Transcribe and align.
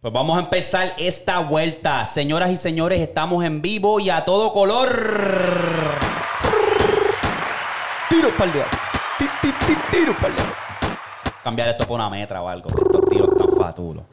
Pues 0.00 0.12
vamos 0.12 0.38
a 0.38 0.40
empezar 0.40 0.94
esta 0.98 1.38
vuelta. 1.38 2.04
Señoras 2.04 2.50
y 2.50 2.56
señores, 2.56 3.00
estamos 3.00 3.44
en 3.44 3.62
vivo 3.62 4.00
y 4.00 4.10
a 4.10 4.24
todo 4.24 4.52
color. 4.52 4.88
Tiro 8.08 8.30
para 8.36 8.50
el 8.50 8.87
Tiro 9.90 10.14
para 10.20 10.34
Cambiar 11.42 11.68
esto 11.68 11.86
por 11.86 11.96
una 11.96 12.10
metra 12.10 12.42
o 12.42 12.48
algo. 12.48 12.68
Estos 12.68 13.08
tiros 13.08 13.30
tan 13.36 13.52
fatulos. 13.52 14.04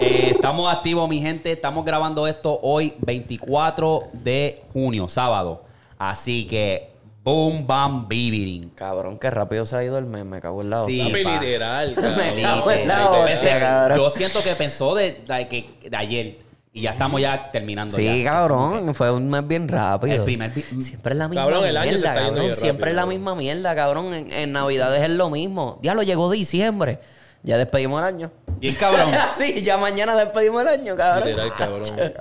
Eh, 0.00 0.32
estamos 0.34 0.72
activos, 0.72 1.08
mi 1.08 1.20
gente. 1.20 1.52
Estamos 1.52 1.84
grabando 1.84 2.26
esto 2.26 2.58
hoy, 2.62 2.94
24 3.00 4.04
de 4.14 4.62
junio, 4.72 5.08
sábado. 5.08 5.62
Así 5.98 6.46
que, 6.46 6.90
boom, 7.22 7.66
bam, 7.66 8.08
bibirin. 8.08 8.70
Cabrón, 8.70 9.18
qué 9.18 9.30
rápido 9.30 9.64
se 9.66 9.76
ha 9.76 9.84
ido 9.84 9.98
el 9.98 10.06
meme, 10.06 10.24
me 10.36 10.40
cago 10.40 10.62
en 10.62 10.70
la 10.70 10.84
Sí, 10.86 11.00
hostia. 11.00 11.12
Papi, 11.12 11.24
pa. 11.24 11.40
literal, 11.44 11.94
Me 12.36 12.42
cago 12.42 12.70
en 12.70 12.88
la 12.88 12.98
Yo 13.02 13.10
hostia, 13.10 13.26
pensé- 13.26 13.58
cabrón. 13.60 13.98
Yo 13.98 14.10
siento 14.10 14.42
que 14.42 14.54
pensó 14.54 14.94
de, 14.94 15.22
de 15.26 15.48
que- 15.48 15.90
de 15.90 15.96
ayer 15.96 16.38
y 16.72 16.82
ya 16.82 16.92
estamos 16.92 17.20
ya 17.20 17.50
terminando. 17.50 17.94
Sí, 17.96 18.22
ya. 18.22 18.30
cabrón, 18.30 18.94
fue 18.94 19.10
un 19.10 19.28
mes 19.28 19.46
bien 19.46 19.66
rápido. 19.68 20.14
El 20.14 20.24
primer 20.24 20.52
Siempre 20.52 21.12
es 21.12 21.18
la 21.18 21.26
misma 21.26 21.42
Cabrón, 21.42 21.66
el 21.66 21.76
año 21.76 21.92
se 21.92 21.98
mierda, 21.98 22.14
cabrón. 22.14 22.54
Siempre 22.54 22.90
es 22.90 22.96
la 22.96 23.06
misma 23.06 23.34
mierda, 23.34 23.74
cabrón. 23.74 24.14
En, 24.14 24.32
en 24.32 24.52
Navidades 24.52 25.02
es 25.02 25.10
lo 25.10 25.30
mismo. 25.30 25.80
Ya 25.82 25.94
lo 25.94 26.02
llegó 26.02 26.30
diciembre. 26.30 27.00
Ya 27.42 27.56
despedimos 27.56 28.00
el 28.02 28.06
año. 28.06 28.32
Bien 28.58 28.74
cabrón. 28.74 29.08
sí, 29.36 29.62
ya 29.62 29.78
mañana 29.78 30.14
despedimos 30.14 30.62
el 30.62 30.68
año, 30.68 30.96
cabrón. 30.96 31.28
Literal, 31.28 31.54
cabrón. 31.56 32.14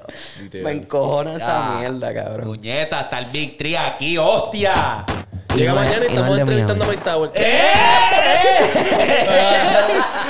Me 0.63 0.71
encojona 0.71 1.35
esa 1.35 1.77
mierda, 1.77 2.13
cabrón. 2.13 2.47
Puñeta, 2.47 3.01
está 3.01 3.19
el 3.19 3.25
Big 3.25 3.57
Tree 3.57 3.77
aquí, 3.77 4.17
hostia. 4.17 5.05
Llega 5.55 5.73
no 5.73 5.79
mañana 5.81 6.05
y 6.07 6.11
y 6.11 6.15
no 6.15 6.19
estamos 6.21 6.29
es 6.29 6.35
de 6.35 6.41
entrevistando 6.41 6.85
a. 6.85 6.87
Mike 6.87 7.01
Tower. 7.03 7.31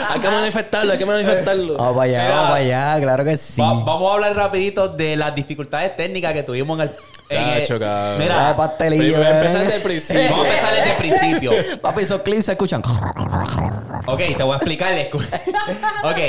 hay 0.09 0.19
que 0.19 0.27
manifestarlo, 0.29 0.91
hay 0.93 0.97
que 0.97 1.05
manifestarlo. 1.05 1.77
Vamos 1.77 1.93
para 1.95 2.03
allá, 2.03 2.29
vamos 2.29 2.43
para 2.49 2.55
allá, 2.55 2.99
claro 3.01 3.23
que 3.25 3.37
sí. 3.37 3.61
Va- 3.61 3.73
vamos 3.73 4.09
a 4.09 4.13
hablar 4.15 4.35
rapidito 4.35 4.87
de 4.87 5.15
las 5.15 5.35
dificultades 5.35 5.95
técnicas 5.95 6.33
que 6.33 6.43
tuvimos 6.43 6.79
en 6.79 6.87
el... 6.87 6.91
en 7.29 7.47
el- 7.49 7.61
Chacho, 7.61 7.79
cabrón. 7.79 8.19
Mira, 8.19 8.49
a 8.49 8.55
pastelillo. 8.55 9.01
Primero 9.03 9.19
¿verdad? 9.23 9.37
empezar 9.41 9.61
desde 9.61 9.75
el 9.75 9.81
principio. 9.83 10.23
vamos 10.29 10.45
a 10.45 10.49
empezar 10.49 10.73
desde 10.75 10.91
el 10.91 10.97
principio. 10.97 11.51
Papi, 11.81 12.01
esos 12.01 12.21
clips 12.21 12.45
se 12.45 12.51
escuchan. 12.53 12.81
Ok, 14.05 14.17
te 14.37 14.43
voy 14.43 14.53
a 14.53 14.57
explicar. 14.57 14.93
ok, 16.03 16.19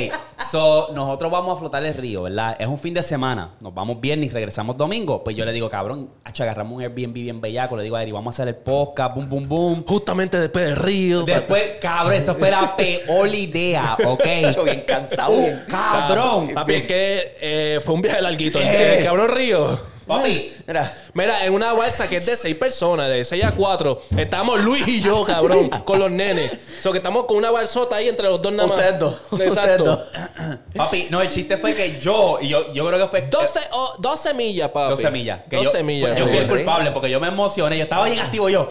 so, 0.51 0.89
nosotros 0.93 1.31
vamos 1.31 1.57
a 1.57 1.61
flotar 1.61 1.85
el 1.85 1.95
río, 1.95 2.23
¿verdad? 2.25 2.57
Es 2.59 2.67
un 2.67 2.79
fin 2.79 2.93
de 2.95 3.03
semana. 3.03 3.55
Nos 3.61 3.73
vamos 3.73 4.01
viernes 4.01 4.31
y 4.31 4.33
regresamos 4.33 4.77
domingo. 4.77 5.23
Pues 5.25 5.37
yo 5.37 5.45
le 5.45 5.53
digo, 5.53 5.71
cabrón, 5.71 6.11
hacho, 6.25 6.43
agarramos 6.43 6.75
un 6.77 6.83
Airbnb 6.83 7.13
bien 7.15 7.41
bellaco. 7.41 7.77
Le 7.77 7.85
digo 7.85 7.97
a 7.97 8.03
Eri, 8.03 8.13
vamos 8.13 8.35
a 8.35 8.37
hacer 8.37 8.49
el 8.49 8.57
podcast, 8.81 9.14
boom, 9.14 9.28
boom, 9.28 9.48
boom. 9.48 9.84
Justamente 9.86 10.39
después 10.39 10.64
del 10.64 10.77
río. 10.77 11.23
Después, 11.23 11.62
cabrón, 11.81 12.14
eso 12.14 12.34
fue 12.34 12.50
la 12.50 12.75
peor 12.77 13.34
idea, 13.34 13.97
¿ok? 14.06 14.25
Yo 14.55 14.64
bien 14.64 14.84
cansado. 14.87 15.33
Uh, 15.33 15.41
bien- 15.42 15.62
cabrón. 15.69 16.50
Papi, 16.55 16.75
es 16.75 16.83
que 16.87 17.37
eh, 17.41 17.81
fue 17.84 17.95
un 17.95 18.00
viaje 18.03 18.22
larguito. 18.22 18.59
Eh. 18.59 18.98
El 18.98 19.05
cabrón 19.05 19.28
río. 19.28 19.78
Papi, 20.11 20.53
Mira, 20.66 20.94
Mira, 21.14 21.44
en 21.47 21.53
una 21.55 21.72
balsa 21.72 22.08
que 22.08 22.16
es 22.16 22.27
de 22.27 22.36
seis 22.36 22.56
personas, 22.56 23.08
de 23.08 23.25
seis 23.25 23.44
a 23.44 23.53
cuatro, 23.53 24.03
estamos 24.16 24.61
Luis 24.61 24.86
y 24.89 25.00
yo, 25.00 25.25
cabrón, 25.25 25.69
con 25.84 26.00
los 26.00 26.11
nenes. 26.11 26.53
O 26.53 26.83
sea, 26.83 26.91
que 26.92 26.98
estamos 26.98 27.27
con 27.27 27.36
una 27.36 27.53
balsota 27.53 27.94
ahí 27.97 28.08
entre 28.08 28.27
los 28.28 28.42
dos 28.42 28.53
nada 28.53 28.66
más. 28.69 28.77
Ustedes 28.78 28.98
dos. 28.98 29.14
Ustedes 29.31 29.53
Exacto. 29.56 29.84
dos. 29.84 30.00
papi, 30.75 31.06
no, 31.11 31.22
el 31.22 31.31
chiste 31.31 31.56
fue 31.58 31.75
que 31.75 32.00
yo, 32.00 32.38
y 32.41 32.48
yo, 32.48 32.72
yo 32.72 32.87
creo 32.88 32.99
que 32.99 33.06
fue... 33.06 33.28
Dos, 33.31 33.50
se- 33.50 33.60
oh, 33.70 33.94
dos 33.99 34.19
semillas, 34.19 34.70
papi. 34.70 34.91
Dos 34.91 35.00
semillas. 35.00 35.41
Que 35.49 35.56
Dos 35.56 35.66
yo, 35.66 35.70
semillas. 35.70 36.19
Yo 36.19 36.26
fui 36.26 36.38
el 36.38 36.49
culpable 36.49 36.91
porque 36.91 37.09
yo 37.09 37.20
me 37.20 37.28
emocioné. 37.28 37.78
Yo 37.78 37.84
estaba 37.84 38.06
bien 38.06 38.19
activo 38.19 38.49
yo. 38.49 38.69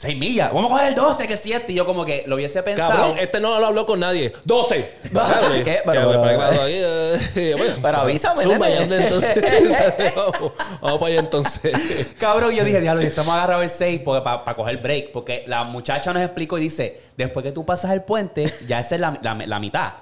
Seis 0.00 0.16
millas. 0.16 0.50
Vamos 0.50 0.70
a 0.70 0.74
coger 0.76 0.88
el 0.88 0.94
12, 0.94 1.28
que 1.28 1.36
7. 1.36 1.72
Y 1.72 1.74
yo 1.74 1.84
como 1.84 2.06
que 2.06 2.24
lo 2.26 2.36
hubiese 2.36 2.62
pensado. 2.62 2.90
Cabrón, 2.90 3.18
este 3.18 3.38
no 3.38 3.60
lo 3.60 3.66
habló 3.66 3.84
con 3.84 4.00
nadie. 4.00 4.32
12. 4.46 4.90
Dale. 5.10 5.62
¿Qué? 5.64 5.80
Pero, 5.84 6.08
pero, 6.08 6.22
pero. 6.22 6.22
pegado 6.22 6.62
ahí, 6.62 6.72
eh, 6.74 7.54
bueno, 7.58 7.74
Pero 7.82 7.98
avísame, 7.98 8.42
zumba, 8.42 8.70
ya 8.70 8.80
entonces. 8.80 9.34
vamos, 10.16 10.52
vamos 10.80 10.98
para 11.00 11.12
allá 11.12 11.20
entonces. 11.20 12.14
Cabrón, 12.18 12.54
yo 12.54 12.64
dije, 12.64 12.80
diablo, 12.80 13.02
estamos 13.02 13.34
agarrados 13.34 13.62
el 13.62 13.68
6 13.68 14.00
para 14.24 14.54
coger 14.56 14.78
break. 14.78 15.12
Porque 15.12 15.44
la 15.46 15.64
muchacha 15.64 16.14
nos 16.14 16.22
explicó 16.22 16.56
y 16.56 16.62
dice, 16.62 16.98
después 17.18 17.44
que 17.44 17.52
tú 17.52 17.66
pasas 17.66 17.90
el 17.90 18.00
puente, 18.00 18.50
ya 18.66 18.80
esa 18.80 18.94
es 18.94 19.02
la, 19.02 19.18
la- 19.20 19.34
la 19.34 19.60
mitad. 19.60 19.92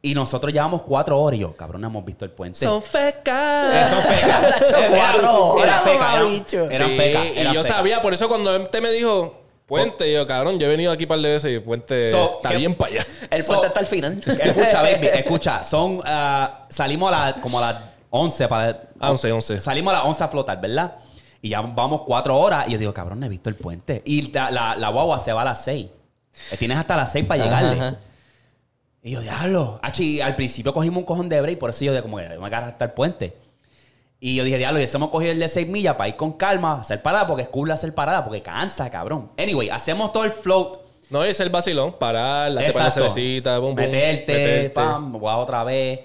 Y 0.00 0.14
nosotros 0.14 0.52
llevamos 0.52 0.82
cuatro 0.84 1.20
horas 1.20 1.38
y 1.38 1.40
yo, 1.40 1.56
cabrón, 1.56 1.84
hemos 1.84 2.04
visto 2.04 2.24
el 2.24 2.30
puente. 2.30 2.58
Son 2.58 2.80
fecas. 2.80 3.88
Eso 3.92 3.96
fecas. 4.02 4.90
Cuatro 4.90 5.44
horas, 5.54 5.64
Eran 5.66 5.82
fecas, 5.84 6.00
eran- 6.14 6.22
mamabicho. 6.22 6.70
eran 6.70 6.88
Sí, 6.90 6.96
fecas, 6.96 7.26
y 7.34 7.38
eran 7.40 7.52
yo 7.54 7.64
sabía, 7.64 8.00
por 8.02 8.14
eso 8.14 8.28
cuando 8.28 8.64
te 8.66 8.80
me 8.80 8.90
dijo 8.92 9.42
puente, 9.66 10.10
yo, 10.12 10.24
cabrón, 10.26 10.58
yo 10.60 10.66
he 10.66 10.70
venido 10.70 10.92
aquí 10.92 11.02
un 11.04 11.08
par 11.08 11.18
de 11.18 11.28
veces 11.32 11.50
y 11.50 11.54
el 11.54 11.62
puente 11.62 12.10
So, 12.12 12.36
está 12.36 12.50
¿qué- 12.50 12.56
bien 12.58 12.74
para 12.76 12.92
allá. 12.92 13.06
El 13.28 13.42
So- 13.42 13.48
puente 13.48 13.66
está 13.66 13.80
al 13.80 13.86
final. 13.86 14.22
Escucha, 14.24 14.82
baby, 14.82 15.06
escucha. 15.12 15.64
Son, 15.64 16.00
ah, 16.04 16.66
salimos 16.68 17.12
a 17.12 17.26
la, 17.32 17.40
como 17.40 17.58
a 17.58 17.72
las 17.72 17.82
11 18.10 18.46
para... 18.48 18.82
A 19.00 19.10
11, 19.10 19.32
11. 19.32 19.60
Salimos 19.60 19.92
a 19.92 19.96
las 19.98 20.06
11 20.06 20.24
a 20.24 20.28
flotar, 20.28 20.60
¿verdad? 20.60 20.94
Y 21.42 21.48
ya 21.50 21.60
vamos 21.60 22.02
cuatro 22.06 22.38
horas. 22.38 22.66
Y 22.68 22.72
yo 22.72 22.78
digo, 22.78 22.94
cabrón, 22.94 23.18
no 23.20 23.26
he 23.26 23.28
visto 23.28 23.48
el 23.50 23.56
puente. 23.56 24.00
Y 24.04 24.30
la, 24.32 24.50
la, 24.52 24.76
la 24.76 24.88
guagua 24.90 25.18
se 25.18 25.32
va 25.32 25.42
a 25.42 25.46
las 25.46 25.64
6. 25.64 25.88
Tienes 26.58 26.78
hasta 26.78 26.96
las 26.96 27.10
6 27.12 27.26
para 27.26 27.42
llegarle. 27.44 27.80
Ajá. 27.80 27.96
Y 29.08 29.12
yo, 29.12 29.22
diablo. 29.22 29.80
Achi, 29.82 30.20
al 30.20 30.36
principio 30.36 30.74
cogimos 30.74 30.98
un 30.98 31.04
cojón 31.06 31.30
de 31.30 31.40
break. 31.40 31.58
Por 31.58 31.70
eso 31.70 31.82
yo 31.82 31.94
de 31.94 32.02
como 32.02 32.18
que 32.18 32.28
me 32.28 32.46
agarrar 32.46 32.72
hasta 32.72 32.84
el 32.84 32.90
puente. 32.90 33.38
Y 34.20 34.34
yo 34.36 34.44
dije, 34.44 34.58
diablo, 34.58 34.78
y 34.78 34.84
hemos 34.84 35.08
cogido 35.08 35.32
el 35.32 35.38
de 35.38 35.48
6 35.48 35.66
millas 35.66 35.94
para 35.94 36.08
ir 36.08 36.16
con 36.16 36.32
calma, 36.32 36.80
hacer 36.80 37.00
parada, 37.00 37.26
porque 37.26 37.44
es 37.44 37.48
cool 37.48 37.70
hacer 37.70 37.94
parada, 37.94 38.22
porque 38.22 38.42
cansa, 38.42 38.90
cabrón. 38.90 39.30
Anyway, 39.38 39.70
hacemos 39.70 40.12
todo 40.12 40.24
el 40.24 40.30
float. 40.30 40.76
No, 41.08 41.24
es 41.24 41.40
el 41.40 41.48
vacilón, 41.48 41.94
parar, 41.98 42.50
la 42.50 42.90
cervecita, 42.90 43.58
bum, 43.58 43.74
Meterte, 43.74 44.68
pam, 44.74 45.12
guau, 45.18 45.40
otra 45.40 45.64
vez. 45.64 46.00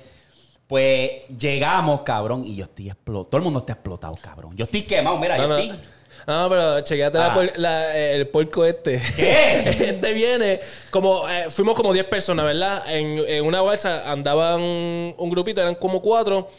Pues 0.65 1.27
llegamos, 1.37 2.03
cabrón, 2.03 2.45
y 2.45 2.55
yo 2.55 2.63
estoy 2.63 2.87
explotado. 2.87 3.25
Todo 3.25 3.37
el 3.39 3.43
mundo 3.43 3.59
está 3.59 3.73
explotado, 3.73 4.13
cabrón. 4.21 4.55
Yo 4.55 4.63
estoy 4.63 4.83
quemado, 4.83 5.17
mira, 5.17 5.35
No, 5.35 5.43
yo 5.43 5.49
no. 5.49 5.57
estoy. 5.57 5.79
No, 6.27 6.47
pero 6.49 6.81
chequeate 6.81 7.17
Ah. 7.17 7.45
la- 7.57 7.97
eh, 7.97 8.15
el 8.15 8.27
puerco 8.27 8.63
este. 8.65 9.01
¿Qué? 9.15 9.61
este 9.89 10.13
viene 10.13 10.59
como... 10.89 11.27
eh, 11.29 11.45
fuimos 11.49 11.75
como 11.75 11.91
10 11.93 12.05
personas, 12.05 12.45
¿verdad? 12.45 12.83
En, 12.87 13.19
en 13.27 13.45
una 13.45 13.61
balsa 13.61 14.09
andaban 14.11 14.61
un 14.61 15.29
grupito, 15.29 15.61
eran 15.61 15.75
como 15.75 16.01
cuatro. 16.01 16.49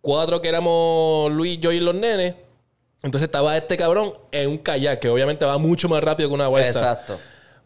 Cuatro 0.00 0.40
que 0.40 0.48
éramos 0.48 1.32
Luis, 1.32 1.58
yo 1.60 1.72
y 1.72 1.80
los 1.80 1.94
nenes. 1.94 2.34
Entonces 3.02 3.26
estaba 3.26 3.56
este 3.56 3.76
cabrón 3.76 4.12
en 4.32 4.48
un 4.50 4.58
kayak, 4.58 5.00
que 5.00 5.08
obviamente 5.08 5.44
va 5.44 5.58
mucho 5.58 5.88
más 5.88 6.02
rápido 6.02 6.28
que 6.28 6.34
una 6.34 6.48
balsa. 6.48 6.68
Exacto. 6.92 7.18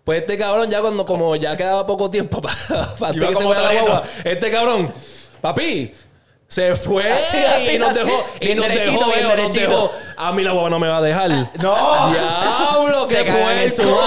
Pues 0.04 0.20
este 0.22 0.38
cabrón 0.38 0.70
ya 0.70 0.80
cuando 0.80 1.04
como 1.04 1.36
ya 1.36 1.56
quedaba 1.56 1.86
poco 1.86 2.10
tiempo 2.10 2.40
para 2.98 3.12
Iba 3.14 3.26
que 3.26 3.26
se 3.28 3.34
como 3.34 3.48
fuera 3.48 3.62
la 3.62 3.72
guagua, 3.80 4.02
este 4.24 4.50
cabrón, 4.50 4.92
papi, 5.40 5.92
se 6.50 6.74
fue 6.76 7.10
Así, 7.12 7.36
así, 7.38 7.70
y 7.76 7.78
nos 7.78 7.90
así. 7.90 7.98
dejó, 8.00 8.24
y 8.40 8.44
Bien 8.44 8.58
nos 8.58 8.68
derechito, 8.68 8.98
dejó, 8.98 9.10
bien 9.12 9.22
nos 9.22 9.36
derechito. 9.36 9.70
dejó. 9.70 9.92
A 10.16 10.32
mí 10.32 10.42
la 10.42 10.50
guagua 10.52 10.68
no 10.70 10.78
me 10.80 10.88
va 10.88 10.96
a 10.98 11.00
dejar. 11.00 11.30
¡No! 11.62 12.10
Diablo, 12.10 13.06
Se 13.06 13.24
qué 13.24 13.32
puerco. 13.32 13.98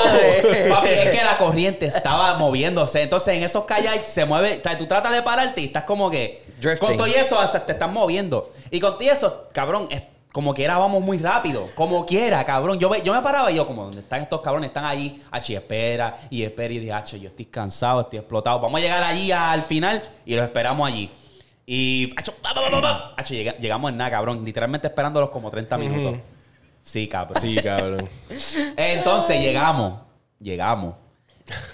Papi, 0.70 0.90
es 0.90 1.10
que 1.10 1.24
la 1.24 1.38
corriente 1.38 1.86
estaba 1.86 2.36
moviéndose. 2.36 3.02
Entonces, 3.02 3.36
en 3.36 3.44
esos 3.44 3.66
kayaks 3.66 4.04
se 4.10 4.26
mueve. 4.26 4.60
O 4.60 4.64
sea, 4.64 4.78
tú 4.78 4.86
tratas 4.86 5.14
de 5.14 5.22
pararte 5.22 5.62
y 5.62 5.66
estás 5.66 5.84
como 5.84 6.12
que. 6.12 6.44
Drifting. 6.60 6.88
Con 6.88 6.98
todo 6.98 7.08
y 7.08 7.14
eso, 7.14 7.40
o 7.40 7.48
sea, 7.48 7.66
te 7.66 7.72
estás 7.72 7.92
moviendo. 7.92 8.52
Y 8.70 8.80
con 8.80 8.92
todo 8.94 9.04
y 9.04 9.10
eso, 9.10 9.48
cabrón, 9.54 9.88
es 9.90 10.02
como 10.32 10.54
quiera 10.54 10.78
vamos 10.78 11.02
muy 11.02 11.18
rápido. 11.20 11.68
Como 11.76 12.06
quiera, 12.06 12.44
cabrón. 12.44 12.78
Yo, 12.80 12.90
ve- 12.90 13.02
yo 13.04 13.14
me 13.14 13.22
paraba 13.22 13.52
y 13.52 13.56
yo, 13.56 13.66
como, 13.66 13.84
¿dónde 13.86 14.02
están 14.02 14.22
estos 14.22 14.42
cabrones? 14.42 14.68
Están 14.68 14.86
allí. 14.86 15.22
Achi, 15.32 15.56
espera. 15.56 16.16
Y 16.30 16.44
espera. 16.44 16.74
Y 16.74 16.80
dije, 16.80 17.20
yo 17.20 17.28
estoy 17.30 17.46
cansado, 17.46 18.02
estoy 18.02 18.20
explotado. 18.20 18.60
Vamos 18.60 18.80
a 18.80 18.84
llegar 18.84 19.02
allí 19.04 19.32
al 19.32 19.62
final 19.64 20.02
y 20.26 20.36
los 20.36 20.46
esperamos 20.46 20.88
allí. 20.88 21.10
Y, 21.66 22.14
acho, 22.18 22.34
llegamos 23.60 23.92
en 23.92 23.98
nada, 23.98 24.12
cabrón. 24.12 24.44
Literalmente 24.44 24.88
esperándolos 24.88 25.30
como 25.30 25.50
30 25.50 25.78
minutos. 25.78 26.18
Sí, 26.82 27.08
cabrón. 27.08 27.42
Sí, 27.42 27.56
cabrón. 27.56 28.10
Entonces 28.76 29.40
llegamos, 29.42 30.02
llegamos. 30.40 30.96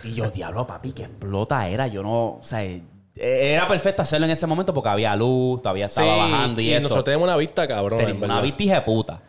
Y 0.04 0.14
yo, 0.14 0.30
diablo, 0.30 0.66
papi, 0.68 0.92
que 0.92 1.04
explota 1.04 1.68
era. 1.68 1.88
Yo 1.88 2.04
no, 2.04 2.26
o 2.34 2.40
sea, 2.42 2.64
eh, 2.64 2.84
era 3.16 3.68
perfecto 3.68 4.02
hacerlo 4.02 4.26
en 4.26 4.32
ese 4.32 4.48
momento 4.48 4.74
porque 4.74 4.90
había 4.90 5.16
luz, 5.16 5.62
todavía 5.62 5.88
estaba 5.88 6.26
Sí, 6.26 6.32
bajando 6.32 6.62
y, 6.62 6.72
eso. 6.72 6.84
nosotros 6.84 7.06
tenemos 7.06 7.26
una 7.26 7.38
vista, 7.38 7.68
cabrón. 7.68 8.00
Tenemos 8.00 8.24
una 8.24 8.42
vista 8.42 8.64
hija 8.64 8.76
de 8.76 8.82
puta. 8.82 9.22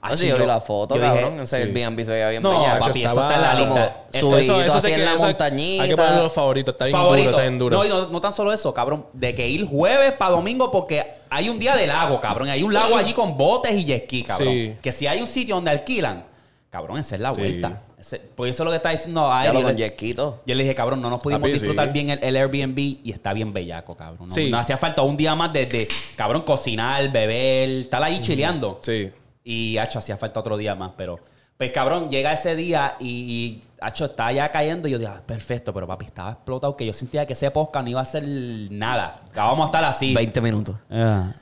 Ah, 0.00 0.16
sí, 0.16 0.28
yo 0.28 0.38
vi 0.38 0.46
la 0.46 0.60
foto, 0.60 0.94
yo 0.94 1.02
dije, 1.02 1.14
cabrón. 1.22 1.40
Ese 1.40 1.56
sí. 1.56 1.62
Airbnb 1.62 2.04
se 2.04 2.12
veía 2.12 2.28
bien 2.30 2.42
No, 2.42 2.62
papi, 2.78 3.04
eso 3.04 3.20
está 3.20 3.34
en 3.34 3.42
la 3.42 3.54
lista. 3.54 3.96
Eso- 4.12 4.38
Eso, 4.38 4.60
eso 4.62 4.74
así 4.76 4.92
en 4.92 5.04
la 5.04 5.14
eso 5.14 5.24
montañita. 5.26 5.82
Hay 5.82 5.88
que 5.90 5.96
ponerlo 5.96 6.22
los 6.22 6.32
favoritos. 6.32 6.74
Está 6.74 6.84
bien 6.84 6.96
favorito. 6.96 7.24
duro, 7.24 7.30
está 7.36 7.42
bien 7.48 7.58
duro. 7.58 7.76
No, 7.76 7.84
y 7.84 7.88
no, 7.88 8.08
no 8.08 8.20
tan 8.20 8.32
solo 8.32 8.52
eso, 8.52 8.72
cabrón. 8.72 9.06
De 9.12 9.34
que 9.34 9.48
ir 9.48 9.66
jueves 9.66 10.12
para 10.12 10.30
domingo 10.30 10.70
porque 10.70 11.04
hay 11.28 11.48
un 11.48 11.58
día 11.58 11.74
de 11.74 11.86
lago, 11.88 12.20
cabrón. 12.20 12.48
Hay 12.48 12.62
un 12.62 12.72
lago 12.72 12.96
allí 12.96 13.12
con 13.12 13.36
botes 13.36 13.74
y 13.74 13.84
jet 13.84 14.04
ski, 14.04 14.22
cabrón. 14.22 14.48
Sí. 14.52 14.74
Que 14.80 14.92
si 14.92 15.06
hay 15.08 15.20
un 15.20 15.26
sitio 15.26 15.56
donde 15.56 15.72
alquilan, 15.72 16.24
cabrón, 16.70 16.98
esa 16.98 17.16
es 17.16 17.20
la 17.20 17.34
Sí. 17.34 17.40
vuelta. 17.40 17.82
Ese- 17.98 18.20
Porque 18.36 18.50
eso 18.50 18.62
es 18.62 18.64
lo 18.64 18.70
que 18.70 18.76
está 18.76 18.90
diciendo 18.90 19.32
a 19.32 19.44
él. 19.44 19.52
Yo 19.52 20.54
le- 20.54 20.62
dije, 20.62 20.74
cabrón, 20.76 21.02
no 21.02 21.10
nos 21.10 21.20
pudimos 21.20 21.40
Papi, 21.42 21.52
disfrutar 21.54 21.88
sí. 21.88 21.92
bien 21.92 22.10
el, 22.10 22.22
el 22.22 22.36
Airbnb 22.36 22.78
y 22.78 23.10
está 23.12 23.32
bien 23.32 23.52
bellaco, 23.52 23.96
cabrón. 23.96 24.28
No, 24.28 24.34
Sí. 24.34 24.48
no 24.48 24.58
hacía 24.58 24.76
falta 24.78 25.02
un 25.02 25.16
día 25.16 25.34
más 25.34 25.52
de, 25.52 25.66
de, 25.66 25.88
cabrón, 26.14 26.42
cocinar, 26.42 27.10
beber, 27.10 27.68
estar 27.80 28.00
ahí 28.02 28.20
chileando. 28.20 28.78
Sí. 28.82 29.10
Y, 29.50 29.78
hacho, 29.78 29.98
hacía 29.98 30.18
falta 30.18 30.40
otro 30.40 30.58
día 30.58 30.74
más, 30.74 30.92
pero... 30.96 31.18
Pues, 31.56 31.72
cabrón, 31.72 32.10
llega 32.10 32.32
ese 32.32 32.54
día 32.54 32.96
y, 33.00 33.08
y 33.08 33.64
hacho, 33.80 34.04
estaba 34.04 34.30
ya 34.30 34.50
cayendo 34.50 34.86
y 34.88 34.92
yo 34.92 34.98
dije, 34.98 35.10
ah, 35.10 35.22
perfecto, 35.24 35.72
pero 35.72 35.86
papi, 35.86 36.04
estaba 36.04 36.32
explotado 36.32 36.76
que 36.76 36.86
yo 36.86 36.92
sentía 36.92 37.26
que 37.26 37.32
ese 37.32 37.50
podcast 37.50 37.82
no 37.82 37.90
iba 37.90 38.00
a 38.00 38.02
hacer 38.02 38.24
nada. 38.70 39.22
Que 39.32 39.40
vamos 39.40 39.62
a 39.62 39.64
estar 39.64 39.84
así. 39.84 40.14
20 40.14 40.40
minutos. 40.40 40.76
Ah, 40.90 41.32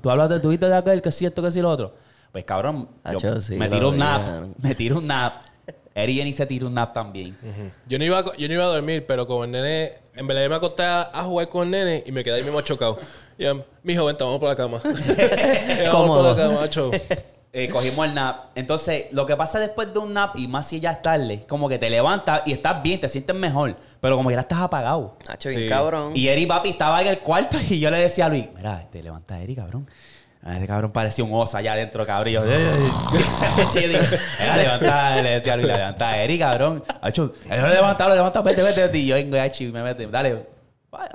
Tú 0.00 0.10
hablas 0.10 0.30
de 0.30 0.40
tuviste 0.40 0.66
de 0.66 0.76
aquel, 0.76 1.02
que 1.02 1.08
es 1.10 1.14
cierto, 1.14 1.42
que 1.42 1.50
sí 1.50 1.60
lo 1.60 1.70
otro. 1.70 1.94
Pues 2.32 2.44
cabrón, 2.44 2.88
yo 3.04 3.10
Hacho, 3.10 3.40
sí, 3.40 3.56
me 3.56 3.68
tiro 3.68 3.88
un 3.88 3.98
nap. 3.98 4.46
Me 4.58 4.74
tiro 4.74 4.98
un 4.98 5.06
nap. 5.08 5.42
Eri 5.94 6.14
Jenny 6.14 6.32
se 6.32 6.46
tira 6.46 6.66
un 6.66 6.74
nap 6.74 6.94
también. 6.94 7.36
Yo 7.86 7.98
no, 7.98 8.04
iba 8.04 8.18
a, 8.20 8.36
yo 8.36 8.48
no 8.48 8.54
iba 8.54 8.64
a 8.64 8.68
dormir, 8.68 9.04
pero 9.06 9.26
con 9.26 9.44
el 9.44 9.50
nene, 9.50 9.92
en 10.14 10.26
verdad 10.26 10.42
yo 10.44 10.50
me 10.50 10.56
acosté 10.56 10.84
a, 10.84 11.10
jugar 11.24 11.48
con 11.48 11.64
el 11.64 11.70
nene 11.70 12.04
y 12.06 12.12
me 12.12 12.22
quedé 12.22 12.36
ahí 12.36 12.44
mismo 12.44 12.60
chocado. 12.60 12.98
Y 13.36 13.44
yo, 13.44 13.64
mijo, 13.82 14.04
vente, 14.04 14.22
vamos 14.22 14.38
por 14.38 14.48
la 14.48 14.56
cama. 14.56 14.80
Vamos 15.92 16.18
por 16.18 16.24
la 16.24 16.36
cama. 16.36 17.30
Eh, 17.58 17.70
cogimos 17.70 18.06
el 18.06 18.12
nap. 18.12 18.50
Entonces, 18.54 19.06
lo 19.12 19.24
que 19.24 19.34
pasa 19.34 19.58
después 19.58 19.90
de 19.90 19.98
un 19.98 20.12
nap, 20.12 20.36
y 20.36 20.46
más 20.46 20.68
si 20.68 20.78
ya 20.78 20.90
es 20.90 21.00
tarde, 21.00 21.46
como 21.48 21.70
que 21.70 21.78
te 21.78 21.88
levantas 21.88 22.42
y 22.44 22.52
estás 22.52 22.82
bien, 22.82 23.00
te 23.00 23.08
sientes 23.08 23.34
mejor. 23.34 23.74
Pero 23.98 24.14
como 24.16 24.30
ya 24.30 24.40
estás 24.40 24.58
apagado. 24.58 25.16
Hacho, 25.26 25.48
bien 25.48 25.62
Sí. 25.62 25.68
cabrón. 25.70 26.12
Y 26.14 26.28
Eri, 26.28 26.44
papi, 26.44 26.68
estaba 26.68 27.00
en 27.00 27.08
el 27.08 27.20
cuarto 27.20 27.56
y 27.70 27.80
yo 27.80 27.90
le 27.90 27.96
decía 27.96 28.26
a 28.26 28.28
Luis, 28.28 28.44
mira, 28.54 28.86
te 28.92 29.02
levanta 29.02 29.40
Eri, 29.40 29.56
cabrón. 29.56 29.88
Ah, 30.42 30.54
Este 30.56 30.66
cabrón 30.66 30.92
parecía 30.92 31.24
un 31.24 31.32
oso 31.32 31.56
allá 31.56 31.72
adentro, 31.72 32.04
cabrón. 32.04 32.28
Y 32.28 32.32
yo, 32.34 32.44
yo 32.44 32.50
digo, 33.88 34.00
mira, 34.38 34.56
levanta, 34.58 35.22
le 35.22 35.30
decía 35.30 35.54
a 35.54 35.56
Luis, 35.56 35.68
levanta 35.68 36.08
a 36.10 36.22
Eri, 36.22 36.38
cabrón. 36.38 36.84
Acho, 37.00 37.32
él 37.50 37.60
lo 37.62 37.68
levanta, 37.68 38.06
lo 38.06 38.14
levanta, 38.16 38.42
vete, 38.42 38.62
vete, 38.62 38.82
vete. 38.82 38.98
Y 38.98 39.06
yo 39.06 39.14
vengo, 39.14 39.34
ya, 39.36 39.50
chico, 39.50 39.72
me 39.72 39.82
mete, 39.82 40.06
dale. 40.08 40.46
Bueno. 40.90 41.10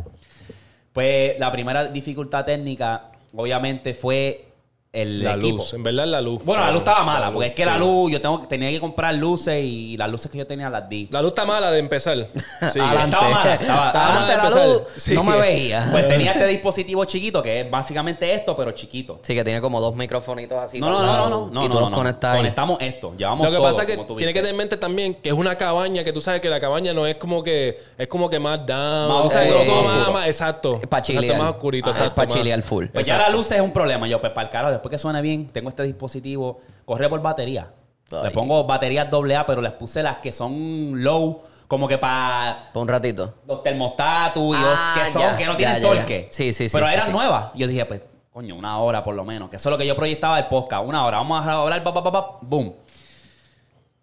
Pues 0.92 1.40
la 1.40 1.52
primera 1.52 1.86
dificultad 1.86 2.44
técnica, 2.44 3.12
obviamente, 3.36 3.94
fue 3.94 4.51
el 4.94 5.24
La 5.24 5.36
equipo. 5.36 5.58
luz, 5.60 5.74
en 5.74 5.84
verdad 5.84 6.06
la 6.06 6.20
luz. 6.20 6.42
Bueno, 6.44 6.66
la 6.66 6.72
luz 6.72 6.80
estaba 6.80 7.04
mala, 7.06 7.32
porque 7.32 7.48
es 7.48 7.54
que 7.56 7.66
la 7.66 7.76
sí. 7.76 7.80
luz, 7.80 8.12
yo 8.12 8.20
tengo, 8.20 8.42
tenía 8.42 8.70
que 8.72 8.80
comprar 8.82 9.14
luces 9.16 9.64
y 9.64 9.96
las 9.96 10.10
luces 10.10 10.30
que 10.30 10.38
yo 10.38 10.46
tenía 10.46 10.70
las 10.70 10.90
di. 10.90 11.08
La 11.12 11.22
luz 11.22 11.30
está 11.30 11.46
mala 11.46 11.72
de 11.72 11.80
empezar. 11.80 12.18
Sí. 12.72 12.80
Adelante. 12.80 13.16
Estaba 13.16 13.30
mala, 13.32 13.54
estaba- 13.60 13.88
estaba 13.88 14.06
Adelante 14.06 14.38
mala 14.38 14.44
la 14.44 14.50
de 14.62 14.68
luz. 14.68 14.78
empezar. 14.80 15.00
Sí. 15.02 15.14
No 15.16 15.24
me 15.24 15.38
veía. 15.38 15.88
Pues 15.92 16.08
tenía 16.10 16.32
este 16.34 16.46
dispositivo 16.48 17.06
chiquito, 17.06 17.42
que 17.42 17.62
es 17.62 17.72
básicamente 17.72 18.34
esto, 18.34 18.56
pero 18.56 18.72
chiquito. 18.72 19.20
Sí, 19.24 19.34
que 19.34 19.44
tiene 19.46 19.62
como 19.62 19.80
dos 19.80 19.96
microfonitos 19.96 20.58
así. 20.60 20.80
No, 20.80 20.90
no, 20.90 21.02
no, 21.02 21.18
no, 21.18 21.30
no, 21.30 21.50
no. 21.52 21.66
Y 21.66 21.68
tú 21.70 21.74
no, 21.76 21.80
los 21.82 21.90
no. 21.92 21.96
conectas 21.98 22.32
ahí. 22.34 22.38
Conectamos 22.40 22.78
esto, 22.82 23.14
llevamos 23.18 23.46
Lo 23.46 23.52
que 23.52 23.58
todo, 23.58 23.66
pasa 23.68 23.82
es 23.84 23.88
que 23.88 23.98
tiene 23.98 24.34
que 24.34 24.40
tener 24.40 24.52
en 24.52 24.58
mente 24.58 24.78
también 24.78 25.16
que 25.16 25.30
es 25.30 25.36
una 25.36 25.56
cabaña 25.58 26.04
que 26.04 26.12
tú 26.14 26.20
sabes 26.22 26.42
que 26.42 26.50
la 26.50 26.60
cabaña 26.60 26.94
no 26.94 27.08
es 27.08 27.16
como 27.16 27.44
que 27.44 27.80
es 27.98 28.08
como 28.08 28.30
que 28.30 28.40
más 28.40 28.66
down, 28.66 29.08
Más 29.08 29.26
o 29.26 29.30
sea, 29.30 29.42
oscuro, 29.42 29.60
como 29.60 29.76
más 29.76 29.84
más, 29.86 29.98
oscuro. 30.00 30.14
más- 30.20 30.28
exacto, 30.28 30.72
Para 30.90 31.00
Exacto, 31.00 31.22
chilear. 31.22 31.38
más 31.40 31.50
oscurito, 31.52 31.90
Ajá, 31.90 31.98
exacto, 32.00 32.16
para 32.16 32.28
más- 32.28 32.38
chilear 32.38 32.62
full. 32.62 32.86
Pues 32.88 33.08
ya 33.08 33.18
la 33.18 33.30
luz 33.30 33.52
es 33.52 33.62
un 33.62 33.72
problema. 33.72 34.08
Yo, 34.08 34.20
pues 34.22 34.32
para 34.34 34.48
el 34.48 34.52
carajo, 34.52 34.81
después 34.82 34.92
que 34.92 34.98
suene 34.98 35.22
bien, 35.22 35.48
tengo 35.48 35.70
este 35.70 35.84
dispositivo, 35.84 36.62
corre 36.86 37.08
por 37.10 37.22
batería. 37.22 37.72
Ay. 38.12 38.24
Le 38.26 38.32
pongo 38.32 38.66
baterías 38.66 39.08
AA, 39.12 39.46
pero 39.46 39.62
les 39.62 39.72
puse 39.74 40.04
las 40.04 40.18
que 40.18 40.32
son 40.32 41.02
low, 41.04 41.42
como 41.68 41.88
que 41.88 41.98
para 41.98 42.70
Por 42.74 42.82
un 42.82 42.88
ratito. 42.90 43.36
los 43.48 43.64
termostatos 43.64 44.44
y 44.44 44.60
Ah, 44.62 44.94
que 45.06 45.12
son, 45.12 45.22
ya, 45.22 45.38
que 45.38 45.46
no 45.46 45.56
tienen 45.56 45.78
ya, 45.78 45.82
ya. 45.82 45.88
torque. 45.96 46.28
Sí, 46.30 46.52
sí, 46.52 46.68
sí, 46.68 46.74
Pero 46.76 46.88
sí, 46.88 46.94
eran 46.94 47.06
sí. 47.06 47.12
nuevas. 47.14 47.52
Yo 47.56 47.68
dije, 47.68 47.86
pues, 47.86 48.02
coño, 48.34 48.56
una 48.56 48.78
hora 48.80 49.02
por 49.04 49.16
lo 49.16 49.24
menos. 49.24 49.50
Que 49.50 49.56
eso 49.56 49.70
es 49.70 49.72
lo 49.72 49.78
que 49.78 49.88
yo 49.88 49.96
proyectaba 49.96 50.36
del 50.36 50.48
podcast. 50.48 50.86
Una 50.86 51.06
hora. 51.06 51.18
Vamos 51.18 51.46
a 51.48 51.54
hablar, 51.54 51.82
pa, 51.84 51.94
pa, 51.94 52.12
pa, 52.12 52.38
boom. 52.42 52.74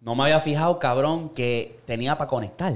No 0.01 0.15
me 0.15 0.23
había 0.23 0.39
fijado, 0.39 0.79
cabrón, 0.79 1.29
que 1.29 1.79
tenía 1.85 2.17
para 2.17 2.27
conectar. 2.29 2.73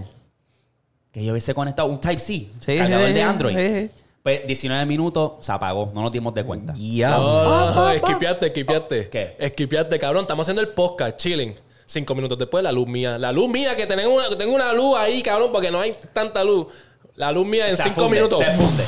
Que 1.12 1.24
yo 1.24 1.32
hubiese 1.32 1.54
conectado 1.56 1.88
un 1.88 2.00
Type-C, 2.00 2.50
Sí, 2.60 2.78
cargador 2.78 3.08
de 3.08 3.14
sí, 3.14 3.20
Android. 3.22 3.90
Pues 4.24 4.48
19 4.48 4.86
minutos 4.86 5.34
se 5.42 5.52
apagó. 5.52 5.92
No 5.94 6.02
nos 6.02 6.12
dimos 6.12 6.34
de 6.34 6.46
cuenta. 6.46 6.72
Ya. 6.78 7.10
No, 7.10 7.72
no, 7.72 7.90
esquipeaste, 7.92 8.46
esquipeste. 8.48 9.10
¿Qué? 9.10 9.36
Esquipeaste, 9.38 10.00
cabrón. 10.00 10.22
Estamos 10.22 10.46
haciendo 10.46 10.62
el 10.62 10.70
podcast, 10.70 11.18
chilling. 11.18 11.54
Cinco 11.86 12.16
minutos 12.16 12.38
después, 12.40 12.64
la 12.64 12.72
luz 12.72 12.88
mía. 12.88 13.18
La 13.18 13.34
luz 13.34 13.50
mía, 13.50 13.76
que 13.76 13.86
tengo 13.86 14.10
una, 14.16 14.30
que 14.30 14.38
tengo 14.38 14.56
una 14.56 14.72
luz 14.72 14.98
ahí, 14.98 15.22
cabrón, 15.22 15.52
porque 15.52 15.70
no 15.70 15.82
hay 15.82 15.94
tanta 16.14 16.42
luz. 16.44 16.68
La 17.16 17.32
luz 17.34 17.46
mía 17.46 17.70
en 17.70 17.76
Se 17.76 17.84
cinco 17.84 18.02
funde, 18.04 18.16
minutos. 18.16 18.40
Se 18.40 18.52
funde. 18.54 18.84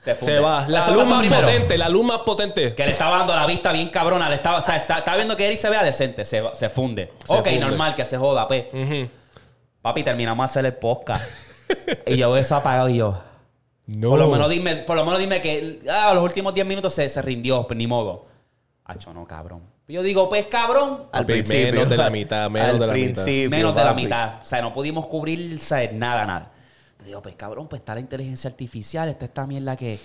Se, 0.00 0.14
funde. 0.16 0.34
Se 0.34 0.40
va. 0.40 0.66
La 0.68 0.80
Eso 0.80 0.94
luz 0.94 1.02
pasó 1.04 1.14
más 1.14 1.20
primero. 1.20 1.46
potente, 1.46 1.78
la 1.78 1.88
luz 1.88 2.04
más 2.04 2.18
potente. 2.18 2.74
Que 2.74 2.84
le 2.84 2.90
estaba 2.90 3.18
dando 3.18 3.36
la 3.36 3.46
vista 3.46 3.70
bien 3.72 3.88
cabrona. 3.88 4.28
Le 4.28 4.34
estaba, 4.34 4.58
o 4.58 4.60
sea, 4.60 4.74
está- 4.74 4.98
estaba 4.98 5.16
viendo 5.16 5.36
que 5.36 5.46
Eric 5.46 5.58
se 5.60 5.70
vea 5.70 5.84
decente. 5.84 6.24
Se, 6.24 6.42
se 6.54 6.68
funde. 6.68 7.12
Se 7.24 7.32
ok, 7.34 7.44
funde. 7.44 7.60
normal, 7.60 7.94
que 7.94 8.04
se 8.04 8.18
joda, 8.18 8.48
pues. 8.48 8.64
Ujú. 8.74 9.08
Papi, 9.80 10.02
terminamos 10.02 10.42
de 10.42 10.44
hacer 10.50 10.66
el 10.66 10.74
podcast. 10.74 11.24
y 12.06 12.16
yo 12.16 12.32
veo 12.32 12.40
eso 12.40 12.56
apagado 12.56 12.88
y 12.88 12.96
yo. 12.96 13.16
No. 13.96 14.10
Por 14.10 14.18
lo 14.20 14.28
menos 14.28 14.48
dime, 14.48 14.76
por 14.76 14.96
lo 14.96 15.04
menos 15.04 15.18
dime 15.20 15.40
que 15.40 15.80
ah, 15.90 16.12
los 16.14 16.22
últimos 16.24 16.54
10 16.54 16.66
minutos 16.66 16.94
se, 16.94 17.08
se 17.08 17.20
rindió, 17.22 17.66
pues 17.66 17.76
ni 17.76 17.86
modo. 17.86 18.26
Hacho, 18.84 19.12
no, 19.12 19.26
cabrón. 19.26 19.62
Yo 19.88 20.02
digo, 20.02 20.28
pues 20.28 20.46
cabrón. 20.46 21.04
Al 21.12 21.22
Papi, 21.22 21.32
principio. 21.34 21.72
menos 21.72 21.88
de 21.90 21.96
la 21.96 22.10
mitad, 22.10 22.48
menos 22.50 22.68
Al 22.70 22.78
de 22.78 22.86
la 22.86 22.92
mitad. 22.92 23.04
principio, 23.24 23.50
menos 23.50 23.74
de 23.74 23.84
la 23.84 23.94
mitad. 23.94 24.34
O 24.40 24.44
sea, 24.44 24.60
no 24.62 24.72
pudimos 24.72 25.06
cubrir 25.06 25.56
o 25.56 25.60
sea, 25.60 25.90
nada, 25.92 26.24
nada. 26.24 26.50
Yo 27.00 27.04
digo, 27.06 27.22
pues 27.22 27.34
cabrón, 27.34 27.68
pues 27.68 27.80
está 27.80 27.94
la 27.94 28.00
inteligencia 28.00 28.48
artificial, 28.48 29.08
está 29.08 29.24
esta 29.26 29.46
mierda 29.46 29.76
que. 29.76 29.98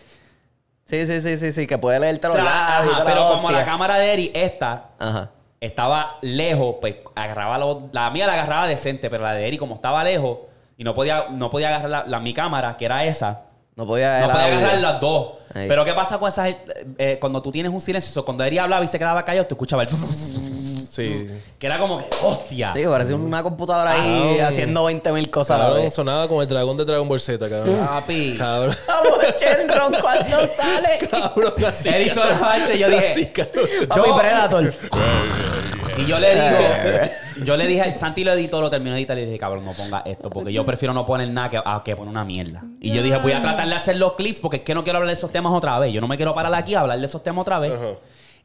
Sí, 0.86 1.06
sí, 1.06 1.22
sí, 1.22 1.38
sí, 1.38 1.52
sí, 1.52 1.68
que 1.68 1.78
puede 1.78 2.00
los 2.00 2.20
Tra- 2.22 2.44
lados. 2.44 2.92
Ajá, 2.92 3.04
pero 3.06 3.24
la 3.30 3.36
como 3.36 3.52
la 3.52 3.64
cámara 3.66 3.98
de 3.98 4.14
Eric, 4.14 4.32
esta, 4.34 4.92
Ajá. 4.98 5.32
estaba 5.60 6.18
lejos, 6.22 6.76
pues 6.82 6.96
agarraba 7.14 7.58
lo- 7.58 7.90
la 7.92 8.10
mía 8.10 8.26
la 8.26 8.34
agarraba 8.34 8.68
decente, 8.68 9.10
pero 9.10 9.24
la 9.24 9.34
de 9.34 9.48
Eric 9.48 9.60
como 9.60 9.76
estaba 9.76 10.04
lejos 10.04 10.40
y 10.78 10.84
no 10.86 10.94
podía, 10.94 11.28
no 11.30 11.50
podía 11.50 11.68
agarrar 11.70 11.90
la, 11.90 12.04
la- 12.08 12.20
mi 12.20 12.34
cámara, 12.34 12.78
que 12.78 12.86
era 12.86 13.04
esa, 13.06 13.47
No 13.78 13.86
podía, 13.86 14.20
no 14.22 14.28
podía 14.32 14.46
agarrar 14.58 14.78
las 14.80 15.00
dos. 15.00 15.28
Ahí. 15.54 15.68
Pero 15.68 15.86
¿qué 15.86 15.94
pasa 15.94 16.18
con 16.18 16.28
esas? 16.28 16.48
eh, 16.50 16.58
eh, 16.98 17.18
cuando 17.22 17.42
tú 17.42 17.52
tienes 17.52 17.72
un 17.72 17.80
silencio, 17.80 18.12
so, 18.12 18.26
cuando 18.26 18.44
Eric 18.44 18.60
hablaba 18.60 18.84
y 18.84 18.88
se 18.88 18.98
quedaba 19.00 19.24
callado, 19.24 19.48
tú 19.48 19.56
escuchabas 19.56 19.88
el... 19.92 19.98
Sí. 20.98 21.28
Que 21.60 21.68
era 21.68 21.78
como 21.78 22.00
que, 22.00 22.06
hostia. 22.24 22.74
Sí, 22.76 22.84
parece 22.88 23.14
una 23.14 23.44
computadora 23.44 23.92
ahí 23.92 24.40
Ah, 24.42 24.48
haciendo 24.48 24.84
20 24.86 25.12
mil 25.12 25.30
cosas 25.30 25.52
a 25.52 25.58
la 25.60 25.64
Cabrón, 25.66 25.84
vez. 25.84 25.94
sonaba 25.94 26.28
como 26.28 26.42
el 26.42 26.48
dragón 26.48 26.76
de 26.76 26.86
Dragon 26.86 27.08
Ball 27.08 27.20
Z, 27.20 27.48
cabrón. 27.48 27.86
Papi. 27.88 28.36
cabrón. 28.36 28.76
Vamos, 28.88 29.20
Shenron, 29.40 29.94
cuando 30.02 30.38
sale. 30.58 30.98
cabrón, 31.12 31.54
así. 31.68 31.90
Eric 31.90 32.14
sonaba 32.16 32.58
y 32.74 32.80
yo 32.80 32.88
Así, 32.88 33.20
dije... 33.20 33.32
cabrón. 33.32 33.66
Papi 33.88 34.10
Predator. 34.20 34.74
Y 35.98 36.06
yo 36.08 36.18
le 36.18 36.34
digo, 36.34 36.58
yo 37.44 37.58
le 37.58 37.68
dije, 37.68 37.96
Santi 37.96 38.24
lo 38.24 38.34
editó, 38.34 38.62
lo 38.62 38.70
terminó 38.70 38.94
de 38.94 39.00
editar 39.00 39.18
y 39.18 39.22
le 39.22 39.28
dije, 39.28 39.40
cabrón, 39.40 39.66
no 39.66 39.74
ponga 39.74 40.02
esto, 40.06 40.30
porque 40.30 40.52
yo 40.52 40.66
prefiero 40.66 40.94
no 40.94 41.06
poner 41.06 41.30
nada 41.30 41.50
que, 41.50 41.58
a 41.58 41.82
que 41.84 41.96
poner 41.96 42.12
una 42.12 42.26
mierda. 42.26 42.64
Y 42.80 42.92
yo 42.92 43.02
dije, 43.02 43.18
voy 43.18 43.32
a 43.32 43.42
tratar 43.42 43.68
de 43.68 43.76
hacer 43.76 43.98
los 43.98 44.14
clips 44.14 44.40
porque 44.40 44.58
es 44.58 44.64
que 44.64 44.74
no 44.76 44.84
quiero 44.84 44.98
hablar 44.98 45.10
de 45.10 45.14
esos 45.14 45.32
temas 45.32 45.54
otra 45.54 45.78
vez. 45.80 45.94
Yo 45.94 46.02
no 46.02 46.08
me 46.08 46.18
quiero 46.18 46.34
parar 46.34 46.54
aquí 46.54 46.76
a 46.76 46.82
hablar 46.82 47.00
de 47.00 47.06
esos 47.06 47.24
temas 47.24 47.42
otra 47.42 47.60
vez. 47.60 47.74
Ajá. 47.74 47.98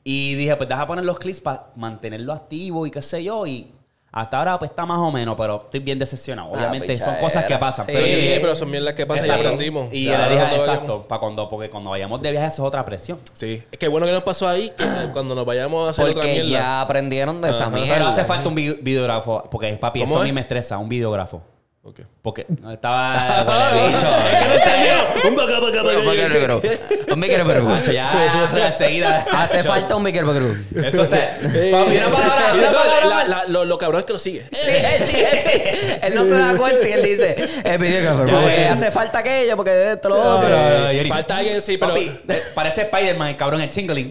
Y 0.05 0.35
dije, 0.35 0.57
pues 0.57 0.69
deja 0.69 0.87
poner 0.87 1.05
los 1.05 1.19
clips 1.19 1.41
para 1.41 1.67
mantenerlo 1.77 2.33
activo 2.33 2.87
y 2.87 2.91
qué 2.91 3.03
sé 3.03 3.23
yo. 3.23 3.47
Y 3.47 3.73
hasta 4.13 4.39
ahora 4.39 4.59
pues 4.59 4.71
está 4.71 4.85
más 4.85 4.99
o 4.99 5.11
menos, 5.11 5.35
pero 5.39 5.63
estoy 5.65 5.81
bien 5.81 5.99
decepcionado. 5.99 6.51
Ah, 6.53 6.59
Obviamente 6.59 6.89
son 6.97 6.99
pichadera. 7.17 7.21
cosas 7.23 7.45
que 7.47 7.57
pasan. 7.57 7.87
Sí. 7.87 7.93
Pero, 7.95 8.55
Sí, 8.55 8.59
son 8.61 8.71
mierdas 8.71 8.93
que 8.95 9.07
pasan 9.07 9.27
y 9.27 9.31
aprendimos. 9.31 9.89
Y 9.93 10.05
Ya, 10.05 10.29
dije, 10.29 10.43
exacto, 10.57 10.67
vayamos- 10.87 11.07
para 11.07 11.19
cuando, 11.21 11.49
porque 11.49 11.71
cuando 11.71 11.91
vayamos 11.91 12.21
de 12.21 12.31
viaje 12.31 12.47
eso 12.49 12.63
es 12.63 12.69
otra 12.69 12.85
presión. 12.85 13.19
Sí. 13.33 13.63
Es 13.73 13.79
que 13.79 13.89
bueno 13.89 14.05
que 14.07 14.13
nos 14.13 14.23
pasó 14.23 14.47
ahí, 14.47 14.71
que 14.77 14.85
cuando 15.13 15.35
nos 15.35 15.47
vayamos 15.47 15.87
a 15.87 15.91
hacer 15.91 16.05
otra 16.05 16.15
Porque 16.17 16.33
mierda. 16.33 16.49
ya 16.51 16.81
aprendieron 16.83 17.41
de 17.41 17.51
esa 17.51 17.65
Ajá. 17.69 17.71
mierda. 17.75 17.95
Pero 17.95 18.07
hace 18.09 18.25
falta 18.25 18.49
un 18.51 18.55
vi- 18.55 18.75
videógrafo, 18.83 19.45
porque 19.51 19.73
papi, 19.79 20.01
¿Cómo 20.01 20.13
eso 20.13 20.21
a 20.21 20.23
es? 20.25 20.29
mí 20.29 20.33
me 20.33 20.43
estresa, 20.43 20.77
un 20.79 20.89
videógrafo. 20.91 21.41
Ok. 21.85 22.01
Porque 22.23 22.47
no 22.63 22.71
estaba 22.73 23.45
huele 23.75 23.89
bicho. 23.89 25.29
Un 25.29 25.35
bacá. 25.35 25.59
Un 25.59 25.67
micrófono. 26.11 26.61
Un 27.13 27.19
micrófono. 27.21 27.65
Macho, 27.65 27.91
ya 27.93 28.67
enseguida. 28.67 29.27
Hace 29.33 29.65
falta 29.65 29.97
un 29.97 30.05
micrófono. 30.05 30.55
Eso 30.77 31.05
se. 31.05 31.17
Eh, 31.19 31.71
Papi, 31.73 31.97
una 31.97 32.11
palabra, 32.11 32.55
una 32.55 33.25
no, 33.25 33.29
la- 33.29 33.45
lo, 33.49 33.65
lo 33.65 33.79
cabrón 33.79 33.99
es 34.01 34.07
que 34.07 34.13
lo 34.13 34.19
sigue. 34.21 34.47
Sí, 34.53 34.71
él 34.71 35.03
sí, 35.09 35.17
él 35.19 35.39
sí. 35.45 35.63
Él 36.03 36.15
no 36.15 36.23
se 36.25 36.31
da 36.31 36.57
cuenta 36.57 36.89
y 36.89 36.93
él 36.93 37.03
dice, 37.03 37.37
el 37.65 37.79
micrófono. 37.81 38.31
Porque 38.41 38.65
hace 38.67 38.91
falta 38.93 39.19
aquello, 39.19 39.57
porque 39.57 39.93
esto, 39.93 40.09
lo 40.09 40.21
otro. 40.39 40.49
Falta 41.09 41.37
alguien, 41.39 41.61
sí, 41.61 41.79
pero. 41.79 41.95
Papi, 41.95 42.13
eh, 42.29 42.43
parece 42.55 42.83
Spider-Man, 42.83 43.29
el 43.31 43.37
cabrón, 43.37 43.61
el 43.61 43.71
tingling. 43.71 44.09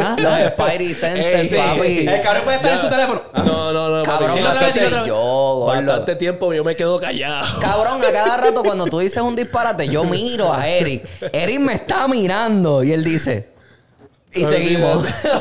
¿Ah? 0.00 0.16
Los 0.18 0.40
Spidey 0.52 0.94
Senses, 0.94 1.50
papi. 1.50 2.08
El 2.08 2.20
cabrón 2.22 2.44
puede 2.44 2.56
estar 2.56 2.72
en 2.72 2.80
su 2.80 2.88
teléfono. 2.88 3.22
No, 3.44 3.72
no, 3.74 3.90
no. 3.90 4.02
Cabrón, 4.04 4.38
otra 4.42 4.72
vez. 4.72 5.06
yo. 5.06 5.64
Bastante 5.66 6.16
tiempo 6.16 6.45
yo 6.54 6.64
me 6.64 6.76
quedo 6.76 7.00
callado. 7.00 7.44
Cabrón, 7.60 8.00
a 8.04 8.12
cada 8.12 8.36
rato 8.36 8.62
cuando 8.62 8.86
tú 8.86 8.98
dices 9.00 9.22
un 9.22 9.34
disparate, 9.36 9.88
yo 9.88 10.04
miro 10.04 10.52
a 10.52 10.68
Eric. 10.68 11.04
Eric 11.32 11.58
me 11.60 11.74
está 11.74 12.06
mirando 12.08 12.82
y 12.84 12.92
él 12.92 13.02
dice. 13.04 13.54
Y 14.32 14.44
seguimos. 14.44 15.02
No, 15.24 15.40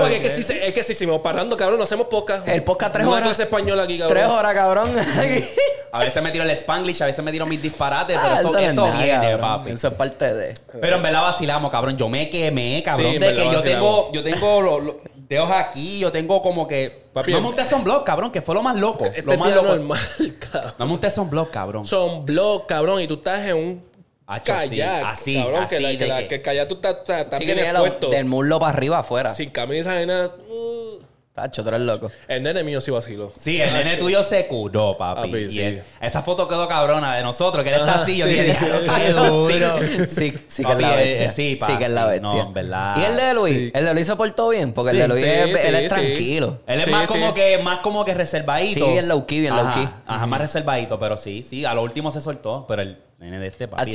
porque 0.00 0.16
es 0.16 0.22
que 0.22 0.30
si, 0.42 0.52
es 0.52 0.74
que 0.74 0.82
si 0.82 0.94
seguimos 0.94 1.20
parando, 1.20 1.56
cabrón, 1.56 1.78
no 1.78 1.84
hacemos 1.84 2.06
podcast. 2.08 2.46
El 2.48 2.62
podcast 2.64 2.92
tres 2.94 3.04
No 3.06 3.12
horas. 3.12 3.24
clase 3.26 3.44
español 3.44 3.78
aquí, 3.80 3.98
cabrón. 3.98 4.16
Tres 4.16 4.26
horas, 4.28 4.54
cabrón. 4.54 4.90
A 5.92 6.00
veces 6.00 6.22
me 6.22 6.30
tiro 6.30 6.44
el 6.44 6.50
Spanglish, 6.50 7.02
a 7.02 7.06
veces 7.06 7.24
me 7.24 7.32
tiro 7.32 7.46
mis 7.46 7.62
disparates, 7.62 8.18
pero 8.20 8.34
Ah, 8.34 8.38
eso, 8.40 8.52
no 8.52 8.58
es 8.58 8.72
eso 8.72 8.86
nada, 8.86 9.02
viene, 9.02 9.20
cabrón. 9.30 9.40
papi. 9.40 9.70
Eso 9.70 9.88
es 9.88 9.94
parte 9.94 10.34
de. 10.34 10.54
Pero 10.80 10.96
en 10.96 11.02
verdad 11.02 11.22
vacilamos, 11.22 11.70
cabrón. 11.70 11.96
Yo 11.96 12.08
me 12.08 12.28
quemé, 12.28 12.82
cabrón, 12.84 13.12
Sí, 13.12 13.18
de 13.18 13.26
que 13.28 13.36
yo 13.36 13.44
vacilamos. 13.52 13.62
tengo, 13.62 14.12
yo 14.12 14.22
tengo 14.24 14.60
lo- 14.60 14.80
lo- 14.80 15.00
dedos 15.28 15.50
aquí, 15.50 15.98
yo 16.00 16.10
tengo 16.12 16.40
como 16.42 16.66
que. 16.66 17.04
Papi, 17.12 17.32
no 17.32 17.40
me 17.40 17.48
un 17.48 17.56
Tesson 17.56 17.82
Block, 17.84 18.04
cabrón, 18.04 18.30
que 18.30 18.42
fue 18.42 18.54
lo 18.54 18.62
más 18.62 18.76
loco. 18.76 19.04
Este 19.06 19.22
lo 19.22 19.36
más 19.38 19.54
loco. 19.54 19.68
normal, 19.68 19.98
cabrón. 20.52 20.72
No 20.78 20.86
me 20.86 20.92
un 20.92 21.00
Tesson 21.00 21.30
Block, 21.30 21.50
cabrón. 21.50 21.84
Son 21.86 22.24
blog, 22.26 22.66
cabrón, 22.66 23.00
y 23.00 23.06
tú 23.06 23.14
estás 23.14 23.46
en 23.46 23.56
un 23.56 23.84
Hacho, 24.28 24.52
sí, 24.60 24.70
kayak. 24.70 25.04
así, 25.04 25.34
cabrón, 25.36 25.66
que, 25.68 25.76
así 25.76 25.82
la, 25.84 25.88
de 25.90 25.98
que, 25.98 26.06
la- 26.06 26.18
que- 26.18 26.28
que 26.28 26.34
el 26.36 26.42
kayak 26.42 26.68
tú 26.68 26.74
estás, 26.76 26.96
estás, 26.98 27.26
Sí, 27.38 27.46
que 27.46 27.54
bien 27.54 27.72
lo- 27.72 27.80
expuesto. 27.86 28.10
del 28.10 28.24
muslo 28.24 28.58
para 28.58 28.72
arriba 28.72 28.98
afuera. 28.98 29.30
Sin 29.30 29.50
camisa 29.50 29.98
ni 30.00 30.06
nada. 30.06 30.34
Uh, 30.48 30.98
Tacho, 31.36 31.62
tú 31.62 31.68
eres 31.68 31.82
loco. 31.82 32.10
el 32.28 32.42
nene 32.42 32.64
mío 32.64 32.80
sí 32.80 32.90
vaciló. 32.90 33.30
Sí, 33.38 33.60
el 33.60 33.70
nene 33.72 33.96
tuyo 33.98 34.22
se 34.22 34.46
curó, 34.46 34.96
papi. 34.96 35.28
Papi, 35.28 35.36
y 35.44 35.52
sí. 35.52 35.60
es- 35.60 35.82
esa 36.00 36.22
foto 36.22 36.48
quedó 36.48 36.66
cabrona 36.66 37.14
de 37.14 37.22
nosotros, 37.22 37.62
que 37.62 37.68
él 37.70 37.76
está 37.80 37.96
así. 37.96 38.16
Yo 38.16 38.24
sí. 38.24 38.30
dije, 38.30 38.44
"Diablo, 38.44 38.80
qué 38.80 38.86
Tacho, 38.86 39.46
sí, 39.46 39.52
duro". 39.58 39.78
sí, 40.08 40.34
sí 40.48 40.64
que 40.64 40.72
es 40.72 40.78
la 40.80 40.94
eh, 41.02 41.06
bestia. 41.08 41.30
sí, 41.30 41.56
pa, 41.60 41.66
sí 41.66 41.72
que 41.76 41.84
es 41.84 41.90
la 41.90 42.06
bestia. 42.06 42.28
no, 42.30 42.40
en 42.42 42.54
verdad. 42.54 42.96
¿Y 42.96 43.04
el 43.04 43.16
de 43.16 43.34
Luis? 43.34 43.54
Sí. 43.54 43.70
El 43.74 43.84
de 43.84 43.94
Luis 43.94 44.06
se 44.06 44.16
portó 44.16 44.48
bien, 44.48 44.72
porque 44.72 44.92
Sí, 44.92 44.96
el 44.96 45.02
de 45.02 45.08
Luis 45.08 45.20
sí, 45.22 45.28
es, 45.28 45.64
él 45.66 45.76
sí, 45.76 45.84
es 45.84 45.92
sí. 45.92 45.98
tranquilo. 46.00 46.58
Él 46.66 46.78
es 46.80 46.84
Sí, 46.86 46.90
más 46.90 47.10
sí. 47.10 47.12
como 47.18 47.34
que 47.34 47.58
más 47.58 47.78
como 47.80 48.04
que 48.04 48.14
reservadito. 48.14 48.86
Sí, 48.86 48.90
bien 48.92 49.06
low 49.06 49.26
key, 49.26 49.40
bien 49.40 49.54
low 49.56 49.66
Ajá, 49.66 49.74
key. 49.74 49.88
Ajá, 50.06 50.26
más 50.26 50.40
reservadito, 50.40 50.98
pero 50.98 51.18
sí, 51.18 51.42
sí, 51.42 51.66
a 51.66 51.74
lo 51.74 51.82
último 51.82 52.10
se 52.10 52.22
soltó, 52.22 52.64
pero 52.66 52.80
el 52.80 52.96
nene 53.18 53.38
de 53.38 53.46
este 53.46 53.66
papi. 53.66 53.94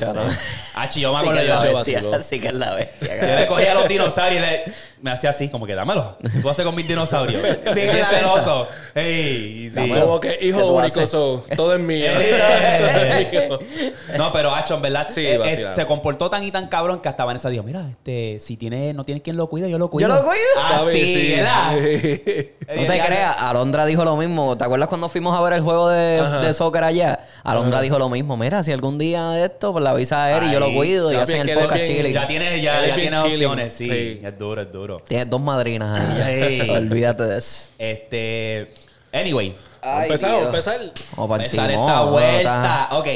Acho, 0.75 0.99
yo 0.99 1.11
me 1.11 1.17
acuerdo 1.19 1.33
que 1.33 1.41
es 1.41 1.47
yo, 1.47 1.53
la 1.53 1.65
yo 1.71 1.77
bestia. 1.77 2.01
vaciló. 2.01 2.21
Sí 2.21 2.39
que 2.39 2.47
es 2.47 2.53
la 2.55 2.73
bestia. 2.75 3.07
yo 3.33 3.39
le 3.39 3.47
cogía 3.47 3.71
a 3.71 3.75
los 3.75 3.87
dinosaurios 3.87 4.41
y 4.41 4.45
le, 4.45 4.63
me 5.01 5.11
hacía 5.11 5.29
así, 5.29 5.47
como 5.49 5.65
que 5.67 5.75
dámelo. 5.75 6.17
Tú 6.41 6.49
haces 6.49 6.65
con 6.65 6.75
mis 6.75 6.87
dinosaurios. 6.87 7.41
Bien 7.75 7.91
celoso. 8.05 8.67
Ey, 8.95 9.69
sí. 9.69 9.89
Como 9.89 10.19
que 10.19 10.37
¿Qué 10.39 10.47
hijo 10.47 10.65
único, 10.73 11.05
so, 11.07 11.43
todo 11.55 11.75
es 11.75 11.79
mío. 11.79 12.11
No, 14.17 14.33
pero 14.33 14.53
Hacho, 14.53 14.75
en 14.75 14.81
verdad, 14.81 15.07
Sí, 15.09 15.21
eh, 15.25 15.35
eh, 15.35 15.37
vacilado. 15.37 15.73
se 15.73 15.85
comportó 15.85 16.29
tan 16.29 16.43
y 16.43 16.51
tan 16.51 16.67
cabrón 16.67 16.99
que 17.01 17.09
hasta 17.09 17.23
Vanessa 17.23 17.49
dijo, 17.49 17.63
mira, 17.63 17.85
este, 17.89 18.37
si 18.39 18.57
tiene, 18.57 18.93
no 18.93 19.03
tienes 19.03 19.23
quien 19.23 19.37
lo 19.37 19.47
cuide, 19.47 19.69
yo 19.69 19.77
lo 19.77 19.89
cuido. 19.89 20.09
¿Yo 20.09 20.15
lo 20.15 20.23
cuido? 20.23 20.41
Ah, 20.57 20.79
Papi, 20.79 20.91
sí, 20.99 21.33
¿verdad? 21.35 21.75
No 22.75 22.85
te 22.85 22.99
creas, 23.01 23.35
Alondra 23.37 23.85
dijo 23.85 24.03
lo 24.05 24.15
mismo. 24.15 24.57
¿Te 24.57 24.63
acuerdas 24.63 24.87
cuando 24.87 25.09
fuimos 25.09 25.37
a 25.37 25.41
ver 25.41 25.53
el 25.53 25.61
juego 25.61 25.89
de, 25.89 26.21
de 26.41 26.53
soccer 26.53 26.83
allá? 26.83 27.19
Alondra 27.43 27.81
dijo 27.81 27.99
lo 27.99 28.09
mismo. 28.09 28.37
Mira, 28.37 28.63
si 28.63 28.71
algún 28.71 28.97
día 28.97 29.10
de 29.11 29.45
esto, 29.45 29.71
pues 29.71 29.83
la 29.83 29.91
avisa 29.91 30.23
a 30.25 30.37
Eri, 30.37 30.51
yo 30.51 30.59
lo 30.59 30.73
cuido 30.73 31.11
y 31.11 31.15
papi, 31.15 31.23
hacen 31.23 31.35
es 31.35 31.41
el 31.41 31.45
que 31.47 31.51
él 31.53 31.57
es 31.57 31.63
podcast 31.63 31.81
bien- 31.83 31.97
chilling. 31.97 32.13
Ya 32.13 32.27
tiene, 32.27 32.61
ya, 32.61 32.77
Él 32.79 32.83
es 32.85 32.89
ya 32.89 32.95
bien 32.95 33.09
tiene 33.13 33.17
chilling. 33.29 33.33
opciones, 33.47 33.73
sí. 33.73 33.85
Sí. 33.85 34.19
Es 34.25 34.37
duro, 34.37 34.61
es 34.61 34.71
duro. 34.71 34.99
Tienes 35.07 35.29
dos 35.29 35.41
madrinas 35.41 36.01
ahí. 36.25 36.59
Ey. 36.61 36.69
Olvídate 36.69 37.23
de 37.23 37.37
eso. 37.37 37.67
Este, 37.77 38.73
anyway, 39.13 39.55
Empezamos, 39.83 40.43
empezar. 40.45 40.79
Vamos 41.17 41.29
para 41.29 41.43
empezar 41.43 41.69
encima. 41.71 41.87
esta 41.87 42.01
vuelta. 42.03 42.89
Ok, 42.91 43.07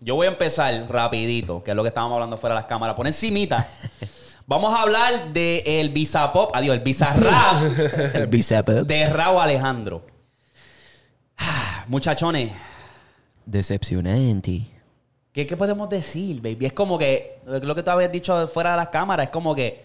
yo 0.00 0.14
voy 0.16 0.26
a 0.26 0.30
empezar 0.30 0.84
rapidito, 0.88 1.62
que 1.62 1.70
es 1.70 1.76
lo 1.76 1.82
que 1.82 1.88
estábamos 1.88 2.14
hablando 2.16 2.36
fuera 2.36 2.54
de 2.56 2.60
las 2.62 2.68
cámaras. 2.68 2.96
Por 2.96 3.06
encimita, 3.06 3.66
vamos 4.46 4.74
a 4.74 4.82
hablar 4.82 5.32
del 5.32 5.62
el 5.66 5.88
Visa 5.90 6.32
Pop, 6.32 6.50
adiós, 6.54 6.74
el 6.74 6.80
Visa 6.80 7.12
Rap 7.14 7.62
El 8.14 8.26
bíceps. 8.26 8.86
de 8.86 9.06
Raúl 9.06 9.40
Alejandro. 9.40 10.04
Ah, 11.38 11.84
Muchachones, 11.88 12.50
Decepcionante. 13.46 14.66
¿Qué, 15.32 15.46
¿Qué 15.46 15.56
podemos 15.56 15.88
decir, 15.88 16.40
baby? 16.40 16.66
Es 16.66 16.72
como 16.72 16.98
que, 16.98 17.38
lo 17.46 17.74
que 17.74 17.82
tú 17.82 17.90
habías 17.90 18.10
dicho 18.10 18.46
fuera 18.48 18.72
de 18.72 18.76
las 18.78 18.88
cámaras, 18.88 19.24
es 19.26 19.30
como 19.30 19.54
que 19.54 19.82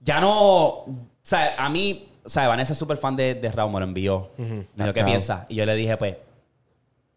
ya 0.00 0.20
no. 0.20 0.38
O 0.38 0.86
sea, 1.22 1.54
a 1.58 1.68
mí, 1.68 2.08
o 2.24 2.28
sea, 2.28 2.46
Vanessa 2.48 2.72
es 2.72 2.78
súper 2.78 2.96
fan 2.96 3.16
de, 3.16 3.34
de 3.34 3.50
Raúl, 3.50 3.72
me 3.72 3.80
lo 3.80 3.86
envió. 3.86 4.30
Me 4.38 4.46
dijo, 4.46 4.66
¿qué 4.76 4.92
Claro. 4.92 5.06
piensa? 5.06 5.46
Y 5.48 5.56
yo 5.56 5.66
le 5.66 5.74
dije, 5.74 5.96
pues, 5.96 6.16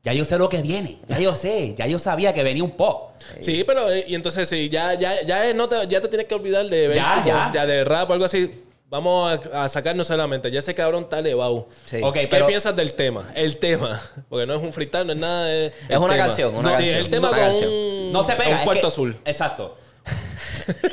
ya 0.02 0.14
yo 0.14 0.26
sé 0.26 0.38
lo 0.38 0.50
que 0.50 0.62
viene. 0.62 1.00
Ya 1.08 1.20
yo 1.20 1.34
sé. 1.34 1.76
Ya 1.78 1.86
yo 1.88 1.98
sabía 2.00 2.34
que 2.34 2.44
venía 2.44 2.64
un 2.64 2.72
pop. 2.72 3.12
Sí, 3.40 3.64
pero 3.66 3.90
eh, 3.92 4.04
y 4.08 4.16
entonces 4.16 4.50
sí, 4.50 4.68
ya, 4.70 4.96
ya, 4.96 5.22
ya, 5.22 5.54
no 5.54 5.70
te, 5.70 5.88
ya 5.88 6.02
te 6.02 6.08
tienes 6.10 6.28
que 6.28 6.36
olvidar 6.36 6.66
de 6.66 6.88
ver 6.90 6.98
Ya, 6.98 7.22
como- 7.24 7.54
ya. 7.54 7.66
de 7.66 7.84
rap 7.86 8.10
o 8.10 8.14
algo 8.14 8.26
así. 8.26 8.64
Vamos 8.94 9.40
a, 9.52 9.64
a 9.64 9.70
sacarnos 9.70 10.06
solamente. 10.06 10.52
Ya 10.52 10.60
ese 10.60 10.76
cabrón 10.76 11.02
está 11.06 11.18
elevado. 11.18 11.68
Sí. 11.86 11.98
Ok, 12.04 12.14
¿Qué 12.14 12.28
pero. 12.28 12.46
piensas 12.46 12.76
del 12.76 12.94
tema? 12.94 13.24
El 13.34 13.58
tema. 13.58 14.00
Porque 14.30 14.46
no 14.46 14.54
es 14.54 14.62
un 14.62 14.72
freestyle, 14.72 15.08
no 15.08 15.14
es 15.14 15.20
nada. 15.20 15.52
Es, 15.52 15.74
una 15.90 16.00
tema. 16.14 16.18
canción, 16.18 16.56
una 16.56 16.70
sí, 16.78 16.84
canción, 16.84 17.00
el 17.00 17.10
tema 17.10 17.30
una 17.30 17.38
con 17.40 17.48
canción. 17.48 17.72
un, 17.72 18.12
No 18.12 18.22
se 18.22 18.34
pega. 18.36 18.50
un 18.52 18.58
es 18.58 18.64
cuarto 18.66 18.82
que- 18.82 18.88
azul. 18.88 19.18
Exacto. 19.26 19.78
no 20.06 20.84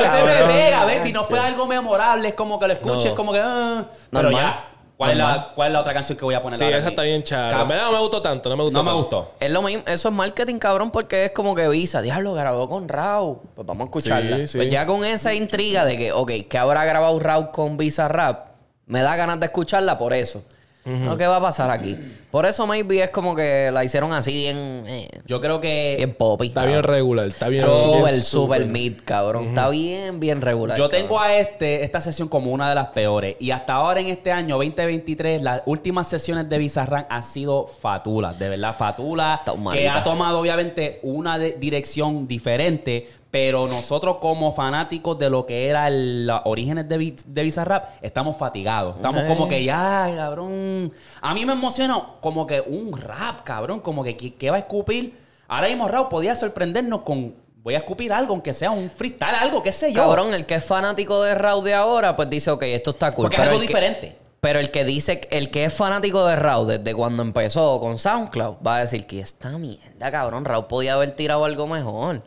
se 0.00 0.22
me 0.24 0.52
pega, 0.52 0.84
baby. 0.84 1.12
No 1.12 1.24
fue 1.24 1.38
algo 1.38 1.68
memorable. 1.68 2.26
Es 2.30 2.34
como 2.34 2.58
que 2.58 2.66
lo 2.66 2.72
escuches, 2.72 3.10
No. 3.12 3.14
como 3.14 3.32
que. 3.32 3.40
ah. 3.40 3.84
pero 4.10 4.32
ya. 4.32 4.69
¿Cuál 5.00 5.12
es, 5.12 5.16
la. 5.16 5.52
¿Cuál 5.54 5.68
es 5.68 5.72
la 5.72 5.80
otra 5.80 5.94
canción 5.94 6.18
que 6.18 6.24
voy 6.26 6.34
a 6.34 6.42
poner 6.42 6.58
Sí, 6.58 6.64
ahora 6.64 6.76
esa 6.76 6.86
aquí? 6.88 6.92
está 6.92 7.02
bien 7.04 7.24
chara. 7.24 7.56
Cab- 7.56 7.62
En 7.62 7.68
verdad 7.68 7.84
no 7.86 7.92
me 7.92 7.98
gustó 8.00 8.20
tanto. 8.20 8.48
No 8.50 8.56
me 8.56 8.62
gustó. 8.64 8.78
No 8.78 8.82
me 8.84 8.92
gustó. 8.92 9.32
Es 9.40 9.50
lo 9.50 9.62
mismo, 9.62 9.82
eso 9.86 10.08
es 10.10 10.14
marketing, 10.14 10.56
cabrón, 10.58 10.90
porque 10.90 11.24
es 11.24 11.30
como 11.30 11.54
que 11.54 11.66
Visa, 11.68 12.02
diablo, 12.02 12.34
grabó 12.34 12.68
con 12.68 12.86
Raúl. 12.88 13.38
Pues 13.54 13.66
vamos 13.66 13.82
a 13.82 13.84
escucharla. 13.86 14.36
Sí, 14.36 14.46
sí. 14.48 14.58
Pues 14.58 14.70
ya 14.70 14.84
con 14.86 15.04
esa 15.04 15.32
intriga 15.32 15.84
de 15.86 15.96
que, 15.96 16.12
ok, 16.12 16.30
que 16.50 16.58
habrá 16.58 16.84
grabado 16.84 17.18
Raúl 17.18 17.50
con 17.50 17.76
Visa 17.78 18.08
Rap, 18.08 18.48
me 18.86 19.00
da 19.00 19.16
ganas 19.16 19.40
de 19.40 19.46
escucharla 19.46 19.96
por 19.96 20.12
eso. 20.12 20.44
¿No? 20.84 21.16
¿Qué 21.16 21.26
va 21.26 21.36
a 21.36 21.40
pasar 21.40 21.70
aquí? 21.70 21.96
Por 22.30 22.46
eso 22.46 22.66
maybe 22.66 23.02
es 23.02 23.10
como 23.10 23.34
que 23.34 23.70
la 23.72 23.82
hicieron 23.84 24.12
así 24.12 24.32
bien, 24.32 24.84
eh, 24.86 25.08
Yo 25.26 25.40
creo 25.40 25.60
que. 25.60 25.94
bien 25.96 26.14
poppy. 26.14 26.46
Está 26.48 26.64
bien 26.64 26.82
regular. 26.82 27.26
Está 27.26 27.48
bien. 27.48 27.66
Súper, 27.66 28.20
súper 28.20 28.66
mid, 28.66 28.94
cabrón. 29.04 29.48
Está 29.48 29.68
bien, 29.68 30.20
bien 30.20 30.40
regular. 30.40 30.76
Yo 30.78 30.84
cabrón. 30.84 31.02
tengo 31.02 31.20
a 31.20 31.34
este, 31.36 31.82
esta 31.82 32.00
sesión 32.00 32.28
como 32.28 32.52
una 32.52 32.68
de 32.68 32.74
las 32.76 32.88
peores. 32.88 33.36
Y 33.40 33.50
hasta 33.50 33.74
ahora 33.74 34.00
en 34.00 34.06
este 34.06 34.30
año 34.30 34.56
2023, 34.58 35.42
las 35.42 35.62
últimas 35.66 36.06
sesiones 36.08 36.48
de 36.48 36.58
Bizarrap 36.58 37.10
han 37.10 37.22
sido 37.22 37.66
fatulas. 37.66 38.38
De 38.38 38.48
verdad, 38.48 38.76
fatulas. 38.76 39.40
Está 39.40 39.52
Que 39.72 39.88
ha 39.88 40.04
tomado 40.04 40.38
obviamente 40.40 41.00
una 41.02 41.38
de- 41.38 41.52
dirección 41.54 42.28
diferente. 42.28 43.08
Pero 43.32 43.68
nosotros 43.68 44.16
como 44.20 44.52
fanáticos 44.52 45.16
de 45.16 45.30
lo 45.30 45.46
que 45.46 45.68
era 45.68 45.88
los 45.88 46.40
orígenes 46.46 46.88
de, 46.88 47.14
de 47.24 47.42
Bizarrap, 47.44 48.02
estamos 48.02 48.36
fatigados. 48.36 48.96
Estamos 48.96 49.22
como 49.22 49.46
que 49.46 49.62
ya, 49.62 50.10
cabrón. 50.16 50.92
A 51.20 51.32
mí 51.32 51.46
me 51.46 51.52
emociona 51.52 51.96
como 52.20 52.46
que 52.46 52.60
un 52.60 52.92
rap, 53.00 53.42
cabrón. 53.44 53.80
Como 53.80 54.02
que 54.04 54.16
¿qué, 54.16 54.50
va 54.50 54.56
a 54.56 54.60
escupir? 54.60 55.14
Ahora 55.48 55.68
mismo 55.68 55.88
Raúl 55.88 56.08
podía 56.08 56.34
sorprendernos 56.34 57.00
con... 57.02 57.34
Voy 57.62 57.74
a 57.74 57.78
escupir 57.78 58.12
algo, 58.12 58.32
aunque 58.32 58.54
sea 58.54 58.70
un 58.70 58.88
freestyle, 58.90 59.34
algo, 59.34 59.62
qué 59.62 59.70
sé 59.72 59.92
yo. 59.92 60.00
Cabrón, 60.00 60.32
el 60.32 60.46
que 60.46 60.54
es 60.54 60.64
fanático 60.64 61.22
de 61.22 61.34
Raúl 61.34 61.62
de 61.64 61.74
ahora, 61.74 62.16
pues 62.16 62.30
dice, 62.30 62.50
ok, 62.50 62.62
esto 62.62 62.92
está 62.92 63.12
cool. 63.12 63.24
Porque 63.24 63.36
es 63.36 63.40
Pero 63.40 63.50
algo 63.50 63.60
el 63.62 63.66
que- 63.66 63.72
diferente. 63.74 64.16
Pero 64.40 64.58
el 64.58 64.70
que 64.70 64.86
dice, 64.86 65.20
el 65.30 65.50
que 65.50 65.64
es 65.64 65.74
fanático 65.74 66.24
de 66.24 66.34
Raúl 66.36 66.66
desde 66.68 66.94
cuando 66.94 67.22
empezó 67.22 67.78
con 67.78 67.98
SoundCloud, 67.98 68.54
va 68.66 68.76
a 68.76 68.80
decir 68.80 69.06
que 69.06 69.20
esta 69.20 69.50
mierda, 69.58 70.10
cabrón, 70.10 70.46
Raúl 70.46 70.66
podía 70.66 70.94
haber 70.94 71.10
tirado 71.10 71.44
algo 71.44 71.66
mejor. 71.66 72.22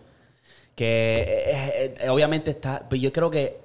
Que 0.75 1.43
eh, 1.47 1.93
eh, 1.99 2.09
obviamente 2.09 2.51
está. 2.51 2.83
Pero 2.89 3.01
yo 3.01 3.11
creo 3.11 3.31
que 3.31 3.59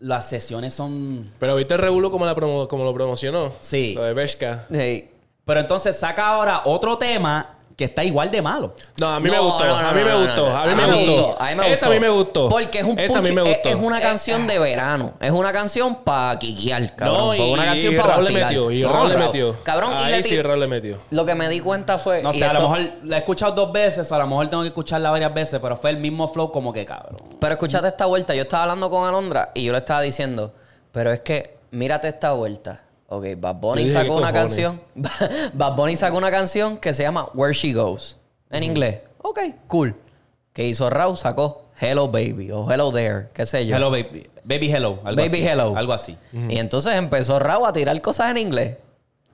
las 0.00 0.28
sesiones 0.28 0.74
son. 0.74 1.30
Pero 1.38 1.54
viste 1.54 1.74
el 1.74 1.80
Regulo 1.80 2.10
como, 2.10 2.26
la 2.26 2.34
promo- 2.34 2.66
como 2.66 2.82
lo 2.84 2.92
promocionó. 2.94 3.52
Sí. 3.60 3.94
Lo 3.94 4.02
de 4.04 4.14
Beshka. 4.14 4.66
Hey. 4.72 5.10
Pero 5.50 5.60
entonces 5.62 5.98
saca 5.98 6.28
ahora 6.28 6.62
otro 6.64 6.96
tema 6.96 7.56
que 7.76 7.86
está 7.86 8.04
igual 8.04 8.30
de 8.30 8.40
malo. 8.40 8.74
No, 9.00 9.08
a 9.08 9.18
mí 9.18 9.28
me 9.28 9.38
gustó. 9.40 9.64
no, 9.64 9.80
no, 9.82 9.88
a 9.88 9.92
mí 9.92 9.98
no, 10.00 10.04
me 10.06 10.10
no, 10.12 10.18
gustó. 10.20 10.48
no, 10.48 10.56
A 10.56 10.66
mí 10.66 10.74
no. 10.74 10.76
me 10.76 10.94
gustó. 11.06 11.42
A 11.42 11.48
mí 11.48 11.54
me 11.56 11.62
Esa 11.72 11.72
gustó. 11.72 11.86
a 11.86 11.90
mí 11.94 11.98
me 12.00 12.08
gustó. 12.08 12.48
Porque 12.48 12.78
es 12.78 12.84
un 12.84 12.98
Esa 13.00 13.18
a 13.18 13.20
mí 13.20 13.28
puchi- 13.30 13.34
me 13.34 13.50
es- 13.50 13.56
gustó. 13.56 13.68
Es, 13.70 13.74
una 13.74 14.00
canción 14.00 14.46
de 14.46 14.58
verano. 14.60 15.12
Es 15.18 15.30
una 15.32 15.52
canción 15.52 15.96
para 16.04 16.38
quiquear, 16.38 16.94
cabrón. 16.94 17.36
No, 17.36 17.46
una 17.52 17.64
canción 17.64 17.96
para 17.96 18.08
Raúl 18.12 18.24
le 18.26 18.30
metió. 18.44 18.70
Y 18.70 18.82
No, 18.82 18.92
Raúl 18.92 19.08
le 19.08 19.16
metió. 19.16 19.56
Cabrón, 19.64 19.92
y 19.98 20.02
Ahí 20.04 20.12
le 20.12 20.22
sí, 20.22 20.40
Raúl 20.40 20.60
le 20.60 20.66
metió. 20.68 20.98
Lo 21.10 21.26
que 21.26 21.34
me 21.34 21.48
di 21.48 21.58
cuenta 21.58 21.98
fue... 21.98 22.22
No 22.22 22.32
sé, 22.32 22.44
a 22.44 22.52
lo 22.52 22.60
mejor 22.60 22.78
la 23.02 23.16
he 23.16 23.18
escuchado 23.18 23.52
dos 23.52 23.72
veces, 23.72 24.12
o 24.12 24.14
a 24.14 24.18
lo 24.18 24.26
mejor 24.28 24.46
tengo 24.48 24.62
que 24.62 24.68
escucharla 24.68 25.10
varias 25.10 25.34
veces, 25.34 25.58
pero 25.60 25.76
fue 25.76 25.90
el 25.90 25.96
mismo 25.96 26.28
flow 26.28 26.52
como 26.52 26.72
que 26.72 26.84
cabrón. 26.84 27.16
Pero 27.40 27.52
escúchate 27.54 27.88
esta 27.88 28.06
vuelta. 28.06 28.36
Yo 28.36 28.42
estaba 28.42 28.62
hablando 28.64 28.88
con 28.88 29.08
Alondra 29.08 29.50
y 29.54 29.64
yo 29.64 29.72
le 29.72 29.78
estaba 29.78 30.02
diciendo, 30.02 30.52
pero 30.92 31.10
es 31.10 31.20
que 31.20 31.56
mírate 31.72 32.06
esta 32.06 32.32
vuelta. 32.32 32.82
Ok, 33.12 33.26
Bad 33.38 33.56
Bunny 33.56 33.88
sacó 33.88 34.14
¿qué 34.14 34.18
una 34.22 34.32
canción. 34.32 34.80
Bad 35.52 35.74
Bunny 35.74 35.96
sacó 35.96 36.16
una 36.16 36.30
canción 36.30 36.76
que 36.76 36.94
se 36.94 37.02
llama 37.02 37.28
Where 37.34 37.52
She 37.52 37.72
Goes. 37.72 38.16
En 38.50 38.62
inglés. 38.62 39.00
Ok, 39.22 39.40
cool. 39.66 39.96
Que 40.52 40.68
hizo 40.68 40.88
Raúl, 40.88 41.16
sacó 41.16 41.64
Hello 41.80 42.06
Baby 42.06 42.52
o 42.52 42.70
Hello 42.70 42.92
There, 42.92 43.26
qué 43.34 43.46
sé 43.46 43.66
yo. 43.66 43.76
Hello, 43.76 43.90
baby. 43.90 44.30
Baby 44.44 44.70
Hello. 44.70 45.00
Algo 45.02 45.22
Baby 45.22 45.38
así. 45.38 45.48
Hello. 45.48 45.76
Algo 45.76 45.92
así. 45.92 46.16
Y 46.32 46.58
entonces 46.58 46.94
empezó 46.94 47.40
Raúl 47.40 47.66
a 47.66 47.72
tirar 47.72 48.00
cosas 48.00 48.30
en 48.30 48.36
inglés. 48.36 48.76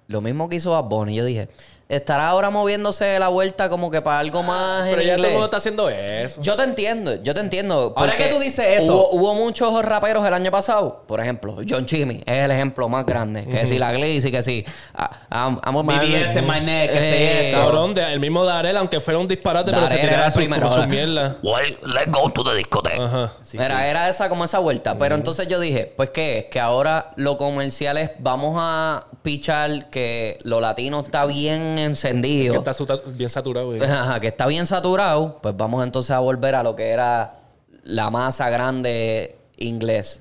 Lo 0.07 0.23
mismo 0.23 0.49
que 0.49 0.57
hizo 0.57 0.71
Bad 0.71 0.85
Bunny. 0.85 1.15
Yo 1.15 1.27
dije, 1.27 1.51
estará 1.89 2.29
ahora 2.29 2.51
moviéndose 2.51 3.19
la 3.19 3.29
vuelta 3.29 3.69
como 3.69 3.91
que 3.93 4.01
para 4.03 4.19
algo 4.19 4.43
más 4.43 4.83
Pero 4.89 5.01
en 5.03 5.07
ya 5.07 5.17
todo 5.17 5.27
el 5.27 5.33
mundo 5.33 5.45
está 5.45 5.57
haciendo 5.59 5.89
eso. 5.89 6.43
Yo 6.43 6.57
te 6.57 6.65
entiendo, 6.65 7.23
yo 7.23 7.33
te 7.33 7.41
entiendo. 7.41 7.93
Ahora 7.97 8.17
que 8.17 8.25
tú 8.27 8.41
dices 8.41 8.83
eso- 8.83 8.93
Hubo, 8.95 9.11
hubo 9.13 9.35
muchos 9.35 9.85
raperos 9.85 10.27
el 10.27 10.35
año 10.35 10.51
pasado. 10.51 11.05
Por 11.07 11.21
ejemplo, 11.21 11.57
John 11.69 11.87
Chimmy 11.87 12.23
es 12.27 12.45
el 12.45 12.51
ejemplo 12.51 12.89
más 12.89 13.07
grande. 13.07 13.45
Que 13.47 13.67
si 13.67 13.79
la 13.79 13.93
Glizzy, 13.93 14.31
que 14.33 14.43
si. 14.43 14.65
ah, 14.95 15.11
I'm, 15.31 15.61
I'm 15.65 15.77
a 15.77 15.83
man- 15.83 16.01
BBS 16.01 16.37
en 16.39 16.47
my 16.47 16.61
neck, 16.61 16.91
que 16.93 17.51
Eh. 17.51 17.53
Cabrón, 17.53 17.95
de- 17.95 18.13
el 18.13 18.19
mismo 18.21 18.45
Darel, 18.45 18.77
aunque 18.77 18.99
fuera 19.01 19.19
un 19.19 19.29
disparate, 19.29 19.71
pero 19.73 19.87
se 19.87 19.99
tiraba 19.99 20.27
el 20.27 20.33
su, 20.33 20.39
primero, 20.39 20.69
su 20.73 20.83
mierda. 20.89 21.37
Well, 21.43 21.79
let's 21.85 22.11
go 22.11 22.31
to 22.31 22.43
the 22.43 22.55
discotheque. 22.57 23.01
Ajá. 23.01 23.33
Sí, 23.43 23.59
era, 23.59 23.79
sí. 23.83 23.87
era 23.89 24.09
esa 24.09 24.29
como 24.29 24.45
esa 24.45 24.59
vuelta. 24.59 24.99
Pero 24.99 25.15
entonces 25.15 25.47
yo 25.49 25.61
dije, 25.61 25.93
pues 25.97 26.11
qué 26.11 26.39
es, 26.39 26.45
que 26.47 26.59
ahora 26.61 27.11
lo 27.17 27.39
comercial 27.39 27.97
es, 27.97 28.11
vamos 28.19 28.57
a 28.59 29.05
pichar 29.23 29.91
que 29.91 30.39
lo 30.43 30.61
latino 30.61 31.01
está 31.01 31.25
bien 31.27 31.76
encendido. 31.79 32.63
Que 32.63 32.71
está 32.71 33.01
bien 33.07 33.29
saturado. 33.29 33.67
güey. 33.69 33.83
Ajá, 33.83 34.21
que 34.21 34.29
está 34.29 34.47
bien 34.47 34.67
saturado, 34.67 35.39
pues 35.43 35.57
vamos 35.57 35.85
entonces 35.85 36.11
a 36.13 36.19
volver 36.19 36.55
a 36.55 36.63
lo 36.63 36.75
que 36.77 36.89
era 36.91 37.41
la 37.85 38.11
masa 38.11 38.51
grande 38.51 39.37
inglés. 39.57 40.21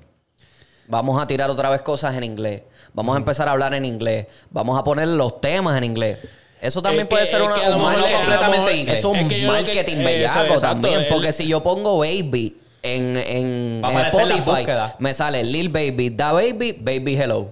Vamos 0.88 1.22
a 1.22 1.26
tirar 1.28 1.50
otra 1.50 1.70
vez 1.70 1.82
cosas 1.82 2.16
en 2.16 2.24
inglés. 2.24 2.62
Vamos 2.94 3.16
a 3.16 3.18
empezar 3.20 3.48
a 3.48 3.52
hablar 3.52 3.74
en 3.74 3.86
inglés. 3.86 4.28
Vamos 4.52 4.80
a 4.80 4.84
poner 4.84 5.08
los 5.08 5.42
temas 5.42 5.78
en 5.78 5.84
inglés. 5.84 6.20
Eso 6.62 6.82
también 6.82 7.04
Es 7.04 7.10
puede 7.10 7.24
que- 7.26 7.30
ser 7.32 7.42
una, 7.42 7.56
que 7.56 7.68
un 7.70 7.82
marketing. 7.82 8.14
completamente 8.16 8.76
inglés. 8.78 8.94
Es 8.94 9.00
Es 9.00 9.06
un 9.06 9.28
que 9.28 9.36
que- 9.42 9.48
marketing 9.48 9.96
eso, 9.98 10.04
bellaco 10.06 10.40
exacto. 10.42 10.62
también. 10.62 11.00
El- 11.02 11.08
Porque 11.08 11.32
si 11.32 11.48
yo 11.48 11.62
pongo 11.62 11.98
baby 12.00 12.58
en, 12.82 13.18
en, 13.18 13.84
en 13.84 14.00
Spotify, 14.06 14.66
me 15.00 15.14
sale 15.14 15.44
Lil 15.44 15.70
Baby, 15.70 16.12
Da 16.12 16.32
Baby, 16.32 16.72
Baby 16.80 17.16
Hello. 17.18 17.50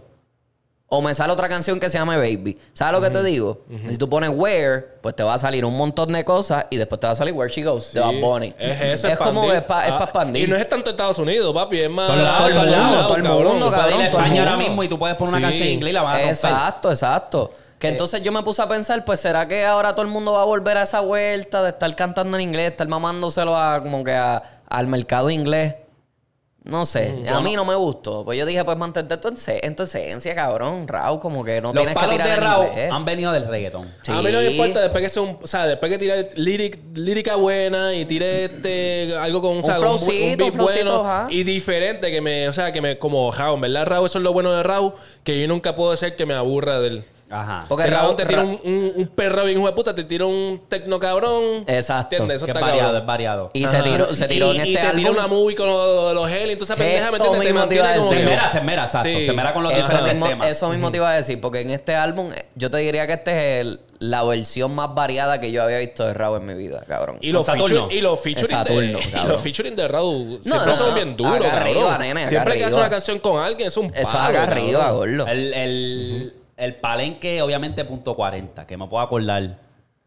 O 0.95 1.01
me 1.01 1.15
sale 1.15 1.33
otra 1.33 1.49
canción 1.49 1.79
que 1.79 1.89
se 1.89 1.97
llama 1.97 2.17
Baby. 2.17 2.55
¿Sabes 2.71 2.93
lo 2.93 3.01
que 3.01 3.09
te 3.09 3.23
digo? 3.23 3.61
Si 3.89 3.97
tú 3.97 4.07
pones 4.07 4.29
Where, 4.31 4.81
pues 5.01 5.15
te 5.15 5.23
va 5.23 5.33
a 5.33 5.37
salir 5.39 5.65
un 5.65 5.75
montón 5.75 6.11
de 6.13 6.23
cosas 6.23 6.67
y 6.69 6.77
después 6.77 7.01
te 7.01 7.07
va 7.07 7.13
a 7.13 7.15
salir 7.15 7.33
Where 7.33 7.51
She 7.51 7.63
Goes 7.63 7.93
de 7.93 7.99
Bad 7.99 8.13
Bunny. 8.21 8.53
Es 8.59 8.81
eso, 8.81 9.07
Es 9.07 9.17
como 9.17 9.51
es 9.51 9.63
para 9.63 9.97
Ah, 9.97 10.03
expandir. 10.03 10.47
Y 10.47 10.51
no 10.51 10.55
es 10.55 10.69
tanto 10.69 10.91
Estados 10.91 11.17
Unidos, 11.17 11.51
papi, 11.51 11.79
es 11.79 11.89
más. 11.89 12.11
Todo 12.15 12.19
el- 12.47 12.53
todo 12.53 12.63
el 12.63 12.75
mundo, 12.77 13.07
todo 13.07 13.15
el 13.17 13.23
mundo, 13.23 13.71
cabrón, 13.71 13.89
todo 13.91 13.99
el 14.01 14.05
España 14.07 14.43
ahora 14.43 14.57
mismo 14.57 14.83
y 14.83 14.87
tú 14.87 14.99
puedes 14.99 15.15
poner 15.17 15.29
una 15.33 15.37
Sí. 15.39 15.43
canción 15.45 15.67
en 15.67 15.73
inglés 15.73 15.89
y 15.89 15.93
la 15.93 16.01
vas 16.03 16.11
a 16.13 16.17
romper. 16.17 16.29
Exacto, 16.29 16.89
exacto. 16.91 17.51
Que 17.79 17.87
entonces 17.87 18.21
yo 18.21 18.31
me 18.31 18.43
puse 18.43 18.61
a 18.61 18.67
pensar, 18.69 19.03
pues 19.03 19.19
será 19.19 19.47
que 19.47 19.65
ahora 19.65 19.95
todo 19.95 20.05
el 20.05 20.11
mundo 20.11 20.33
va 20.33 20.43
a 20.43 20.45
volver 20.45 20.77
a 20.77 20.83
esa 20.83 20.99
vuelta 20.99 21.63
de 21.63 21.69
estar 21.69 21.93
cantando 21.95 22.37
en 22.37 22.41
inglés, 22.43 22.69
estar 22.71 22.87
mamándoselo 22.87 23.57
a 23.57 23.81
como 23.81 24.03
que 24.03 24.13
a- 24.13 24.41
al 24.69 24.85
mercado 24.87 25.29
inglés. 25.31 25.73
No 26.65 26.85
sé, 26.85 27.25
a 27.27 27.41
mí 27.41 27.55
no 27.57 27.65
me 27.65 27.75
gustó. 27.75 28.23
Pues 28.23 28.39
yo 28.39 28.45
dije, 28.45 28.63
pues 28.63 28.77
mantente 28.77 29.19
en 29.61 29.75
tu 29.75 29.83
esencia, 29.83 30.33
cabrón, 30.33 30.87
Raúl, 30.87 31.19
como 31.19 31.43
que 31.43 31.59
no 31.59 31.73
Los 31.73 31.83
tienes 31.83 31.93
que 31.93 31.99
palos 31.99 32.15
tirar 32.15 32.29
de 32.29 32.35
Raúl 32.37 32.67
han 32.89 33.03
venido 33.03 33.33
del 33.33 33.45
reggaetón. 33.47 33.85
A 34.07 34.21
mí 34.21 34.31
no 34.31 34.39
me 34.39 34.47
Sí. 34.47 34.53
importa 34.55 34.79
después 34.81 35.03
que 35.03 35.09
sea 35.09 35.21
un, 35.23 35.37
o 35.43 35.45
sea, 35.47 35.67
después 35.67 35.91
que 35.91 35.97
tire 35.97 36.29
líric- 36.35 36.79
lírica 36.95 37.35
buena 37.35 37.93
y 37.93 38.05
tire 38.05 38.45
este 38.45 39.13
algo 39.19 39.41
con 39.41 39.57
Un 39.57 39.61
bu- 39.61 39.77
flowcito, 39.77 40.13
beat 40.37 40.41
un 40.41 40.53
flowcito, 40.53 40.85
bueno 40.85 41.01
ajá. 41.09 41.27
y 41.29 41.43
diferente 41.43 42.09
que 42.11 42.21
me, 42.21 42.47
o 42.47 42.53
sea, 42.53 42.71
que 42.71 42.79
me 42.81 42.97
como 42.97 43.29
Raúl, 43.31 43.59
¿verdad? 43.59 43.85
Raúl, 43.85 44.05
eso 44.05 44.19
es 44.19 44.23
lo 44.23 44.31
bueno 44.31 44.53
de 44.53 44.63
Raúl, 44.63 44.93
que 45.25 45.41
yo 45.41 45.47
nunca 45.49 45.75
puedo 45.75 45.93
ser 45.97 46.15
que 46.15 46.25
me 46.25 46.33
aburra 46.33 46.79
del 46.79 47.03
Ajá. 47.29 47.65
Porque 47.67 47.85
Si 47.85 47.89
Raúl 47.89 48.15
te 48.15 48.25
tira 48.25 48.41
Ra- 48.41 48.47
un, 48.47 48.59
un, 48.63 48.93
un 48.95 49.07
perro 49.07 49.43
bien 49.45 49.57
hijo 49.57 49.67
de 49.67 49.73
puta, 49.73 49.95
te 49.95 50.03
tira 50.03 50.25
un 50.25 50.61
tecno 50.69 50.99
cabrón. 50.99 51.63
Exacto. 51.67 52.15
¿Entiendes? 52.15 52.37
Eso 52.37 52.45
que 52.45 52.51
es 52.51 52.55
variado, 52.59 52.79
cabrón. 52.81 53.01
es 53.01 53.07
variado. 53.07 53.49
Y 53.53 53.67
se 53.67 53.81
tiró, 53.81 54.13
se 54.13 54.27
tiró 54.27 54.53
Y- 54.53 54.57
en 54.59 54.65
y 54.67 54.69
este 54.69 54.81
te 54.81 54.87
álbum. 54.87 54.97
tira 54.99 55.11
una 55.11 55.27
movie 55.27 55.55
con 55.55 55.67
los, 55.67 56.13
los 56.13 56.29
gel, 56.29 56.51
entonces 56.51 56.75
pendeja, 56.75 57.09
¿me 57.11 57.17
entiendes? 57.17 57.41
Te 57.41 57.47
mismo 57.53 57.67
te 57.67 57.75
iba 57.75 57.83
a 57.83 57.87
mantiene 57.87 57.97
como 57.97 58.09
Se 58.09 58.15
que- 58.15 58.21
esmera, 58.23 58.47
se 58.49 58.57
esmera, 58.59 58.83
exacto. 58.83 59.09
Sí. 59.09 59.15
Se 59.23 59.29
esmera 59.31 59.53
con 59.53 59.63
los 59.63 59.71
Eso 59.73 59.81
diferentes 59.81 60.13
mismo, 60.13 60.27
temas. 60.27 60.47
eso 60.49 60.69
mismo 60.69 60.91
te 60.91 60.97
iba 60.97 61.09
a 61.11 61.15
decir, 61.15 61.41
porque 61.41 61.61
en 61.61 61.69
este 61.71 61.95
álbum 61.95 62.31
eh, 62.33 62.45
yo 62.55 62.69
te 62.69 62.77
diría 62.77 63.07
que 63.07 63.13
esta 63.13 63.31
es 63.31 63.61
el- 63.61 63.79
la 63.99 64.21
versión 64.23 64.75
más 64.75 64.93
variada 64.93 65.39
que 65.39 65.51
yo 65.51 65.63
había 65.63 65.77
visto 65.79 66.05
de 66.05 66.13
Raúl 66.13 66.39
en 66.41 66.45
mi 66.45 66.53
vida, 66.55 66.83
cabrón. 66.87 67.17
Y 67.21 67.31
los, 67.31 67.45
Saturno. 67.45 67.67
featuring, 67.67 67.97
y 67.97 68.01
los 68.01 68.19
featuring 68.19 68.49
Saturno, 68.57 68.81
de, 68.99 69.05
y 69.05 69.11
cabrón. 69.11 69.31
los 69.31 69.41
featuring 69.41 69.75
de 69.77 69.87
siempre 70.41 70.67
no, 70.67 70.75
son 70.75 70.89
no. 70.89 70.95
bien 70.95 71.15
duros, 71.15 71.35
Acá 71.37 71.49
cabrón. 71.51 71.67
arriba, 71.67 71.97
nene, 71.97 72.19
acá 72.21 72.29
siempre 72.29 72.53
que 72.57 72.65
hace 72.65 72.73
arriba. 72.75 72.81
una 72.81 72.89
canción 72.89 73.19
con 73.19 73.41
alguien 73.41 73.67
es 73.69 73.77
un 73.77 73.89
palo, 73.89 74.01
Eso 74.01 74.09
es 74.09 74.15
acá 74.15 74.33
cabrón. 74.33 74.57
arriba, 74.57 74.91
gordo. 74.91 75.27
El, 75.27 75.53
el, 75.53 76.33
el 76.57 76.75
palenque, 76.75 77.41
obviamente, 77.41 77.83
punto 77.85 78.15
40, 78.15 78.65
que 78.67 78.77
me 78.77 78.87
puedo 78.87 79.03
acordar. 79.03 79.57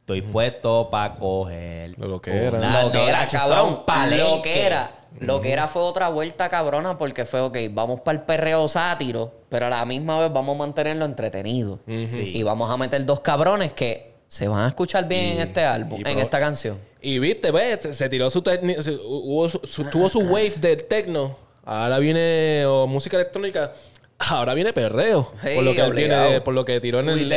Estoy 0.00 0.22
puesto 0.22 0.88
para 0.88 1.14
coger. 1.16 1.98
Lo 1.98 2.20
que 2.20 2.30
era. 2.46 2.82
Lo 2.82 2.92
que 2.92 3.08
era, 3.08 3.26
cabrón. 3.26 3.82
palenque. 3.84 4.22
Lo 4.36 4.42
que 4.42 4.62
era. 4.66 4.92
Lo 5.18 5.40
que 5.40 5.50
era 5.52 5.66
fue 5.66 5.82
otra 5.82 6.08
vuelta 6.10 6.48
cabrona 6.48 6.96
porque 6.98 7.24
fue, 7.24 7.40
ok, 7.40 7.56
vamos 7.70 8.00
para 8.00 8.18
el 8.18 8.24
perreo 8.24 8.68
sátiro, 8.68 9.32
pero 9.48 9.66
a 9.66 9.70
la 9.70 9.84
misma 9.86 10.20
vez 10.20 10.32
vamos 10.32 10.54
a 10.54 10.58
mantenerlo 10.58 11.06
entretenido. 11.06 11.80
Sí. 11.86 12.32
Y 12.34 12.42
vamos 12.42 12.70
a 12.70 12.76
meter 12.76 13.04
dos 13.04 13.18
cabrones 13.20 13.72
que 13.72 14.14
se 14.28 14.46
van 14.46 14.60
a 14.64 14.68
escuchar 14.68 15.08
bien 15.08 15.36
en 15.38 15.48
este 15.48 15.64
álbum, 15.64 16.02
en 16.06 16.18
esta 16.18 16.38
canción. 16.38 16.78
Y 17.00 17.18
viste, 17.18 17.50
ves, 17.50 17.78
se, 17.82 17.94
se 17.94 18.08
tiró 18.08 18.28
su, 18.30 18.42
tecni- 18.42 18.80
se- 18.82 18.96
hubo 19.02 19.48
su, 19.48 19.58
su- 19.64 19.84
tuvo 19.90 20.08
su 20.08 20.20
wave 20.20 20.50
de 20.60 20.76
techno. 20.76 21.36
Ahora 21.64 21.98
viene 21.98 22.64
o 22.66 22.86
música 22.86 23.16
electrónica. 23.16 23.72
Ahora 24.18 24.54
viene 24.54 24.72
perreo. 24.72 25.30
Sí, 25.42 25.50
por 25.56 25.64
lo 25.64 25.72
que 25.74 25.80
él 25.82 25.94
tiene, 25.94 26.40
por 26.40 26.54
lo 26.54 26.64
que 26.64 26.80
tiró 26.80 27.00
en, 27.00 27.08
el, 27.10 27.30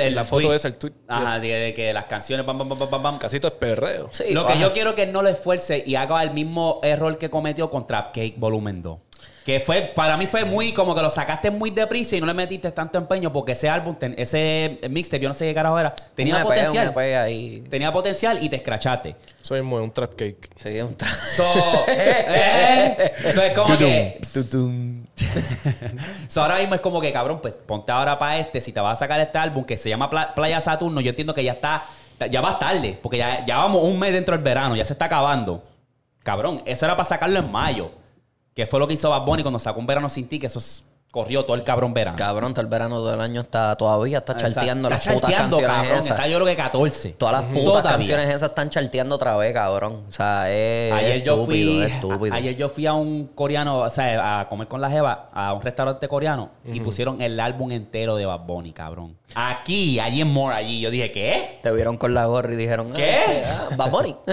en 0.00 0.14
la 0.14 0.24
foto 0.24 0.42
tweet. 0.42 0.56
esa, 0.56 0.68
el 0.68 0.76
tweet. 0.76 0.92
Ajá, 1.08 1.40
de, 1.40 1.48
de 1.48 1.74
que 1.74 1.92
las 1.92 2.04
canciones, 2.04 2.46
pam, 2.46 2.56
pam, 2.58 2.68
pam, 2.68 2.88
pam, 2.88 3.02
pam. 3.02 3.18
Casito 3.18 3.48
es 3.48 3.54
perreo. 3.54 4.08
Sí, 4.12 4.32
Lo 4.32 4.46
que 4.46 4.58
yo 4.58 4.72
quiero 4.72 4.90
es 4.90 4.96
que 4.96 5.02
él 5.02 5.12
no 5.12 5.22
lo 5.22 5.28
esfuerce 5.28 5.82
y 5.84 5.96
haga 5.96 6.22
el 6.22 6.30
mismo 6.30 6.80
error 6.84 7.18
que 7.18 7.30
cometió 7.30 7.68
con 7.68 7.86
Trapcake 7.86 8.34
Volumen 8.36 8.80
2. 8.82 8.98
Que 9.44 9.60
fue, 9.60 9.92
para 9.94 10.16
mí 10.16 10.24
fue 10.26 10.44
muy 10.46 10.72
como 10.72 10.94
que 10.94 11.02
lo 11.02 11.10
sacaste 11.10 11.50
muy 11.50 11.70
deprisa 11.70 12.16
y 12.16 12.20
no 12.20 12.26
le 12.26 12.32
metiste 12.32 12.70
tanto 12.72 12.96
empeño 12.96 13.30
porque 13.30 13.52
ese 13.52 13.68
álbum, 13.68 13.94
ten- 13.96 14.14
ese 14.16 14.78
mixtape, 14.88 15.22
yo 15.22 15.28
no 15.28 15.34
sé 15.34 15.46
qué 15.46 15.52
carajo 15.54 15.78
era, 15.78 15.94
tenía 16.14 16.36
potencial. 16.42 16.94
Tenía 17.68 17.92
potencial 17.92 18.38
y 18.42 18.48
te 18.48 18.56
escrachaste. 18.56 19.16
Eso 19.42 19.54
mismo 19.54 19.78
es 19.78 19.84
un 19.84 19.92
trap 19.92 20.14
cake. 20.14 20.48
Sí, 20.56 20.80
un 20.80 20.96
tra- 20.96 21.12
So, 21.36 21.44
eh, 21.88 23.12
so 23.34 23.42
es 23.42 23.52
como 23.52 23.76
que. 23.76 24.18
So 26.28 26.42
ahora 26.42 26.56
mismo 26.58 26.74
es 26.74 26.80
como 26.80 27.00
que, 27.00 27.12
cabrón, 27.12 27.40
pues 27.40 27.54
ponte 27.54 27.92
ahora 27.92 28.18
para 28.18 28.38
este. 28.38 28.60
Si 28.60 28.72
te 28.72 28.80
vas 28.80 28.98
a 28.98 29.04
sacar 29.04 29.20
este 29.20 29.38
álbum 29.38 29.64
que 29.64 29.76
se 29.76 29.88
llama 29.88 30.10
Pla- 30.10 30.34
Playa 30.34 30.60
Saturno, 30.60 31.00
yo 31.00 31.10
entiendo 31.10 31.34
que 31.34 31.44
ya 31.44 31.52
está. 31.52 31.84
Ya 32.30 32.40
vas 32.40 32.58
tarde, 32.58 32.98
porque 33.02 33.18
ya, 33.18 33.44
ya 33.44 33.56
vamos 33.58 33.82
un 33.82 33.98
mes 33.98 34.12
dentro 34.12 34.34
del 34.36 34.44
verano, 34.44 34.76
ya 34.76 34.84
se 34.84 34.92
está 34.92 35.06
acabando. 35.06 35.62
Cabrón, 36.22 36.62
eso 36.64 36.84
era 36.86 36.94
para 36.96 37.08
sacarlo 37.08 37.38
en 37.38 37.50
mayo. 37.50 37.90
Que 38.54 38.66
fue 38.66 38.78
lo 38.78 38.86
que 38.86 38.94
hizo 38.94 39.10
Bad 39.10 39.24
Bunny 39.24 39.42
cuando 39.42 39.58
sacó 39.58 39.80
un 39.80 39.86
verano 39.86 40.08
sin 40.08 40.28
ti, 40.28 40.38
que 40.38 40.46
eso 40.46 40.58
es- 40.60 40.84
corrió 41.14 41.44
todo 41.44 41.54
el 41.56 41.62
cabrón 41.62 41.94
verano. 41.94 42.16
Cabrón, 42.18 42.52
todo 42.54 42.62
el 42.62 42.66
verano 42.66 42.96
todo 42.96 43.14
el 43.14 43.20
año 43.20 43.40
está 43.40 43.76
todavía, 43.76 44.18
está 44.18 44.32
Exacto. 44.32 44.54
charteando 44.56 44.88
Está 44.88 44.96
las 45.12 45.14
putas 45.14 45.30
charteando, 45.30 45.56
canciones 45.58 45.76
cabrón. 45.86 45.98
esas. 46.04 46.10
Está 46.16 46.26
yo 46.28 46.34
creo 46.38 46.46
que 46.48 46.56
14. 46.56 47.08
Todas 47.12 47.32
las 47.34 47.44
putas 47.44 47.64
Todavía. 47.64 47.90
canciones 47.92 48.28
esas 48.30 48.48
están 48.48 48.70
charteando 48.70 49.14
otra 49.14 49.36
vez, 49.36 49.52
cabrón. 49.54 50.02
O 50.08 50.10
sea, 50.10 50.50
es 50.50 50.92
Ayer 50.92 51.22
yo 51.22 51.34
estúpido, 51.34 51.70
fui, 51.72 51.82
es 51.82 51.92
estúpido. 51.92 52.34
a- 52.34 52.38
ayer 52.38 52.56
yo 52.56 52.68
fui 52.68 52.86
a 52.86 52.92
un 52.94 53.28
coreano, 53.28 53.78
o 53.78 53.90
sea, 53.90 54.40
a 54.40 54.48
comer 54.48 54.66
con 54.66 54.80
la 54.80 54.90
jeva, 54.90 55.30
a 55.32 55.52
un 55.54 55.62
restaurante 55.62 56.08
coreano 56.08 56.50
y 56.64 56.80
pusieron 56.80 57.22
el 57.22 57.38
álbum 57.38 57.70
entero 57.70 58.16
de 58.16 58.26
Bad 58.26 58.40
Bunny, 58.40 58.72
cabrón. 58.72 59.16
Aquí, 59.36 60.00
allí 60.00 60.20
en 60.20 60.28
More, 60.28 60.56
allí. 60.56 60.80
Yo 60.80 60.90
dije, 60.90 61.12
¿qué? 61.12 61.60
Te 61.62 61.70
vieron 61.72 61.96
con 61.96 62.12
la 62.12 62.26
gorra 62.26 62.52
y 62.52 62.56
dijeron... 62.56 62.92
¿Qué? 62.92 63.42
Ah, 63.46 63.68
Bad 63.76 63.90
Bunny. 63.90 64.16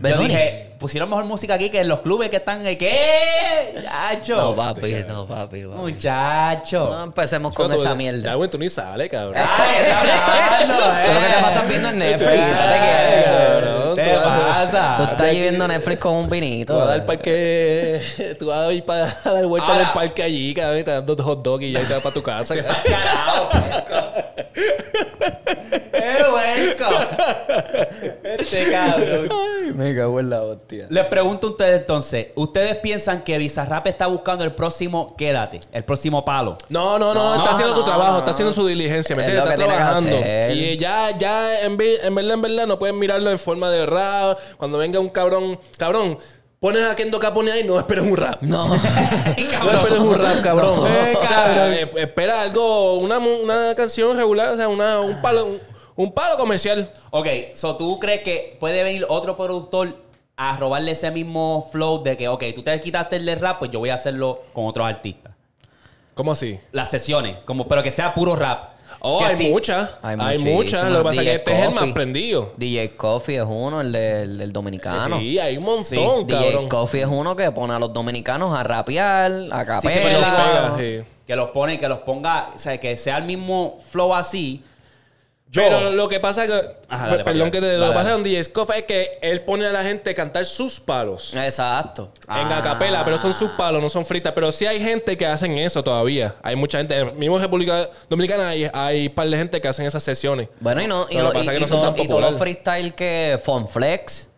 Bad 0.00 0.10
Yo 0.10 0.16
Bunny. 0.16 0.28
dije, 0.28 0.75
pusieron 0.78 1.08
mejor 1.08 1.24
música 1.24 1.54
aquí 1.54 1.70
que 1.70 1.80
en 1.80 1.88
los 1.88 2.00
clubes 2.00 2.30
que 2.30 2.36
están. 2.36 2.62
¿Qué? 2.76 3.74
Chacho. 3.82 4.36
No, 4.36 4.54
papi, 4.54 5.04
no, 5.08 5.26
papi. 5.26 5.62
papi. 5.64 5.76
Muchacho. 5.78 6.90
No 6.90 7.04
empecemos 7.04 7.54
con 7.54 7.70
Tú- 7.70 7.80
esa 7.80 7.94
mierda. 7.94 8.34
güey, 8.34 8.50
tú 8.50 8.58
ni 8.58 8.68
sales, 8.68 9.08
cabrón. 9.08 9.34
Ay, 9.36 9.82
está 9.82 10.00
hablando, 10.66 10.74
Tú 11.06 11.12
lo 11.14 11.20
que 11.20 11.26
te 11.26 11.32
eh. 11.32 11.42
pasas 11.42 11.68
viendo 11.68 11.88
en 11.90 11.98
Netflix. 11.98 12.30
Ay, 12.30 12.52
¿sabes 12.52 12.80
qué? 12.80 13.24
cabrón, 13.24 13.96
¿Qué 13.96 14.02
te 14.02 14.14
pasa? 14.16 14.94
Tú 14.96 15.02
estás 15.04 15.20
ahí 15.22 15.40
viendo 15.40 15.68
Netflix 15.68 16.00
con 16.00 16.12
un 16.14 16.28
vinito. 16.30 16.72
Tú 16.74 16.78
vas 16.78 16.88
a 16.88 16.90
dar 16.92 17.06
parque. 17.06 18.02
Tú 18.38 18.46
vas 18.46 18.68
a 18.68 18.72
ir 18.72 18.84
para 18.84 19.06
dar 19.24 19.46
vuelta 19.46 19.74
en 19.74 19.80
el 19.80 19.92
parque 19.92 20.22
allí, 20.22 20.54
cabrón. 20.54 20.80
y 20.80 20.84
Te 20.84 20.90
dan 20.90 21.06
dos 21.06 21.20
hot 21.20 21.42
dogs 21.42 21.64
y 21.64 21.72
ya 21.72 21.80
te 21.80 21.92
vas 21.94 22.02
para 22.02 22.14
tu 22.14 22.22
casa. 22.22 22.54
Carajo, 22.84 23.48
¡Eh, 25.92 26.22
hueco! 26.32 26.90
Este 28.22 28.70
cabrón. 28.70 29.28
Ay, 29.30 29.72
me 29.74 29.94
cago 29.94 30.20
en 30.20 30.30
la 30.30 30.42
hostia. 30.42 30.86
Les 30.88 31.04
pregunto 31.06 31.48
a 31.48 31.50
ustedes 31.50 31.80
entonces, 31.80 32.28
¿ustedes 32.34 32.76
piensan 32.76 33.22
que 33.22 33.36
Bizarrap 33.38 33.86
está 33.86 34.06
buscando 34.06 34.44
el 34.44 34.52
próximo, 34.52 35.14
quédate, 35.16 35.60
el 35.72 35.84
próximo 35.84 36.24
palo? 36.24 36.56
No, 36.68 36.98
no, 36.98 37.14
no, 37.14 37.36
No, 37.36 37.36
está 37.36 37.52
haciendo 37.52 37.74
no, 37.74 37.80
tu 37.80 37.86
trabajo, 37.86 38.12
no. 38.12 38.18
está 38.18 38.30
haciendo 38.30 38.52
su 38.52 38.66
diligencia, 38.66 39.14
¿me 39.16 39.24
entiendes? 39.24 39.52
Está 39.52 39.64
trabajando. 39.66 40.16
Y 40.52 40.76
ya, 40.76 41.16
ya, 41.18 41.60
en, 41.62 41.72
en 41.80 42.14
verdad, 42.14 42.34
en 42.34 42.42
verdad, 42.42 42.66
no 42.66 42.78
pueden 42.78 42.98
mirarlo 42.98 43.30
en 43.30 43.38
forma 43.38 43.70
de 43.70 43.86
rap. 43.86 44.38
Cuando 44.56 44.78
venga 44.78 45.00
un 45.00 45.08
cabrón, 45.08 45.58
cabrón, 45.78 46.18
pones 46.60 46.84
a 46.84 46.94
Kendo 46.94 47.18
Capone 47.18 47.52
ahí, 47.52 47.64
no 47.64 47.78
esperes 47.78 48.04
un 48.04 48.16
rap. 48.16 48.42
No. 48.42 48.66
No 48.76 49.72
esperes 49.72 49.98
un 49.98 50.18
rap, 50.18 50.42
cabrón. 50.42 50.86
Eh, 50.86 51.14
o 51.20 51.26
sea, 51.26 51.74
eh, 51.74 51.90
espera 51.96 52.42
algo, 52.42 52.98
una, 52.98 53.18
una 53.18 53.74
canción 53.74 54.16
regular, 54.16 54.50
o 54.50 54.56
sea, 54.56 54.68
una, 54.68 55.00
un 55.00 55.20
palo, 55.20 55.46
un, 55.46 55.60
un 55.96 56.12
palo 56.12 56.36
comercial. 56.36 56.92
Ok, 57.10 57.26
so 57.54 57.76
tú 57.76 57.98
crees 57.98 58.22
que 58.22 58.56
puede 58.60 58.82
venir 58.82 59.06
otro 59.08 59.36
productor 59.36 59.96
a 60.36 60.56
robarle 60.56 60.92
ese 60.92 61.10
mismo 61.10 61.68
flow 61.72 62.02
de 62.02 62.16
que, 62.16 62.28
ok, 62.28 62.44
tú 62.54 62.62
te 62.62 62.78
quitaste 62.80 63.16
el 63.16 63.26
de 63.26 63.34
rap, 63.36 63.58
pues 63.58 63.70
yo 63.70 63.78
voy 63.78 63.88
a 63.88 63.94
hacerlo 63.94 64.42
con 64.52 64.66
otros 64.66 64.86
artistas. 64.86 65.32
¿Cómo 66.14 66.32
así? 66.32 66.58
Las 66.72 66.90
sesiones, 66.90 67.38
como, 67.44 67.66
pero 67.66 67.82
que 67.82 67.90
sea 67.90 68.14
puro 68.14 68.36
rap. 68.36 68.75
Oh, 69.08 69.18
Que 69.18 69.24
hay 69.26 69.36
sí. 69.36 69.50
muchas. 69.50 69.90
Hay 70.02 70.38
muchas. 70.38 70.90
Lo 70.90 70.98
que 70.98 71.04
pasa 71.04 71.20
es 71.22 71.26
que 71.28 71.34
este 71.36 71.52
es 71.52 71.58
el 71.60 71.68
más 71.68 71.78
Coffee. 71.78 71.92
prendido. 71.94 72.52
DJ 72.56 72.96
Coffee 72.96 73.36
es 73.36 73.44
uno, 73.46 73.80
el 73.80 73.92
del 73.92 74.40
el 74.40 74.52
dominicano. 74.52 75.18
Sí, 75.20 75.38
hay 75.38 75.56
un 75.56 75.64
montón, 75.64 75.84
Sí. 75.84 75.96
DJ. 76.26 76.68
Coffee 76.68 77.02
es 77.02 77.08
uno 77.08 77.36
que 77.36 77.50
pone 77.52 77.74
a 77.74 77.78
los 77.78 77.92
dominicanos 77.92 78.58
a 78.58 78.62
rapear, 78.64 79.32
a 79.52 79.80
Sí, 79.80 79.88
sí, 79.88 79.98
pero 80.02 80.20
capela. 80.20 80.74
sí. 80.78 81.04
Que 81.26 81.36
los 81.36 81.50
pone, 81.50 81.78
que 81.78 81.88
los 81.88 81.98
ponga, 82.00 82.50
o 82.54 82.58
sea, 82.58 82.78
que 82.78 82.96
sea 82.96 83.18
el 83.18 83.24
mismo 83.24 83.78
flow 83.90 84.14
así. 84.14 84.62
Yo, 85.48 85.62
Pero 85.62 85.90
lo 85.92 86.08
que 86.08 86.18
pasa 86.18 86.44
que, 86.46 86.52
Ajá, 86.88 87.06
dale, 87.08 87.24
perdón 87.24 87.48
papi, 87.48 87.50
que 87.52 87.60
te, 87.60 87.66
dale, 87.66 87.78
lo 87.78 87.88
que 87.88 87.94
pasa 87.94 88.12
con 88.12 88.24
DJ 88.24 88.44
Scoff 88.44 88.70
es 88.76 88.82
que 88.82 89.18
él 89.22 89.42
pone 89.42 89.64
a 89.64 89.70
la 89.72 89.82
gente 89.84 90.10
a 90.10 90.14
cantar 90.14 90.44
sus 90.44 90.80
palos. 90.80 91.32
Exacto. 91.34 92.10
En 92.24 92.34
Ah. 92.52 92.58
acapela, 92.58 93.04
pero 93.04 93.16
son 93.16 93.32
sus 93.32 93.50
palos, 93.52 93.80
no 93.80 93.88
son 93.88 94.04
fritas. 94.04 94.32
Pero 94.34 94.50
sí 94.50 94.66
hay 94.66 94.80
gente 94.80 95.16
que 95.16 95.24
hacen 95.24 95.56
eso 95.56 95.84
todavía. 95.84 96.34
Hay 96.42 96.56
mucha 96.56 96.78
gente. 96.78 96.96
En 96.98 97.16
mismo 97.16 97.38
República 97.38 97.88
Dominicana 98.10 98.48
hay, 98.48 98.68
hay 98.74 99.08
par 99.08 99.28
de 99.28 99.36
gente 99.36 99.60
que 99.60 99.68
hacen 99.68 99.86
esas 99.86 100.02
sesiones. 100.02 100.48
Bueno, 100.60 100.82
y 100.82 100.88
no, 100.88 101.06
y, 101.08 101.16
pasa 101.16 101.54
y- 101.54 101.56
y 101.56 101.60
no 101.60 101.66
todo- 101.68 101.94
todos 101.94 102.20
los 102.20 102.38
freestyle 102.38 102.94
que 102.94 103.38
Fonflex, 103.42 104.28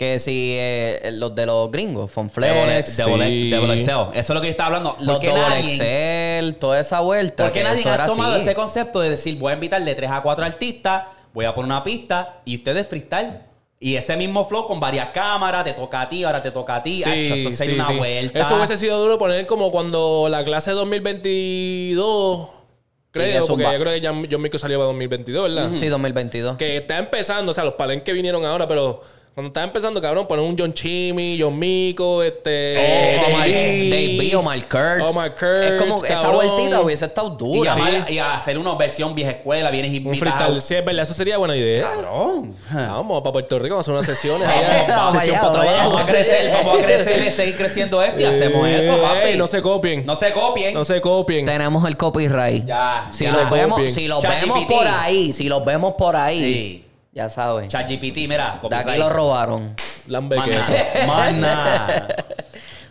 Que 0.00 0.18
si 0.18 0.54
eh, 0.58 1.10
los 1.12 1.34
de 1.34 1.44
los 1.44 1.70
gringos, 1.70 2.10
Double, 2.10 2.30
Fonflex, 2.30 2.96
double, 2.96 3.28
Sí. 3.28 3.50
double 3.50 3.78
XL. 3.78 3.90
Eso 4.18 4.18
es 4.18 4.30
lo 4.30 4.40
que 4.40 4.46
yo 4.46 4.50
estaba 4.52 4.68
hablando. 4.68 4.96
los 4.98 5.16
¿Por 5.16 5.20
qué 5.20 5.26
Double 5.28 5.42
nadie, 5.42 5.60
Excel, 5.74 6.56
toda 6.56 6.80
esa 6.80 7.00
vuelta. 7.00 7.44
por 7.44 7.52
qué 7.52 7.58
que 7.58 7.64
nadie 7.66 7.86
ha 7.86 8.06
tomado 8.06 8.32
así. 8.36 8.42
ese 8.44 8.54
concepto 8.54 9.00
de 9.00 9.10
decir, 9.10 9.36
voy 9.38 9.50
a 9.50 9.54
invitar 9.56 9.84
de 9.84 9.94
3 9.94 10.10
a 10.10 10.22
4 10.22 10.42
artistas, 10.46 11.02
voy 11.34 11.44
a 11.44 11.52
poner 11.52 11.66
una 11.66 11.84
pista 11.84 12.40
y 12.46 12.56
ustedes 12.56 12.86
freestyle? 12.86 13.40
Y 13.78 13.96
ese 13.96 14.16
mismo 14.16 14.46
flow 14.46 14.66
con 14.66 14.80
varias 14.80 15.08
cámaras, 15.10 15.64
te 15.64 15.74
toca 15.74 16.00
a 16.00 16.08
ti, 16.08 16.24
ahora 16.24 16.40
te 16.40 16.50
toca 16.50 16.76
a 16.76 16.82
ti. 16.82 17.02
Eso 17.06 17.50
sería 17.50 17.74
una 17.84 17.90
vuelta. 17.98 18.40
Eso 18.40 18.56
hubiese 18.56 18.78
sido 18.78 18.98
duro 19.02 19.18
poner 19.18 19.44
como 19.44 19.70
cuando 19.70 20.28
la 20.30 20.42
clase 20.44 20.70
2022, 20.72 22.48
Y 22.48 23.12
creo, 23.12 23.46
porque 23.46 23.64
va. 23.64 23.72
yo 23.74 23.80
creo 23.80 23.92
que 23.92 24.00
ya 24.00 24.14
John 24.30 24.40
Mico 24.42 24.58
salió 24.58 24.78
para 24.78 24.86
2022, 24.86 25.42
¿verdad? 25.54 25.70
Sí, 25.74 25.88
2022. 25.88 26.56
Que 26.56 26.78
está 26.78 26.96
empezando, 26.98 27.50
o 27.50 27.54
sea, 27.54 27.64
los 27.64 27.74
palenques 27.74 28.14
vinieron 28.14 28.44
ahora, 28.46 28.66
pero 28.68 29.02
cuando 29.34 29.48
está 29.48 29.62
empezando, 29.62 30.02
cabrón, 30.02 30.26
poner 30.26 30.44
un 30.44 30.56
John 30.58 30.74
Chimmy, 30.74 31.38
John 31.40 31.58
Mico, 31.58 32.22
este... 32.22 32.74
Eh, 32.74 33.16
Dave 33.16 33.32
Omar, 33.34 33.48
B. 33.48 33.88
Dave 33.90 34.16
B, 34.18 34.36
Omar 34.36 34.58
Kurtz. 34.68 35.10
Omar 35.10 35.30
Kurtz, 35.32 35.64
Es 35.64 35.80
como 35.80 36.02
que 36.02 36.12
esa 36.12 36.28
vueltita 36.30 36.80
hubiese 36.80 37.04
estado 37.06 37.34
y, 37.34 37.38
dura. 37.38 38.06
y 38.10 38.18
hacer 38.18 38.58
una 38.58 38.74
versión 38.74 39.14
vieja 39.14 39.30
escuela, 39.30 39.70
vienes 39.70 39.92
y 39.92 39.98
Un 40.06 40.14
sí, 40.60 40.74
es 40.74 40.84
verdad, 40.84 41.02
eso 41.02 41.14
sería 41.14 41.38
buena 41.38 41.56
idea. 41.56 41.90
Cabrón. 41.90 42.54
Vamos 42.70 43.22
para 43.22 43.32
Puerto 43.32 43.58
Rico, 43.58 43.74
vamos 43.76 43.88
a 43.88 43.90
hacer 43.90 43.94
unas 43.94 44.06
sesiones 44.06 44.48
Vamos, 44.48 44.64
allá. 44.64 44.86
vamos 44.96 45.12
sesión 45.12 45.36
allá, 45.36 45.40
para 45.40 45.52
vamos 45.58 45.72
trabajo. 45.72 45.90
Vamos 45.90 46.02
a 46.02 46.12
crecer, 46.12 46.50
vamos 46.52 46.78
a 46.78 46.82
crecer 46.84 47.26
y 47.26 47.30
seguir 47.30 47.56
creciendo 47.56 48.02
esto 48.02 48.20
y 48.20 48.24
hacemos 48.24 48.68
eso, 48.68 49.00
papi. 49.00 49.28
ey, 49.28 49.38
no 49.38 49.46
se 49.46 49.62
copien. 49.62 50.04
No 50.04 50.16
se 50.16 50.32
copien. 50.32 50.74
No 50.74 50.84
se 50.84 51.00
copien. 51.00 51.44
Tenemos 51.46 51.88
el 51.88 51.96
copyright. 51.96 52.66
Ya, 52.66 53.08
Si 53.10 53.24
ya. 53.24 53.32
los 53.32 53.50
vemos, 53.50 53.90
si 53.90 54.06
los 54.08 54.22
vemos 54.22 54.66
por 54.66 54.86
ahí, 54.86 55.32
si 55.32 55.48
los 55.48 55.64
vemos 55.64 55.94
por 55.94 56.14
ahí, 56.16 56.40
Sí. 56.40 56.84
Ya 57.12 57.28
saben. 57.28 57.68
ChatGPT, 57.68 58.28
mira. 58.28 58.60
De 58.68 58.76
aquí 58.76 58.96
lo 58.98 59.08
robaron. 59.10 59.74
Lambe 60.06 60.36
Más 60.36 60.48
queso. 60.48 60.72
nada, 60.72 61.06
más 61.06 61.34
nada. 61.34 62.08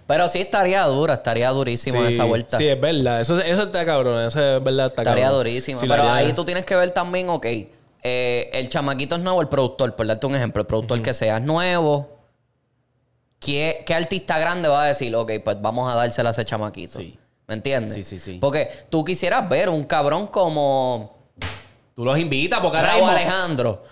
Pero 0.07 0.27
sí 0.27 0.39
estaría 0.39 0.83
dura, 0.85 1.13
estaría 1.15 1.49
durísimo 1.49 2.03
esa 2.03 2.23
vuelta. 2.23 2.57
Sí, 2.57 2.67
es 2.67 2.79
verdad. 2.79 3.21
Eso, 3.21 3.39
eso 3.39 3.63
está 3.63 3.85
cabrón. 3.85 4.25
Eso 4.25 4.57
es 4.57 4.63
verdad. 4.63 4.87
Está 4.87 5.03
estaría 5.03 5.25
cabrón. 5.25 5.61
Sí, 5.61 5.73
lo 5.73 5.79
Pero 5.81 6.11
ahí 6.11 6.33
tú 6.33 6.43
tienes 6.43 6.65
que 6.65 6.75
ver 6.75 6.89
también, 6.91 7.29
ok, 7.29 7.45
eh, 8.01 8.49
el 8.53 8.69
chamaquito 8.69 9.15
es 9.15 9.21
nuevo, 9.21 9.41
el 9.41 9.49
productor, 9.49 9.95
por 9.95 10.07
darte 10.07 10.25
un 10.25 10.35
ejemplo, 10.35 10.61
el 10.61 10.67
productor 10.67 11.01
que 11.01 11.13
sea 11.13 11.37
es 11.37 11.43
nuevo. 11.43 12.17
¿Qué, 13.39 13.83
qué 13.85 13.93
artista 13.93 14.39
grande 14.39 14.67
va 14.67 14.83
a 14.83 14.87
decir, 14.87 15.15
ok, 15.15 15.31
pues 15.43 15.61
vamos 15.61 15.91
a 15.91 15.95
dársela 15.95 16.29
a 16.29 16.31
ese 16.31 16.43
chamaquito? 16.43 16.99
Sí. 16.99 17.17
¿Me 17.47 17.53
entiendes? 17.53 17.93
Sí, 17.93 18.03
sí, 18.03 18.19
sí. 18.19 18.37
Porque 18.41 18.69
tú 18.89 19.03
quisieras 19.05 19.47
ver 19.47 19.69
un 19.69 19.83
cabrón 19.83 20.27
como 20.27 21.18
Tú 21.99 22.05
los 22.05 22.17
invitas 22.17 22.61
porque 22.61 22.77
ahora 22.77 22.91
Raúl 22.91 23.01
mismo... 23.01 23.17
Alejandro, 23.17 23.83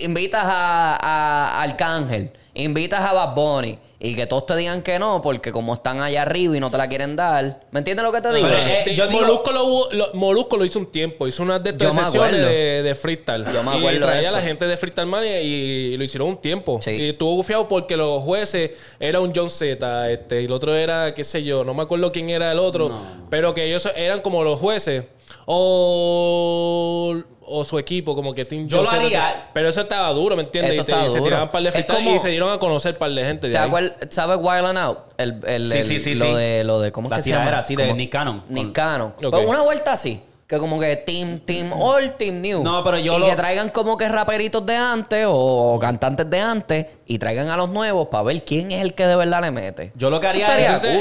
invitas 0.00 0.44
a, 0.46 0.96
a 0.98 1.62
Arcángel, 1.62 2.30
invitas 2.54 3.00
a 3.00 3.12
Bad 3.12 3.34
Bunny 3.34 3.78
y 3.98 4.16
que 4.16 4.26
todos 4.26 4.46
te 4.46 4.56
digan 4.56 4.80
que 4.80 4.98
no 4.98 5.20
porque 5.20 5.52
como 5.52 5.74
están 5.74 6.00
allá 6.00 6.22
arriba 6.22 6.56
y 6.56 6.60
no 6.60 6.70
te 6.70 6.78
la 6.78 6.88
quieren 6.88 7.16
dar. 7.16 7.60
¿Me 7.70 7.80
entiendes 7.80 8.02
lo 8.02 8.10
que 8.12 8.22
te 8.22 8.32
digo? 8.32 8.48
Pero, 8.48 8.60
eh, 8.66 8.80
Sí, 8.82 8.94
yo 8.94 9.06
digo- 9.08 9.20
Molusco, 9.20 9.52
lo, 9.52 9.92
lo- 9.92 10.14
Molusco 10.14 10.56
lo 10.56 10.64
hizo 10.64 10.78
un 10.78 10.86
tiempo. 10.86 11.26
Hizo 11.26 11.42
unas 11.42 11.62
de 11.62 11.74
me 11.74 11.78
sesiones 11.80 12.08
acuerdo. 12.14 12.46
de, 12.48 12.82
de 12.82 12.94
freestyle. 12.94 13.44
Yo 13.52 13.62
me 13.62 13.74
Y 13.74 13.78
acuerdo 13.78 13.90
de 13.90 14.06
traía 14.06 14.16
a 14.20 14.22
eso. 14.22 14.36
la 14.36 14.40
gente 14.42 14.66
de 14.66 14.76
Freestyle 14.78 15.06
Mania 15.06 15.42
y 15.42 15.98
lo 15.98 16.04
hicieron 16.04 16.28
un 16.28 16.40
tiempo. 16.40 16.80
Sí. 16.82 16.92
Y 16.92 17.08
estuvo 17.10 17.34
gufiado 17.34 17.68
porque 17.68 17.94
los 17.94 18.22
jueces 18.22 18.70
era 18.98 19.20
un 19.20 19.32
John 19.36 19.50
Z. 19.50 20.10
Este, 20.10 20.40
y 20.40 20.44
el 20.46 20.52
otro 20.52 20.74
era, 20.74 21.12
qué 21.12 21.24
sé 21.24 21.44
yo, 21.44 21.62
no 21.62 21.74
me 21.74 21.82
acuerdo 21.82 22.10
quién 22.10 22.30
era 22.30 22.50
el 22.52 22.58
otro. 22.58 22.90
Pero 23.28 23.52
que 23.52 23.66
ellos 23.66 23.86
eran 23.96 24.20
como 24.22 24.42
los 24.44 24.58
jueces. 24.58 25.04
O, 25.46 27.16
o 27.46 27.64
su 27.64 27.78
equipo, 27.78 28.14
como 28.14 28.32
que 28.32 28.44
Team 28.44 28.68
Yo 28.68 28.82
lo 28.82 28.90
haría. 28.90 29.48
Pero 29.52 29.68
eso 29.68 29.80
estaba 29.80 30.08
duro, 30.12 30.36
¿me 30.36 30.42
entiendes? 30.42 30.74
Eso 30.74 30.82
y, 30.82 30.84
te- 30.84 30.92
estaba 30.92 31.06
y 31.06 31.10
se 31.10 31.18
duro. 31.18 31.24
tiraban 31.24 31.48
un 31.48 31.52
par 31.52 31.62
de 31.62 31.68
Es 31.68 31.74
freestyle 31.74 31.98
como- 32.04 32.16
y 32.16 32.18
se 32.18 32.28
dieron 32.28 32.50
a 32.52 32.58
conocer 32.58 32.96
par 32.96 33.10
de 33.10 33.24
gente 33.24 33.48
de 33.48 33.52
¿Te 33.54 33.58
ahí. 33.58 33.92
¿Sabes 34.10 34.38
Wild 34.40 34.66
and 34.66 34.78
Out? 34.78 34.98
El, 35.18 35.40
el, 35.46 35.72
Sí, 35.72 35.78
el- 35.78 35.84
sí, 35.84 36.00
sí, 36.00 36.14
lo 36.14 36.26
sí. 36.26 36.32
de 36.34 36.64
lo 36.64 36.80
de 36.80 36.92
¿cómo 36.92 37.08
es 37.08 37.10
La 37.10 37.16
que 37.16 37.22
se 37.22 37.30
llama? 37.30 37.42
tiradera 37.42 37.58
así 37.60 37.76
de 37.76 37.84
Como- 37.84 37.96
Nick 37.96 38.12
Cannon. 38.12 38.44
Nick 38.48 38.64
Con- 38.64 38.72
Cannon. 38.72 39.14
Ok. 39.24 39.30
Pues 39.30 39.46
una 39.48 39.62
vuelta 39.62 39.92
así. 39.92 40.20
Que 40.50 40.58
como 40.58 40.80
que 40.80 40.96
Team, 40.96 41.38
team 41.38 41.72
All, 41.72 42.16
Team 42.16 42.40
New. 42.40 42.64
No, 42.64 42.82
pero 42.82 42.98
yo 42.98 43.16
Y 43.16 43.20
lo- 43.20 43.26
que 43.28 43.36
traigan 43.36 43.68
como 43.70 43.96
que 43.96 44.08
raperitos 44.08 44.66
de 44.66 44.74
antes 44.74 45.24
o 45.28 45.78
cantantes 45.80 46.28
de 46.28 46.40
antes 46.40 46.86
y 47.06 47.18
traigan 47.20 47.48
a 47.50 47.56
los 47.56 47.70
nuevos 47.70 48.08
para 48.08 48.24
ver 48.24 48.44
quién 48.44 48.72
es 48.72 48.82
el 48.82 48.94
que 48.94 49.06
de 49.06 49.14
verdad 49.14 49.42
le 49.42 49.52
mete. 49.52 49.92
Yo 49.94 50.10
lo 50.10 50.18
que 50.18 50.26
haría 50.26 50.48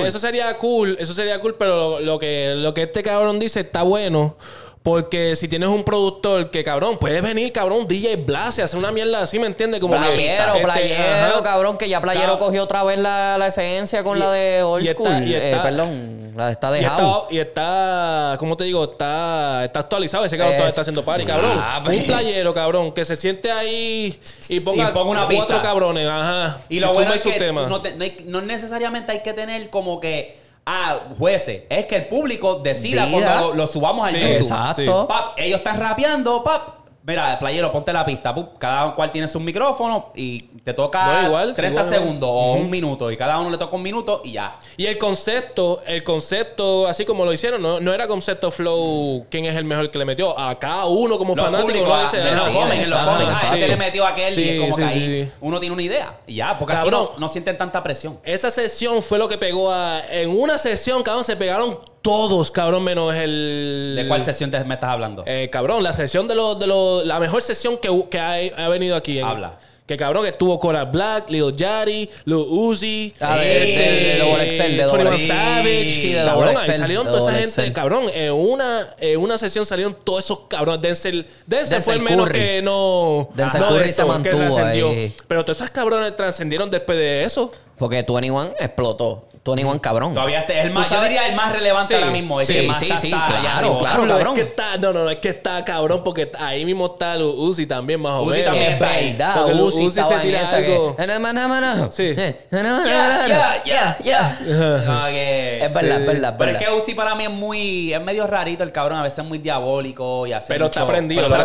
Eso, 0.05 0.19
sería 0.19 0.55
cool, 0.57 0.97
eso 0.99 1.15
sería 1.15 1.39
cool, 1.39 1.55
pero 1.55 1.75
lo, 1.77 1.99
lo 1.99 2.19
que, 2.19 2.53
lo 2.57 2.75
que 2.75 2.83
este 2.83 3.01
cabrón 3.01 3.39
dice 3.39 3.61
está 3.61 3.81
bueno. 3.81 4.37
Porque 4.81 5.35
si 5.35 5.49
tienes 5.49 5.67
un 5.69 5.83
productor 5.83 6.49
que, 6.51 6.63
cabrón, 6.63 6.97
puede 6.97 7.19
venir, 7.19 7.51
cabrón, 7.51 7.85
DJ 7.85 8.15
Blase, 8.15 8.63
hacer 8.63 8.79
una 8.79 8.93
mierda 8.93 9.21
así, 9.21 9.37
¿me 9.37 9.45
entiendes? 9.47 9.81
Como 9.81 9.93
que, 9.93 9.99
Playero, 9.99 10.53
este, 10.53 10.63
playero, 10.63 11.33
ajá. 11.35 11.43
cabrón, 11.43 11.77
que 11.77 11.89
ya 11.89 11.99
Playero 12.01 12.39
cogió 12.39 12.63
otra 12.63 12.83
vez 12.83 12.97
la, 12.97 13.37
la 13.37 13.47
esencia 13.47 14.03
con 14.03 14.17
Y- 14.17 14.21
la 14.21 14.31
de 14.31 14.63
Old 14.63 14.85
y 14.85 14.87
está- 14.87 15.03
School. 15.03 15.27
y 15.27 15.33
Eh, 15.35 15.49
está- 15.51 15.63
perdón, 15.63 16.31
la 16.37 16.45
de 16.45 16.51
está 16.53 16.69
Y 16.69 16.79
dejado. 16.81 17.21
está, 17.23 17.33
y 17.35 17.39
está, 17.39 18.35
¿cómo 18.39 18.55
te 18.55 18.63
digo? 18.63 18.85
Está, 18.85 19.65
está 19.65 19.81
actualizado. 19.81 20.23
Ese 20.23 20.37
cabrón 20.37 20.53
Es- 20.53 20.57
todavía 20.59 20.69
está 20.69 20.81
haciendo 20.81 21.03
party, 21.03 21.21
sí. 21.23 21.27
cabrón. 21.27 21.51
Ah, 21.61 21.77
un 21.79 21.83
pues. 21.83 22.03
playero, 22.05 22.53
cabrón, 22.53 22.93
que 22.93 23.03
se 23.03 23.17
siente 23.17 23.51
ahí 23.51 24.17
y 24.47 24.59
ponga, 24.61 24.87
Sí, 24.87 24.93
ponga 24.93 25.11
una 25.11 25.25
cuatro 25.25 25.45
pista. 25.57 25.59
cabrones, 25.59 26.07
ajá. 26.07 26.61
Y 26.69 26.79
lo 26.79 26.93
bueno 26.93 27.13
es 27.13 27.21
su 27.21 27.29
que 27.29 27.37
tema. 27.37 27.67
no, 27.67 27.81
te- 27.81 27.93
no 27.95 28.05
hay- 28.05 28.23
no 28.25 28.41
necesariamente 28.41 29.11
hay 29.11 29.19
que 29.23 29.33
tener 29.33 29.69
como 29.69 29.99
que, 29.99 30.38
ah, 30.71 30.99
jueces. 31.17 31.63
Es 31.69 31.85
que 31.85 31.95
el 31.95 32.07
público 32.07 32.55
decida 32.63 33.07
cuando 33.11 33.49
lo, 33.49 33.55
lo 33.55 33.67
subamos 33.67 34.07
al 34.07 34.13
Sí, 34.13 34.19
YouTube. 34.19 34.35
exacto. 34.41 35.07
Pap, 35.07 35.33
ellos 35.37 35.57
están 35.59 35.79
rapeando, 35.79 36.43
pap. 36.43 36.78
Mira, 37.09 37.39
playero, 37.39 37.71
ponte 37.71 37.91
la 37.91 38.05
pista. 38.05 38.35
cada 38.59 38.93
cual 38.93 39.11
tiene 39.11 39.27
su 39.27 39.39
micrófono 39.39 40.11
y 40.15 40.41
te 40.63 40.75
toca 40.75 41.21
No, 41.21 41.27
igual, 41.27 41.53
30 41.55 41.81
igual, 41.81 41.99
segundos 41.99 42.29
o 42.31 42.53
un 42.53 42.69
minuto. 42.69 43.09
Y 43.09 43.17
cada 43.17 43.39
uno 43.39 43.49
le 43.49 43.57
toca 43.57 43.75
un 43.75 43.81
minuto 43.81 44.21
y 44.23 44.33
ya. 44.33 44.59
Y 44.77 44.85
el 44.85 44.99
concepto, 44.99 45.81
el 45.87 46.03
concepto, 46.03 46.85
así 46.85 47.05
como 47.05 47.25
lo 47.25 47.33
hicieron, 47.33 47.63
no, 47.63 47.79
no 47.79 47.95
era 47.95 48.07
concepto 48.07 48.51
flow, 48.51 49.25
quién 49.31 49.45
es 49.45 49.55
el 49.55 49.63
mejor 49.63 49.89
que 49.89 49.97
le 49.97 50.05
metió. 50.05 50.37
A 50.37 50.59
cada 50.59 50.85
uno 50.85 51.17
como 51.17 51.35
Los 51.35 51.43
fanático 51.43 51.91
ah, 51.91 52.01
dice, 52.01 52.19
en 52.19 52.35
los 52.35 52.43
sí, 52.43 52.51
comen, 52.53 52.81
en 52.81 52.89
los 52.91 52.99
comen. 52.99 53.27
Ah, 53.27 53.31
exacto. 53.31 53.55
este 53.55 53.67
le 53.69 53.75
metió 53.75 54.05
a 54.05 54.09
aquel 54.09 54.31
y 54.31 54.35
Sí, 54.35 54.49
es 54.49 54.59
como 54.61 54.75
sí, 54.75 54.81
que 54.83 54.89
sí, 54.89 54.99
ahí 54.99 55.23
sí. 55.23 55.31
uno 55.41 55.59
tiene 55.59 55.73
una 55.73 55.81
idea. 55.81 56.19
Y 56.27 56.35
ya, 56.35 56.59
porque 56.59 56.75
Cabrón. 56.75 56.93
así 56.93 57.11
no, 57.13 57.19
no 57.19 57.27
sienten 57.27 57.57
tanta 57.57 57.81
presión. 57.81 58.19
Esa 58.23 58.51
sesión 58.51 59.01
fue 59.01 59.17
lo 59.17 59.27
que 59.27 59.39
pegó 59.39 59.71
a. 59.71 60.03
En 60.11 60.29
una 60.29 60.59
sesión, 60.59 61.01
cabrón, 61.01 61.23
se 61.23 61.35
pegaron 61.35 61.79
todos, 62.01 62.51
cabrón, 62.51 62.83
menos 62.83 63.13
el. 63.15 63.93
¿De 63.95 64.07
cuál 64.07 64.23
sesión 64.23 64.49
te, 64.51 64.63
me 64.63 64.75
estás 64.75 64.89
hablando? 64.91 65.23
Eh, 65.25 65.49
cabrón, 65.51 65.83
la 65.83 65.93
sesión 65.93 66.27
de 66.27 66.35
los. 66.35 66.59
De 66.59 66.67
los 66.67 67.05
la 67.05 67.19
mejor 67.19 67.41
sesión 67.41 67.77
que, 67.77 67.89
que 68.09 68.19
ha, 68.19 68.33
ha 68.65 68.69
venido 68.69 68.95
aquí. 68.95 69.19
en- 69.19 69.25
Habla. 69.25 69.59
Que 69.85 69.97
cabrón, 69.97 70.21
que 70.21 70.29
estuvo 70.29 70.59
Cora 70.59 70.85
Black, 70.85 71.31
Lil 71.31 71.51
Yari, 71.55 72.07
Lil 72.25 72.35
Uzi. 72.47 73.11
Ah, 73.19 73.37
de- 73.39 73.47
de- 73.47 73.65
de 74.13 74.19
Double 74.19 74.45
Excel, 74.45 74.77
de 74.77 74.83
Double 74.83 75.03
21 75.03 75.15
Excel. 75.15 75.27
Savage. 75.37 75.89
Sí, 75.89 76.09
de 76.13 76.23
cabrón, 76.23 76.35
Double 76.53 76.59
ahí 76.61 76.73
salieron 76.73 77.05
toda 77.07 77.17
esa 77.17 77.25
Double 77.25 77.37
gente. 77.39 77.49
Excel. 77.61 77.73
Cabrón, 77.73 78.03
en 78.13 78.31
una, 78.33 78.95
en 78.99 79.19
una 79.19 79.37
sesión 79.39 79.65
salieron 79.65 79.97
todos 80.03 80.25
esos 80.25 80.41
cabrones. 80.47 80.81
Denzel, 80.83 81.25
Denzel, 81.47 81.81
fue 81.81 81.95
el 81.95 82.01
menos 82.03 82.27
Curry. 82.27 82.39
que 82.39 82.61
no. 82.61 83.29
Denzel 83.33 83.61
no 83.61 83.67
Curry 83.69 83.91
se 83.91 84.05
mantuvo 84.05 84.57
ahí. 84.63 85.11
Pero 85.27 85.43
todos 85.43 85.57
esos 85.57 85.71
cabrones 85.71 86.15
trascendieron 86.15 86.69
después 86.69 86.95
de 86.95 87.23
eso. 87.23 87.51
Porque 87.79 87.95
21 87.95 88.51
explotó. 88.59 89.25
21 89.49 89.81
cabrón. 89.81 90.13
Todavía 90.13 90.39
este 90.41 90.59
es 90.59 90.65
el 90.65 90.73
Tú 90.73 90.79
más, 90.79 90.89
yo 90.89 91.01
diría 91.03 91.27
el 91.27 91.35
más 91.35 91.51
relevante 91.51 91.87
Sí, 91.87 91.93
ahora 91.95 92.11
mismo. 92.11 92.39
el 92.41 92.45
sí, 92.47 92.53
que 92.53 92.61
más 92.63 92.79
sí, 92.79 92.85
está- 92.85 92.97
sí, 92.97 93.07
está 93.11 93.25
allá 93.27 93.39
claro, 93.41 93.57
arriba. 93.67 93.79
claro. 93.79 94.05
no, 94.05 94.13
cabrón. 94.13 94.37
Es 94.37 94.43
que 94.43 94.49
está, 94.49 94.77
no, 94.77 94.93
no, 94.93 95.03
no, 95.03 95.09
es 95.09 95.17
que 95.17 95.29
está 95.29 95.65
cabrón 95.65 96.01
porque 96.03 96.31
ahí 96.39 96.65
mismo 96.65 96.85
está 96.87 97.17
Uzi 97.17 97.65
también, 97.65 98.01
más 98.01 98.13
o 98.13 98.23
Uzi 98.23 98.37
menos. 98.37 98.45
también 98.51 98.73
Es 98.73 98.79
verdad, 98.79 99.45
Uzi, 99.61 99.85
Uzi 99.85 100.01
se 100.03 100.15
tira 100.19 100.49
algo. 100.49 100.95
que- 100.95 101.05
Na, 101.07 101.19
na, 101.19 101.33
na, 101.33 101.47
na, 101.47 101.75
na. 101.75 101.91
Sí. 101.91 102.13
Eh, 102.17 102.35
Ya, 102.51 103.25
ya, 103.27 103.63
ya, 103.65 103.97
ya. 104.03 104.39
No, 104.85 105.05
que- 105.07 105.57
Es 105.65 105.73
verdad, 105.73 105.97
Sí. 105.97 106.01
es 106.01 106.07
verdad, 106.07 106.31
es 106.31 106.37
Pero 106.37 106.51
es 106.51 106.57
que 106.57 106.71
Uzi 106.71 106.93
para 106.93 107.15
mí 107.15 107.23
es 107.25 107.29
muy... 107.29 107.93
Es 107.93 108.01
medio 108.01 108.25
rarito 108.27 108.63
el 108.63 108.71
cabrón. 108.71 108.99
A 108.99 109.03
veces 109.03 109.19
es 109.19 109.25
muy 109.25 109.37
diabólico 109.39 110.25
y 110.27 110.33
hace 110.33 110.53
Pero 110.53 110.65
está 110.65 110.81
aprendido. 110.83 111.21
está 111.27 111.41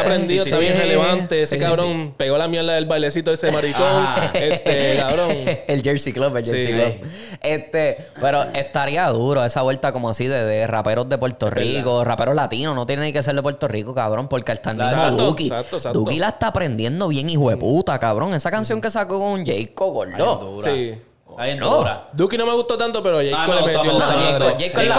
aprendido. 0.00 0.44
está 0.44 0.58
bien 0.58 0.76
relevante. 0.76 1.42
Ese 1.42 1.58
cabrón 1.58 2.14
pegó 2.16 2.38
la 2.38 2.48
mierda 2.48 2.74
del 2.74 2.86
bailecito 2.86 3.30
de 3.30 3.34
ese 3.34 3.50
maricón. 3.52 4.06
Este, 4.34 4.96
cabrón. 4.98 5.30
el 5.66 5.82
Jersey 5.82 6.12
Club, 6.12 6.36
el 6.36 6.44
Jersey 6.44 6.72
Sí. 6.92 7.36
Este, 7.42 7.96
pero 8.20 8.42
estaría 8.54 9.08
duro 9.08 9.44
esa 9.44 9.62
vuelta 9.62 9.92
como 9.92 10.10
así 10.10 10.26
de, 10.26 10.44
de 10.44 10.66
raperos 10.66 11.08
de 11.08 11.16
Puerto 11.18 11.48
Rico, 11.50 12.04
raperos 12.04 12.34
latinos, 12.34 12.74
no 12.74 12.86
tiene 12.86 13.02
ni 13.02 13.12
que 13.12 13.22
ser 13.22 13.34
de 13.34 13.42
Puerto 13.42 13.66
Rico, 13.68 13.94
cabrón, 13.94 14.28
porque 14.28 14.52
al 14.52 14.60
mismo 14.76 14.82
Exacto, 14.84 15.26
Duki. 15.26 15.46
exacto, 15.46 15.76
exacto. 15.76 15.98
Duki 15.98 16.18
la 16.18 16.28
está 16.28 16.48
aprendiendo 16.48 17.08
bien, 17.08 17.30
hijo 17.30 17.48
de 17.50 17.56
puta, 17.56 17.98
cabrón. 17.98 18.34
Esa 18.34 18.50
canción 18.50 18.80
que 18.80 18.90
sacó 18.90 19.18
con 19.18 19.44
Jacob, 19.44 19.92
gordo. 19.92 20.36
dura. 20.36 20.72
Sí. 20.72 20.94
Bien 21.38 21.58
No. 21.58 21.84
Duki 22.12 22.36
no 22.36 22.46
me 22.46 22.52
gustó 22.54 22.76
tanto, 22.76 23.02
pero 23.02 23.18
Jayco 23.18 23.36
Ah, 23.38 23.46
me 23.46 23.54
le 23.54 23.62
metió 23.62 23.92
No, 23.92 24.00
Jacob 24.00 24.84
la 24.84 24.94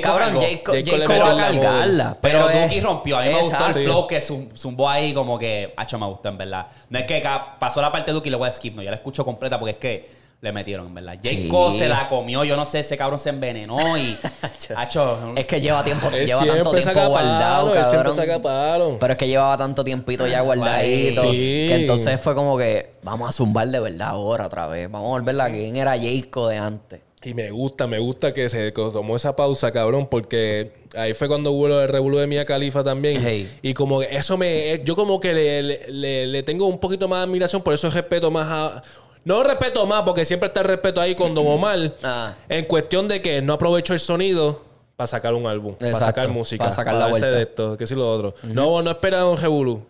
Cabrón, 0.00 0.34
le 0.40 0.48
va 0.48 1.30
a 1.32 1.60
cargarla. 1.60 2.18
Pero, 2.20 2.46
Pero 2.46 2.60
Duki 2.62 2.80
rompió. 2.80 3.18
A 3.18 3.22
mí 3.22 3.28
me 3.28 3.34
gustó 3.40 3.56
el 3.56 3.62
Exacto. 3.62 3.82
flow 3.84 4.06
que 4.06 4.20
zumbó 4.20 4.88
ahí 4.88 5.12
como 5.12 5.38
que... 5.38 5.74
Hacho, 5.76 5.98
me 5.98 6.06
gustó 6.06 6.28
en 6.28 6.38
verdad. 6.38 6.66
No 6.88 6.98
es 6.98 7.04
que 7.06 7.22
pasó 7.58 7.80
la 7.82 7.90
parte 7.92 8.10
de 8.10 8.14
Duki 8.14 8.28
y 8.28 8.30
le 8.30 8.36
voy 8.36 8.48
a 8.48 8.50
skip. 8.50 8.74
No, 8.74 8.82
yo 8.82 8.90
la 8.90 8.96
escucho 8.96 9.24
completa 9.24 9.58
porque 9.58 9.72
es 9.72 9.76
que... 9.78 10.23
le 10.44 10.52
metieron, 10.52 10.86
en 10.86 10.94
¿verdad? 10.94 11.18
Sí. 11.22 11.48
J. 11.48 11.48
Cole 11.48 11.78
se 11.78 11.88
la 11.88 12.08
comió, 12.08 12.44
yo 12.44 12.56
no 12.56 12.64
sé, 12.64 12.80
ese 12.80 12.96
cabrón 12.96 13.18
se 13.18 13.30
envenenó 13.30 13.98
y... 13.98 14.16
Hacho, 14.76 15.32
Es 15.34 15.46
que 15.46 15.60
lleva 15.60 15.82
tiempo, 15.82 16.08
lleva 16.10 16.38
tanto 16.46 16.70
siempre 16.70 16.82
tiempo 16.82 17.08
guardado, 17.08 17.70
palo, 17.70 17.84
siempre 17.84 18.10
cabrón. 18.12 18.16
saca 18.16 18.42
palo. 18.42 18.96
Pero 19.00 19.12
es 19.14 19.18
que 19.18 19.26
llevaba 19.28 19.56
tanto 19.56 19.82
tiempito 19.82 20.26
ya 20.26 20.40
guardadito. 20.42 21.22
Sí. 21.22 21.28
Que 21.68 21.74
entonces 21.80 22.20
fue 22.20 22.34
como 22.34 22.56
que 22.56 22.92
vamos 23.02 23.28
a 23.28 23.32
zumbar 23.32 23.66
de 23.68 23.80
verdad 23.80 24.08
ahora 24.10 24.46
otra 24.46 24.66
vez. 24.68 24.90
Vamos 24.90 25.06
a 25.08 25.10
volver 25.20 25.40
a 25.40 25.50
quién 25.50 25.76
era 25.76 25.92
Jayco 25.96 26.48
de 26.48 26.58
antes. 26.58 27.00
Y 27.26 27.32
me 27.32 27.50
gusta, 27.50 27.86
me 27.86 27.98
gusta 27.98 28.34
que 28.34 28.50
se 28.50 28.70
tomó 28.72 29.16
esa 29.16 29.34
pausa, 29.34 29.72
cabrón, 29.72 30.08
porque 30.10 30.72
ahí 30.94 31.14
fue 31.14 31.26
cuando 31.26 31.52
hubo 31.52 31.68
el 31.80 31.88
revuelo 31.88 32.18
de 32.18 32.26
Mia 32.26 32.44
Khalifa 32.44 32.84
también. 32.84 33.22
Hey. 33.24 33.50
Y 33.62 33.72
como 33.72 34.00
que 34.00 34.14
eso 34.14 34.36
me... 34.36 34.82
Yo 34.84 34.94
como 34.94 35.18
que 35.18 35.32
le, 35.32 35.62
le- 35.62 35.86
le- 35.88 36.26
le 36.26 36.42
tengo 36.42 36.66
un 36.66 36.78
poquito 36.78 37.08
más 37.08 37.20
de 37.20 37.24
admiración, 37.24 37.62
por 37.62 37.72
eso 37.72 37.88
respeto 37.88 38.30
más 38.30 38.46
a... 38.46 38.82
No 39.24 39.42
respeto 39.42 39.86
más, 39.86 40.02
porque 40.02 40.24
siempre 40.24 40.48
está 40.48 40.60
el 40.60 40.66
respeto 40.66 41.00
ahí 41.00 41.14
con 41.14 41.34
Don 41.34 41.46
Omar. 41.46 41.94
Ah. 42.02 42.34
En 42.48 42.66
cuestión 42.66 43.08
de 43.08 43.22
que 43.22 43.40
no 43.42 43.54
aprovecho 43.54 43.92
el 43.94 43.98
sonido 44.00 44.60
para 44.96 45.06
sacar 45.06 45.34
un 45.34 45.46
álbum, 45.46 45.74
para 45.74 45.94
sacar 45.98 46.28
música, 46.28 46.64
para 46.64 46.72
sacar 46.72 46.94
la 46.94 47.08
vuelta. 47.08 47.30
de 47.30 47.42
esto, 47.42 47.76
que 47.76 47.86
si 47.86 47.94
lo 47.94 48.10
otro. 48.10 48.34
No, 48.42 48.82
no 48.82 48.90
espera 48.90 49.26
un 49.26 49.36
revolú. 49.36 49.82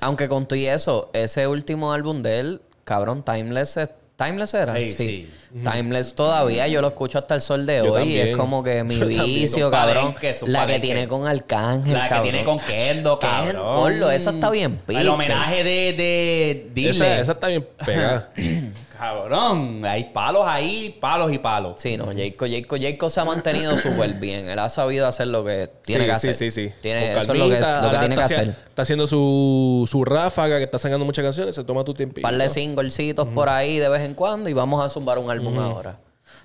Aunque 0.00 0.28
con 0.28 0.46
todo 0.46 0.56
y 0.58 0.66
eso, 0.66 1.10
ese 1.12 1.48
último 1.48 1.92
álbum 1.92 2.22
de 2.22 2.38
él, 2.40 2.60
cabrón, 2.84 3.24
Timeless, 3.24 3.76
es- 3.78 3.90
Timeless 4.24 4.54
era. 4.54 4.74
Sí, 4.76 4.92
sí. 4.92 5.30
Timeless 5.62 6.14
todavía, 6.14 6.66
yo 6.66 6.80
lo 6.80 6.88
escucho 6.88 7.18
hasta 7.18 7.36
el 7.36 7.40
sol 7.40 7.64
de 7.64 7.76
Yo 7.78 7.92
hoy. 7.92 8.00
también. 8.00 8.26
Y 8.26 8.30
es 8.30 8.36
como 8.36 8.62
que 8.64 8.82
mi 8.84 8.96
Yo 8.98 9.06
vicio, 9.06 9.70
cabrón. 9.70 10.14
la 10.46 10.66
que 10.66 10.80
tiene 10.80 11.06
con 11.06 11.26
Arcángel, 11.26 11.92
la 11.94 12.02
que 12.04 12.08
cabrón. 12.08 12.22
tiene 12.32 12.44
con 12.44 12.58
Kendo, 12.58 13.18
Ken, 13.20 13.30
cabrón. 13.30 13.76
ponlo, 13.76 14.10
esa 14.10 14.30
está 14.30 14.50
bien 14.50 14.80
El 14.88 14.96
piche. 14.96 15.08
homenaje 15.08 15.62
de, 15.64 15.92
de 15.92 16.70
Dile. 16.74 16.90
Esa, 16.90 17.20
esa 17.20 17.32
está 17.32 17.46
bien 17.48 17.66
pegada. 17.86 18.30
Cabrón, 18.96 19.84
hay 19.84 20.04
palos 20.04 20.42
ahí, 20.46 20.96
palos 21.00 21.32
y 21.32 21.38
palos. 21.38 21.74
Sí, 21.78 21.96
no, 21.96 22.06
Jayco, 22.06 22.46
Jayco, 22.46 22.76
Jayco 22.76 23.10
se 23.10 23.20
ha 23.20 23.24
mantenido 23.24 23.76
súper 23.76 24.14
bien. 24.14 24.48
Él 24.48 24.58
ha 24.58 24.68
sabido 24.68 25.06
hacer 25.06 25.28
lo 25.28 25.44
que 25.44 25.70
tiene 25.82 26.04
sí, 26.04 26.06
que 26.06 26.12
hacer. 26.12 26.34
Sí, 26.34 26.50
sí, 26.50 26.68
sí. 26.68 26.74
Tiene, 26.80 27.12
eso 27.12 27.32
es 27.32 27.38
lo 27.38 27.48
que, 27.48 27.60
lo 27.60 27.98
tiene 27.98 28.14
que 28.14 28.22
hacer. 28.22 28.48
Está 28.68 28.82
haciendo 28.82 29.06
su, 29.06 29.88
su 29.90 30.04
ráfaga, 30.04 30.58
que 30.58 30.64
está 30.64 30.78
sacando 30.78 31.04
muchas 31.04 31.24
canciones, 31.24 31.54
se 31.54 31.64
toma 31.64 31.84
tu 31.84 31.92
tiempo. 31.92 32.18
Un 32.18 32.22
par 32.22 32.36
de 32.36 32.48
singlecitos 32.48 33.26
por 33.28 33.48
ahí 33.48 33.78
de 33.78 33.88
vez 33.88 34.02
en 34.02 34.14
cuando 34.14 34.48
y 34.48 34.52
vamos 34.52 34.84
a 34.84 34.88
zumbar 34.88 35.18
un 35.18 35.30
álbum 35.30 35.58
ahora. 35.58 35.98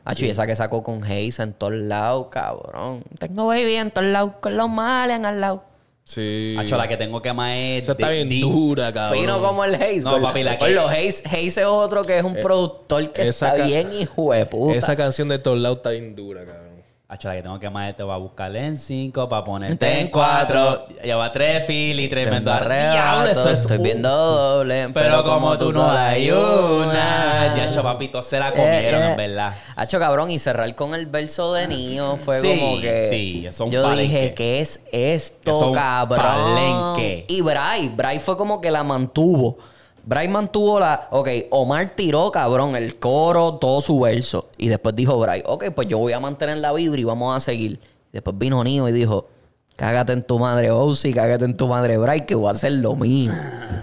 Acho, 0.05 0.25
y 0.25 0.29
esa 0.29 0.47
que 0.47 0.55
sacó 0.55 0.81
con 0.81 1.03
Hayes 1.03 1.39
en 1.39 1.53
todos 1.53 1.73
lados, 1.73 2.27
cabrón. 2.31 3.03
Tengo 3.19 3.47
baby 3.47 3.75
en 3.75 3.91
todos 3.91 4.07
lados, 4.07 4.33
con 4.41 4.57
los 4.57 4.69
males 4.69 5.23
al 5.23 5.41
lado. 5.41 5.63
Sí. 6.09 6.55
Hacho, 6.57 6.75
la 6.75 6.87
que 6.87 6.97
tengo 6.97 7.21
que 7.21 7.31
más 7.33 7.51
es... 7.55 7.83
Esa 7.83 7.91
está 7.91 8.09
de- 8.09 8.23
bien 8.23 8.41
dura, 8.41 8.91
cabrón. 8.91 9.19
Fino 9.21 9.39
como 9.43 9.63
el 9.63 9.75
Hayes. 9.75 10.03
No, 10.05 10.19
papi, 10.19 10.41
la 10.41 10.57
que- 10.57 10.71
los 10.73 10.89
Hayes, 10.89 11.23
Hayes 11.31 11.55
es 11.59 11.65
otro 11.67 12.03
que 12.03 12.17
es 12.17 12.23
un 12.23 12.33
productor 12.33 13.11
que 13.11 13.21
Eh, 13.21 13.27
está 13.27 13.53
ca- 13.53 13.63
bien 13.67 13.93
hijo 13.93 14.33
de 14.33 14.43
puta. 14.47 14.75
Esa 14.75 14.95
canción 14.95 15.27
de 15.27 15.37
todos 15.37 15.59
lados 15.59 15.77
está 15.77 15.91
bien 15.91 16.15
dura, 16.15 16.43
cabrón. 16.45 16.68
Hacho, 17.11 17.27
la 17.27 17.33
que 17.37 17.41
tengo 17.41 17.57
que 17.57 17.71
más 17.71 17.95
te 17.95 18.03
voy 18.03 18.13
a 18.13 18.17
buscarle 18.17 18.63
en 18.63 18.77
5 18.77 19.27
para 19.27 19.43
ponerte 19.43 19.77
Te 19.77 19.93
en 19.93 20.05
en 20.05 20.11
cuatro. 20.11 20.85
4. 20.89 21.01
Lleva 21.03 21.31
3 21.31 21.65
fili, 21.65 22.07
tremendo 22.07 22.53
Diablo, 22.53 23.31
eso 23.31 23.49
es 23.49 23.61
Estoy 23.61 23.79
viendo 23.79 24.07
doble. 24.15 24.89
Pero 24.93 25.23
como 25.23 25.57
tú 25.57 25.73
no 25.73 25.91
la 25.91 26.09
hay 26.09 26.29
una. 26.29 27.71
Ya, 27.71 27.81
papito, 27.81 28.21
se 28.21 28.37
la 28.37 28.51
comieron, 28.51 29.01
en 29.01 29.17
verdad. 29.17 29.55
Hacho, 29.75 29.97
cabrón, 29.97 30.29
y 30.29 30.37
cerrar 30.37 30.75
con 30.75 30.93
el 30.93 31.07
verso 31.07 31.51
de 31.51 31.67
Nio 31.67 32.17
fue 32.17 32.41
como 32.41 32.79
que. 32.79 33.07
sí, 33.09 33.39
eso 33.47 33.63
es 33.63 33.67
un 33.67 33.71
Yo 33.71 33.91
dije, 33.95 34.35
¿qué 34.35 34.59
es 34.61 34.83
esto, 34.91 35.71
cabrón? 35.71 36.21
palenque. 36.21 37.25
Y 37.27 37.41
Bray, 37.41 37.89
Bray 37.89 38.19
fue 38.19 38.37
como 38.37 38.61
que 38.61 38.69
la 38.69 38.83
mantuvo. 38.83 39.57
Bray 40.05 40.27
mantuvo 40.27 40.79
la. 40.79 41.07
Ok, 41.11 41.29
Omar 41.51 41.89
tiró, 41.91 42.31
cabrón, 42.31 42.75
el 42.75 42.99
coro, 42.99 43.55
todo 43.55 43.81
su 43.81 43.99
verso. 43.99 44.49
Y 44.57 44.67
después 44.67 44.95
dijo 44.95 45.17
Bray, 45.19 45.43
ok, 45.45 45.71
pues 45.75 45.87
yo 45.87 45.97
voy 45.97 46.13
a 46.13 46.19
mantener 46.19 46.57
la 46.57 46.73
vibra 46.73 46.99
y 46.99 47.03
vamos 47.03 47.35
a 47.35 47.39
seguir. 47.39 47.79
Después 48.11 48.37
vino 48.37 48.63
Nio 48.63 48.87
y 48.87 48.91
dijo. 48.91 49.27
Cágate 49.75 50.11
en 50.11 50.23
tu 50.23 50.37
madre, 50.39 50.71
Ozzy, 50.71 51.13
cágate 51.13 51.45
en 51.45 51.55
tu 51.55 51.65
madre, 51.65 51.97
Bray, 51.97 52.25
que 52.25 52.35
voy 52.35 52.49
a 52.49 52.51
hacer 52.51 52.73
lo 52.73 52.97
mío. 52.97 53.31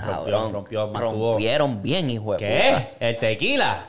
Cabrón, 0.05 0.53
rompió, 0.53 0.89
mantuvo. 0.89 1.31
Rompieron 1.31 1.81
bien, 1.81 2.11
hijo 2.11 2.33
de 2.33 2.37
puta. 2.37 2.47
¿Qué? 2.47 2.89
¿El 3.01 3.17
tequila? 3.17 3.87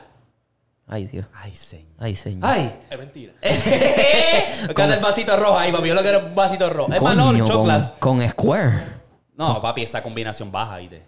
Ay, 0.86 1.06
Dios. 1.06 1.26
Ay, 1.34 1.54
señor. 1.54 1.92
Ay, 1.98 2.16
señor. 2.16 2.50
Ay. 2.50 2.74
Es 2.88 2.98
mentira. 2.98 3.34
Buscate 4.66 4.94
el 4.94 5.00
vasito 5.00 5.36
rojo 5.36 5.58
ahí, 5.58 5.70
papi. 5.70 5.88
Yo 5.88 5.94
lo 5.94 6.00
quiero 6.00 6.20
un 6.20 6.34
vasito 6.34 6.70
rojo. 6.70 6.90
Es 6.90 7.02
más, 7.02 7.14
no, 7.14 7.26
Coño, 7.26 7.44
con, 7.44 7.52
choclas. 7.52 7.94
con 7.98 8.26
Square. 8.26 8.72
No, 9.36 9.60
papi, 9.60 9.82
esa 9.82 10.02
combinación 10.02 10.50
baja, 10.50 10.78
¿viste? 10.78 11.02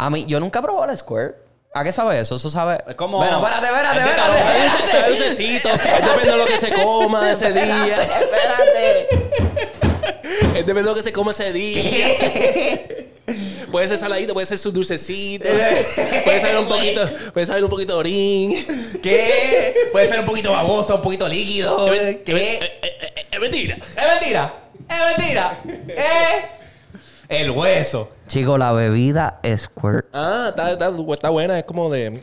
A 0.00 0.10
mí, 0.10 0.24
yo 0.28 0.38
nunca 0.38 0.60
he 0.60 0.62
probado 0.62 0.86
la 0.86 0.96
Square. 0.96 1.34
¿A 1.74 1.82
qué 1.84 1.90
sabe 1.92 2.20
eso? 2.20 2.36
Eso 2.36 2.48
sabe. 2.50 2.78
Es 2.88 2.94
como- 2.94 3.18
Bueno, 3.18 3.38
espérate, 3.44 3.66
espérate, 3.66 3.98
espérate. 3.98 4.38
espérate. 4.38 4.86
Ese 4.86 5.08
dulcecito. 5.08 5.68
Es 5.70 5.82
depende 6.08 6.30
de 6.30 6.36
lo 6.36 6.46
que 6.46 6.56
se 6.56 6.72
coma 6.72 7.32
ese 7.32 7.52
día. 7.52 7.98
Espérate. 8.02 9.08
Es 10.58 10.66
depende 10.66 10.82
de 10.82 10.88
lo 10.88 10.94
que 10.94 11.02
se 11.02 11.12
coma 11.12 11.32
ese 11.32 11.52
día. 11.52 12.08
Puede 13.70 13.86
ser 13.88 13.98
saladito, 13.98 14.32
puede 14.32 14.46
ser 14.46 14.56
su 14.56 14.72
dulcecito. 14.72 15.44
puede 16.24 16.40
saber 16.40 16.58
un 16.58 16.68
poquito, 16.68 17.10
puede 17.34 17.44
saber 17.44 17.62
un 17.64 17.68
poquito 17.70 17.94
de 17.94 17.98
orín. 17.98 18.66
¿Qué? 19.02 19.74
Puede 19.92 20.06
ser 20.08 20.20
un 20.20 20.24
poquito 20.26 20.52
baboso, 20.52 20.94
un 20.94 21.02
poquito 21.02 21.28
líquido. 21.28 21.90
¿Qué? 22.24 22.60
es- 22.82 23.24
es 23.30 23.40
mentira. 23.40 23.76
Es 23.76 24.06
mentira. 24.20 24.54
Es 24.88 25.18
mentira. 25.18 25.58
¿Eh? 25.88 26.44
El 27.28 27.50
hueso. 27.50 28.10
Chico, 28.28 28.56
la 28.58 28.72
bebida 28.72 29.40
Square. 29.56 30.04
Ah, 30.12 30.46
está, 30.50 30.72
está, 30.72 30.90
está 31.12 31.30
buena, 31.30 31.58
es 31.58 31.64
como 31.64 31.90
de. 31.90 32.20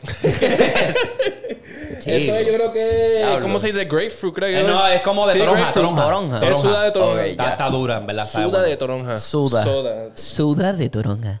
Eso 2.06 2.34
es, 2.36 2.46
yo 2.46 2.54
creo 2.54 2.72
que. 2.72 3.38
¿Cómo 3.42 3.58
se 3.58 3.68
dice? 3.72 3.84
Grapefruit, 3.86 4.34
creo 4.34 4.48
que 4.48 4.60
Eh, 4.60 4.62
no, 4.62 4.86
es 4.86 5.02
como 5.02 5.26
de 5.26 5.34
toronja, 5.38 5.60
grapefruit. 5.60 5.96
toronja. 5.96 6.40
Toronja. 6.40 6.48
Es 6.50 6.56
suda 6.56 6.82
de 6.84 6.90
toronja. 6.92 7.26
Está, 7.26 7.70
dura, 7.70 7.96
en 7.98 8.06
verdad. 8.06 8.26
Suda 8.28 8.44
bueno. 8.46 8.58
de 8.62 8.76
toronja. 8.76 9.18
Suda. 9.18 9.62
Soda. 9.64 10.10
Suda 10.16 10.72
de 10.72 10.88
toronja. 10.88 11.40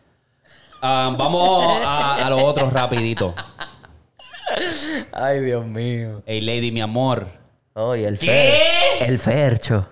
Ah, 0.82 1.14
vamos 1.16 1.66
a, 1.84 2.26
a 2.26 2.30
lo 2.30 2.44
otro 2.44 2.68
rapidito. 2.70 3.34
Ay, 5.12 5.40
Dios 5.40 5.64
mío. 5.66 6.22
Hey, 6.26 6.40
lady, 6.40 6.70
mi 6.72 6.80
amor. 6.80 7.26
Oye, 7.74 8.06
el 8.06 8.18
¿Qué? 8.18 8.26
fer. 8.98 9.08
El 9.08 9.18
fercho. 9.18 9.86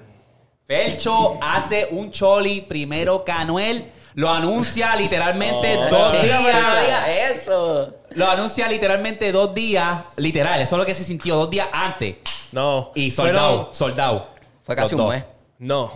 Felcho 0.66 1.38
hace 1.42 1.88
un 1.90 2.10
choli 2.10 2.62
primero 2.62 3.22
que 3.24 3.32
Anuel. 3.32 3.84
Lo 4.14 4.31
anuncia 4.31 4.94
literalmente 4.96 5.74
dos 5.77 6.11
pero 6.11 6.22
no 6.22 6.22
días. 6.22 7.09
eso. 7.37 7.94
Lo 8.11 8.29
anuncia 8.31 8.68
literalmente 8.68 9.33
dos 9.33 9.53
días. 9.55 10.05
Literal, 10.16 10.61
eso 10.61 10.77
es 10.77 10.79
lo 10.79 10.87
que 10.87 10.94
se 10.94 11.03
sintió 11.05 11.35
dos 11.37 11.50
días 11.50 11.68
antes. 11.72 12.16
No. 12.53 12.92
Y 12.94 13.11
Fueron- 13.11 13.35
soldado, 13.37 13.68
soldado. 13.72 14.29
Fue 14.62 14.77
casi 14.77 14.94
un 14.94 15.00
dos. 15.00 15.11
mes. 15.14 15.24
No. 15.59 15.90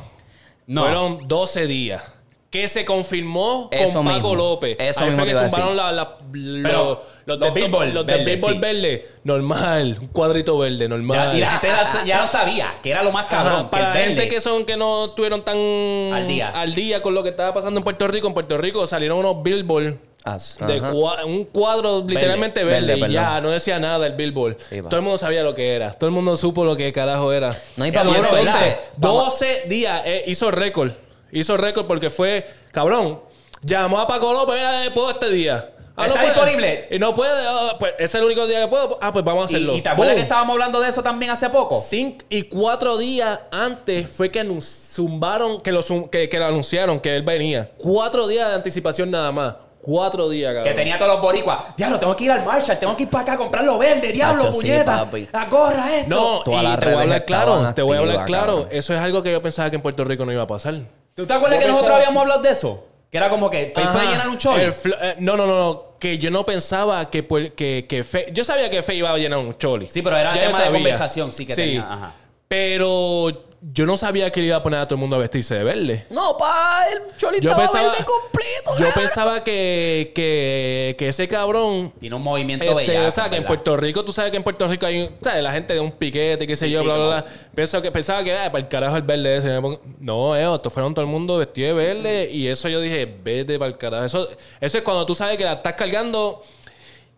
No. 0.66 0.82
Fueron 0.82 1.28
12 1.28 1.66
días. 1.66 2.02
Que 2.50 2.66
se 2.66 2.84
confirmó 2.84 3.68
Eso 3.70 3.98
con 3.98 4.06
Paco 4.06 4.14
mismo. 4.18 4.34
López. 4.34 4.76
Eso 4.80 5.00
Ahí 5.00 5.06
mismo 5.10 5.22
fue 5.24 5.32
que 5.32 5.38
zumbaron 5.38 5.76
la, 5.76 5.92
la- 5.92 6.16
Pero 6.62 7.04
los 7.28 7.38
de 7.38 7.46
los 7.46 7.54
Billboard 7.54 7.92
Los 7.92 8.06
de 8.06 8.12
verde, 8.14 8.34
Billboard 8.34 8.52
sí. 8.54 8.58
verde. 8.58 9.08
Normal. 9.24 9.96
Un 10.00 10.06
cuadrito 10.08 10.58
verde, 10.58 10.78
Ya, 10.84 10.88
normal. 10.88 11.36
y 11.36 11.40
la 11.40 11.50
gente 11.50 11.68
la- 11.68 12.04
ya 12.06 12.20
lo 12.22 12.26
sabía, 12.26 12.74
que 12.82 12.90
era 12.90 13.02
lo 13.02 13.12
más 13.12 13.26
cabrón. 13.26 13.64
Que 13.64 13.70
para 13.70 13.88
el 13.88 13.94
la 13.94 14.00
gente 14.00 14.14
verde. 14.22 14.34
que 14.34 14.40
son 14.40 14.64
que 14.64 14.76
no 14.76 15.06
estuvieron 15.06 15.42
tan 15.44 15.56
Al 15.56 16.26
día. 16.26 16.48
al 16.50 16.74
día 16.74 17.02
con 17.02 17.14
lo 17.14 17.22
que 17.22 17.28
estaba 17.28 17.52
pasando 17.54 17.78
en 17.78 17.84
Puerto 17.84 18.08
Rico. 18.08 18.26
En 18.26 18.34
Puerto 18.34 18.56
Rico 18.58 18.86
salieron 18.86 19.18
unos 19.18 19.42
billboard 19.42 19.96
As- 20.24 20.58
de 20.66 20.78
ajá. 20.78 20.90
cua- 20.92 21.24
un 21.24 21.44
cuadro 21.44 22.04
literalmente 22.06 22.64
verde, 22.64 22.80
Verde, 22.80 22.96
y 22.96 23.00
perdón. 23.00 23.14
ya 23.14 23.40
no 23.40 23.50
decía 23.50 23.78
nada 23.78 24.06
el 24.06 24.14
billboard. 24.14 24.56
Sí, 24.68 24.80
va. 24.80 24.88
Todo 24.88 24.96
el 25.00 25.02
mundo 25.04 25.18
sabía 25.18 25.42
lo 25.42 25.54
que 25.54 25.74
era. 25.74 25.92
Todo 25.92 26.08
el 26.08 26.14
mundo 26.14 26.36
supo 26.36 26.64
lo 26.64 26.76
que 26.76 26.92
carajo 26.92 27.32
era. 27.32 27.54
No, 27.76 27.84
y 27.86 27.90
Y 27.90 27.92
para 27.92 28.04
duro, 28.06 28.18
entonces, 28.18 28.44
¿verdad? 28.46 28.78
12 28.96 29.62
días 29.68 30.02
eh, 30.04 30.24
hizo 30.26 30.50
récord. 30.50 30.92
Hizo 31.30 31.56
récord 31.56 31.86
porque 31.86 32.10
fue, 32.10 32.46
cabrón, 32.72 33.20
llamó 33.62 34.00
a 34.00 34.06
Paco 34.08 34.32
López, 34.32 34.56
eh, 34.60 34.90
puedo 34.94 35.10
este 35.10 35.30
día. 35.30 35.70
¿Está 36.06 36.22
disponible? 36.22 36.88
Y 36.90 36.98
no 36.98 37.14
puede, 37.14 37.32
ah, 37.46 37.76
pues 37.78 37.92
ese 37.94 38.04
es 38.04 38.14
el 38.16 38.24
único 38.24 38.46
día 38.46 38.60
que 38.60 38.68
puedo. 38.68 38.98
Ah, 39.00 39.12
pues 39.12 39.24
vamos 39.24 39.42
a 39.42 39.46
hacerlo. 39.46 39.74
¿Y, 39.74 39.78
y 39.78 39.82
te 39.82 39.88
acuerdas 39.88 40.14
Boom. 40.14 40.16
que 40.20 40.22
estábamos 40.22 40.52
hablando 40.54 40.80
de 40.80 40.88
eso 40.88 41.02
también 41.02 41.32
hace 41.32 41.48
poco? 41.50 41.80
Cinco 41.80 42.24
y 42.28 42.42
cuatro 42.44 42.96
días 42.98 43.40
antes 43.50 44.08
fue 44.08 44.30
que 44.30 44.44
zumbaron, 44.62 45.60
que 45.60 45.72
lo, 45.72 45.82
zum- 45.82 46.08
que, 46.10 46.28
que 46.28 46.38
lo 46.38 46.46
anunciaron 46.46 47.00
que 47.00 47.16
él 47.16 47.22
venía. 47.22 47.70
Cuatro 47.78 48.26
días 48.26 48.48
de 48.48 48.54
anticipación 48.54 49.10
nada 49.10 49.32
más. 49.32 49.54
Cuatro 49.80 50.28
días, 50.28 50.52
cabrón. 50.52 50.64
Que 50.64 50.74
tenía 50.74 50.98
todos 50.98 51.12
los 51.12 51.22
boricuas. 51.22 51.58
Diablo, 51.76 51.98
tengo 51.98 52.14
que 52.14 52.24
ir 52.24 52.30
al 52.32 52.44
Marshall, 52.44 52.78
tengo 52.78 52.94
que 52.96 53.04
ir 53.04 53.08
para 53.08 53.22
acá 53.22 53.32
a 53.34 53.36
comprar 53.38 53.64
lo 53.64 53.78
verde, 53.78 54.12
diablo, 54.12 54.50
puñeta. 54.50 55.08
la 55.32 55.44
gorra, 55.46 55.96
esto. 55.96 56.08
No, 56.14 56.42
Todas 56.42 56.60
y 56.62 56.64
las 56.66 56.78
te 56.80 56.86
voy 56.86 56.94
a 56.94 57.00
hablar 57.02 57.24
claro, 57.24 57.74
te 57.74 57.82
voy 57.82 57.96
a 57.96 58.00
hablar 58.00 58.24
claro. 58.26 58.46
cabrón. 58.56 58.68
Eso 58.70 58.92
es 58.94 59.00
algo 59.00 59.22
que 59.22 59.32
yo 59.32 59.40
pensaba 59.40 59.70
que 59.70 59.76
en 59.76 59.82
Puerto 59.82 60.04
Rico 60.04 60.24
no 60.26 60.32
iba 60.32 60.42
a 60.42 60.46
pasar. 60.46 60.74
¿Tú 61.14 61.26
te 61.26 61.32
acuerdas 61.32 61.58
que 61.58 61.68
nosotros 61.68 61.94
habíamos 61.96 62.20
hablado 62.20 62.42
de 62.42 62.50
eso? 62.50 62.84
Que 63.10 63.16
era 63.18 63.30
como 63.30 63.48
que 63.48 63.72
Faye 63.74 63.86
puede 63.88 64.06
llenar 64.06 64.28
un 64.28 64.38
fl- 64.74 64.96
eh, 65.00 65.16
no, 65.20 65.36
no, 65.36 65.46
no, 65.46 65.58
no. 65.58 65.82
Que 65.98 66.18
yo 66.18 66.30
no 66.30 66.44
pensaba 66.44 67.08
que, 67.10 67.26
que, 67.56 67.86
que 67.88 68.04
Yo 68.32 68.44
sabía 68.44 68.68
que 68.70 68.82
Fe 68.82 68.94
iba 68.96 69.10
a 69.10 69.16
llenar 69.16 69.38
un 69.38 69.56
choli. 69.56 69.86
Sí, 69.88 70.02
pero 70.02 70.16
era 70.16 70.34
Ya 70.34 70.40
tema 70.42 70.58
de 70.58 70.64
sabía. 70.64 70.72
conversación, 70.72 71.32
sí, 71.32 71.46
que 71.46 71.54
tenía, 71.54 71.86
ajá. 71.90 72.12
Pero 72.48 73.44
yo 73.60 73.86
no 73.86 73.96
sabía 73.96 74.30
que 74.30 74.40
le 74.40 74.46
iba 74.48 74.56
a 74.56 74.62
poner 74.62 74.80
a 74.80 74.86
todo 74.86 74.94
el 74.94 75.00
mundo 75.00 75.16
a 75.16 75.18
vestirse 75.18 75.54
de 75.54 75.64
verde. 75.64 76.06
No, 76.10 76.36
pa, 76.36 76.84
el 76.92 77.16
cholito 77.16 77.48
Yo 77.48 77.56
pensaba, 77.56 77.88
verde 77.88 78.04
completo. 78.04 78.78
yo 78.78 78.94
pensaba 78.94 79.42
que, 79.42 80.12
que, 80.14 80.94
que 80.98 81.08
ese 81.08 81.26
cabrón 81.26 81.92
Tiene 81.98 82.14
un 82.14 82.22
movimiento 82.22 82.64
Este, 82.64 82.92
bellaco, 82.92 83.08
o 83.08 83.10
sea, 83.10 83.28
que 83.28 83.36
en. 83.36 83.44
Puerto 83.44 83.76
Rico, 83.76 84.04
tú 84.04 84.12
sabes 84.12 84.30
que 84.30 84.36
en 84.36 84.42
Puerto 84.42 84.66
Rico 84.68 84.86
hay, 84.86 85.10
¿sabes? 85.22 85.42
La 85.42 85.52
gente 85.52 85.74
de 85.74 85.80
un 85.80 85.92
piquete, 85.92 86.46
qué 86.46 86.54
sé 86.54 86.66
Sí, 86.66 86.72
yo, 86.72 86.80
sí, 86.80 86.84
bla, 86.86 86.96
bla, 86.96 87.06
bla. 87.06 87.24
Pensaba 87.54 87.82
que, 87.82 87.90
pensaba 87.90 88.22
que, 88.22 88.32
para 88.32 88.58
el 88.58 88.68
carajo 88.68 88.96
el 88.96 89.02
verde 89.02 89.38
ese. 89.38 89.60
No, 89.98 90.36
eh, 90.36 90.54
estos 90.54 90.72
fueron 90.72 90.94
todo 90.94 91.04
el 91.04 91.10
mundo 91.10 91.38
vestido 91.38 91.68
de 91.68 91.74
verde 91.74 92.30
y 92.30 92.46
eso 92.46 92.68
yo 92.68 92.80
dije, 92.80 93.06
vete 93.06 93.58
para 93.58 93.70
el 93.70 93.76
carajo. 93.76 94.04
Eso, 94.04 94.28
eso 94.60 94.78
es 94.78 94.84
cuando 94.84 95.04
tú 95.04 95.14
sabes 95.14 95.36
que 95.36 95.44
la 95.44 95.54
estás 95.54 95.74
cargando 95.74 96.42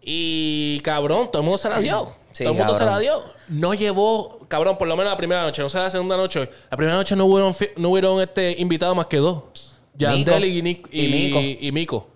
y, 0.03 0.81
cabrón, 0.81 1.31
todo 1.31 1.43
el 1.43 1.45
mundo 1.45 1.59
se 1.59 1.69
la 1.69 1.79
dio. 1.81 2.20
Sí, 2.33 2.45
todo 2.45 2.53
el 2.53 2.59
mundo 2.59 2.75
se 2.75 2.85
la 2.85 2.99
dio. 2.99 3.23
No 3.49 3.75
llevó, 3.75 4.41
cabrón, 4.49 4.79
por 4.79 4.87
lo 4.89 4.97
menos 4.97 5.13
la 5.13 5.17
primera 5.17 5.43
noche, 5.43 5.63
no 5.63 5.69
sé 5.69 5.79
la 5.79 5.91
segunda 5.91 6.17
noche. 6.17 6.49
La 6.71 6.77
primera 6.77 6.97
noche 6.97 7.17
no 7.17 7.27
hubieron, 7.27 7.55
no 7.77 7.91
hubieron 7.91 8.21
este, 8.21 8.55
invitados 8.59 8.97
más 8.97 9.07
que 9.07 9.17
dos. 9.19 9.43
Yandel 9.95 10.45
y, 10.45 10.63
Nic- 10.63 10.89
Y 10.93 11.05
y, 11.07 11.09
Mico. 11.09 11.41
y 11.67 11.73
Mico. 11.73 12.07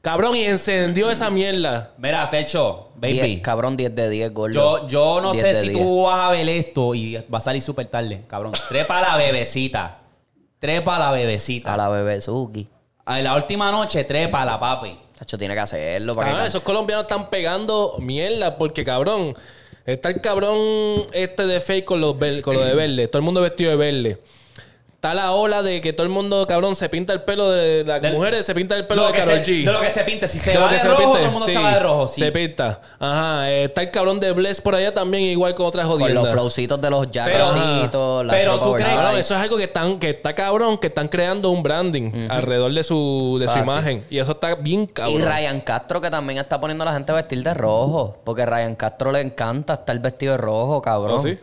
Cabrón, 0.00 0.36
y 0.36 0.44
encendió 0.44 1.10
esa 1.10 1.30
mierda. 1.30 1.92
Mira, 1.96 2.26
Fecho, 2.28 2.90
baby. 2.96 3.12
Diez, 3.20 3.40
cabrón, 3.40 3.74
10 3.76 3.94
de 3.94 4.10
10, 4.10 4.34
gordo. 4.34 4.52
Yo, 4.54 4.86
yo 4.88 5.20
no 5.22 5.32
10 5.32 5.42
sé 5.44 5.54
si 5.62 5.68
10. 5.70 5.82
tú 5.82 6.02
vas 6.02 6.28
a 6.28 6.30
ver 6.30 6.46
esto 6.48 6.94
y 6.94 7.14
va 7.32 7.38
a 7.38 7.40
salir 7.40 7.62
súper 7.62 7.86
tarde, 7.86 8.22
cabrón. 8.28 8.52
Trepa 8.68 8.98
a 8.98 9.02
la 9.02 9.16
bebecita. 9.16 10.00
Trepa 10.58 10.96
a 10.96 10.98
la 10.98 11.10
bebecita. 11.10 11.72
A 11.72 11.76
la 11.78 11.88
bebé 11.88 12.20
Suki. 12.20 12.68
A 13.06 13.20
la 13.20 13.34
última 13.34 13.70
noche, 13.72 14.04
trepa 14.04 14.42
a 14.42 14.44
la 14.44 14.58
papi. 14.60 14.94
Tacho, 15.18 15.38
tiene 15.38 15.54
que 15.54 15.60
hacerlo 15.60 16.14
para 16.14 16.40
que... 16.40 16.46
esos 16.46 16.62
colombianos 16.62 17.04
están 17.04 17.30
pegando 17.30 17.96
mierda 18.00 18.58
porque, 18.58 18.84
cabrón, 18.84 19.34
está 19.86 20.08
el 20.08 20.20
cabrón 20.20 21.06
este 21.12 21.46
de 21.46 21.60
fake 21.60 21.84
con, 21.84 22.00
los 22.00 22.16
con 22.42 22.54
lo 22.54 22.64
de 22.64 22.74
verde. 22.74 23.08
Todo 23.08 23.18
el 23.18 23.24
mundo 23.24 23.40
vestido 23.40 23.70
de 23.70 23.76
verde. 23.76 24.18
Está 25.04 25.12
la 25.12 25.32
ola 25.32 25.62
de 25.62 25.82
que 25.82 25.92
todo 25.92 26.04
el 26.06 26.08
mundo, 26.10 26.46
cabrón, 26.46 26.74
se 26.74 26.88
pinta 26.88 27.12
el 27.12 27.20
pelo 27.24 27.50
de 27.50 27.84
las 27.84 28.00
Del- 28.00 28.14
mujeres, 28.14 28.46
se 28.46 28.54
pinta 28.54 28.74
el 28.74 28.86
pelo 28.86 29.02
Lo 29.02 29.08
de 29.12 29.18
Karol 29.18 29.44
se- 29.44 29.52
G. 29.52 29.62
De 29.66 29.70
lo 29.70 29.78
que 29.82 29.90
se 29.90 30.02
pinte. 30.02 30.26
Si 30.26 30.38
se 30.38 30.52
De 30.52 30.56
lo 30.56 30.62
va 30.62 30.68
que 30.68 30.74
de 30.76 30.80
se 30.80 30.88
rojo, 30.88 30.98
pinte. 31.02 31.16
todo 31.18 31.24
el 31.26 31.30
mundo 31.30 31.46
Sí, 31.46 31.52
se 31.52 31.58
va 31.58 31.74
de 31.74 31.80
rojo. 31.80 32.08
Sí. 32.08 32.20
Se 32.22 32.32
pinta. 32.32 32.80
Ajá. 32.98 33.50
eh, 33.50 33.64
está 33.64 33.82
el 33.82 33.90
cabrón 33.90 34.18
de 34.18 34.32
Bless 34.32 34.62
por 34.62 34.74
allá 34.74 34.94
también, 34.94 35.24
igual 35.24 35.54
con 35.54 35.66
otras 35.66 35.86
Con 35.86 35.98
jodiendas. 36.00 36.24
los 36.24 36.32
flowcitos 36.32 36.80
de 36.80 36.88
los 36.88 37.10
jackecitos, 37.10 38.24
las 38.24 38.34
pero 38.34 38.52
tú 38.54 38.60
crees- 38.60 38.70
oversize. 38.88 38.96
Cabrón, 38.96 39.18
eso 39.20 39.34
es 39.34 39.40
algo 39.40 39.56
que 39.58 39.64
están, 39.64 39.98
que 39.98 40.08
está 40.08 40.34
cabrón, 40.34 40.78
que 40.78 40.86
están 40.86 41.08
creando 41.08 41.50
un 41.50 41.62
branding 41.62 42.26
alrededor 42.30 42.72
de 42.72 42.82
su, 42.82 43.36
de 43.38 43.44
Eso 43.44 43.52
su 43.52 43.58
es 43.60 43.62
así. 43.62 43.72
imagen. 43.72 44.04
Y 44.08 44.18
eso 44.18 44.32
está 44.32 44.54
bien 44.54 44.86
cabrón. 44.86 45.20
Y 45.20 45.22
Ryan 45.22 45.60
Castro 45.60 46.00
que 46.00 46.08
también 46.08 46.38
está 46.38 46.58
poniendo 46.58 46.82
a 46.82 46.86
la 46.86 46.92
gente 46.94 47.12
a 47.12 47.16
vestir 47.16 47.42
de 47.42 47.52
rojo. 47.52 48.16
Porque 48.24 48.46
Ryan 48.46 48.74
Castro 48.74 49.12
le 49.12 49.20
encanta 49.20 49.74
estar 49.74 49.98
vestido 49.98 50.32
de 50.32 50.38
rojo, 50.38 50.80
cabrón. 50.80 51.16
¿Oh, 51.16 51.18
sí? 51.18 51.38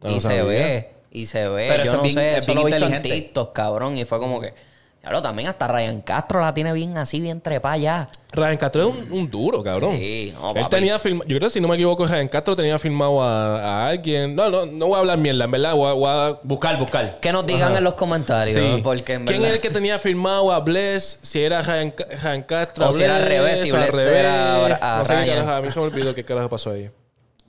No 0.00 0.10
y 0.10 0.14
lo 0.14 0.20
se 0.20 0.28
sabía. 0.28 0.44
ve. 0.44 0.99
Y 1.10 1.26
se 1.26 1.48
ve. 1.48 1.66
Pero 1.68 1.84
Yo 1.84 1.92
no 1.96 2.02
bien- 2.02 2.14
sé. 2.14 2.32
es 2.36 2.44
Eso 2.44 2.54
lo 2.54 2.60
he 2.62 2.64
visto 2.66 2.86
en 2.86 2.94
inteligente. 2.94 3.26
TikTok, 3.26 3.52
cabrón. 3.52 3.96
Y 3.96 4.04
fue 4.04 4.18
como 4.18 4.40
que... 4.40 4.54
Claro, 5.00 5.22
también 5.22 5.48
hasta 5.48 5.66
Ryan 5.66 6.02
Castro 6.02 6.40
la 6.40 6.52
tiene 6.52 6.74
bien 6.74 6.98
así, 6.98 7.20
bien 7.22 7.40
trepada 7.40 7.74
ya. 7.78 8.08
Ryan 8.32 8.58
Castro 8.58 8.82
es 8.82 8.88
un, 8.88 9.12
un 9.12 9.30
duro, 9.30 9.62
cabrón. 9.62 9.96
Sí, 9.96 10.30
no, 10.38 10.48
Él 10.50 10.56
papi. 10.56 10.76
tenía 10.76 10.98
filmado, 10.98 11.26
yo 11.26 11.38
creo 11.38 11.48
que 11.48 11.54
si 11.54 11.58
no 11.58 11.68
me 11.68 11.76
equivoco, 11.76 12.06
Ryan 12.06 12.28
Castro 12.28 12.54
tenía 12.54 12.78
filmado 12.78 13.22
a, 13.22 13.60
a 13.62 13.88
alguien. 13.88 14.36
No, 14.36 14.50
no, 14.50 14.66
no 14.66 14.88
voy 14.88 14.96
a 14.96 14.98
hablar 14.98 15.16
mierda, 15.16 15.46
en 15.46 15.50
verdad. 15.52 15.74
Voy 15.74 15.88
a- 15.88 15.92
voy 15.94 16.06
a- 16.10 16.38
Buscar, 16.42 16.78
buscar. 16.78 17.18
Que 17.18 17.32
nos 17.32 17.46
digan 17.46 17.74
en 17.74 17.82
los 17.82 17.94
comentarios. 17.94 18.54
Sí. 18.62 18.80
Porque 18.84 19.14
en 19.14 19.24
¿Quién 19.24 19.38
verdad... 19.40 19.48
es 19.48 19.54
el 19.56 19.60
que 19.62 19.70
tenía 19.70 19.98
filmado 19.98 20.52
a 20.52 20.60
Bless? 20.60 21.18
Si 21.22 21.42
era 21.42 21.62
Ryan, 21.62 21.92
Ca- 21.92 22.06
Ryan 22.22 22.42
Castro. 22.42 22.84
O 22.84 22.88
a 22.90 22.92
si 22.92 23.02
era 23.02 23.16
al 23.16 23.22
revés, 23.26 23.60
si 23.62 23.70
Bless 23.72 23.94
revés. 23.94 24.16
era 24.18 24.76
a 24.96 24.98
No 24.98 25.04
sé 25.06 25.14
qué 25.14 25.20
Ryan. 25.22 25.36
carajo. 25.38 25.50
A 25.52 25.62
mí 25.62 25.70
se 25.70 25.78
me 25.80 25.86
olvidó 25.86 26.14
qué 26.14 26.24
carajo 26.24 26.50
pasó 26.50 26.72
ahí. 26.72 26.90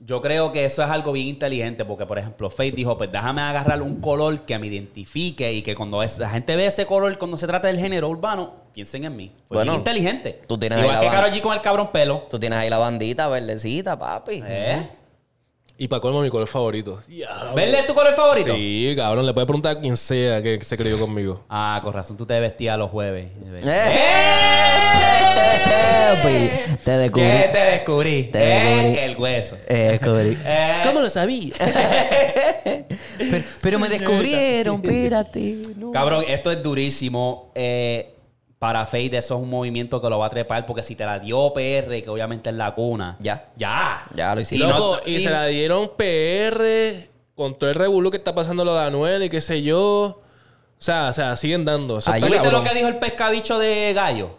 Yo 0.04 0.20
creo 0.20 0.50
que 0.50 0.64
eso 0.64 0.82
es 0.82 0.90
algo 0.90 1.12
bien 1.12 1.28
inteligente 1.28 1.84
porque, 1.84 2.06
por 2.06 2.18
ejemplo, 2.18 2.50
Faith 2.50 2.74
dijo, 2.74 2.98
pues 2.98 3.12
déjame 3.12 3.40
agarrar 3.40 3.80
un 3.82 4.00
color 4.00 4.40
que 4.40 4.58
me 4.58 4.66
identifique 4.66 5.52
y 5.52 5.62
que 5.62 5.76
cuando 5.76 6.02
es- 6.02 6.18
la 6.18 6.28
gente 6.28 6.56
ve 6.56 6.66
ese 6.66 6.86
color, 6.86 7.16
cuando 7.18 7.36
se 7.36 7.46
trata 7.46 7.68
del 7.68 7.78
género 7.78 8.08
urbano, 8.08 8.52
piensen 8.74 9.04
en 9.04 9.14
mí. 9.14 9.32
Fue 9.46 9.58
Bueno, 9.58 9.72
bien 9.72 9.80
inteligente. 9.80 10.40
tú 10.48 10.58
tienes 10.58 10.78
ahí 10.78 10.84
Igual 10.84 10.96
la 10.96 11.00
que 11.02 11.06
van- 11.06 11.14
Karol 11.16 11.30
G 11.30 11.40
con 11.40 11.54
el 11.54 11.60
cabrón 11.60 11.90
pelo. 11.92 12.26
Tú 12.28 12.38
tienes 12.40 12.58
ahí 12.58 12.68
la 12.68 12.78
bandita 12.78 13.28
verdecita, 13.28 13.96
papi. 13.96 14.42
¿Eh? 14.44 14.88
Y 15.78 15.88
para 15.88 16.00
colmo, 16.00 16.20
mi 16.20 16.30
color 16.30 16.46
favorito. 16.46 17.00
¿Verde 17.56 17.80
es 17.80 17.86
tu 17.86 17.94
color 17.94 18.14
favorito? 18.14 18.54
Sí, 18.54 18.92
cabrón. 18.96 19.26
Le 19.26 19.32
puedes 19.32 19.46
preguntar 19.46 19.76
a 19.76 19.80
quien 19.80 19.96
sea 19.96 20.42
que, 20.42 20.62
se 20.62 20.76
crió 20.76 20.98
conmigo. 20.98 21.44
Ah, 21.48 21.80
con 21.82 21.92
razón, 21.92 22.16
tú 22.16 22.26
te 22.26 22.38
vestías 22.38 22.78
los 22.78 22.90
jueves. 22.90 23.28
¡Eh! 23.64 23.98
Te 26.84 26.90
descubrí. 26.98 27.22
¿Qué 27.24 27.48
te 27.52 27.58
descubrí? 27.58 28.22
Te 28.24 28.38
Eh, 28.38 28.60
descubrí. 28.60 28.98
El 28.98 29.16
hueso. 29.16 29.56
Eh, 29.66 29.98
descubrí. 29.98 30.38
Eh, 30.44 30.92
lo 30.94 31.10
sabía? 31.10 31.54
pero, 33.18 33.44
pero 33.60 33.78
me 33.78 33.88
descubrieron, 33.88 34.76
espérate. 34.76 35.56
no. 35.76 35.90
Cabrón, 35.90 36.24
esto 36.28 36.52
es 36.52 36.62
durísimo. 36.62 37.50
Eh, 37.54 38.11
para 38.62 38.86
Fade 38.86 39.16
eso 39.18 39.34
es 39.34 39.40
un 39.42 39.50
movimiento 39.50 40.00
que 40.00 40.08
lo 40.08 40.20
va 40.20 40.26
a 40.26 40.30
trepar 40.30 40.64
porque 40.66 40.84
si 40.84 40.94
te 40.94 41.04
la 41.04 41.18
dio 41.18 41.52
PR, 41.52 42.00
que 42.00 42.04
obviamente 42.08 42.48
es 42.50 42.54
la 42.54 42.72
cuna. 42.72 43.16
Ya. 43.18 43.48
Ya. 43.56 44.06
Ya 44.14 44.32
lo 44.36 44.40
Y, 44.40 44.42
hicimos. 44.42 44.70
loco, 44.70 44.98
no- 44.98 45.02
y 45.04 45.16
y- 45.16 45.20
se 45.20 45.30
la 45.30 45.46
dieron 45.46 45.90
PR 45.96 47.08
con 47.34 47.58
todo 47.58 47.70
el 47.70 47.74
revolú 47.74 48.12
que 48.12 48.18
está 48.18 48.32
pasando 48.36 48.64
lo 48.64 48.72
de 48.76 48.84
Anuel 48.84 49.24
y 49.24 49.28
qué 49.30 49.40
sé 49.40 49.62
yo. 49.62 49.80
O 49.88 50.20
sea, 50.78 51.08
o 51.08 51.12
sea, 51.12 51.36
siguen 51.36 51.64
dando. 51.64 51.98
Eso 51.98 52.12
Allí- 52.12 52.22
está 52.26 52.36
¿Viste 52.40 52.52
lo 52.56 52.62
que 52.62 52.72
dijo 52.72 52.86
el 52.86 52.98
pescadicho 53.00 53.58
de 53.58 53.92
Gallo? 53.94 54.30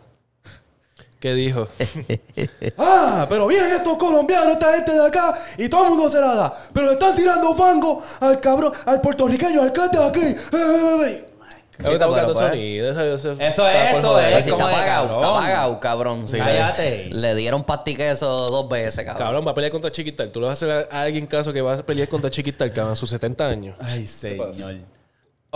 ¿Qué 1.19 1.33
dijo? 1.33 1.67
Ah, 2.77 3.25
pero 3.29 3.45
vienen 3.47 3.71
estos 3.71 3.97
colombianos, 3.97 4.53
esta 4.53 4.73
gente 4.73 4.91
de 4.93 5.05
acá, 5.05 5.37
y 5.57 5.67
todo 5.67 5.83
el 5.83 5.89
mundo 5.91 6.09
se 6.09 6.19
la 6.21 6.33
da. 6.33 6.53
Pero 6.73 6.87
le 6.87 6.93
están 6.93 7.13
tirando 7.15 7.53
fango 7.55 8.01
al 8.21 8.39
cabrón, 8.39 8.71
al 8.85 9.01
puertorriqueño, 9.01 9.61
al 9.61 9.73
cante 9.73 9.97
de 9.99 10.05
aquí. 10.05 10.35
Ahora 11.83 11.93
está 11.93 12.05
buscando 12.07 12.33
pero, 12.33 12.39
pues, 12.39 12.51
sonido. 12.51 12.91
Eso, 12.91 13.01
eso, 13.01 13.31
Eso 13.41 13.67
es, 13.69 13.97
eso 13.97 14.19
es. 14.19 14.31
Pues 14.31 14.43
si 14.45 14.51
está 14.51 14.63
apagado, 14.65 15.07
cabrón. 15.07 15.23
está 15.23 15.29
apagado, 15.37 15.79
cabrón. 15.79 16.25
Cállate. 16.31 17.05
Le, 17.11 17.19
le 17.21 17.35
dieron 17.35 17.63
pastiqueso 17.63 18.27
dos 18.49 18.69
veces, 18.69 19.03
cabrón. 19.05 19.17
Cabrón, 19.25 19.47
va 19.47 19.51
a 19.51 19.53
pelear 19.53 19.71
contra 19.71 19.91
Chiquital. 19.91 20.31
Tú 20.31 20.39
le 20.39 20.47
vas 20.47 20.61
a 20.61 20.65
hacer 20.65 20.87
a 20.91 21.01
alguien 21.01 21.27
caso 21.27 21.51
que 21.53 21.61
va 21.61 21.73
a 21.73 21.77
pelear 21.85 22.07
contra 22.07 22.29
Chiquital, 22.29 22.71
cabrón, 22.71 22.93
a 22.93 22.95
sus 22.95 23.09
70 23.09 23.47
años. 23.47 23.75
Ay, 23.79 24.07
señor. 24.07 24.53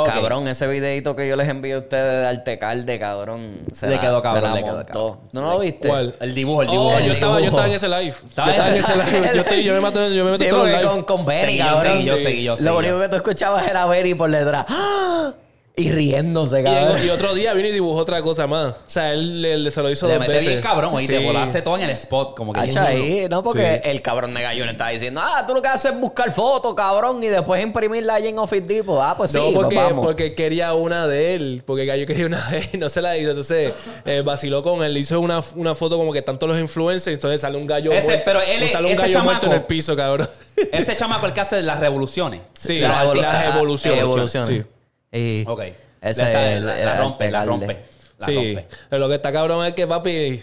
Cabrón, 0.05 0.47
ese 0.47 0.67
videito 0.67 1.15
que 1.15 1.27
yo 1.27 1.35
les 1.35 1.49
envié 1.49 1.73
a 1.73 1.79
ustedes 1.79 2.21
de 2.21 2.27
Artecalde, 2.27 2.99
cabrón. 2.99 3.61
Se 3.73 3.87
Le 3.87 3.95
la, 3.95 4.01
quedó 4.01 4.21
cabrón, 4.21 4.43
se 4.43 4.47
la 4.49 4.53
le 4.55 4.63
quedó 4.63 4.75
montó. 4.75 4.93
cabrón. 4.93 5.19
¿Tú 5.31 5.41
no 5.41 5.49
lo 5.53 5.57
viste? 5.59 5.87
¿Cuál? 5.87 6.15
El 6.19 6.35
dibujo, 6.35 6.61
el 6.61 6.67
dibujo. 6.69 6.89
Oh, 6.89 6.97
el 6.99 7.05
yo 7.07 7.13
estaba, 7.13 7.39
yo 7.39 7.45
estaba 7.47 7.65
en 7.67 7.73
ese 7.73 7.87
live. 7.89 8.07
Estaba 8.29 8.47
yo 8.55 8.63
en 8.63 8.73
estaba 8.75 8.93
en 8.93 8.99
ese- 9.01 9.07
ese 9.07 9.21
live. 9.21 9.31
Yo, 9.37 9.41
estoy- 9.41 9.63
yo 9.63 9.73
me 9.73 9.79
mato, 9.79 10.07
yo 10.09 10.23
me 10.23 10.31
meto 10.31 10.43
Sí, 10.43 10.49
en 10.51 10.65
live. 10.65 10.81
con, 10.83 11.03
con 11.03 11.25
Benny, 11.25 11.41
Seguí 11.47 11.57
yo, 11.57 11.65
cabrón. 11.65 11.93
seguí 11.93 12.05
yo, 12.05 12.17
seguí 12.17 12.43
yo, 12.43 12.55
seguí 12.57 12.69
Lo 12.69 12.77
único 12.77 12.99
que 12.99 13.09
tú 13.09 13.15
escuchabas 13.15 13.67
era 13.67 13.85
Benny 13.87 14.13
por 14.13 14.29
detrás. 14.29 14.65
¡Ah! 14.69 15.33
Y 15.79 15.91
riéndose, 15.91 16.61
Y, 16.61 16.63
cabrón. 16.63 17.05
y 17.05 17.09
otro 17.11 17.35
día 17.35 17.53
vino 17.53 17.67
y 17.69 17.71
dibujó 17.71 17.99
otra 17.99 18.19
cosa 18.23 18.47
más. 18.47 18.69
O 18.71 18.75
sea, 18.87 19.13
él 19.13 19.43
le, 19.43 19.59
le- 19.59 19.69
se 19.69 19.79
lo 19.83 19.91
hizo 19.91 20.07
Le 20.07 20.13
dos 20.13 20.21
mete 20.21 20.33
veces. 20.33 20.47
bien 20.47 20.59
cabrón, 20.61 20.95
oíste. 20.95 21.19
Sí. 21.19 21.23
Volaste 21.23 21.61
todo 21.61 21.77
en 21.77 21.83
el 21.83 21.89
spot. 21.91 22.35
Como 22.35 22.51
que 22.51 22.59
Hacha 22.61 22.87
ahí, 22.87 23.27
¿no? 23.29 23.43
Porque 23.43 23.79
Sí. 23.83 23.89
el 23.91 24.01
cabrón 24.01 24.33
de 24.33 24.41
gallo 24.41 24.65
le 24.65 24.71
estaba 24.71 24.89
diciendo, 24.89 25.21
ah, 25.23 25.43
tú 25.45 25.53
lo 25.53 25.61
que 25.61 25.67
haces 25.67 25.91
es 25.91 25.99
buscar 25.99 26.31
fotos, 26.31 26.73
cabrón, 26.73 27.23
y 27.23 27.27
después 27.27 27.61
imprimirla 27.61 28.15
allí 28.15 28.29
en 28.29 28.39
Office 28.39 28.61
Depot. 28.65 28.99
Ah, 29.03 29.13
pues 29.15 29.29
sí, 29.29 29.37
No, 29.37 29.45
nos 29.51 29.53
porque, 29.53 29.75
vamos. 29.75 30.03
porque 30.03 30.33
quería 30.33 30.73
una 30.73 31.05
de 31.05 31.35
él. 31.35 31.61
Porque 31.63 31.85
Gallo 31.85 32.07
quería 32.07 32.25
una 32.25 32.43
de 32.49 32.57
él 32.57 32.69
y 32.73 32.77
no 32.79 32.89
se 32.89 33.01
la 33.03 33.15
hizo. 33.15 33.29
Entonces, 33.29 33.71
eh, 34.05 34.23
vaciló 34.25 34.63
con 34.63 34.83
él. 34.83 34.95
Le 34.95 35.01
hizo 35.01 35.19
una, 35.19 35.41
una 35.55 35.75
foto 35.75 35.95
como 35.97 36.11
que 36.11 36.17
están 36.19 36.39
todos 36.39 36.53
los 36.53 36.59
influencers. 36.59 37.13
Entonces 37.13 37.39
sale 37.39 37.55
un 37.55 37.67
gallo 37.67 37.91
Ese- 37.91 38.07
muerto. 38.07 38.23
pero 38.25 38.41
él 38.41 38.63
es- 38.63 38.71
sale 38.71 38.87
un 38.87 38.93
ese 38.93 39.03
gallo 39.03 39.23
muerto 39.23 39.45
en 39.45 39.51
chamaco- 39.51 39.55
el 39.61 39.65
piso, 39.67 39.95
cabrón. 39.95 40.27
Ese 40.71 40.95
chamaco 40.95 41.27
el 41.27 41.33
que 41.33 41.41
hace 41.41 41.61
las 41.61 41.79
revoluciones. 41.79 42.41
Sí, 42.57 42.79
La 42.79 42.87
las, 42.89 43.05
evolu- 43.05 43.21
las 43.21 43.35
ah, 43.35 43.55
evoluciones. 43.55 44.01
evoluciones. 44.01 44.47
Sí. 44.49 44.63
Y 45.11 45.43
Ok. 45.47 45.61
Ese 46.01 46.21
La, 46.21 46.27
está- 46.27 46.51
es 46.51 46.57
el- 46.57 46.65
la- 46.65 46.97
rompe, 47.01 47.31
la 47.31 47.45
rompe. 47.45 47.77
La 48.19 48.25
Sí. 48.25 48.35
rompe. 48.35 48.67
Pero 48.89 48.99
lo 48.99 49.09
que 49.09 49.15
está 49.15 49.31
cabrón 49.31 49.65
es 49.65 49.73
que, 49.73 49.87
papi, 49.87 50.41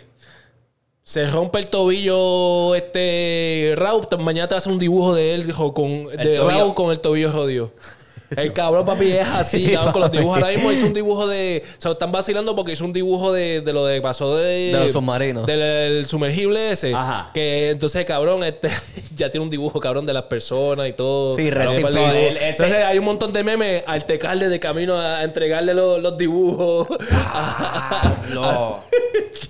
se 1.02 1.26
rompe 1.30 1.58
el 1.58 1.66
tobillo 1.68 2.74
este 2.74 3.74
Raúl. 3.76 4.06
Mañana 4.18 4.48
te 4.48 4.54
hace 4.56 4.68
un 4.70 4.78
dibujo 4.78 5.14
de 5.14 5.34
él 5.34 5.52
con, 5.54 6.06
de. 6.06 6.38
Raúl 6.38 6.74
con 6.74 6.90
el 6.90 7.00
tobillo 7.00 7.30
jodido. 7.30 7.72
El 8.36 8.52
cabrón, 8.52 8.84
papi, 8.84 9.12
es 9.12 9.28
así, 9.28 9.66
cabrón, 9.72 9.92
con 9.92 10.02
los 10.02 10.10
dibujos. 10.12 10.36
Ahora 10.42 10.48
mismo 10.54 10.72
hizo 10.72 10.86
un 10.86 10.92
dibujo 10.92 11.26
de. 11.26 11.62
Se 11.78 11.88
lo 11.88 11.92
están 11.92 12.12
vacilando 12.12 12.54
porque 12.56 12.72
hizo 12.72 12.84
un 12.84 12.92
dibujo 12.92 13.32
de, 13.32 13.60
de 13.60 13.72
lo 13.72 13.84
de 13.86 14.00
pasó 14.00 14.36
de. 14.36 14.72
De 14.72 14.78
los 14.80 14.92
submarinos. 14.92 15.46
Del 15.46 16.06
sumergible 16.06 16.70
ese. 16.72 16.94
Ajá. 16.94 17.30
Que 17.34 17.70
entonces, 17.70 18.04
cabrón, 18.04 18.42
este 18.44 18.68
ya 19.16 19.30
tiene 19.30 19.44
un 19.44 19.50
dibujo, 19.50 19.80
cabrón, 19.80 20.06
de 20.06 20.12
las 20.12 20.24
personas 20.24 20.88
y 20.88 20.92
todo. 20.92 21.32
Sí, 21.32 21.50
rest 21.50 21.74
in 21.74 21.82
para 21.82 21.88
el 21.88 21.94
peace. 21.94 22.18
dibujo. 22.18 22.30
El- 22.30 22.36
ese- 22.36 22.48
Entonces 22.64 22.84
hay 22.84 22.98
un 22.98 23.04
montón 23.04 23.32
de 23.32 23.44
memes 23.44 23.82
al 23.86 24.04
tecarle 24.04 24.48
de 24.48 24.60
camino 24.60 24.98
a 24.98 25.22
entregarle 25.24 25.74
los, 25.74 26.00
los 26.00 26.16
dibujos. 26.18 26.86
Lo- 28.32 28.82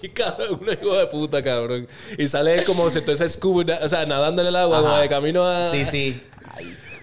Qué 0.00 0.10
cabrón, 0.12 0.60
un 0.60 0.68
hijo 0.72 0.96
de 0.96 1.06
puta, 1.06 1.42
cabrón. 1.42 1.86
Y 2.18 2.28
sale 2.28 2.62
como 2.64 2.90
si 2.90 2.98
estuviese 2.98 3.28
scuba, 3.28 3.64
o 3.82 3.88
sea, 3.88 4.04
nadando 4.06 4.42
en 4.42 4.48
el 4.48 4.56
agua, 4.56 4.80
como 4.82 4.96
de 4.96 5.08
camino 5.08 5.44
a. 5.44 5.70
Sí, 5.70 5.84
sí. 5.84 6.20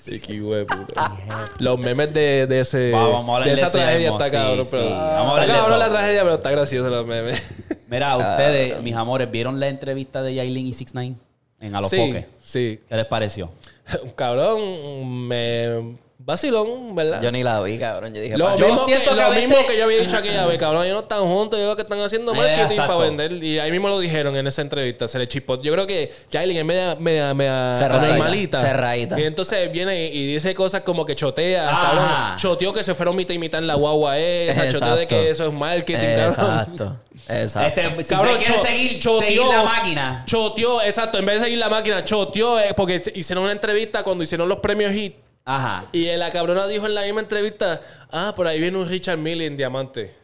Los 1.59 1.79
memes 1.79 2.13
de, 2.13 2.47
de 2.47 2.59
ese. 2.59 2.91
Va, 2.91 3.07
vamos 3.07 3.41
a 3.41 3.45
de 3.45 3.53
esa 3.53 3.71
tragedia 3.71 4.11
mismo, 4.11 4.17
está 4.17 4.25
sí, 4.25 4.31
cabrón, 4.31 4.65
sí. 4.65 4.71
pero. 4.71 4.89
Vamos 4.89 4.99
a 4.99 5.29
hablar 5.31 5.45
está 5.45 5.53
de 5.53 5.59
cabrón 5.59 5.79
eso. 5.79 5.87
la 5.87 5.89
tragedia, 5.89 6.23
pero 6.23 6.35
está 6.35 6.51
gracioso 6.51 6.89
los 6.89 7.05
memes. 7.05 7.85
Mira, 7.89 8.17
ustedes, 8.31 8.81
mis 8.81 8.95
amores, 8.95 9.29
¿vieron 9.29 9.59
la 9.59 9.67
entrevista 9.67 10.21
de 10.21 10.35
Yailin 10.35 10.67
y 10.67 10.73
6 10.73 10.91
9 10.93 11.15
en 11.59 11.69
sí, 11.69 11.75
Alofoque? 11.75 12.27
sí. 12.41 12.79
¿Qué 12.89 12.95
les 12.95 13.05
pareció? 13.05 13.51
Cabrón, 14.15 15.27
me, 15.27 15.97
vacilón, 16.25 16.95
¿verdad? 16.95 17.21
Yo 17.21 17.31
ni 17.31 17.43
la 17.43 17.61
vi, 17.61 17.77
cabrón. 17.77 18.13
Yo 18.13 18.21
dije, 18.21 18.37
Lo, 18.37 18.55
Yo 18.55 18.67
mismo, 18.67 18.85
siento 18.85 19.09
que, 19.11 19.15
que 19.17 19.21
lo 19.21 19.31
mismo 19.31 19.55
que 19.67 19.77
yo 19.77 19.83
había 19.85 19.99
dicho 19.99 20.17
aquella 20.17 20.45
vez, 20.45 20.57
cabrón. 20.59 20.83
Ellos 20.83 20.95
no 20.95 21.01
están 21.01 21.21
juntos, 21.23 21.57
ellos 21.59 21.69
lo 21.71 21.75
que 21.75 21.81
están 21.83 21.99
haciendo 21.99 22.33
Eh, 22.33 22.37
marketing 22.37 22.61
exacto. 22.63 22.93
para 22.97 22.99
vender. 23.09 23.31
Y 23.43 23.59
ahí 23.59 23.71
mismo 23.71 23.89
lo 23.89 23.99
dijeron 23.99 24.35
en 24.35 24.47
esa 24.47 24.61
entrevista, 24.61 25.07
se 25.07 25.19
le 25.19 25.27
chipó. 25.27 25.61
Yo 25.61 25.71
creo 25.73 25.87
que 25.87 26.11
Jailin 26.31 26.57
es 26.57 26.65
media, 26.65 26.95
media, 26.99 27.33
media 27.33 27.73
Cerradita, 27.73 28.13
anormalita. 28.15 28.61
cerradita. 28.61 29.19
Y 29.19 29.23
entonces 29.23 29.71
viene 29.71 30.07
y, 30.07 30.17
y 30.17 30.33
dice 30.33 30.53
cosas 30.53 30.81
como 30.81 31.05
que 31.05 31.15
chotea, 31.15 31.65
cabrón. 31.69 32.37
Choteó 32.37 32.73
que 32.73 32.83
se 32.83 32.93
fueron 32.93 33.15
mitad 33.15 33.33
y 33.33 33.37
mitad 33.39 33.59
en 33.59 33.67
la 33.67 33.75
guagua 33.75 34.17
esa. 34.17 34.69
Choteó 34.71 34.95
de 34.95 35.03
Exacto. 35.03 35.07
que 35.23 35.29
eso 35.29 35.47
es 35.47 35.53
marketing, 35.53 35.99
cabrón. 35.99 36.59
Exacto. 36.59 36.97
Exacto. 37.27 37.81
Este, 37.81 38.03
si 38.05 38.15
Cabrón, 38.15 38.37
usted 38.37 38.45
quiere 38.53 38.61
seguir, 38.69 38.99
choteó- 38.99 39.19
seguir 39.27 39.41
la 39.45 39.63
máquina. 39.63 40.23
Choteó, 40.25 40.81
exacto. 40.81 41.17
En 41.19 41.25
vez 41.25 41.35
de 41.39 41.45
seguir 41.45 41.57
la 41.59 41.69
máquina, 41.69 42.03
choteó 42.03 42.59
eh, 42.59 42.73
porque 42.75 43.01
hicieron 43.15 43.43
una 43.43 43.53
entrevista 43.53 44.03
cuando 44.03 44.23
hicieron 44.23 44.47
los 44.49 44.59
premios 44.59 44.91
HIT. 44.93 45.15
Ajá. 45.45 45.85
Y 45.91 46.05
la 46.05 46.29
cabrona 46.29 46.67
dijo 46.67 46.85
en 46.85 46.95
la 46.95 47.03
misma 47.03 47.21
entrevista, 47.21 47.81
ah, 48.11 48.33
por 48.35 48.47
ahí 48.47 48.59
viene 48.59 48.77
un 48.77 48.87
Richard 48.87 49.17
Mille 49.17 49.45
en 49.45 49.57
diamante. 49.57 50.15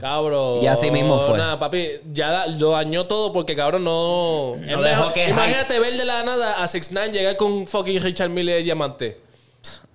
Cabrón. 0.00 0.62
Y 0.62 0.66
así 0.66 0.90
mismo 0.90 1.20
fue. 1.20 1.38
Nada, 1.38 1.58
papi, 1.58 1.88
ya 2.12 2.46
lo 2.46 2.72
dañó 2.72 3.06
todo 3.06 3.32
porque 3.32 3.56
cabrón 3.56 3.84
no. 3.84 4.54
es 4.54 4.80
dejó 4.82 5.12
que 5.12 5.30
imagínate 5.30 5.78
ver 5.78 5.96
de 5.96 6.04
la 6.04 6.22
nada 6.22 6.62
a 6.62 6.66
6 6.66 6.90
9 6.92 7.12
llegar 7.12 7.36
con 7.36 7.52
un 7.52 7.66
fucking 7.66 8.02
Richard 8.02 8.30
Mille 8.30 8.52
de 8.54 8.62
diamante. 8.62 9.20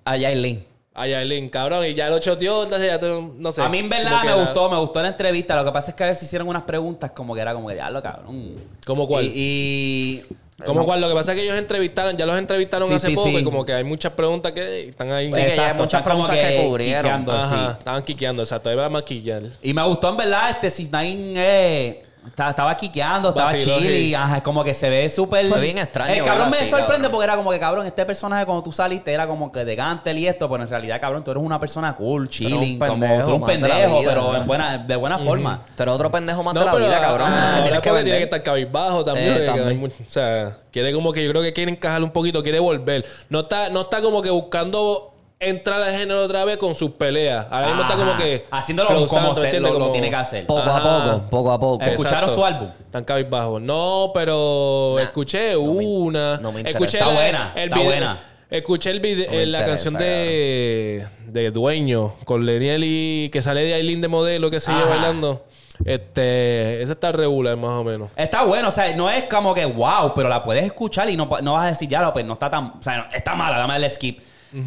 A 0.04 0.16
Yailin. 0.16 0.71
A 0.94 1.06
Yailin, 1.06 1.48
cabrón, 1.48 1.86
y 1.86 1.94
ya 1.94 2.10
lo 2.10 2.18
choteó, 2.18 2.64
entonces 2.64 2.86
ya 2.88 2.98
te- 2.98 3.06
no 3.38 3.50
sé. 3.50 3.62
A 3.62 3.68
mí 3.70 3.78
en 3.78 3.88
verdad 3.88 4.20
que 4.20 4.26
me 4.26 4.32
era- 4.34 4.42
gustó, 4.42 4.68
me 4.70 4.76
gustó 4.76 5.00
la 5.00 5.08
entrevista. 5.08 5.56
Lo 5.56 5.64
que 5.64 5.72
pasa 5.72 5.92
es 5.92 5.96
que 5.96 6.04
a 6.04 6.08
veces 6.08 6.24
hicieron 6.24 6.48
unas 6.48 6.64
preguntas 6.64 7.12
como 7.12 7.34
que 7.34 7.40
era 7.40 7.54
como 7.54 7.68
que 7.68 7.76
ya 7.76 7.88
lo 7.90 8.02
cabrón. 8.02 8.56
¿Cómo 8.84 9.06
cuál? 9.08 9.24
Y, 9.24 9.32
y- 9.34 10.64
Como 10.66 10.80
no. 10.80 10.86
cual, 10.86 11.00
lo 11.00 11.08
que 11.08 11.14
pasa 11.14 11.32
es 11.32 11.38
que 11.38 11.44
ellos 11.44 11.56
entrevistaron, 11.56 12.14
ya 12.16 12.26
los 12.26 12.36
entrevistaron 12.38 12.86
Sí, 12.88 12.94
hace 12.94 13.06
sí, 13.08 13.14
poco 13.14 13.28
sí. 13.30 13.36
y 13.38 13.42
como 13.42 13.64
que 13.64 13.72
hay 13.72 13.84
muchas 13.84 14.12
preguntas 14.12 14.52
que 14.52 14.90
están 14.90 15.10
ahí. 15.12 15.26
Sí, 15.26 15.30
que 15.32 15.36
ya 15.38 15.44
hay 15.46 15.50
Exacto, 15.52 15.82
muchas 15.82 16.02
preguntas 16.02 16.36
que 16.36 16.62
cubrieron. 16.62 17.02
quiqueando, 17.02 17.32
Ajá, 17.32 17.66
sí. 17.72 17.78
estaban 17.78 18.02
quiqueando, 18.04 18.42
exacto, 18.42 18.68
ahí 18.68 18.76
va 18.76 18.84
a 18.84 18.90
maquillar. 18.90 19.42
Y 19.62 19.72
me 19.72 19.82
gustó 19.86 20.10
en 20.10 20.16
verdad 20.18 20.50
este 20.50 20.70
Cisnain 20.70 21.32
eh, 21.36 22.04
estaba, 22.26 22.50
estaba 22.50 22.76
quiqueando, 22.76 23.30
estaba 23.30 23.52
Vaciló, 23.52 23.78
chili, 23.78 24.06
sí. 24.08 24.14
ajá, 24.14 24.42
como 24.42 24.62
que 24.64 24.74
se 24.74 24.88
ve 24.88 25.08
súper. 25.08 25.46
Fue 25.46 25.60
bien 25.60 25.78
extraño 25.78 26.12
El 26.12 26.18
cabrón 26.22 26.38
verlo 26.38 26.50
me 26.50 26.56
así, 26.58 26.70
sorprende 26.70 26.92
cabrón. 26.94 27.10
porque 27.12 27.24
era 27.24 27.36
como 27.36 27.50
que 27.50 27.58
cabrón, 27.58 27.86
este 27.86 28.06
personaje 28.06 28.44
cuando 28.46 28.62
tú 28.62 28.72
saliste 28.72 29.12
era 29.12 29.26
como 29.26 29.50
que 29.50 29.64
de 29.64 29.74
Gantel 29.76 30.18
y 30.18 30.26
esto, 30.28 30.48
pero 30.48 30.62
en 30.62 30.68
realidad, 30.68 31.00
cabrón, 31.00 31.24
tú 31.24 31.30
eres 31.32 31.42
una 31.42 31.58
persona 31.58 31.94
cool, 31.96 32.28
chilling, 32.28 32.80
un 32.82 32.88
como 32.88 33.00
pendejo 33.00 33.14
tú 33.14 33.20
eres 33.30 33.34
un 33.34 33.40
más 33.40 33.48
de 33.50 33.58
la 33.60 33.68
pendejo, 33.74 34.00
vida, 34.00 34.10
pero 34.14 34.36
en 34.36 34.46
buena, 34.46 34.78
de 34.78 34.96
buena 34.96 35.18
forma. 35.18 35.62
Pero 35.76 35.92
otro 35.94 36.10
pendejo 36.10 36.42
más 36.42 36.54
No, 36.54 36.60
de 36.60 36.66
la 36.66 36.72
pero 36.72 36.84
vida, 36.86 37.00
cabrón. 37.00 37.28
ah, 37.30 37.60
tienes 37.62 37.80
que 37.80 37.88
porque 37.90 38.02
tiene 38.02 38.02
vender. 38.02 38.18
que 38.18 38.24
estar 38.24 38.42
cabizbajo 38.42 39.04
también. 39.04 39.36
Eh, 39.36 39.46
también. 39.46 39.84
o 39.84 40.10
sea, 40.10 40.56
quiere 40.70 40.92
como 40.92 41.12
que 41.12 41.24
yo 41.24 41.30
creo 41.30 41.42
que 41.42 41.52
quiere 41.52 41.70
encajar 41.72 42.02
un 42.02 42.10
poquito, 42.10 42.42
quiere 42.42 42.58
volver. 42.60 43.04
No 43.28 43.40
está, 43.40 43.68
no 43.68 43.82
está 43.82 44.00
como 44.00 44.22
que 44.22 44.30
buscando 44.30 45.11
entrar 45.42 45.82
al 45.82 45.92
género 45.94 46.24
otra 46.24 46.44
vez 46.44 46.56
con 46.56 46.74
sus 46.74 46.92
peleas. 46.92 47.46
Ahora 47.50 47.66
mismo 47.68 47.82
está 47.82 47.94
como 47.96 48.16
que. 48.16 48.46
Haciéndolo 48.50 49.06
como 49.06 49.78
lo- 49.78 49.90
tiene 49.92 50.08
que 50.10 50.16
hacer. 50.16 50.46
Poco 50.46 50.60
a 50.62 50.82
poco, 50.82 51.22
poco 51.30 51.52
a 51.52 51.60
poco. 51.60 51.84
¿Escucharon 51.84 52.30
su 52.30 52.44
álbum? 52.44 52.68
Tan 52.90 53.04
cabizbajo. 53.04 53.60
No, 53.60 54.10
pero 54.14 54.94
Nah, 54.96 55.02
escuché 55.02 55.54
no 55.54 55.60
me- 55.74 55.86
una. 55.86 56.36
no 56.38 56.52
me 56.52 56.60
escuché 56.60 56.98
interesa. 56.98 56.98
Está 56.98 57.06
la- 57.06 57.14
buena, 57.14 57.52
el 57.56 57.62
está 57.64 57.76
video- 57.76 57.88
buena. 57.90 58.20
Escuché 58.50 58.90
el 58.90 59.00
video, 59.00 59.26
No 59.30 59.32
eh, 59.38 59.46
la 59.46 59.58
interesa, 59.60 59.84
canción 59.84 59.94
de, 60.02 61.06
de 61.26 61.50
Dueño 61.50 62.14
con 62.24 62.44
Leniel 62.44 62.82
y 62.84 63.30
que 63.30 63.40
sale 63.40 63.64
de 63.64 63.72
Aileen 63.74 64.02
de 64.02 64.08
modelo 64.08 64.50
que 64.50 64.60
sigue 64.60 64.76
Ajá. 64.76 64.90
bailando. 64.90 65.46
Este, 65.86 66.82
esa 66.82 66.92
está 66.92 67.12
regular 67.12 67.56
más 67.56 67.70
o 67.70 67.84
menos. 67.84 68.10
Está 68.14 68.44
bueno, 68.44 68.68
o 68.68 68.70
sea, 68.70 68.94
no 68.94 69.08
es 69.10 69.24
como 69.24 69.54
que 69.54 69.64
wow, 69.64 70.12
pero 70.14 70.28
la 70.28 70.42
puedes 70.44 70.64
escuchar 70.64 71.08
y 71.10 71.16
no, 71.16 71.28
no 71.42 71.54
vas 71.54 71.64
a 71.64 71.68
decir, 71.68 71.88
ya, 71.88 72.12
pues 72.12 72.24
no 72.24 72.34
está 72.34 72.50
tan. 72.50 72.74
O 72.78 72.82
sea, 72.82 72.98
no, 72.98 73.04
está 73.12 73.34
mala, 73.34 73.56
dame 73.58 73.76
el 73.76 73.90
skip. 73.90 74.20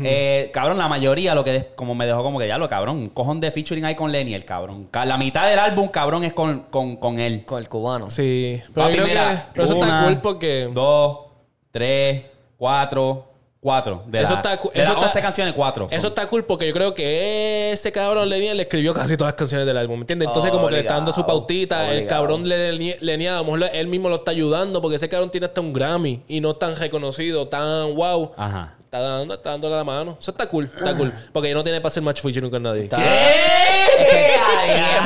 Eh, 0.03 0.49
cabrón, 0.53 0.77
la 0.77 0.87
mayoría 0.87 1.35
lo 1.35 1.43
que 1.43 1.71
como 1.75 1.93
me 1.95 2.05
dejó 2.05 2.23
como 2.23 2.39
que 2.39 2.47
ya 2.47 2.57
lo 2.57 2.67
cabrón, 2.67 2.97
un 2.97 3.09
cojón 3.09 3.39
de 3.39 3.51
featuring 3.51 3.85
ahí 3.85 3.95
con 3.95 4.11
Lenny, 4.11 4.33
el 4.33 4.45
cabrón. 4.45 4.87
Ca- 4.91 5.05
La 5.05 5.17
mitad 5.17 5.47
del 5.49 5.59
álbum, 5.59 5.87
cabrón, 5.89 6.23
es 6.23 6.33
con, 6.33 6.61
con, 6.71 6.95
con 6.97 7.19
él. 7.19 7.45
Con 7.45 7.59
el 7.59 7.69
cubano. 7.69 8.09
Sí. 8.09 8.61
Pero, 8.73 8.87
Papi, 8.87 8.97
yo 8.97 9.03
creo 9.03 9.07
mira, 9.07 9.29
que- 9.45 9.51
pero 9.53 9.65
eso 9.65 9.73
está 9.75 10.03
cool 10.03 10.21
porque. 10.21 10.69
Dos, 10.73 11.17
tres, 11.71 12.23
cuatro, 12.57 13.25
cuatro. 13.59 14.03
De 14.07 14.21
Eso 14.21 14.33
la- 14.33 14.37
está 14.39 14.49
de 14.51 14.55
eso 14.55 14.69
las 14.75 14.89
está- 14.89 15.05
11 15.07 15.21
canciones, 15.21 15.53
cuatro. 15.53 15.89
son. 15.89 15.97
Eso 15.97 16.07
está 16.09 16.27
cool 16.27 16.45
porque 16.45 16.67
yo 16.67 16.73
creo 16.73 16.93
que 16.93 17.71
ese 17.71 17.91
cabrón 17.91 18.29
Leniel 18.29 18.57
le 18.57 18.63
escribió 18.63 18.93
casi 18.93 19.17
todas 19.17 19.33
las 19.33 19.37
canciones 19.39 19.65
del 19.65 19.75
álbum, 19.77 19.97
¿me 19.97 20.01
entiendes? 20.03 20.27
Entonces 20.27 20.51
como 20.51 20.67
que 20.67 20.73
le 20.75 20.79
está 20.81 20.93
dando 20.95 21.11
su 21.11 21.21
Obligado, 21.21 21.39
pautita, 21.39 21.91
el 21.91 22.05
cabrón 22.07 22.47
Leniel, 22.47 22.97
Leniel 23.01 23.33
a 23.33 23.37
lo 23.37 23.43
mejor 23.45 23.69
él 23.73 23.87
mismo 23.87 24.07
lo 24.09 24.15
está 24.15 24.31
ayudando 24.31 24.81
porque 24.81 24.95
ese 24.97 25.09
cabrón 25.09 25.31
tiene 25.31 25.47
hasta 25.47 25.61
un 25.61 25.73
Grammy 25.73 26.21
y 26.27 26.41
no 26.41 26.55
tan 26.55 26.75
reconocido, 26.75 27.47
tan 27.47 27.95
wow. 27.95 28.31
Ajá. 28.37 28.74
Está 28.97 29.09
dando, 29.17 29.33
está 29.35 29.49
dándole 29.51 29.75
la 29.75 29.83
mano. 29.83 30.17
Eso 30.19 30.31
está 30.31 30.47
cool, 30.47 30.69
está 30.75 30.95
cool. 30.95 31.13
Porque 31.33 31.49
ya 31.49 31.55
no 31.55 31.63
tiene 31.63 31.79
para 31.81 31.89
hacer 31.89 32.03
match 32.03 32.21
featuring 32.21 32.49
con 32.51 32.63
nadie. 32.63 32.87
¿Qué? 32.87 32.95
¿Quién 32.95 33.05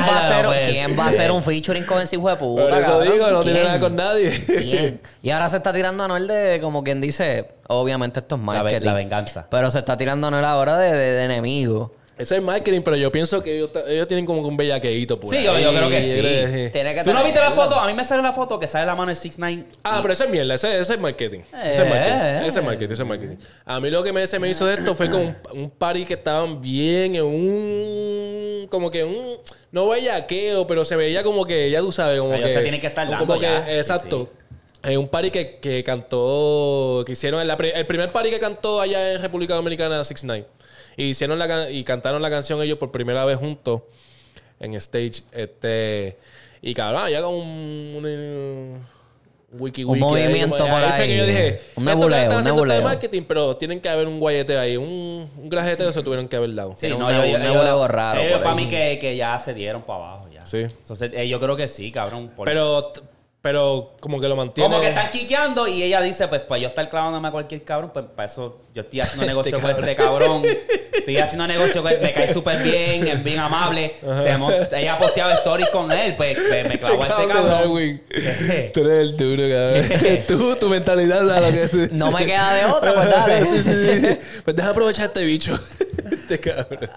va, 0.08 0.16
a 0.16 0.18
hacer, 0.18 0.46
pues. 0.46 0.68
¿Quién 0.68 0.98
va 0.98 1.04
a 1.04 1.08
hacer 1.08 1.30
un 1.30 1.42
featuring 1.42 1.84
con 1.84 2.00
ese 2.00 2.16
hijo 2.16 2.28
de 2.28 2.36
puta? 2.36 2.62
Por 2.68 2.72
eso 2.72 2.90
cabrón? 2.90 3.12
digo, 3.12 3.30
no 3.30 3.40
tiene 3.42 3.58
¿Quién? 3.60 3.68
nada 3.68 3.80
con 3.80 3.96
nadie. 3.96 4.44
¿Quién? 4.46 5.00
Y 5.22 5.30
ahora 5.30 5.48
se 5.48 5.56
está 5.58 5.72
tirando 5.72 6.04
a 6.04 6.08
Noel 6.08 6.26
de, 6.26 6.58
como 6.62 6.82
quien 6.82 7.00
dice, 7.00 7.48
obviamente 7.68 8.20
esto 8.20 8.36
es 8.36 8.40
La 8.40 8.52
ve- 8.54 8.58
marketing. 8.62 8.86
la 8.86 8.94
venganza. 8.94 9.46
Pero 9.50 9.70
se 9.70 9.78
está 9.78 9.96
tirando 9.96 10.26
a 10.26 10.30
Noel 10.30 10.44
ahora 10.44 10.78
de, 10.78 10.92
de, 10.92 11.10
de 11.12 11.22
enemigo. 11.24 11.92
Eso 12.20 12.34
es 12.34 12.42
marketing, 12.42 12.82
pero 12.82 12.96
yo 12.96 13.10
pienso 13.10 13.42
que 13.42 13.56
ellos, 13.56 13.70
ellos 13.88 14.06
tienen 14.06 14.26
como 14.26 14.42
que 14.42 14.48
un 14.48 14.56
bellaqueito 14.56 15.18
por 15.18 15.34
Sí, 15.34 15.42
yo- 15.42 15.52
creo 15.54 15.88
que 15.88 16.02
sí. 16.04 16.70
Tiene 16.72 16.94
que 16.94 17.02
¿Tú 17.02 17.12
no 17.12 17.24
viste 17.24 17.40
la 17.40 17.50
foto? 17.52 17.76
A 17.80 17.86
mí 17.86 17.94
me 17.94 18.04
sale 18.04 18.22
la 18.22 18.32
foto 18.32 18.58
que 18.58 18.66
sale 18.66 18.84
la 18.86 18.94
mano 18.94 19.08
de 19.08 19.14
6 19.14 19.34
9 19.38 19.64
Ah, 19.82 20.00
pero 20.02 20.12
eso 20.12 20.24
es 20.24 20.30
mierda, 20.30 20.54
ese, 20.54 20.78
ese 20.78 20.94
es 20.94 21.00
marketing. 21.00 21.40
Ese 21.64 21.82
es 21.82 21.88
marketing. 21.88 22.46
Ese 22.46 22.58
es 22.60 22.64
marketing, 22.64 22.92
ese 22.92 23.02
es 23.02 23.08
marketing. 23.08 23.36
A 23.64 23.80
mí 23.80 23.90
lo 23.90 24.02
que 24.02 24.12
me, 24.12 24.26
se 24.26 24.38
me 24.38 24.48
hizo 24.50 24.66
de 24.66 24.74
esto 24.74 24.94
fue 24.94 25.08
como 25.08 25.22
un, 25.24 25.36
un 25.52 25.70
party 25.70 26.04
que 26.04 26.14
estaban 26.14 26.60
bien 26.60 27.14
en 27.16 27.24
un. 27.24 28.68
Como 28.70 28.90
que 28.90 29.04
un. 29.04 29.38
No 29.72 29.88
bellaqueo, 29.88 30.66
pero 30.66 30.84
se 30.84 30.96
veía 30.96 31.22
como 31.22 31.44
que, 31.46 31.70
ya 31.70 31.80
tú 31.80 31.92
sabes, 31.92 32.20
como 32.20 32.34
Ellos 32.34 32.48
que. 32.48 32.54
se 32.54 32.60
tienen 32.62 32.80
que 32.80 32.88
estar 32.88 33.06
como 33.06 33.18
dando 33.18 33.34
que, 33.38 33.42
ya. 33.46 33.64
Sí, 33.64 33.70
Exacto. 33.72 34.30
Eh, 34.82 34.96
un 34.96 35.08
party 35.08 35.30
que, 35.30 35.58
que 35.58 35.84
cantó. 35.84 37.02
Que 37.06 37.12
hicieron. 37.12 37.40
en 37.40 37.48
la 37.48 37.56
pri- 37.56 37.72
el 37.74 37.86
primer 37.86 38.10
party 38.12 38.30
que 38.30 38.38
cantó 38.38 38.80
allá 38.80 39.12
en 39.12 39.20
República 39.22 39.54
Dominicana, 39.54 40.02
Six 40.04 40.24
Nine. 40.24 40.44
Y 40.96 41.04
hicieron 41.04 41.38
la 41.38 41.48
can- 41.48 41.72
y 41.74 41.82
cantaron 41.84 42.20
la 42.22 42.30
canción 42.30 42.60
ellos 42.62 42.78
por 42.78 42.90
primera 42.90 43.24
vez 43.24 43.38
juntos 43.38 43.82
en 44.58 44.74
stage. 44.74 45.22
Este. 45.32 46.18
Y 46.62 46.74
cabrón, 46.74 47.08
ya 47.10 47.22
con 47.22 47.34
un. 47.34 48.04
un 48.04 49.00
wiki 49.52 49.82
Un 49.82 49.90
wiki 49.92 50.04
ahí, 50.04 50.10
movimiento 50.28 50.58
como- 50.58 50.70
por 50.78 50.90
fue 50.92 51.06
que 51.06 51.16
yo 51.16 51.22
ahí. 51.24 51.28
dije, 51.28 51.60
Un 51.74 51.84
nebuleo, 51.84 52.18
un 52.18 52.22
está 52.24 52.36
de 52.36 52.42
nebuleo. 52.44 52.82
marketing, 52.82 53.22
pero 53.26 53.56
tienen 53.56 53.80
que 53.80 53.88
haber 53.88 54.06
un 54.06 54.20
guayeteo 54.20 54.60
ahí. 54.60 54.76
Un, 54.76 55.28
un 55.36 55.48
grajeteo 55.48 55.90
se 55.92 56.02
tuvieron 56.02 56.28
que 56.28 56.36
haber 56.36 56.54
dado. 56.54 56.70
Un 56.70 56.76
nebu- 56.76 57.34
un 57.34 57.42
nebuleo 57.42 57.88
raro 57.88 58.20
por 58.30 58.42
para 58.42 58.50
ahí. 58.50 58.56
mí 58.56 58.68
que, 58.68 58.98
que 59.00 59.16
ya 59.16 59.38
se 59.40 59.52
dieron 59.54 59.82
para 59.82 59.98
abajo 60.04 60.28
ya. 60.32 60.46
Sí. 60.46 60.58
Entonces, 60.58 61.10
eh, 61.14 61.26
yo 61.28 61.40
creo 61.40 61.56
que 61.56 61.66
sí, 61.66 61.90
cabrón. 61.90 62.28
por- 62.36 62.44
Pero, 62.46 62.92
pero 63.42 63.96
como 64.00 64.20
que 64.20 64.28
lo 64.28 64.36
mantiene. 64.36 64.68
como 64.68 64.82
que 64.82 64.88
están 64.90 65.10
quiqueando 65.10 65.66
y 65.66 65.82
ella 65.82 66.02
dice, 66.02 66.28
pues 66.28 66.42
para 66.42 66.60
yo 66.60 66.68
estar 66.68 66.88
clavándome 66.90 67.28
a 67.28 67.30
cualquier 67.30 67.64
cabrón, 67.64 67.90
pues 67.92 68.04
para 68.14 68.26
eso 68.26 68.60
yo 68.74 68.82
estoy 68.82 69.00
haciendo 69.00 69.24
Este 69.26 69.50
negocio 69.50 69.60
con 69.60 69.70
cabrón. 69.70 69.88
este 69.88 69.96
cabrón. 69.96 70.42
Estoy 70.92 71.16
haciendo 71.16 71.46
negocio 71.46 71.82
con 71.82 71.90
él, 71.92 71.98
me 72.02 72.12
cae 72.12 72.30
súper 72.30 72.62
bien, 72.62 73.08
es 73.08 73.24
bien 73.24 73.38
amable. 73.38 73.96
Se 74.22 74.78
ella 74.80 74.94
ha 74.94 74.98
posteado 74.98 75.32
stories 75.32 75.70
con 75.70 75.90
él, 75.90 76.14
pues 76.16 76.38
me, 76.50 76.64
me 76.64 76.78
clavo 76.78 77.02
a 77.02 77.06
este 77.06 77.26
cabrón. 77.28 78.00
Tú 78.74 78.80
eres 78.80 79.08
el 79.08 79.16
duro, 79.16 79.42
cabrón. 79.48 80.18
tú, 80.26 80.56
tu 80.56 80.68
mentalidad 80.68 81.24
da 81.24 81.40
lo 81.40 81.50
que 81.50 81.68
tú 81.68 81.88
No 81.92 82.10
me 82.10 82.26
queda 82.26 82.52
de 82.54 82.64
otra, 82.66 82.92
pues 82.92 83.08
dale. 83.08 83.46
sí, 83.46 83.62
sí, 83.62 84.00
sí. 84.00 84.18
Pues 84.44 84.54
deja 84.54 84.68
aprovechar 84.68 85.06
este 85.06 85.24
bicho. 85.24 85.58
este 86.12 86.38
cabrón. 86.38 86.90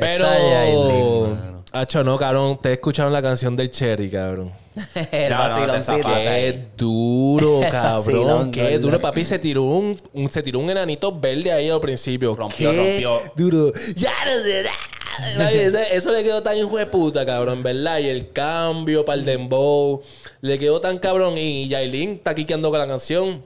Pero. 0.00 1.63
Hacho, 1.74 2.04
no, 2.04 2.16
cabrón. 2.16 2.52
Ustedes 2.52 2.76
escucharon 2.78 3.12
la 3.12 3.20
canción 3.20 3.56
del 3.56 3.68
Cherry, 3.70 4.08
cabrón. 4.08 4.52
El 5.10 5.30
No, 5.30 5.36
te 5.36 5.42
vaciloncito. 5.42 6.08
Qué 6.14 6.64
duro, 6.76 7.60
cabrón. 7.70 8.52
Qué 8.52 8.78
duro, 8.78 9.00
papi. 9.00 9.24
Se 9.24 9.38
tiró 9.40 9.62
un, 9.64 10.00
un- 10.12 10.30
se 10.30 10.42
tiró 10.42 10.60
un 10.60 10.70
enanito 10.70 11.18
verde 11.18 11.50
ahí 11.50 11.68
al 11.68 11.80
principio. 11.80 12.36
Rompió, 12.36 12.70
Qué 12.70 12.76
rompió. 12.76 13.20
Duro. 13.36 13.72
Ya 13.96 14.12
no. 14.24 15.42
Ay, 15.44 15.58
ese- 15.58 15.96
Eso 15.96 16.12
le 16.12 16.22
quedó 16.22 16.42
tan 16.44 16.56
hijo 16.56 16.76
de 16.78 16.86
puta, 16.86 17.26
cabrón, 17.26 17.62
¿verdad? 17.64 17.98
Y 17.98 18.08
el 18.08 18.30
cambio 18.30 19.04
para 19.04 19.18
el 19.18 19.24
dembow. 19.24 20.00
Le 20.42 20.58
quedó 20.58 20.80
tan 20.80 20.98
cabrón. 20.98 21.36
Y 21.38 21.66
Yailin 21.68 22.12
está 22.12 22.34
quiqueando 22.36 22.70
con 22.70 22.78
la 22.78 22.86
canción. 22.86 23.42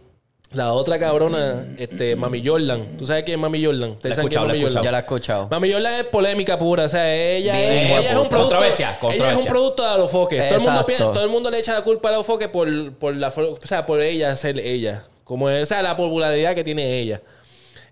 La 0.52 0.72
otra 0.72 0.98
cabrona, 0.98 1.66
este, 1.78 2.16
Mami 2.16 2.42
Jordan. 2.46 2.96
¿Tú 2.96 3.06
sabes 3.06 3.22
quién 3.24 3.38
es 3.38 3.42
Mami 3.42 3.62
Jordan? 3.62 3.90
¿Ustedes 3.90 4.16
La 4.16 4.22
he 4.22 4.24
saben 4.24 4.28
quién 4.30 4.42
es 4.42 4.48
Mami 4.48 4.62
Jordan? 4.62 4.82
Yo 4.82 4.90
la 4.92 4.96
he 4.98 5.00
escuchado. 5.00 5.48
Mami 5.50 5.72
Jordan 5.72 5.92
es 5.94 6.04
polémica 6.04 6.58
pura. 6.58 6.84
O 6.84 6.88
sea, 6.88 7.14
ella, 7.14 7.52
Bien, 7.54 7.70
ella 7.86 7.98
es 7.98 8.16
un 8.16 8.28
producto. 8.28 8.38
Controversia, 8.38 8.86
Ella 8.86 8.92
es 8.94 8.98
controversia. 8.98 9.38
un 9.42 9.46
producto 9.46 9.82
de 9.82 9.88
Alofoque. 9.90 10.36
Todo 10.36 10.46
el, 10.46 10.52
mundo, 10.54 10.70
Exacto. 10.70 10.86
piensa- 10.86 11.12
todo 11.12 11.24
el 11.24 11.30
mundo 11.30 11.50
le 11.50 11.58
echa 11.58 11.72
la 11.74 11.82
culpa 11.82 12.08
a 12.08 12.12
Alofoque 12.12 12.48
por, 12.48 12.92
por 12.94 13.14
la 13.14 13.28
o 13.28 13.58
sea, 13.66 13.84
por 13.84 14.00
ella 14.00 14.34
ser 14.36 14.58
ella. 14.58 15.04
Como 15.24 15.50
es, 15.50 15.62
o 15.64 15.66
sea, 15.66 15.82
la 15.82 15.94
popularidad 15.94 16.54
que 16.54 16.64
tiene 16.64 16.98
ella. 16.98 17.20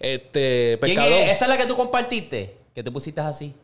Este, 0.00 0.78
¿Quién 0.80 0.98
es? 1.00 1.28
¿Esa 1.30 1.44
es 1.44 1.48
la 1.50 1.58
que 1.58 1.66
tú 1.66 1.76
compartiste? 1.76 2.56
Que 2.74 2.82
te 2.82 2.90
pusiste 2.90 3.20
así. 3.20 3.54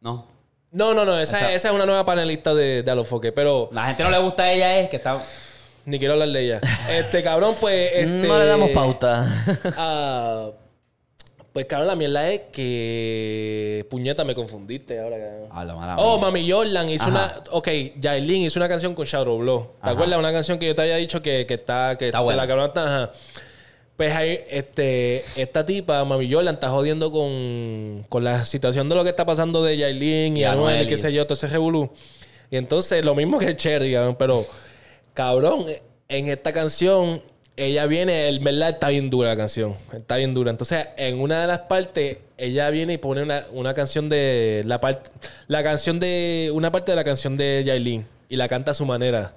No. 0.00 0.26
No, 0.72 0.92
no, 0.92 1.04
no. 1.04 1.18
Esa, 1.20 1.36
Esa- 1.38 1.52
esa 1.52 1.68
es 1.68 1.74
una 1.74 1.86
nueva 1.86 2.04
panelista 2.04 2.52
de, 2.52 2.82
de 2.82 2.90
Alofoque. 2.90 3.30
Pero 3.30 3.68
La 3.72 3.86
gente 3.86 4.02
no 4.02 4.10
le 4.10 4.18
gusta 4.18 4.42
a 4.44 4.52
ella, 4.52 4.78
es 4.80 4.88
que 4.88 4.96
está. 4.96 5.22
Ni 5.86 5.98
quiero 5.98 6.14
hablar 6.14 6.28
de 6.30 6.44
ella. 6.44 6.60
Este, 6.90 7.22
cabrón, 7.22 7.54
pues. 7.60 7.90
Este, 7.94 8.06
No 8.28 8.38
le 8.38 8.46
damos 8.46 8.70
pauta. 8.70 9.26
ah, 9.76 10.50
Pues 11.52 11.66
cabrón, 11.66 11.88
la 11.88 11.96
mierda 11.96 12.28
es 12.30 12.42
que. 12.52 13.86
Puñeta, 13.90 14.24
me 14.24 14.34
confundiste 14.34 14.98
ahora. 14.98 15.16
cabrón. 15.18 15.48
Habla 15.52 15.74
mala 15.76 15.96
Oh, 15.98 16.16
mía. 16.18 16.26
Mami 16.26 16.50
Jordan 16.50 16.88
hizo 16.88 17.04
Ajá. 17.04 17.10
una. 17.10 17.42
Ok, 17.52 17.68
Yailin 18.00 18.42
hizo 18.44 18.58
una 18.58 18.68
canción 18.68 18.94
con 18.94 19.04
Shadow 19.06 19.38
Blow. 19.38 19.62
¿Te 19.62 19.68
Ajá. 19.82 19.90
acuerdas? 19.92 20.18
Una 20.18 20.32
canción 20.32 20.58
que 20.58 20.66
yo 20.66 20.74
te 20.74 20.82
había 20.82 20.96
dicho 20.96 21.22
que, 21.22 21.46
que 21.46 21.54
está. 21.54 21.96
Que 21.98 22.06
Está 22.06 22.20
buena. 22.20 22.42
La 22.42 22.48
cabrona 22.48 22.68
está. 22.68 22.84
ajá. 23.04 23.12
Pues 23.96 24.12
ahí, 24.12 24.40
este, 24.50 25.22
esta 25.36 25.64
tipa, 25.64 26.04
Mami 26.04 26.28
Jordan, 26.32 26.54
está 26.56 26.68
jodiendo 26.68 27.12
con, 27.12 28.04
con 28.08 28.24
la 28.24 28.44
situación 28.44 28.88
de 28.88 28.96
lo 28.96 29.04
que 29.04 29.10
está 29.10 29.24
pasando 29.24 29.62
de 29.62 29.76
Yailin 29.76 30.36
y, 30.36 30.40
Y 30.40 30.44
Anuel 30.44 30.82
y 30.82 30.86
qué 30.88 30.96
sé 30.96 31.12
yo, 31.12 31.24
todo 31.26 31.34
ese 31.34 31.46
revolú. 31.46 31.92
Y 32.50 32.56
entonces, 32.56 33.04
lo 33.04 33.14
mismo 33.14 33.38
que 33.38 33.54
Cherry, 33.56 33.92
cabrón, 33.92 34.16
pero, 34.18 34.44
cabrón, 35.14 35.66
en 36.08 36.28
esta 36.28 36.52
canción, 36.52 37.22
ella 37.56 37.86
viene, 37.86 38.28
el 38.28 38.40
verdad 38.40 38.70
está 38.70 38.88
bien 38.88 39.10
dura 39.10 39.30
la 39.30 39.36
canción, 39.36 39.76
está 39.92 40.16
bien 40.16 40.34
dura. 40.34 40.50
Entonces, 40.50 40.88
en 40.96 41.20
una 41.20 41.40
de 41.40 41.46
las 41.46 41.60
partes, 41.60 42.18
ella 42.36 42.68
viene 42.70 42.94
y 42.94 42.98
pone 42.98 43.22
una, 43.22 43.46
una 43.52 43.72
canción 43.74 44.08
de, 44.08 44.62
la 44.66 44.80
parte, 44.80 45.10
la 45.46 45.62
canción 45.62 46.00
de, 46.00 46.50
una 46.52 46.70
parte 46.72 46.92
de 46.92 46.96
la 46.96 47.04
canción 47.04 47.36
de 47.36 47.62
Yailin 47.64 48.06
y 48.28 48.36
la 48.36 48.48
canta 48.48 48.72
a 48.72 48.74
su 48.74 48.84
manera. 48.84 49.32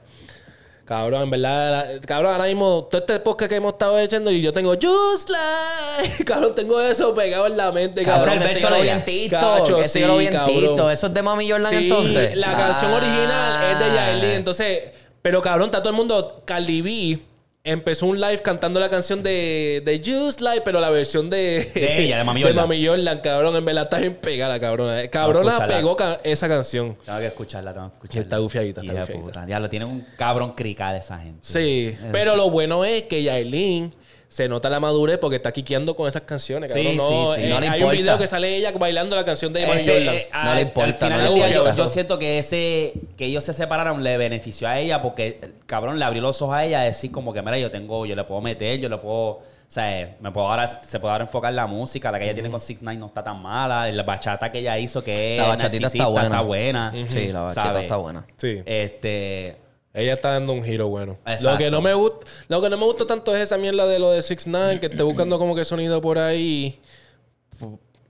Cabrón, 0.86 1.24
en 1.24 1.30
verdad, 1.32 1.96
la- 1.96 2.00
cabrón, 2.08 2.32
ahora 2.32 2.46
mismo, 2.46 2.88
todo 2.90 3.02
este 3.02 3.20
podcast 3.20 3.50
que 3.50 3.58
hemos 3.58 3.74
estado 3.74 4.00
echando 4.00 4.32
y 4.32 4.42
yo 4.42 4.54
tengo 4.54 4.74
Just 4.82 5.30
Like, 5.30 6.24
cabrón, 6.26 6.56
tengo 6.56 6.80
eso 6.82 7.14
pegado 7.14 7.46
en 7.46 7.58
la 7.58 7.74
mente, 7.74 8.04
Cabrón, 8.04 8.40
cabrón. 8.40 8.50
eso 8.50 8.70
lo 8.70 8.80
vi 8.82 8.88
en. 8.88 8.98
Eso 9.00 10.00
lo 10.08 10.18
vi 10.18 10.28
en. 10.28 10.46
TikTok. 10.46 10.92
Eso 10.92 11.08
es 11.08 11.14
de 11.14 11.22
Mami 11.22 11.52
Jordan 11.52 11.70
Sí, 11.72 11.76
entonces. 11.76 12.38
La 12.38 12.54
canción 12.56 12.92
Ah. 12.94 12.96
original 12.96 13.72
es 13.74 13.80
de 13.80 13.96
Yailin. 13.96 14.30
Entonces, 14.38 14.80
pero 15.28 15.42
cabrón, 15.42 15.66
está 15.66 15.80
todo 15.82 15.90
el 15.90 15.98
mundo. 15.98 16.42
Cardi 16.46 16.82
B 16.82 17.20
empezó 17.66 18.06
un 18.06 18.18
live 18.22 18.38
cantando 18.40 18.80
la 18.80 18.88
canción 18.88 19.22
de, 19.22 19.82
de 19.84 20.00
Just 20.00 20.40
Like, 20.40 20.62
pero 20.64 20.80
la 20.80 20.90
versión 20.90 21.30
de. 21.30 21.70
De 21.76 22.04
ella, 22.06 22.20
de 22.20 22.24
Mami 22.24 22.42
Jordan. 22.44 22.56
Mami 22.56 22.88
Jordan, 22.88 23.20
cabrón. 23.20 23.56
En 23.58 23.66
verdad 23.66 23.84
está 23.84 24.00
bien 24.00 24.16
pegada, 24.16 24.58
cabrona. 24.58 25.06
Cabrona 25.10 25.50
escucharla. 25.52 25.76
pegó 25.76 25.96
ca- 25.98 26.22
esa 26.24 26.48
canción. 26.48 26.96
Tengo 27.06 27.20
que 27.20 27.26
escucharla, 27.28 27.74
tengo 27.74 27.90
que 27.90 27.96
escucharla. 27.96 28.22
Está 28.24 28.38
gufiadita, 28.38 28.80
está 28.80 28.94
de 28.94 29.00
gufiadita. 29.02 29.26
puta. 29.26 29.46
Diablo, 29.46 29.70
tiene 29.70 29.84
un 29.86 30.08
cabrón 30.16 30.54
crical 30.54 30.96
esa 30.96 31.18
gente. 31.20 31.40
Sí, 31.42 31.94
pero 32.14 32.38
lo 32.38 32.50
bueno 32.50 32.86
es 32.86 33.04
que 33.04 33.22
Yailin. 33.22 33.94
Se 34.30 34.50
nota 34.50 34.70
la 34.70 34.80
madurez 34.82 35.18
porque 35.20 35.38
está 35.38 35.52
quiqueando 35.54 35.96
con 35.96 36.08
esas 36.08 36.24
canciones. 36.24 36.72
Sí, 36.74 36.84
cabrón. 36.84 36.98
no, 36.98 37.34
sí, 37.34 37.42
sí. 37.42 37.48
eh, 37.48 37.50
No 37.50 37.60
le 37.62 37.68
hay 37.68 37.72
un 37.72 37.76
importa. 37.86 37.98
video 38.02 38.18
que 38.18 38.28
sale 38.28 38.56
ella 38.58 38.72
bailando 38.78 39.16
la 39.16 39.24
canción 39.24 39.54
de 39.54 39.66
Jordan. 39.66 39.86
eh, 39.88 40.30
No 40.44 40.54
le 40.56 40.62
importa, 40.64 40.84
al 40.90 40.94
final 40.96 41.24
no 41.24 41.30
le 41.30 41.36
día, 41.36 41.48
yo, 41.50 41.54
importa. 41.60 41.78
yo 41.78 41.88
siento 41.88 42.20
que 42.20 42.40
ese 42.40 42.94
que 43.18 43.26
ellos 43.26 43.44
se 43.44 43.54
separaron 43.54 44.04
le 44.04 44.18
benefició 44.18 44.68
a 44.68 44.80
ella 44.80 45.02
porque 45.02 45.40
el 45.42 45.54
cabrón 45.66 45.98
le 45.98 46.04
abrió 46.06 46.22
los 46.22 46.42
ojos 46.42 46.56
a 46.56 46.66
ella 46.66 46.82
a 46.82 46.84
decir 46.84 47.12
como 47.12 47.32
que 47.34 47.42
mira 47.42 47.58
yo 47.58 47.72
tengo 47.72 48.06
yo 48.06 48.16
le 48.16 48.24
puedo 48.26 48.42
meter 48.42 48.80
yo 48.80 48.90
le 48.90 48.98
puedo 48.98 49.16
o 49.30 49.44
sea 49.70 50.16
me 50.20 50.32
puedo 50.32 50.48
ahora 50.48 50.68
se 50.68 51.00
puede 51.00 51.12
ahora 51.14 51.24
enfocar 51.24 51.50
en 51.52 51.56
la 51.56 51.68
música 51.68 52.12
la 52.12 52.20
que 52.20 52.26
ella 52.26 52.34
tiene 52.34 52.50
con 52.52 52.60
Six 52.60 52.82
Nine 52.82 52.98
no 52.98 53.08
está 53.08 53.24
tan 53.24 53.42
mala 53.42 53.90
la 53.92 54.04
bachata 54.04 54.52
que 54.52 54.60
ella 54.60 54.78
hizo 54.78 55.04
que 55.04 55.36
es 55.38 55.42
La 55.42 55.48
bachatita 55.50 55.88
está 55.88 56.08
buena. 56.08 56.26
está 56.28 56.42
buena 56.42 56.94
Sí, 57.08 57.28
la 57.30 57.42
bachata 57.42 57.68
¿sabes? 57.68 57.82
está 57.84 57.96
buena. 57.98 58.26
Sí. 58.38 58.62
este 58.66 59.56
Ella 59.98 60.14
está 60.14 60.32
dando 60.32 60.54
un 60.54 60.64
giro 60.64 60.88
bueno. 60.90 61.18
Exacto. 61.26 61.52
Lo 61.52 61.58
que 61.58 61.72
no 61.72 61.82
me 61.82 61.94
gusta, 61.96 62.26
lo 62.50 62.62
que 62.62 62.70
no 62.70 62.78
me 62.78 62.86
gusta 62.86 63.08
tanto 63.08 63.36
es 63.36 63.42
esa 63.42 63.58
mierda 63.58 63.88
de 63.88 63.98
lo 63.98 64.12
de 64.12 64.22
6 64.22 64.46
9 64.48 64.80
que 64.80 64.86
esté 64.86 65.02
buscando 65.04 65.40
como 65.40 65.56
que 65.56 65.66
sonido 65.66 66.00
por 66.02 66.20
ahí. 66.20 66.80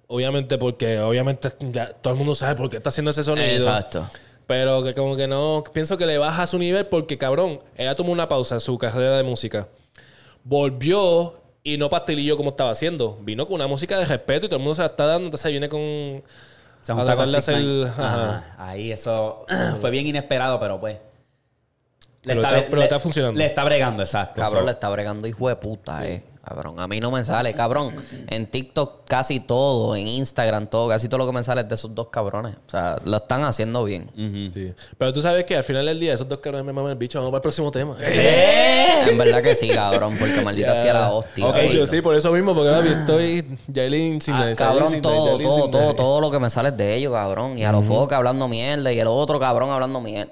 Obviamente 0.08 0.58
porque 0.58 1.00
obviamente 1.00 1.50
ya 1.72 1.92
todo 1.94 2.14
el 2.14 2.18
mundo 2.20 2.34
sabe 2.36 2.56
por 2.56 2.70
qué 2.70 2.78
está 2.78 2.90
haciendo 2.90 3.12
ese 3.12 3.24
sonido. 3.24 3.48
Exacto. 3.48 4.08
Pero 4.46 4.84
que 4.84 4.94
como 4.94 5.16
que 5.18 5.28
no, 5.28 5.64
pienso 5.74 5.98
que 5.98 6.06
le 6.06 6.18
baja 6.18 6.48
su 6.48 6.58
nivel 6.58 6.86
porque 6.88 7.18
cabrón, 7.18 7.60
ella 7.76 7.96
tomó 7.96 8.12
una 8.14 8.28
pausa 8.28 8.56
en 8.56 8.62
su 8.62 8.78
carrera 8.78 9.18
de 9.18 9.24
música. 9.24 9.68
Volvió 10.44 11.42
y 11.64 11.78
no 11.78 11.90
pastelillo 11.90 12.38
como 12.38 12.52
estaba 12.52 12.72
haciendo. 12.72 13.18
Vino 13.22 13.46
con 13.46 13.56
una 13.56 13.68
música 13.68 13.98
de 13.98 14.06
respeto 14.06 14.46
y 14.46 14.50
todo 14.50 14.58
el 14.58 14.64
mundo 14.64 14.76
se 14.76 14.82
la 14.84 14.88
está 14.88 15.06
dando, 15.06 15.26
entonces 15.26 15.52
viene 15.52 15.68
con 15.68 16.24
se 16.82 16.92
a 16.94 16.96
junta 16.96 17.16
con 17.18 17.26
tratar 17.26 17.28
de 17.28 17.42
Six 17.42 17.48
hacer- 17.50 17.58
Nine. 17.62 17.86
ajá. 17.90 18.38
Ajá. 18.38 18.56
ahí 18.70 18.92
eso 18.94 19.46
fue 19.82 19.90
bien 19.90 20.08
inesperado 20.08 20.58
pero 20.60 20.80
pues 20.80 20.98
le 22.28 22.36
Pero 22.36 22.42
está- 22.48 22.66
pero 22.70 22.82
está 22.84 23.00
funcionando. 23.00 23.38
le 23.38 23.46
está 23.46 23.64
bregando 23.64 24.04
exacto 24.04 24.42
Cabrón, 24.42 24.66
le 24.66 24.72
está 24.72 24.90
bregando 24.90 25.28
hijo 25.28 25.48
de 25.50 25.56
puta, 25.56 26.06
eh. 26.08 26.24
Cabrón, 26.48 26.80
a 26.80 26.88
mí 26.88 27.02
no 27.02 27.12
me 27.12 27.26
sale, 27.26 27.54
cabrón. 27.54 27.94
En 28.30 28.48
TikTok 28.48 29.04
casi 29.06 29.42
todo, 29.42 29.98
en 29.98 30.08
Instagram 30.08 30.68
todo, 30.68 30.88
casi 30.88 31.10
todo 31.10 31.18
lo 31.18 31.26
que 31.28 31.34
me 31.34 31.44
sale 31.44 31.60
es 31.60 31.68
de 31.68 31.76
esos 31.76 31.94
dos 31.94 32.08
cabrones. 32.08 32.56
O 32.68 32.70
sea, 32.72 32.96
lo 33.04 33.18
están 33.18 33.44
haciendo 33.44 33.84
bien. 33.84 34.10
Sí. 34.54 34.72
Pero 34.98 35.12
tú 35.12 35.22
sabes 35.22 35.44
que 35.44 35.58
al 35.58 35.66
final 35.66 35.86
del 35.86 36.00
día 36.00 36.14
esos 36.14 36.26
dos 36.30 36.38
cabrones 36.38 36.66
me 36.66 36.72
maman 36.72 36.92
el 36.92 36.98
bicho. 36.98 37.20
Vamos 37.20 37.32
para 37.32 37.40
el 37.40 37.42
próximo 37.42 37.70
tema. 37.70 37.98
En 39.08 39.18
verdad 39.18 39.42
que 39.44 39.56
sí, 39.56 39.70
cabrón, 39.70 40.16
porque 40.18 40.42
maldita 40.42 40.74
sea 40.76 40.94
la 40.94 41.12
hostia. 41.14 41.46
Ok, 41.46 41.54
cabrón. 41.56 41.72
yo 41.72 41.88
sí, 41.88 42.02
por 42.02 42.16
eso 42.16 42.32
mismo, 42.32 42.54
porque 42.56 42.72
papi, 42.72 42.88
estoy 42.90 43.58
Jailin 43.74 44.20
sin 44.22 44.34
Ah, 44.34 44.52
cabrón, 44.58 44.88
sin 44.90 45.02
todo, 45.02 45.26
Yailin 45.26 45.48
todo, 45.48 45.56
sin 45.62 45.72
todo, 45.72 45.94
todo 45.96 46.22
lo 46.22 46.32
que 46.32 46.40
me 46.40 46.50
sale 46.50 46.70
es 46.70 46.78
de 46.78 46.96
ellos, 46.96 47.14
cabrón. 47.14 47.58
Y 47.58 47.64
a 47.66 47.72
los 47.72 47.86
focos 47.86 48.14
hablando 48.14 48.48
mierda 48.48 48.92
y 48.92 49.00
el 49.00 49.08
otro 49.08 49.40
cabrón 49.40 49.70
hablando 49.70 50.02
mierda. 50.02 50.32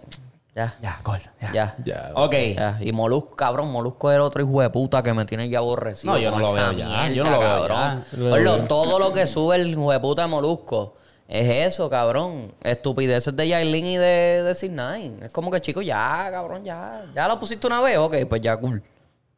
Ya, 0.56 0.74
ya 0.82 1.00
gordo 1.04 1.26
ya, 1.42 1.52
ya. 1.54 1.76
Ya. 1.84 2.12
ok 2.16 2.34
Ya. 2.56 2.78
Y 2.80 2.94
Molusco, 2.94 3.36
cabrón, 3.36 3.72
Molusco 3.72 4.10
es 4.10 4.16
el 4.16 4.22
otro 4.22 4.42
hijo 4.42 4.62
de 4.62 4.70
puta 4.70 5.04
que 5.04 5.14
me 5.14 5.26
tiene 5.26 5.50
ya 5.50 5.58
aborrecido. 5.60 6.14
No, 6.14 6.20
yo 6.20 6.32
no 6.32 6.40
lo 6.40 6.54
veo 6.54 6.72
ya, 6.72 7.10
yo 7.10 7.24
no 7.26 7.32
lo 7.32 7.40
veo 7.40 7.48
cabrón. 7.50 7.78
ya. 7.78 8.18
No 8.18 8.24
lo 8.24 8.30
Gordo, 8.30 8.54
veo. 8.60 8.68
todo 8.68 9.00
lo 9.00 9.12
que 9.14 9.28
sube 9.28 9.58
el 9.58 9.68
hijo 9.68 9.92
de 9.92 10.00
puta 10.00 10.22
de 10.22 10.28
Molusco 10.30 10.96
es 11.28 11.68
eso, 11.74 11.90
cabrón. 11.90 12.54
Estupideces 12.64 13.36
de 13.36 13.48
Yailin 13.50 13.86
y 13.86 13.98
de, 13.98 14.44
de 14.44 14.52
C9. 14.54 15.24
Es 15.26 15.32
como 15.32 15.52
que, 15.52 15.60
chico, 15.60 15.82
ya, 15.82 16.28
cabrón, 16.32 16.64
ya. 16.64 17.02
Ya 17.14 17.28
lo 17.28 17.38
pusiste 17.40 17.68
una 17.68 17.82
vez, 17.82 17.98
ok, 17.98 18.16
pues 18.30 18.42
ya, 18.42 18.56
cool. 18.56 18.82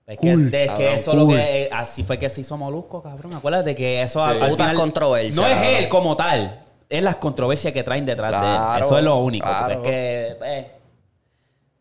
Es 0.05 0.18
que, 0.20 0.32
es 0.34 0.38
que 0.51 0.65
cabrón, 0.68 0.88
eso 0.93 1.13
lo 1.13 1.28
que 1.28 1.63
eh, 1.63 1.70
así 1.72 2.03
fue 2.03 2.20
que 2.20 2.30
se 2.30 2.41
hizo 2.41 2.55
Molusco, 2.57 3.01
cabrón. 3.01 3.34
Acuérdate 3.34 3.74
que 3.74 4.01
eso 4.03 4.22
al- 4.24 4.41
al 4.41 4.49
Putas 4.51 4.68
final 4.68 4.76
controversias, 4.82 5.36
No 5.36 5.47
es 5.47 5.80
él 5.80 5.89
como 5.89 6.15
tal, 6.15 6.61
es 6.89 7.03
las 7.03 7.15
controversias 7.15 7.74
que 7.74 7.84
traen 7.84 8.05
detrás 8.05 8.32
de 8.32 8.38
él. 8.78 8.86
Eso 8.86 8.97
es 8.99 9.03
lo 9.03 9.15
único. 9.18 9.45
claro. 9.47 9.74
Es 9.74 9.80
que 9.80 10.36
pues, 10.39 10.65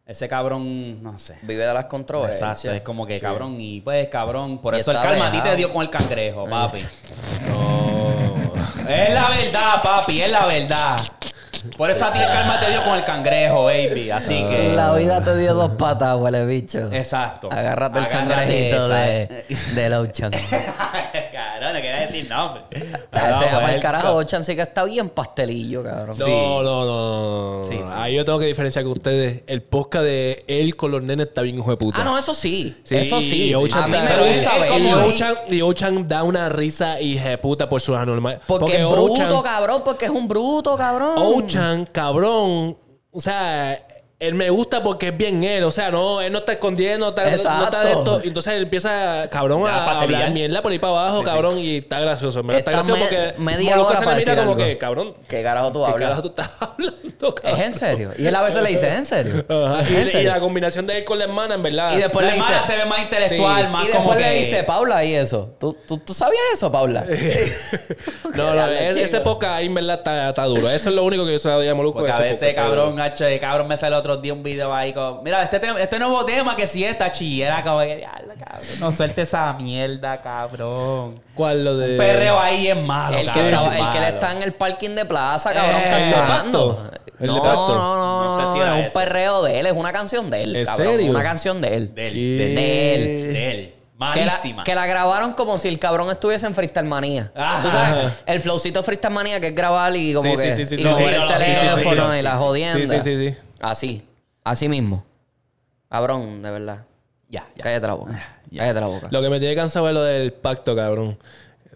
ese 0.06 0.28
cabrón, 0.28 1.02
no 1.02 1.18
sé. 1.18 1.36
Vive 1.42 1.66
de 1.66 1.74
las 1.74 1.86
controversias. 1.86 2.40
Exacto, 2.58 2.72
es 2.72 2.82
como 2.82 3.04
que 3.06 3.20
cabrón 3.20 3.60
y 3.60 3.80
pues 3.80 4.06
cabrón, 4.08 4.58
por 4.58 4.74
Y 4.74 4.78
eso 4.78 4.92
el 4.92 4.98
está 4.98 5.10
karma 5.10 5.28
a 5.28 5.32
ti 5.32 5.40
te 5.40 5.56
dio 5.56 5.72
con 5.72 5.82
el 5.82 5.90
cangrejo, 5.90 6.44
papi. 6.48 6.78
Es 8.88 9.12
la 9.12 9.30
verdad, 9.30 9.82
papi, 9.82 10.22
es 10.22 10.30
la 10.30 10.46
verdad. 10.46 10.96
Por 11.76 11.90
eso 11.90 12.04
a 12.06 12.12
ti 12.12 12.20
el 12.20 12.28
karma 12.28 12.60
te 12.60 12.70
dio 12.70 12.84
con 12.84 12.96
el 12.96 13.04
cangrejo, 13.04 13.64
baby. 13.64 14.10
Así 14.12 14.44
que 14.46 14.72
La 14.76 14.92
vida 14.92 15.24
te 15.24 15.36
dio 15.36 15.54
dos 15.54 15.72
patas, 15.72 16.16
huele 16.16 16.46
bicho. 16.46 16.92
Exacto. 16.92 17.48
Agárrate 17.50 17.98
el 17.98 18.04
Agárrate 18.04 18.36
cangrejito 18.36 18.88
de, 18.88 19.44
esa. 19.48 19.74
de 19.74 19.90
Lochan. 19.90 20.30
cabrón, 21.32 21.35
no 21.76 21.82
quería 21.82 22.00
decir 22.00 22.28
nombre. 22.28 22.62
Ese 22.70 22.86
Pero, 23.10 23.38
para 23.40 23.74
el 23.74 23.80
carajo, 23.80 24.12
Lochan 24.14 24.44
sí 24.44 24.56
que 24.56 24.62
está 24.62 24.84
bien 24.84 25.08
pastelillo, 25.10 25.82
cabrón. 25.82 26.08
No, 26.18 26.24
Sí. 26.24 26.30
no, 26.30 26.62
no, 26.62 26.84
no. 26.84 27.62
Sí, 27.62 27.76
sí. 27.76 27.88
Ahí 27.94 28.14
yo 28.16 28.24
tengo 28.24 28.38
que 28.38 28.46
diferenciar 28.46 28.84
con 28.84 28.92
ustedes. 28.92 29.42
El 29.46 29.62
podcast 29.62 30.04
de 30.04 30.44
él 30.46 30.76
con 30.76 30.90
los 30.90 31.02
nenes 31.02 31.28
está 31.28 31.42
bien 31.42 31.58
hijo 31.58 31.70
de 31.70 31.76
puta. 31.76 32.00
Ah, 32.00 32.04
no, 32.04 32.18
eso 32.18 32.34
sí. 32.34 32.76
Sí, 32.84 32.96
eso 32.96 33.20
sí. 33.20 33.44
y 33.50 33.54
Ochan 33.54 33.84
a 33.84 33.86
mí 33.88 33.96
está- 33.96 34.16
me 34.16 34.34
gusta 34.36 34.56
y- 34.56 34.60
verlo. 34.60 34.76
Y 34.78 34.86
ahí. 34.88 35.14
Ochan, 35.14 35.34
y 35.50 35.62
Ochan 35.62 36.08
da 36.08 36.22
una 36.22 36.48
risa 36.48 37.00
hija 37.00 37.28
de 37.30 37.38
puta 37.38 37.68
por 37.68 37.80
sus 37.80 37.96
anormales. 37.96 38.40
Porque, 38.46 38.76
es 38.80 38.86
bruto, 38.88 39.14
Ochan- 39.14 39.42
cabrón. 39.42 39.82
Porque 39.84 40.04
es 40.06 40.10
un 40.10 40.26
bruto, 40.28 40.76
cabrón. 40.76 41.12
Ochan, 41.16 41.86
cabrón. 41.86 42.76
O 43.10 43.20
sea, 43.20 43.78
él 44.18 44.34
me 44.34 44.48
gusta 44.48 44.82
porque 44.82 45.08
es 45.08 45.16
bien 45.16 45.44
él. 45.44 45.62
O 45.64 45.70
sea, 45.70 45.90
no, 45.90 46.22
él 46.22 46.32
no 46.32 46.38
está 46.38 46.52
escondiendo, 46.52 47.10
está, 47.10 47.24
no 47.24 47.64
está 47.64 47.84
de 47.84 47.92
esto. 47.92 48.20
Entonces 48.24 48.54
él 48.54 48.62
empieza, 48.62 49.28
cabrón, 49.30 49.64
Ya, 49.64 49.74
a 49.84 50.00
hablar 50.00 50.30
mierda 50.30 50.62
por 50.62 50.72
ahí 50.72 50.78
para 50.78 50.92
abajo, 50.94 51.22
cabrón. 51.22 51.58
Y 51.58 51.78
está 51.78 52.00
gracioso. 52.00 52.40
Está, 52.40 52.56
Está 52.56 52.70
gracioso 52.70 52.94
me- 52.98 53.00
porque 53.06 53.34
media 53.38 53.78
hora 53.80 53.98
se 53.98 54.04
para 54.04 54.16
le 54.16 54.20
mira 54.22 54.32
decir 54.32 54.36
como 54.46 54.52
algo. 54.52 54.64
que, 54.64 54.78
cabrón, 54.78 55.14
¿Qué 55.28 55.42
carajo 55.42 55.70
tú 55.72 55.80
¿qué 55.84 55.90
hablas? 55.90 56.00
carajo 56.02 56.22
tú 56.22 56.28
estás 56.28 56.50
hablando, 56.60 57.34
cabrón? 57.34 57.60
Es 57.60 57.66
en 57.66 57.74
serio. 57.74 58.10
Y 58.16 58.26
él 58.26 58.34
a 58.34 58.42
veces 58.42 58.62
le 58.62 58.70
dice, 58.70 58.88
¿es 58.88 58.94
en 58.94 59.06
serio? 59.06 59.44
Ajá. 59.48 59.82
¿Es 59.82 59.90
Y, 59.90 59.96
en 59.96 60.06
y 60.06 60.10
serio? 60.10 60.30
la 60.30 60.40
combinación 60.40 60.86
de 60.86 60.96
él 60.98 61.04
con 61.04 61.18
la 61.18 61.24
hermana, 61.24 61.54
en 61.56 61.62
verdad. 61.62 61.92
Y 61.94 61.98
después 61.98 62.24
la 62.24 62.32
le 62.32 62.36
dice... 62.38 62.52
hermana 62.52 62.66
se 62.66 62.76
ve 62.78 62.84
más 62.86 62.98
intelectual, 63.00 63.64
Sí. 63.66 63.70
más 63.70 63.84
y 63.84 63.90
como 63.92 64.00
después 64.10 64.18
que... 64.24 64.30
le 64.34 64.38
dice, 64.38 64.64
Paula, 64.64 65.04
y 65.04 65.14
eso. 65.14 65.54
¿Tú, 65.60 65.76
tú, 65.86 65.98
tú 65.98 66.14
sabías 66.14 66.42
eso, 66.54 66.72
Paula? 66.72 67.04
No, 68.34 68.54
no, 68.54 68.66
ese 68.68 69.20
podcast 69.20 69.54
ahí 69.54 69.66
en 69.66 69.74
verdad 69.74 69.98
está, 69.98 70.28
está 70.28 70.44
duro. 70.44 70.68
Eso 70.70 70.88
es 70.90 70.94
lo 70.94 71.04
único 71.04 71.24
que 71.24 71.32
yo 71.32 71.38
se 71.38 71.48
lo 71.48 71.54
doy 71.54 71.68
a 71.68 71.74
Molusco. 71.74 71.98
Porque 72.00 72.12
a 72.12 72.18
veces, 72.18 72.54
cabrón, 72.54 72.96
de 72.96 73.38
cabrón, 73.40 73.66
me 73.68 73.76
sale 73.76 73.96
el 74.06 74.10
otro 74.12 74.22
día 74.22 74.32
un 74.32 74.42
video 74.42 74.74
ahí 74.74 74.92
con... 74.92 75.22
Mira, 75.22 75.42
este, 75.42 75.60
tema- 75.60 75.80
este 75.80 75.98
nuevo 75.98 76.24
tema 76.24 76.56
que 76.56 76.66
si 76.66 76.84
esta 76.84 77.10
chillera, 77.10 77.62
como 77.62 77.80
que... 77.80 77.96
"Diablo, 77.96 78.34
cabrón, 78.38 78.64
no 78.80 78.92
suelte 78.92 79.22
esa 79.22 79.52
mierda, 79.52 80.18
cabrón. 80.20 81.14
¿Cuál 81.34 81.64
lo 81.64 81.76
de...? 81.76 81.92
Un 81.92 81.98
perreo 81.98 82.38
ahí 82.40 82.68
es 82.68 82.76
malo, 82.82 83.18
El 83.18 83.30
que, 83.30 83.44
estaba, 83.48 83.76
es 83.76 83.84
el 83.84 83.90
que 84.00 84.08
está 84.08 84.32
en 84.32 84.42
el 84.42 84.54
parking 84.54 84.90
de 84.90 85.04
plaza, 85.04 85.52
cabrón, 85.52 85.80
Eh, 85.84 86.10
cantando. 86.10 86.90
¿El 87.18 87.32
de 87.34 87.40
Pacto? 87.40 87.72
¿El 87.72 87.76
no, 87.78 87.96
no, 87.96 87.96
no, 87.96 88.24
No 88.24 88.40
no, 88.40 88.52
sé 88.52 88.52
si 88.54 88.60
era 88.60 88.78
es 88.80 88.86
un 88.94 89.00
perreo 89.00 89.42
de 89.42 89.60
él, 89.60 89.66
es 89.66 89.72
una 89.72 89.92
canción 89.92 90.28
de 90.30 90.42
él. 90.42 90.56
¿En 90.56 90.64
cabrón, 90.66 90.86
serio? 90.86 91.10
Una 91.10 91.22
canción 91.22 91.60
de 91.62 91.74
él. 91.76 91.94
De 91.94 92.06
él, 92.06 92.12
Sí. 92.12 92.36
de, 92.36 92.44
De 92.54 92.94
él. 92.94 93.32
de 93.32 93.50
él. 93.50 93.72
Que 93.98 94.02
la, 94.20 94.26
Malísima. 94.26 94.62
que 94.64 94.74
la 94.74 94.84
grabaron 94.84 95.32
como 95.32 95.56
si 95.56 95.68
el 95.68 95.78
cabrón 95.78 96.10
estuviese 96.10 96.44
en 96.46 96.54
Freestyle 96.54 96.84
Manía. 96.84 97.32
Ajá. 97.34 97.62
Tú 97.62 97.70
sabes, 97.70 98.12
el 98.26 98.40
flowcito 98.40 98.82
Freestyle 98.82 99.14
Manía 99.14 99.40
que 99.40 99.46
es 99.46 99.54
grabar 99.54 99.96
y 99.96 100.12
como 100.12 100.36
Sí, 100.36 100.42
que 100.42 100.50
sí, 100.52 100.64
sí, 100.64 100.64
sí, 100.66 100.74
y 100.74 100.78
sí, 100.78 100.84
mover 100.86 101.08
sí, 101.08 101.14
el 101.14 101.20
no, 101.22 101.28
sí, 101.28 101.34
sí, 101.38 101.44
sí, 101.54 101.66
teléfono 101.66 102.12
sí, 102.12 102.18
y 102.18 102.22
la 102.22 102.32
sí. 102.32 102.36
jodienda. 102.38 102.78
Sí, 102.78 102.86
sí, 102.86 103.16
sí, 103.16 103.30
sí. 103.30 103.36
Así. 103.60 104.02
Así 104.44 104.68
mismo. 104.68 105.04
Cabrón, 105.88 106.42
de 106.42 106.50
verdad. 106.50 106.84
Ya, 107.28 107.46
ya. 107.56 107.62
Cállate 107.64 107.86
la 107.86 107.94
boca. 107.94 108.12
Ya. 108.50 108.60
Cállate 108.62 108.80
la 108.80 108.86
boca. 108.86 109.08
Lo 109.10 109.22
que 109.22 109.28
me 109.28 109.40
tiene 109.40 109.54
cansado 109.54 109.88
es 109.88 109.94
lo 109.94 110.02
del 110.02 110.32
pacto, 110.32 110.76
cabrón. 110.76 111.18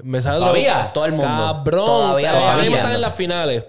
Me 0.03 0.23
sale 0.23 0.39
¿Todavía? 0.39 0.91
Todo 0.95 1.05
el 1.07 1.13
mundo. 1.13 1.27
Cabrón. 1.27 1.87
Todavía 1.87 2.33
lo 2.33 2.39
Ahora 2.39 2.47
están 2.47 2.61
mismo 2.61 2.61
haciendo. 2.61 2.77
están 2.79 2.95
en 2.95 3.01
las 3.01 3.15
finales. 3.15 3.65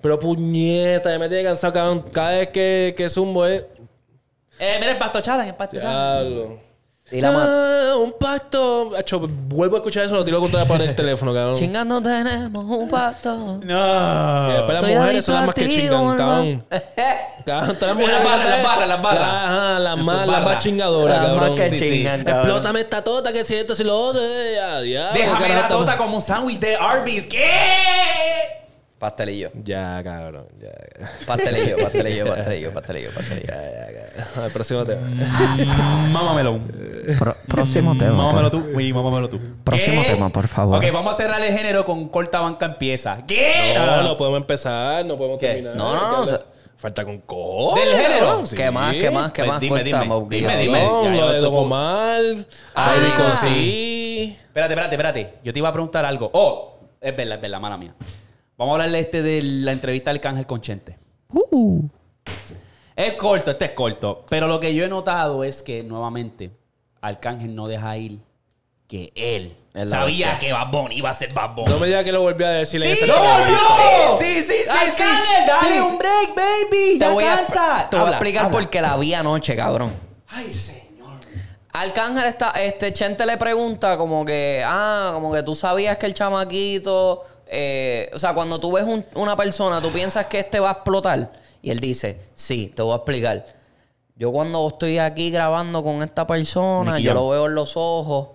Pero 0.00 0.18
puñeta, 0.18 1.18
me 1.18 1.28
tiene 1.28 1.44
cansado, 1.44 1.72
cabrón. 1.72 2.04
Cada 2.12 2.30
vez 2.32 2.48
que, 2.48 2.94
que 2.96 3.08
zumbo 3.08 3.46
es. 3.46 3.64
Eh, 4.58 4.76
mira 4.78 4.92
el 4.92 4.98
pasto 4.98 5.20
challenge, 5.20 5.50
el 5.50 5.56
pasto 5.56 5.80
challenge. 5.80 6.60
Y 7.12 7.20
la 7.20 7.28
Ah, 7.28 7.96
un 7.96 8.12
pacto. 8.18 8.92
Acho, 8.98 9.20
vuelvo 9.20 9.76
a 9.76 9.78
escuchar 9.80 10.04
eso, 10.06 10.14
lo 10.14 10.24
tiro 10.24 10.40
contra 10.40 10.60
la 10.60 10.66
pared 10.66 10.86
del 10.86 10.96
teléfono, 10.96 11.32
cabrón. 11.34 11.56
Chingando 11.56 12.00
tenemos 12.02 12.64
un 12.64 12.88
pacto. 12.88 13.60
No. 13.62 14.48
Y 14.50 14.52
después 14.54 14.72
las 14.74 14.82
Estoy 14.82 14.94
mujeres 14.96 15.24
son 15.24 15.34
las 15.34 15.46
más 15.46 15.54
que 15.54 15.68
chingan, 15.68 16.16
cabrón. 16.16 16.64
Las 17.44 17.66
mujeres. 17.96 18.12
Las 18.12 18.24
barras, 18.24 18.48
las 18.48 18.62
barras, 18.64 18.88
las 18.88 19.02
barras. 19.02 19.22
Ajá, 19.24 19.78
las 19.80 19.96
más, 19.98 20.16
las 20.18 20.26
barras. 20.28 20.44
más 20.44 20.62
chingadoras, 20.62 21.16
Las 21.22 21.28
más 21.32 21.38
cabrón. 21.38 21.54
que 21.56 21.70
Sí, 21.70 21.76
sí. 21.76 21.90
chingan, 21.90 22.24
cabrón. 22.24 22.44
Explótame 22.46 22.80
esta 22.80 23.04
tota, 23.04 23.32
que 23.32 23.44
si 23.44 23.54
esto, 23.56 23.74
si 23.74 23.82
lo 23.84 23.98
otro. 23.98 24.22
eh, 24.22 24.52
ya, 24.54 24.80
diablo, 24.80 25.12
Déjame 25.18 25.48
la 25.48 25.68
tota 25.68 25.96
como 25.96 26.16
un 26.16 26.22
sándwich 26.22 26.60
de 26.60 26.76
Arby's. 26.76 27.26
¿Qué? 27.26 28.61
Pastelillo. 29.02 29.50
Ya, 29.64 30.00
cabrón. 30.04 30.46
Ya, 30.60 30.68
ya. 30.68 31.10
Pastelillo, 31.26 31.76
pastelillo, 31.76 32.24
pastelillo, 32.24 32.72
pastelillo, 32.72 33.10
pastelillo. 33.12 33.52
Al 34.44 34.50
próximo 34.52 34.84
tema. 34.84 35.00
Mámamelo. 36.12 36.60
próximo 37.48 37.94
Mámamelo 37.94 38.48
tú. 38.48 38.62
Uy, 38.76 38.92
mámamelo 38.92 39.28
tú. 39.28 39.40
Próximo 39.64 40.02
¿Qué? 40.02 40.10
tema, 40.10 40.28
por 40.28 40.46
favor. 40.46 40.76
Ok, 40.76 40.84
vamos 40.92 41.14
a 41.14 41.16
cerrar 41.16 41.42
el 41.42 41.52
género 41.52 41.84
con 41.84 42.08
corta 42.10 42.38
banca 42.38 42.66
empieza. 42.66 43.24
¿Qué? 43.26 43.72
No, 43.74 44.02
no 44.04 44.16
podemos 44.16 44.36
empezar, 44.38 45.04
no 45.04 45.16
podemos 45.16 45.40
¿Qué? 45.40 45.48
terminar. 45.48 45.74
No, 45.74 45.94
no, 45.96 46.24
no. 46.24 46.38
Falta 46.76 47.04
con 47.04 47.18
co. 47.22 47.74
¿Del 47.74 47.88
género? 48.00 48.42
¿Qué 48.54 48.70
más, 48.70 48.94
qué 48.94 49.10
más, 49.10 49.32
qué 49.32 49.42
Pues 49.42 49.48
más? 49.52 49.60
dime, 49.60 49.82
dime, 49.82 50.04
dime, 50.28 50.56
dime. 50.58 50.84
No, 50.84 51.02
Ya, 51.06 51.10
lo 51.10 51.16
yo 51.16 51.28
de 51.28 51.34
te 51.34 51.40
Don 51.40 51.50
puedo- 51.50 51.62
Omar. 51.64 52.20
Ah. 52.76 52.94
Baby 52.94 53.10
con 53.16 53.36
sí. 53.38 54.36
Espérate, 54.46 54.74
espérate, 54.74 54.94
espérate. 54.94 55.34
Yo 55.42 55.52
te 55.52 55.58
iba 55.58 55.68
a 55.70 55.72
preguntar 55.72 56.04
algo. 56.04 56.30
Oh, 56.34 56.78
es 57.00 57.16
verdad, 57.16 57.34
es 57.34 57.42
verdad, 57.42 57.58
mala 57.58 57.76
mía. 57.76 57.94
Vamos 58.62 58.74
a 58.74 58.76
hablarle 58.76 59.00
este 59.00 59.22
de 59.22 59.42
la 59.42 59.72
entrevista 59.72 60.10
del 60.12 60.20
Cángel 60.20 60.46
con 60.46 60.60
Chente. 60.60 60.96
Uh. 61.30 61.82
Es 62.94 63.14
corto, 63.14 63.50
este 63.50 63.64
es 63.64 63.70
corto. 63.72 64.24
Pero 64.28 64.46
lo 64.46 64.60
que 64.60 64.72
yo 64.72 64.84
he 64.84 64.88
notado 64.88 65.42
es 65.42 65.64
que, 65.64 65.82
nuevamente, 65.82 66.52
Arcángel 67.00 67.56
no 67.56 67.66
deja 67.66 67.96
ir 67.96 68.20
que 68.86 69.10
él 69.16 69.56
Es 69.74 69.90
sabía 69.90 70.32
bestia. 70.32 70.38
que 70.48 70.52
Bad 70.52 70.70
Bunny 70.70 70.94
iba 70.94 71.10
a 71.10 71.12
ser 71.12 71.32
Bad 71.32 71.56
Bunny. 71.56 71.70
No 71.72 71.80
me 71.80 71.88
digas 71.88 72.04
que 72.04 72.12
lo 72.12 72.20
volví 72.20 72.44
a 72.44 72.50
decir 72.50 72.80
en 72.80 72.94
¡Sí, 72.94 73.02
ese 73.02 73.06
lo 73.08 73.14
volvió! 73.18 73.56
Sí, 74.20 74.34
sí, 74.36 74.42
sí, 74.42 74.54
sí. 74.62 74.70
Arcángel, 74.70 75.46
Dale 75.48 75.74
sí. 75.74 75.80
un 75.80 75.98
break, 75.98 76.34
baby. 76.36 76.92
Te 76.92 76.98
Ya 77.00 77.08
voy, 77.10 77.24
a, 77.24 77.34
cansa. 77.38 77.88
te 77.90 77.96
voy 77.96 78.06
a 78.06 78.10
explicar 78.10 78.44
habla. 78.44 78.58
por 78.60 78.70
qué 78.70 78.80
la 78.80 78.96
vi 78.96 79.12
anoche, 79.12 79.56
cabrón. 79.56 79.92
Ay, 80.28 80.52
señor. 80.52 81.18
Arcángel 81.72 82.26
está, 82.26 82.50
este 82.50 82.92
Chente 82.92 83.26
le 83.26 83.36
pregunta 83.38 83.96
como 83.98 84.24
que, 84.24 84.62
ah, 84.64 85.10
como 85.14 85.32
que 85.32 85.42
tú 85.42 85.56
sabías 85.56 85.98
que 85.98 86.06
el 86.06 86.14
chamaquito, 86.14 87.24
eh, 87.54 88.10
o 88.14 88.18
sea, 88.18 88.32
cuando 88.34 88.58
tú 88.58 88.72
ves 88.72 88.84
un- 88.84 89.04
una 89.14 89.36
persona, 89.36 89.80
tú 89.82 89.90
piensas 89.90 90.26
que 90.26 90.38
este 90.40 90.58
va 90.58 90.70
a 90.70 90.72
explotar. 90.72 91.32
Y 91.60 91.70
él 91.70 91.78
dice, 91.80 92.18
sí, 92.34 92.72
te 92.74 92.82
voy 92.82 92.92
a 92.94 92.96
explicar. 92.96 93.44
Yo 94.16 94.32
cuando 94.32 94.66
estoy 94.68 94.98
aquí 94.98 95.30
grabando 95.30 95.84
con 95.84 96.02
esta 96.02 96.26
persona, 96.26 96.92
Nicky 96.92 97.04
yo 97.04 97.10
Jam. 97.10 97.22
lo 97.22 97.28
veo 97.28 97.46
en 97.46 97.54
los 97.54 97.76
ojos. 97.76 98.28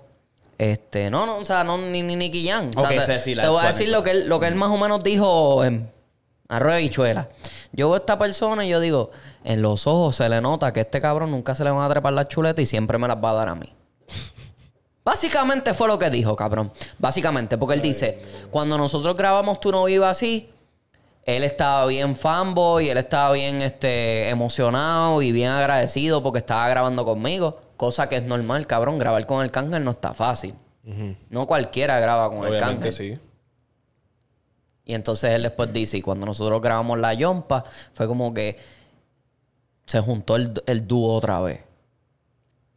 Este, 0.57 1.09
no, 1.11 1.25
no, 1.25 1.37
o 1.37 1.45
sea, 1.45 1.63
no, 1.63 1.77
ni, 1.77 2.01
ni 2.01 2.15
Nicky 2.15 2.47
Jam. 2.47 2.69
O 2.75 2.79
sea, 2.79 2.89
Ok, 2.89 2.95
te, 3.05 3.13
sí, 3.19 3.19
sí, 3.23 3.35
la 3.35 3.43
te 3.43 3.49
voy 3.49 3.57
a 3.57 3.61
suena. 3.61 3.71
decir 3.77 3.89
lo 3.89 4.03
que, 4.03 4.11
él, 4.11 4.27
lo 4.29 4.39
que 4.39 4.47
él 4.47 4.55
más 4.55 4.69
o 4.71 4.77
menos 4.77 5.03
dijo 5.03 5.63
en 5.63 5.91
arroz 6.49 6.73
de 6.73 6.79
bichuela. 6.79 7.29
Yo 7.73 7.87
veo 7.89 7.95
a 7.95 7.97
esta 7.99 8.17
persona 8.17 8.65
y 8.65 8.69
yo 8.69 8.79
digo, 8.79 9.11
en 9.43 9.61
los 9.61 9.85
ojos 9.87 10.15
se 10.15 10.27
le 10.29 10.41
nota 10.41 10.71
que 10.73 10.79
este 10.81 10.99
cabrón 11.01 11.31
nunca 11.31 11.53
se 11.53 11.63
le 11.63 11.69
van 11.69 11.85
a 11.85 11.89
trepar 11.89 12.13
las 12.13 12.27
chuletas 12.27 12.63
y 12.63 12.65
siempre 12.65 12.97
me 12.97 13.07
las 13.07 13.17
va 13.23 13.31
a 13.31 13.33
dar 13.33 13.49
a 13.49 13.55
mí. 13.55 13.71
Básicamente 15.07 15.73
fue 15.73 15.87
lo 15.87 15.97
que 15.97 16.09
dijo, 16.09 16.35
cabrón. 16.35 16.69
Básicamente, 16.99 17.57
porque 17.57 17.75
él 17.75 17.81
dice, 17.81 18.19
cuando 18.51 18.77
nosotros 18.77 19.15
grabamos 19.15 19.61
Tú 19.61 19.71
no 19.71 19.85
vivas 19.85 20.17
así, 20.17 20.49
él 21.23 21.45
estaba 21.45 21.85
bien 21.85 22.17
fanboy, 22.17 22.89
él 22.89 22.97
estaba 22.97 23.31
bien 23.31 23.61
este, 23.61 24.27
emocionado 24.27 25.21
y 25.21 25.31
bien 25.31 25.49
agradecido 25.51 26.21
porque 26.21 26.39
estaba 26.39 26.67
grabando 26.67 27.05
conmigo. 27.05 27.57
Cosa 27.77 28.09
que 28.09 28.17
es 28.17 28.23
normal, 28.23 28.67
cabrón. 28.67 28.99
Grabar 28.99 29.25
con 29.25 29.45
el 29.45 29.49
cángel 29.49 29.81
no 29.85 29.91
está 29.91 30.13
fácil. 30.13 30.55
No 31.29 31.47
cualquiera 31.47 32.01
graba 32.01 32.29
con 32.29 32.45
el 32.45 32.59
cángel. 32.59 32.91
sí. 32.91 33.17
Y 34.83 34.93
entonces 34.93 35.31
él 35.31 35.43
después 35.43 35.71
dice, 35.71 35.99
y 35.99 36.01
cuando 36.01 36.25
nosotros 36.25 36.59
grabamos 36.61 36.99
la 36.99 37.13
yompa, 37.13 37.63
fue 37.93 38.07
como 38.07 38.33
que 38.33 38.59
se 39.85 40.01
juntó 40.01 40.35
el, 40.35 40.61
el 40.65 40.85
dúo 40.85 41.13
otra 41.13 41.39
vez. 41.39 41.61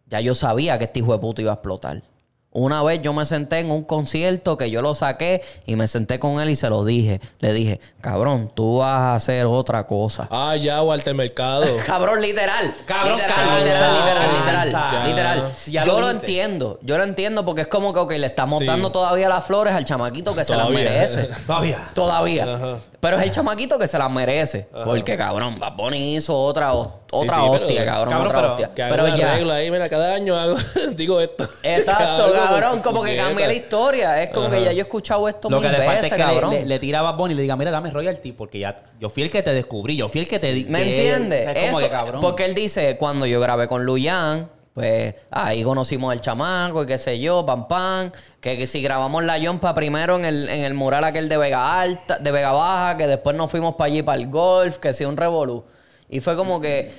Ya 0.07 0.21
yo 0.21 0.37
sabía 0.37 0.79
que 0.79 0.85
este 0.85 1.01
hijo 1.01 1.13
de 1.13 1.19
puta 1.19 1.43
iba 1.43 1.51
a 1.51 1.55
explotar. 1.55 2.05
Una 2.53 2.83
vez 2.83 3.01
yo 3.01 3.13
me 3.13 3.25
senté 3.25 3.59
en 3.61 3.71
un 3.71 3.85
concierto 3.85 4.57
que 4.57 4.73
yo 4.73 4.83
lo 4.83 4.97
saqué 4.97 5.41
y 5.67 5.77
me 5.77 5.87
senté 5.87 6.19
con 6.19 6.41
él 6.41 6.51
y 6.51 6.57
se 6.57 6.69
lo 6.69 6.85
dije. 6.85 7.21
Le 7.39 7.53
dije, 7.53 7.79
cabrón, 8.01 8.51
tú 8.53 8.79
vas 8.79 9.01
a 9.01 9.15
hacer 9.15 9.47
otra 9.47 9.87
cosa. 9.87 10.27
Ah, 10.33 10.57
ya, 10.57 10.83
Walter 10.83 11.15
Mercado. 11.15 11.65
Cabrón, 11.87 12.21
literal. 12.21 12.75
Cabrón, 12.87 13.17
literal, 13.19 13.65
literal, 13.65 13.95
literal, 13.95 14.35
literal. 14.67 15.07
Literal. 15.07 15.53
Ya 15.69 15.83
yo 15.85 16.01
lo 16.01 16.11
entiendo. 16.11 16.81
Yo 16.83 16.99
lo 16.99 17.05
entiendo 17.05 17.45
porque 17.45 17.63
es 17.63 17.69
como 17.69 18.09
que 18.09 18.19
le 18.19 18.27
estamos 18.27 18.59
Sí. 18.59 18.67
dando 18.67 18.91
todavía 18.91 19.29
las 19.29 19.45
flores 19.45 19.73
al 19.75 19.85
chamaquito 19.85 20.35
que 20.35 20.45
se 20.45 20.57
las 20.57 20.69
merece. 20.71 21.29
Todavía. 21.47 21.89
Todavía. 21.95 22.79
Pero 23.01 23.17
es 23.17 23.23
el 23.23 23.31
chamaquito 23.31 23.79
que 23.79 23.87
se 23.87 23.99
las 23.99 24.11
merece. 24.11 24.69
Porque, 24.85 25.17
cabrón, 25.17 25.59
Bad 25.59 25.73
Bunny 25.75 26.17
hizo 26.17 26.37
otra, 26.39 26.73
otra 26.75 26.95
sí, 27.11 27.27
pero- 27.51 27.53
hostia, 27.53 27.85
cabrón, 27.87 28.09
Cabrón, 28.13 28.27
otra 28.29 28.41
pero- 28.41 28.51
hostia. 28.53 28.75
Que 28.75 28.83
Pero 28.95 29.17
ya. 29.17 29.35
regla 29.37 29.55
ahí, 29.55 29.71
mira, 29.71 29.89
cada 29.89 30.15
año 30.15 30.37
hago, 30.37 30.57
digo 30.97 31.19
esto. 31.21 31.49
Exacto, 31.63 32.31
cabrón. 32.35 32.81
Como 32.83 33.03
que 33.03 33.17
cambia 33.17 33.47
la 33.47 33.55
historia. 33.55 34.23
Es 34.23 34.31
como 34.31 34.51
que 34.51 34.63
ya 34.63 34.73
yo 34.73 34.79
he 34.81 34.83
escuchado 34.83 35.27
esto 35.29 35.49
Lo 35.49 35.61
mil 35.61 35.71
que 35.71 35.79
le 35.79 35.85
falta 35.85 36.03
veces, 36.03 36.13
es 36.13 36.17
que 36.19 36.27
le, 36.27 36.35
cabrón. 36.35 36.51
le, 36.55 36.67
le 36.67 36.79
tira 36.79 36.99
a 36.99 37.03
Bad 37.03 37.17
Bunny 37.17 37.33
y 37.33 37.37
le 37.37 37.43
diga, 37.43 37.57
mira, 37.57 37.71
dame 37.71 37.91
royalty, 37.91 38.33
porque 38.33 38.59
ya 38.59 38.83
yo 39.01 39.09
fui 39.09 39.23
el 39.23 39.31
que 39.31 39.43
te 39.43 39.55
descubrí, 39.55 39.97
yo 39.97 40.09
fui 40.11 40.21
el 40.21 40.29
que 40.29 40.39
te 40.39 40.53
di. 40.53 40.67
¿Me 40.67 40.83
entiendes? 40.83 41.41
o 41.41 41.43
sea, 41.45 41.53
es 41.53 41.71
como 41.71 41.81
Eso, 41.81 41.89
que, 42.13 42.19
porque 42.21 42.45
él 42.45 42.55
dice, 42.55 42.97
cuando 42.99 43.25
yo 43.25 43.41
grabé 43.41 43.67
con 43.67 43.85
Luyan, 43.87 44.51
pues 44.81 45.15
ahí 45.31 45.63
conocimos 45.63 46.11
al 46.11 46.23
chamaco 46.23 46.83
y 46.83 46.87
qué 46.87 46.97
sé 46.97 47.21
yo, 47.21 47.45
pam 47.45 47.69
pam, 47.69 48.11
que, 48.41 48.57
que 48.57 48.67
si 48.67 48.81
grabamos 48.81 49.23
la 49.25 49.37
yompa 49.37 49.75
primero 49.75 50.17
en 50.17 50.25
el, 50.25 50.49
en 50.49 50.65
el 50.65 50.73
mural 50.73 51.05
aquel 51.05 51.29
de 51.29 51.37
Vega 51.37 51.79
Alta, 51.79 52.19
de 52.19 52.33
Vega 52.33 52.53
Baja, 52.53 52.97
que 52.97 53.07
después 53.07 53.37
nos 53.37 53.51
fuimos 53.51 53.75
para 53.75 53.89
allí 53.89 54.03
para 54.03 54.19
el 54.19 54.31
golf, 54.31 54.79
que 54.79 54.95
sí, 54.95 55.05
un 55.05 55.19
revolú. 55.19 55.65
Y 56.09 56.21
fue 56.21 56.35
como 56.35 56.63
que, 56.63 56.95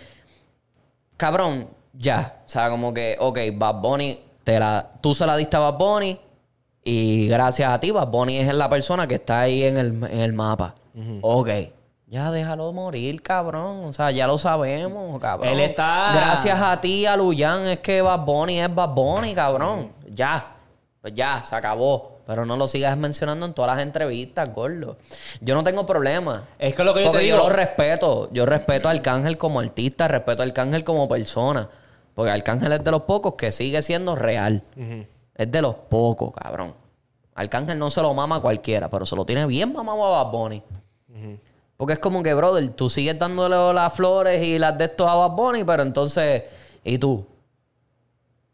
cabrón, 1.18 1.70
ya. 1.94 2.36
O 2.46 2.50
sea, 2.50 2.70
como 2.70 2.94
que, 2.94 3.18
ok, 3.20 3.40
Bad 3.56 3.82
Bunny, 3.82 4.20
te 4.44 4.60
la, 4.60 4.92
tú 5.02 5.16
se 5.16 5.26
la 5.26 5.36
diste 5.36 5.58
a 5.58 5.62
Bad 5.62 5.78
Bunny 5.80 6.20
y 6.84 7.28
gracias 7.30 7.72
a 7.72 7.80
ti, 7.80 7.90
Bad 7.90 8.10
Bunny 8.10 8.38
es 8.38 8.54
la 8.54 8.70
persona 8.70 9.08
que 9.08 9.16
está 9.16 9.42
ahí 9.42 9.64
en 9.64 9.78
el, 9.78 9.88
en 10.04 10.20
el 10.20 10.34
mapa. 10.34 10.76
Ok. 11.22 11.50
Ya 12.12 12.30
déjalo 12.30 12.74
morir, 12.74 13.22
cabrón. 13.24 13.86
O 13.86 13.94
sea, 13.94 14.12
ya 14.12 14.28
lo 14.28 14.38
sabemos, 14.38 15.18
cabrón. 15.22 15.48
Él 15.48 15.62
está- 15.62 16.12
Gracias 16.14 16.62
a 16.62 16.82
ti, 16.82 17.06
a 17.06 17.16
Luyan, 17.16 17.66
es 17.68 17.80
que 17.80 18.02
Bad 18.02 18.26
Bunny 18.26 18.60
es 18.60 18.76
Bad 18.76 18.90
Bunny, 18.90 19.34
cabrón. 19.34 19.94
Ya. 20.14 20.58
Pues 21.00 21.14
ya, 21.14 21.42
se 21.42 21.56
acabó. 21.56 22.18
Pero 22.28 22.46
no 22.46 22.58
lo 22.58 22.68
sigas 22.68 22.98
mencionando 22.98 23.46
en 23.46 23.54
todas 23.54 23.72
las 23.78 23.82
entrevistas, 23.82 24.54
gordo. 24.54 24.98
Yo 25.40 25.56
no 25.56 25.64
tengo 25.64 25.86
problema. 25.86 26.44
Es 26.60 26.76
que 26.76 26.84
lo 26.84 26.94
que 26.94 27.00
yo 27.00 27.08
Porque 27.12 27.24
te 27.24 27.30
yo 27.30 27.38
lo 27.38 27.48
respeto. 27.50 28.30
Yo 28.34 28.46
respeto 28.46 28.90
a 28.90 28.92
Arcángel 28.92 29.38
como 29.38 29.62
artista, 29.62 30.10
respeto 30.10 30.42
a 30.44 30.46
Arcángel 30.46 30.84
como 30.84 31.08
persona. 31.08 31.70
Porque 32.14 32.32
Arcángel 32.32 32.74
es 32.74 32.84
de 32.84 32.92
los 32.92 33.04
pocos 33.04 33.36
que 33.36 33.54
sigue 33.54 33.82
siendo 33.82 34.18
real. 34.18 34.64
Es 35.34 35.50
de 35.50 35.62
los 35.62 35.76
pocos, 35.76 36.32
cabrón. 36.34 36.74
Arcángel 37.36 37.80
no 37.80 37.90
se 37.90 38.02
lo 38.02 38.14
mama 38.14 38.36
a 38.36 38.40
cualquiera, 38.42 38.90
pero 38.90 39.06
se 39.06 39.16
lo 39.16 39.26
tiene 39.26 39.46
bien 39.46 39.72
mamado 39.72 40.06
a 40.14 40.24
Bad 40.24 40.32
Bunny. 40.34 40.62
Porque 41.82 41.94
es 41.94 42.00
como 42.00 42.22
que, 42.22 42.32
brother, 42.36 42.70
tú 42.74 42.92
sigues 42.92 43.18
dándole 43.18 43.56
las 43.74 43.92
flores 43.92 44.40
y 44.46 44.60
las 44.60 44.78
de 44.78 44.86
estos 44.86 45.10
a 45.10 45.16
Bad 45.16 45.32
Bunny, 45.32 45.64
pero 45.64 45.82
entonces, 45.82 46.44
¿y 46.84 47.00
tú? 47.00 47.26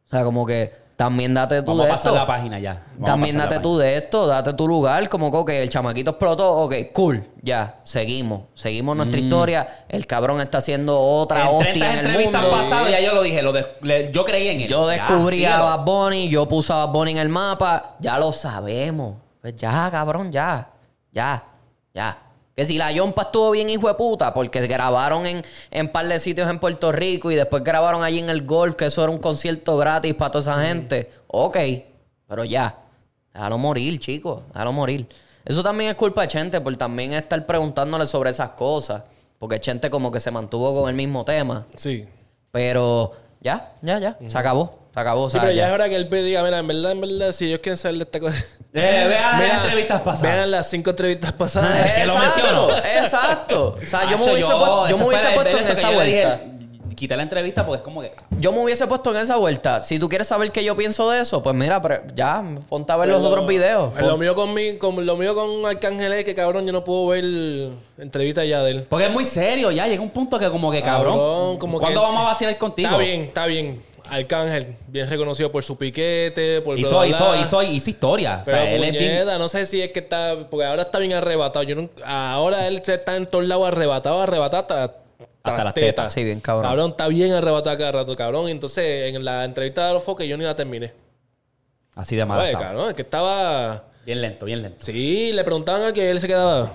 O 0.06 0.10
sea, 0.10 0.24
como 0.24 0.46
que 0.46 0.72
también 0.96 1.34
date 1.34 1.62
tú 1.62 1.72
Vamos 1.72 1.88
de 1.88 1.92
a 1.92 1.96
pasar 1.96 2.14
esto. 2.14 2.20
la 2.22 2.26
página 2.26 2.58
ya. 2.58 2.76
Vamos 2.94 3.02
a 3.02 3.04
También 3.04 3.38
la 3.38 3.44
date 3.48 3.60
tú 3.60 3.78
de 3.78 3.98
esto, 3.98 4.28
date 4.28 4.54
tu 4.54 4.66
lugar, 4.66 5.10
como 5.10 5.44
que 5.46 5.62
el 5.62 5.70
chamaquito 5.70 6.12
explotó, 6.12 6.54
ok, 6.54 6.74
cool, 6.94 7.22
ya, 7.42 7.76
seguimos, 7.84 8.44
seguimos 8.56 8.96
nuestra 8.96 9.20
historia, 9.20 9.68
el 9.90 10.08
cabrón 10.08 10.40
está 10.40 10.60
haciendo 10.60 10.98
otra 10.98 11.42
En 11.42 11.48
hostia 11.48 11.74
30 11.74 11.86
en 11.86 11.92
el 12.00 12.06
entrevistas 12.06 12.42
mundo. 12.44 12.58
pasadas 12.58 12.92
ya 12.92 13.02
yo 13.02 13.14
lo 13.14 13.24
dije, 13.24 13.42
lo 13.42 13.52
le- 13.82 14.10
yo 14.10 14.24
creí 14.24 14.48
en 14.48 14.62
él. 14.62 14.68
Yo 14.70 14.86
Ya, 14.90 14.92
descubrí 15.06 15.44
a 15.44 15.50
síguelo. 15.58 15.66
Bad 15.66 15.84
Bunny, 15.86 16.30
yo 16.30 16.48
puse 16.48 16.72
a 16.72 16.78
Bad 16.86 16.94
Bunny 16.94 17.12
en 17.12 17.18
el 17.18 17.28
mapa, 17.28 17.98
ya 18.00 18.18
lo 18.18 18.32
sabemos. 18.32 19.16
Pues 19.42 19.54
ya, 19.58 19.90
cabrón, 19.92 20.32
ya, 20.32 20.70
ya, 21.12 21.44
ya. 21.94 22.24
Que 22.58 22.66
si 22.66 22.80
la 22.80 22.92
Yompa 22.92 23.22
estuvo 23.22 23.52
bien, 23.52 23.70
hijo 23.70 23.88
de 23.88 23.94
puta, 23.94 24.34
porque 24.34 24.66
grabaron 24.66 25.28
en, 25.28 25.46
en 25.70 25.92
par 25.92 26.08
de 26.08 26.20
sitios 26.20 26.50
en 26.50 26.58
Puerto 26.58 26.92
Rico 26.92 27.30
y 27.30 27.36
después 27.36 27.64
grabaron 27.64 28.04
allí 28.04 28.18
en 28.18 28.32
el 28.32 28.48
golf, 28.48 28.74
que 28.74 28.88
eso 28.88 29.04
era 29.04 29.12
un 29.12 29.20
concierto 29.20 29.78
gratis 29.78 30.16
para 30.16 30.32
toda 30.32 30.42
esa 30.42 30.66
gente. 30.66 31.12
Ok, 31.28 31.56
pero 32.28 32.44
ya. 32.46 32.76
Déjalo 33.32 33.60
morir, 33.60 34.00
chicos. 34.00 34.42
Déjalo 34.48 34.74
morir. 34.74 35.08
Eso 35.46 35.62
también 35.62 35.92
es 35.92 35.96
culpa 35.98 36.22
de 36.24 36.30
Chente 36.30 36.60
por 36.60 36.76
también 36.78 37.14
estar 37.14 37.46
preguntándole 37.46 38.08
sobre 38.08 38.32
esas 38.32 38.50
cosas. 38.50 39.04
Porque 39.38 39.60
Chente 39.60 39.92
como 39.92 40.12
que 40.12 40.20
se 40.20 40.32
mantuvo 40.32 40.82
con 40.82 40.90
el 40.90 40.96
mismo 40.96 41.24
tema. 41.24 41.68
Sí. 41.76 42.08
Pero 42.52 43.14
ya, 43.40 43.74
ya, 43.84 44.00
ya. 44.00 44.18
Se 44.28 44.36
acabó. 44.36 44.80
Se 44.98 45.02
acabó, 45.02 45.30
Sí, 45.30 45.38
pero 45.40 45.52
ya 45.52 45.68
es 45.68 45.74
hora 45.76 45.88
que 45.90 45.96
él 45.96 46.10
diga, 46.10 46.42
mira, 46.42 46.58
en 46.58 46.66
verdad, 46.66 46.92
en 46.94 47.02
verdad, 47.02 47.32
si 47.32 47.46
ellos 47.46 47.60
quieren 47.60 47.78
saber 47.78 47.98
de 48.00 48.04
esta 48.06 48.20
cosa. 48.20 48.36
Eh, 48.74 49.06
vean 49.08 49.40
las 49.48 49.64
entrevistas 49.64 50.02
pasadas. 50.02 50.36
Vean 50.36 50.50
las 50.52 50.70
cinco 50.72 50.90
entrevistas 50.90 51.32
pasadas. 51.34 51.92
que 51.96 52.06
lo 52.06 52.14
Exacto, 52.14 52.68
menciono. 52.68 52.78
exacto. 53.04 53.76
O 53.84 53.86
sea, 53.86 54.10
yo 54.10 54.18
me 54.18 54.24
hubiese, 54.24 54.40
yo 54.42 54.86
ese 54.88 54.96
me 54.98 55.06
hubiese 55.06 55.28
puesto 55.36 55.58
en 55.60 55.68
esa 55.68 55.92
yo 55.92 56.00
le 56.00 56.06
dije, 56.08 56.26
vuelta. 56.26 56.44
Quité 56.96 57.16
la 57.16 57.22
entrevista 57.22 57.64
porque 57.64 57.78
es 57.78 57.84
como 57.84 58.02
que. 58.02 58.12
Yo 58.40 58.52
me 58.52 58.58
hubiese 58.64 58.88
puesto 58.88 59.12
en 59.16 59.22
esa 59.22 59.36
vuelta. 59.36 59.82
Si 59.82 60.00
tú 60.00 60.10
quieres 60.10 60.28
saber 60.30 60.52
qué 60.52 60.64
yo 60.64 60.76
pienso 60.76 61.12
de 61.12 61.22
eso, 61.22 61.44
pues 61.44 61.56
mira, 61.56 61.80
pero 61.80 62.02
ya, 62.16 62.44
ponte 62.68 62.92
a 62.92 62.96
ver 62.98 63.10
los 63.10 63.22
Lo- 63.22 63.30
otros 63.30 63.46
videos. 63.46 63.94
Lo 64.02 64.18
mío 64.18 64.34
con 64.34 64.52
mi, 64.56 64.80
con, 64.80 65.06
lo 65.06 65.16
mío 65.16 65.36
con 65.36 65.64
Arcángel 65.68 66.12
es 66.14 66.26
que 66.26 66.34
cabrón, 66.34 66.66
yo 66.66 66.74
no 66.74 66.84
puedo 66.84 67.06
ver 67.10 67.24
entrevistas 68.00 68.48
ya 68.48 68.64
de 68.64 68.72
él. 68.72 68.86
Porque 68.90 69.06
es 69.06 69.12
muy 69.12 69.26
serio, 69.26 69.70
ya 69.70 69.86
llega 69.88 70.02
un 70.02 70.10
punto 70.10 70.40
que 70.40 70.50
como 70.50 70.72
que 70.72 70.82
cabrón. 70.82 71.14
Cabrón, 71.20 71.58
como 71.60 71.80
¿Cuándo 71.80 72.00
que- 72.00 72.06
vamos 72.08 72.22
a 72.22 72.24
vacilar 72.30 72.58
contigo? 72.58 72.90
Está 72.90 72.98
bien, 73.00 73.22
está 73.26 73.46
bien. 73.46 73.84
Arcángel, 74.10 74.76
bien 74.88 75.10
reconocido 75.10 75.52
por 75.52 75.64
su 75.64 75.78
piquete, 75.78 76.62
por 76.62 76.78
Hizo, 76.80 76.98
bla, 77.00 77.08
hizo, 77.08 77.30
bla. 77.32 77.42
hizo, 77.42 77.64
hizo 77.64 77.90
historia. 77.90 78.42
Pero 78.46 78.58
o 78.58 78.62
sea, 78.62 78.72
él 78.74 78.84
es 78.84 78.92
bien- 78.92 79.04
puñeta, 79.04 79.38
no 79.38 79.48
sé 79.50 79.66
si 79.66 79.82
es 79.82 79.92
que 79.92 80.00
está... 80.00 80.36
Porque 80.50 80.66
ahora 80.66 80.84
está 80.84 81.00
bien 81.00 81.14
arrebatado. 81.14 81.64
Yo 81.64 81.76
no- 81.76 81.90
ahora 82.06 82.68
él 82.68 82.82
se 82.84 82.94
está 82.96 83.16
en 83.16 83.26
todos 83.26 83.46
lados 83.46 83.68
arrebatado, 83.68 84.22
arrebatado 84.22 84.62
hasta, 84.62 84.84
Hasta 85.44 85.64
las 85.64 85.74
tetas. 85.74 85.90
tetas. 85.90 86.14
Sí, 86.14 86.24
bien 86.24 86.40
cabrón. 86.40 86.64
Cabrón, 86.70 86.92
está 86.92 87.08
bien 87.08 87.34
arrebatado 87.34 87.78
cada 87.78 87.92
rato, 87.92 88.16
cabrón. 88.16 88.48
Y 88.48 88.52
entonces, 88.52 89.14
en 89.14 89.24
la 89.24 89.44
entrevista 89.46 89.88
de 89.88 89.94
los 89.94 90.04
foques, 90.04 90.28
yo 90.28 90.38
ni 90.38 90.44
la 90.44 90.56
terminé. 90.56 90.92
Así 91.96 92.16
de 92.16 92.26
mal. 92.26 92.40
Oye, 92.42 92.54
cabrón, 92.54 92.90
es 92.90 92.96
que 92.96 93.02
estaba... 93.02 93.84
Bien 94.06 94.22
lento, 94.22 94.46
bien 94.46 94.62
lento. 94.62 94.86
Sí, 94.86 95.32
le 95.34 95.44
preguntaban 95.44 95.84
a 95.84 95.92
que 95.94 96.10
él 96.10 96.20
se 96.22 96.28
quedaba. 96.28 96.72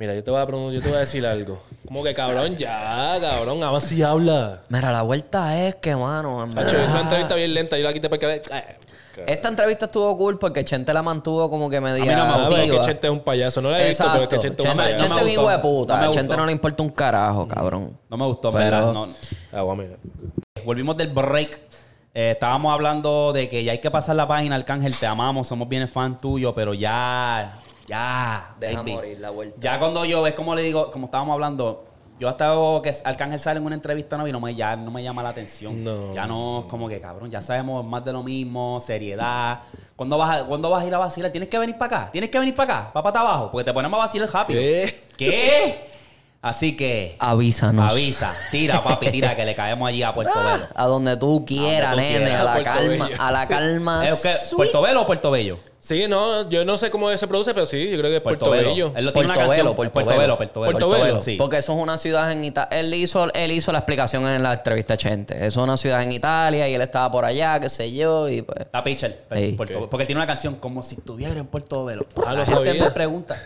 Mira, 0.00 0.14
yo 0.14 0.24
te 0.24 0.30
voy 0.30 0.40
a, 0.40 0.46
yo 0.46 0.80
te 0.80 0.88
voy 0.88 0.96
a 0.96 1.00
decir 1.00 1.26
algo. 1.26 1.60
Como 1.86 2.02
que 2.02 2.14
cabrón, 2.14 2.56
ya, 2.56 3.18
cabrón, 3.20 3.62
ahora 3.62 3.80
sí 3.80 4.02
habla. 4.02 4.62
Mira, 4.70 4.90
la 4.92 5.02
vuelta 5.02 5.58
es 5.62 5.74
que, 5.74 5.94
mano, 5.94 6.42
en 6.42 6.58
Hacho, 6.58 6.74
es 6.74 6.90
una 6.90 7.02
entrevista 7.02 7.34
bien 7.34 7.52
lenta. 7.52 7.76
Yo 7.76 7.84
la 7.84 7.92
quité 7.92 8.08
porque... 8.08 8.40
Eh, 8.50 8.76
Esta 9.26 9.50
entrevista 9.50 9.84
estuvo 9.84 10.16
cool 10.16 10.38
porque 10.38 10.64
Chente 10.64 10.94
la 10.94 11.02
mantuvo 11.02 11.50
como 11.50 11.68
que 11.68 11.82
media 11.82 12.02
A 12.02 12.06
mí 12.06 12.14
no 12.14 12.48
me 12.48 12.64
es 12.64 12.70
que. 12.70 12.80
Chente 12.80 13.08
es 13.08 13.12
un 13.12 13.20
payaso. 13.20 13.60
No 13.60 13.70
la 13.70 13.82
he 13.82 13.88
visto, 13.88 14.04
pero 14.10 14.16
es 14.16 14.22
Exacto. 14.24 14.40
que 14.40 14.48
Chente 14.48 14.62
es 14.62 14.68
un 14.70 14.70
Chente, 14.78 14.82
payaso. 14.84 15.04
Chente 15.04 15.14
es 15.16 15.20
un 15.20 15.26
me 15.26 15.32
hijo 15.34 15.50
de 15.50 15.58
puta. 15.58 16.00
No 16.00 16.08
A 16.08 16.10
Chente 16.10 16.36
no 16.38 16.46
le 16.46 16.52
importa 16.52 16.82
un 16.82 16.90
carajo, 16.90 17.46
cabrón. 17.46 17.98
No 18.08 18.16
me 18.16 18.24
gustó, 18.24 18.50
Pero- 18.50 18.64
¿verdad? 18.64 18.92
No. 18.94 19.06
Ah, 19.52 19.74
mira. 19.76 19.96
Volvimos 20.64 20.96
del 20.96 21.08
break. 21.08 21.60
Eh, 22.14 22.30
estábamos 22.30 22.72
hablando 22.72 23.34
de 23.34 23.50
que 23.50 23.62
ya 23.64 23.72
hay 23.72 23.80
que 23.80 23.90
pasar 23.90 24.16
la 24.16 24.26
página, 24.26 24.56
Arcángel. 24.56 24.96
Te 24.96 25.06
amamos, 25.06 25.46
somos 25.46 25.68
bien 25.68 25.86
fan 25.88 26.16
tuyo, 26.16 26.54
pero 26.54 26.72
ya. 26.72 27.58
Ya. 27.90 28.54
Deja 28.60 28.78
baby. 28.78 28.92
morir 28.92 29.20
la 29.20 29.30
vuelta. 29.30 29.56
Ya 29.58 29.78
cuando 29.80 30.04
yo, 30.04 30.24
es 30.26 30.34
como 30.34 30.54
le 30.54 30.62
digo, 30.62 30.90
como 30.92 31.06
estábamos 31.06 31.34
hablando, 31.34 31.84
yo 32.20 32.28
hasta 32.28 32.50
veo 32.50 32.80
que 32.82 32.94
Arcángel 33.02 33.40
sale 33.40 33.58
en 33.58 33.66
una 33.66 33.74
entrevista 33.74 34.16
no, 34.16 34.28
y 34.28 34.32
no 34.32 34.38
me, 34.38 34.54
ya 34.54 34.76
no 34.76 34.92
me 34.92 35.02
llama 35.02 35.24
la 35.24 35.30
atención. 35.30 35.82
No. 35.82 36.14
Ya 36.14 36.24
no 36.26 36.60
es 36.60 36.64
como 36.66 36.88
que, 36.88 37.00
cabrón, 37.00 37.30
ya 37.30 37.40
sabemos 37.40 37.84
más 37.84 38.04
de 38.04 38.12
lo 38.12 38.22
mismo, 38.22 38.78
seriedad. 38.78 39.62
¿Cuándo 39.96 40.16
vas 40.18 40.40
a, 40.40 40.44
¿cuándo 40.44 40.70
vas 40.70 40.84
a 40.84 40.86
ir 40.86 40.94
a 40.94 40.98
vacilar? 40.98 41.32
¿Tienes 41.32 41.48
que 41.48 41.58
venir 41.58 41.76
para 41.76 42.02
acá? 42.02 42.12
¿Tienes 42.12 42.30
que 42.30 42.38
venir 42.38 42.54
para 42.54 42.74
acá? 42.74 42.92
¿Para 42.92 43.02
para 43.02 43.20
abajo? 43.20 43.50
Porque 43.50 43.64
te 43.64 43.72
ponemos 43.72 43.98
a 43.98 44.02
vacilar 44.02 44.30
rápido. 44.30 44.60
¿Qué? 44.60 44.94
¿Qué? 45.16 45.89
Así 46.42 46.74
que. 46.74 47.16
Avísanos. 47.18 47.92
Avisa, 47.92 48.34
tira, 48.50 48.82
papi, 48.82 49.10
tira, 49.10 49.36
que 49.36 49.44
le 49.44 49.54
caemos 49.54 49.86
allí 49.88 50.02
a 50.02 50.12
Puerto 50.14 50.32
Velo. 50.52 50.66
A 50.74 50.86
donde 50.86 51.16
tú 51.18 51.44
quieras, 51.44 51.90
A 51.92 51.94
donde 51.94 52.06
tú 52.06 52.12
nene. 52.12 52.24
quieras. 52.26 52.40
A 52.46 52.54
la 52.56 52.62
calma. 52.64 53.10
A 53.18 53.30
la 53.30 53.48
calma. 53.48 54.06
¿Es 54.08 54.20
que 54.22 54.32
sweet. 54.32 54.56
¿Puerto 54.56 54.80
Velo 54.82 55.02
o 55.02 55.06
Puerto 55.06 55.30
Bello? 55.30 55.58
Sí, 55.80 56.06
no, 56.08 56.48
yo 56.50 56.64
no 56.66 56.76
sé 56.78 56.90
cómo 56.90 57.14
se 57.16 57.26
produce, 57.26 57.52
pero 57.54 57.64
sí, 57.66 57.90
yo 57.90 57.98
creo 57.98 58.10
que 58.10 58.16
es 58.16 58.22
Puerto, 58.22 58.50
Bello. 58.50 58.92
Él 58.96 59.04
lo 59.06 59.12
tiene 59.12 59.26
una 59.28 59.34
Puerto. 59.34 59.50
Velo, 59.50 59.74
Puerto 59.74 59.92
Puerto 59.94 60.18
Velo. 60.18 60.36
Puerto 60.36 60.60
Velo. 60.60 60.72
Puerto 60.78 60.90
Velo. 61.04 61.20
Sí. 61.20 61.36
Porque 61.36 61.58
eso 61.58 61.72
es 61.74 61.82
una 61.82 61.96
ciudad 61.98 62.30
en 62.32 62.44
Italia. 62.44 62.78
Él 62.80 62.92
hizo, 62.94 63.32
él 63.32 63.50
hizo 63.50 63.72
la 63.72 63.78
explicación 63.78 64.26
en 64.26 64.42
la 64.42 64.54
entrevista 64.54 64.94
a 64.94 64.96
Chente. 64.98 65.34
Eso 65.34 65.60
es 65.60 65.64
una 65.64 65.76
ciudad 65.76 66.02
en 66.02 66.12
Italia 66.12 66.68
y 66.68 66.74
él 66.74 66.82
estaba 66.82 67.10
por 67.10 67.24
allá, 67.24 67.58
qué 67.60 67.68
sé 67.70 67.92
yo, 67.92 68.28
y 68.28 68.42
pues. 68.42 68.60
Está 68.60 68.82
pitcher. 68.84 69.24
Ey. 69.30 69.52
Puerto- 69.54 69.88
Porque 69.90 70.02
él 70.02 70.06
tiene 70.06 70.20
una 70.20 70.26
canción 70.26 70.54
como 70.56 70.82
si 70.82 70.96
estuviera 70.96 71.38
en 71.38 71.46
Puerto 71.46 71.84
Velo. 71.86 72.04
Ah, 72.26 72.32
La 72.32 72.40
lo 72.40 72.46
sabía. 72.46 72.74
me 72.84 72.90
pregunta. 72.90 73.36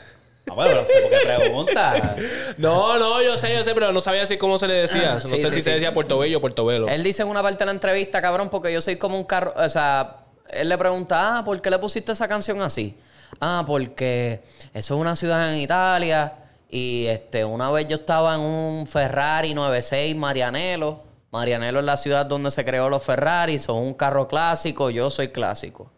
Ah, 0.46 0.52
bueno, 0.54 0.74
no 0.82 0.86
sé 0.86 1.00
por 1.00 1.10
qué 1.10 1.18
pregunta. 1.24 2.16
No, 2.58 2.98
no, 2.98 3.22
yo 3.22 3.36
sé, 3.38 3.54
yo 3.54 3.62
sé, 3.64 3.74
pero 3.74 3.92
no 3.92 4.00
sabía 4.00 4.26
si 4.26 4.36
cómo 4.36 4.58
se 4.58 4.68
le 4.68 4.74
decía. 4.74 5.14
No 5.14 5.20
Sí, 5.20 5.28
sé 5.28 5.36
sí, 5.38 5.44
si 5.46 5.54
sí. 5.54 5.60
se 5.62 5.70
decía 5.70 5.92
Puerto 5.94 6.18
Bello 6.18 6.38
o 6.38 6.40
Puerto 6.40 6.64
Velo. 6.66 6.86
Él 6.88 7.02
dice 7.02 7.22
en 7.22 7.28
una 7.28 7.42
parte 7.42 7.58
de 7.60 7.66
la 7.66 7.72
entrevista, 7.72 8.20
cabrón, 8.20 8.50
porque 8.50 8.72
yo 8.72 8.80
soy 8.80 8.96
como 8.96 9.16
un 9.16 9.24
carro. 9.24 9.54
O 9.56 9.68
sea, 9.68 10.18
él 10.50 10.68
le 10.68 10.76
pregunta, 10.76 11.38
ah, 11.38 11.44
¿por 11.44 11.60
qué 11.62 11.70
le 11.70 11.78
pusiste 11.78 12.12
esa 12.12 12.28
canción 12.28 12.60
así? 12.60 12.96
Ah, 13.40 13.64
porque 13.66 14.42
eso 14.74 14.94
es 14.94 15.00
una 15.00 15.16
ciudad 15.16 15.50
en 15.52 15.60
Italia. 15.60 16.34
Y 16.68 17.06
este, 17.06 17.44
una 17.44 17.70
vez 17.70 17.86
yo 17.88 17.96
estaba 17.96 18.34
en 18.34 18.40
un 18.40 18.86
Ferrari 18.86 19.54
96 19.54 20.14
Marianello. 20.14 21.00
Marianello 21.30 21.78
es 21.80 21.84
la 21.84 21.96
ciudad 21.96 22.26
donde 22.26 22.50
se 22.50 22.64
creó 22.64 22.90
los 22.90 23.02
Ferrari. 23.02 23.58
Son 23.58 23.76
un 23.78 23.94
carro 23.94 24.28
clásico. 24.28 24.90
Yo 24.90 25.08
soy 25.08 25.28
clásico. 25.28 25.90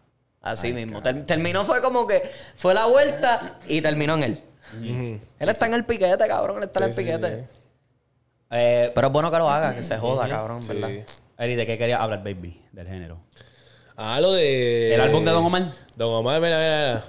Así 0.47 0.73
mismo. 0.73 1.03
Ter- 1.03 1.25
terminó 1.27 1.65
fue 1.65 1.81
como 1.81 2.07
que 2.07 2.23
fue 2.57 2.73
la 2.75 2.87
vuelta 2.87 3.59
y 3.67 3.81
terminó 3.81 4.15
en 4.17 4.23
él. 4.23 4.43
Él 5.39 5.49
está 5.49 5.67
en 5.67 5.75
el 5.75 5.85
piquete, 5.85 6.27
cabrón. 6.29 6.59
Él 6.59 6.65
está 6.65 6.85
en 6.85 6.91
el 6.91 6.95
piquete. 6.97 7.41
sí. 7.41 7.57
Eh, 8.51 8.93
Pero 8.95 9.07
es 9.09 9.13
bueno 9.13 9.31
que 9.31 9.39
lo 9.39 9.51
haga, 9.51 9.75
que 9.75 9.83
se 9.83 9.97
joda, 9.99 10.29
cabrón, 10.29 10.63
Sí. 10.63 10.73
¿verdad? 10.75 10.91
Eri, 11.39 11.55
¿de 11.57 11.67
qué 11.67 11.77
quería 11.77 11.99
hablar, 12.03 12.21
baby? 12.23 12.63
Del 12.73 12.87
género. 12.87 13.19
Ah, 13.97 14.21
lo 14.21 14.33
de... 14.33 14.95
¿El 14.95 15.01
álbum 15.01 15.25
de 15.25 15.31
Don 15.33 15.45
Omar? 15.45 15.73
Don 15.97 16.15
Omar, 16.15 16.41
mira, 16.41 16.59
mira, 16.59 16.77
mira. 16.89 17.05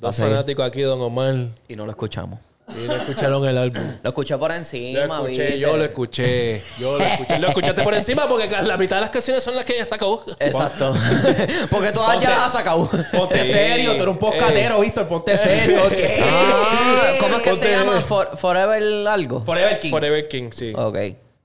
Dos 0.00 0.16
fanáticos 0.16 0.64
aquí, 0.66 0.82
Don 0.82 1.00
Omar. 1.00 1.34
Y 1.68 1.74
no 1.76 1.84
lo 1.86 1.90
escuchamos. 1.90 2.38
Y 2.68 2.86
no 2.88 2.96
escucharon 2.96 3.46
el 3.46 3.58
álbum. 3.58 3.82
Lo 4.02 4.08
escuché 4.08 4.38
por 4.38 4.50
Lo 4.50 4.56
encima, 4.56 5.04
escuché, 5.04 5.28
¿viste? 5.42 5.58
yo 5.58 5.76
lo 5.76 5.84
escuché. 5.84 6.62
Yo 6.80 6.98
lo 6.98 7.04
escuché. 7.04 7.38
Lo 7.38 7.48
escuchaste 7.48 7.82
por 7.82 7.94
encima 7.94 8.26
porque 8.26 8.48
la 8.48 8.76
mitad 8.78 8.96
de 8.96 9.00
las 9.02 9.10
canciones 9.10 9.42
son 9.42 9.54
las 9.54 9.64
que 9.66 9.74
ella 9.74 9.86
sacó. 9.86 10.24
Exacto. 10.40 10.94
Porque 11.70 11.92
todas 11.92 12.18
ya 12.20 12.30
las 12.30 12.38
has 12.46 12.52
sacado. 12.52 12.88
Ponte 13.12 13.44
Sí. 13.44 13.50
serio, 13.50 13.90
tú 13.90 13.96
eres 14.02 14.08
un 14.08 14.18
podcatero, 14.18 14.80
Víctor. 14.80 15.06
Ponte 15.08 15.36
serio. 15.36 15.80
¿Qué? 15.90 16.22
Ah, 16.26 17.12
¿Cómo 17.20 17.36
es 17.36 17.42
que 17.42 17.56
se 17.56 17.70
llama? 17.70 18.00
For- 18.00 18.36
Forever 18.36 19.06
algo. 19.08 19.42
Forever 19.44 19.78
King. 19.78 19.90
Forever 19.90 20.28
King, 20.28 20.50
sí. 20.52 20.72
Ok. 20.74 20.96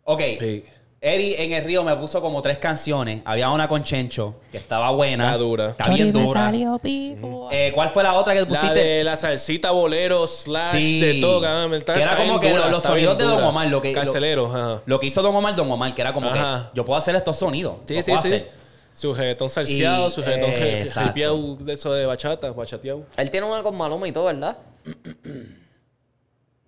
Ok. 0.06 0.22
Sí. 0.40 0.66
Eddie 1.02 1.41
en 1.43 1.54
el 1.54 1.64
río 1.64 1.82
me 1.86 1.95
puso 1.95 2.20
como 2.22 2.41
tres 2.41 2.58
canciones. 2.58 3.22
Había 3.24 3.50
una 3.52 3.70
con 3.70 3.84
Chencho, 3.86 4.36
que 4.52 4.58
estaba 4.58 4.91
buena. 4.91 5.28
Está 5.28 5.38
dura. 5.38 5.70
Está 5.70 5.86
bien 5.89 6.08
Chori 6.12 6.20
me 6.20 6.26
dura. 6.28 6.41
salió 6.41 6.78
pico. 6.78 7.47
Eh, 7.52 7.72
¿Cuál 7.74 7.89
fue 7.89 8.04
la 8.04 8.16
otra 8.16 8.34
que 8.34 8.41
La 8.41 8.47
pusiste? 8.47 8.76
de 8.84 9.04
la 9.06 9.16
salsita 9.16 9.72
bolero 9.72 10.28
slash 10.28 10.78
Sí. 10.82 11.00
de 11.00 11.22
todo, 11.22 11.39
cabrón. 11.41 11.74
Está- 11.76 11.93
Que 11.93 12.02
era 12.02 12.12
está 12.12 12.24
como 12.24 12.39
bien 12.39 12.52
que 12.52 12.58
dura, 12.58 12.70
los 12.70 12.84
está 12.84 12.93
bien 12.95 13.06
sonidos 13.08 13.18
de 13.18 13.24
Don 13.24 13.34
dura. 13.36 13.47
Omar, 13.47 13.68
lo 13.68 13.82
que- 13.82 13.89
lo- 13.89 13.95
Carcelero, 13.95 14.45
ajá. 14.47 14.82
Lo 14.86 15.00
que 15.00 15.08
hizo 15.08 15.22
Don 15.22 15.34
Omar, 15.34 15.56
Don 15.56 15.72
Omar, 15.72 15.95
que 15.95 16.02
era 16.02 16.12
como 16.14 16.28
Ajá. 16.28 16.70
que 16.74 16.76
yo 16.78 16.84
puedo 16.84 16.97
hacer 16.97 17.16
estos 17.16 17.38
sonidos. 17.38 17.78
Sí, 17.88 17.95
sí, 18.04 18.12
puedo 18.12 18.22
sí. 18.22 18.28
hacer. 18.28 18.52
Su 18.91 19.14
reggaetón 19.14 19.50
salseado, 19.50 20.08
Y- 20.08 20.12
su 20.12 20.22
reggaetón 20.22 20.50
eh, 20.52 20.82
exacto. 20.82 21.56
de 21.62 21.74
eso 21.74 21.93
de 21.93 22.06
bachata, 22.08 22.52
bachateado. 22.52 23.04
Él 23.16 23.32
tiene 23.32 23.47
una 23.47 23.64
con 23.64 23.78
Maluma 23.78 24.06
y 24.06 24.12
todo, 24.12 24.26
¿verdad? 24.26 24.58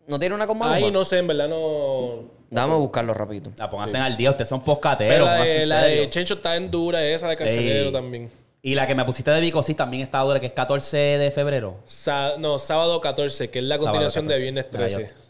¿No 0.07 0.19
tiene 0.19 0.35
una 0.35 0.47
con 0.47 0.57
Maluma? 0.57 0.75
Ahí 0.77 0.91
no 0.91 1.05
sé, 1.05 1.19
en 1.19 1.27
verdad 1.27 1.47
no... 1.47 2.23
Dame 2.49 2.73
a 2.73 2.77
buscarlo 2.77 3.13
rapidito. 3.13 3.51
La 3.57 3.69
pónganse 3.69 3.97
al 3.97 4.17
día, 4.17 4.29
ustedes 4.31 4.49
son 4.49 4.61
poscateros. 4.61 5.13
Pero 5.13 5.25
la 5.65 5.83
de, 5.85 6.01
la 6.03 6.09
Chencho 6.09 6.33
está 6.33 6.55
en 6.57 6.69
dura, 6.69 7.01
esa 7.03 7.27
de 7.29 7.37
Carcelero 7.37 7.87
Ey. 7.87 7.91
también. 7.93 8.31
Y 8.61 8.75
la 8.75 8.85
que 8.85 8.93
me 8.93 9.05
pusiste 9.05 9.31
de 9.31 9.39
Vico, 9.39 9.63
sí, 9.63 9.73
también 9.73 10.03
está 10.03 10.19
dura, 10.19 10.39
que 10.39 10.47
es 10.47 10.51
14 10.51 10.97
de 10.97 11.31
febrero. 11.31 11.79
Sa- 11.85 12.33
no, 12.37 12.59
sábado 12.59 12.99
14, 12.99 13.49
que 13.49 13.59
es 13.59 13.65
la 13.65 13.75
Sábado 13.75 13.87
continuación 13.91 14.25
14. 14.25 14.37
de 14.39 14.43
Viernes 14.51 14.69
13. 14.69 14.95
Ah, 14.95 15.07
yo- 15.15 15.21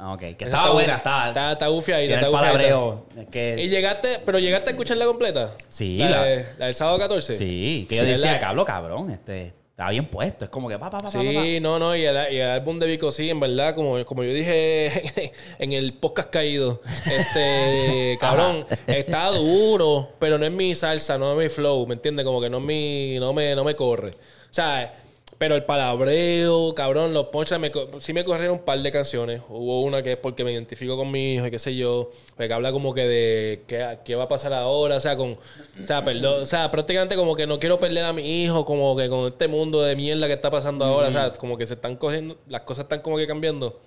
Ah, 0.00 0.12
ok. 0.12 0.20
Que 0.20 0.26
Esa 0.26 0.44
estaba 0.46 0.62
está 0.66 0.72
buena. 0.72 0.96
Está, 0.96 1.52
está 1.52 1.66
gufiadita, 1.66 2.06
Tiene 2.06 2.14
está 2.14 2.26
el 2.26 2.32
gufiadita. 2.32 2.52
palabreo. 2.70 3.06
Es 3.20 3.26
que... 3.26 3.56
¿Y 3.58 3.68
llegaste, 3.68 4.20
pero 4.24 4.38
llegaste 4.38 4.70
a 4.70 4.72
escucharla 4.72 5.04
completa? 5.06 5.50
Sí, 5.68 5.98
La, 5.98 6.08
la- 6.10 6.22
de- 6.22 6.46
la 6.56 6.66
del 6.66 6.74
sábado 6.74 6.98
14. 7.00 7.34
Sí, 7.36 7.84
que 7.88 7.96
Sí, 7.96 8.00
yo 8.02 8.06
es 8.06 8.18
decía, 8.20 8.32
la- 8.34 8.38
cablo, 8.38 8.64
cabrón, 8.64 9.10
este, 9.10 9.52
está 9.78 9.90
bien 9.90 10.06
puesto. 10.06 10.44
Es 10.44 10.50
como 10.50 10.68
que 10.68 10.76
pa, 10.76 10.90
pa, 10.90 10.98
pa, 10.98 11.08
Sí, 11.08 11.60
no, 11.60 11.78
no, 11.78 11.94
y 11.94 12.04
el, 12.04 12.32
y 12.32 12.38
el 12.38 12.50
álbum 12.50 12.80
de 12.80 12.88
Vico, 12.88 13.12
sí, 13.12 13.30
en 13.30 13.38
verdad, 13.38 13.76
como, 13.76 14.04
como 14.04 14.24
yo 14.24 14.32
dije 14.32 15.32
en 15.60 15.72
el 15.72 15.92
podcast 15.92 16.30
caído, 16.30 16.82
este, 17.06 18.18
cabrón, 18.20 18.66
está 18.88 19.28
duro, 19.28 20.08
pero 20.18 20.36
no 20.36 20.44
es 20.44 20.50
mi 20.50 20.74
salsa, 20.74 21.16
no 21.16 21.30
es 21.30 21.44
mi 21.44 21.48
flow, 21.48 21.86
¿me 21.86 21.94
entiendes? 21.94 22.26
Como 22.26 22.40
que 22.40 22.50
no 22.50 22.58
es 22.58 22.64
mi, 22.64 23.20
no 23.20 23.32
me, 23.32 23.54
no 23.54 23.62
me 23.62 23.76
corre. 23.76 24.10
O 24.10 24.14
sea, 24.50 24.92
pero 25.38 25.54
el 25.54 25.64
palabreo, 25.64 26.74
cabrón, 26.74 27.14
los 27.14 27.26
ponchas, 27.26 27.60
me, 27.60 27.70
sí 28.00 28.12
me 28.12 28.24
corrieron 28.24 28.56
un 28.58 28.64
par 28.64 28.80
de 28.80 28.90
canciones. 28.90 29.40
Hubo 29.48 29.82
una 29.82 30.02
que 30.02 30.12
es 30.12 30.18
porque 30.18 30.42
me 30.42 30.50
identifico 30.50 30.96
con 30.96 31.12
mi 31.12 31.34
hijo 31.34 31.46
y 31.46 31.50
qué 31.52 31.60
sé 31.60 31.76
yo, 31.76 32.10
que 32.36 32.52
habla 32.52 32.72
como 32.72 32.92
que 32.92 33.06
de 33.06 33.62
qué, 33.68 33.98
qué 34.04 34.16
va 34.16 34.24
a 34.24 34.28
pasar 34.28 34.52
ahora, 34.52 34.96
o 34.96 35.00
sea, 35.00 35.16
con, 35.16 35.32
o 35.32 35.86
sea, 35.86 36.04
perdón, 36.04 36.42
o 36.42 36.46
sea, 36.46 36.72
prácticamente 36.72 37.14
como 37.14 37.36
que 37.36 37.46
no 37.46 37.60
quiero 37.60 37.78
perder 37.78 38.04
a 38.04 38.12
mi 38.12 38.42
hijo, 38.42 38.64
como 38.64 38.96
que 38.96 39.08
con 39.08 39.28
este 39.28 39.46
mundo 39.46 39.80
de 39.80 39.94
mierda 39.94 40.26
que 40.26 40.32
está 40.32 40.50
pasando 40.50 40.84
ahora, 40.84 41.08
o 41.08 41.12
sea, 41.12 41.32
como 41.34 41.56
que 41.56 41.66
se 41.66 41.74
están 41.74 41.94
cogiendo, 41.96 42.36
las 42.48 42.62
cosas 42.62 42.84
están 42.84 43.00
como 43.00 43.16
que 43.16 43.26
cambiando. 43.28 43.80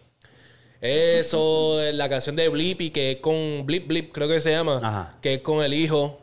Eso, 0.80 1.80
la 1.94 2.08
canción 2.08 2.36
de 2.36 2.48
Blippi, 2.48 2.90
que 2.92 3.12
es 3.12 3.18
con 3.18 3.66
Blip 3.66 3.88
Blip, 3.88 4.12
creo 4.14 4.28
que 4.28 4.40
se 4.40 4.52
llama, 4.52 4.80
Ajá. 4.82 5.18
que 5.22 5.36
es 5.36 5.40
con 5.42 5.64
el 5.64 5.74
hijo. 5.74 6.21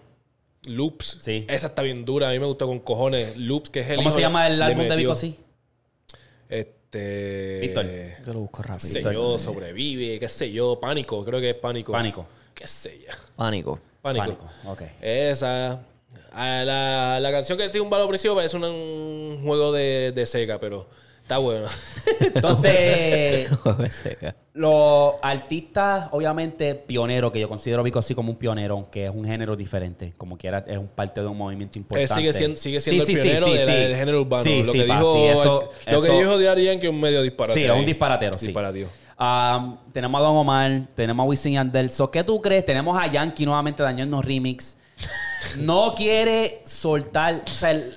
Loops. 0.67 1.19
Sí. 1.21 1.47
Esa 1.49 1.69
está 1.69 1.83
bien 1.83 2.05
dura. 2.05 2.29
A 2.29 2.33
mí 2.33 2.39
me 2.39 2.47
gustó 2.47 2.67
con 2.67 2.81
cojones. 2.81 3.37
Loops, 3.37 3.71
que 3.71 3.81
es 3.81 3.91
el 3.91 3.97
¿Cómo 3.97 4.11
se 4.11 4.21
llama 4.21 4.47
el 4.47 4.61
álbum 4.61 4.89
de. 4.89 4.97
Vico, 4.97 5.15
sí? 5.15 5.39
Este. 6.49 7.59
Víctor. 7.61 7.87
Yo 8.27 8.33
lo 8.35 8.41
busco 8.41 8.63
Qué 8.63 8.69
rápido. 8.69 8.89
sé 8.93 9.03
yo, 9.03 9.39
sobrevive, 9.39 10.19
qué 10.19 10.29
sé 10.29 10.51
yo, 10.51 10.79
pánico, 10.81 11.25
creo 11.25 11.41
que 11.41 11.51
es 11.51 11.57
pánico. 11.57 11.93
Pánico. 11.93 12.27
Qué 12.55 12.67
sé 12.67 12.99
yo. 13.01 13.13
Pánico. 13.37 13.79
Pánico. 14.03 14.25
Pánico, 14.25 14.49
ok. 14.67 14.83
Esa. 15.01 15.83
Ah, 16.33 16.63
La, 16.65 17.19
la 17.21 17.31
canción 17.31 17.59
que 17.59 17.69
tiene 17.69 17.83
un 17.85 17.91
valor 17.91 18.09
principio 18.09 18.35
parece 18.35 18.57
una- 18.57 18.69
un 18.71 19.41
juego 19.45 19.73
de, 19.73 20.13
de 20.13 20.27
Sega, 20.27 20.59
pero 20.59 20.89
está 21.29 21.39
bueno. 21.39 21.67
Entonces, 22.21 23.51
Seca. 23.91 24.35
los 24.55 25.13
artistas, 25.23 26.09
obviamente, 26.13 26.75
pioneros, 26.75 27.31
que 27.33 27.41
yo 27.41 27.49
considero 27.49 27.83
Vico 27.83 27.99
así 27.99 28.15
como 28.15 28.33
un 28.33 28.39
pionero, 28.39 28.75
aunque 28.75 29.05
es 29.07 29.11
un 29.15 29.25
género 29.25 29.55
diferente, 29.55 30.15
como 30.17 30.39
quiera, 30.39 30.65
es 30.67 30.79
un 30.79 30.89
parte 30.89 31.21
de 31.21 31.27
un 31.27 31.37
movimiento 31.37 31.79
importante. 31.79 32.11
Él 32.13 32.19
sigue 32.19 32.33
siendo, 32.33 32.57
sigue 32.57 32.81
siendo 32.81 33.05
Sí, 33.05 33.13
el 33.13 33.19
sí, 33.19 33.23
pionero 33.23 33.47
sí, 33.47 33.53
de 33.53 33.59
sí, 33.59 33.67
la- 33.67 33.73
sí. 33.73 33.79
del 33.83 33.97
género 33.97 34.21
urbano. 34.23 34.43
Sí, 34.45 34.63
lo, 34.65 34.73
sí, 34.73 34.79
que 34.81 34.85
pa, 34.87 34.99
dijo, 34.99 35.13
sí, 35.15 35.21
eso- 35.25 35.69
lo 35.91 36.03
que 36.03 36.11
dijo 36.13 36.39
Daddy 36.39 36.65
Yankee 36.65 36.87
es 36.87 36.93
un 36.93 37.01
medio 37.01 37.23
disparate. 37.23 37.61
Sí, 37.61 37.67
es 37.67 37.73
un 37.73 37.85
disparatero, 37.87 38.39
sí. 38.39 38.47
Disparateo. 38.47 38.89
Um, 39.21 39.77
tenemos 39.93 40.21
a 40.21 40.25
Don 40.25 40.37
Omar, 40.37 40.83
tenemos 40.95 41.25
a 41.25 41.27
Wisin 41.29 41.53
y 41.53 41.55
Yandel. 41.57 41.91
So, 41.91 42.11
¿Qué 42.11 42.25
tú 42.25 42.41
crees? 42.41 42.65
Tenemos 42.65 42.97
a 43.01 43.07
Yankee 43.07 43.45
nuevamente 43.45 43.83
dañando 43.83 44.23
remix. 44.23 44.77
No 45.59 45.95
quiere 45.97 46.61
soltar, 46.65 47.43
o 47.47 47.51
sea, 47.51 47.71
el- 47.71 47.95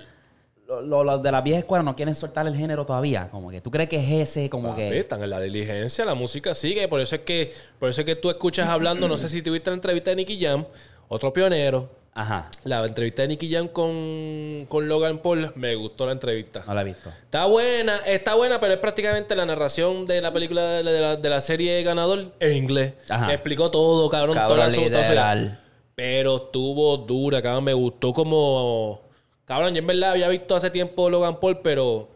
lo- 0.71 0.81
lo- 0.81 1.03
los 1.03 1.21
de 1.23 1.31
la 1.31 1.41
vieja 1.41 1.59
escuela 1.59 1.83
no 1.83 1.95
quieren 1.95 2.15
soltar 2.15 2.47
el 2.47 2.55
género 2.55 2.85
todavía. 2.85 3.27
Como 3.29 3.49
que 3.49 3.59
tú 3.61 3.69
crees 3.71 3.89
que 3.89 3.97
es 3.97 4.29
ese, 4.29 4.49
como 4.49 4.69
Papi, 4.69 4.81
que. 4.81 4.99
Están 4.99 5.21
en 5.23 5.29
la 5.29 5.39
diligencia, 5.41 6.05
la 6.05 6.13
música 6.15 6.53
sigue. 6.55 6.87
Por 6.87 7.01
eso 7.01 7.15
es 7.15 7.21
que, 7.21 7.53
por 7.79 7.89
eso 7.89 8.01
es 8.01 8.05
que 8.05 8.15
tú 8.15 8.29
escuchas 8.29 8.67
hablando, 8.67 9.07
no 9.07 9.17
sé 9.17 9.27
si 9.29 9.41
tuviste 9.41 9.69
la 9.69 9.75
entrevista 9.75 10.09
de 10.11 10.15
Nicky 10.15 10.39
Jam, 10.43 10.65
otro 11.09 11.33
pionero. 11.33 11.99
Ajá, 12.13 12.49
La 12.65 12.83
entrevista 12.85 13.21
de 13.21 13.29
Nicky 13.29 13.49
Jam 13.49 13.69
con, 13.69 14.65
con 14.67 14.89
Logan 14.89 15.19
Paul, 15.19 15.53
me 15.55 15.75
gustó 15.75 16.05
la 16.05 16.11
entrevista. 16.11 16.61
no 16.67 16.73
la 16.73 16.81
he 16.81 16.83
visto. 16.83 17.09
Está 17.09 17.45
buena, 17.45 17.97
está 18.05 18.35
buena, 18.35 18.59
pero 18.59 18.73
es 18.73 18.79
prácticamente 18.79 19.33
la 19.33 19.45
narración 19.45 20.05
de 20.05 20.21
la 20.21 20.33
película 20.33 20.61
de 20.61 20.83
la, 20.83 20.91
de 20.91 20.99
la- 21.01 21.15
de 21.15 21.29
la 21.29 21.39
serie 21.39 21.81
Ganador 21.83 22.33
en 22.41 22.57
inglés. 22.57 22.95
Ajá. 23.09 23.27
Me 23.27 23.33
explicó 23.35 23.71
todo, 23.71 24.09
cabrón. 24.09 24.35
Pero 25.95 26.35
estuvo 26.35 26.97
dura, 26.97 27.41
cabrón. 27.41 27.63
Me 27.63 27.73
gustó 27.73 28.11
como... 28.11 28.99
Cabrón, 29.51 29.73
yo 29.73 29.79
en 29.79 29.87
verdad 29.87 30.11
había 30.11 30.29
visto 30.29 30.55
hace 30.55 30.69
tiempo 30.69 31.09
Logan 31.09 31.37
Paul, 31.41 31.59
pero... 31.61 32.07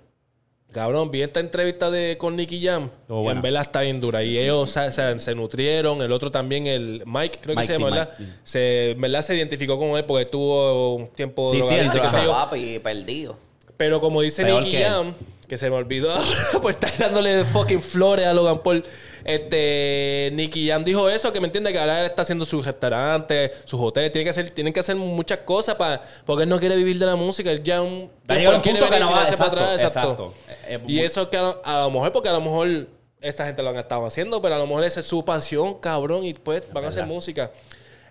Cabrón, 0.72 1.12
vi 1.12 1.22
esta 1.22 1.42
entrevista 1.42 1.92
de 1.92 2.18
con 2.18 2.38
Nicky 2.38 2.66
Jam. 2.66 2.90
Y 3.10 3.28
en 3.28 3.42
verdad 3.42 3.62
está 3.64 3.82
bien 3.82 4.00
dura. 4.00 4.24
Y 4.24 4.38
ellos 4.38 4.70
se, 4.70 4.90
se- 4.94 5.20
se 5.20 5.36
nutrieron. 5.36 6.02
El 6.02 6.14
otro 6.14 6.32
también, 6.32 6.66
el 6.68 7.04
Mike, 7.06 7.40
creo 7.42 7.56
que 7.58 7.64
se 7.64 7.74
llama, 7.74 7.88
sí, 7.88 7.94
¿verdad? 7.94 8.10
Mike. 8.18 8.32
Se, 8.46 8.92
en 8.92 9.02
verdad 9.02 9.22
se 9.22 9.36
identificó 9.36 9.78
con 9.78 9.90
él 9.98 10.06
porque 10.06 10.24
estuvo 10.24 10.96
un 10.96 11.08
tiempo 11.10 11.52
Sí, 11.52 11.62
sí, 11.62 11.68
perdido. 11.70 13.38
Pero 13.76 14.00
como 14.00 14.22
dice 14.22 14.44
Peor 14.44 14.64
Nicky 14.64 14.72
que 14.78 14.84
él. 14.84 14.90
Jam, 14.90 15.14
que 15.48 15.58
se 15.58 15.70
me 15.70 15.76
olvidó 15.76 16.12
ahora 16.12 16.28
por 16.62 16.72
estar 16.72 16.92
dándole 16.98 17.44
fucking 17.44 17.82
flores 17.82 18.26
a 18.26 18.34
Logan 18.34 18.60
Paul. 18.64 18.84
Este, 19.26 20.30
Nicky 20.34 20.68
Jam 20.70 20.84
dijo 20.86 21.10
eso, 21.10 21.34
que 21.34 21.40
me 21.42 21.48
entiende 21.48 21.72
que 21.74 21.80
ahora 21.80 22.02
él 22.02 22.06
está 22.06 22.22
haciendo 22.22 22.46
sus 22.46 22.64
restaurantes, 22.66 23.52
sus 23.66 23.82
hoteles, 23.82 24.12
tiene 24.12 24.24
que 24.24 24.30
hacer, 24.30 24.52
tienen 24.52 24.72
que 24.72 24.80
hacer 24.80 24.96
muchas 24.96 25.40
cosas 25.40 25.76
para, 25.76 26.02
porque 26.26 26.44
él 26.44 26.50
no 26.50 26.60
quiere 26.60 26.76
vivir 26.76 27.00
de 27.00 27.08
la 27.08 27.16
música, 27.16 27.52
él 27.52 27.64
ya 27.64 27.82
un 27.82 28.10
un 28.30 28.62
punto 28.62 28.88
que 28.90 29.00
no 29.00 29.12
va- 29.12 29.24
tirarse 29.24 29.38
para 29.38 29.46
exacto, 29.46 29.46
atrás, 29.46 29.84
exacto. 29.84 30.12
exacto. 30.12 30.34
Eh, 30.68 30.76
eh, 30.76 30.80
y 30.88 31.00
eso 31.00 31.30
que 31.30 31.38
a, 31.38 31.56
a 31.64 31.80
lo 31.82 31.92
mejor, 31.92 32.12
porque 32.12 32.30
a 32.30 32.34
lo 32.34 32.42
mejor 32.42 32.88
esta 33.20 33.46
gente 33.46 33.64
lo 33.64 33.70
han 33.72 33.78
estado 33.78 34.06
haciendo, 34.06 34.40
pero 34.42 34.56
a 34.56 34.58
lo 34.60 34.68
mejor 34.68 34.84
esa 34.84 35.00
es 35.00 35.08
su 35.08 35.26
pasión, 35.26 35.80
cabrón, 35.80 36.24
y 36.24 36.34
pues 36.36 36.62
van 36.72 36.86
a 36.86 36.90
hacer 36.90 37.06
música. 37.08 37.50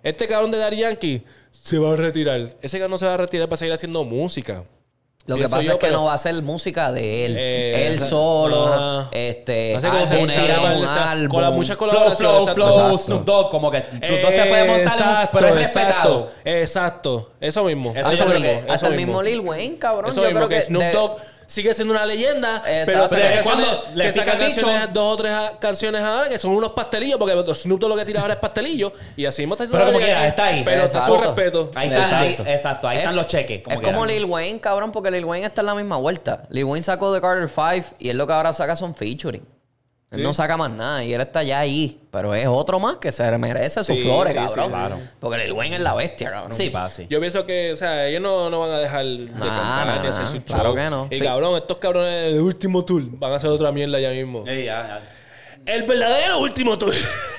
Este 0.03 0.27
cabrón 0.27 0.51
de 0.51 0.57
Daddy 0.57 0.77
Yankee 0.77 1.23
se 1.51 1.79
va 1.79 1.93
a 1.93 1.95
retirar. 1.95 2.41
Ese 2.61 2.77
cabrón 2.77 2.91
no 2.91 2.97
se 2.97 3.05
va 3.07 3.13
a 3.13 3.17
retirar 3.17 3.47
para 3.47 3.57
seguir 3.57 3.73
haciendo 3.73 4.03
música. 4.03 4.63
Lo 5.27 5.37
que 5.37 5.43
pasa 5.43 5.61
yo, 5.61 5.71
es 5.73 5.77
que 5.79 5.87
pero- 5.87 5.97
no 5.99 6.05
va 6.05 6.13
a 6.13 6.17
ser 6.19 6.35
música 6.43 6.91
de 6.91 7.25
él. 7.25 7.35
Eh, 7.37 7.87
él 7.87 7.99
solo, 7.99 8.67
Ajá. 8.73 9.09
este, 9.11 9.75
Así 9.75 9.87
como 9.87 9.99
él 10.05 10.27
tira 10.35 10.61
un 10.61 10.85
álbum. 10.85 11.29
con 11.29 11.41
las 11.41 11.51
muchas 11.51 11.77
Flow, 11.77 11.89
colaboraciones. 11.89 12.43
Flow, 12.43 12.53
Flow, 12.55 12.67
exacto. 12.69 12.97
Snoop 12.99 13.25
Dogg, 13.25 13.49
como 13.49 13.71
que 13.71 13.81
Snoop 13.81 14.21
Dogg 14.21 14.31
se 14.31 14.45
puede 14.45 14.63
montar, 14.65 14.99
Exacto, 14.99 15.37
pero 15.39 15.47
es 15.55 15.67
exacto, 15.67 15.89
respetado. 15.89 16.31
Exacto, 16.45 17.29
eso 17.41 17.63
mismo. 17.63 17.89
Eso 17.95 17.99
Hasta, 18.09 18.13
yo 18.15 18.23
el, 18.25 18.29
creo 18.29 18.41
que- 18.41 18.59
hasta 18.59 18.75
eso 18.75 18.87
el 18.87 18.95
mismo. 18.95 19.23
Lil 19.23 19.39
Wayne, 19.39 19.77
cabrón. 19.79 20.11
Eso 20.11 20.21
yo 20.21 20.27
mismo 20.29 20.39
creo 20.47 20.49
que, 20.49 20.55
que 20.55 20.61
Snoop 20.61 20.83
de- 20.83 20.91
Dogg 20.91 21.17
sigue 21.47 21.73
siendo 21.73 21.93
una 21.93 22.05
leyenda, 22.05 22.63
Exacto. 22.65 23.07
pero 23.09 23.23
Pero 23.29 23.43
cuando 23.43 23.83
le 23.93 24.03
que 24.05 24.11
pica 24.13 24.25
saca 24.25 24.37
canciones, 24.39 24.93
dos 24.93 25.13
o 25.13 25.17
tres 25.17 25.33
canciones 25.59 26.01
ahora 26.01 26.29
que 26.29 26.37
son 26.37 26.51
unos 26.51 26.71
pastelillos, 26.71 27.17
porque 27.19 27.53
Snoop 27.55 27.79
Dogg 27.79 27.89
lo 27.89 27.95
que 27.95 28.05
tira 28.05 28.21
ahora 28.21 28.33
es 28.33 28.39
pastelillo, 28.39 28.91
y 29.15 29.25
así 29.25 29.41
mismo 29.43 29.55
está 29.55 29.63
haciendo 29.65 29.77
Pero 29.77 29.87
como 29.93 29.99
quiera, 30.03 30.27
está 30.27 30.45
ahí. 30.45 30.61
Pero 30.65 30.83
está 30.85 31.01
su 31.05 31.17
respeto. 31.17 31.71
Ahí 31.75 31.89
están, 31.93 32.13
ahí, 32.13 32.35
Exacto. 32.47 32.87
ahí 32.87 32.97
Es- 32.97 33.03
están 33.03 33.15
los 33.15 33.27
cheques. 33.27 33.57
es 33.59 33.63
como 33.63 33.81
quieran. 33.81 34.07
Lil 34.07 34.25
Wayne, 34.25 34.59
cabrón, 34.59 34.91
porque 34.91 35.11
Lil 35.11 35.25
Wayne 35.25 35.45
está 35.47 35.61
en 35.61 35.67
la 35.67 35.75
misma 35.75 35.97
vuelta. 35.97 36.43
Lil 36.49 36.65
Wayne 36.65 36.83
sacó 36.83 37.13
The 37.13 37.21
Carter 37.21 37.49
5 37.49 37.95
y 37.99 38.09
él 38.09 38.17
lo 38.17 38.27
que 38.27 38.33
ahora 38.33 38.53
saca 38.53 38.75
son 38.75 38.95
featuring. 38.95 39.45
Él 40.15 40.21
Sí. 40.21 40.23
no 40.23 40.33
saca 40.33 40.57
más 40.57 40.71
nada 40.71 41.03
y 41.03 41.13
él 41.13 41.21
está 41.21 41.43
ya 41.43 41.59
ahí. 41.59 42.01
Pero 42.11 42.33
es 42.33 42.47
otro 42.47 42.79
más 42.79 42.97
que 42.97 43.11
se 43.11 43.37
merece 43.37 43.83
sus 43.83 43.95
Sí, 43.95 44.01
flores, 44.03 44.33
sí, 44.33 44.39
cabrón. 44.39 44.65
sí, 44.65 44.71
claro. 44.71 44.99
Porque 45.19 45.37
Lil 45.43 45.51
Wayne 45.53 45.75
es 45.75 45.81
la 45.81 45.93
bestia, 45.93 46.31
cabrón. 46.31 46.53
Sí, 46.53 46.69
pa. 46.69 46.89
Yo 47.09 47.19
pienso 47.19 47.45
que, 47.45 47.73
o 47.73 47.75
sea, 47.75 48.07
ellos 48.07 48.21
no, 48.21 48.49
no 48.49 48.61
van 48.61 48.71
a 48.71 48.79
dejar 48.79 49.05
de 49.05 49.25
Nah, 49.29 49.39
cantar 49.39 49.87
nah, 49.87 50.01
ni 50.01 50.07
hacer 50.07 50.23
nah, 50.23 50.31
su 50.31 50.41
claro 50.43 50.63
show. 50.69 50.75
que 50.75 50.89
no. 50.89 51.07
Y 51.11 51.17
Sí. 51.19 51.23
cabrón, 51.25 51.55
estos 51.57 51.77
cabrones 51.77 52.33
de 52.33 52.41
último 52.41 52.85
tour 52.85 53.03
van 53.05 53.33
a 53.33 53.35
hacer 53.35 53.49
otra 53.49 53.71
mierda 53.71 53.99
ya 53.99 54.09
mismo. 54.11 54.43
Sí, 54.47 54.63
ya, 54.65 55.01
ya. 55.65 55.73
El 55.73 55.83
verdadero 55.83 56.39
último 56.39 56.77
tour. 56.77 56.93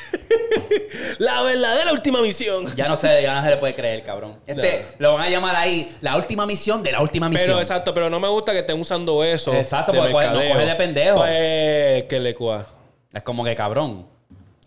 la 1.19 1.43
verdadera 1.43 1.93
última 1.93 2.21
misión. 2.21 2.75
Ya 2.77 2.89
no 2.89 2.97
sé, 2.97 3.23
ya 3.23 3.37
no 3.37 3.43
se 3.43 3.51
le 3.51 3.57
puede 3.57 3.75
creer, 3.75 4.03
cabrón. 4.03 4.39
Este, 4.47 4.87
lo 4.99 5.15
van 5.15 5.25
a 5.25 5.29
llamar 5.29 5.57
ahí 5.57 5.95
la 6.01 6.17
última 6.17 6.47
misión 6.47 6.83
de 6.83 6.93
la 6.93 7.01
última 7.01 7.29
misión. 7.29 7.47
Pero 7.49 7.61
exacto, 7.61 7.95
pero 7.95 8.11
no 8.11 8.21
me 8.21 8.29
gusta 8.29 8.53
que 8.53 8.61
estén 8.61 8.81
usando 8.81 9.23
eso. 9.25 9.55
Exacto, 9.55 9.93
porque 9.93 10.13
nos 10.13 10.23
coge 10.23 10.67
de 10.67 10.75
pendejo. 10.75 11.19
Pues 11.19 12.05
que 12.05 12.21
le 12.21 12.35
cua. 12.35 12.67
Es 13.13 13.23
como 13.23 13.45
que 13.45 13.55
cabrón. 13.55 14.16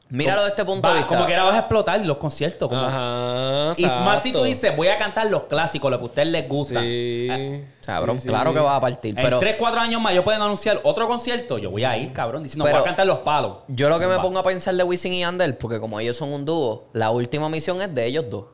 Míralo 0.10 0.42
de 0.44 0.50
este 0.50 0.66
punto 0.66 0.88
Va- 0.88 0.94
de 0.96 1.00
vista. 1.02 1.16
como 1.16 1.28
que 1.28 1.34
ahora 1.36 1.46
vas 1.46 1.56
a 1.56 1.60
explotar 1.60 2.04
los 2.06 2.18
conciertos. 2.18 2.68
Como, 2.68 2.82
Ajá. 2.82 3.74
y 3.78 3.86
más 3.86 4.24
si 4.24 4.32
tú 4.32 4.44
dices, 4.44 4.76
voy 4.76 4.88
a 4.88 4.98
cantar 4.98 5.28
los 5.30 5.44
clásicos, 5.44 5.92
lo 5.92 5.98
que 6.00 6.04
a 6.04 6.06
ustedes 6.08 6.28
les 6.30 6.50
gusta. 6.50 6.82
Sí. 6.82 7.28
Eh, 7.30 7.66
Cabrón, 7.86 8.18
Sí, 8.18 8.24
sí. 8.24 8.28
claro 8.28 8.54
que 8.54 8.60
va 8.60 8.76
a 8.76 8.82
partir. 8.82 9.18
En 9.18 9.24
Pero 9.24 9.40
3, 9.40 9.56
4 9.58 9.80
años 9.80 10.00
más, 10.02 10.14
yo 10.14 10.24
pueden 10.24 10.42
anunciar 10.42 10.80
otro 10.84 11.08
concierto. 11.08 11.58
Yo 11.58 11.72
voy 11.72 11.84
a 11.84 11.98
ir, 11.98 12.12
cabrón, 12.14 12.44
diciendo, 12.44 12.66
Pero- 12.66 12.78
voy 12.78 12.82
a 12.82 12.86
cantar 12.86 13.08
los 13.08 13.20
palos. 13.20 13.58
yo 13.68 13.90
lo 13.90 14.00
que 14.00 14.06
me 14.08 14.16
Va. 14.16 14.22
pongo 14.22 14.40
a 14.40 14.44
pensar 14.44 14.76
de 14.76 14.84
Wisin 14.84 15.14
y 15.14 15.20
Yandel, 15.22 15.56
porque 15.58 15.80
como 15.80 16.00
ellos 16.00 16.18
son 16.18 16.32
un 16.34 16.46
dúo, 16.46 16.88
la 16.94 17.10
última 17.12 17.50
misión 17.50 17.82
es 17.82 17.94
de 17.94 18.06
ellos 18.06 18.26
dos. 18.30 18.46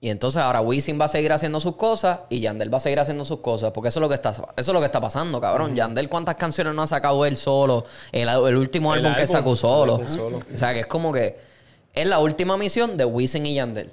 Y 0.00 0.10
entonces 0.10 0.40
ahora 0.40 0.60
Wisin 0.60 1.00
va 1.00 1.06
a 1.06 1.08
seguir 1.08 1.32
haciendo 1.32 1.58
sus 1.58 1.74
cosas 1.74 2.20
y 2.28 2.38
Yandel 2.40 2.72
va 2.72 2.76
a 2.76 2.80
seguir 2.80 3.00
haciendo 3.00 3.24
sus 3.24 3.40
cosas. 3.40 3.72
Porque 3.72 3.88
eso 3.88 3.98
es 3.98 4.02
lo 4.02 4.08
que 4.08 4.14
está, 4.14 4.30
eso 4.30 4.44
es 4.56 4.68
lo 4.68 4.78
que 4.78 4.86
está 4.86 5.00
pasando, 5.00 5.40
cabrón. 5.40 5.74
Yandel, 5.74 6.08
¿cuántas 6.08 6.36
canciones 6.36 6.72
no 6.74 6.82
ha 6.82 6.86
sacado 6.86 7.26
él 7.26 7.36
solo? 7.36 7.84
El, 8.12 8.28
el 8.28 8.56
último 8.56 8.94
El 8.94 9.04
álbum 9.04 9.16
que 9.16 9.26
sacó 9.26 9.56
solo. 9.56 10.06
solo. 10.08 10.40
O 10.52 10.56
sea, 10.56 10.72
que 10.72 10.80
es 10.80 10.86
como 10.86 11.12
que 11.12 11.36
es 11.92 12.06
la 12.06 12.20
última 12.20 12.56
misión 12.56 12.96
de 12.96 13.04
Wisin 13.04 13.46
y 13.46 13.54
Yandel. 13.54 13.90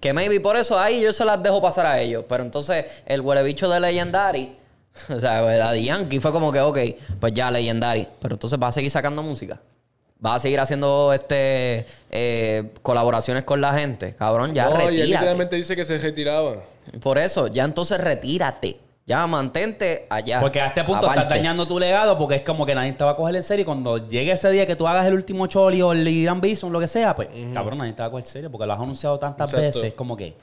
Que 0.00 0.14
maybe 0.14 0.40
por 0.40 0.56
eso 0.56 0.78
ahí 0.78 1.02
yo 1.02 1.12
se 1.12 1.24
las 1.24 1.42
dejo 1.42 1.60
pasar 1.60 1.84
a 1.84 2.00
ellos. 2.00 2.24
Pero 2.26 2.42
entonces 2.42 2.86
el 3.04 3.20
huele 3.20 3.42
bicho 3.42 3.68
de 3.68 3.78
Legendary, 3.78 4.56
o 5.10 5.18
sea, 5.18 5.42
Daddy 5.42 5.84
Yankee 5.84 6.18
fue 6.18 6.32
como 6.32 6.50
que, 6.50 6.60
ok, 6.60 6.78
pues 7.20 7.34
ya 7.34 7.50
Legendary. 7.50 8.08
Pero 8.20 8.36
entonces 8.36 8.58
va 8.62 8.68
a 8.68 8.72
seguir 8.72 8.90
sacando 8.90 9.22
música. 9.22 9.60
Va 10.24 10.34
a 10.34 10.38
seguir 10.38 10.58
haciendo 10.60 11.12
este 11.12 11.86
eh, 12.10 12.72
colaboraciones 12.82 13.44
con 13.44 13.60
la 13.60 13.74
gente. 13.74 14.14
Cabrón, 14.14 14.54
ya 14.54 14.64
no, 14.64 14.70
y 14.70 14.74
él 14.74 14.78
retírate. 14.86 15.06
literalmente 15.12 15.56
dice 15.56 15.76
que 15.76 15.84
se 15.84 15.98
retiraba. 15.98 16.54
Por 17.02 17.18
eso, 17.18 17.48
ya 17.48 17.64
entonces 17.64 18.00
retírate. 18.00 18.78
Ya 19.04 19.24
mantente 19.28 20.06
allá. 20.10 20.40
Porque 20.40 20.60
a 20.60 20.66
este 20.66 20.82
punto 20.82 21.06
estás 21.06 21.18
aparte. 21.24 21.34
dañando 21.34 21.64
tu 21.66 21.78
legado 21.78 22.18
porque 22.18 22.36
es 22.36 22.40
como 22.42 22.66
que 22.66 22.74
nadie 22.74 22.92
te 22.92 23.04
va 23.04 23.12
a 23.12 23.14
coger 23.16 23.36
en 23.36 23.42
serio. 23.44 23.62
Y 23.62 23.64
cuando 23.64 24.08
llegue 24.08 24.32
ese 24.32 24.50
día 24.50 24.66
que 24.66 24.74
tú 24.74 24.88
hagas 24.88 25.06
el 25.06 25.14
último 25.14 25.46
Choli 25.46 25.80
o 25.82 25.92
el 25.92 26.08
Irán 26.08 26.40
Bison, 26.40 26.72
lo 26.72 26.80
que 26.80 26.88
sea, 26.88 27.14
pues, 27.14 27.28
cabrón, 27.54 27.78
nadie 27.78 27.92
te 27.92 28.02
va 28.02 28.08
a 28.08 28.10
coger 28.10 28.24
en 28.24 28.30
serio 28.30 28.50
porque 28.50 28.66
lo 28.66 28.72
has 28.72 28.80
anunciado 28.80 29.16
tantas 29.18 29.52
Exacto. 29.52 29.78
veces. 29.80 29.94
Como 29.94 30.16
que. 30.16 30.34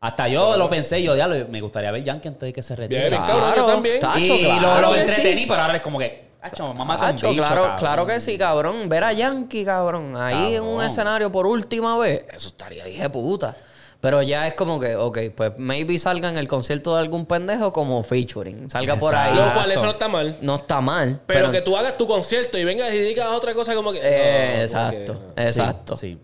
Hasta 0.00 0.28
yo 0.28 0.56
lo 0.56 0.70
pensé, 0.70 1.02
yo 1.02 1.14
ya 1.14 1.28
me 1.28 1.60
gustaría 1.60 1.90
ver 1.90 2.02
Yankee 2.02 2.28
antes 2.28 2.40
de 2.46 2.52
que 2.54 2.62
se 2.62 2.74
retire. 2.74 3.10
Bien, 3.10 3.20
Claro. 3.22 3.66
también. 3.66 4.00
Tacho, 4.00 4.18
y 4.34 4.42
lo, 4.42 4.58
claro 4.58 4.88
lo 4.88 4.94
que 4.94 5.00
entretení, 5.00 5.42
sí. 5.42 5.46
pero 5.46 5.60
ahora 5.60 5.76
es 5.76 5.82
como 5.82 5.98
que. 5.98 6.29
Hacho, 6.42 6.72
mamá 6.72 6.94
Hacho, 7.08 7.30
bicho, 7.30 7.42
claro, 7.42 7.62
cabrón. 7.62 7.78
claro 7.78 8.06
que 8.06 8.20
sí, 8.20 8.38
cabrón. 8.38 8.88
Ver 8.88 9.04
a 9.04 9.12
Yankee, 9.12 9.64
cabrón, 9.64 10.16
ahí 10.16 10.54
en 10.54 10.62
un 10.62 10.82
escenario 10.82 11.30
por 11.30 11.46
última 11.46 11.98
vez, 11.98 12.24
eso 12.32 12.48
estaría 12.48 12.88
hija 12.88 13.04
de 13.04 13.10
puta. 13.10 13.56
Pero 14.00 14.22
ya 14.22 14.46
es 14.46 14.54
como 14.54 14.80
que, 14.80 14.96
ok, 14.96 15.18
pues 15.34 15.52
maybe 15.58 15.98
salga 15.98 16.30
en 16.30 16.38
el 16.38 16.48
concierto 16.48 16.94
de 16.94 17.02
algún 17.02 17.26
pendejo 17.26 17.70
como 17.72 18.02
featuring. 18.02 18.70
Salga 18.70 18.96
por 18.96 19.14
ahí. 19.14 19.34
Lo 19.36 19.52
cual 19.52 19.70
eso 19.70 19.84
no 19.84 19.90
está 19.90 20.08
mal. 20.08 20.38
No 20.40 20.54
está 20.56 20.80
mal. 20.80 21.20
Pero, 21.26 21.40
Pero, 21.40 21.52
que 21.52 21.60
tú 21.60 21.76
hagas 21.76 21.98
tu 21.98 22.06
concierto 22.06 22.56
y 22.56 22.64
vengas 22.64 22.92
y 22.94 22.98
digas 22.98 23.26
otra 23.28 23.52
cosa 23.52 23.74
como 23.74 23.92
que. 23.92 24.00
Eh, 24.02 24.10
no, 24.10 24.52
como 24.52 24.62
exacto, 24.62 25.12
que 25.36 25.42
no. 25.42 25.48
exacto. 25.48 25.96
Sí. 25.98 26.18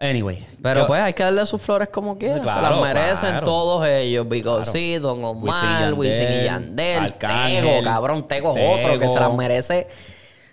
Anyway. 0.00 0.46
Pero 0.62 0.80
yo- 0.80 0.86
pues 0.86 1.00
hay 1.02 1.12
que 1.12 1.22
darle 1.22 1.44
sus 1.44 1.60
flores 1.60 1.90
como 1.90 2.16
quieran. 2.16 2.40
Se 2.40 2.46
las 2.46 2.80
merecen 2.80 3.28
claro. 3.30 3.44
todos 3.44 3.86
ellos. 3.86 4.26
Because 4.28 4.62
Claro. 4.62 4.72
sí, 4.72 4.94
Don 4.98 5.22
Omar, 5.22 5.92
Wisin 5.92 6.28
y 6.40 6.44
Yandel, 6.44 7.02
Arcángel, 7.04 7.64
Tego, 7.64 7.82
cabrón, 7.84 8.26
Tego 8.26 8.56
es 8.56 8.78
otro 8.80 8.98
que 8.98 9.08
se 9.08 9.20
las 9.20 9.34
merece. 9.34 9.86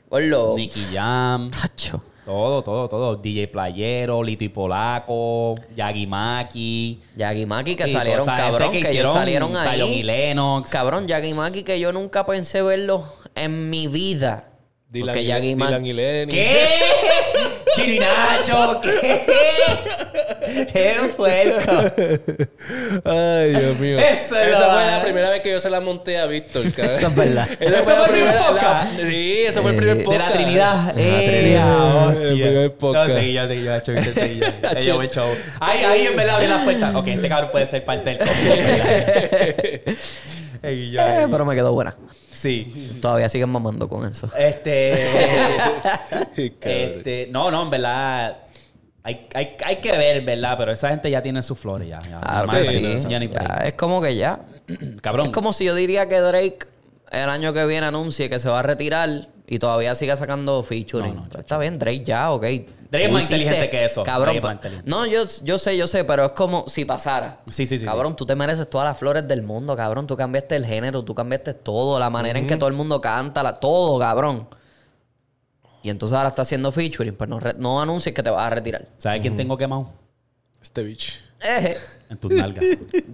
Gordo. 0.10 0.56
Nicky 0.58 0.86
Jam. 0.94 1.50
Tacho. 1.52 2.02
Todo, 2.26 2.62
todo, 2.62 2.90
todo. 2.90 3.16
DJ 3.16 3.48
Playero, 3.48 4.22
Lito 4.22 4.44
y 4.44 4.50
Polaco, 4.50 5.56
Yagi 5.78 6.06
Maki. 6.08 7.00
Yagi 7.16 7.46
Maki 7.46 7.76
que 7.78 7.88
salieron, 7.88 8.26
cabrón, 8.26 8.70
que, 8.72 8.80
ellos 8.80 8.90
hicieron 8.90 9.14
salieron 9.14 9.52
Zion 9.62 9.90
y 9.90 9.94
ahí. 9.94 10.04
Lennox. 10.04 10.70
Cabrón, 10.70 11.08
Yagi 11.08 11.34
Maki 11.34 11.64
que 11.64 11.80
yo 11.80 11.94
nunca 11.94 12.26
pensé 12.26 12.62
verlo 12.62 13.06
en 13.34 13.70
mi 13.70 13.88
vida. 13.88 14.50
Dylan, 14.90 15.08
Porque 15.08 15.22
y, 15.22 15.28
Yagi 15.28 15.56
Maki... 15.56 15.68
Dylan 15.72 15.86
y 15.86 15.94
Lenny. 15.94 16.32
¿Qué? 16.34 16.68
Chino 17.78 17.94
y 17.94 18.00
Nacho, 18.00 18.82
¿qué? 18.82 19.26
¡Qué 20.74 20.96
puerco! 21.16 21.72
Ay, 23.06 23.50
Dios 23.52 23.80
mío. 23.80 24.00
Eso 24.00 24.36
es 24.40 24.48
Esa 24.54 24.60
la- 24.68 24.74
fue 24.74 24.86
la 24.86 25.02
primera 25.04 25.30
vez 25.30 25.42
que 25.42 25.52
yo 25.52 25.60
se 25.60 25.70
la 25.70 25.80
monté 25.82 26.18
a 26.18 26.26
Víctor, 26.26 26.64
cabrón. 26.74 26.96
Eso 26.96 27.08
es 27.08 27.16
verdad. 27.16 27.48
Esa 27.60 27.80
¿Eso 27.80 27.84
fue 27.84 27.94
el 28.06 28.12
primer 28.12 28.28
primera- 28.34 28.48
podcast? 28.48 29.00
la- 29.00 29.08
Sí, 29.08 29.42
eso 29.46 29.62
fue 29.62 29.72
el 29.72 29.78
primer 29.78 29.96
Eh, 29.98 30.00
de 30.00 30.04
la 30.06 30.10
podcast. 30.12 30.34
Trinidad. 30.34 30.76
la 30.96 31.02
¡Eh, 31.02 31.40
Trinidad. 31.42 32.08
hostia! 32.08 32.28
El 32.28 32.34
primer 32.42 32.74
podcast. 32.76 33.08
No, 33.10 33.14
seguí 33.16 33.34
yo, 33.34 33.48
seguí 33.48 33.64
yo, 33.64 33.80
seguí 34.14 34.40
yo. 34.40 35.04
Show. 35.12 35.30
Ahí, 35.60 35.84
ahí 35.84 36.06
en 36.08 36.16
verdad 36.16 36.36
abrí 36.36 36.48
las 36.48 36.64
puertas. 36.64 36.96
Ok, 36.96 37.08
este 37.08 37.30
cabrón 37.30 37.52
puede 37.52 37.66
ser 37.66 37.84
parte 37.86 38.10
del 38.12 38.18
podcast. 38.20 38.42
Yo, 40.64 40.70
Eh, 40.70 40.76
seguí. 41.22 41.32
pero 41.32 41.46
me 41.46 41.56
quedó 41.56 41.72
buena. 41.74 41.96
Sí. 42.38 43.00
Todavía 43.02 43.28
siguen 43.30 43.50
mamando 43.50 43.90
con 43.90 44.08
eso. 44.08 44.30
Este. 44.38 44.94
Este. 46.36 47.28
No, 47.32 47.50
no, 47.50 47.64
en 47.64 47.70
verdad. 47.72 48.38
Hay, 49.02 49.28
hay, 49.34 49.56
hay 49.66 49.78
que 49.78 49.92
ver, 49.98 50.22
¿verdad? 50.22 50.56
Pero 50.58 50.72
esa 50.72 50.90
gente 50.90 51.10
ya 51.10 51.22
tiene 51.22 51.42
sus 51.42 51.58
flores 51.58 51.88
ya. 51.88 52.00
ya. 52.02 52.20
Claro 52.20 52.50
que 52.50 52.64
sí. 52.64 52.98
ya 53.10 53.18
es 53.66 53.74
como 53.74 54.02
que 54.02 54.16
ya. 54.16 54.42
Cabrón. 55.02 55.28
Es 55.28 55.34
como 55.34 55.52
si 55.52 55.66
yo 55.66 55.74
diría 55.74 56.08
que 56.08 56.20
Drake 56.20 56.68
el 57.12 57.30
año 57.30 57.54
que 57.54 57.66
viene 57.66 57.88
anuncie 57.88 58.30
que 58.30 58.38
se 58.38 58.50
va 58.50 58.60
a 58.60 58.64
retirar 58.64 59.30
y 59.50 59.60
todavía 59.60 59.96
siga 59.96 60.18
sacando 60.18 60.62
featuring. 60.62 61.16
No, 61.16 61.26
no, 61.34 61.40
está 61.40 61.58
bien, 61.58 61.80
Drake 61.80 62.04
ya, 62.04 62.32
ok. 62.32 62.42
Drake 62.42 63.06
es 63.06 63.12
más 63.12 63.24
hiciste- 63.24 63.38
inteligente 63.38 63.70
que 63.70 63.86
eso. 63.86 64.04
Cabrón, 64.04 64.40
no, 64.84 65.06
yo, 65.06 65.24
yo 65.44 65.58
sé, 65.58 65.78
yo 65.78 65.88
sé, 65.88 66.04
pero 66.04 66.26
es 66.26 66.32
como 66.34 66.68
si 66.68 66.84
pasara. 66.84 67.40
Sí, 67.50 67.66
sí, 67.66 67.80
sí, 67.80 67.86
Cabrón, 67.86 68.18
tú 68.18 68.26
te 68.26 68.36
mereces 68.36 68.70
todas 68.70 68.86
las 68.86 68.98
flores 68.98 69.26
del 69.26 69.44
mundo, 69.44 69.76
cabrón. 69.78 70.06
Tú 70.06 70.18
cambiaste 70.18 70.58
el 70.58 70.66
género, 70.66 71.04
tú 71.04 71.16
cambiaste 71.16 71.54
todo, 71.54 71.98
la 71.98 72.10
manera 72.10 72.38
en 72.38 72.46
que 72.46 72.58
todo 72.58 72.68
el 72.68 72.76
mundo 72.76 73.00
canta, 73.00 73.42
la, 73.42 73.54
todo, 73.58 73.98
cabrón. 74.00 74.50
Y 75.82 75.90
entonces 75.90 76.18
ahora 76.18 76.28
está 76.30 76.42
haciendo 76.42 76.70
featuring, 76.74 77.16
pues 77.16 77.30
no, 77.30 77.40
no 77.58 77.82
anuncies 77.82 78.14
que 78.14 78.22
te 78.22 78.30
vas 78.30 78.46
a 78.46 78.50
retirar. 78.50 78.86
¿Sabes 78.98 79.22
quién 79.22 79.38
tengo 79.38 79.58
quemado? 79.58 79.92
Este 80.62 80.84
bitch. 80.84 81.24
Eh, 81.44 81.76
En 82.10 82.18
tus 82.18 82.32
nalgas. 82.32 82.64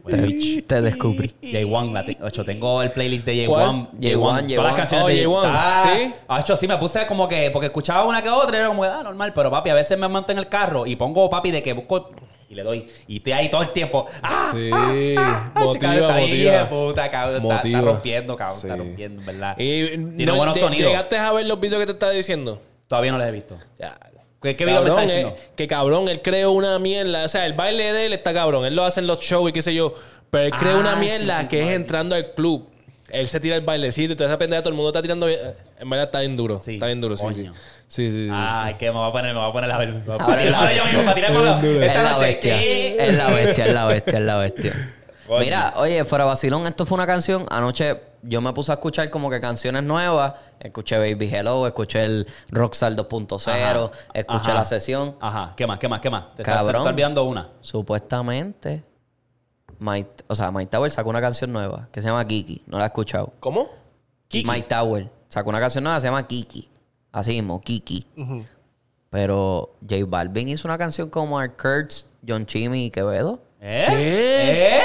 Buen 0.04 0.26
bitch. 0.28 0.66
te 0.66 0.82
descubrí. 0.82 1.36
J1, 1.42 1.92
la 1.92 2.04
te- 2.06 2.18
ocho, 2.22 2.46
tengo 2.46 2.82
el 2.82 2.92
playlist 2.92 3.26
de 3.26 3.46
¿Cuál? 3.48 3.88
J1. 3.90 3.90
J1, 4.00 4.56
Todas 4.56 4.64
las 4.64 4.74
J1. 4.74 4.76
canciones 4.76 5.06
Oh, 5.06 5.08
de 5.10 5.28
J1, 5.28 5.42
Ah, 5.46 5.84
¿sí? 5.96 6.14
Ocho, 6.28 6.56
sí, 6.56 6.68
me 6.68 6.78
puse 6.78 7.06
como 7.08 7.28
que, 7.28 7.50
porque 7.52 7.66
escuchaba 7.68 8.06
una 8.06 8.22
que 8.22 8.30
otra 8.30 8.56
y 8.56 8.60
era 8.60 8.68
como 8.70 8.84
ah, 8.84 9.02
normal, 9.04 9.34
pero 9.34 9.52
papi, 9.52 9.72
a 9.72 9.74
veces 9.74 9.98
me 9.98 10.08
monto 10.08 10.32
en 10.32 10.38
el 10.38 10.48
carro 10.48 10.86
y 10.86 10.96
pongo 10.96 11.30
papi 11.30 11.52
de 11.52 11.62
que 11.62 11.74
busco 11.74 12.12
y 12.50 12.56
le 12.56 12.64
doy. 12.64 12.88
Y 13.08 13.18
estoy 13.18 13.34
ahí 13.34 13.50
todo 13.50 13.64
el 13.64 13.72
tiempo. 13.72 14.06
¡Ah! 14.22 14.52
Sí. 14.54 14.70
ah, 15.18 15.52
Motiva, 15.56 15.74
chica, 15.74 15.96
está 15.96 16.14
ahí, 16.16 16.28
motiva. 16.30 16.54
de 16.60 16.66
puta, 16.66 17.10
cabrón. 17.12 17.36
Está, 17.42 17.56
está 17.56 17.58
Motiva. 17.68 17.82
rompiendo, 17.82 18.36
cabrón. 18.38 18.58
Está 18.58 18.74
Sí. 18.76 18.80
rompiendo, 18.80 19.20
en 19.22 19.26
¿verdad? 19.26 19.56
Y 19.58 19.88
Tiene 19.88 20.26
no, 20.28 20.36
buenos 20.36 20.58
sonidos. 20.60 20.88
¿Llegaste 20.92 21.18
a 21.18 21.32
ver 21.34 21.46
los 21.48 21.60
videos 21.60 21.80
que 21.82 21.88
te 21.88 21.92
estaba 21.94 22.12
diciendo? 22.12 22.62
Todavía 22.88 23.12
no 23.12 23.18
los 23.18 23.28
he 23.28 23.32
visto. 23.32 23.58
Ya. 23.80 23.98
¿Qué, 24.44 24.56
qué 24.56 24.66
video 24.66 24.82
me 24.82 24.88
Cabrón, 24.90 25.04
está 25.04 25.14
diciendo? 25.16 25.36
eh, 25.42 25.50
que 25.56 25.68
cabrón, 25.68 26.10
él 26.10 26.22
creó 26.22 26.52
una 26.52 26.78
mierda. 26.78 27.24
O 27.24 27.28
sea, 27.30 27.46
el 27.48 27.54
baile 27.54 27.92
de 27.94 28.06
él 28.08 28.14
está 28.14 28.34
cabrón. 28.34 28.66
Él 28.66 28.76
lo 28.76 28.84
hace 28.86 29.00
en 29.00 29.08
los 29.08 29.20
shows 29.22 29.50
y 29.50 29.54
qué 29.54 29.62
sé 29.64 29.74
yo. 29.74 29.96
Pero 30.30 30.46
él 30.46 30.52
creó 30.52 30.76
Ah, 30.78 30.80
una 30.80 30.94
sí, 30.96 31.00
mierda 31.00 31.42
sí, 31.42 31.48
que 31.48 31.62
es 31.64 31.70
entrando 31.70 32.16
al 32.16 32.34
club. 32.34 32.68
Él 33.10 33.28
se 33.28 33.40
tira 33.40 33.56
el 33.56 33.62
bailecito 33.62 34.14
y 34.14 34.16
toda 34.16 34.30
esa 34.30 34.38
pendeja, 34.40 34.62
todo 34.64 34.70
el 34.70 34.76
mundo 34.76 34.90
está 34.90 35.02
tirando. 35.02 35.28
bien. 35.28 35.40
En 35.80 35.90
verdad 35.90 36.06
está 36.06 36.20
bien 36.22 36.36
duro. 36.38 36.62
Sí, 36.64 36.76
Está 36.76 36.88
bien 36.88 37.00
duro, 37.02 37.16
sí, 37.16 37.24
sí. 37.30 37.42
coño. 37.42 37.54
Sí, 37.88 38.10
sí, 38.10 38.26
sí. 38.26 38.30
Ah, 38.32 38.74
que 38.80 38.86
me 38.92 38.98
voy 38.98 39.10
a 39.10 39.12
poner, 39.12 39.34
me 39.34 39.40
voy 39.40 39.50
a 39.50 39.54
poner 39.54 39.72
a 39.72 39.78
ver. 39.78 39.90
Me 39.94 40.14
a 40.14 40.18
poner 40.18 40.50
la- 40.52 40.74
yo 40.74 40.86
mismo 40.86 41.02
para 41.04 41.16
tirar 41.16 41.34
con 41.34 41.46
la. 41.46 41.58
Es 41.60 41.64
Esta 41.66 42.04
la 42.04 42.12
noche. 42.14 42.26
bestia. 42.26 42.62
Es 42.64 43.16
la 43.16 43.28
bestia, 43.30 43.66
es 43.68 43.74
la 43.74 43.86
bestia, 43.86 44.18
es 44.20 44.26
la 44.26 44.38
bestia. 44.38 44.74
Coño. 45.28 45.40
Mira, 45.40 45.74
oye, 45.78 46.04
fuera 46.06 46.26
vacilón, 46.26 46.66
esto 46.68 46.86
fue 46.86 46.96
una 46.96 47.06
canción. 47.08 47.46
Anoche 47.52 47.98
yo 48.24 48.42
me 48.42 48.54
puse 48.54 48.72
a 48.72 48.76
escuchar 48.76 49.10
como 49.10 49.30
que 49.30 49.40
canciones 49.40 49.84
nuevas. 49.84 50.34
Escuché 50.60 50.98
Baby 50.98 51.30
Hello, 51.34 51.68
escuché 51.68 52.04
el 52.04 52.28
Rockstar 52.50 52.96
2.0, 52.96 53.92
escuché 54.14 54.40
Ajá. 54.42 54.54
la 54.54 54.66
sesión. 54.66 55.16
Ajá, 55.20 55.54
¿qué 55.56 55.68
más? 55.68 55.78
¿Qué 55.80 55.88
más? 55.88 56.00
¿Qué 56.00 56.10
más? 56.10 56.34
Te 56.36 56.42
estás, 56.42 56.58
Cabrón. 56.60 56.78
está 56.78 56.90
olvidando 56.90 57.24
una. 57.26 57.50
Supuestamente, 57.62 58.84
Mike, 59.80 60.24
o 60.28 60.36
sea, 60.36 60.52
Mike 60.52 60.72
Tower 60.72 60.90
sacó 60.90 61.10
una 61.10 61.22
canción 61.22 61.52
nueva 61.52 61.90
que 61.92 62.02
se 62.02 62.08
llama 62.08 62.26
Kiki. 62.26 62.64
No 62.66 62.78
la 62.78 62.86
he 62.86 62.88
escuchado. 62.88 63.34
¿Cómo? 63.40 63.70
Kiki. 64.30 64.50
Mike 64.50 64.68
Tower 64.68 65.10
sacó 65.30 65.50
una 65.50 65.60
canción 65.60 65.84
nueva 65.84 65.98
que 65.98 66.02
se 66.02 66.08
llama 66.08 66.26
Kiki. 66.28 66.70
Así 67.12 67.32
mismo, 67.34 67.62
Kiki. 67.62 68.08
Pero 69.10 69.76
J 69.82 70.06
Balvin 70.08 70.50
hizo 70.50 70.68
una 70.68 70.78
canción 70.78 71.10
como 71.10 71.36
Mark 71.36 71.56
Kurtz, 71.62 72.08
John 72.28 72.46
Chimmy 72.48 72.86
y 72.86 72.90
Quevedo 72.92 73.40
¿Eh? 73.62 73.86
¿Qué? 73.88 74.78
¿Eh? 74.78 74.82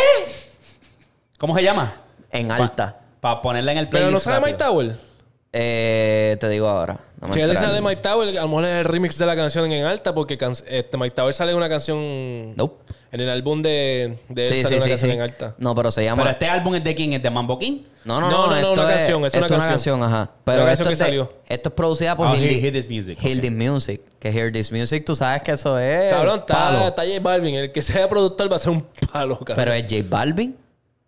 ¿Cómo 1.39 1.55
se 1.57 1.63
llama? 1.63 1.93
en 2.31 2.51
alta. 2.53 3.01
Para 3.31 3.43
ponerla 3.43 3.73
en 3.73 3.79
el 3.79 3.89
Pero 3.89 4.05
playlist. 4.07 4.27
no 4.27 4.33
sale 4.33 4.45
Mike 4.45 4.53
rápido. 4.65 4.69
Tower. 4.71 5.09
Eh, 5.53 6.37
te 6.39 6.49
digo 6.51 6.69
ahora. 6.69 7.01
No 7.21 7.29
me 7.29 7.35
Si 7.35 7.41
él 7.41 7.49
enteré. 7.51 7.67
sale 7.67 7.75
de 7.77 7.81
Mike 7.83 8.03
Tower, 8.03 8.29
a 8.29 8.43
lo 8.43 8.49
mejor 8.49 8.65
es 8.65 8.71
el 8.81 8.85
remix 8.85 9.17
de 9.19 9.27
la 9.27 9.35
canción 9.35 9.73
en 9.73 9.85
alta, 9.85 10.15
porque 10.15 10.37
can- 10.37 10.53
este 10.67 10.97
Mike 10.99 11.15
Tower 11.17 11.33
sale 11.33 11.53
de 11.53 11.57
una 11.57 11.69
canción. 11.69 12.55
Nope. 12.55 12.85
En 13.11 13.21
el 13.23 13.31
álbum 13.31 13.63
de, 13.63 14.19
de 14.29 14.43
él 14.43 14.49
Sí, 14.55 14.63
sale 14.63 14.69
sí, 14.69 14.75
una 14.75 14.83
sí, 14.85 14.89
canción 14.91 15.11
sí. 15.11 15.17
en 15.17 15.23
alta. 15.23 15.55
No, 15.57 15.75
pero 15.75 15.91
se 15.91 16.05
llama. 16.05 16.23
Pero 16.23 16.33
este 16.33 16.47
álbum 16.47 16.75
es 16.75 16.85
de 16.85 16.95
quién? 16.95 17.15
¿Es 17.15 17.23
de 17.23 17.31
Mambo 17.31 17.59
King? 17.59 17.79
No, 18.05 18.21
no, 18.21 18.31
No, 18.31 18.37
no, 18.37 18.47
no, 18.47 18.51
no, 18.51 18.57
esto 18.57 18.73
una 18.75 18.83
es, 18.83 18.89
canción, 18.99 19.25
es 19.25 19.35
esto 19.35 19.47
una 19.55 19.57
es 19.65 19.69
canción. 19.71 20.03
ajá. 20.03 20.31
Pero 20.45 20.63
Una 20.63 20.73
esto 20.73 20.85
canción 20.85 20.93
es, 20.93 20.99
que 20.99 21.05
de- 21.05 21.25
salió. 21.25 21.33
esto 21.49 21.69
es 21.71 21.75
producida 21.75 22.15
por 22.17 22.27
Ah, 22.27 22.35
Hear, 22.37 22.43
Hear- 22.45 22.49
Thi- 22.61 22.65
Hear 22.65 22.73
This 22.75 22.91
Music, 22.91 23.19
Hear. 23.21 23.41
This 23.41 23.51
Music. 23.53 24.01
Que 24.21 24.29
Hear 24.31 24.53
This 24.53 24.71
Music, 24.71 25.05
tú 25.07 25.15
sabes 25.15 25.43
que 25.43 25.53
eso 25.53 25.79
es. 25.79 26.11
Cabrón, 26.11 26.41
está, 26.41 26.89
está 26.89 27.03
J 27.07 27.21
Balvin. 27.21 27.55
El 27.55 27.73
que 27.73 27.81
sea 27.81 28.07
productor 28.09 28.53
va 28.53 28.57
a 28.57 28.59
ser 28.59 28.71
un 28.73 28.83
palo, 29.11 29.39
cabrón. 29.39 29.57
Pero 29.57 29.73
es 29.73 29.83
J 29.85 30.05
Balvin, 30.07 30.55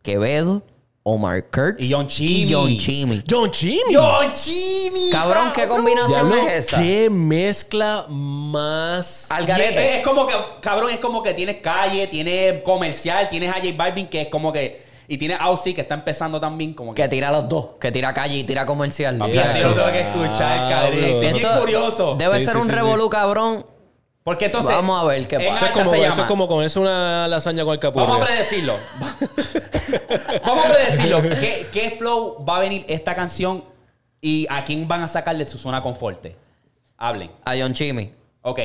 Quevedo, 0.02 0.62
Omar 1.03 1.42
Kurtz 1.51 1.76
Y 1.82 1.90
John 1.92 2.07
Chimmy. 2.07 2.42
y 2.42 2.53
John 2.53 2.76
Chimmy. 2.76 3.22
John 3.28 3.51
Chimmy. 3.51 3.94
¡John 3.94 4.32
Chimmy! 4.34 5.11
Cabrón, 5.11 5.51
¿qué 5.55 5.66
combinación 5.66 6.28
Diablo, 6.30 6.48
es 6.48 6.66
esa? 6.66 6.78
qué 6.78 7.09
mezcla 7.09 8.05
más. 8.09 9.30
Al 9.30 9.46
garete. 9.46 9.92
Es, 9.92 9.96
es 9.98 10.05
como 10.07 10.26
que, 10.26 10.34
cabrón, 10.61 10.90
es 10.90 10.98
como 10.98 11.22
que 11.22 11.32
tienes 11.34 11.57
calle, 11.62 12.07
tienes 12.07 12.62
comercial, 12.62 13.28
tienes 13.28 13.51
a 13.51 13.55
J 13.55 13.68
Balvin 13.76 14.09
que 14.09 14.22
es 14.22 14.28
como 14.28 14.53
que. 14.53 14.88
Y 15.09 15.18
tienes 15.18 15.38
Aussie 15.40 15.74
que 15.74 15.80
está 15.80 15.94
empezando 15.94 16.38
también 16.38 16.72
como 16.74 16.94
que. 16.94 17.03
Que 17.03 17.09
tira 17.09 17.32
los 17.32 17.48
dos. 17.48 17.70
Que 17.80 17.90
tira 17.90 18.14
calle 18.14 18.36
y 18.36 18.44
tira 18.44 18.64
comercial. 18.64 19.16
Papi, 19.18 19.32
¿sabes? 19.32 19.61
yo 19.62 19.68
lo 19.70 19.74
tengo 19.74 19.90
que 19.92 20.01
escuchar, 20.01 20.68
cabrón. 20.70 21.01
Diablo. 21.01 21.22
Es 21.38 21.59
curioso. 21.61 22.14
Debe 22.16 22.38
Sí, 22.38 22.44
ser 22.44 22.55
sí, 22.55 22.61
un 22.61 22.66
sí, 22.66 22.72
revolú, 22.72 23.11
cabrón. 23.11 23.66
Porque 24.22 24.46
entonces. 24.46 24.70
Vamos 24.70 25.02
a 25.02 25.06
ver 25.06 25.26
qué 25.26 25.38
pasa. 25.40 25.54
Eso 25.54 25.66
es, 25.66 25.72
como, 25.72 25.90
se 25.90 26.06
eso 26.06 26.20
es 26.20 26.26
como 26.26 26.48
comerse 26.48 26.78
una 26.78 27.26
lasaña 27.28 27.64
con 27.64 27.74
el 27.74 27.80
capullo. 27.80 28.06
Vamos 28.06 28.22
a 28.22 28.26
predecirlo. 28.26 28.76
Vamos 30.46 30.66
a 30.66 30.72
predecirlo. 30.72 31.22
¿Qué, 31.22 31.68
¿Qué 31.72 31.96
flow 31.98 32.44
va 32.44 32.58
a 32.58 32.60
venir 32.60 32.84
esta 32.88 33.14
canción 33.14 33.64
y 34.20 34.46
a 34.50 34.64
quién 34.64 34.86
van 34.86 35.02
a 35.02 35.08
sacar 35.08 35.36
de 35.36 35.46
su 35.46 35.58
zona 35.58 35.82
confort? 35.82 36.26
Hablen. 36.98 37.30
A 37.44 37.54
John 37.58 37.72
Chimmy. 37.72 38.12
Ok. 38.42 38.60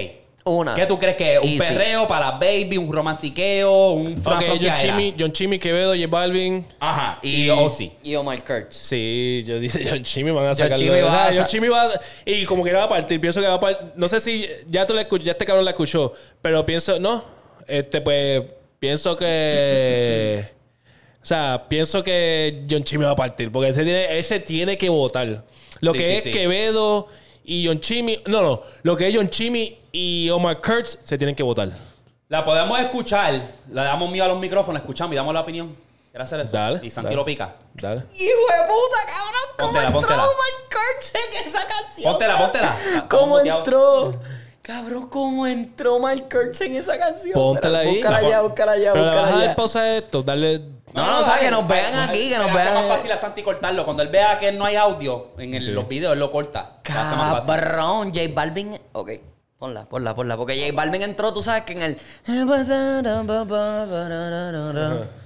Una. 0.48 0.76
¿Qué 0.76 0.86
tú 0.86 1.00
crees 1.00 1.16
que 1.16 1.34
es? 1.34 1.40
¿Un 1.40 1.48
Easy. 1.50 1.58
perreo 1.74 2.08
para 2.08 2.30
las 2.30 2.40
baby? 2.40 2.78
¿Un 2.78 2.94
romantiqueo? 2.94 3.94
¿Un 3.94 4.16
fran 4.16 4.38
Ok, 4.38 4.44
fran 4.46 4.60
John? 4.62 4.76
Chimmy, 4.76 5.16
John 5.20 5.32
Chimmy, 5.32 5.58
Quevedo, 5.58 5.96
J 5.96 6.06
Balvin. 6.08 6.64
Ajá. 6.80 7.18
Y 7.24 7.50
Ozzy. 7.50 7.94
Y 8.04 8.14
Omar 8.14 8.44
Kurtz. 8.46 8.76
Sí, 8.76 9.44
yo 9.44 9.60
dije 9.60 9.84
John 9.90 10.04
Chimmy 10.04 10.30
van 10.30 10.44
a 10.44 10.48
John 10.50 10.56
sacar. 10.56 10.78
Chimmy 10.78 11.02
va 11.02 11.28
a 11.30 11.34
John 11.34 11.48
Chimmy 11.48 11.68
va 11.68 12.00
y 12.26 12.46
como 12.46 12.64
que 12.64 12.72
va 12.74 12.84
a 12.84 12.90
partir, 12.90 13.20
pienso 13.20 13.42
que 13.42 13.48
va 13.48 13.56
a 13.56 13.60
partir. 13.60 13.88
No 13.96 14.08
sé 14.08 14.20
si 14.20 14.48
ya 14.70 14.86
tú 14.86 14.94
la 14.94 15.02
escuchas, 15.02 15.26
ya 15.26 15.32
este 15.32 15.46
cabrón 15.46 15.66
la 15.66 15.72
escuchó, 15.72 16.14
pero 16.44 16.64
pienso, 16.64 17.00
no, 17.00 17.24
este 17.68 18.02
pues 18.02 18.44
pienso 18.78 19.18
que 19.18 20.46
o 21.24 21.26
sea, 21.26 21.66
pienso 21.68 22.04
que 22.04 22.66
John 22.70 22.84
Chimmy 22.84 23.06
va 23.06 23.12
a 23.12 23.16
partir, 23.16 23.52
porque 23.52 23.70
ese 23.70 23.84
tiene, 23.84 24.20
ese 24.20 24.40
tiene 24.40 24.78
que 24.78 24.90
votar. 24.90 25.44
Lo 25.80 25.92
Sí, 25.94 25.98
que 25.98 26.06
sí, 26.08 26.14
es 26.18 26.24
sí. 26.26 26.32
Quevedo 26.32 27.08
y 27.48 27.66
John 27.68 27.80
Chimmy, 27.80 28.22
no, 28.28 28.42
no, 28.42 28.62
lo 28.84 28.96
que 28.98 29.08
es 29.08 29.16
John 29.16 29.30
Chimmy 29.30 29.78
y 29.92 30.30
Omar 30.30 30.62
Kurtz 30.62 30.98
se 31.04 31.18
tienen 31.18 31.36
que 31.36 31.44
votar. 31.44 31.70
La 32.28 32.44
podemos 32.44 32.80
escuchar. 32.80 33.34
Le 33.70 33.82
damos 33.82 34.10
miedo 34.12 34.26
a 34.26 34.28
los 34.30 34.40
micrófonos, 34.40 34.82
escuchamos 34.82 35.14
y 35.14 35.16
damos 35.16 35.34
la 35.34 35.42
opinión. 35.42 35.76
¿Quieres 36.12 36.28
hacer 36.28 36.40
eso? 36.40 36.52
Dale, 36.54 36.80
Y 36.84 36.90
Santi 36.90 37.08
dale. 37.08 37.16
lo 37.18 37.26
pica. 37.26 37.56
Dale. 37.74 38.04
Hijo 38.16 38.24
de 38.24 38.68
puta, 38.68 38.98
cabrón. 39.08 39.42
¿Cómo 39.58 39.72
Póntela, 39.74 39.84
entró 39.88 40.00
póntela. 40.02 40.24
Omar 40.24 40.36
Kurtz 40.72 41.14
en 41.16 41.48
esa 41.48 41.68
canción? 41.68 42.12
Póntela, 42.12 42.38
póntela. 42.40 43.06
¿Cómo 43.10 43.40
entró? 43.40 44.22
Cabrón, 44.62 45.10
¿cómo 45.10 45.46
entró 45.46 45.96
Omar 45.98 46.18
Kurtz 46.30 46.62
en 46.62 46.76
esa 46.78 46.98
canción? 46.98 47.34
Póntela 47.34 47.80
ahí. 47.80 47.96
Búscala 47.96 48.22
La 48.22 48.30
ya, 48.30 48.42
búscala 48.42 48.78
ya, 48.78 48.94
Pero 48.94 49.06
búscala 49.06 49.46
ya. 49.46 49.56
pausa 49.56 49.80
a 49.82 49.98
esto, 49.98 50.24
darle 50.24 50.62
No, 50.96 51.06
no, 51.12 51.20
o 51.20 51.24
sea, 51.24 51.40
que 51.40 51.52
nos 51.52 51.68
vean 51.68 51.94
aquí, 52.10 52.30
que 52.30 52.38
nos 52.38 52.54
vean. 52.54 52.74
más 52.74 52.88
fácil 52.88 53.12
a 53.12 53.18
Santi 53.18 53.44
cortarlo. 53.44 53.84
Cuando 53.84 54.02
él 54.04 54.10
vea 54.10 54.40
que 54.40 54.52
no 54.54 54.64
hay 54.66 54.76
audio 54.78 55.32
en 55.38 55.54
el- 55.54 55.74
los 55.76 55.88
videos, 55.88 56.14
él 56.14 56.20
lo 56.20 56.32
corta. 56.32 56.78
Se 56.86 56.94
hace 56.94 57.16
más 57.16 57.34
fácil. 57.46 57.54
Cabrón, 57.56 58.12
J 58.14 58.22
Balvin. 58.34 58.80
Ok, 58.94 59.10
ponla, 59.58 59.86
ponla, 59.86 60.14
ponla. 60.16 60.38
Porque 60.38 60.60
J 60.60 60.76
Balvin 60.76 61.02
entró, 61.02 61.34
tú 61.34 61.42
sabes 61.42 61.64
que 61.64 61.74
en 61.74 61.82
el. 61.82 61.98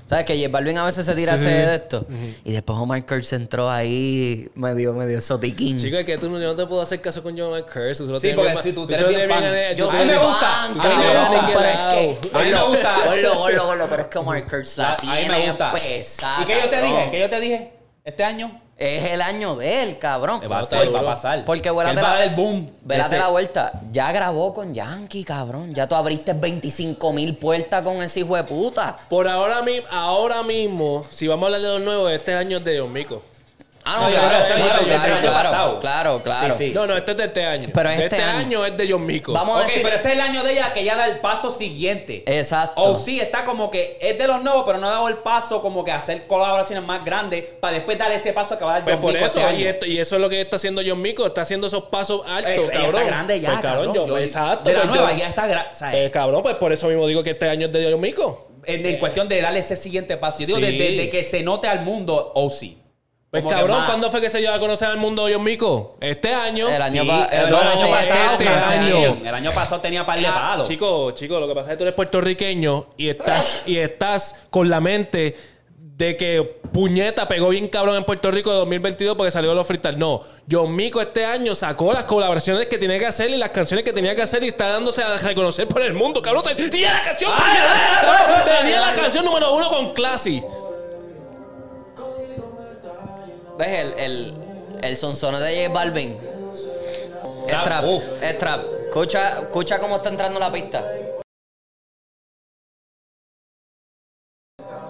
¿Sabes 0.08 0.26
que 0.26 0.36
J 0.38 0.50
Balvin 0.52 0.78
a 0.80 0.86
veces 0.86 1.06
se 1.06 1.14
tira 1.14 1.38
Sí, 1.38 1.46
ese 1.46 1.54
sí, 1.56 1.62
sí. 1.62 1.68
de 1.68 1.76
esto? 1.76 2.06
Y 2.44 2.52
después 2.54 2.80
Omar 2.80 3.06
Kurtz 3.06 3.32
entró 3.34 3.70
ahí 3.70 4.50
medio, 4.56 4.94
medio 4.94 5.22
sotiquín. 5.22 5.78
Chico, 5.78 5.98
es 5.98 6.06
que 6.06 6.18
tú 6.18 6.30
no, 6.30 6.40
yo 6.40 6.48
no 6.48 6.56
te 6.56 6.66
puedo 6.66 6.82
hacer 6.82 7.00
caso 7.00 7.22
con 7.22 7.38
John 7.38 7.62
Curse. 7.62 8.08
Sí, 8.20 8.32
porque 8.36 8.58
si 8.64 8.74
tú 8.74 8.88
eres 8.90 9.08
bien 9.08 9.30
fan. 9.30 9.44
Yo 9.76 9.90
A 9.90 9.94
mí 9.94 9.98
soy 10.00 10.08
me 10.08 10.18
gusta, 10.18 10.40
fan, 10.40 10.72
a 10.72 10.74
mí 10.74 10.96
me 10.96 11.38
gusta. 11.38 11.48
pero 11.54 11.70
es 11.70 11.78
que... 11.78 12.38
A 12.38 12.42
mí 12.42 12.50
me 12.52 12.62
gusta. 12.64 12.96
Pero 13.90 14.02
es 14.02 14.08
que 14.08 14.18
Omar 14.18 14.48
Kurtz 14.50 14.78
la 14.78 14.98
tiene 14.98 15.56
pesada, 15.74 16.42
¿Y 16.42 16.46
qué 16.46 16.60
yo 16.64 16.70
te 16.70 16.82
dije? 16.82 17.08
¿Qué 17.12 17.20
yo 17.20 17.30
te 17.30 17.40
dije? 17.40 17.74
este 18.04 18.24
año. 18.24 18.62
Es 18.80 19.12
el 19.12 19.22
año 19.22 19.58
de 19.58 19.84
él, 19.84 20.00
cabrón. 20.00 20.42
Va 20.50 20.60
a 20.60 20.64
ser, 20.64 20.86
duro. 20.86 20.94
va 20.94 21.00
a 21.02 21.14
pasar. 21.14 21.44
Porque 21.44 21.68
a 21.68 21.74
la, 21.74 21.94
dar 21.94 22.24
el 22.24 22.34
boom. 22.34 22.72
la 22.88 23.28
vuelta. 23.28 23.82
Ya 23.92 24.10
grabó 24.14 24.54
con 24.54 24.74
Yankee, 24.74 25.26
cabrón. 25.26 25.76
Ya 25.76 25.86
tú 25.86 25.96
abriste 25.96 26.32
25 26.32 27.12
mil 27.12 27.36
puertas 27.36 27.84
con 27.84 28.02
ese 28.02 28.22
hijo 28.22 28.38
de 28.38 28.46
puta. 28.46 28.96
Por 29.10 29.28
ahora, 29.28 29.62
ahora 29.92 30.44
mismo, 30.44 31.06
si 31.10 31.28
vamos 31.28 31.44
a 31.44 31.46
hablar 31.48 31.62
de 31.62 31.68
los 31.68 31.82
nuevos, 31.82 32.10
este 32.14 32.34
año 32.34 32.60
es 32.60 32.64
de 32.64 32.80
John 32.80 32.94
Mico. 32.94 33.22
Ah, 33.92 33.98
No, 34.02 34.04
no, 34.08 34.14
claro, 34.14 34.30
claro, 34.30 34.46
claro, 34.48 34.86
claro, 34.86 35.22
claro, 35.22 35.34
pasado. 35.34 35.80
claro, 35.80 36.22
claro. 36.24 36.56
Sí, 36.56 36.66
sí. 36.68 36.72
No, 36.76 36.86
no, 36.86 36.96
este 36.96 37.12
es 37.12 37.18
de 37.18 37.24
este 37.26 37.46
año. 37.46 37.70
Pero 37.74 37.90
De 37.90 37.96
este 37.96 38.06
este 38.18 38.22
año- 38.22 38.64
es 38.66 38.78
de 38.78 38.88
John 38.92 39.06
Mico. 39.06 39.34
Vamos 39.34 39.56
a 39.58 39.62
Ok, 39.62 39.68
decir... 39.68 39.82
pero 39.82 39.96
ese 39.96 40.08
es 40.10 40.14
el 40.14 40.22
año 40.22 40.44
de 40.44 40.52
ella 40.52 40.74
que 40.74 40.84
ya 40.84 40.96
da 40.96 41.08
el 41.08 41.20
paso 41.20 41.50
siguiente. 41.50 42.24
Exacto. 42.28 42.80
O 42.82 42.94
sí, 42.96 43.20
está 43.20 43.46
como 43.46 43.72
que 43.72 43.98
es 44.00 44.18
de 44.18 44.28
los 44.28 44.44
nuevos, 44.44 44.64
pero 44.68 44.78
no 44.78 44.88
ha 44.88 44.92
dado 44.92 45.08
el 45.08 45.18
paso 45.18 45.62
como 45.62 45.84
que 45.84 45.92
hacer 45.92 46.28
colaboraciones 46.28 46.86
más 46.86 47.04
grandes 47.04 47.44
para 47.60 47.74
después 47.74 47.98
dar 47.98 48.12
ese 48.12 48.32
paso 48.32 48.58
que 48.60 48.64
va 48.66 48.72
a 48.72 48.74
dar 48.76 48.84
Pues 48.84 48.96
John 48.96 49.02
por 49.02 49.14
Mico 49.14 49.26
eso, 49.26 49.40
este 49.40 49.56
y, 49.60 49.66
esto- 49.68 49.86
eso 49.86 50.16
es 50.16 50.22
lo 50.22 50.30
que 50.30 50.42
está 50.42 50.58
haciendo 50.58 50.82
John 50.86 51.02
Mico, 51.02 51.26
está 51.26 51.42
haciendo 51.42 51.68
esos 51.68 51.86
pasos 51.86 52.22
altos, 52.28 52.52
Eh, 52.52 52.60
ella 52.72 52.72
cabrón. 52.84 52.96
está 53.02 53.04
grande 53.08 53.40
ya, 53.40 53.50
Pues, 53.50 53.62
cabrón. 53.62 53.94
yo- 53.96 54.08
Yo- 54.08 54.18
exacto. 54.20 54.70
de 54.70 54.76
la 54.76 54.82
pues, 54.84 54.94
nueva, 54.96 55.12
yo- 55.14 55.18
ya 55.20 55.28
está 55.30 55.48
gra- 55.48 55.72
o 55.72 55.76
sea, 55.76 55.98
Eh, 55.98 56.12
cabrón, 56.12 56.42
pues 56.44 56.56
por 56.56 56.72
eso 56.72 56.88
mismo 56.88 57.08
digo 57.08 57.24
que 57.24 57.32
este 57.32 57.50
año 57.50 57.66
es 57.68 57.72
de 57.74 57.92
John 57.92 58.00
Mico. 58.02 58.46
en, 58.66 58.86
en 58.86 58.98
cuestión 58.98 59.28
de 59.28 59.42
darle 59.42 59.60
ese 59.60 59.76
siguiente 59.76 60.16
paso. 60.18 60.40
Yo 60.42 60.46
digo, 60.48 60.60
Sí. 60.60 60.66
de, 60.66 60.72
de- 60.72 60.98
de 60.98 61.10
que 61.10 61.24
se 61.24 61.42
note 61.42 61.68
al 61.68 61.82
mundo, 61.82 62.32
o 62.36 62.50
sí. 62.52 62.78
Pues 63.32 63.44
Como 63.44 63.54
que 63.54 63.60
cabrón, 63.62 63.78
más- 63.78 63.86
¿cuándo 63.88 64.10
fue 64.10 64.22
que 64.22 64.30
se 64.30 64.40
dio 64.40 64.52
a 64.52 64.58
conocer 64.60 64.88
al 64.88 64.98
mundo 64.98 65.28
John 65.32 65.44
Mico? 65.44 65.98
Este 66.02 66.34
año. 66.34 66.68
El 66.68 66.82
año 66.82 67.04
Sí, 67.04 67.08
pa- 67.08 67.26
el, 67.26 67.46
el 67.46 67.50
no, 67.52 67.58
año 67.60 67.70
el 67.72 67.78
año 67.78 67.92
pasado, 67.92 68.32
este 68.32 68.48
año. 68.50 69.18
El 69.24 69.36
año 69.36 69.52
pasado 69.52 69.82
tenía 69.82 70.04
par 70.06 70.20
de 70.20 70.26
Ah, 70.26 70.34
palos. 70.34 70.68
Chico, 70.68 71.12
chico, 71.12 71.40
lo 71.40 71.48
que 71.48 71.54
pasa 71.54 71.68
es 71.70 71.74
que 71.74 71.78
tú 71.78 71.84
eres 71.84 71.94
puertorriqueño 71.96 72.88
y 72.98 73.10
estás, 73.10 73.62
y 73.68 73.78
estás 73.78 74.46
con 74.50 74.68
la 74.70 74.80
mente 74.82 75.38
de 75.78 76.16
que 76.18 76.42
puñeta 76.72 77.28
pegó 77.28 77.50
bien 77.50 77.68
cabrón 77.68 77.98
en 77.98 78.04
Puerto 78.06 78.32
Rico 78.32 78.50
de 78.52 78.58
2022 78.60 79.16
porque 79.18 79.30
salió 79.32 79.54
los 79.54 79.68
freestyle. 79.68 80.00
No, 80.00 80.24
John 80.50 80.76
Mico 80.76 81.00
este 81.02 81.26
año 81.26 81.54
sacó 81.54 81.92
las 81.94 82.06
colaboraciones 82.06 82.66
que 82.68 82.78
tenía 82.80 82.98
que 82.98 83.06
hacer 83.06 83.30
y 83.30 83.38
las 83.38 83.50
canciones 83.52 83.84
que 83.84 83.92
tenía 83.94 84.16
que 84.16 84.22
hacer 84.24 84.44
y 84.44 84.48
está 84.48 84.70
dándose 84.70 85.04
a 85.04 85.18
reconocer 85.18 85.68
por 85.68 85.82
el 85.84 85.94
mundo, 85.94 86.22
cabrón. 86.22 86.42
Tenía 86.72 86.94
la 86.94 87.02
canción, 87.02 87.32
cabrón, 87.32 88.42
tenía 88.62 88.80
la 88.80 88.94
canción 88.94 89.24
número 89.26 89.54
uno 89.54 89.70
con 89.70 89.94
Classy. 89.94 90.42
¿Ves 93.60 93.68
el, 93.68 93.94
el, 94.00 94.34
el 94.82 94.96
sonsono 94.98 95.38
de 95.38 95.66
J 95.66 95.74
Balvin? 95.74 96.18
Es 97.46 97.62
Trap, 97.64 97.84
uf. 97.84 98.04
es 98.24 98.38
trap. 98.38 98.62
Escucha, 98.86 99.40
escucha 99.42 99.80
cómo 99.80 99.98
está 99.98 100.08
entrando 100.08 100.40
la 100.40 100.50
pista. 100.50 100.82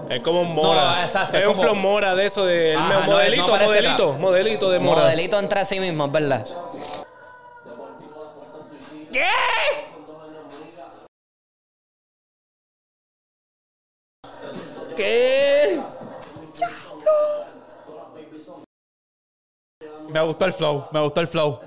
Es 0.08 0.20
como 0.22 0.42
un 0.42 0.54
Mora. 0.54 0.98
No, 0.98 1.02
exacto, 1.02 1.38
es 1.38 1.42
es 1.44 1.48
un 1.48 1.54
como- 1.54 1.64
flow 1.64 1.76
Mora 1.76 2.14
de 2.16 2.26
eso 2.28 2.46
de 2.46 2.76
Ajá, 2.76 3.00
no, 3.00 3.12
modelito, 3.12 3.48
no 3.58 3.66
modelito, 3.66 4.14
modelito 4.14 4.70
de 4.72 4.80
Mora. 4.80 5.02
Modelito 5.02 5.40
entre 5.40 5.66
sí 5.66 5.80
mismo, 5.80 6.06
es 6.06 6.12
verdad. 6.12 6.46
¿Qué? 14.96 15.80
Me 20.10 20.22
gustó 20.22 20.46
el 20.46 20.54
flow, 20.54 20.86
me 20.92 21.02
gustó 21.02 21.22
el 21.22 21.28
flow. 21.28 21.60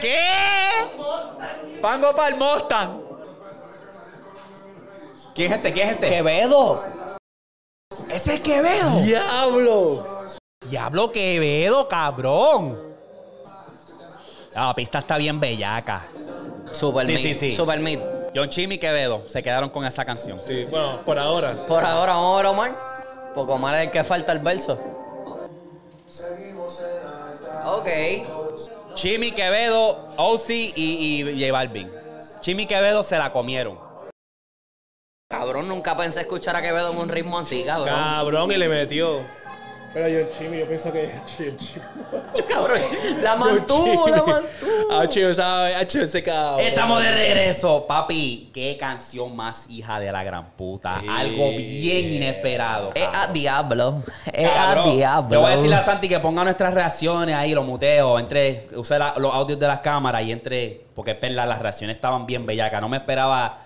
¿Qué? 0.00 0.18
Pango 1.82 2.14
para 2.14 2.28
el 2.28 2.36
Mustang. 2.36 3.00
¿Quién 5.34 5.52
es 5.52 5.58
este? 5.58 5.72
¿Quién 5.72 5.88
es 5.88 5.94
este? 5.94 6.08
¡Quevedo! 6.08 6.80
Ese 8.10 8.34
es 8.34 8.40
Quevedo. 8.40 8.90
¡Diablo! 9.02 10.04
Diablo 10.68 11.12
Quevedo, 11.12 11.86
cabrón. 11.88 12.78
La 14.54 14.74
pista 14.74 14.98
está 14.98 15.16
bien 15.16 15.38
bellaca. 15.38 16.00
Super 16.72 17.06
Sí, 17.06 17.12
mid, 17.12 17.18
sí, 17.22 17.34
sí. 17.34 17.52
super 17.56 17.78
mid. 17.78 18.00
John 18.34 18.48
Chimmy 18.50 18.74
y 18.74 18.78
Quevedo 18.78 19.22
se 19.28 19.42
quedaron 19.42 19.70
con 19.70 19.84
esa 19.86 20.04
canción. 20.04 20.38
Sí, 20.38 20.64
bueno, 20.70 21.00
por 21.04 21.18
ahora. 21.18 21.52
Por 21.68 21.84
ahora 21.84 22.14
vamos 22.14 22.34
a 22.34 22.36
ver 22.38 22.46
Omar. 22.46 22.76
Porque 23.34 23.52
Omar 23.52 23.74
es 23.76 23.86
el 23.86 23.90
que 23.92 24.02
falta 24.04 24.32
el 24.32 24.40
verso. 24.40 24.78
Ok. 27.66 27.88
Chimmy 28.94 29.32
Quevedo, 29.32 29.98
OC 30.16 30.50
y, 30.50 30.72
y 30.76 31.40
J 31.40 31.52
Balvin. 31.52 31.90
Chimmy 32.40 32.66
Quevedo 32.66 33.02
se 33.02 33.18
la 33.18 33.32
comieron. 33.32 33.78
Cabrón, 35.30 35.68
nunca 35.68 35.96
pensé 35.96 36.22
escuchar 36.22 36.56
a 36.56 36.62
Quevedo 36.62 36.90
en 36.92 36.98
un 36.98 37.08
ritmo 37.08 37.38
así, 37.38 37.62
cabrón. 37.62 37.88
Cabrón, 37.88 38.50
y 38.52 38.56
le 38.56 38.68
metió. 38.68 39.26
Pero 39.94 40.06
yo 40.06 40.28
Chimi, 40.28 40.58
yo 40.58 40.66
pienso 40.66 40.92
que 40.92 41.10
John 41.38 41.56
Chimi. 41.56 41.82
cabrón. 42.48 42.82
La 43.22 43.36
mantuvo, 43.36 44.08
la 44.08 44.22
mantuvo. 44.22 45.00
Hacho, 45.00 45.32
sabe, 45.34 45.74
hacho 45.74 46.02
ese 46.02 46.22
cabrón. 46.22 46.60
Estamos 46.60 47.02
de 47.02 47.10
regreso, 47.10 47.86
papi. 47.86 48.50
Qué 48.52 48.76
canción 48.78 49.34
más 49.34 49.68
hija 49.70 49.98
de 49.98 50.12
la 50.12 50.22
gran 50.22 50.50
puta. 50.50 51.02
Algo 51.08 51.50
bien 51.50 52.12
inesperado. 52.12 52.92
Es 52.94 53.08
a 53.12 53.28
diablo. 53.28 54.02
Es 54.32 54.50
a 54.50 54.82
diablo. 54.82 55.30
Yo 55.32 55.40
voy 55.40 55.48
a 55.52 55.54
decirle 55.56 55.76
a 55.76 55.82
Santi 55.82 56.08
que 56.08 56.20
ponga 56.20 56.44
nuestras 56.44 56.74
reacciones 56.74 57.34
ahí, 57.34 57.52
los 57.54 57.64
muteos, 57.64 58.20
entre, 58.20 58.68
use 58.76 58.98
la- 58.98 59.14
los 59.16 59.34
audios 59.34 59.58
de 59.58 59.66
las 59.66 59.80
cámaras 59.80 60.22
y 60.22 60.32
entre, 60.32 60.82
porque 60.94 61.14
verdad, 61.14 61.48
las 61.48 61.60
reacciones 61.60 61.96
estaban 61.96 62.26
bien 62.26 62.44
bellacas. 62.46 62.80
No 62.80 62.88
me 62.88 62.98
esperaba, 62.98 63.58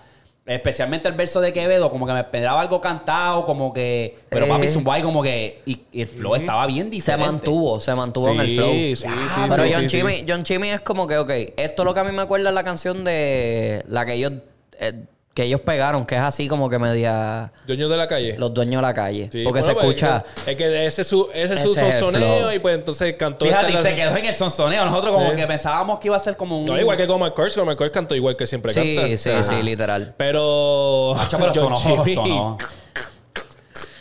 especialmente 0.45 1.07
el 1.07 1.13
verso 1.15 1.39
de 1.39 1.53
Quevedo, 1.53 1.89
como 1.89 2.05
que 2.05 2.11
me 2.13 2.19
esperaba 2.19 2.59
algo 2.59 2.81
cantado, 2.81 3.45
como 3.45 3.71
que, 3.73 4.17
pero 4.29 4.45
Eh. 4.45 4.49
papi 4.49 4.67
ahí 4.91 5.01
como 5.01 5.23
que, 5.23 5.61
y, 5.65 5.79
y 5.91 6.01
el 6.01 6.07
flow 6.07 6.35
estaba 6.35 6.67
bien 6.67 6.87
Se 6.87 6.91
diferente. 6.91 7.25
mantuvo, 7.31 7.79
se 7.79 7.95
mantuvo 7.95 8.29
en 8.29 8.39
el 8.41 8.47
Sí, 8.47 8.55
flow. 8.55 8.73
sí, 8.73 8.95
sí, 8.95 9.39
Pero 9.49 9.63
sí, 9.65 9.71
John, 9.73 9.81
sí, 9.83 9.87
Chimmy, 9.87 10.17
sí. 10.17 10.25
John 10.27 10.43
Chimmy 10.43 10.69
es 10.71 10.81
como 10.81 11.07
que, 11.07 11.17
ok, 11.17 11.29
esto 11.55 11.83
es 11.83 11.85
lo 11.85 11.93
que 11.93 11.99
a 12.01 12.03
mí 12.03 12.11
me 12.11 12.21
acuerda 12.23 12.49
es 12.49 12.55
la 12.55 12.63
canción 12.63 13.03
de 13.05 13.83
la 13.87 14.05
que 14.05 14.13
ellos, 14.15 14.33
eh, 14.79 15.05
que 15.33 15.43
ellos 15.45 15.61
pegaron, 15.61 16.05
que 16.05 16.13
es 16.15 16.21
así 16.21 16.47
como 16.47 16.69
que 16.69 16.77
media 16.77 17.51
Dueño 17.65 17.89
de 17.89 17.97
la 17.97 18.07
calle. 18.07 18.35
los 18.37 18.53
dueños 18.53 18.81
de 18.81 18.87
la 18.87 18.93
calle. 18.93 19.29
Sí, 19.31 19.43
porque 19.43 19.61
bueno, 19.61 19.65
se 19.65 19.73
pues, 19.73 19.85
escucha. 19.85 20.23
Es 20.45 20.55
que 20.55 20.85
ese 20.85 21.01
es 21.01 21.07
su, 21.07 21.27
ese 21.33 21.55
es 21.55 21.61
su 21.63 21.71
Ese 21.71 21.87
es 21.87 21.93
el 21.95 21.99
sonsoneo 21.99 22.53
y 22.53 22.59
pues 22.59 22.75
entonces 22.75 23.15
cantó. 23.17 23.45
Fíjate, 23.45 23.71
y 23.73 23.77
se 23.77 23.95
quedó 23.95 24.15
en 24.15 24.25
el 24.25 24.35
sonsoneo. 24.35 24.85
Nosotros 24.85 25.13
como 25.15 25.29
Sí. 25.31 25.35
que 25.35 25.47
pensábamos 25.47 25.99
que 25.99 26.07
iba 26.09 26.17
a 26.17 26.19
ser 26.19 26.37
como 26.37 26.59
un... 26.59 26.65
No, 26.65 26.79
igual 26.79 26.97
que 26.97 27.07
con 27.07 27.19
McCoy, 27.19 27.51
con 27.51 27.65
McCoy 27.65 27.89
cantó 27.89 28.13
igual 28.15 28.35
que 28.35 28.45
siempre 28.45 28.71
Sí, 28.73 28.95
canta. 28.95 29.17
sí, 29.17 29.29
Ajá. 29.31 29.43
sí, 29.43 29.63
literal. 29.63 30.13
Pero. 30.17 31.13
Macho, 31.15 31.37
pero 31.39 31.51
John 31.55 31.77
sonó, 31.77 32.05
sonó. 32.05 32.57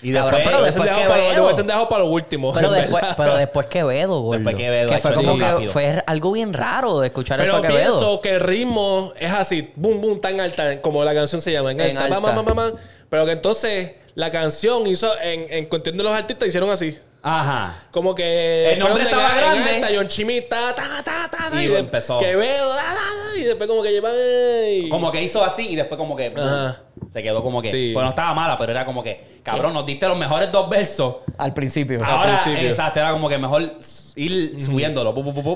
Y 0.02 0.12
Cabrón, 0.12 0.32
después... 0.34 0.44
pero 0.54 0.64
después 0.64 0.88
dejado 0.88 1.08
para- 1.08 1.22
Quevedo. 1.22 1.36
Lo 1.38 1.44
hubiesen 1.44 1.66
dejado 1.68 1.88
para 1.88 2.04
lo 2.04 2.10
último. 2.10 2.52
Pero 2.52 2.70
después, 2.72 3.02
verdad. 3.02 3.14
pero 3.16 3.36
después 3.36 3.66
Quevedo, 3.68 4.20
gordo. 4.20 4.38
Después 4.38 4.56
Quevedo, 4.56 4.88
Que 4.90 4.98
fue 4.98 5.12
como 5.14 5.38
que 5.38 5.68
fue 5.68 6.02
algo 6.06 6.32
bien 6.32 6.52
raro 6.52 7.00
de 7.00 7.06
escuchar 7.06 7.40
eso 7.40 7.56
a 7.56 7.62
Quevedo. 7.62 7.76
pienso 7.98 8.20
que 8.20 8.30
el 8.30 8.40
ritmo 8.40 9.12
es 9.18 9.32
así, 9.32 9.70
boom, 9.76 10.00
boom, 10.00 10.20
tan 10.20 10.40
alta, 10.40 10.80
como 10.80 11.04
la 11.04 11.14
canción 11.14 11.40
se 11.40 11.52
llama, 11.52 11.70
en, 11.72 11.80
En 11.80 11.96
alta, 11.96 12.16
alta. 12.16 12.72
Pero 13.08 13.24
que 13.26 13.32
entonces 13.32 13.92
la 14.14 14.30
canción 14.30 14.86
hizo, 14.86 15.10
en, 15.20 15.46
en 15.48 15.66
cuestión 15.66 15.96
de 15.96 16.02
los 16.04 16.12
artistas, 16.12 16.48
hicieron 16.48 16.70
así. 16.70 16.98
Ajá. 17.24 17.84
Como 17.92 18.14
que 18.16 18.72
El 18.72 18.80
nombre 18.80 19.04
estaba 19.04 19.32
grande. 19.36 19.70
alta, 19.76 19.88
John 19.94 20.08
Chimmy, 20.08 20.40
ta, 20.40 20.74
ta, 20.74 21.00
ta, 21.04 21.28
ta, 21.30 21.50
ta, 21.50 21.62
Y 21.62 21.68
de- 21.68 21.78
empezó. 21.78 22.18
Quevedo, 22.18 22.68
da, 22.70 22.74
da, 22.74 22.82
da, 22.94 23.21
y 23.42 23.46
después 23.48 23.68
como 23.68 23.82
que 23.82 23.90
llevan... 23.92 24.14
Como 24.90 25.12
que 25.12 25.22
hizo 25.22 25.42
así 25.44 25.68
y 25.70 25.76
después 25.76 25.98
como 25.98 26.16
que... 26.16 26.32
Ajá. 26.36 26.82
Se 27.10 27.22
quedó 27.22 27.42
como 27.42 27.60
que... 27.60 27.70
Sí. 27.70 27.90
Pues 27.92 28.04
no 28.04 28.10
estaba 28.10 28.32
mala, 28.34 28.56
pero 28.56 28.72
era 28.72 28.84
como 28.86 29.02
que... 29.02 29.40
Cabrón, 29.42 29.74
nos 29.74 29.84
diste 29.84 30.06
los 30.08 30.16
mejores 30.16 30.50
dos 30.50 30.68
versos. 30.70 31.16
Al 31.36 31.52
principio. 31.52 32.02
Ahora, 32.04 32.34
principio. 32.40 32.68
exacto, 32.68 33.00
era 33.00 33.12
como 33.12 33.28
que 33.28 33.38
mejor 33.38 33.74
ir 34.16 34.56
subiéndolo. 34.60 35.14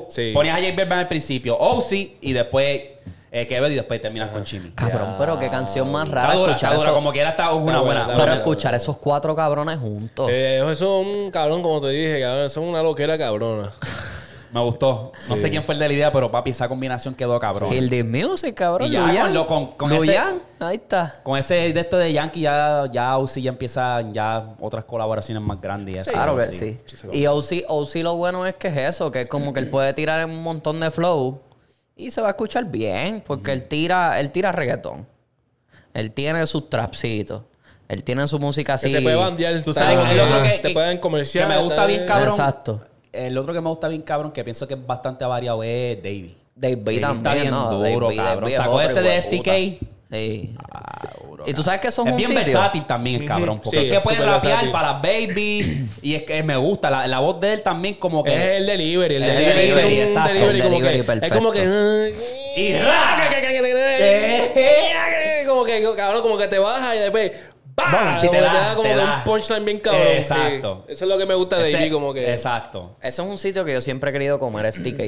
Sí. 0.09 0.33
Ponías 0.35 0.59
a 0.59 0.61
J 0.61 0.75
Balvin 0.77 0.93
al 0.99 1.09
principio, 1.09 1.57
OC 1.59 1.93
y 2.21 2.33
después 2.33 2.81
eh, 3.33 3.47
Quevedo 3.47 3.71
y 3.71 3.75
después 3.75 4.01
terminas 4.01 4.31
con 4.31 4.45
Chimmy. 4.45 4.71
Cabrón, 4.71 5.15
pero 5.19 5.39
qué 5.39 5.51
canción 5.51 5.91
más 5.93 6.09
rara 6.09 6.29
Está 6.29 6.39
dura, 6.39 6.53
escuchar 6.53 6.73
está 6.73 6.79
dura, 6.79 6.91
eso. 6.91 6.95
como 6.95 7.13
que 7.13 7.21
era 7.21 7.29
hasta 7.31 7.53
una 7.53 7.63
buena, 7.65 7.81
buena. 7.81 8.01
está 8.03 8.13
Pero 8.13 8.19
buena. 8.23 8.35
escuchar 8.37 8.75
esos 8.75 8.97
cuatro 8.97 9.37
cabrones 9.37 9.79
juntos. 9.79 10.31
Eh, 10.31 10.59
eso 10.59 10.73
es 10.73 10.81
un 11.07 11.31
cabrón, 11.31 11.63
como 11.63 11.81
te 11.81 11.89
dije, 11.89 12.21
cabrón. 12.21 12.47
Eso 12.47 12.63
es 12.63 12.69
una 12.69 12.83
loquera 12.83 13.19
cabrona. 13.19 13.73
Me 14.57 14.63
gustó. 14.63 15.13
No 15.29 15.37
sé 15.37 15.51
quién 15.51 15.63
fue 15.63 15.75
el 15.75 15.79
de 15.81 15.89
la 15.89 15.93
idea, 15.95 16.11
pero 16.13 16.31
papi, 16.31 16.51
esa 16.51 16.67
combinación 16.67 17.15
quedó 17.15 17.39
cabrón. 17.39 17.71
Hill 17.71 17.91
the 17.91 18.03
Music, 18.03 18.55
cabrón. 18.55 18.89
Y 18.89 18.93
ya 18.93 19.07
Luyan. 19.07 19.25
con 19.27 19.35
lo- 19.35 19.47
con- 19.47 19.67
con 19.73 19.93
ese- 19.93 20.19
ahí 20.61 20.77
está. 20.77 21.21
Con 21.23 21.39
ese 21.39 21.55
de 21.75 21.81
esto 21.81 21.99
de 21.99 22.11
Yankee 22.11 22.41
ya, 22.41 22.85
ya 22.91 23.19
OC 23.19 23.43
ya 23.43 23.51
empieza 23.51 24.01
ya 24.13 24.55
otras 24.59 24.85
colaboraciones 24.85 25.43
más 25.43 25.61
grandes. 25.61 25.95
y 25.95 25.99
eso, 25.99 26.11
Claro 26.11 26.37
que 26.39 26.45
sí. 26.47 26.81
sí. 26.87 26.97
Y 27.13 27.27
OC, 27.27 27.65
OC 27.69 28.03
lo 28.03 28.15
bueno 28.17 28.47
es 28.47 28.55
que 28.55 28.69
es 28.69 28.77
eso, 28.79 29.11
que 29.11 29.21
es 29.23 29.29
como 29.29 29.53
que 29.53 29.61
él 29.61 29.69
puede 29.69 29.93
tirar 29.93 30.21
en 30.23 30.31
un 30.31 30.43
montón 30.43 30.81
de 30.81 30.91
flow 30.91 31.41
y 31.95 32.11
se 32.11 32.23
va 32.23 32.29
a 32.29 32.31
escuchar 32.31 32.65
bien, 32.65 33.23
porque 33.27 33.53
él 33.53 33.65
tira, 33.69 34.19
él 34.21 34.31
tira 34.31 34.53
reggaetón. 34.53 35.07
Él 35.93 36.13
tiene 36.13 36.47
sus 36.47 36.71
trapsitos. 36.71 37.43
Él 37.89 38.03
tiene 38.03 38.27
su 38.27 38.39
música 38.39 38.75
así. 38.75 38.87
Que 38.89 38.93
se 38.97 39.01
puede 39.03 39.17
bandear. 39.17 39.63
Tú 39.63 39.73
sabes 39.73 39.99
el 40.11 40.19
otro 40.21 40.43
que, 40.43 40.49
Te 40.59 40.69
que- 40.69 40.75
pueden 40.75 40.99
comerciar. 40.99 41.47
que 41.47 41.55
me 41.55 41.63
gusta 41.63 41.87
bien 41.87 42.05
cabrón. 42.07 42.29
Exacto. 42.31 42.81
El 43.17 43.39
otro 43.39 43.53
que 43.55 43.61
me 43.61 43.69
gusta 43.69 43.89
bien 43.89 44.03
cabrón, 44.03 44.33
que 44.33 44.45
pienso 44.45 44.67
que 44.69 44.75
es 44.75 44.87
bastante 44.87 45.25
variado, 45.25 45.63
es 45.63 45.97
Davey. 46.03 46.37
Davey 46.55 47.01
también, 47.01 47.17
está 47.19 47.35
bien 47.35 47.51
¿no? 47.51 47.71
duro, 47.73 48.11
cabrón. 48.15 48.51
Sacó 48.51 48.81
ese 48.81 49.03
de 49.03 49.21
STK. 49.21 49.87
Sí. 50.09 50.55
Ah, 50.73 51.09
duro, 51.29 51.43
y 51.49 51.53
tú 51.53 51.65
sabes 51.65 51.81
que 51.81 51.91
son 51.91 52.07
Es 52.07 52.13
un 52.13 52.17
bien 52.17 52.29
sitio. 52.29 52.45
versátil 52.45 52.87
también 52.87 53.23
el 53.23 53.27
cabrón. 53.27 53.59
Porque 53.63 53.81
Sí, 53.81 53.87
es 53.87 53.91
que 53.91 54.01
puede 54.01 54.19
rapear 54.19 54.41
versátil. 54.43 54.71
para 54.71 54.93
las 54.93 55.03
baby. 55.03 55.89
y 56.01 56.15
es 56.15 56.23
que 56.23 56.43
me 56.45 56.57
gusta. 56.57 56.89
La, 56.91 57.07
la 57.09 57.19
voz 57.19 57.41
de 57.41 57.55
él 57.55 57.63
también 57.63 57.95
como 57.97 58.23
que... 58.23 58.33
Es 58.33 58.59
el 58.61 58.67
delivery, 58.67 59.17
el, 59.17 59.23
El 59.25 59.29
delivery, 59.37 59.57
delivery, 59.71 59.99
es 60.01 60.11
un 60.11 60.17
exacto. 60.17 60.33
delivery 60.33 60.57
El 60.59 60.63
como 60.63 60.79
delivery 60.79 61.21
que, 61.21 61.27
es 61.27 61.33
como 61.33 61.51
que 61.53 62.15
Y 62.57 62.73
ra. 62.79 63.31
como 65.49 65.65
que 65.65 65.83
cabrón, 65.97 66.23
como 66.23 66.39
que 66.39 66.49
te 66.49 66.59
baja 66.59 66.95
y 66.97 66.99
después 67.01 67.33
¡bah! 67.77 68.17
Sí, 68.19 68.27
Como 68.27 68.33
te 68.33 68.37
que 68.39 68.43
da, 68.45 68.71
como 68.75 68.83
te 68.83 68.89
que 68.89 68.97
da. 68.97 69.17
un 69.19 69.25
punchline 69.25 69.65
bien 69.65 69.79
cabrón. 69.81 70.03
Exacto. 70.09 70.85
Sí. 70.87 70.93
Eso 70.93 71.05
es 71.05 71.09
lo 71.11 71.19
que 71.19 71.27
me 71.27 71.35
gusta 71.35 71.59
de 71.59 71.69
Ese- 71.71 71.91
como 71.91 72.13
que 72.15 72.31
Exacto. 72.31 72.97
Ese 73.01 73.23
es 73.23 73.29
un 73.29 73.39
sitio 73.39 73.65
que 73.65 73.73
yo 73.73 73.81
siempre 73.81 74.11
he 74.11 74.13
querido 74.13 74.39
comer, 74.39 74.67
es 74.67 74.83
TK. 74.83 75.01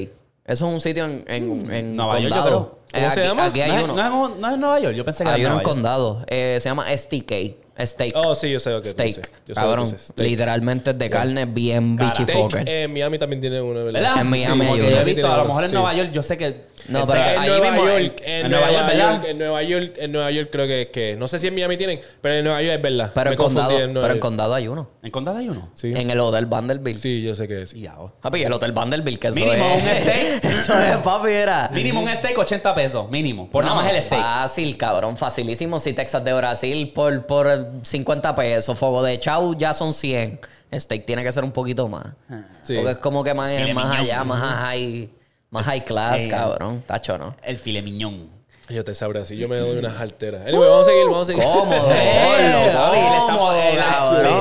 Eso 0.44 0.66
es 0.66 0.72
un 0.74 0.80
sitio 0.80 1.04
en, 1.04 1.24
en, 1.28 1.70
en 1.72 1.96
Nueva 1.96 2.18
York, 2.20 2.34
yo 2.34 2.42
creo. 2.44 2.58
¿Cómo 2.90 3.06
Eh, 3.06 3.10
se 3.10 3.20
aquí, 3.20 3.28
llama? 3.28 3.44
Aquí 3.46 3.60
hay 3.60 3.70
¿No, 3.70 3.76
es, 3.78 3.84
uno. 3.84 3.94
no 3.94 4.00
es 4.00 4.32
en- 4.34 4.40
no 4.40 4.50
es 4.50 4.58
Nueva 4.58 4.80
York? 4.80 4.94
Yo 4.96 5.04
pensé 5.04 5.24
que 5.24 5.30
hay 5.30 5.40
era 5.42 5.48
en 5.50 5.52
uno 5.56 5.60
en 5.60 5.64
condado. 5.64 6.24
Eh, 6.26 6.56
se 6.60 6.68
llama 6.70 6.86
STK. 6.90 7.32
Steak. 7.80 8.12
Oh, 8.16 8.34
sí, 8.34 8.50
yo 8.50 8.58
sé 8.60 8.70
lo 8.70 8.80
que 8.82 8.88
tú 8.88 8.92
steak. 8.92 9.06
dices. 9.08 9.24
Yo 9.46 9.54
sé 9.54 9.60
lo 9.60 9.66
que 9.66 9.70
Cabrón. 9.70 9.84
dices. 9.86 10.00
Steak. 10.08 10.28
Literalmente 10.28 10.90
es 10.90 10.98
de 10.98 11.10
carne 11.10 11.44
bien 11.46 11.96
Cara. 11.96 12.10
bichi 12.10 12.22
Steak, 12.24 12.38
fucker. 12.38 12.64
eh, 12.68 12.88
Miami 12.88 13.18
también 13.18 13.40
tiene 13.40 13.60
uno, 13.60 13.84
¿verdad? 13.84 13.92
¿Verdad? 14.00 14.20
En 14.20 14.26
Miami 14.30 14.44
sí, 14.44 14.50
hay 14.62 14.68
porque 14.68 14.82
uno. 14.82 14.90
yo 14.90 15.00
he 15.00 15.04
visto, 15.04 15.32
a 15.32 15.36
lo 15.36 15.44
mejor 15.44 15.62
en 15.64 15.68
Sí. 15.70 15.74
Nueva 15.76 15.94
York, 15.94 16.10
yo 16.12 16.22
sé 16.22 16.36
que... 16.36 16.68
No, 16.88 17.04
pero 17.06 17.18
en 17.20 17.38
ahí 17.40 17.48
Nueva 17.48 17.70
mismo, 17.70 17.86
York, 17.88 18.22
en- 18.24 18.30
en, 18.30 18.44
en 18.46 18.50
Nueva 18.52 18.66
York, 18.70 18.78
York, 18.80 18.88
¿verdad? 18.92 19.26
en 19.30 19.38
Nueva 19.38 19.62
York, 19.62 19.92
en 19.96 20.12
Nueva 20.12 20.30
York 20.30 20.48
creo 20.52 20.66
que, 20.66 20.90
que 20.92 21.16
no 21.18 21.28
sé 21.28 21.38
si 21.38 21.46
en 21.48 21.54
Miami 21.54 21.76
tienen, 21.76 22.00
pero 22.20 22.34
en 22.36 22.44
Nueva 22.44 22.62
York 22.62 22.76
es 22.76 22.82
verdad. 22.82 23.12
Pero 23.14 23.30
Me 23.30 23.34
en 23.34 23.38
condado, 23.38 23.78
en 23.80 23.94
pero 23.94 24.12
en 24.12 24.18
condado 24.20 24.54
hay 24.54 24.68
uno. 24.68 24.90
¿En 25.02 25.10
condado 25.10 25.38
hay 25.38 25.48
uno? 25.48 25.70
Sí. 25.74 25.92
En 25.94 26.10
el 26.10 26.20
Hotel 26.20 26.46
Vanderbilt. 26.46 26.98
Sí, 26.98 27.22
yo 27.22 27.34
sé 27.34 27.46
que 27.48 27.66
sí. 27.66 27.78
Y 27.78 27.82
ya, 27.82 27.98
hostia. 27.98 28.20
Papi, 28.20 28.42
el 28.44 28.52
Hotel 28.52 28.72
Vanderbilt, 28.72 29.20
que 29.20 29.28
eso 29.28 29.34
Mínimo 29.38 29.64
es... 29.74 29.82
un 29.82 29.88
steak. 29.88 30.44
eso 30.54 30.78
es, 30.80 30.96
papi, 30.98 31.30
era... 31.30 31.70
Mínimo 31.72 32.00
un 32.00 32.08
steak 32.08 32.38
80 32.38 32.74
pesos, 32.74 33.10
mínimo. 33.10 33.50
Por 33.50 33.64
nada 33.64 33.76
más 33.76 33.92
el 33.92 34.00
steak. 34.02 34.20
Fácil, 34.22 34.76
cabrón. 34.76 35.16
Facilísimo. 35.16 35.78
Si 35.78 35.92
Texas 35.92 36.24
de 36.24 36.32
Brasil 36.32 36.92
por, 36.94 37.26
por 37.26 37.67
50 37.82 38.34
pesos. 38.34 38.78
Fuego 38.78 39.02
de 39.02 39.18
chau 39.20 39.54
ya 39.56 39.72
son 39.74 39.92
100. 39.94 40.40
Steak 40.74 41.04
tiene 41.06 41.22
que 41.24 41.32
ser 41.32 41.44
un 41.44 41.52
poquito 41.52 41.88
más. 41.88 42.06
Sí. 42.62 42.74
Porque 42.76 42.92
es 42.92 42.98
como 42.98 43.24
que 43.24 43.32
más, 43.34 43.50
Filet 43.56 43.74
más 43.74 43.98
allá, 43.98 44.22
más 44.24 44.42
high, 44.60 45.08
más 45.50 45.64
high 45.64 45.84
class, 45.84 46.22
Eh. 46.22 46.28
cabrón. 46.28 46.82
Tacho, 46.86 47.16
¿no? 47.18 47.34
El 47.42 47.58
file 47.58 47.80
miñón. 47.82 48.36
Yo 48.70 48.84
te 48.84 48.92
sabré 48.92 49.20
así, 49.22 49.34
yo 49.34 49.48
me 49.48 49.56
doy 49.56 49.78
unas 49.78 49.98
alteras. 49.98 50.42
Anyway, 50.42 50.68
vamos 50.68 50.86
a 50.86 50.90
seguir, 50.90 51.04
vamos 51.06 51.22
a 51.22 51.24
seguir. 51.24 51.42
Cómodo, 51.42 51.90
Eh, 51.90 52.70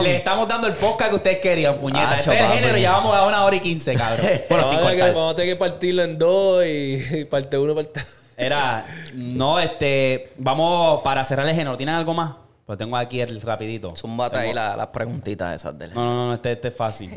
le, 0.03 0.15
estamos, 0.17 0.47
le- 0.47 0.53
dando 0.53 0.67
el 0.67 0.73
podcast 0.73 1.09
que 1.11 1.15
ustedes 1.15 1.37
querían, 1.39 1.77
puñeta. 1.77 2.09
Acho, 2.11 2.31
este 2.31 2.33
es 2.33 2.39
el 2.41 2.45
papi. 2.47 2.59
género, 2.59 2.77
ya 2.77 2.91
vamos 2.91 3.15
a 3.15 3.25
una 3.25 3.45
hora 3.45 3.55
y 3.55 3.61
quince, 3.61 3.93
cabrón. 3.95 4.25
Bueno, 4.49 4.63
vamos, 4.63 4.69
sin 4.69 4.79
a 4.79 4.81
tener 4.81 4.95
que, 4.95 4.99
cortar. 4.99 5.15
vamos 5.15 5.33
a 5.33 5.35
tener 5.37 5.53
que 5.53 5.55
partirlo 5.57 6.03
en 6.03 6.17
dos 6.17 6.65
y, 6.65 7.01
y 7.19 7.23
parte 7.25 7.57
uno, 7.57 7.73
parte 7.73 8.01
Era, 8.35 8.85
no, 9.13 9.59
este, 9.61 10.33
vamos 10.37 11.01
para 11.03 11.23
cerrar 11.23 11.47
el 11.47 11.55
género. 11.55 11.77
¿Tienen 11.77 11.95
algo 11.95 12.13
más? 12.13 12.33
Pues 12.67 12.77
tengo 12.77 12.97
aquí 12.97 13.21
el 13.21 13.39
rapidito. 13.41 13.95
Zumbate 13.95 14.37
ahí 14.37 14.53
la- 14.53 14.75
las 14.75 14.87
preguntitas 14.87 15.55
esas 15.55 15.79
de 15.79 15.85
él. 15.85 15.93
No, 15.93 16.03
no, 16.03 16.27
no, 16.27 16.33
este, 16.33 16.51
este 16.51 16.67
es 16.67 16.75
fácil. 16.75 17.09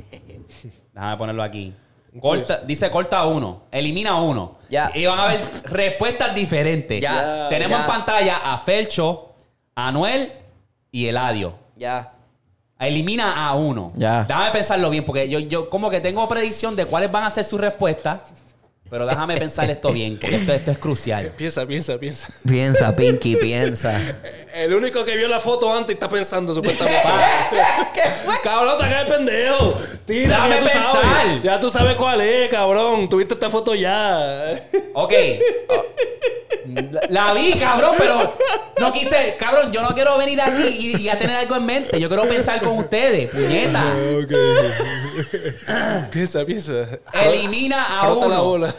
Déjame 0.95 1.17
ponerlo 1.17 1.43
aquí. 1.43 1.75
Corta, 2.21 2.59
dice 2.59 2.89
corta 2.91 3.25
uno, 3.27 3.65
elimina 3.73 4.15
uno. 4.21 4.59
Ya. 4.69 4.91
Y 4.95 5.07
van 5.07 5.19
a 5.19 5.27
ver 5.27 5.41
respuestas 5.65 6.35
diferentes. 6.37 7.01
Ya, 7.01 7.49
Tenemos 7.49 7.77
ya. 7.79 7.85
en 7.85 7.87
pantalla 7.91 8.37
a 8.53 8.59
Felcho, 8.59 9.35
a 9.75 9.89
Anuel 9.89 10.33
y 10.93 11.07
Eladio. 11.07 11.55
Ya. 11.77 12.13
Elimina 12.79 13.45
a 13.47 13.55
uno. 13.57 13.93
Ya. 13.97 14.25
Déjame 14.25 14.51
pensarlo 14.53 14.89
bien, 14.89 15.05
porque 15.05 15.29
yo, 15.29 15.41
yo 15.41 15.69
como 15.69 15.91
que 15.91 16.01
tengo 16.01 16.29
predicción 16.29 16.75
de 16.77 16.87
cuáles 16.87 17.11
van 17.11 17.25
a 17.25 17.31
ser 17.31 17.43
sus 17.45 17.61
respuestas. 17.61 18.23
Pero 18.91 19.07
déjame 19.07 19.37
pensar 19.37 19.71
esto 19.71 19.93
bien, 19.93 20.19
porque 20.19 20.35
esto, 20.35 20.53
esto 20.53 20.71
es 20.73 20.79
crucial. 20.79 21.33
Piensa, 21.37 21.65
piensa, 21.65 21.97
piensa. 21.97 22.29
Piensa, 22.47 22.97
Pinky, 22.97 23.37
piensa. 23.37 24.01
El 24.55 24.75
único 24.75 25.05
que 25.05 25.17
vio 25.17 25.29
la 25.29 25.39
foto 25.39 25.73
antes 25.73 25.95
está 25.95 26.09
pensando 26.09 26.53
supuestamente. 26.53 27.01
cabrón, 28.43 28.77
te 28.79 28.85
caes 28.85 29.09
pendejo. 29.09 29.75
Tira, 30.05 30.29
Déjame 30.29 30.55
ya 30.55 30.59
tú 30.59 30.65
pensar. 30.67 30.93
sabes. 30.93 31.43
Ya 31.45 31.61
tú 31.61 31.71
sabes 31.71 31.95
cuál 31.95 32.21
es, 32.21 32.49
cabrón. 32.51 33.09
Tuviste 33.09 33.35
esta 33.35 33.49
foto 33.49 33.75
ya. 33.77 34.55
Ok. 34.95 35.13
La, 36.67 37.01
la 37.09 37.35
vi, 37.35 37.53
cabrón, 37.55 37.95
pero 37.99 38.35
no 38.79 38.93
quise. 38.93 39.37
Cabrón, 39.39 39.73
yo 39.73 39.83
no 39.83 39.95
quiero 39.95 40.17
venir 40.19 40.41
aquí 40.41 40.63
y, 40.97 41.03
y 41.03 41.09
a 41.09 41.19
tener 41.19 41.37
algo 41.37 41.57
en 41.57 41.65
mente. 41.67 41.99
Yo 41.99 42.09
quiero 42.09 42.25
pensar 42.25 42.61
con 42.61 42.79
ustedes, 42.79 43.31
puñeta. 43.31 43.85
piensa, 46.11 46.45
piensa. 46.45 46.89
Elimina 47.13 47.83
a 47.83 48.01
Frota 48.07 48.29
la 48.29 48.35
uno. 48.43 48.45
bola. 48.45 48.75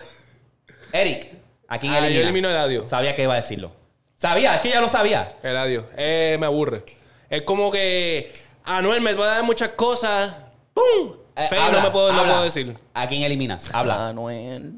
Eric, 0.94 1.30
¿a 1.68 1.80
quién 1.80 1.94
Ah, 1.94 2.00
yo 2.00 2.06
elimina? 2.06 2.24
elimino 2.26 2.48
a 2.48 2.52
Eladio. 2.52 2.88
Sabía 2.88 3.16
que 3.16 3.24
iba 3.24 3.34
a 3.34 3.38
decirlo. 3.38 3.72
Sabía, 4.16 4.56
es 4.56 4.62
que 4.62 4.70
ya 4.70 4.82
lo 4.82 4.88
sabía. 4.90 5.30
Eladio. 5.42 5.88
Eh, 5.98 6.38
me 6.40 6.46
aburre. 6.46 6.84
Es 7.30 7.42
como 7.44 7.72
que 7.72 8.32
Anuel 8.66 9.02
me 9.02 9.14
va 9.14 9.26
a 9.26 9.36
dar 9.36 9.44
muchas 9.44 9.70
cosas. 9.70 10.36
¡Pum! 10.74 11.16
Eh, 11.36 11.48
Feo 11.50 11.62
habla, 11.64 11.80
no 11.80 11.84
me 11.86 11.92
puedo, 11.92 12.12
no 12.14 12.24
puedo 12.24 12.44
decir. 12.44 12.78
¿A 12.94 13.08
quién 13.08 13.24
eliminas? 13.24 13.74
Habla. 13.74 13.98
Manuel. 13.98 14.74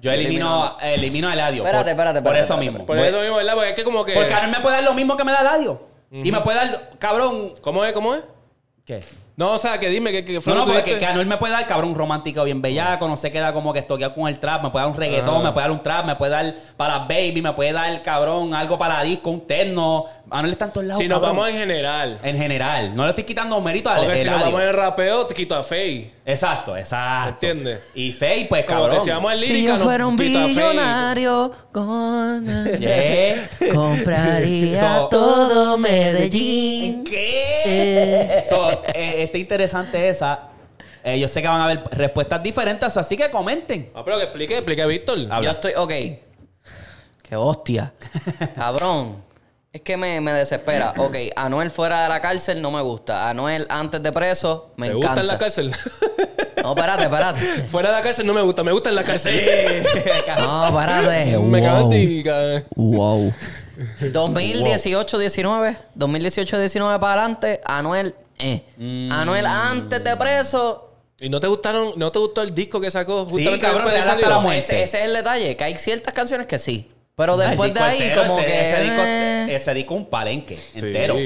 Yo 0.00 0.10
elimino, 0.10 0.76
elimino 0.80 1.28
a 1.28 1.34
Eladio. 1.34 1.62
Espérate, 1.64 1.90
espérate, 1.92 2.22
Por 2.22 2.32
eso 2.32 2.40
espérate, 2.42 2.64
mismo. 2.70 2.86
Por 2.86 2.98
eso 2.98 3.20
mismo, 3.20 3.36
¿verdad? 3.36 3.54
Porque 3.54 3.68
es 3.70 3.74
que 3.76 3.84
como 3.84 4.04
que... 4.04 4.14
Porque 4.14 4.34
Anuel 4.34 4.50
me 4.50 4.60
puede 4.60 4.74
dar 4.76 4.84
lo 4.84 4.94
mismo 4.94 5.16
que 5.16 5.22
me 5.24 5.30
da 5.32 5.40
Eladio. 5.42 5.80
Y 6.10 6.30
me 6.32 6.40
puede 6.40 6.56
dar, 6.58 6.90
cabrón. 6.98 7.54
¿Cómo 7.62 7.84
es? 7.84 7.92
¿Cómo 7.92 8.14
es? 8.14 8.22
¿Qué? 8.84 9.00
No, 9.36 9.52
o 9.52 9.58
sea, 9.58 9.78
que 9.78 9.88
dime 9.88 10.12
que, 10.12 10.24
que 10.24 10.34
No, 10.44 10.54
no, 10.54 10.66
que 10.66 10.72
porque 10.72 10.92
que, 10.92 10.98
que 10.98 11.06
Anuel 11.06 11.26
me 11.26 11.38
puede 11.38 11.52
dar, 11.54 11.66
cabrón, 11.66 11.90
un 11.90 11.96
romántico 11.96 12.44
bien 12.44 12.60
bellaco, 12.60 13.08
no 13.08 13.16
se 13.16 13.30
queda 13.32 13.52
como 13.54 13.72
que 13.72 13.78
estoqueado 13.78 14.12
con 14.14 14.28
el 14.28 14.38
trap, 14.38 14.62
me 14.62 14.70
puede 14.70 14.84
dar 14.84 14.92
un 14.92 14.98
reggaetón, 14.98 15.40
Ah. 15.40 15.44
me 15.44 15.52
puede 15.52 15.64
dar 15.64 15.70
un 15.72 15.82
trap, 15.82 16.04
me 16.06 16.16
puede 16.16 16.32
dar 16.32 16.54
para 16.76 16.98
baby, 17.00 17.40
me 17.42 17.52
puede 17.54 17.72
dar, 17.72 18.02
cabrón, 18.02 18.52
algo 18.54 18.76
para 18.78 18.98
la 18.98 19.02
disco, 19.04 19.30
un 19.30 19.46
terno. 19.46 20.04
Anuel 20.30 20.52
está 20.52 20.66
en 20.66 20.72
todos 20.72 20.86
lados, 20.86 21.02
Si 21.02 21.08
nos 21.08 21.20
vamos 21.20 21.48
en 21.48 21.56
general. 21.56 22.20
En 22.22 22.36
general, 22.36 22.94
no 22.94 23.04
le 23.04 23.08
estoy 23.10 23.24
quitando 23.24 23.58
mérito 23.60 23.88
a 23.90 23.96
Porque 23.96 24.18
si 24.18 24.28
nos 24.28 24.40
vamos 24.42 24.62
en 24.62 24.72
rapeo, 24.72 25.26
te 25.26 25.34
quito 25.34 25.54
a 25.54 25.62
Faye. 25.62 26.10
Exacto, 26.24 26.76
exacto. 26.76 27.46
¿Entiendes? 27.46 27.80
Y 27.94 28.12
Faye, 28.12 28.46
pues, 28.48 28.64
Como 28.64 28.82
cabrón. 28.88 29.02
vamos 29.08 29.32
en 29.32 29.38
Si 29.38 29.48
lírica, 29.48 29.68
yo 29.72 29.74
nos 29.74 29.82
fuera 29.82 30.06
un 30.06 30.16
quito 30.16 30.38
a 30.38 30.42
Faye. 30.42 30.48
billonario, 30.54 31.52
con... 31.72 32.44
Yeah. 32.78 33.50
compraría 33.74 34.80
So- 34.80 35.08
todo 35.08 35.78
Medellín. 35.78 37.02
¿Qué? 37.04 38.44
So, 38.48 38.70
eh, 38.94 39.24
está 39.24 39.38
interesante 39.38 40.08
esa. 40.08 40.48
Eh, 41.04 41.18
yo 41.18 41.26
sé 41.26 41.42
que 41.42 41.48
van 41.48 41.60
a 41.60 41.64
haber 41.64 41.82
respuestas 41.90 42.40
diferentes, 42.40 42.96
así 42.96 43.16
que 43.16 43.28
comenten. 43.28 43.90
Ah, 43.92 44.02
pero 44.04 44.18
que 44.18 44.22
explique, 44.24 44.54
explique, 44.58 44.86
Víctor. 44.86 45.18
Habla. 45.28 45.40
Yo 45.42 45.50
estoy, 45.50 45.72
ok. 45.76 45.90
Qué 47.28 47.34
hostia. 47.36 47.92
Cabrón. 48.54 49.16
Es 49.72 49.80
que 49.80 49.96
me, 49.96 50.20
me 50.20 50.32
desespera. 50.34 50.92
Ok, 50.98 51.16
Anuel 51.34 51.70
fuera 51.70 52.02
de 52.02 52.08
la 52.10 52.20
cárcel 52.20 52.60
no 52.60 52.70
me 52.70 52.82
gusta. 52.82 53.30
Anuel 53.30 53.66
antes 53.70 54.02
de 54.02 54.12
preso 54.12 54.72
me 54.76 54.88
¿Te 54.90 54.92
encanta. 54.92 55.08
gusta 55.08 55.20
en 55.22 55.26
la 55.28 55.38
cárcel? 55.38 55.72
No, 56.62 56.70
espérate, 56.74 57.02
espérate. 57.04 57.40
Fuera 57.70 57.88
de 57.88 57.94
la 57.96 58.02
cárcel 58.02 58.26
no 58.26 58.34
me 58.34 58.42
gusta, 58.42 58.62
me 58.62 58.70
gusta 58.72 58.90
en 58.90 58.94
la 58.96 59.02
cárcel. 59.04 59.34
No, 60.38 60.66
espérate. 60.66 61.38
me 61.38 61.60
cago 61.62 61.76
en 61.78 61.82
wow. 61.84 61.90
ti, 61.90 62.22
cabrón. 62.22 62.64
Wow. 62.76 63.32
2018-19. 64.00 65.78
2018-19 65.96 67.00
para 67.00 67.12
adelante. 67.22 67.60
Anuel, 67.64 68.14
eh. 68.38 68.62
Mm. 68.76 69.10
Anuel 69.10 69.46
antes 69.46 70.04
de 70.04 70.16
preso. 70.16 70.90
¿Y 71.18 71.28
no 71.30 71.40
te 71.40 71.46
gustaron, 71.46 71.92
no 71.96 72.12
te 72.12 72.18
gustó 72.18 72.42
el 72.42 72.54
disco 72.54 72.80
que 72.80 72.90
sacó 72.90 73.26
Sí, 73.28 73.44
cabrón, 73.58 73.86
da 73.86 73.92
hasta 74.00 74.10
salir? 74.10 74.26
la 74.28 74.34
No, 74.34 74.40
muerte. 74.42 74.58
ese, 74.58 74.82
ese 74.82 74.98
es 75.00 75.04
el 75.06 75.14
detalle, 75.14 75.56
que 75.56 75.64
hay 75.64 75.78
ciertas 75.78 76.12
canciones 76.12 76.46
que 76.46 76.58
sí. 76.58 76.90
Pero 77.14 77.36
después 77.36 77.74
de 77.74 77.80
ahí, 77.80 78.02
entero, 78.02 78.22
como 78.22 78.38
ese, 78.38 78.46
que. 78.46 78.60
Ese 78.62 78.82
disco, 78.82 79.02
eh. 79.02 79.54
ese 79.54 79.74
disco 79.74 79.94
un 79.94 80.06
palenque 80.06 80.58
entero. 80.74 81.16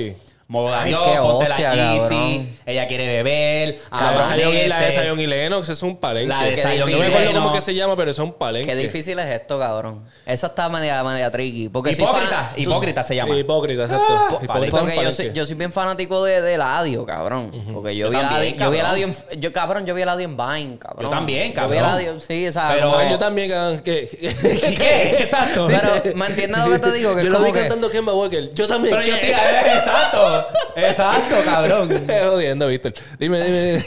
Moda 0.49 0.83
Ay, 0.83 0.95
qué 0.95 1.19
ponte 1.19 1.49
la 1.49 1.57
Yeezy, 1.57 2.09
cabrón. 2.09 2.49
ella 2.67 2.87
quiere 2.87 3.07
beber, 3.09 3.79
La 3.91 4.13
de 4.13 4.23
Zion 4.23 4.39
y- 4.55 4.55
la 4.55 4.61
de 4.61 4.65
Amanecer. 4.85 5.03
Zion 5.05 5.21
y 5.21 5.27
Lennox 5.27 5.69
es 5.71 5.83
un 5.83 5.97
palenque. 5.97 6.29
La 6.29 6.43
de 6.45 6.55
Zion 6.55 6.73
y 6.75 6.79
No 6.79 6.87
me 6.87 6.93
acuerdo 7.07 7.19
Lennox. 7.19 7.35
cómo 7.39 7.53
que 7.53 7.61
se 7.61 7.75
llama, 7.75 7.97
pero 7.97 8.11
eso 8.13 8.23
es 8.23 8.29
un 8.29 8.35
palenque. 8.39 8.69
Qué 8.69 8.77
difícil 8.77 9.19
es 9.19 9.29
esto, 9.29 9.59
cabrón. 9.59 10.05
Esa 10.25 10.47
está 10.47 10.69
media, 10.69 11.03
media 11.03 11.33
tricky. 11.33 11.69
Porque 11.69 11.93
soy 11.95 12.05
Hipócrita, 12.05 12.37
fan- 12.37 12.55
tú- 12.55 12.61
hipócrita 12.61 13.03
se 13.03 13.17
llama. 13.17 13.37
Hipócrita, 13.37 13.83
exacto. 13.83 14.07
Ah, 14.09 14.39
Hipócrita 14.41 14.55
es 14.55 14.73
un 14.73 14.79
Porque 14.79 14.95
yo 14.95 14.97
palenque. 15.01 15.13
soy, 15.13 15.33
yo 15.33 15.47
soy 15.47 15.55
bien 15.57 15.73
fanático 15.73 16.23
de, 16.23 16.41
de 16.41 16.55
Eladio, 16.55 17.05
cabrón. 17.05 17.51
Porque 17.75 17.97
yo, 17.97 18.07
Yo 18.07 18.11
vi 18.11 18.17
también, 18.17 18.31
Eladio, 18.31 18.45
yo 18.45 18.53
vi 18.53 18.59
cabrón. 18.79 18.79
Eladio 18.79 19.07
en, 19.33 19.41
yo, 19.41 19.53
cabrón, 19.53 19.87
yo 19.87 19.95
vi 19.97 20.03
Eladio 20.03 20.25
en 20.27 20.37
Vine, 20.37 20.79
cabrón. 20.79 21.03
Yo 21.03 21.09
también, 21.11 21.49
Yo 21.49 21.55
cabrón. 21.57 21.73
vi 21.73 21.79
Eladio, 21.79 22.21
sí, 22.21 22.47
o 22.47 22.53
sea, 22.53 22.69
Pero- 22.73 22.87
como- 22.93 22.99
Ah, 23.01 23.11
yo 23.11 23.19
también, 23.19 23.51
cabrón, 23.51 23.81
que... 23.81 24.09
¿Qué? 24.79 25.17
Exacto. 25.23 25.67
Pero, 25.69 26.15
¿me 26.17 26.27
entiendes 26.27 26.61
lo 26.65 26.71
que 26.71 26.79
te 26.79 26.93
digo? 26.93 27.17
Que 27.17 27.23
yo 27.25 27.27
es 27.27 27.33
lo 27.33 27.41
vi 27.41 27.53
que... 27.53 27.59
cantando 27.59 27.91
Kemba 27.91 28.15
Walker. 28.15 28.55
Yo 28.55 28.69
también. 28.69 28.95
Pero 28.95 29.09
yo 29.09 29.15
¿qué? 29.21 29.31
Exacto. 29.33 30.36
Exacto, 30.77 31.37
cabrón. 31.45 31.89
Jodiendo, 32.31 32.67
Víctor. 32.69 32.93
Dime, 33.19 33.43
dime. 33.43 33.85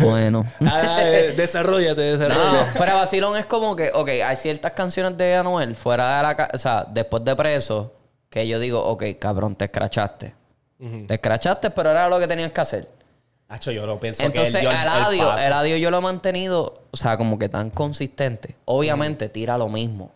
Bueno. 0.00 0.44
Ah, 0.66 0.98
eh, 1.02 1.32
desarrollate, 1.36 2.12
No, 2.12 2.18
desarrollate. 2.18 2.78
fuera 2.78 2.94
vacilón 2.94 3.36
es 3.36 3.46
como 3.46 3.74
que, 3.76 3.90
ok, 3.92 4.08
hay 4.24 4.36
ciertas 4.36 4.72
canciones 4.72 5.16
de 5.16 5.36
Anuel 5.36 5.74
fuera 5.74 6.16
de 6.18 6.22
la 6.22 6.50
o 6.52 6.58
sea, 6.58 6.86
después 6.88 7.24
de 7.24 7.34
preso, 7.34 7.92
que 8.28 8.46
yo 8.46 8.58
digo, 8.58 8.84
ok, 8.84 9.04
cabrón, 9.18 9.54
te 9.54 9.64
escrachaste. 9.66 10.34
Te 11.06 11.14
escrachaste, 11.14 11.70
pero 11.70 11.90
era 11.90 12.08
lo 12.08 12.18
que 12.18 12.26
tenías 12.26 12.52
que 12.52 12.60
hacer. 12.60 12.88
Hacho, 13.48 13.70
yo 13.72 13.84
lo 13.84 13.98
pienso 14.00 14.22
Entonces, 14.22 14.54
que 14.54 14.60
el- 14.60 14.66
el 14.66 14.78
el 15.40 15.52
audio 15.52 15.76
yo 15.76 15.90
lo 15.90 15.98
he 15.98 16.00
mantenido, 16.00 16.84
o 16.90 16.96
sea, 16.96 17.16
como 17.18 17.38
que 17.38 17.48
tan 17.48 17.68
consistente. 17.70 18.56
Obviamente 18.64 19.28
tira 19.28 19.58
lo 19.58 19.68
mismo. 19.68 20.12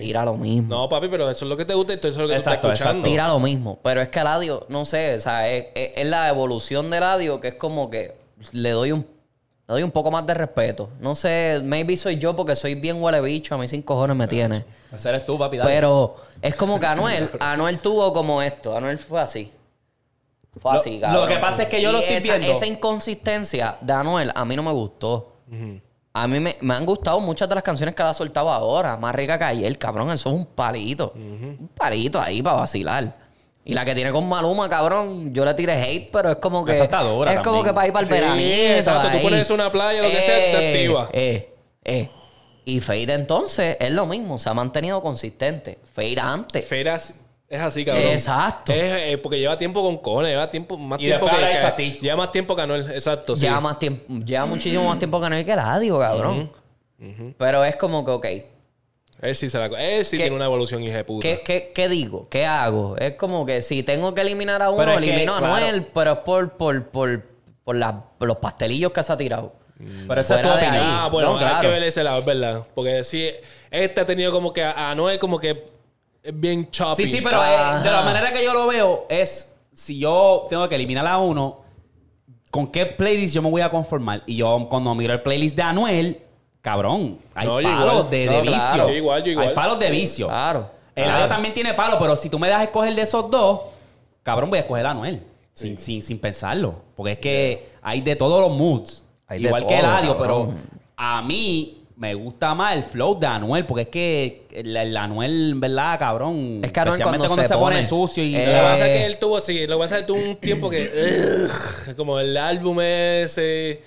Tira 0.00 0.24
lo 0.24 0.36
mismo. 0.36 0.68
No, 0.74 0.88
papi, 0.88 1.08
pero 1.08 1.30
eso 1.30 1.44
es 1.44 1.48
lo 1.48 1.56
que 1.56 1.64
te 1.64 1.74
gusta 1.74 1.92
y 1.92 1.96
eso 1.96 2.08
es 2.08 2.16
lo 2.16 2.26
que 2.28 2.34
Exacto, 2.34 2.66
tú 2.68 2.72
estás 2.72 2.86
escuchando. 2.88 3.08
Tira 3.08 3.28
lo 3.28 3.38
mismo. 3.38 3.78
Pero 3.82 4.00
es 4.00 4.08
que 4.08 4.18
el 4.18 4.26
audio, 4.26 4.66
no 4.68 4.84
sé, 4.84 5.14
o 5.14 5.18
sea, 5.20 5.48
es, 5.48 5.66
es- 5.74 5.90
es 5.96 6.06
la 6.08 6.28
evolución 6.28 6.90
del 6.90 7.02
audio 7.04 7.40
que 7.40 7.48
es 7.48 7.54
como 7.54 7.88
que 7.88 8.16
le 8.52 8.70
doy 8.70 8.92
un 8.92 9.00
le 9.68 9.74
doy 9.74 9.82
un 9.84 9.92
poco 9.92 10.10
más 10.10 10.26
de 10.26 10.34
respeto. 10.34 10.90
No 10.98 11.14
sé, 11.14 11.60
maybe 11.62 11.96
soy 11.96 12.18
yo 12.18 12.34
porque 12.34 12.56
soy 12.56 12.74
bien 12.74 13.00
huele 13.00 13.20
bicho, 13.20 13.54
a 13.54 13.58
mí 13.58 13.68
sin 13.68 13.82
cojones 13.82 14.16
me 14.16 14.26
tiene. 14.26 14.64
Ese 14.92 15.08
eres 15.10 15.24
tú, 15.24 15.38
papi. 15.38 15.58
dale. 15.58 15.70
Pero 15.70 16.16
es 16.42 16.56
como 16.56 16.80
que 16.80 16.86
Anuel, 16.86 17.30
Anuel 17.38 17.78
tuvo 17.78 18.12
como 18.12 18.42
esto. 18.42 18.76
Anuel 18.76 18.98
fue 18.98 19.20
así. 19.20 19.52
Fue 20.60 20.72
Lo- 20.72 20.78
así, 20.80 20.94
lo 20.96 21.00
cabrón. 21.06 21.28
que 21.28 21.36
pasa 21.36 21.62
es 21.62 21.68
que 21.68 21.80
yo 21.80 21.90
Y 21.90 21.92
lo 21.92 21.98
estoy 22.00 22.16
esa, 22.16 22.36
viendo. 22.38 22.52
Esa 22.56 22.66
inconsistencia 22.66 23.76
de 23.80 23.92
Anuel 23.92 24.32
a 24.34 24.44
mí 24.44 24.56
no 24.56 24.64
me 24.64 24.72
gustó. 24.72 25.34
A 26.12 26.26
mí 26.26 26.40
me, 26.40 26.56
me 26.60 26.74
han 26.74 26.84
gustado 26.84 27.20
muchas 27.20 27.48
de 27.48 27.54
las 27.54 27.62
canciones 27.62 27.94
que 27.94 28.02
él 28.02 28.08
ha 28.08 28.14
soltado 28.14 28.50
ahora. 28.50 28.96
Más 28.96 29.14
rica 29.14 29.38
que 29.38 29.44
ayer, 29.44 29.78
cabrón. 29.78 30.10
Eso 30.10 30.30
es 30.30 30.34
un 30.34 30.46
palito. 30.46 31.12
Un 31.14 31.70
palito 31.76 32.20
ahí 32.20 32.42
para 32.42 32.56
vacilar. 32.56 33.14
Y 33.64 33.74
la 33.74 33.84
que 33.84 33.94
tiene 33.94 34.10
con 34.10 34.28
Maluma, 34.28 34.68
cabrón, 34.68 35.32
yo 35.32 35.44
le 35.44 35.54
tiré 35.54 35.74
hate, 35.74 36.10
pero 36.10 36.30
es 36.30 36.36
como 36.36 36.64
que. 36.64 36.72
Esa 36.72 36.84
está 36.84 37.02
dura 37.02 37.32
Es 37.32 37.40
como 37.40 37.62
que 37.62 37.72
para 37.72 37.86
ir 37.86 37.92
para 37.92 38.06
el 38.06 38.38
Sí, 38.38 38.52
exacto. 38.52 39.10
Tú 39.10 39.22
pones 39.22 39.50
una 39.50 39.70
playa, 39.70 40.02
lo 40.02 40.08
que 40.10 40.22
sea, 40.22 40.36
te 40.36 40.68
activa. 40.68 41.08
Eh, 41.12 41.54
eh. 41.84 42.10
Y 42.64 42.80
Fade 42.80 43.14
entonces 43.14 43.76
es 43.80 43.90
lo 43.90 44.06
mismo, 44.06 44.38
se 44.38 44.48
ha 44.48 44.54
mantenido 44.54 45.00
consistente. 45.02 45.78
Fade 45.92 46.20
antes. 46.20 46.66
Feras 46.66 47.14
es 47.50 47.60
así, 47.60 47.84
cabrón. 47.84 48.04
Exacto. 48.06 48.72
Es, 48.72 48.78
eh, 49.12 49.18
porque 49.18 49.38
lleva 49.38 49.58
tiempo 49.58 49.82
con 49.82 49.98
Cone, 49.98 50.28
lleva 50.30 50.48
tiempo, 50.48 50.78
más 50.78 50.98
Y 51.00 51.04
tiempo 51.06 51.26
que, 51.26 51.32
ahora 51.32 51.50
es 51.50 51.60
que- 51.60 51.66
así. 51.66 51.98
Lleva 52.00 52.16
más 52.16 52.32
tiempo 52.32 52.56
que 52.56 52.62
Anuel, 52.62 52.90
exacto. 52.92 53.34
sí. 53.36 53.42
Lleva 53.42 53.60
más 53.60 53.78
tiempo, 53.78 54.04
lleva 54.24 54.46
muchísimo 54.46 54.84
más 54.88 54.98
tiempo 54.98 55.20
que 55.20 55.26
Anuel 55.26 55.44
que 55.44 55.52
Eladio, 55.52 55.98
cabrón. 55.98 56.50
Pero 57.36 57.64
es 57.64 57.76
como 57.76 58.04
que, 58.04 58.10
ok, 58.12 58.26
Él 59.22 59.34
sí 59.34 59.50
se 59.50 59.58
la 59.58 59.66
Él 59.66 60.04
sí 60.04 60.16
¿Qué- 60.16 60.22
tiene 60.24 60.36
una 60.36 60.46
evolución, 60.46 60.82
hija 60.82 60.96
de 60.96 61.04
puta. 61.04 61.22
¿qué, 61.22 61.42
qué, 61.44 61.72
qué 61.74 61.88
digo? 61.90 62.26
¿Qué 62.30 62.46
hago? 62.46 62.96
Es 62.96 63.16
como 63.16 63.44
que 63.44 63.60
si 63.62 63.82
tengo 63.82 64.14
que 64.14 64.22
eliminar 64.22 64.62
a 64.62 64.70
uno, 64.70 64.78
Pero 64.78 64.92
que, 64.98 65.08
elimino 65.08 65.34
a 65.34 65.38
claro. 65.38 65.54
Anuel, 65.56 65.86
pero 65.92 66.12
es 66.12 66.18
por, 66.20 66.52
por, 66.52 66.86
por, 66.86 67.22
por, 67.64 67.76
la- 67.76 68.04
los 68.20 68.36
pastelillos 68.38 68.92
que 68.92 69.02
se 69.02 69.12
ha 69.12 69.16
tirado. 69.18 69.52
Pero 70.08 70.20
esa 70.20 70.36
es 70.36 70.42
tu 70.42 70.48
opinión. 70.48 70.74
Ah, 70.78 71.08
bueno, 71.12 71.30
No, 71.30 71.34
hay 71.38 71.40
claro. 71.44 71.60
que 71.62 71.68
ver 71.68 71.82
ese 71.82 72.02
lado, 72.04 72.18
es 72.20 72.24
verdad. 72.24 72.66
Porque 72.74 73.02
sí, 73.04 73.28
este 73.70 74.00
ha 74.00 74.06
tenido 74.06 74.30
como 74.32 74.52
que 74.52 74.62
a 74.62 74.90
Anuel 74.90 75.18
como 75.18 75.38
que 75.38 75.64
es 76.22 76.38
bien 76.40 76.70
choppy. 76.70 77.04
Sí, 77.06 77.12
sí, 77.16 77.20
pero 77.22 77.42
eh, 77.44 77.80
de 77.82 77.90
la 77.90 78.02
manera 78.02 78.32
que 78.32 78.44
yo 78.44 78.52
lo 78.52 78.66
veo 78.66 79.06
es 79.08 79.50
si 79.72 79.98
yo 79.98 80.44
tengo 80.48 80.68
que 80.68 80.74
eliminar 80.74 81.06
a 81.06 81.18
uno, 81.18 81.60
¿con 82.50 82.66
qué 82.68 82.86
playlist 82.86 83.34
yo 83.34 83.42
me 83.42 83.50
voy 83.50 83.62
a 83.62 83.70
conformar? 83.70 84.22
Y 84.26 84.36
yo 84.36 84.66
cuando 84.70 84.94
miro 84.94 85.12
el 85.14 85.22
playlist 85.22 85.56
de 85.56 85.62
Anuel, 85.62 86.22
cabrón, 86.60 87.18
hay 87.34 87.46
No, 87.46 87.60
yo 87.60 87.68
palos 87.68 87.92
igual. 87.92 88.10
de, 88.10 88.26
No, 88.26 88.32
de 88.32 88.42
claro. 88.42 88.52
vicio. 88.52 88.88
Yo 88.88 88.94
igual, 88.94 89.24
yo 89.24 89.30
igual. 89.32 89.48
Hay 89.48 89.54
palos 89.54 89.78
de 89.78 89.90
vicio. 89.90 90.26
Claro. 90.28 90.70
El 90.94 91.04
claro. 91.04 91.18
audio 91.18 91.28
también 91.28 91.54
tiene 91.54 91.72
palos, 91.74 91.96
pero 92.00 92.16
si 92.16 92.28
tú 92.28 92.38
me 92.38 92.48
das 92.48 92.60
a 92.60 92.64
escoger 92.64 92.94
de 92.94 93.02
esos 93.02 93.30
dos, 93.30 93.60
cabrón, 94.22 94.50
voy 94.50 94.58
a 94.58 94.62
escoger 94.62 94.84
a 94.86 94.90
Anuel. 94.90 95.22
Sin, 95.52 95.78
sin, 95.78 96.00
sin 96.02 96.18
pensarlo. 96.18 96.74
Porque 96.96 97.12
es 97.12 97.18
que 97.18 97.68
hay 97.82 98.00
de 98.02 98.16
todos 98.16 98.40
los 98.40 98.56
moods. 98.56 99.02
Hay 99.26 99.40
de 99.40 99.46
Igual 99.48 99.66
que 99.66 99.74
el 99.76 99.80
todo, 99.82 99.90
audio, 99.92 100.16
pero 100.18 100.38
cabrón. 100.46 100.56
a 100.96 101.22
mí 101.22 101.79
me 102.00 102.14
gusta 102.14 102.54
más 102.54 102.74
el 102.74 102.82
flow 102.82 103.20
de 103.20 103.26
Anuel. 103.26 103.66
Porque 103.66 103.82
es 103.82 103.88
que 103.88 104.46
el, 104.52 104.74
el 104.74 104.96
Anuel, 104.96 105.54
¿verdad, 105.56 105.98
cabrón? 105.98 106.62
Es 106.64 106.72
que 106.72 106.80
Anuel 106.80 107.02
cuando 107.02 107.28
se 107.28 107.42
pone 107.42 107.56
pone- 107.56 107.82
sucio 107.86 108.24
y... 108.24 108.34
Eh, 108.34 108.46
Lo 108.46 108.52
que 108.52 108.58
pasa 108.58 108.86
es 108.88 108.98
que 108.98 109.06
él 109.06 109.18
tuvo, 109.18 109.38
sí, 109.40 109.66
lo 109.66 109.76
que 109.76 109.80
pasa 109.82 109.94
es 109.96 110.00
que 110.00 110.06
tuvo 110.06 110.18
un 110.22 110.36
tiempo 110.36 110.70
que. 110.70 110.90
ugh, 111.88 111.94
como 111.96 112.18
el 112.18 112.34
álbum 112.38 112.80
ese. 112.80 113.82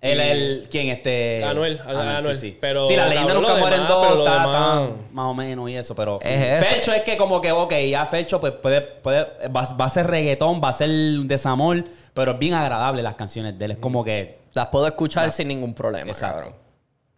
El, 0.00 0.20
el, 0.20 0.68
¿quién? 0.70 0.90
Este... 0.90 1.42
Anuel, 1.42 1.80
Anuel, 1.84 2.32
sí, 2.36 2.40
sí. 2.52 2.58
pero, 2.60 2.84
sí, 2.84 2.94
la 2.94 3.08
leyenda 3.08 3.34
nunca 3.34 3.56
mueren 3.56 3.80
demás, 3.80 3.88
dos, 3.88 4.06
pero 4.06 4.16
lo 4.18 4.24
ta, 4.24 4.30
demás- 4.38 4.88
ta, 4.90 4.96
más 5.10 5.26
o 5.26 5.34
menos 5.34 5.68
y 5.70 5.74
eso, 5.74 5.96
pero... 5.96 6.20
Es 6.22 6.40
eso. 6.62 6.64
Fercho 6.72 6.92
es 6.92 7.02
que 7.02 7.16
como 7.16 7.40
que, 7.40 7.50
ok, 7.50 7.74
ya 7.90 8.06
Fercho 8.06 8.40
pues 8.40 8.52
puede, 8.52 8.80
puede, 8.80 9.24
va, 9.48 9.62
va 9.74 9.84
a 9.86 9.90
ser 9.90 10.06
reggaetón, 10.06 10.60
va 10.62 10.68
a 10.68 10.72
ser 10.72 10.88
desamor, 11.24 11.82
pero 12.14 12.30
es 12.34 12.38
bien 12.38 12.54
agradable 12.54 13.02
las 13.02 13.16
canciones 13.16 13.58
de 13.58 13.64
él. 13.64 13.70
Es 13.72 13.78
como 13.78 14.04
que... 14.04 14.38
Las 14.52 14.68
puedo 14.68 14.86
escuchar 14.86 15.32
sin 15.32 15.48
ningún 15.48 15.74
problema, 15.74 16.12
Exacto. 16.12 16.36
cabrón. 16.42 16.67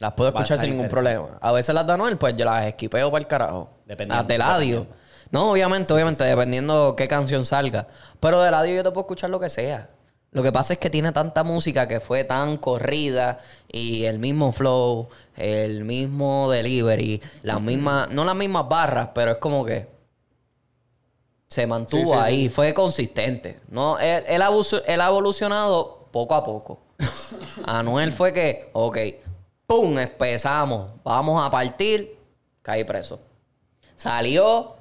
Las 0.00 0.14
puedo 0.14 0.30
escuchar 0.30 0.58
sin 0.58 0.70
ningún 0.70 0.88
problema. 0.88 1.38
A 1.42 1.52
veces 1.52 1.74
las 1.74 1.86
de 1.86 1.92
Anuel, 1.92 2.16
pues 2.16 2.34
yo 2.34 2.46
las 2.46 2.64
esquipeo 2.64 3.10
para 3.10 3.20
el 3.20 3.28
carajo. 3.28 3.68
Dependiendo, 3.84 4.16
Las 4.16 4.26
de 4.26 4.38
Ladio. 4.38 4.86
No, 5.30 5.52
obviamente, 5.52 5.92
obviamente, 5.92 6.24
dependiendo 6.24 6.96
qué 6.96 7.06
canción 7.06 7.44
salga. 7.44 7.86
Pero 8.18 8.40
de 8.40 8.50
Ladio 8.50 8.76
yo 8.76 8.82
te 8.82 8.90
puedo 8.92 9.02
escuchar 9.02 9.28
lo 9.28 9.38
que 9.38 9.50
sea. 9.50 9.90
Lo 10.30 10.42
que 10.42 10.52
pasa 10.52 10.72
es 10.72 10.78
que 10.78 10.88
tiene 10.88 11.12
tanta 11.12 11.44
música 11.44 11.86
que 11.86 12.00
fue 12.00 12.24
tan 12.24 12.56
corrida 12.56 13.40
y 13.70 14.06
el 14.06 14.18
mismo 14.18 14.52
flow, 14.52 15.08
el 15.36 15.84
mismo 15.84 16.50
delivery, 16.50 17.20
las 17.42 17.60
mismas, 17.60 18.08
no 18.08 18.24
las 18.24 18.36
mismas 18.36 18.66
barras, 18.70 19.10
pero 19.14 19.32
es 19.32 19.36
como 19.36 19.66
que 19.66 19.86
se 21.48 21.66
mantuvo 21.66 22.04
Sí, 22.04 22.10
sí, 22.10 22.16
ahí, 22.16 22.48
fue 22.48 22.72
consistente. 22.72 23.60
No, 23.68 23.98
él, 23.98 24.24
él 24.26 24.40
ha 24.40 25.06
evolucionado 25.08 26.08
poco 26.10 26.34
a 26.34 26.42
poco. 26.42 26.78
Anuel 27.66 28.12
fue 28.12 28.32
que, 28.32 28.70
ok, 28.72 28.96
¡pum! 29.70 29.96
Empezamos, 30.00 30.90
vamos 31.04 31.40
a 31.46 31.48
partir, 31.48 32.18
caí 32.60 32.82
preso. 32.82 33.20
Salió, 33.94 34.74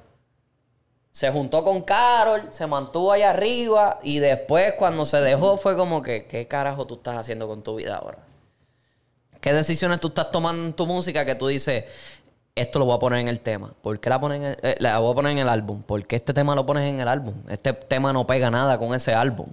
se 1.12 1.30
juntó 1.30 1.62
con 1.62 1.82
Carol, 1.82 2.48
se 2.50 2.66
mantuvo 2.66 3.12
ahí 3.12 3.22
arriba 3.22 4.00
y 4.02 4.18
después 4.18 4.74
cuando 4.76 5.06
se 5.06 5.18
dejó 5.20 5.56
fue 5.56 5.76
como 5.76 6.02
que, 6.02 6.26
¿qué 6.26 6.48
carajo 6.48 6.88
tú 6.88 6.94
estás 6.94 7.16
haciendo 7.16 7.46
con 7.46 7.62
tu 7.62 7.76
vida 7.76 7.98
ahora? 7.98 8.18
¿Qué 9.40 9.52
decisiones 9.52 10.00
tú 10.00 10.08
estás 10.08 10.32
tomando 10.32 10.66
en 10.66 10.72
tu 10.72 10.88
música 10.88 11.24
que 11.24 11.36
tú 11.36 11.46
dices, 11.46 11.84
esto 12.56 12.80
lo 12.80 12.84
voy 12.86 12.96
a 12.96 12.98
poner 12.98 13.20
en 13.20 13.28
el 13.28 13.38
tema? 13.38 13.72
¿Por 13.82 14.00
qué 14.00 14.10
la, 14.10 14.18
ponen 14.18 14.42
en 14.42 14.48
el- 14.50 14.58
eh, 14.62 14.76
la 14.80 14.98
voy 14.98 15.12
a 15.12 15.14
poner 15.14 15.32
en 15.32 15.38
el 15.38 15.48
álbum? 15.48 15.82
¿Por 15.82 16.04
qué 16.04 16.16
este 16.16 16.34
tema 16.34 16.56
lo 16.56 16.66
pones 16.66 16.88
en 16.88 16.98
el 17.00 17.06
álbum? 17.06 17.34
Este 17.48 17.72
tema 17.74 18.12
no 18.12 18.26
pega 18.26 18.50
nada 18.50 18.76
con 18.76 18.92
ese 18.92 19.14
álbum. 19.14 19.46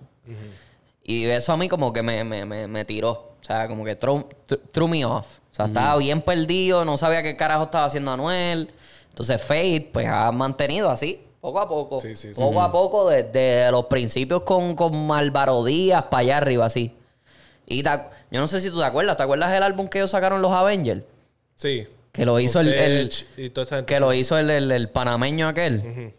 Y 1.08 1.26
eso 1.26 1.54
a 1.54 1.58
mí 1.58 1.68
como 1.70 1.92
que 1.94 2.04
me, 2.04 2.24
me, 2.24 2.46
me, 2.46 2.68
me 2.68 2.86
tiró. 2.86 3.12
O 3.42 3.44
sea, 3.44 3.68
como 3.68 3.84
que 3.86 3.96
throw, 3.96 4.28
th- 4.46 4.62
threw 4.72 4.88
me 4.88 5.04
off. 5.06 5.38
O 5.52 5.56
sea, 5.58 5.66
estaba 5.66 5.96
bien 5.98 6.22
perdido, 6.22 6.86
no 6.86 6.98
sabía 6.98 7.24
qué 7.24 7.36
carajo 7.36 7.64
estaba 7.64 7.86
haciendo 7.86 8.12
Anuel. 8.12 8.70
Entonces 9.10 9.42
Fate, 9.42 9.90
pues 9.92 10.06
ha 10.08 10.32
mantenido 10.32 10.90
así, 10.92 11.20
poco 11.42 11.60
a 11.60 11.68
poco. 11.68 12.00
Sí, 12.00 12.14
sí, 12.16 12.34
sí, 12.34 12.40
poco 12.40 12.62
a 12.62 12.72
poco, 12.72 13.10
desde 13.10 13.72
los 13.72 13.86
principios 13.86 14.44
con, 14.44 14.76
con 14.76 15.10
Álvaro 15.12 15.64
Díaz 15.64 16.04
para 16.12 16.22
allá 16.22 16.38
arriba, 16.38 16.66
así. 16.68 16.94
Y 17.66 17.82
te 17.82 17.90
yo 18.30 18.40
no 18.42 18.48
sé 18.48 18.60
si 18.62 18.70
tú 18.70 18.78
te 18.80 18.84
acuerdas, 18.86 19.16
¿te 19.18 19.24
acuerdas 19.24 19.52
del 19.52 19.64
álbum 19.64 19.88
que 19.88 20.00
ellos 20.00 20.12
sacaron 20.12 20.42
los 20.42 20.52
Avengers? 20.52 21.02
Sí. 21.56 21.88
Que 22.12 22.26
lo 22.26 22.40
hizo 22.40 22.60
el, 22.60 22.74
el- 22.74 23.12
Sech 23.12 23.28
y 23.40 23.50
toda 23.50 23.64
esa 23.66 23.76
gente. 23.78 23.94
que 23.94 24.00
lo 24.02 24.14
hizo 24.14 24.38
el, 24.38 24.50
el- 24.50 24.72
el 24.72 24.90
panameño 24.90 25.48
aquel. 25.48 26.14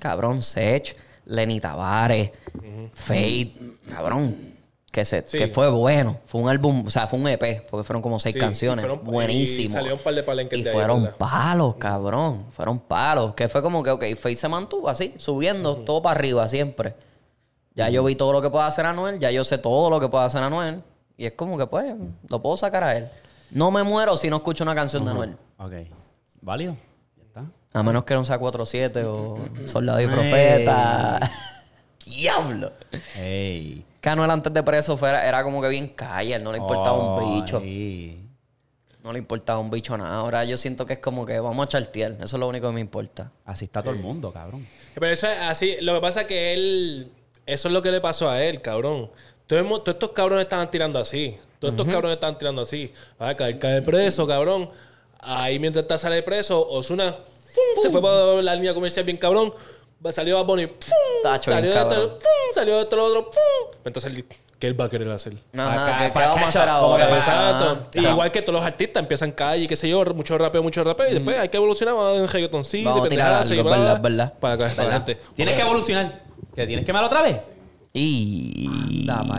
Cabrón, 0.00 0.42
Sech, 0.42 0.96
Lenny 1.26 1.60
Tavares, 1.60 2.30
Fate, 2.94 3.52
cabrón. 3.90 4.54
Que, 4.90 5.04
se, 5.04 5.22
Sí. 5.26 5.36
que 5.36 5.48
fue 5.48 5.68
bueno. 5.68 6.20
Fue 6.24 6.40
un 6.40 6.48
álbum, 6.48 6.84
o 6.86 6.90
sea, 6.90 7.06
fue 7.06 7.18
un 7.18 7.28
EP, 7.28 7.66
porque 7.70 7.84
fueron 7.84 8.00
como 8.00 8.18
seis 8.18 8.32
Sí, 8.32 8.38
canciones. 8.40 8.82
y 8.82 8.88
fueron- 8.88 9.04
Buenísimo. 9.04 9.68
y 9.68 9.72
salieron 9.72 9.98
un 9.98 10.04
par 10.04 10.14
de 10.14 10.22
palenques 10.22 10.58
Y 10.58 10.62
de 10.62 10.70
fueron 10.72 11.10
palos, 11.18 11.74
cabrón. 11.74 12.46
Fueron 12.50 12.78
palos. 12.80 13.34
Que 13.34 13.48
fue 13.50 13.60
como 13.60 13.82
que, 13.82 13.90
ok, 13.90 14.04
Fate 14.16 14.36
se 14.36 14.48
mantuvo 14.48 14.88
así, 14.88 15.12
subiendo 15.18 15.76
todo 15.78 16.00
para 16.00 16.18
arriba 16.18 16.48
siempre. 16.48 16.94
Ya 17.74 17.90
yo 17.90 18.02
vi 18.04 18.14
todo 18.14 18.32
lo 18.32 18.40
que 18.40 18.48
puede 18.48 18.64
hacer 18.64 18.86
Anuel, 18.86 19.18
ya 19.18 19.30
yo 19.30 19.44
sé 19.44 19.58
todo 19.58 19.90
lo 19.90 20.00
que 20.00 20.08
puede 20.08 20.24
hacer 20.24 20.42
Anuel. 20.42 20.82
Y 21.18 21.26
es 21.26 21.32
como 21.32 21.58
que, 21.58 21.66
pues, 21.66 21.94
lo 22.30 22.40
puedo 22.40 22.56
sacar 22.56 22.82
a 22.82 22.96
él. 22.96 23.06
No 23.50 23.70
me 23.70 23.82
muero 23.82 24.16
si 24.16 24.30
no 24.30 24.36
escucho 24.36 24.64
una 24.64 24.74
canción 24.74 25.04
de 25.04 25.10
Anuel. 25.10 25.36
Ok. 25.58 25.72
¿Válido? 26.40 26.74
A 27.76 27.82
menos 27.82 28.04
que 28.04 28.14
no 28.14 28.24
sea 28.24 28.40
4-7 28.40 29.04
o 29.04 29.36
Soldado 29.66 30.00
y. 30.00 30.06
Profeta. 30.06 31.30
Diablo. 32.06 32.72
Ey. 33.18 33.84
Anuel 34.02 34.30
antes 34.30 34.50
de 34.50 34.62
preso 34.62 34.96
fuera, 34.96 35.26
era 35.28 35.42
como 35.42 35.60
que 35.60 35.68
bien 35.68 35.88
calle, 35.88 36.38
no 36.38 36.52
le 36.52 36.58
importaba 36.58 36.96
un 36.96 37.34
bicho. 37.34 37.60
No 39.02 39.12
le 39.12 39.18
importaba 39.18 39.58
un 39.58 39.68
bicho 39.68 39.94
nada. 39.98 40.14
Ahora 40.14 40.42
yo 40.44 40.56
siento 40.56 40.86
que 40.86 40.94
es 40.94 40.98
como 41.00 41.26
que 41.26 41.38
vamos 41.38 41.66
a 41.66 41.68
chartear. 41.68 42.12
Eso 42.12 42.36
es 42.36 42.40
lo 42.40 42.48
único 42.48 42.68
que 42.68 42.72
me 42.72 42.80
importa. 42.80 43.30
Así 43.44 43.66
está 43.66 43.82
todo 43.82 43.92
el 43.92 44.00
mundo, 44.00 44.32
cabrón. 44.32 44.66
Pero 44.94 45.06
eso 45.08 45.28
es 45.28 45.38
así. 45.40 45.76
Lo 45.82 45.94
que 45.94 46.00
pasa 46.00 46.22
es 46.22 46.26
que 46.28 46.54
él. 46.54 47.12
Eso 47.44 47.68
es 47.68 47.74
lo 47.74 47.82
que 47.82 47.90
le 47.90 48.00
pasó 48.00 48.30
a 48.30 48.42
él, 48.42 48.62
cabrón. 48.62 49.10
Todos 49.46 49.82
estos 49.86 50.12
cabrones 50.12 50.44
estaban 50.44 50.70
tirando 50.70 50.98
así. 50.98 51.36
Todos 51.58 51.72
estos 51.72 51.86
cabrones 51.86 52.14
estaban 52.14 52.38
tirando 52.38 52.62
así. 52.62 52.90
Va 53.20 53.30
a 53.30 53.36
caer, 53.36 53.58
cae 53.58 53.82
preso, 53.82 54.26
cabrón. 54.26 54.70
Ahí 55.18 55.58
mientras 55.58 55.82
está 55.82 55.98
sale 55.98 56.22
preso, 56.22 56.66
Osuna 56.66 57.14
se 57.82 57.90
fue 57.90 58.02
para 58.02 58.42
la 58.42 58.54
línea 58.54 58.74
comercial 58.74 59.04
bien 59.04 59.16
cabrón. 59.18 59.52
Salió 60.10 60.38
a 60.38 60.42
Bonnie. 60.42 60.72
Tacho, 61.22 61.50
Salió 61.50 61.72
bien 61.72 61.88
de 61.88 61.94
esto, 61.94 62.18
¡pum! 62.18 62.28
salió 62.52 62.76
de 62.76 62.82
esto 62.82 62.96
lo 62.96 63.04
otro. 63.06 63.24
¡pum! 63.30 63.78
Entonces, 63.84 64.12
él- 64.12 64.24
¿qué 64.58 64.66
él 64.68 64.80
va 64.80 64.84
a 64.84 64.88
querer 64.88 65.10
hacer? 65.10 65.32
Ajá, 65.56 65.82
Acá, 65.82 65.98
¿qué- 65.98 66.04
¿qué, 66.04 66.10
para 66.12 66.28
vamos 66.28 66.44
a 66.44 66.48
hacer 66.48 66.68
ahora? 66.68 67.16
Exacto. 67.16 67.86
Y 67.94 68.06
igual 68.06 68.30
que 68.30 68.42
todos 68.42 68.54
los 68.60 68.64
artistas 68.66 69.02
empiezan 69.02 69.32
calle, 69.32 69.66
qué 69.66 69.74
sé 69.74 69.88
yo, 69.88 70.04
mucho 70.14 70.38
rapeo, 70.38 70.62
mucho 70.62 70.84
rapeo. 70.84 71.08
Y 71.10 71.14
después 71.14 71.38
hay 71.38 71.48
que 71.48 71.56
evolucionar, 71.56 71.94
vamos 71.94 72.08
a 72.10 72.12
dar 72.12 72.22
un 72.22 72.28
reggaetoncito, 72.28 72.88
Vamos 72.90 73.06
a 73.06 73.08
tirar 73.08 73.32
algo, 73.32 73.54
y 73.54 73.62
verdad, 73.62 74.00
verdad. 74.00 74.34
Para 74.38 74.54
acá, 74.54 74.68
para 74.68 74.82
adelante. 74.82 75.18
Tienes 75.34 75.54
que 75.54 75.62
evolucionar. 75.62 76.22
¿Que 76.54 76.66
tienes 76.66 76.84
que 76.84 76.92
mal 76.92 77.04
otra 77.04 77.22
vez? 77.22 77.36
Y... 77.92 78.68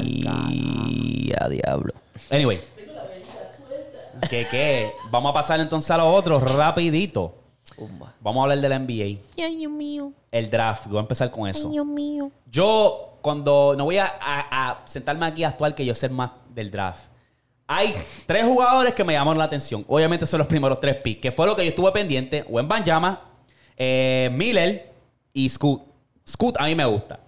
Y 0.10 1.32
a 1.40 1.50
diablo. 1.50 1.94
Anyway. 2.30 2.60
¿Qué 4.30 4.48
qué? 4.50 4.92
Vamos 5.12 5.30
a 5.32 5.34
pasar 5.34 5.60
entonces 5.60 5.90
a 5.92 5.98
los 5.98 6.08
otros 6.08 6.42
rapidito. 6.56 7.36
Vamos 8.22 8.40
a 8.42 8.44
hablar 8.44 8.60
del 8.60 8.72
NBA. 8.86 9.20
Ay, 9.44 9.56
Dios 9.58 9.72
mío. 9.72 10.12
El 10.32 10.50
draft. 10.50 10.88
Voy 10.88 10.98
a 10.98 11.02
empezar 11.02 11.30
con 11.32 11.48
eso. 11.48 11.68
Ay, 11.68 11.74
Dios 11.74 11.86
mío. 11.86 12.32
Yo, 12.50 13.18
cuando 13.22 13.76
no 13.78 13.84
voy 13.86 13.98
a, 13.98 14.06
a- 14.06 14.70
a 14.70 14.82
sentarme 14.88 15.26
aquí 15.26 15.44
a 15.44 15.50
actuar 15.50 15.76
que 15.76 15.86
yo 15.86 15.94
sé 15.94 16.10
más 16.10 16.32
del 16.50 16.72
draft. 16.72 17.04
Hay 17.68 17.94
tres 18.26 18.46
jugadores 18.46 18.94
que 18.94 19.04
me 19.04 19.14
llamaron 19.14 19.38
la 19.38 19.44
atención. 19.44 19.84
Obviamente 19.90 20.26
son 20.26 20.38
los 20.40 20.48
primeros 20.48 20.80
tres 20.80 20.96
picks, 20.96 21.22
que 21.22 21.32
fue 21.32 21.46
lo 21.46 21.56
que 21.56 21.64
yo 21.66 21.70
estuve 21.70 21.92
pendiente. 21.92 22.44
Wembanyama, 22.48 23.22
eh, 23.76 24.30
Miller 24.34 24.94
y 25.34 25.50
Scoot. 25.50 25.82
Scoot 26.28 26.56
a 26.60 26.64
mí 26.66 26.76
me 26.76 26.86
gusta. 26.86 27.20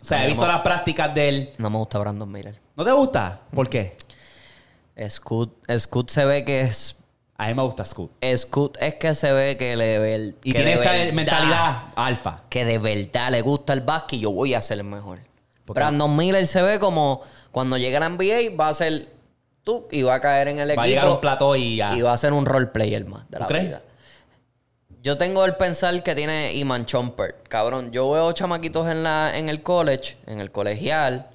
O 0.00 0.04
sea, 0.04 0.22
he 0.24 0.26
visto 0.28 0.46
las 0.46 0.60
prácticas 0.60 1.14
de 1.14 1.28
él. 1.28 1.52
No 1.58 1.68
me 1.70 1.78
gusta 1.78 1.98
Brandon 1.98 2.30
Miller. 2.30 2.60
¿No 2.76 2.84
te 2.84 2.92
gusta? 2.92 3.40
¿Por 3.54 3.68
qué? 3.68 3.96
Scoot, 5.08 5.50
Scoot 5.78 6.10
se 6.10 6.24
ve 6.26 6.44
que 6.44 6.60
es. 6.62 6.96
A 7.42 7.46
mí 7.48 7.54
me 7.54 7.62
gusta 7.62 7.84
Scoot. 7.86 8.10
Scoot 8.36 8.76
es 8.82 8.96
que 8.96 9.14
se 9.14 9.32
ve 9.32 9.56
que 9.56 9.74
le 9.74 9.98
ve 9.98 10.34
Y 10.44 10.52
que 10.52 10.58
tiene 10.58 10.74
esa 10.74 10.92
verdad- 10.92 11.12
mentalidad 11.14 11.82
alfa. 11.96 12.42
Que 12.50 12.66
de 12.66 12.76
verdad 12.76 13.30
le 13.30 13.40
gusta 13.40 13.72
el 13.72 13.80
básquet 13.80 14.18
y 14.18 14.22
yo 14.22 14.30
voy 14.30 14.52
a 14.52 14.60
ser 14.60 14.76
el 14.78 14.84
mejor. 14.84 15.20
Brandon 15.66 16.14
Miller 16.14 16.46
se 16.46 16.60
ve 16.60 16.78
como 16.78 17.22
cuando 17.50 17.78
llegue 17.78 17.96
a 17.96 18.00
la 18.00 18.06
NBA 18.10 18.54
va 18.60 18.68
a 18.68 18.74
ser 18.74 19.08
tú 19.64 19.86
y 19.90 20.02
va 20.02 20.16
a 20.16 20.20
caer 20.20 20.48
en 20.48 20.58
el 20.58 20.68
Va 20.68 20.72
equipo. 20.72 20.82
a 20.82 20.86
llegar 20.86 21.06
a 21.06 21.10
un 21.12 21.20
plató 21.20 21.56
y 21.56 21.76
ya. 21.76 21.94
Y 21.96 22.02
va 22.02 22.12
a 22.12 22.16
ser 22.18 22.32
un 22.34 22.44
role 22.44 22.66
player 22.66 23.06
más 23.06 23.28
de 23.30 23.38
la 23.38 23.46
crees? 23.46 23.64
vida. 23.68 23.82
Yo 25.02 25.16
tengo 25.16 25.44
el 25.46 25.56
pensar 25.56 26.02
que 26.02 26.14
tiene 26.14 26.52
Iman 26.54 26.84
Chomper. 26.84 27.36
Cabrón, 27.48 27.90
yo 27.90 28.10
veo 28.10 28.32
chamaquitos 28.32 28.86
en, 28.88 29.02
la, 29.02 29.32
en 29.34 29.48
el 29.48 29.62
college, 29.62 30.18
en 30.26 30.40
el 30.40 30.50
colegial. 30.52 31.28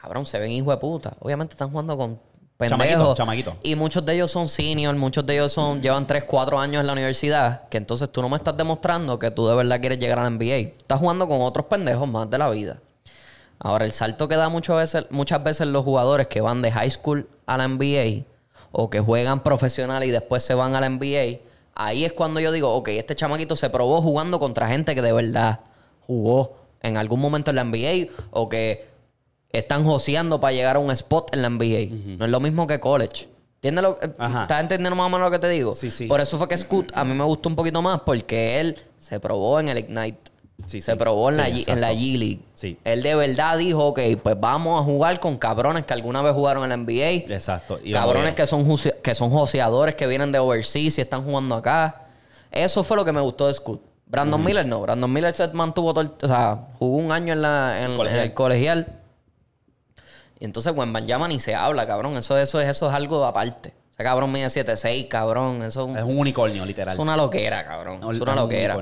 Cabrón, 0.00 0.24
se 0.24 0.38
ven 0.38 0.52
hijo 0.52 0.70
de 0.70 0.78
puta. 0.78 1.14
Obviamente 1.20 1.52
están 1.52 1.68
jugando 1.70 1.98
con 1.98 2.18
pendejos. 2.60 3.18
Y 3.62 3.74
muchos 3.74 4.04
de 4.04 4.14
ellos 4.14 4.30
son 4.30 4.46
senior, 4.46 4.94
muchos 4.94 5.26
de 5.26 5.34
ellos 5.34 5.52
son 5.52 5.82
llevan 5.82 6.06
3, 6.06 6.24
4 6.24 6.60
años 6.60 6.80
en 6.80 6.86
la 6.86 6.92
universidad. 6.92 7.68
Que 7.68 7.78
entonces 7.78 8.10
tú 8.12 8.22
no 8.22 8.28
me 8.28 8.36
estás 8.36 8.56
demostrando 8.56 9.18
que 9.18 9.30
tú 9.30 9.48
de 9.48 9.56
verdad 9.56 9.80
quieres 9.80 9.98
llegar 9.98 10.20
a 10.20 10.24
la 10.24 10.30
NBA. 10.30 10.78
Estás 10.78 11.00
jugando 11.00 11.26
con 11.26 11.40
otros 11.40 11.66
pendejos 11.66 12.06
más 12.08 12.30
de 12.30 12.38
la 12.38 12.48
vida. 12.50 12.78
Ahora, 13.58 13.84
el 13.84 13.92
salto 13.92 14.28
que 14.28 14.36
da 14.36 14.48
muchas 14.48 14.76
veces, 14.76 15.06
muchas 15.10 15.42
veces 15.42 15.66
los 15.66 15.84
jugadores 15.84 16.28
que 16.28 16.40
van 16.40 16.62
de 16.62 16.70
high 16.70 16.90
school 16.90 17.28
a 17.46 17.56
la 17.56 17.68
NBA 17.68 18.24
o 18.72 18.88
que 18.88 19.00
juegan 19.00 19.42
profesional 19.42 20.04
y 20.04 20.10
después 20.10 20.42
se 20.42 20.54
van 20.54 20.74
a 20.74 20.80
la 20.80 20.88
NBA, 20.88 21.40
ahí 21.74 22.04
es 22.04 22.12
cuando 22.12 22.40
yo 22.40 22.52
digo, 22.52 22.72
ok, 22.72 22.88
este 22.88 23.14
chamaquito 23.14 23.56
se 23.56 23.68
probó 23.68 24.00
jugando 24.00 24.38
contra 24.38 24.68
gente 24.68 24.94
que 24.94 25.02
de 25.02 25.12
verdad 25.12 25.60
jugó 26.06 26.56
en 26.82 26.96
algún 26.96 27.20
momento 27.20 27.50
en 27.50 27.56
la 27.56 27.64
NBA 27.64 28.12
o 28.30 28.48
que 28.48 28.88
están 29.52 29.84
joseando 29.84 30.40
para 30.40 30.52
llegar 30.52 30.76
a 30.76 30.78
un 30.78 30.90
spot 30.90 31.34
en 31.34 31.42
la 31.42 31.50
NBA. 31.50 32.16
No 32.18 32.24
es 32.24 32.30
lo 32.30 32.40
mismo 32.40 32.66
que 32.66 32.80
college. 32.80 33.28
¿Entiendes 33.56 33.82
lo. 33.82 33.98
¿Estás 34.00 34.60
entendiendo 34.60 34.96
más 34.96 35.06
o 35.06 35.10
menos 35.10 35.26
lo 35.26 35.30
que 35.30 35.38
te 35.38 35.48
digo? 35.48 35.74
Sí, 35.74 35.90
sí. 35.90 36.06
Por 36.06 36.20
eso 36.20 36.38
fue 36.38 36.48
que 36.48 36.56
Scoot 36.56 36.92
a 36.94 37.04
mí 37.04 37.12
me 37.14 37.24
gustó 37.24 37.48
un 37.48 37.56
poquito 37.56 37.82
más 37.82 38.00
porque 38.00 38.58
él 38.60 38.76
se 38.98 39.20
probó 39.20 39.60
en 39.60 39.68
el 39.68 39.78
Ignite. 39.78 40.18
Sí, 40.66 40.80
se 40.80 40.92
sí. 40.92 40.98
probó 40.98 41.30
en, 41.30 41.34
Sí, 41.36 41.40
la, 41.40 41.48
G- 41.48 41.68
en 41.72 41.80
la. 41.80 41.92
G 41.92 42.18
League. 42.18 42.40
Sí. 42.54 42.78
Él 42.84 43.02
de 43.02 43.14
verdad 43.14 43.58
dijo, 43.58 43.84
ok, 43.86 44.00
pues 44.22 44.38
vamos 44.38 44.80
a 44.80 44.84
jugar 44.84 45.18
con 45.20 45.36
cabrones 45.36 45.84
que 45.86 45.92
alguna 45.94 46.22
vez 46.22 46.32
jugaron 46.34 46.62
en 46.64 46.68
la 46.70 46.76
NBA. 46.76 47.32
Exacto. 47.34 47.80
Y 47.82 47.92
cabrones 47.92 48.34
que 48.34 48.46
son, 48.46 48.66
que 49.02 49.14
son 49.14 49.30
joseadores 49.30 49.94
que 49.94 50.06
vienen 50.06 50.32
de 50.32 50.38
overseas 50.38 50.96
y 50.98 51.00
están 51.00 51.24
jugando 51.24 51.54
acá. 51.54 52.02
Eso 52.50 52.82
fue 52.84 52.96
lo 52.96 53.04
que 53.04 53.12
me 53.12 53.20
gustó 53.20 53.46
de 53.46 53.54
Scoot. 53.54 53.80
Brandon 54.06 54.42
Miller 54.44 54.66
no. 54.66 54.80
Brandon 54.80 55.10
Miller 55.12 55.34
se 55.34 55.48
mantuvo 55.48 55.92
todo 55.94 56.02
el- 56.02 56.12
O 56.22 56.26
sea, 56.28 56.68
jugó 56.78 56.96
un 56.96 57.12
año 57.12 57.32
en, 57.32 57.42
la, 57.42 57.84
en, 57.84 57.92
en 57.92 57.96
Colegial. 57.96 58.22
el 58.24 58.34
colegial. 58.34 58.99
Y 60.40 60.44
entonces 60.46 60.74
Wembanyama 60.76 61.28
ni 61.28 61.38
se 61.38 61.54
habla, 61.54 61.86
cabrón. 61.86 62.16
Eso, 62.16 62.36
eso, 62.36 62.60
es- 62.60 62.68
eso 62.68 62.88
es 62.88 62.94
algo 62.94 63.24
aparte. 63.24 63.72
Ese 63.92 64.02
cabrón 64.02 64.32
mide 64.32 64.46
7'6", 64.48 65.06
cabrón. 65.08 65.62
Eso 65.62 65.82
es 65.82 65.86
un- 65.90 65.98
Es 65.98 66.04
un 66.04 66.18
unicornio, 66.18 66.64
literal. 66.66 66.94
es 66.94 66.98
una 66.98 67.16
loquera, 67.16 67.64
cabrón. 67.64 68.00
No, 68.00 68.10
es 68.10 68.20
una 68.20 68.32
un 68.32 68.38
loquera. 68.38 68.76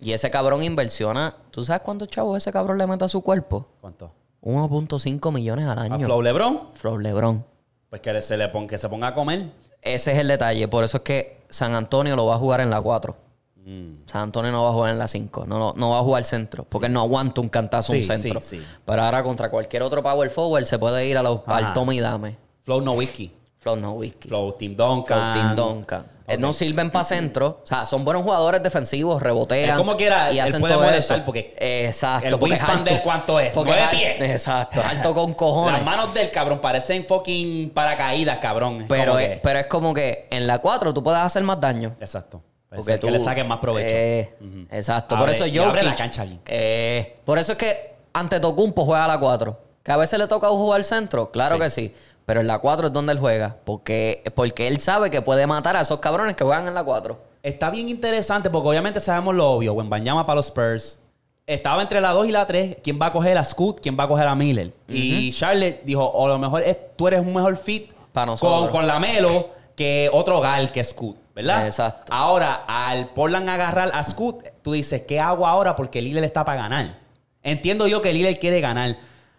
Y 0.00 0.12
ese 0.12 0.30
cabrón 0.30 0.62
inversiona. 0.62 1.34
¿Tú 1.50 1.64
sabes 1.64 1.80
cuántos 1.82 2.08
chavos 2.08 2.36
ese 2.36 2.52
cabrón 2.52 2.76
le 2.76 2.86
mete 2.86 3.04
a 3.04 3.08
su 3.08 3.22
cuerpo? 3.22 3.66
¿Cuánto? 3.80 4.12
1.5 4.42 5.30
millones 5.32 5.66
al 5.66 5.78
¿A 5.78 5.82
año. 5.82 6.04
Flow 6.04 6.20
LeBron? 6.20 6.60
Flow 6.74 6.98
LeBron. 6.98 7.44
Pues 7.88 8.02
que 8.02 8.20
se 8.20 8.36
le 8.36 8.48
ponga, 8.48 8.66
que 8.66 8.76
se 8.78 8.88
ponga 8.88 9.08
a 9.08 9.14
comer. 9.14 9.46
Ese 9.80 10.12
es 10.12 10.18
el 10.18 10.28
detalle. 10.28 10.66
Por 10.68 10.82
eso 10.84 10.98
es 10.98 11.02
que 11.04 11.42
San 11.48 11.74
Antonio 11.74 12.16
lo 12.16 12.26
va 12.26 12.34
a 12.34 12.38
jugar 12.38 12.60
en 12.60 12.70
la 12.70 12.80
4. 12.80 13.16
Mm. 13.64 14.06
San 14.06 14.22
Antonio 14.22 14.52
no 14.52 14.62
va 14.64 14.68
a 14.70 14.72
jugar 14.72 14.90
en 14.92 14.98
la 14.98 15.08
5. 15.08 15.46
No, 15.46 15.58
no, 15.58 15.74
no 15.76 15.90
va 15.90 15.98
a 15.98 16.02
jugar 16.02 16.24
centro. 16.24 16.64
Porque 16.68 16.86
él 16.88 16.92
no 16.92 17.00
aguanta 17.00 17.40
un 17.40 17.48
cantazo 17.48 17.92
Sí, 17.92 17.98
un 18.00 18.04
centro. 18.04 18.40
sí, 18.40 18.58
sí. 18.58 18.66
Pero 18.84 19.02
ahora 19.02 19.22
contra 19.22 19.50
cualquier 19.50 19.82
otro 19.82 20.02
power 20.02 20.30
forward 20.30 20.64
se 20.66 20.78
puede 20.78 21.06
ir 21.06 21.16
a 21.16 21.22
los, 21.22 21.40
Ajá. 21.46 21.56
al 21.56 21.72
tome 21.72 21.94
y 21.94 22.00
dame. 22.00 22.36
Flow 22.62 22.80
no 22.82 22.92
whisky. 22.92 23.32
Flow 23.58 23.76
no 23.76 23.92
whisky. 23.92 24.28
Flow 24.28 24.52
Team 24.52 24.76
Duncan. 24.76 25.32
Flow 25.32 25.42
Tim 25.42 25.56
Duncan. 25.56 26.04
Eh, 26.26 26.36
No 26.38 26.52
sirven 26.52 26.90
para 26.90 27.04
centro. 27.04 27.60
O 27.64 27.66
sea, 27.66 27.84
son 27.86 28.04
buenos 28.04 28.22
jugadores 28.22 28.62
defensivos, 28.62 29.22
rebotean. 29.22 29.76
Como 29.78 29.96
quiera, 29.96 30.30
y 30.32 30.38
él 30.38 30.44
hacen 30.46 30.60
puede 30.60 30.74
todo 30.74 30.84
molestar 30.84 31.16
eso. 31.18 31.24
porque 31.26 31.54
Exacto. 31.58 32.26
el 32.28 32.38
porque 32.38 32.44
wingspan 32.52 32.78
alto. 32.78 32.84
de 32.90 32.96
él, 32.96 33.02
¿cuánto 33.02 33.40
es? 33.40 33.52
Porque 33.54 33.70
Nueve 33.72 33.86
pies. 33.90 34.30
Exacto. 34.30 34.80
Alto 34.86 35.14
con 35.14 35.32
cojones. 35.34 35.72
Las 35.72 35.84
manos 35.84 36.12
del 36.14 36.30
cabrón 36.30 36.60
parecen 36.60 37.04
fucking 37.04 37.70
paracaídas, 37.70 38.38
cabrón. 38.38 38.84
Pero 38.88 39.18
es, 39.18 39.28
que- 39.28 39.36
pero 39.42 39.58
es 39.60 39.66
como 39.66 39.92
que 39.94 40.28
en 40.30 40.46
la 40.46 40.58
4 40.60 40.92
tú 40.94 41.02
puedes 41.02 41.20
hacer 41.20 41.42
más 41.42 41.58
daño. 41.60 41.94
Exacto. 42.00 42.42
Porque 42.76 42.98
tú 42.98 43.06
que 43.06 43.12
le 43.12 43.18
saquen 43.20 43.46
más 43.48 43.58
provecho. 43.58 43.94
Eh. 43.94 44.34
Exacto. 44.70 45.16
Abre- 45.16 45.26
por 45.26 45.34
eso 45.34 45.46
yo. 45.46 45.64
abre 45.66 45.82
la 45.82 45.94
cancha 45.94 46.24
bien. 46.24 46.40
Eh, 46.46 47.16
por 47.24 47.38
eso 47.38 47.52
es 47.52 47.58
que 47.58 47.94
ante 48.12 48.40
Tocumpo 48.40 48.84
juega 48.84 49.04
a 49.04 49.08
la 49.08 49.18
4. 49.18 49.58
Que 49.82 49.92
a 49.92 49.96
veces 49.96 50.18
le 50.18 50.26
toca 50.26 50.48
jugar 50.48 50.82
centro. 50.84 51.30
Claro 51.30 51.56
Sí. 51.56 51.60
que 51.62 51.70
sí. 51.70 51.94
Pero 52.26 52.40
en 52.40 52.46
la 52.46 52.58
4 52.58 52.86
es 52.86 52.92
donde 52.92 53.12
él 53.12 53.18
juega. 53.18 53.56
Porque, 53.64 54.22
porque 54.34 54.66
él 54.68 54.80
sabe 54.80 55.10
que 55.10 55.20
puede 55.20 55.46
matar 55.46 55.76
a 55.76 55.82
esos 55.82 55.98
cabrones 56.00 56.36
que 56.36 56.44
juegan 56.44 56.66
en 56.66 56.74
la 56.74 56.82
4. 56.82 57.18
Está 57.42 57.68
bien 57.68 57.90
interesante 57.90 58.48
porque 58.48 58.68
obviamente 58.68 58.98
sabemos 59.00 59.34
lo 59.34 59.50
obvio. 59.50 59.74
Wembanyama 59.74 60.24
para 60.24 60.36
los 60.36 60.46
Spurs. 60.46 60.98
Estaba 61.46 61.82
entre 61.82 62.00
la 62.00 62.12
2 62.12 62.26
y 62.26 62.32
la 62.32 62.46
3. 62.46 62.78
¿Quién 62.82 62.98
va 63.00 63.06
a 63.06 63.12
coger 63.12 63.36
a 63.36 63.44
Scoot? 63.44 63.80
¿Quién 63.82 63.94
va 64.00 64.04
a 64.04 64.08
coger 64.08 64.26
a 64.26 64.34
Miller? 64.34 64.72
Y 64.88 65.30
Charlotte 65.32 65.82
dijo, 65.84 66.02
o 66.02 66.24
a 66.24 66.28
lo 66.30 66.38
mejor 66.38 66.62
es- 66.62 66.78
tú 66.96 67.06
eres 67.06 67.20
un 67.20 67.34
mejor 67.34 67.54
fit 67.58 67.92
Pa' 68.14 68.22
con, 68.22 68.26
nosotros. 68.30 68.68
con 68.68 68.86
la 68.86 68.98
Melo 68.98 69.50
que 69.76 70.08
otro 70.10 70.40
gal 70.40 70.72
que 70.72 70.82
Scoot. 70.82 71.16
¿Verdad? 71.34 71.66
Exacto. 71.66 72.12
Ahora, 72.14 72.64
al 72.66 73.08
Portland 73.08 73.48
agarrar 73.50 73.90
a 73.92 74.02
Scoot, 74.02 74.44
tú 74.62 74.72
dices, 74.72 75.02
¿qué 75.02 75.18
hago 75.20 75.46
ahora? 75.46 75.74
Porque 75.74 76.00
Lillard 76.00 76.24
está 76.24 76.44
para 76.44 76.62
ganar. 76.62 76.98
Entiendo 77.42 77.86
yo 77.88 78.00
que 78.02 78.12
Lillard 78.12 78.38
quiere 78.38 78.60
ganar. 78.60 78.96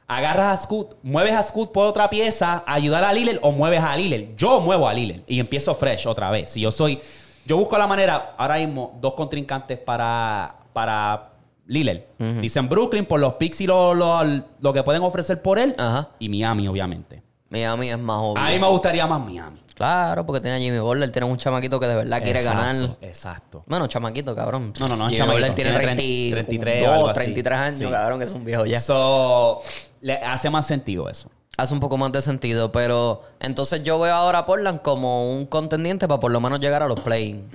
Agarras 0.08 0.60
a 0.60 0.64
Scoot, 0.64 0.98
mueves 1.02 1.34
a 1.34 1.42
Scoot 1.42 1.72
por 1.72 1.88
otra 1.88 2.10
pieza, 2.10 2.64
ayudar 2.68 3.04
a 3.04 3.12
Lillard 3.14 3.40
o 3.42 3.52
mueves 3.52 3.84
a 3.84 3.96
Lillard. 3.98 4.36
Yo 4.36 4.60
muevo 4.60 4.88
a 4.88 4.94
Lillard 4.94 5.22
y 5.26 5.40
empiezo 5.40 5.74
fresh 5.74 6.06
otra 6.06 6.30
vez. 6.30 6.52
Si 6.52 6.62
yo 6.62 6.70
soy, 6.72 7.00
yo 7.46 7.58
busco 7.58 7.78
la 7.78 7.88
manera, 7.88 8.36
ahora 8.38 8.58
mismo, 8.58 8.96
dos 9.02 9.14
contrincantes 9.16 9.80
para, 9.80 10.58
para 10.74 11.30
Lillard. 11.66 12.02
Dicen 12.42 12.70
Brooklyn 12.70 13.06
por 13.06 13.20
los 13.20 13.34
picks 13.36 13.62
y 13.62 13.68
lo, 13.68 13.94
lo- 13.96 14.44
lo 14.60 14.74
que 14.74 14.84
pueden 14.84 15.02
ofrecer 15.02 15.42
por 15.42 15.58
él. 15.58 15.74
Ajá. 15.78 16.10
Y 16.20 16.30
Miami, 16.30 16.68
obviamente. 16.68 17.24
Miami 17.50 17.90
es 17.90 17.98
más 17.98 18.20
obvio. 18.22 18.44
A 18.44 18.50
mí 18.50 18.60
me 18.60 18.68
gustaría 18.68 19.08
más 19.08 19.20
Miami. 19.22 19.62
Claro, 19.76 20.26
porque 20.26 20.42
tiene 20.42 20.58
a 20.58 20.60
Jimmy 20.60 20.80
Butler. 20.80 21.12
Tiene 21.12 21.28
un 21.28 21.38
chamaquito 21.38 21.80
que 21.80 21.88
de 21.88 21.96
verdad 21.96 22.24
quiere 22.24 22.40
Exacto, 22.40 22.62
ganar. 22.62 22.90
Exacto. 23.02 23.64
Bueno, 23.68 23.88
chamaquito, 23.88 24.34
cabrón. 24.34 24.74
No, 24.80 24.88
no, 24.88 24.96
no, 24.96 25.06
Jimmy 25.06 25.18
chamaquito. 25.18 25.34
Butler 25.48 25.54
tiene 25.54 25.70
Tiene 25.72 25.84
30, 25.96 26.36
33 26.48 26.88
o 26.88 26.94
algo 26.94 27.12
32, 27.14 27.18
así. 27.18 27.20
33 27.26 27.58
años, 27.60 27.78
Sí. 27.78 27.86
cabrón, 27.86 28.20
que 28.20 28.26
es 28.26 28.32
un 28.32 28.46
viejo 28.46 28.66
ya. 28.66 28.80
So, 28.80 29.62
le 30.02 30.14
hace 30.14 30.50
más 30.50 30.66
sentido 30.66 31.10
eso. 31.10 31.30
Hace 31.58 31.74
un 31.74 31.80
poco 31.80 31.98
más 31.98 32.12
de 32.12 32.22
sentido, 32.22 32.72
pero 32.72 33.22
entonces 33.40 33.82
yo 33.84 33.98
veo 34.00 34.14
ahora 34.14 34.40
a 34.40 34.46
Portland 34.46 34.82
como 34.82 35.32
un 35.32 35.46
contendiente 35.46 36.06
para 36.08 36.20
por 36.20 36.32
lo 36.32 36.42
menos 36.42 36.60
llegar 36.60 36.82
a 36.84 36.88
los 36.88 37.00
play 37.00 37.46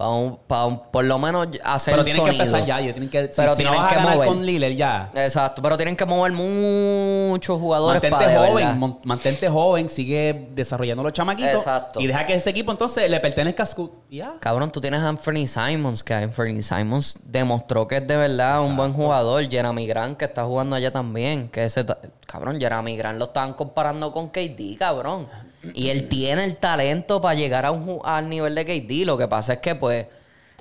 Para, 0.00 0.12
un- 0.12 0.38
para 0.46 0.64
un- 0.64 0.80
por 0.90 1.04
lo 1.04 1.18
menos 1.18 1.46
hacer 1.62 1.92
Pero 1.92 2.04
tienen 2.06 2.24
que 2.24 2.30
empezar 2.30 2.64
ya. 2.64 2.80
ellos 2.80 2.94
Tienen 2.94 3.10
que, 3.10 3.24
si- 3.30 3.32
Pero 3.36 3.54
si, 3.54 3.62
no 3.64 3.68
tienen 3.70 3.80
vas 3.82 3.84
a 3.84 3.88
que 3.90 3.94
ganar 4.00 4.14
mover. 4.16 4.28
con 4.28 4.46
Lillard 4.46 4.72
ya. 4.72 5.10
Exacto, 5.14 5.60
pero 5.60 5.76
tienen 5.76 5.94
que 5.94 6.06
mover 6.06 6.32
muchos 6.32 7.60
jugadores 7.60 8.02
Mantente 8.02 8.24
para 8.32 8.48
joven, 8.48 8.78
mon- 8.78 8.98
mantente 9.04 9.46
joven, 9.50 9.90
sigue 9.90 10.48
desarrollando 10.52 11.02
los 11.02 11.12
chamaquitos. 11.12 11.52
Exacto. 11.56 12.00
Y 12.00 12.06
deja 12.06 12.24
que 12.24 12.34
ese 12.34 12.48
equipo 12.48 12.72
entonces 12.72 13.10
le 13.10 13.20
pertenezca 13.20 13.62
a 13.64 13.66
Scoot. 13.66 13.92
Ya. 14.10 14.32
Cabrón, 14.40 14.72
tú 14.72 14.80
tienes 14.80 15.00
a 15.02 15.08
Anthony 15.10 15.46
Simons, 15.46 16.02
que 16.02 16.14
Anthony 16.14 16.62
Simons 16.62 17.18
demostró 17.24 17.86
que 17.86 17.98
es 17.98 18.08
de 18.08 18.16
verdad 18.16 18.62
un 18.64 18.78
buen 18.78 18.92
jugador. 18.92 19.46
Jeremy 19.50 19.86
Grant, 19.86 20.16
que 20.16 20.24
está 20.24 20.44
jugando 20.44 20.76
allá 20.76 20.90
también. 20.90 21.50
Que 21.50 21.64
ese 21.64 21.84
cabrón, 22.24 22.58
Jeremy 22.58 22.96
Grant 22.96 23.18
lo 23.18 23.26
estaban 23.26 23.52
comparando 23.52 24.12
con 24.12 24.30
KD, 24.30 24.76
cabrón. 24.78 25.26
Y 25.74 25.90
él 25.90 26.08
tiene 26.08 26.44
el 26.44 26.56
talento 26.56 27.20
para 27.20 27.34
llegar 27.34 27.66
a 27.66 27.70
un, 27.70 28.00
al 28.04 28.28
nivel 28.28 28.54
de 28.54 28.64
KD. 28.64 29.06
Lo 29.06 29.18
que 29.18 29.28
pasa 29.28 29.54
es 29.54 29.58
que, 29.60 29.74
pues, 29.74 30.06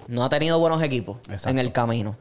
no 0.08 0.26
ha 0.26 0.30
tenido 0.30 0.60
buenos 0.60 0.82
equipos 0.82 1.18
Exacto. 1.30 1.50
en 1.50 1.60
el 1.60 1.72
camino. 1.72 2.18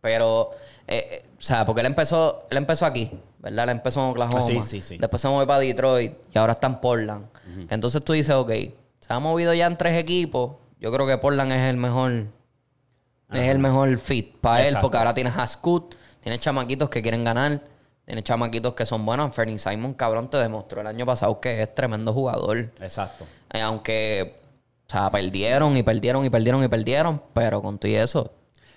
Pero, 0.00 0.50
eh, 0.86 1.08
eh, 1.10 1.22
o 1.38 1.40
sea, 1.40 1.64
porque 1.64 1.80
él 1.80 1.86
empezó, 1.86 2.46
él 2.50 2.58
empezó 2.58 2.84
aquí, 2.84 3.10
¿verdad? 3.38 3.64
Él 3.64 3.70
empezó 3.70 4.00
en 4.04 4.10
Oklahoma. 4.10 4.42
Sí, 4.42 4.60
sí, 4.60 4.82
sí. 4.82 4.98
Después 4.98 5.22
se 5.22 5.28
movió 5.28 5.46
para 5.46 5.60
Detroit 5.60 6.12
y 6.34 6.38
ahora 6.38 6.52
está 6.52 6.66
en 6.66 6.76
Portland. 6.76 7.26
Entonces 7.70 8.02
tú 8.04 8.12
dices, 8.12 8.34
ok, 8.34 8.50
se 9.00 9.12
ha 9.12 9.18
movido 9.18 9.54
ya 9.54 9.66
en 9.66 9.76
tres 9.76 9.96
equipos. 9.96 10.56
Yo 10.80 10.92
creo 10.92 11.06
que 11.06 11.16
Portland 11.16 11.52
es 11.52 11.62
el 11.62 11.76
mejor, 11.76 12.26
es 13.32 13.48
el 13.48 13.58
mejor 13.58 13.96
fit 13.98 14.36
para 14.38 14.66
él, 14.66 14.76
porque 14.82 14.98
ahora 14.98 15.14
tienes 15.14 15.36
a 15.36 15.46
Scoot, 15.46 15.94
tienes 16.20 16.40
chamaquitos 16.40 16.90
que 16.90 17.00
quieren 17.00 17.24
ganar, 17.24 17.62
tienes 18.04 18.24
chamaquitos 18.24 18.74
que 18.74 18.86
son 18.86 19.04
buenos. 19.04 19.34
Fernie 19.34 19.58
Simon, 19.58 19.94
cabrón, 19.94 20.28
te 20.28 20.36
demostró 20.38 20.80
el 20.80 20.86
año 20.86 21.06
pasado 21.06 21.40
que 21.40 21.62
es 21.62 21.74
tremendo 21.74 22.12
jugador. 22.12 22.70
Exacto. 22.80 23.26
Eh, 23.52 23.60
aunque 23.60 24.40
O 24.86 24.90
sea, 24.90 25.10
perdieron 25.10 25.76
y 25.76 25.82
perdieron 25.82 26.24
y 26.24 26.30
perdieron 26.30 26.62
y 26.62 26.68
perdieron, 26.68 27.22
pero 27.32 27.62
con 27.62 27.78
todo 27.78 27.90
y 27.90 27.94
eso. 27.94 28.30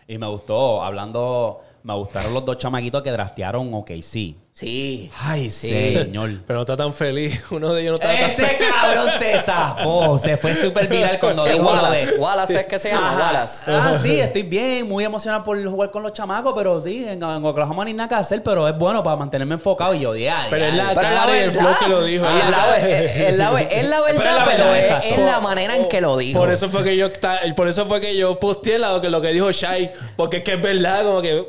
Y 0.08 0.18
me 0.18 0.28
gustó, 0.28 0.82
hablando, 0.82 1.62
me 1.84 1.94
gustaron 1.96 2.34
los 2.34 2.46
dos 2.46 2.58
chamaquitos 2.58 3.02
que 3.04 3.12
draftearon 3.12 3.74
OKC. 3.74 4.02
Sí. 4.02 4.38
Ay, 4.60 5.52
Sí. 5.52 5.72
señor. 5.72 6.32
Pero 6.48 6.58
no 6.58 6.62
está 6.64 6.76
tan 6.76 6.92
feliz. 6.94 7.40
Uno 7.52 7.74
de 7.74 7.82
ellos 7.84 8.00
no 8.00 8.08
está 8.08 8.20
tan 8.20 8.32
Ese 8.32 8.58
cabrón 8.58 9.10
se 9.20 9.40
zafó. 9.42 10.18
Se 10.18 10.36
fue 10.38 10.56
súper 10.56 10.88
viral 10.88 11.20
cuando 11.20 11.46
dijo 11.46 11.60
lo 11.60 11.66
Wallace. 11.70 12.12
de... 12.14 12.18
Wallace 12.18 12.60
es 12.62 12.66
que 12.66 12.80
se 12.80 12.90
llama 12.90 13.10
Ajá. 13.12 13.20
Wallace. 13.20 13.72
Ah, 13.72 13.98
sí, 14.02 14.20
estoy 14.20 14.42
bien, 14.44 14.88
muy 14.88 15.04
emocionado 15.04 15.44
por 15.44 15.64
jugar 15.64 15.92
con 15.92 16.02
los 16.02 16.14
chamacos, 16.14 16.54
pero 16.56 16.82
sí, 16.82 17.04
en, 17.06 17.22
en 17.22 17.46
Oklahoma 17.46 17.86
ni 17.86 17.94
nada 17.94 18.10
que 18.10 18.16
hacer, 18.16 18.42
pero 18.42 18.68
es 18.68 18.76
bueno 18.78 19.04
para 19.04 19.16
mantenerme 19.16 19.54
enfocado 19.56 19.94
y 19.94 20.00
yo, 20.00 20.16
ya, 20.16 20.48
Pero 20.50 20.66
es 20.66 20.74
la 20.74 20.94
la 20.94 21.02
cara 21.02 21.38
y 21.38 21.44
el 21.44 21.50
verdad. 21.52 21.62
flow 21.62 21.74
que 21.80 21.88
lo 21.90 22.04
dijo. 22.04 22.26
Es 22.26 22.50
la, 22.50 22.78
es- 22.78 23.38
la, 23.38 23.62
es 23.62 23.88
la 23.90 24.02
verdad, 24.02 24.18
Pero 24.18 24.30
es 24.30 24.36
la 24.36 24.46
pero 24.46 24.72
verdad, 24.72 25.02
es, 25.06 25.20
la 25.20 25.40
manera 25.40 25.76
en 25.76 25.88
que 25.88 26.02
lo 26.02 26.18
dijo. 26.18 26.40
Por 26.40 26.50
eso 26.50 26.68
fue 26.70 26.84
que 26.84 26.98
yo 26.98 27.10
por 27.56 27.68
eso 27.68 27.86
fue 27.86 28.02
que 28.02 28.18
yo 28.18 28.40
posteé 28.40 28.80
la, 28.80 29.00
que 29.02 29.10
lo 29.10 29.22
que 29.22 29.30
dijo 29.34 29.52
Shai, 29.52 29.92
porque 30.16 30.38
es 30.38 30.44
que 30.44 30.54
es 30.54 30.62
verdad, 30.62 31.04
como 31.04 31.22
que 31.22 31.46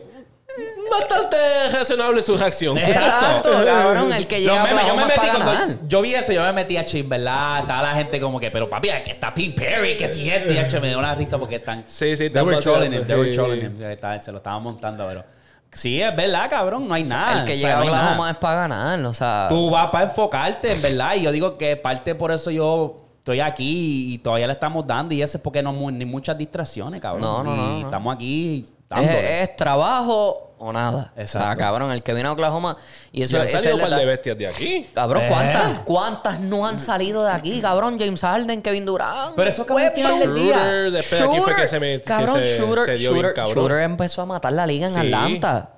bastante 0.91 1.37
razonable 1.73 2.23
su 2.23 2.37
reacción. 2.37 2.79
Exacto, 2.79 3.51
cabrón. 3.65 4.13
El 4.13 4.27
que 4.27 4.41
llega 4.41 4.61
a 4.63 4.65
memes, 4.65 4.87
yo 4.87 4.97
me 4.97 5.05
metí 5.05 5.27
ganar. 5.27 5.69
yo 5.87 6.03
vi 6.03 6.15
eso, 6.15 6.33
yo 6.33 6.43
me 6.43 6.53
metí 6.53 6.77
a 6.77 6.85
chip, 6.85 7.09
¿verdad? 7.09 7.61
Estaba 7.61 7.83
la 7.83 7.95
gente 7.95 8.21
como 8.21 8.41
que, 8.41 8.51
pero 8.51 8.69
papi, 8.69 8.89
que 9.05 9.11
está 9.13 9.33
Pink 9.33 9.55
Perry, 9.55 9.97
que 9.97 10.09
si 10.09 10.29
este, 10.29 10.53
y 10.55 10.59
H, 10.59 10.81
me 10.81 10.89
dio 10.89 10.99
una 10.99 11.15
risa 11.15 11.39
porque 11.39 11.57
están. 11.57 11.85
Sí, 11.87 12.17
sí, 12.17 12.31
They 12.31 12.43
were 12.43 12.59
trolling 12.59 12.93
him, 12.93 13.05
they 13.07 13.17
were 13.17 13.33
trolling 13.33 13.63
him. 13.63 13.83
Está- 13.83 14.21
Se 14.21 14.33
lo 14.33 14.39
estaban 14.39 14.63
montando, 14.63 15.07
pero. 15.07 15.25
Sí, 15.71 16.01
es 16.01 16.17
verdad, 16.17 16.49
cabrón, 16.49 16.89
no 16.89 16.95
hay 16.95 17.05
nada. 17.05 17.41
el 17.41 17.45
que 17.47 17.53
o 17.53 17.57
sea, 17.57 17.69
llega 17.69 17.79
a 17.79 17.83
Oklahoma 17.83 18.17
nada. 18.17 18.31
es 18.31 18.37
para 18.39 18.61
ganar. 18.63 19.01
O 19.05 19.13
sea, 19.13 19.47
Tú 19.51 19.69
vas 19.71 19.89
para 19.91 20.05
enfocarte, 20.05 20.73
en 20.73 20.81
verdad. 20.81 21.15
Y 21.17 21.23
yo 21.23 21.31
digo 21.33 21.59
que 21.59 21.77
parte 21.77 22.15
por 22.15 22.33
eso 22.33 22.51
yo 22.51 22.97
estoy 23.19 23.41
aquí 23.41 24.15
y 24.15 24.19
todavía 24.19 24.47
le 24.47 24.55
estamos 24.55 24.87
dando. 24.87 25.13
Y 25.15 25.21
eso 25.21 25.37
es 25.37 25.43
porque 25.43 25.63
no 25.63 25.73
ni 25.91 26.07
muchas 26.07 26.39
distracciones, 26.39 27.03
cabrón. 27.03 27.21
No, 27.21 27.45
no, 27.45 27.55
Y 27.55 27.57
no, 27.57 27.79
no. 27.81 27.85
estamos 27.87 28.15
aquí 28.15 28.65
es 28.97 29.57
trabajo 29.57 30.48
o 30.59 30.73
nada. 30.73 31.13
O 31.13 31.15
sea, 31.15 31.23
Exacto. 31.23 31.59
cabrón, 31.59 31.93
el 31.93 32.03
que 32.03 32.13
viene 32.15 32.29
a 32.29 32.33
Oklahoma. 32.33 32.77
Y 33.13 33.23
eso 33.23 33.41
es 33.43 33.51
salido 33.53 33.71
el 33.77 33.83
un 33.83 33.89
par 33.89 33.99
de 33.99 34.05
bestias 34.07 34.37
de 34.39 34.47
aquí. 34.47 34.87
Cabrón, 34.95 35.23
¿Eh? 35.25 35.29
¿cuántas, 35.29 35.79
¿cuántas 35.81 36.41
no 36.41 36.67
han 36.67 36.79
salido 36.81 37.25
de 37.25 37.31
aquí, 37.33 37.61
cabrón? 37.61 37.99
James 37.99 38.21
Harden, 38.21 38.61
Kevin 38.63 38.85
Durant. 38.87 39.35
Pero 39.37 39.49
eso 39.49 39.65
final 39.93 40.19
del 40.19 40.35
día. 40.35 40.57
Shooter, 40.57 40.91
después 40.93 41.21
aquí 41.21 41.41
fue 41.41 41.55
que 41.57 41.69
se, 41.69 41.81
me, 41.81 41.99
que 41.99 42.03
cabrón, 42.03 42.39
se, 42.45 42.59
Shooter, 42.59 42.85
se 42.85 42.95
dio 42.97 43.13
bien 43.13 43.23
Shooter, 43.25 43.35
cabrón. 43.35 43.55
Shooter 43.65 43.79
empezó 43.83 44.23
a 44.23 44.27
matar 44.27 44.53
la 44.53 44.67
liga 44.67 44.87
en 44.89 44.93
Sí. 44.95 45.01
Atlanta. 45.01 45.71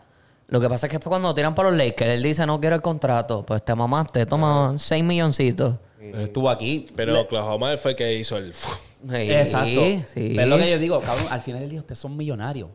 Lo 0.48 0.60
que 0.60 0.68
pasa 0.68 0.86
es 0.86 0.90
que 0.90 0.96
después 0.96 1.10
cuando 1.10 1.32
tiran 1.34 1.54
para 1.54 1.68
los 1.70 1.78
Lakers, 1.78 2.10
él 2.10 2.22
dice, 2.24 2.44
no 2.46 2.60
quiero 2.60 2.74
el 2.74 2.82
contrato. 2.82 3.44
Pues 3.46 3.64
te 3.64 3.72
mamaste, 3.74 4.26
toma 4.26 4.74
6 4.76 5.04
milloncitos. 5.04 5.76
Pero 5.98 6.24
estuvo 6.24 6.50
aquí. 6.50 6.86
Pero 6.96 7.12
Le- 7.12 7.20
Oklahoma 7.20 7.76
fue 7.76 7.92
el 7.92 7.96
que 7.96 8.14
hizo 8.14 8.36
el... 8.36 8.52
Sí, 8.52 8.66
Exacto. 9.12 9.80
sí. 10.12 10.32
Pero 10.34 10.42
es 10.42 10.48
lo 10.48 10.58
que 10.58 10.70
yo 10.70 10.78
digo, 10.78 11.00
cabrón, 11.00 11.26
al 11.30 11.40
final 11.40 11.60
del 11.60 11.70
día 11.70 11.78
ustedes 11.80 11.98
son 12.00 12.16
millonarios. 12.16 12.68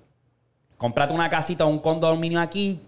Cómprate 0.86 1.14
una 1.14 1.30
casita 1.30 1.66
o 1.66 1.68
un 1.70 1.80
condominio 1.80 2.40
aquí. 2.40 2.80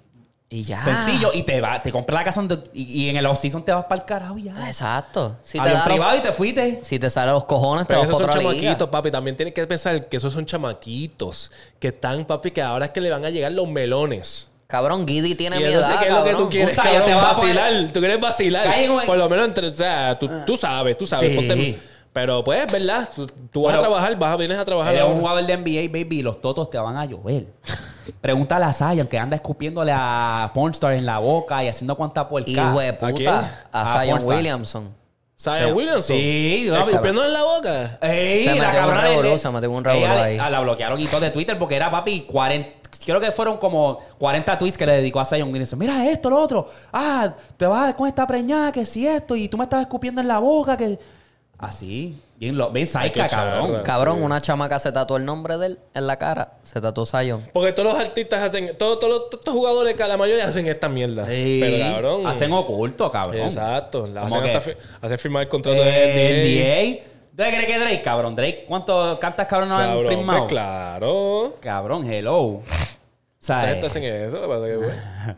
Y 0.49 0.63
ya. 0.63 0.81
Sencillo. 0.81 1.31
Y 1.33 1.43
te 1.43 1.59
va, 1.59 1.81
te 1.81 1.91
compras 1.91 2.19
la 2.19 2.23
casa 2.23 2.41
donde- 2.41 2.69
y, 2.73 2.83
y 3.05 3.09
en 3.09 3.17
el 3.17 3.25
off-season 3.25 3.63
te 3.63 3.71
vas 3.73 3.83
para 3.85 3.99
el 4.01 4.05
carajo 4.05 4.37
y 4.37 4.43
ya. 4.43 4.67
Exacto. 4.67 5.35
Si 5.43 5.59
te, 5.59 5.65
da 5.67 5.73
los- 5.73 5.83
privado 5.83 6.15
y 6.17 6.21
te 6.21 6.31
fuiste. 6.31 6.79
si 6.83 6.99
te 6.99 7.09
salen 7.09 7.33
los 7.33 7.43
cojones, 7.45 7.85
te 7.85 7.89
Pero 7.89 7.99
vas 8.01 8.09
esos 8.09 8.21
para 8.21 8.31
son 8.33 8.39
otra 8.39 8.51
liga. 8.51 8.61
chamaquitos, 8.63 8.89
papi. 8.89 9.11
También 9.11 9.35
tienes 9.35 9.53
que 9.53 9.67
pensar 9.67 10.07
que 10.07 10.15
esos 10.17 10.31
son 10.31 10.45
chamaquitos. 10.45 11.51
Que 11.79 11.89
están, 11.89 12.23
papi, 12.25 12.51
que 12.51 12.61
ahora 12.61 12.85
es 12.85 12.91
que 12.91 13.01
le 13.01 13.09
van 13.09 13.25
a 13.25 13.29
llegar 13.29 13.51
los 13.51 13.67
melones. 13.67 14.47
Cabrón, 14.67 15.07
Giddy 15.07 15.35
tiene 15.35 15.55
Y 15.57 15.59
mi 15.59 15.65
entonces, 15.65 15.95
¿qué 15.97 16.07
es 16.07 16.13
lo 16.13 16.23
que 16.23 16.33
tú 16.35 16.49
quieres? 16.49 16.73
Usa, 16.73 16.83
ya 16.83 16.91
cabrón? 16.91 17.07
te 17.09 17.13
vas 17.15 17.23
a 17.23 17.39
poner- 17.39 17.55
vacilar. 17.55 17.91
Tú 17.93 17.99
quieres 17.99 18.19
vacilar. 18.21 18.63
Cae 18.65 18.85
en 18.85 18.91
un- 18.91 19.01
Por 19.05 19.17
lo 19.17 19.29
menos 19.29 19.47
entre... 19.47 19.67
O 19.67 19.75
sea, 19.75 20.19
tú, 20.19 20.29
tú 20.45 20.55
sabes, 20.57 20.97
tú 20.97 21.07
sabes. 21.07 21.29
Sí. 21.29 21.35
Ponte- 21.35 21.79
pero 22.17 22.43
pues, 22.43 22.65
¿verdad? 22.71 23.07
Tú, 23.15 23.27
tú 23.51 23.61
vas 23.61 23.75
a 23.75 23.79
trabajar, 23.79 24.17
vas 24.17 24.33
a, 24.33 24.37
vienes 24.37 24.57
a 24.57 24.65
trabajar. 24.65 24.95
Eres 24.95 25.07
un 25.07 25.19
jugador 25.19 25.45
de 25.45 25.55
NBA, 25.55 25.87
baby, 25.99 26.17
y 26.17 26.21
los 26.23 26.41
totos 26.41 26.67
te 26.67 26.79
van 26.79 26.97
a 26.97 27.05
llover. 27.05 27.45
Pregúntale 28.21 28.65
a 28.65 28.73
Zion, 28.73 29.05
que 29.05 29.19
anda 29.19 29.35
escupiéndole 29.35 29.91
a 29.95 30.49
Pornstar 30.51 30.93
en 30.93 31.05
la 31.05 31.19
boca 31.19 31.63
y 31.63 31.67
haciendo 31.67 31.95
cuanta 31.95 32.27
puerca. 32.27 32.49
Hijo 32.49 32.79
de 32.79 32.93
puta. 32.93 33.67
A, 33.71 33.83
A 33.83 33.85
Zion 33.85 34.09
Pornstar. 34.13 34.35
Williamson. 34.35 34.95
Zion 35.39 35.73
Williamson. 35.75 36.17
Sí, 36.17 36.71
Escupiendo 36.75 37.23
en 37.23 37.33
la 37.33 37.43
boca. 37.43 37.99
Ey, 38.01 38.45
Se 38.45 38.55
la 38.55 38.65
metió 38.65 38.79
un 38.79 38.85
cabrona 38.87 39.01
revolú, 39.01 39.37
se 39.37 39.49
metió 39.51 39.71
un 39.71 39.83
revolú 39.83 40.13
ahí. 40.13 40.39
a 40.39 40.49
La 40.49 40.59
bloquearon 40.61 40.99
y 40.99 41.05
todo 41.05 41.19
de 41.19 41.29
Twitter 41.29 41.59
porque 41.59 41.75
era 41.75 41.91
papi 41.91 42.21
40. 42.21 42.69
Creo 43.05 43.19
que 43.19 43.31
fueron 43.31 43.57
como 43.57 43.99
40 44.17 44.57
tweets 44.57 44.75
que 44.75 44.87
le 44.87 44.93
dedicó 44.93 45.19
a 45.19 45.25
Zion 45.25 45.49
Williamson. 45.49 45.77
Mira 45.77 46.09
esto, 46.09 46.31
lo 46.31 46.41
otro. 46.41 46.67
Ah, 46.91 47.31
te 47.57 47.67
vas 47.67 47.93
con 47.93 48.07
esta 48.07 48.25
preñada, 48.25 48.71
que 48.71 48.87
si 48.87 49.05
esto, 49.05 49.35
y 49.35 49.47
tú 49.47 49.55
me 49.55 49.65
estás 49.65 49.81
escupiendo 49.81 50.19
en 50.19 50.27
la 50.27 50.39
boca, 50.39 50.75
que. 50.75 50.97
Así. 51.59 52.15
Bien, 52.37 52.55
lo, 52.55 52.69
bien 52.69 52.85
saica, 52.85 53.27
cabrón. 53.27 53.81
Cabrón, 53.83 54.17
Sí. 54.17 54.21
una 54.23 54.41
chamaca 54.41 54.77
se 54.77 54.91
tatuó 54.91 55.17
el 55.17 55.25
nombre 55.25 55.57
de 55.57 55.65
él 55.67 55.79
en 55.95 56.05
la 56.05 56.17
cara. 56.17 56.53
Se 56.61 56.79
tatuó 56.79 57.03
Zion. 57.05 57.49
Porque 57.51 57.73
todos 57.73 57.93
los 57.93 57.99
artistas 57.99 58.43
hacen... 58.43 58.77
Todos, 58.77 58.99
todos, 58.99 59.11
los- 59.13 59.29
todos 59.31 59.39
estos 59.41 59.53
jugadores, 59.55 59.95
que 59.95 60.07
la 60.07 60.17
mayoría 60.17 60.45
hacen 60.47 60.67
esta 60.67 60.87
mierda. 60.87 61.25
Sí. 61.25 61.57
Pero, 61.59 61.79
cabrón... 61.93 62.27
Hacen 62.27 62.53
oculto, 62.53 63.11
cabrón. 63.11 63.41
Exacto. 63.41 64.05
La 64.05 64.21
hacen 64.27 64.43
que- 64.43 64.47
hasta 64.51 64.61
fi- 64.61 64.77
hacer 65.01 65.17
firmar 65.17 65.43
el 65.43 65.49
contrato 65.49 65.77
Eh, 65.81 65.83
de 65.83 67.01
NBA. 67.01 67.07
¿Drake 67.33 67.55
cree 67.55 67.67
que 67.67 67.79
Drake, 67.79 68.01
cabrón? 68.03 68.35
Drake, 68.35 68.65
¿cuántos 68.67 69.17
cartas 69.19 69.47
cabrón 69.47 69.69
no 69.69 69.77
han 69.77 69.89
Cabrón, 69.89 70.07
firmado? 70.07 70.39
pues, 70.41 70.49
claro. 70.49 71.55
Cabrón, 71.59 72.11
hello. 72.11 72.61
¿Sabes? 73.39 73.83
hacen 73.83 74.03
eso. 74.03 74.35
lo 74.37 74.41
que 74.43 74.47
pasa 74.47 74.65
que, 74.65 74.77
pues, 74.77 75.37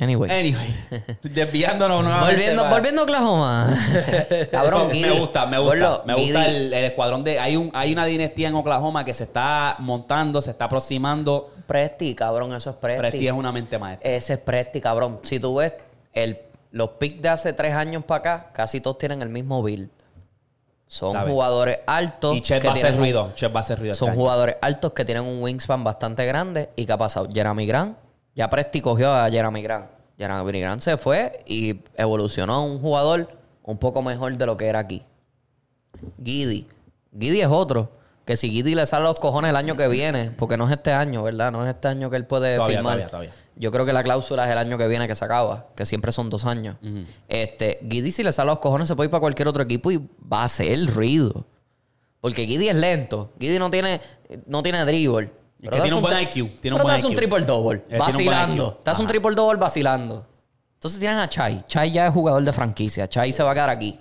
Anyway. 0.00 0.28
Anyway, 0.30 0.74
desviándonos 1.22 2.02
nuevamente. 2.04 2.32
Volviendo, 2.34 2.62
para- 2.62 2.74
volviendo 2.74 3.00
a 3.02 3.04
Oklahoma. 3.04 3.78
Cabrón, 4.50 4.90
Eso 4.90 5.00
me 5.08 5.20
gusta, 5.20 5.46
me 5.46 5.58
gusta. 5.58 5.74
Gordo, 5.76 6.02
me 6.06 6.14
gusta 6.14 6.46
el, 6.46 6.72
el 6.72 6.84
escuadrón 6.84 7.22
de. 7.22 7.38
Hay, 7.38 7.56
un, 7.56 7.70
hay 7.74 7.92
una 7.92 8.04
dinastía 8.04 8.48
en 8.48 8.54
Oklahoma 8.56 9.04
que 9.04 9.14
se 9.14 9.24
está 9.24 9.76
montando, 9.78 10.42
se 10.42 10.50
está 10.50 10.64
aproximando. 10.64 11.50
Presti, 11.66 12.14
cabrón, 12.14 12.52
eso 12.54 12.70
es 12.70 12.76
Presti. 12.76 13.00
Presti 13.00 13.26
es 13.28 13.32
una 13.32 13.52
mente 13.52 13.78
maestra. 13.78 14.10
Ese 14.10 14.32
es 14.34 14.38
Presti, 14.40 14.80
cabrón. 14.80 15.20
Si 15.22 15.38
tú 15.38 15.54
ves 15.56 15.74
el, 16.12 16.38
los 16.72 16.90
picks 16.90 17.22
de 17.22 17.28
hace 17.28 17.52
tres 17.52 17.74
años 17.74 18.04
para 18.04 18.18
acá, 18.18 18.50
casi 18.52 18.80
todos 18.80 18.98
tienen 18.98 19.22
el 19.22 19.28
mismo 19.28 19.62
build. 19.62 19.90
Son 20.88 21.10
jugadores 21.28 21.78
altos. 21.86 22.36
y 22.36 22.40
Chet 22.40 22.60
que 22.60 22.68
va 22.68 22.74
a 22.74 22.76
hacer 22.76 22.96
ruido. 22.96 23.32
Chet 23.34 23.52
va 23.52 23.58
a 23.58 23.60
hacer 23.60 23.78
ruido. 23.78 23.94
Son 23.94 24.08
este 24.08 24.12
año. 24.12 24.20
jugadores 24.22 24.56
altos 24.60 24.92
que 24.92 25.04
tienen 25.04 25.24
un 25.24 25.42
wingspan 25.42 25.82
bastante 25.82 26.24
grande. 26.26 26.70
¿Y 26.76 26.86
qué 26.86 26.92
ha 26.92 26.98
pasado? 26.98 27.28
Jeremy 27.32 27.66
Grant. 27.66 27.96
Ya 28.34 28.50
Presti 28.50 28.80
cogió 28.80 29.12
a 29.12 29.30
Jeremy 29.30 29.62
Grant. 29.62 29.86
Jeremy 30.18 30.60
Grant 30.60 30.80
se 30.80 30.96
fue 30.96 31.42
y 31.46 31.80
evolucionó 31.96 32.54
a 32.54 32.60
un 32.64 32.78
jugador 32.80 33.28
un 33.62 33.78
poco 33.78 34.02
mejor 34.02 34.36
de 34.36 34.46
lo 34.46 34.56
que 34.56 34.66
era 34.66 34.80
aquí. 34.80 35.02
Giddy. 36.22 36.66
Giddy 37.18 37.40
es 37.40 37.48
otro. 37.48 37.90
Que 38.24 38.36
si 38.36 38.50
Giddy 38.50 38.74
le 38.74 38.86
sale 38.86 39.04
los 39.04 39.20
cojones 39.20 39.50
el 39.50 39.56
año 39.56 39.76
que 39.76 39.86
viene, 39.86 40.30
porque 40.30 40.56
no 40.56 40.64
es 40.66 40.72
este 40.72 40.92
año, 40.92 41.22
¿verdad? 41.22 41.52
No 41.52 41.62
es 41.62 41.74
este 41.74 41.88
año 41.88 42.08
que 42.08 42.16
él 42.16 42.24
puede 42.24 42.56
Todavía, 42.56 42.76
firmar. 42.78 42.92
todavía, 42.94 43.10
todavía. 43.10 43.32
Yo 43.56 43.70
creo 43.70 43.84
que 43.86 43.92
la 43.92 44.02
cláusula 44.02 44.46
es 44.46 44.50
el 44.50 44.58
año 44.58 44.78
que 44.78 44.88
viene 44.88 45.06
que 45.06 45.14
se 45.14 45.24
acaba, 45.24 45.66
que 45.76 45.84
siempre 45.84 46.10
son 46.10 46.30
dos 46.30 46.44
años. 46.46 46.76
Este, 47.28 47.78
Giddy 47.88 48.10
si 48.10 48.22
le 48.22 48.32
sale 48.32 48.48
los 48.50 48.58
cojones 48.60 48.88
se 48.88 48.96
puede 48.96 49.08
ir 49.08 49.10
para 49.10 49.20
cualquier 49.20 49.46
otro 49.46 49.62
equipo 49.62 49.92
y 49.92 49.98
va 49.98 50.40
a 50.40 50.44
hacer 50.44 50.86
ruido. 50.86 51.44
Porque 52.20 52.46
Giddy 52.46 52.68
es 52.70 52.74
lento. 52.76 53.30
Giddy 53.38 53.58
no 53.58 53.70
tiene, 53.70 54.00
no 54.46 54.62
tiene 54.62 54.84
dribble. 54.86 55.30
Es 55.62 55.70
que 55.70 55.80
tiene 55.80 55.94
un 55.96 56.02
buen 56.02 56.20
IQ, 56.22 56.32
tiene 56.32 56.44
un 56.44 56.60
pero 56.60 56.82
buen 56.82 56.86
te 56.86 56.98
hace 56.98 57.06
un 57.06 57.14
triple 57.14 57.40
double. 57.44 57.82
Eh, 57.88 57.92
un 57.94 57.98
vacilando. 57.98 58.72
Te 58.82 58.90
hace 58.90 59.00
un 59.00 59.06
triple 59.08 59.34
double 59.34 59.58
vacilando. 59.58 60.26
Entonces 60.74 61.00
tienen 61.00 61.18
a 61.18 61.28
Chai. 61.28 61.64
Chai 61.66 61.90
ya 61.90 62.06
es 62.08 62.12
jugador 62.12 62.42
de 62.44 62.52
franquicia. 62.52 63.08
Chai 63.08 63.32
se 63.32 63.42
va 63.42 63.52
a 63.52 63.54
quedar 63.54 63.70
aquí. 63.70 63.98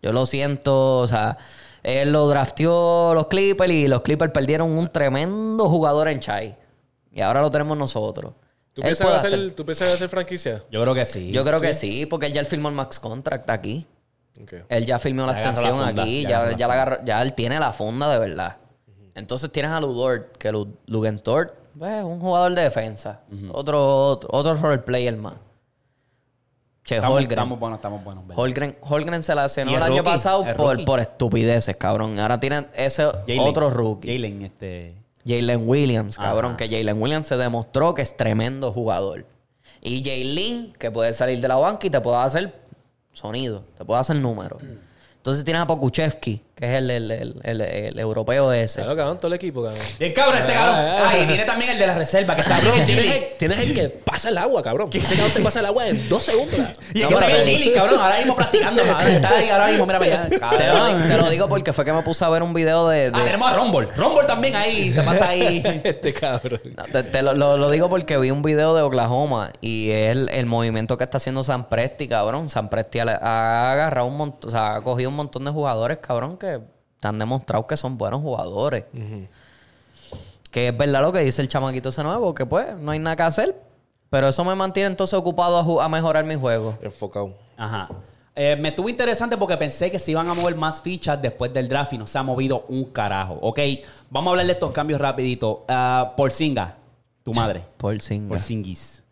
Yo 0.00 0.12
lo 0.12 0.24
siento, 0.24 0.98
o 0.98 1.06
sea, 1.06 1.36
él 1.82 2.12
lo 2.12 2.26
drafteó 2.28 3.12
los 3.14 3.26
Clippers 3.26 3.70
y 3.72 3.88
los 3.88 4.00
Clippers 4.02 4.32
perdieron 4.32 4.70
un 4.70 4.88
tremendo 4.88 5.68
jugador 5.68 6.08
en 6.08 6.20
Chai. 6.20 6.56
Y 7.12 7.20
ahora 7.20 7.42
lo 7.42 7.50
tenemos 7.50 7.76
nosotros. 7.76 8.32
¿Tú 8.72 8.82
piensas, 8.82 9.06
hacer, 9.06 9.34
hacer- 9.34 9.52
¿Tú 9.54 9.64
piensas 9.64 9.92
hacer 9.92 10.08
franquicia? 10.08 10.62
Yo 10.70 10.82
creo 10.82 10.94
que 10.94 11.04
sí. 11.06 11.30
Yo 11.32 11.44
creo 11.44 11.60
que 11.60 11.72
sí, 11.74 12.06
porque 12.06 12.26
él 12.26 12.32
ya 12.32 12.44
firmó 12.44 12.68
el 12.68 12.74
max 12.74 12.98
contract 12.98 13.48
aquí. 13.50 13.86
Ok. 14.42 14.52
Él 14.68 14.84
ya 14.84 14.98
firmó 14.98 15.24
la 15.26 15.32
extensión 15.32 15.82
aquí, 15.82 16.22
ya 16.22 16.28
ya, 16.28 16.42
la 16.42 16.52
ya, 16.56 16.68
la 16.68 16.74
agarró- 16.74 17.04
ya 17.04 17.22
él 17.22 17.32
tiene 17.32 17.58
la 17.58 17.72
funda 17.72 18.10
de 18.10 18.18
verdad. 18.18 18.58
Entonces 19.16 19.50
tienes 19.50 19.72
a 19.72 19.80
Ludort, 19.80 20.36
que 20.36 20.52
Lu- 20.52 20.76
Lugentort 20.86 21.54
pues, 21.76 22.04
un 22.04 22.20
jugador 22.20 22.54
de 22.54 22.62
defensa. 22.62 23.22
otro, 23.52 24.08
otro, 24.10 24.28
otro 24.32 24.54
role 24.54 24.78
player 24.78 25.16
más. 25.16 25.34
Che, 26.84 26.96
Estamos, 26.96 27.16
Holgren. 27.16 27.30
estamos 27.32 27.58
buenos, 27.58 27.78
estamos 27.78 28.04
buenos. 28.04 28.24
Holgren, 28.36 28.76
Holgren 28.82 29.22
se 29.24 29.34
la 29.34 29.48
cenó 29.48 29.70
el, 29.72 29.76
el 29.78 29.82
año 29.82 29.96
rookie, 29.96 30.10
pasado 30.10 30.44
el 30.44 30.54
por, 30.54 30.84
por 30.84 31.00
estupideces, 31.00 31.74
cabrón. 31.76 32.16
Ahora 32.20 32.38
tienen 32.38 32.68
ese 32.76 33.06
otro 33.40 33.70
rookie. 33.70 34.06
Jalen, 34.14 34.42
este. 34.42 34.94
Jalen 35.26 35.68
Williams, 35.68 36.16
cabrón. 36.16 36.52
Ajá. 36.52 36.56
Que 36.58 36.68
Jalen 36.68 37.02
Williams 37.02 37.26
se 37.26 37.36
demostró 37.36 37.92
que 37.94 38.02
es 38.02 38.16
tremendo 38.16 38.70
jugador. 38.72 39.24
Y 39.82 40.04
Jalen, 40.04 40.74
que 40.74 40.92
puede 40.92 41.12
salir 41.12 41.40
de 41.40 41.48
la 41.48 41.56
banca 41.56 41.88
y 41.88 41.90
te 41.90 42.00
puede 42.00 42.18
hacer 42.18 42.54
sonido, 43.12 43.64
te 43.76 43.84
puede 43.84 43.98
hacer 44.00 44.14
números. 44.16 44.62
Entonces 45.16 45.42
tienes 45.44 45.62
a 45.62 45.66
Pokuchevsky, 45.66 46.40
que 46.56 46.64
es 46.64 46.72
el, 46.76 46.90
el, 46.90 47.10
el, 47.10 47.34
el- 47.44 47.60
el 47.60 47.98
europeo 47.98 48.50
ese. 48.50 48.80
Claro, 48.80 48.96
cabrón, 48.96 49.18
todo 49.18 49.26
el 49.28 49.34
equipo, 49.34 49.62
cabrón. 49.62 49.78
Bien 49.98 50.12
cabrón 50.14 50.38
este 50.38 50.54
cabrón. 50.54 50.74
Ah, 51.04 51.12
y 51.22 51.26
tiene 51.26 51.44
también 51.44 51.70
el 51.72 51.78
de 51.78 51.86
la 51.86 51.94
reserva 51.94 52.34
que 52.34 52.40
está 52.40 52.58
bien 52.60 52.86
tienes 52.86 53.04
el, 53.14 53.24
tienes 53.38 53.58
el 53.58 53.74
que 53.74 53.88
pasa 53.90 54.30
el 54.30 54.38
agua, 54.38 54.62
cabrón. 54.62 54.88
Ese 54.90 55.14
cabrón 55.16 55.32
te 55.34 55.40
pasa 55.42 55.60
el 55.60 55.66
agua 55.66 55.86
en 55.86 56.08
dos 56.08 56.22
segundos. 56.22 56.56
Y 56.94 57.00
No, 57.00 57.08
es 57.08 57.08
que 57.08 57.14
está 57.14 57.26
bien 57.26 57.44
chili, 57.44 57.72
cabrón. 57.74 58.00
Ahora 58.00 58.16
mismo 58.16 58.34
practicando. 58.34 58.82
Cabrón. 58.86 59.12
Está 59.12 59.36
ahí 59.36 59.48
ahora 59.50 59.66
mismo. 59.66 59.84
Mira 59.86 59.98
para 59.98 60.10
allá. 60.22 60.28
Te 60.30 60.38
Cabrón. 60.38 61.02
lo, 61.02 61.06
te 61.08 61.16
lo 61.18 61.28
digo 61.30 61.48
porque 61.48 61.72
fue 61.74 61.84
que 61.84 61.92
me 61.92 62.02
puse 62.02 62.24
a 62.24 62.30
ver 62.30 62.42
un 62.42 62.54
video 62.54 62.88
de... 62.88 63.10
de- 63.10 63.18
Ah, 63.20 63.24
tenemos 63.24 63.50
a 63.50 63.54
Rumble. 63.54 63.88
Rumble 63.94 64.24
también 64.26 64.56
ahí. 64.56 64.90
Se 64.92 65.02
pasa 65.02 65.28
ahí. 65.28 65.62
Este 65.84 66.14
cabrón. 66.14 66.60
No, 66.74 66.84
te, 66.84 67.02
te 67.02 67.20
lo, 67.20 67.34
lo- 67.34 67.58
lo 67.58 67.70
digo 67.70 67.90
porque 67.90 68.16
vi 68.16 68.30
un 68.30 68.40
video 68.42 68.74
de 68.74 68.80
Oklahoma 68.80 69.52
y 69.60 69.90
es 69.90 70.12
el, 70.12 70.28
el 70.30 70.46
movimiento 70.46 70.96
que 70.96 71.04
está 71.04 71.18
haciendo 71.18 71.42
San 71.42 71.68
Presti, 71.68 72.08
cabrón. 72.08 72.48
San 72.48 72.70
Presti 72.70 73.00
ha, 73.00 73.04
ha 73.20 73.72
agarrado 73.72 74.06
un 74.06 74.16
montón, 74.16 74.48
o 74.48 74.50
sea, 74.50 74.76
ha 74.76 74.80
cogido 74.80 75.10
un 75.10 75.16
montón 75.16 75.44
de 75.44 75.50
jugadores, 75.50 75.98
cabrón, 75.98 76.38
que 76.38 76.45
han 77.06 77.18
demostrado 77.18 77.66
que 77.66 77.76
son 77.76 77.96
buenos 77.98 78.20
jugadores. 78.20 78.84
Que 80.50 80.68
es 80.68 80.76
verdad 80.76 81.02
lo 81.02 81.12
que 81.12 81.20
dice 81.20 81.42
el 81.42 81.48
chamaquito 81.48 81.88
ese 81.90 82.02
nuevo, 82.02 82.34
que 82.34 82.46
pues 82.46 82.76
no 82.78 82.90
hay 82.90 82.98
nada 82.98 83.16
que 83.16 83.22
hacer. 83.22 83.60
Pero 84.08 84.28
eso 84.28 84.44
me 84.44 84.54
mantiene 84.54 84.88
entonces 84.88 85.14
ocupado 85.14 85.80
a, 85.80 85.84
a 85.84 85.88
mejorar 85.88 86.24
mi 86.24 86.36
juego. 86.36 86.78
Enfocado. 86.80 87.34
Ajá. 87.56 87.88
Eh, 88.38 88.54
me 88.54 88.68
estuvo 88.68 88.88
interesante 88.88 89.36
porque 89.36 89.56
pensé 89.56 89.90
que 89.90 89.98
se 89.98 90.10
iban 90.10 90.28
a 90.28 90.34
mover 90.34 90.54
más 90.56 90.82
fichas 90.82 91.20
después 91.20 91.52
del 91.54 91.68
draft 91.68 91.94
y 91.94 91.98
no 91.98 92.06
se 92.06 92.18
ha 92.18 92.22
movido 92.22 92.66
un 92.68 92.84
carajo. 92.84 93.38
Ok, 93.40 93.58
vamos 94.10 94.28
a 94.28 94.30
hablar 94.32 94.46
de 94.46 94.52
estos 94.52 94.70
cambios 94.72 95.00
rapidito. 95.00 95.64
Ah, 95.68 96.12
Porzinga, 96.16 96.76
tu 97.22 97.32
madre. 97.34 97.62
Por 97.78 98.00
sin 98.02 98.28
Porzingis. 98.28 99.02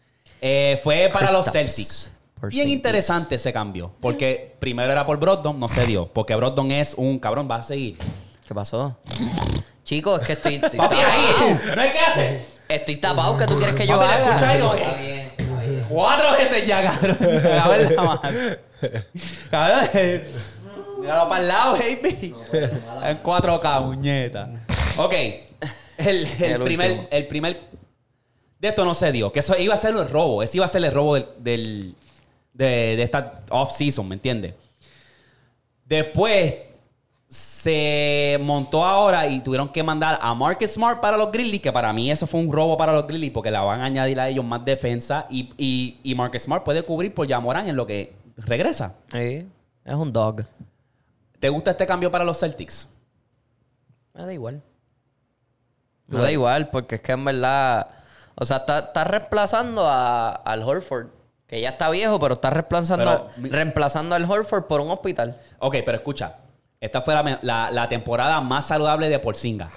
Eh, 0.41 0.79
fue 0.83 1.09
para 1.13 1.33
los. 1.33 1.51
Celtics. 1.51 2.13
Porzingis. 2.47 2.65
Bien 2.65 2.77
interesante 2.77 3.35
ese 3.37 3.53
cambio. 3.53 3.93
Porque 4.01 4.55
primero 4.59 4.91
era 4.93 5.05
por 5.07 5.19
Brogdon, 5.19 5.57
no 5.57 5.69
se 5.69 5.85
dio. 5.87 6.07
Porque 6.07 6.35
Brogdon 6.35 6.71
es 6.71 6.95
un 6.97 7.19
cabrón, 7.19 7.49
va 7.51 7.57
a 7.57 7.63
seguir. 7.63 7.97
¿Qué 8.47 8.55
pasó? 8.55 8.97
Chicos, 9.85 10.21
es 10.23 10.27
que 10.27 10.33
estoy, 10.35 10.55
estoy 10.57 10.79
Papi, 10.79 10.97
ahí. 10.97 11.59
¿No 11.77 11.83
hay 11.83 11.91
qué 11.91 11.99
hacer? 11.99 12.47
Estoy 12.69 12.97
tapado. 12.97 13.37
¿Qué 13.37 13.47
tú 13.47 13.57
quieres 13.57 13.75
que 13.75 13.87
yo 13.87 13.99
Papi, 13.99 14.09
la 14.09 14.15
haga? 14.17 14.27
escucha 14.37 14.53
que- 14.53 14.83
Está 14.83 15.01
bien. 15.01 15.85
Cuatro 15.89 16.33
veces 16.33 16.67
ya, 16.67 16.83
cabrón. 16.83 17.17
En 17.21 17.57
la 17.97 18.03
madre. 18.05 18.61
Cabrón. 19.51 19.89
eh, 19.95 20.27
Míralo 21.01 21.29
para 21.29 21.43
el 21.43 21.49
lado, 21.49 21.73
baby. 21.75 22.35
En 23.03 23.23
4K, 23.23 23.81
muñeta. 23.83 24.49
Ok. 24.97 25.13
El, 25.13 25.47
el 25.99 26.27
El 26.43 26.63
primer, 26.63 26.91
último. 26.91 27.09
el 27.11 27.27
primer. 27.27 27.61
De 28.59 28.69
esto 28.69 28.85
no 28.85 28.95
se 28.95 29.13
dio. 29.13 29.31
Que 29.31 29.41
eso 29.41 29.57
iba 29.59 29.75
a 29.75 29.77
ser 29.77 29.95
el 29.95 30.09
robo. 30.09 30.43
Ese 30.43 30.57
iba 30.59 30.65
a 30.65 30.69
ser 30.69 30.85
el 30.85 30.93
robo 30.93 31.15
del, 31.17 31.27
del- 31.39 31.95
de, 32.55 32.97
de 32.97 33.03
esta 33.03 33.43
off-season, 33.51 34.09
¿me 34.09 34.15
entiendes? 34.15 34.55
Después 35.85 36.55
se 37.29 38.39
montó 38.41 38.85
ahora 38.85 39.27
y 39.27 39.41
tuvieron 39.41 39.69
que 39.69 39.83
mandar 39.83 40.19
a 40.23 40.35
Marcus 40.35 40.71
Smart 40.71 41.01
para 41.01 41.17
los 41.17 41.33
Grizzlies, 41.33 41.61
que 41.61 41.73
para 41.73 41.93
mí 41.93 42.11
eso 42.11 42.27
fue 42.27 42.41
un 42.41 42.51
robo 42.51 42.77
para 42.77 42.93
los 42.93 43.07
Grizzlies 43.07 43.33
porque 43.33 43.51
le 43.51 43.59
van 43.59 43.81
a 43.81 43.85
añadir 43.85 44.21
a 44.21 44.29
ellos 44.29 44.45
más 44.45 44.65
defensa 44.65 45.27
y, 45.29 45.53
y, 45.59 45.99
y 46.03 46.15
Marcus 46.15 46.43
Smart 46.43 46.65
puede 46.65 46.83
cubrir 46.83 47.13
por 47.13 47.27
Yamoran 47.27 47.69
en 47.69 47.77
lo 47.77 47.87
que 47.87 48.15
regresa. 48.37 48.95
Sí, 49.13 49.47
es 49.85 49.95
un 49.95 50.13
dog. 50.13 50.43
¿Te 51.41 51.49
gusta 51.49 51.73
este 51.73 51.87
cambio 51.87 52.11
para 52.11 52.25
los 52.25 52.39
Celtics? 52.39 52.89
Me 54.15 54.25
da 54.25 54.33
igual. 54.33 54.63
Me 56.07 56.21
da 56.21 56.31
igual, 56.31 56.71
porque 56.71 56.97
es 56.97 57.01
que 57.01 57.13
en 57.13 57.25
verdad. 57.25 57.89
O 58.37 58.45
sea, 58.45 58.59
está, 58.59 58.79
está 58.79 59.05
reemplazando 59.05 59.87
a, 59.87 60.31
al 60.31 60.63
Horford, 60.63 61.09
que 61.47 61.61
ya 61.61 61.71
está 61.71 61.91
viejo, 61.91 62.19
pero 62.19 62.35
está 62.35 62.51
reemplazando, 62.51 63.05
Pero, 63.05 63.11
a- 63.37 63.41
mi- 63.41 63.49
reemplazando 63.51 64.15
al 64.15 64.31
Horford 64.31 64.65
por 64.65 64.81
un 64.81 64.91
hospital. 64.91 65.37
Ok, 65.59 65.77
pero 65.85 65.97
escucha. 65.99 66.37
Esta 66.81 67.03
fue 67.03 67.15
la, 67.15 67.39
la- 67.43 67.71
la 67.71 67.89
temporada 67.89 68.41
más 68.41 68.67
saludable 68.67 69.09
de 69.09 69.19
Porzinga. 69.19 69.71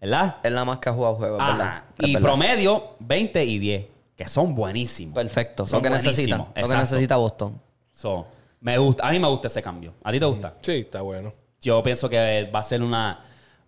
¿Verdad? 0.00 0.36
Es 0.42 0.50
la 0.52 0.64
más 0.64 0.78
que 0.78 0.88
ha 0.88 0.92
jugado 0.92 1.16
juego, 1.16 1.36
es 1.36 1.42
Ajá. 1.42 1.52
verdad. 1.52 1.82
Y 1.98 2.14
verdad. 2.14 2.26
promedio 2.28 2.96
20 3.00 3.44
y 3.44 3.58
10, 3.58 3.86
que 4.16 4.26
son 4.28 4.54
buenísimos. 4.54 5.14
Perfecto. 5.14 5.66
Son 5.66 5.78
lo 5.78 5.82
que 5.82 5.90
necesita. 5.90 6.36
buenísimos. 6.36 6.48
Lo 6.48 6.54
que 6.54 6.60
Exacto. 6.60 6.80
necesita 6.80 7.16
Boston. 7.16 7.60
So, 7.92 8.26
me 8.60 8.78
gusta, 8.78 9.06
a 9.06 9.10
mí 9.10 9.18
me 9.18 9.28
gusta 9.28 9.48
ese 9.48 9.62
cambio. 9.62 9.92
¿A 10.02 10.10
ti 10.10 10.18
te 10.18 10.24
gusta? 10.26 10.54
Sí, 10.62 10.72
está 10.72 11.02
bueno. 11.02 11.34
Yo 11.60 11.82
pienso 11.82 12.08
que 12.08 12.50
va 12.54 12.60
a 12.60 12.62
ser 12.62 12.82
una. 12.82 13.22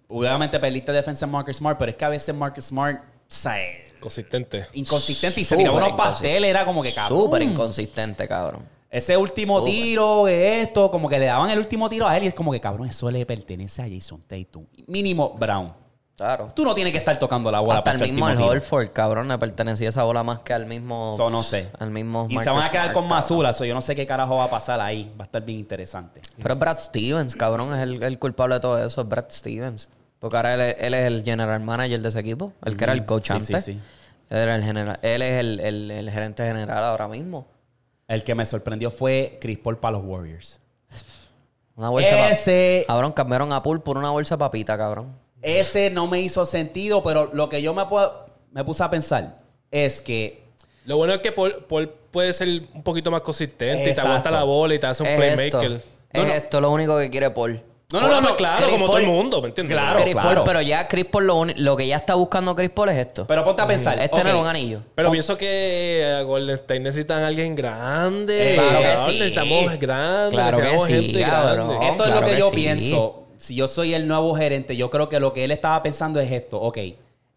Obviamente 0.08 0.58
perdiste 0.58 0.92
defensa 0.92 1.26
en 1.26 1.32
Marcus 1.32 1.56
Smart, 1.56 1.78
pero 1.78 1.90
es 1.90 1.96
que 1.96 2.04
a 2.04 2.08
veces 2.08 2.34
Marcus 2.34 2.64
Smart 2.66 2.98
o 3.00 3.04
sea, 3.28 3.54
Consistente. 4.02 4.66
inconsistente 4.74 5.40
y 5.40 5.44
se 5.44 5.56
tiraba 5.56 5.78
unos 5.78 5.92
pasteles, 5.92 6.50
era 6.50 6.64
como 6.64 6.82
que 6.82 6.92
cabrón. 6.92 7.18
Súper 7.22 7.42
inconsistente, 7.42 8.28
cabrón. 8.28 8.62
Ese 8.90 9.16
último 9.16 9.60
Súper. 9.60 9.72
tiro 9.72 10.24
de 10.26 10.62
esto, 10.62 10.90
como 10.90 11.08
que 11.08 11.18
le 11.18 11.26
daban 11.26 11.48
el 11.48 11.58
último 11.58 11.88
tiro 11.88 12.06
a 12.06 12.16
él 12.16 12.24
y 12.24 12.26
es 12.26 12.34
como 12.34 12.52
que 12.52 12.60
cabrón, 12.60 12.88
eso 12.88 13.10
le 13.10 13.24
pertenece 13.24 13.80
a 13.80 13.88
Jason 13.88 14.20
Tatum. 14.28 14.66
Mínimo 14.86 15.30
Brown. 15.30 15.72
Claro. 16.14 16.52
Tú 16.54 16.62
no 16.62 16.74
tienes 16.74 16.92
que 16.92 16.98
estar 16.98 17.18
tocando 17.18 17.50
la 17.50 17.60
bola 17.60 17.78
Hasta 17.78 17.92
para 17.92 18.04
el 18.04 18.10
el 18.10 18.12
mismo 18.12 18.28
tiro. 18.30 18.46
Horford, 18.48 18.90
cabrón, 18.92 19.28
le 19.28 19.38
pertenecía 19.38 19.88
esa 19.88 20.02
bola 20.04 20.22
más 20.22 20.40
que 20.40 20.52
al 20.52 20.66
mismo. 20.66 21.12
Eso 21.14 21.30
no 21.30 21.42
sé. 21.42 21.70
Al 21.78 21.90
mismo. 21.90 22.26
Y 22.28 22.38
se 22.38 22.50
van 22.50 22.62
a 22.62 22.70
quedar 22.70 22.84
Smart, 22.90 22.94
con. 22.94 23.08
Masula, 23.08 23.50
eso 23.50 23.64
yo 23.64 23.74
no 23.74 23.80
sé 23.80 23.96
qué 23.96 24.06
carajo 24.06 24.36
va 24.36 24.44
a 24.44 24.50
pasar 24.50 24.80
ahí. 24.80 25.10
Va 25.18 25.24
a 25.24 25.26
estar 25.26 25.42
bien 25.42 25.58
interesante. 25.58 26.20
Pero 26.36 26.54
es 26.54 26.60
Brad 26.60 26.78
Stevens, 26.78 27.34
cabrón, 27.34 27.72
es 27.72 27.80
el, 27.80 28.02
el 28.02 28.18
culpable 28.18 28.56
de 28.56 28.60
todo 28.60 28.84
eso, 28.84 29.00
es 29.00 29.08
Brad 29.08 29.30
Stevens. 29.30 29.88
Porque 30.22 30.36
ahora 30.36 30.54
él, 30.54 30.60
es- 30.60 30.76
él 30.78 30.94
es 30.94 31.06
el 31.08 31.22
general 31.24 31.60
manager 31.60 32.00
de 32.00 32.08
ese 32.08 32.20
equipo, 32.20 32.52
el 32.64 32.76
que 32.76 32.84
era 32.84 32.92
el 32.92 33.04
coach 33.04 33.24
Sí, 33.24 33.40
sí, 33.40 33.52
antes. 33.52 33.64
sí. 33.64 33.72
Él, 34.30 34.38
era 34.38 34.54
el 34.54 34.62
general, 34.62 34.98
él 35.02 35.20
es 35.20 35.40
el, 35.40 35.58
el- 35.58 35.90
el 35.90 36.10
gerente 36.12 36.44
general 36.46 36.84
ahora 36.84 37.08
mismo. 37.08 37.48
El 38.06 38.22
que 38.22 38.34
me 38.36 38.46
sorprendió 38.46 38.88
fue 38.92 39.36
Chris 39.40 39.58
Paul 39.58 39.78
para 39.78 39.98
los 39.98 40.04
Warriors. 40.06 40.60
Una 41.74 41.88
bolsa 41.88 42.10
pa- 42.10 42.30
Ese, 42.30 42.84
Cabrón, 42.86 43.12
cambiaron 43.12 43.52
a 43.52 43.62
Pool 43.64 43.82
por 43.82 43.98
una 43.98 44.10
bolsa 44.10 44.38
papita, 44.38 44.78
cabrón. 44.78 45.08
ese 45.42 45.90
no 45.90 46.06
me 46.06 46.20
hizo 46.20 46.46
sentido, 46.46 47.02
pero 47.02 47.30
lo 47.32 47.48
que 47.48 47.60
yo 47.60 47.74
me, 47.74 47.84
puedo- 47.86 48.26
me 48.52 48.62
puse 48.64 48.84
a 48.84 48.90
pensar 48.90 49.38
es 49.72 50.00
que 50.00 50.44
Lo 50.84 50.98
bueno 50.98 51.14
es 51.14 51.18
que 51.20 51.32
Paul, 51.32 51.64
Paul 51.68 51.88
puede 52.12 52.32
ser 52.32 52.48
un 52.74 52.82
poquito 52.84 53.10
más 53.10 53.22
consistente 53.22 53.80
y 53.82 53.84
te 53.86 53.90
Exacto. 53.90 54.08
aguanta 54.10 54.30
la 54.30 54.44
bola 54.44 54.74
y 54.74 54.78
te 54.78 54.86
hace 54.86 55.02
un 55.02 55.08
Es 55.08 55.16
playmaker. 55.16 55.72
esto. 55.72 55.88
Es 56.12 56.32
esto 56.42 56.60
lo 56.60 56.70
único 56.70 56.96
que 56.98 57.10
quiere 57.10 57.30
Paul. 57.30 57.60
No, 57.92 58.00
no, 58.00 58.08
no, 58.08 58.20
no, 58.20 58.36
claro, 58.36 58.56
Chris 58.64 58.70
como 58.72 58.86
todo 58.86 58.96
el 58.98 59.04
Paul- 59.04 59.14
mundo, 59.14 59.42
¿me 59.42 59.48
entiendes? 59.48 59.76
Claro. 59.76 60.00
Chris 60.02 60.14
Paul, 60.14 60.22
claro. 60.24 60.44
pero 60.44 60.60
ya 60.62 60.88
Chris 60.88 61.04
Paul 61.04 61.26
lo, 61.26 61.44
lo 61.44 61.76
que 61.76 61.86
ya 61.86 61.96
está 61.96 62.14
buscando 62.14 62.54
Chris 62.56 62.70
Paul 62.70 62.88
es 62.88 62.96
esto. 62.98 63.26
Pero 63.26 63.44
ponte 63.44 63.62
a 63.62 63.66
pensar. 63.66 63.98
es 64.00 64.06
ok, 64.10 64.14
tener 64.16 64.34
un 64.34 64.46
anillo. 64.46 64.80
Pero 64.94 65.10
pienso 65.10 65.36
que 65.36 66.16
a 66.18 66.22
Golden 66.22 66.54
State 66.56 66.80
necesitan 66.80 67.22
a 67.22 67.26
alguien 67.26 67.54
grande. 67.54 68.52
Eh, 68.52 68.54
claro 68.56 68.80
que 68.80 68.96
sí. 68.96 69.18
Necesitamos 69.18 69.78
grandes, 69.78 70.30
Claro 70.32 70.56
que 70.56 70.62
necesitamos 70.64 70.86
sí, 70.86 70.92
gente 71.12 71.20
cabrón. 71.30 71.68
grande. 71.68 71.86
Esto 71.88 72.04
es 72.04 72.08
claro 72.10 72.20
lo 72.20 72.26
que, 72.26 72.32
que 72.34 72.38
yo 72.40 72.48
sí. 72.50 72.56
pienso. 72.56 73.18
Si 73.38 73.54
yo 73.56 73.66
soy 73.68 73.92
el 73.94 74.06
nuevo 74.06 74.34
gerente, 74.36 74.76
yo 74.76 74.88
creo 74.88 75.08
que 75.08 75.18
lo 75.18 75.32
que 75.32 75.44
él 75.44 75.50
estaba 75.50 75.82
pensando 75.82 76.20
es 76.20 76.30
esto. 76.30 76.60
Ok, 76.60 76.78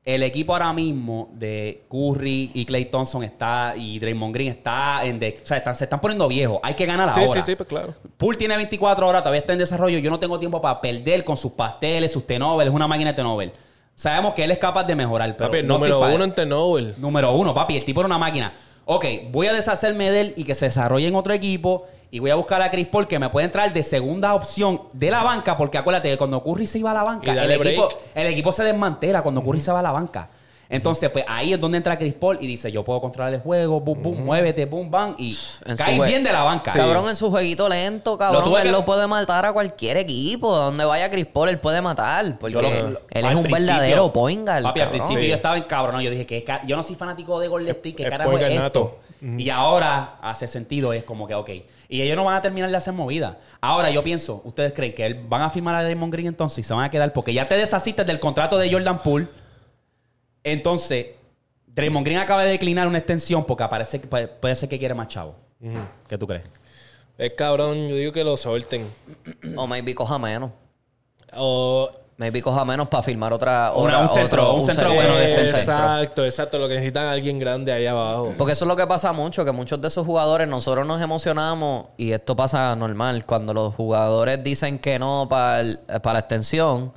el 0.05 0.21
equipo 0.21 0.53
ahora 0.53 0.71
mismo 0.71 1.29
de 1.33 1.83
Curry 1.89 2.51
y 2.53 2.63
Clay 2.65 2.85
Thompson 2.85 3.23
está 3.23 3.73
y 3.75 3.97
Draymond 3.97 4.33
Green 4.35 4.49
está 4.51 5.03
en 5.03 5.19
de, 5.19 5.39
o 5.43 5.47
sea, 5.47 5.57
están- 5.57 5.73
se 5.75 5.85
están 5.85 5.99
poniendo 5.99 6.27
viejos. 6.27 6.59
Hay 6.61 6.75
que 6.75 6.85
ganar 6.85 7.11
Sí, 7.15 7.21
ahora. 7.21 7.41
sí, 7.41 7.45
sí, 7.51 7.55
pues 7.55 7.67
claro. 7.67 7.95
Poole 8.17 8.37
tiene 8.37 8.55
24 8.55 9.07
horas, 9.07 9.23
todavía 9.23 9.39
está 9.41 9.53
en 9.53 9.59
desarrollo. 9.59 9.97
Yo 9.97 10.11
no 10.11 10.19
tengo 10.19 10.37
tiempo 10.37 10.61
para 10.61 10.79
perder 10.79 11.23
con 11.25 11.35
sus 11.35 11.53
pasteles, 11.53 12.11
sus 12.11 12.27
T-Nobel. 12.27 12.67
Es 12.67 12.73
una 12.73 12.87
máquina 12.87 13.11
de 13.11 13.15
T-Nobel. 13.15 13.51
Sabemos 13.95 14.33
que 14.33 14.43
él 14.43 14.51
es 14.51 14.57
capaz 14.59 14.83
de 14.83 14.95
mejorar, 14.95 15.35
pero 15.37 15.49
Papi, 15.49 15.63
no 15.63 15.75
número 15.75 15.99
uno 15.99 16.23
en 16.23 16.35
T-Nobel. 16.35 16.93
Número 16.97 17.31
uno, 17.33 17.53
papi. 17.53 17.77
El 17.77 17.85
tipo 17.85 18.01
era 18.01 18.05
una 18.07 18.17
máquina. 18.19 18.53
Ok, 18.85 19.05
voy 19.31 19.47
a 19.47 19.53
deshacerme 19.53 20.11
de 20.11 20.21
él 20.21 20.33
y 20.37 20.43
que 20.43 20.53
se 20.53 20.65
desarrolle 20.65 21.07
en 21.07 21.15
otro 21.15 21.33
equipo. 21.33 21.87
Y 22.15 22.19
voy 22.19 22.29
a 22.29 22.35
buscar 22.35 22.61
a 22.61 22.69
Chris 22.69 22.87
Paul 22.87 23.09
que 23.09 23.19
me 23.19 23.27
puede 23.27 23.43
entrar 23.43 23.73
de 23.73 23.83
segunda 23.83 24.35
opción 24.35 24.83
de 24.93 25.11
la 25.11 25.21
banca. 25.21 25.57
Porque 25.57 25.77
acuérdate 25.77 26.09
que 26.09 26.17
cuando 26.17 26.41
Curry 26.41 26.65
se 26.65 26.79
iba 26.79 26.91
a 26.91 26.93
la 26.93 27.03
banca, 27.03 27.33
el 27.33 27.51
equipo, 27.51 27.89
el 28.13 28.27
equipo 28.27 28.53
se 28.53 28.63
desmantela 28.63 29.21
cuando 29.21 29.43
Curry 29.43 29.59
se 29.59 29.73
va 29.73 29.79
a 29.79 29.83
la 29.83 29.91
banca. 29.91 30.29
Entonces, 30.69 31.09
pues 31.09 31.25
ahí 31.27 31.51
es 31.51 31.59
donde 31.59 31.75
entra 31.75 31.97
Chris 31.99 32.13
Paul 32.13 32.37
y 32.39 32.47
dice: 32.47 32.71
Yo 32.71 32.85
puedo 32.85 33.01
controlar 33.01 33.33
el 33.33 33.41
juego, 33.41 33.81
boom, 33.81 34.01
boom, 34.01 34.23
muévete, 34.23 34.65
boom, 34.65 34.89
bam. 34.89 35.13
Y 35.17 35.37
cae 35.77 35.99
bien 36.03 36.23
de 36.23 36.31
la 36.31 36.43
banca. 36.43 36.71
Cabrón, 36.71 37.09
en 37.09 37.17
su 37.17 37.29
jueguito 37.29 37.67
lento, 37.67 38.17
cabrón, 38.17 38.45
tuve 38.45 38.61
él 38.61 38.67
que- 38.67 38.71
lo 38.71 38.85
puede 38.85 39.05
matar 39.07 39.45
a 39.45 39.51
cualquier 39.51 39.97
equipo. 39.97 40.55
Donde 40.55 40.85
vaya 40.85 41.11
Chris 41.11 41.25
Paul, 41.25 41.49
él 41.49 41.59
puede 41.59 41.81
matar. 41.81 42.37
Porque 42.39 42.53
lo- 42.55 42.67
él 42.69 42.97
es 43.11 43.23
al 43.25 43.35
un 43.35 43.43
principio- 43.43 43.73
verdadero 43.75 44.13
point 44.13 44.41
guard, 44.47 44.63
Papi, 44.63 44.79
al 44.79 44.85
cabrón. 44.87 44.99
principio 45.01 45.23
Sí. 45.23 45.29
yo 45.29 45.35
estaba 45.35 45.57
en 45.57 45.63
cabrón. 45.63 45.99
Yo 46.01 46.09
dije 46.11 46.25
que 46.25 46.45
yo 46.65 46.77
no 46.77 46.81
soy 46.81 46.95
fanático 46.95 47.41
de 47.41 47.49
Golden 47.49 47.71
State. 47.75 47.93
¿Qué 47.95 48.03
es 48.03 48.09
carajo 48.09 48.31
point 48.31 48.43
es 48.45 48.49
guard 48.53 48.65
esto? 48.67 48.79
nato. 48.79 49.04
Y 49.37 49.49
ahora 49.49 50.17
hace 50.21 50.45
sentido. 50.45 50.93
Es 50.93 51.03
como 51.03 51.27
que, 51.27 51.33
ok. 51.33 51.49
Y 51.89 52.01
ellos 52.01 52.15
no 52.15 52.25
van 52.25 52.35
a 52.35 52.41
terminar 52.41 52.69
de 52.69 52.77
hacer 52.77 52.93
movida. 52.93 53.39
Ahora 53.59 53.89
yo 53.89 54.03
pienso, 54.03 54.41
¿ustedes 54.45 54.71
creen 54.73 54.93
que 54.93 55.05
él 55.05 55.25
van 55.27 55.41
a 55.41 55.49
firmar 55.49 55.73
a 55.75 55.83
Draymond 55.83 56.13
Green 56.13 56.27
entonces 56.27 56.59
y 56.59 56.63
se 56.63 56.73
van 56.73 56.83
a 56.83 56.91
quedar? 56.91 57.11
Porque 57.11 57.33
ya 57.33 57.47
te 57.47 57.55
deshaciste 57.55 58.03
del 58.03 58.19
contrato 58.19 58.57
de 58.57 58.71
Jordan 58.71 59.01
Poole. 59.01 59.27
Entonces, 60.43 61.07
Draymond 61.67 62.05
Green 62.05 62.19
acaba 62.19 62.43
de 62.43 62.51
declinar 62.51 62.87
una 62.87 62.99
extensión 62.99 63.45
porque 63.45 63.63
aparece 63.63 63.99
que 63.99 64.07
puede, 64.07 64.27
puede 64.27 64.55
ser 64.55 64.69
que 64.69 64.77
quiere 64.77 64.93
más 64.93 65.07
chavo. 65.07 65.35
¿Qué 66.07 66.17
tú 66.17 66.27
crees? 66.27 66.43
Es 67.17 67.31
cabrón, 67.31 67.87
yo 67.87 67.95
digo 67.95 68.11
que 68.11 68.23
lo 68.23 68.37
suelten. 68.37 68.87
O 69.55 69.65
maybe 69.65 69.95
coja 69.95 70.19
menos. 70.19 70.51
O 71.33 71.89
Maybe 72.17 72.41
coja 72.41 72.63
menos 72.63 72.87
para 72.87 73.03
firmar 73.03 73.33
otra... 73.33 73.73
Una- 73.75 73.99
otra- 73.99 74.01
un 74.03 74.07
centro, 74.07 74.43
otro- 74.43 74.53
un 74.55 74.61
centro 74.61 74.85
centro, 74.89 74.93
bueno 75.03 75.15
de 75.19 75.25
ese 75.25 75.45
centro. 75.47 75.59
Exacto, 75.73 76.23
exacto. 76.25 76.57
Lo 76.59 76.67
que 76.69 76.75
necesitan 76.75 77.05
es 77.07 77.11
alguien 77.11 77.39
grande 77.39 77.73
ahí 77.73 77.85
abajo. 77.85 78.33
Porque 78.37 78.53
eso 78.53 78.63
es 78.63 78.69
lo 78.69 78.75
que 78.77 78.87
pasa 78.87 79.11
mucho, 79.11 79.43
que 79.43 79.51
muchos 79.51 79.81
de 79.81 79.89
esos 79.89 80.05
jugadores, 80.05 80.47
nosotros 80.47 80.87
nos 80.87 81.01
emocionamos 81.01 81.87
y 81.97 82.13
esto 82.13 82.33
pasa 82.35 82.73
normal. 82.77 83.25
Cuando 83.25 83.53
los 83.53 83.75
jugadores 83.75 84.41
dicen 84.41 84.79
que 84.79 84.97
no 84.97 85.27
para 85.29 85.61
la 85.63 86.19
extensión, 86.19 86.93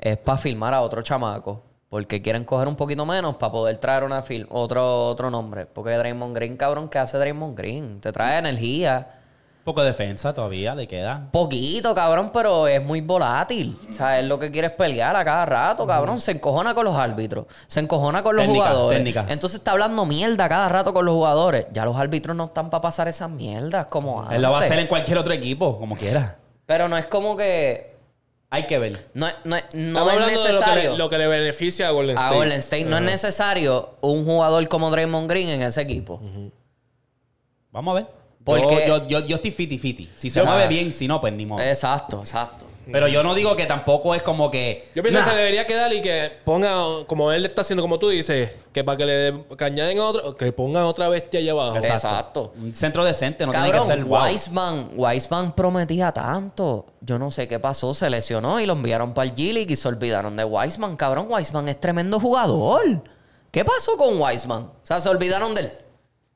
es 0.00 0.16
para 0.16 0.36
firmar 0.38 0.74
a 0.74 0.82
otro 0.82 1.00
chamaco. 1.02 1.62
Porque 1.88 2.20
quieren 2.22 2.44
coger 2.44 2.66
un 2.66 2.76
poquito 2.76 3.04
menos 3.06 3.36
para 3.36 3.52
poder 3.52 3.76
traer 3.78 4.02
una 4.04 4.24
otro, 4.50 5.06
otro 5.06 5.30
nombre. 5.30 5.66
Porque 5.66 5.90
Draymond 5.96 6.34
Green, 6.34 6.56
cabrón, 6.56 6.88
¿qué 6.88 6.98
hace 6.98 7.18
Draymond 7.18 7.56
Green? 7.56 8.00
Te 8.00 8.10
trae 8.12 8.38
energía. 8.38 9.19
Poco 9.70 9.82
de 9.82 9.86
defensa 9.88 10.34
todavía 10.34 10.74
le 10.74 10.88
queda. 10.88 11.28
Poquito, 11.30 11.94
cabrón, 11.94 12.32
pero 12.34 12.66
es 12.66 12.82
muy 12.82 13.00
volátil. 13.02 13.78
O 13.88 13.94
sea, 13.94 14.18
es 14.18 14.26
lo 14.26 14.36
que 14.36 14.50
quiere 14.50 14.66
es 14.66 14.72
pelear 14.72 15.14
a 15.14 15.24
cada 15.24 15.46
rato, 15.46 15.86
cabrón. 15.86 16.20
Se 16.20 16.32
encojona 16.32 16.74
con 16.74 16.84
los 16.86 16.96
árbitros. 16.96 17.44
Se 17.68 17.78
encojona 17.78 18.20
con 18.24 18.34
los 18.34 18.44
Técnica, 18.46 18.64
jugadores. 18.66 18.98
técnica. 18.98 19.26
Entonces 19.28 19.58
está 19.60 19.70
hablando 19.70 20.04
mierda 20.06 20.48
cada 20.48 20.68
rato 20.68 20.92
con 20.92 21.06
los 21.06 21.14
jugadores. 21.14 21.66
Ya 21.72 21.84
los 21.84 21.96
árbitros 21.96 22.34
no 22.36 22.46
están 22.46 22.68
para 22.68 22.80
pasar 22.80 23.06
esas 23.06 23.30
mierdas 23.30 23.86
como 23.86 24.28
Él 24.28 24.42
lo 24.42 24.48
va 24.50 24.56
a 24.56 24.58
antes. 24.58 24.72
hacer 24.72 24.80
en 24.82 24.88
cualquier 24.88 25.18
otro 25.18 25.32
equipo, 25.32 25.78
como 25.78 25.94
quiera. 25.96 26.36
Pero 26.66 26.88
no 26.88 26.96
es 26.96 27.06
como 27.06 27.36
que... 27.36 27.94
Hay 28.50 28.66
que 28.66 28.80
ver. 28.80 29.06
No, 29.14 29.28
es- 29.28 29.36
no, 29.44 29.54
no 29.72 30.08
es 30.08 30.14
hablando 30.14 30.26
de 30.26 30.32
lo 30.36 30.42
que, 30.42 30.48
necesario... 30.48 30.90
le, 30.90 30.98
lo 30.98 31.08
que 31.10 31.18
le 31.18 31.26
beneficia 31.28 31.86
a 31.86 31.90
Golden 31.92 32.18
a 32.18 32.22
State. 32.22 32.36
Golden 32.36 32.58
State 32.58 32.84
no 32.86 32.96
es 32.96 33.02
necesario 33.04 33.90
un 34.00 34.24
jugador 34.24 34.66
como 34.66 34.90
Draymond 34.90 35.30
Green 35.30 35.48
en 35.50 35.62
ese 35.62 35.80
equipo. 35.80 36.20
Vamos 37.70 37.92
a 37.92 37.94
ver. 38.00 38.19
Porque- 38.44 38.86
Yo, 38.86 38.98
yo, 38.98 39.08
yo, 39.08 39.26
yo 39.26 39.36
estoy 39.36 39.50
fiti-fiti. 39.50 40.10
Si 40.16 40.30
se 40.30 40.40
Yo- 40.40 40.46
mueve 40.46 40.66
bien, 40.68 40.92
si 40.92 41.06
no, 41.06 41.20
pues 41.20 41.32
ni 41.32 41.46
modo. 41.46 41.60
Exacto, 41.62 42.20
exacto. 42.20 42.66
Pero 42.92 43.06
yo 43.06 43.22
no 43.22 43.36
digo 43.36 43.54
que 43.54 43.66
tampoco 43.66 44.16
es 44.16 44.22
como 44.22 44.50
que. 44.50 44.88
Yo 44.96 45.02
pienso 45.04 45.20
Nah. 45.20 45.26
que 45.26 45.30
se 45.30 45.36
debería 45.36 45.64
quedar 45.64 45.92
y 45.92 46.02
que 46.02 46.32
ponga, 46.44 46.74
como 47.06 47.30
él 47.30 47.46
está 47.46 47.60
haciendo, 47.60 47.82
como 47.82 48.00
tú 48.00 48.08
dices, 48.08 48.50
que 48.72 48.82
para 48.82 48.96
que 48.98 49.06
le 49.06 49.44
que 49.56 49.64
añaden 49.64 49.98
a 50.00 50.04
otro, 50.06 50.36
que 50.36 50.50
pongan 50.50 50.82
otra 50.84 51.08
bestia 51.08 51.38
allá 51.38 51.52
abajo. 51.52 51.76
Exacto. 51.76 52.52
Un 52.56 52.74
centro 52.74 53.04
decente, 53.04 53.46
no 53.46 53.52
tiene 53.52 53.66
que 53.66 53.72
Cabrón, 53.78 53.86
ser 53.86 54.04
wow. 54.04 54.24
Wiseman, 54.24 54.90
Wiseman 54.96 55.52
prometía 55.54 56.10
tanto. 56.10 56.86
Yo 57.00 57.16
no 57.16 57.30
sé 57.30 57.46
qué 57.46 57.60
pasó, 57.60 57.94
se 57.94 58.10
lesionó 58.10 58.58
y 58.58 58.66
lo 58.66 58.72
enviaron 58.72 59.14
para 59.14 59.28
el 59.30 59.36
G-League 59.36 59.72
y 59.72 59.76
se 59.76 59.86
olvidaron 59.86 60.34
de 60.36 60.42
Wiseman. 60.44 60.96
Cabrón, 60.96 61.26
Wiseman 61.28 61.68
es 61.68 61.78
tremendo 61.78 62.18
jugador. 62.18 62.82
¿Qué 63.52 63.64
pasó 63.64 63.96
con 63.96 64.20
Wiseman? 64.20 64.62
O 64.62 64.72
sea, 64.82 65.00
se 65.00 65.08
olvidaron 65.08 65.54
de 65.54 65.60
él. 65.60 65.72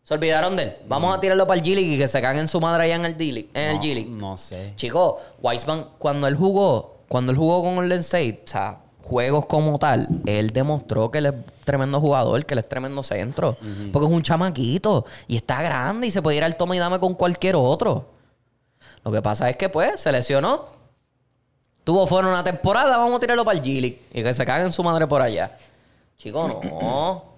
Se 0.04 0.12
olvidaron 0.12 0.54
de 0.54 0.62
él. 0.64 0.76
Vamos 0.86 1.16
a 1.16 1.20
tirarlo 1.20 1.46
para 1.46 1.58
el 1.58 1.66
G-League 1.66 1.94
y 1.94 1.98
que 1.98 2.06
se 2.08 2.20
caguen 2.20 2.46
su 2.46 2.60
madre 2.60 2.84
allá 2.84 2.96
en 2.96 3.06
el. 3.06 3.48
En 3.54 3.76
No, 3.76 3.82
G-League. 3.82 4.10
No 4.10 4.36
sé. 4.36 4.74
Chico, 4.76 5.18
Wiseman, 5.42 5.86
cuando 5.98 6.26
él 6.26 6.36
jugó, 6.36 6.96
cuando 7.08 7.32
él 7.32 7.38
jugó 7.38 7.62
con 7.62 7.76
Golden 7.76 8.00
State, 8.00 8.42
o 8.46 8.50
sea, 8.50 8.80
juegos 9.02 9.46
como 9.46 9.78
tal, 9.78 10.06
él 10.26 10.50
demostró 10.50 11.10
que 11.10 11.18
él 11.18 11.26
es 11.26 11.34
tremendo 11.64 12.00
jugador, 12.00 12.44
que 12.44 12.52
él 12.52 12.58
es 12.58 12.68
tremendo 12.68 13.02
centro. 13.02 13.56
Porque 13.92 14.06
es 14.06 14.12
un 14.12 14.22
chamaquito 14.22 15.06
y 15.26 15.36
está 15.36 15.62
grande 15.62 16.06
y 16.06 16.10
se 16.10 16.20
puede 16.20 16.36
ir 16.36 16.44
al 16.44 16.56
toma 16.56 16.76
y 16.76 16.78
dame 16.78 16.98
con 17.00 17.14
cualquier 17.14 17.56
otro. 17.56 18.10
Lo 19.04 19.10
que 19.10 19.22
pasa 19.22 19.48
es 19.48 19.56
que, 19.56 19.70
pues, 19.70 20.00
se 20.00 20.12
lesionó. 20.12 20.66
Tuvo 21.82 22.06
fuera 22.06 22.28
una 22.28 22.42
temporada, 22.42 22.96
vamos 22.98 23.16
a 23.16 23.20
tirarlo 23.20 23.44
para 23.44 23.58
el 23.58 23.64
G-League 23.64 24.02
y 24.12 24.22
que 24.22 24.34
se 24.34 24.44
caguen 24.44 24.70
su 24.72 24.82
madre 24.82 25.06
por 25.06 25.22
allá. 25.22 25.56
Chico, 26.18 26.60
no. 26.62 27.33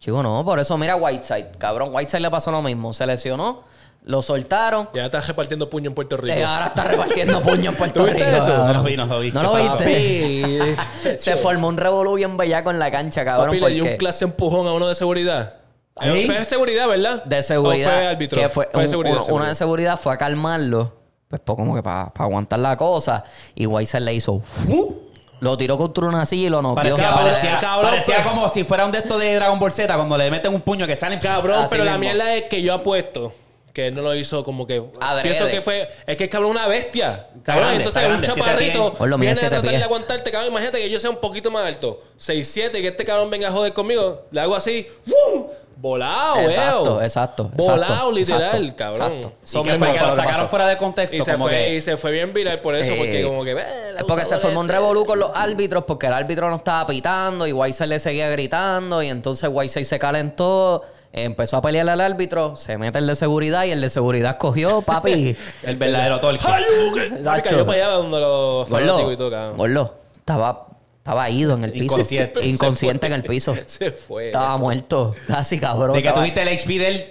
Chico, 0.00 0.22
no. 0.22 0.44
Por 0.44 0.58
eso, 0.58 0.76
mira 0.78 0.96
Whiteside. 0.96 1.52
Cabrón, 1.58 1.90
Whiteside 1.94 2.20
le 2.20 2.30
pasó 2.30 2.50
lo 2.50 2.62
mismo. 2.62 2.94
Se 2.94 3.06
lesionó, 3.06 3.64
lo 4.04 4.22
soltaron. 4.22 4.88
Ya 4.94 5.04
está 5.04 5.20
repartiendo 5.20 5.68
puño 5.68 5.90
en 5.90 5.94
Puerto 5.94 6.16
Rico. 6.16 6.34
Eh, 6.34 6.42
ahora 6.42 6.68
está 6.68 6.84
repartiendo 6.84 7.40
puño 7.42 7.70
en 7.70 7.76
Puerto 7.76 8.00
¿Tú 8.00 8.06
Rico. 8.06 8.24
eso? 8.24 8.66
No 8.66 8.72
lo 8.72 8.82
vi, 8.82 8.96
no 8.96 9.04
lo 9.06 9.20
vi. 9.20 9.30
¿No 9.30 9.40
¿Qué 9.40 9.46
lo 9.46 9.54
viste? 9.56 10.74
Papi, 10.74 11.16
Se 11.18 11.36
formó 11.36 11.68
un 11.68 11.76
revolú 11.76 12.14
bien 12.14 12.36
bellaco 12.38 12.70
en 12.70 12.78
la 12.78 12.90
cancha, 12.90 13.24
cabrón. 13.26 13.48
papi 13.48 13.60
le 13.60 13.68
dio 13.74 13.82
porque 13.84 13.92
un 13.92 13.98
clase 13.98 14.24
empujón 14.24 14.66
a 14.66 14.72
uno 14.72 14.88
de 14.88 14.94
seguridad. 14.94 15.56
Eh, 16.00 16.22
Fue 16.24 16.38
de 16.38 16.44
seguridad, 16.46 16.88
¿verdad? 16.88 17.22
de 17.24 17.42
seguridad. 17.42 17.88
¿O 17.90 17.92
fue 17.98 18.06
árbitro? 18.06 18.40
que 18.40 18.48
fue, 18.48 18.68
de 18.72 18.78
un- 18.78 18.88
seguridad. 18.88 19.20
uno, 19.28 19.44
de 19.44 19.54
seguridad 19.54 20.00
fue 20.00 20.14
a 20.14 20.16
calmarlo. 20.16 20.94
Pues, 21.28 21.42
pues, 21.44 21.56
como 21.56 21.74
que 21.74 21.82
para 21.82 22.10
aguantar 22.16 22.58
la 22.58 22.74
cosa. 22.78 23.22
Y 23.54 23.66
Weiser 23.66 24.00
le 24.00 24.14
hizo. 24.14 24.40
¡fu! 24.40 25.09
Lo 25.40 25.56
tiró 25.56 25.76
contra 25.78 26.06
una 26.06 26.26
silla 26.26 26.46
y 26.46 26.50
lo 26.50 26.62
noqueó. 26.62 26.76
Parecía, 26.76 27.08
Cabrón, 27.08 27.24
parecía, 27.24 27.58
cabrón, 27.58 27.90
parecía 27.90 28.16
pues. 28.16 28.26
como 28.28 28.48
si 28.48 28.64
fuera 28.64 28.84
un 28.84 28.92
de 28.92 28.98
estos 28.98 29.18
de 29.18 29.34
Dragon 29.34 29.58
Ball 29.58 29.72
Z 29.72 29.94
cuando 29.94 30.16
le 30.16 30.30
meten 30.30 30.54
un 30.54 30.60
puño 30.60 30.86
que 30.86 30.96
sale 30.96 31.18
Cabrón, 31.18 31.64
así 31.64 31.70
pero 31.72 31.84
la 31.84 31.98
mierda 31.98 32.34
es 32.34 32.44
que 32.44 32.62
yo 32.62 32.74
apuesto 32.74 33.32
que 33.72 33.86
él 33.88 33.94
no 33.94 34.02
lo 34.02 34.14
hizo 34.14 34.42
como 34.44 34.66
que. 34.66 34.82
Adrede. 35.00 35.22
Pienso 35.34 35.46
que 35.48 35.60
fue. 35.60 35.88
Es 36.06 36.16
que 36.16 36.24
es 36.24 36.30
cabrón 36.30 36.50
una 36.52 36.66
bestia. 36.66 37.28
Cabrón, 37.44 37.64
grande, 37.68 37.76
entonces 37.84 38.02
un 38.02 38.08
grande, 38.08 38.26
chaparrito. 38.26 38.92
Ponlo, 38.94 39.18
mide 39.18 39.32
viene 39.32 39.46
a 39.46 39.50
tratar 39.50 39.68
pies. 39.68 39.78
de 39.80 39.84
aguantarte, 39.84 40.30
cabrón. 40.30 40.50
Imagínate 40.50 40.78
que 40.78 40.90
yo 40.90 40.98
sea 41.00 41.10
un 41.10 41.16
poquito 41.18 41.50
más 41.50 41.64
alto. 41.66 42.00
6'7 42.18 42.78
y 42.78 42.82
que 42.82 42.88
este 42.88 43.04
cabrón 43.04 43.30
venga 43.30 43.48
a 43.48 43.52
joder 43.52 43.72
conmigo. 43.72 44.22
Le 44.30 44.40
hago 44.40 44.54
así. 44.56 44.86
¡fum! 45.06 45.44
Volado, 45.82 46.40
Exacto, 46.40 46.96
veo. 46.96 47.02
exacto, 47.02 47.50
Volado, 47.56 47.82
exacto, 47.84 48.12
literal, 48.12 48.42
exacto, 48.66 48.76
cabrón. 48.76 49.02
exacto. 49.14 49.32
Y 49.40 49.44
Eso 49.44 49.62
que 49.62 49.70
fue 49.78 49.92
que 49.92 49.98
lo 50.00 50.04
lo 50.08 50.10
sacaron 50.10 50.32
pasó. 50.40 50.48
fuera 50.48 50.66
de 50.66 50.76
contexto. 50.76 51.16
Y 51.16 51.22
se, 51.22 51.32
como 51.32 51.44
fue, 51.46 51.52
que, 51.54 51.74
y 51.76 51.80
se 51.80 51.96
fue 51.96 52.12
bien 52.12 52.34
viral 52.34 52.60
por 52.60 52.74
eso, 52.74 52.92
Eh, 52.92 52.96
porque 52.98 53.24
como 53.24 53.44
que. 53.44 53.52
"Eh, 53.52 53.94
Es 53.96 54.04
porque 54.06 54.26
se 54.26 54.38
formó 54.38 54.60
un 54.60 54.66
este". 54.66 54.76
revolú 54.76 55.06
con 55.06 55.18
los 55.18 55.30
árbitros 55.34 55.84
porque 55.84 56.08
el 56.08 56.12
árbitro 56.12 56.50
no 56.50 56.56
estaba 56.56 56.86
pitando 56.86 57.46
y 57.46 57.52
Weiser 57.54 57.88
le 57.88 57.98
seguía 57.98 58.28
gritando 58.28 59.02
y 59.02 59.08
entonces 59.08 59.48
Weiser 59.50 59.82
se 59.86 59.98
calentó, 59.98 60.82
empezó 61.12 61.56
a 61.56 61.62
pelear 61.62 61.88
al 61.88 62.00
árbitro, 62.00 62.56
se 62.56 62.78
mete 62.78 62.98
el 62.98 63.06
de 63.06 63.16
seguridad 63.16 63.64
y 63.64 63.70
el 63.70 63.80
de 63.80 63.88
seguridad 63.88 64.38
cogió, 64.38 64.82
papi. 64.82 65.36
el 65.64 65.76
verdadero 65.76 66.20
torque. 66.20 66.44
Cayó 66.44 67.66
para 67.66 67.78
allá 67.86 67.88
donde 67.96 68.20
los 68.20 68.68
fanáticos 68.68 69.12
y 69.12 69.16
todo, 69.16 69.94
estaba, 70.16 70.66
estaba 70.98 71.30
ido 71.30 71.54
en 71.54 71.64
el 71.64 71.72
piso. 71.72 71.84
Inconsciente. 71.84 72.46
Inconsciente 72.46 73.06
en 73.08 73.12
el 73.14 73.22
piso. 73.24 73.54
Se 73.66 73.90
fue. 73.90 74.26
Estaba 74.26 74.56
muerto, 74.58 75.14
casi 75.26 75.58
cabrón. 75.58 75.94
De 75.96 76.02
que 76.02 76.08
Estaba- 76.08 76.24
tuviste 76.24 76.42
el 76.42 76.48
HP 76.48 76.78
del. 76.78 77.10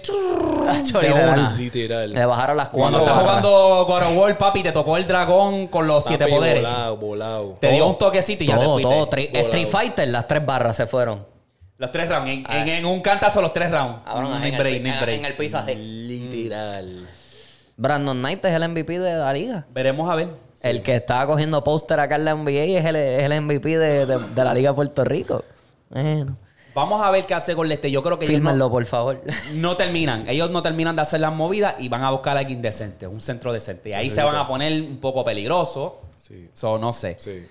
De 1.02 1.12
una. 1.12 1.52
Literal. 1.58 2.12
Le 2.12 2.24
bajaron 2.24 2.56
las 2.56 2.68
Cuando 2.70 3.00
cuatro 3.00 3.14
estás 3.14 3.26
barras. 3.26 3.42
jugando 3.42 3.84
God 3.86 4.02
of 4.12 4.16
War, 4.16 4.38
papi, 4.38 4.62
te 4.62 4.72
tocó 4.72 4.96
el 4.96 5.06
dragón 5.06 5.66
con 5.66 5.86
los 5.86 6.04
siete 6.04 6.26
poderes. 6.28 6.62
Volado, 6.62 6.96
volado. 6.96 7.56
Te 7.60 7.70
dio 7.72 7.86
un 7.86 7.98
toquecito 7.98 8.44
y 8.44 8.46
ya 8.46 8.54
te 8.56 8.64
Todo, 8.64 8.74
fuiste. 8.74 8.90
todo. 8.90 9.06
Volado. 9.06 9.40
Street 9.48 9.66
Fighter, 9.68 10.08
las 10.08 10.26
tres 10.28 10.46
barras 10.46 10.76
se 10.76 10.86
fueron. 10.86 11.26
Los 11.80 11.90
tres 11.90 12.08
rounds. 12.10 12.28
En, 12.30 12.44
en- 12.48 12.68
en 12.68 12.84
un 12.84 13.00
cantazo 13.00 13.40
los 13.40 13.52
tres 13.52 13.70
rounds. 13.70 14.00
Cabrón, 14.04 14.30
no 14.30 14.36
en, 14.36 14.54
el, 14.54 14.60
break, 14.60 14.76
en- 14.76 15.00
break. 15.00 15.18
en 15.18 15.24
el 15.24 15.34
piso 15.34 15.56
así. 15.58 15.74
Literal. 15.74 17.08
Brandon 17.76 18.18
Knight 18.18 18.44
es 18.44 18.52
el 18.52 18.68
MVP 18.68 18.98
de 18.98 19.14
la 19.16 19.32
liga. 19.32 19.66
Veremos 19.72 20.08
a 20.10 20.14
ver. 20.14 20.28
El 20.62 20.82
que 20.82 20.96
estaba 20.96 21.26
cogiendo 21.26 21.64
póster 21.64 21.98
acá 21.98 22.16
en 22.16 22.26
la 22.26 22.34
NBA 22.34 22.78
es 22.78 22.84
el, 22.84 22.96
es 22.96 23.22
el 23.22 23.40
MVP 23.40 23.78
de, 23.78 24.04
de- 24.04 24.18
de 24.18 24.44
la 24.44 24.52
Liga 24.52 24.70
de 24.70 24.74
Puerto 24.76 25.04
Rico. 25.04 25.42
Bueno, 25.88 26.36
Vamos 26.74 27.02
a 27.02 27.10
ver 27.10 27.24
qué 27.26 27.34
hace 27.34 27.54
Golden 27.54 27.72
State. 27.76 27.90
Yo 27.90 28.02
creo 28.02 28.16
que 28.18 28.26
ellos 28.26 28.34
fírmenlo, 28.36 28.66
no, 28.66 28.70
por 28.70 28.84
favor. 28.84 29.22
no 29.54 29.76
terminan. 29.76 30.28
Ellos 30.28 30.50
no 30.50 30.60
terminan 30.62 30.94
de 30.94 31.02
hacer 31.02 31.20
las 31.20 31.32
movidas 31.32 31.74
y 31.78 31.88
van 31.88 32.04
a 32.04 32.10
buscar 32.10 32.36
a 32.36 32.40
alguien 32.40 32.60
decente, 32.62 33.06
un 33.08 33.20
centro 33.22 33.52
decente. 33.52 33.88
Y 33.88 33.92
ahí 33.94 34.10
se 34.10 34.22
van 34.22 34.36
a 34.36 34.46
poner 34.46 34.80
un 34.82 34.98
poco 34.98 35.24
peligrosos. 35.24 35.94
Sí. 36.22 36.48
So, 36.52 36.78
no 36.78 36.92
sé. 36.92 37.16
Sí. 37.18 37.44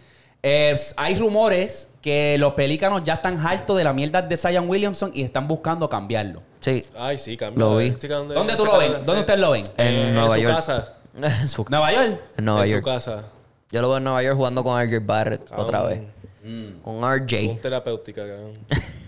Eh, 0.44 0.76
hay 0.98 1.16
rumores 1.20 1.88
que 2.02 2.38
los 2.40 2.54
pelícanos 2.54 3.04
ya 3.04 3.16
están 3.16 3.38
hartos 3.46 3.78
de 3.78 3.84
la 3.84 3.92
mierda 3.94 4.22
de 4.22 4.38
Zion 4.38 4.70
Williamson 4.70 5.12
y 5.14 5.24
están 5.24 5.48
buscando 5.48 5.90
cambiarlo. 5.90 6.42
Sí. 6.62 6.84
Ay, 6.98 7.18
sí, 7.18 7.36
cambia. 7.38 7.60
Lo 7.66 7.78
vi. 7.78 7.94
Sí, 7.98 8.08
¿dónde- 8.08 8.36
¿Dónde 8.36 8.56
tú 8.56 8.66
lo 8.66 8.78
ven? 8.78 8.92
¿Dónde 9.06 9.20
ustedes 9.22 9.40
lo 9.40 9.52
ven? 9.52 9.64
En 9.78 9.88
Eh, 9.88 10.12
Nueva 10.14 10.36
su 10.36 10.42
York. 10.42 10.56
casa. 10.56 10.94
En 11.22 11.48
su 11.50 11.66
casa. 11.66 11.78
¿Nueva 11.78 11.92
York? 12.08 12.22
En 12.38 12.46
Nueva 12.46 12.64
en 12.66 12.72
York. 12.72 12.84
su 12.84 12.90
casa. 12.90 13.24
Yo 13.72 13.82
lo 13.82 13.90
veo 13.90 13.98
en 13.98 14.04
Nueva 14.06 14.24
York 14.24 14.38
jugando 14.38 14.64
con 14.64 14.80
RJ 14.82 15.00
Barrett 15.06 15.52
otra 15.56 15.84
vez. 15.84 16.02
Mm. 16.44 16.80
Con 16.82 17.02
Con 17.02 17.12
RJ. 17.20 17.60
terapéutica, 17.62 18.22
cabrón. 18.26 18.54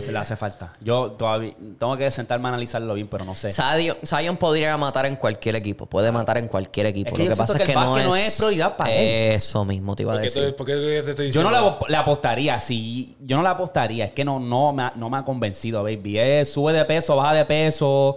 Se 0.00 0.12
le 0.12 0.18
hace 0.18 0.36
falta. 0.36 0.72
Yo 0.80 1.12
todavía 1.12 1.54
tengo 1.78 1.96
que 1.96 2.10
sentarme 2.10 2.46
a 2.46 2.50
analizarlo 2.50 2.94
bien, 2.94 3.08
pero 3.08 3.24
no 3.24 3.34
sé. 3.34 3.50
Zion, 3.50 3.96
Zion 4.04 4.36
podría 4.36 4.76
matar 4.76 5.06
en 5.06 5.16
cualquier 5.16 5.56
equipo. 5.56 5.86
Puede 5.86 6.12
matar 6.12 6.38
en 6.38 6.48
cualquier 6.48 6.86
equipo. 6.86 7.08
Es 7.10 7.14
que 7.14 7.18
lo 7.18 7.24
yo 7.24 7.30
que 7.30 7.36
siento 7.36 7.52
pasa 7.52 7.58
que 7.58 7.62
es 7.64 7.68
el 7.68 7.74
que 7.74 7.80
no 7.88 7.98
es... 7.98 8.06
no 8.06 8.16
es 8.16 8.36
prioridad 8.36 8.76
para 8.76 8.90
él. 8.92 9.32
Eso 9.34 9.64
mismo 9.64 9.96
te 9.96 10.02
iba 10.04 10.12
a 10.12 10.16
¿Por 10.16 10.20
qué, 10.22 10.28
decir. 10.28 10.50
tú- 10.50 10.56
por 10.56 10.66
qué 10.66 10.72
te 11.04 11.10
estoy 11.10 11.30
Yo 11.30 11.42
no 11.42 11.50
le, 11.50 11.58
le 11.88 11.96
apostaría. 11.96 12.58
Si 12.58 13.16
yo 13.20 13.36
no 13.36 13.42
le 13.42 13.48
apostaría, 13.48 14.04
es 14.06 14.12
que 14.12 14.24
no, 14.24 14.38
no, 14.40 14.72
me, 14.72 14.84
ha, 14.84 14.92
no 14.96 15.10
me 15.10 15.18
ha 15.18 15.22
convencido, 15.24 15.82
baby. 15.82 16.44
Sube 16.44 16.72
de 16.72 16.84
peso, 16.84 17.16
baja 17.16 17.34
de 17.34 17.44
peso. 17.44 18.16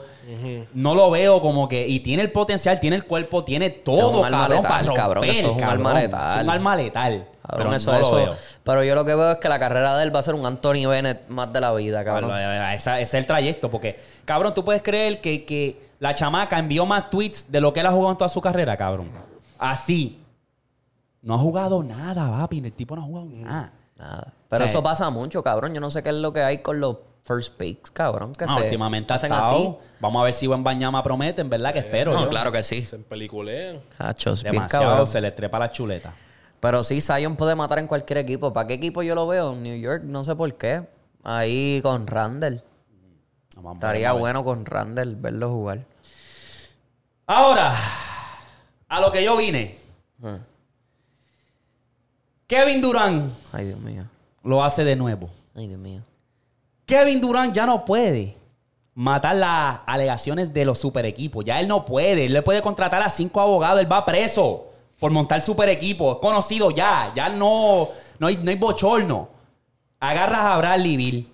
No 0.73 0.95
lo 0.95 1.09
veo 1.11 1.41
como 1.41 1.67
que. 1.67 1.87
Y 1.87 1.99
tiene 2.01 2.23
el 2.23 2.31
potencial, 2.31 2.79
tiene 2.79 2.95
el 2.95 3.05
cuerpo, 3.05 3.43
tiene 3.43 3.69
todo, 3.69 3.99
Es 3.99 4.25
un 4.25 4.31
cabrón, 4.31 4.49
letal, 4.57 4.61
para 4.61 4.77
romper, 4.83 4.95
cabrón, 4.95 5.23
eso 5.25 5.31
es 5.33 5.43
un 5.53 5.59
cabrón. 5.59 5.87
arma 5.87 5.99
letal. 6.01 6.37
Es 6.37 6.43
un 6.43 6.49
arma 6.49 6.75
letal. 6.75 7.27
Cabrón, 7.47 7.67
pero 7.67 7.75
eso, 7.77 7.91
no 7.91 7.97
eso. 7.99 8.15
veo. 8.15 8.35
Pero 8.63 8.83
yo 8.83 8.95
lo 8.95 9.03
que 9.05 9.15
veo 9.15 9.31
es 9.31 9.37
que 9.37 9.49
la 9.49 9.57
carrera 9.59 9.97
de 9.97 10.03
él 10.03 10.15
va 10.15 10.19
a 10.19 10.23
ser 10.23 10.35
un 10.35 10.45
Anthony 10.45 10.87
Bennett 10.87 11.27
más 11.29 11.51
de 11.51 11.59
la 11.59 11.73
vida, 11.73 12.03
cabrón. 12.05 12.29
Cabrón, 12.29 12.71
esa- 12.73 12.99
ese 12.99 13.17
es 13.17 13.21
el 13.21 13.25
trayecto. 13.25 13.69
Porque, 13.71 13.99
cabrón, 14.25 14.53
tú 14.53 14.63
puedes 14.63 14.81
creer 14.81 15.19
que, 15.21 15.43
que 15.45 15.89
la 15.99 16.13
chamaca 16.15 16.59
envió 16.59 16.85
más 16.85 17.09
tweets 17.09 17.51
de 17.51 17.59
lo 17.61 17.73
que 17.73 17.79
él 17.79 17.85
ha 17.87 17.91
jugado 17.91 18.11
en 18.11 18.17
toda 18.17 18.29
su 18.29 18.41
carrera, 18.41 18.77
cabrón. 18.77 19.09
Así. 19.57 20.17
No 21.21 21.35
ha 21.35 21.37
jugado 21.37 21.83
nada, 21.83 22.29
papi. 22.29 22.59
El 22.59 22.73
tipo 22.73 22.95
no 22.95 23.01
ha 23.03 23.05
jugado 23.05 23.27
nada. 23.29 23.73
Nada. 23.97 24.33
Pero 24.49 24.63
O 24.65 24.67
sea, 24.67 24.71
eso 24.73 24.83
pasa 24.83 25.09
mucho, 25.09 25.43
cabrón. 25.43 25.73
Yo 25.73 25.81
no 25.81 25.91
sé 25.91 26.01
qué 26.03 26.09
es 26.09 26.15
lo 26.15 26.33
que 26.33 26.41
hay 26.41 26.59
con 26.63 26.79
los 26.79 26.97
first 27.23 27.55
picks, 27.57 27.91
cabrón. 27.91 28.33
Que 28.33 28.45
No, 28.45 28.57
se 28.57 28.63
últimamente 28.63 29.13
ha 29.13 29.17
hacen 29.17 29.31
estado. 29.31 29.51
así. 29.53 29.75
Vamos 29.99 30.21
a 30.21 30.25
ver 30.25 30.33
si 30.33 30.47
Buen 30.47 30.63
Bañama 30.63 31.03
promete, 31.03 31.41
en 31.41 31.49
verdad 31.51 31.73
que 31.73 31.79
espero. 31.79 32.13
No, 32.13 32.23
yo. 32.23 32.29
claro 32.29 32.51
que 32.51 32.63
sí. 32.63 32.81
Se 32.83 32.95
empeliculean. 32.95 33.79
Demasiado 34.43 34.85
cabrón. 34.89 35.07
se 35.07 35.21
le 35.21 35.31
trepa 35.31 35.59
la 35.59 35.71
chuleta. 35.71 36.13
Pero 36.61 36.83
sí, 36.83 37.01
Zion 37.01 37.35
puede 37.35 37.55
matar 37.55 37.79
en 37.79 37.87
cualquier 37.87 38.19
equipo. 38.19 38.53
¿Para 38.53 38.67
qué 38.67 38.75
equipo 38.75 39.01
yo 39.01 39.15
lo 39.15 39.25
veo? 39.25 39.55
New 39.55 39.75
York, 39.77 40.03
no 40.03 40.23
sé 40.23 40.35
por 40.35 40.53
qué. 40.55 40.87
Ahí 41.23 41.81
con 41.81 42.05
Randall. 42.05 42.63
Vamos 43.55 43.75
Estaría 43.75 44.09
vamos 44.09 44.21
bueno 44.21 44.43
con 44.43 44.65
Randall 44.65 45.15
verlo 45.15 45.49
jugar. 45.49 45.79
Ahora, 47.25 47.73
a 48.87 49.01
lo 49.01 49.11
que 49.11 49.23
yo 49.23 49.35
vine. 49.37 49.75
Ah. 50.23 50.37
Kevin 52.45 52.81
Durant 52.81 53.33
Ay, 53.53 53.65
Dios 53.67 53.79
mío. 53.79 54.05
lo 54.43 54.63
hace 54.63 54.83
de 54.83 54.95
nuevo. 54.95 55.29
Ay, 55.55 55.67
Dios 55.67 55.79
mío. 55.79 56.01
Kevin 56.85 57.21
Durant 57.21 57.55
ya 57.55 57.65
no 57.65 57.85
puede 57.85 58.37
matar 58.93 59.35
las 59.35 59.79
alegaciones 59.87 60.53
de 60.53 60.65
los 60.65 60.77
super 60.77 61.05
equipos. 61.05 61.43
Ya 61.43 61.59
él 61.59 61.67
no 61.67 61.85
puede. 61.85 62.25
Él 62.25 62.33
le 62.33 62.41
puede 62.43 62.61
contratar 62.61 63.01
a 63.01 63.09
cinco 63.09 63.41
abogados. 63.41 63.79
Él 63.79 63.91
va 63.91 64.05
preso 64.05 64.70
por 65.01 65.11
montar 65.11 65.41
super 65.41 65.67
equipo. 65.67 66.11
Es 66.13 66.17
conocido 66.19 66.69
ya. 66.71 67.11
Ya 67.15 67.27
no, 67.27 67.89
no, 68.19 68.27
hay, 68.27 68.37
no 68.37 68.51
hay 68.51 68.55
bochorno. 68.57 69.27
Agarras 69.99 70.45
a 70.45 70.57
Bradley 70.59 70.95
Bill. 70.95 71.27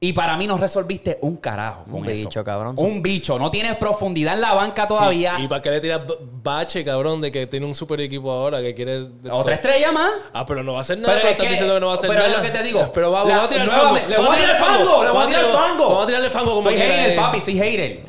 Y 0.00 0.12
para 0.12 0.36
mí 0.36 0.46
no 0.46 0.58
resolviste 0.58 1.18
un 1.22 1.38
carajo 1.38 1.84
con 1.84 2.02
Un 2.02 2.08
eso. 2.10 2.28
bicho, 2.28 2.44
cabrón. 2.44 2.74
Un 2.78 3.02
bicho. 3.02 3.38
No 3.38 3.50
tienes 3.50 3.76
profundidad 3.78 4.34
en 4.34 4.42
la 4.42 4.52
banca 4.52 4.86
todavía. 4.86 5.36
¿Y 5.40 5.48
para 5.48 5.62
qué 5.62 5.70
le 5.70 5.80
tiras 5.80 6.02
bache, 6.42 6.84
cabrón, 6.84 7.22
de 7.22 7.32
que 7.32 7.46
tiene 7.46 7.64
un 7.64 7.74
super 7.74 7.98
equipo 8.02 8.30
ahora 8.30 8.60
que 8.60 8.74
quiere... 8.74 9.06
Otra 9.30 9.54
estrella 9.54 9.92
más. 9.92 10.10
Ah, 10.34 10.44
pero 10.44 10.62
no 10.62 10.72
va 10.74 10.78
a 10.78 10.82
hacer 10.82 10.98
nada. 10.98 11.14
Pero 11.14 11.20
Pero, 11.22 11.28
es 11.28 11.32
estás 11.32 11.46
que- 11.46 11.50
diciendo 11.52 11.74
que 11.74 11.80
no 11.80 11.86
va 11.86 11.92
a 11.92 11.96
hacer 11.96 12.08
pero 12.10 12.20
nada. 12.20 12.32
es 12.32 12.36
lo 12.38 12.42
que 12.44 12.50
te 12.50 12.62
digo. 12.62 12.90
Pero 12.92 13.10
vamos, 13.10 13.28
La- 13.30 13.34
vamos 13.36 13.50
a 13.50 13.52
tirar 13.54 13.66
nuevamente, 13.66 14.08
le 14.08 14.14
fango. 14.14 14.28
voy 14.28 14.36
a 14.36 14.40
tirar 14.40 14.56
fango, 14.58 15.04
le 15.04 15.10
voy 15.10 15.22
a 15.22 15.26
tirar 15.26 15.44
fango. 15.52 15.88
Vamos 15.88 16.02
a 16.02 16.06
tirarle 16.06 16.30
fango 16.30 16.50
como 16.50 16.62
soy 16.62 16.74
hater, 16.76 17.10
eh. 17.10 17.16
papi, 17.16 17.40
soy 17.40 17.58
hater. 17.58 18.04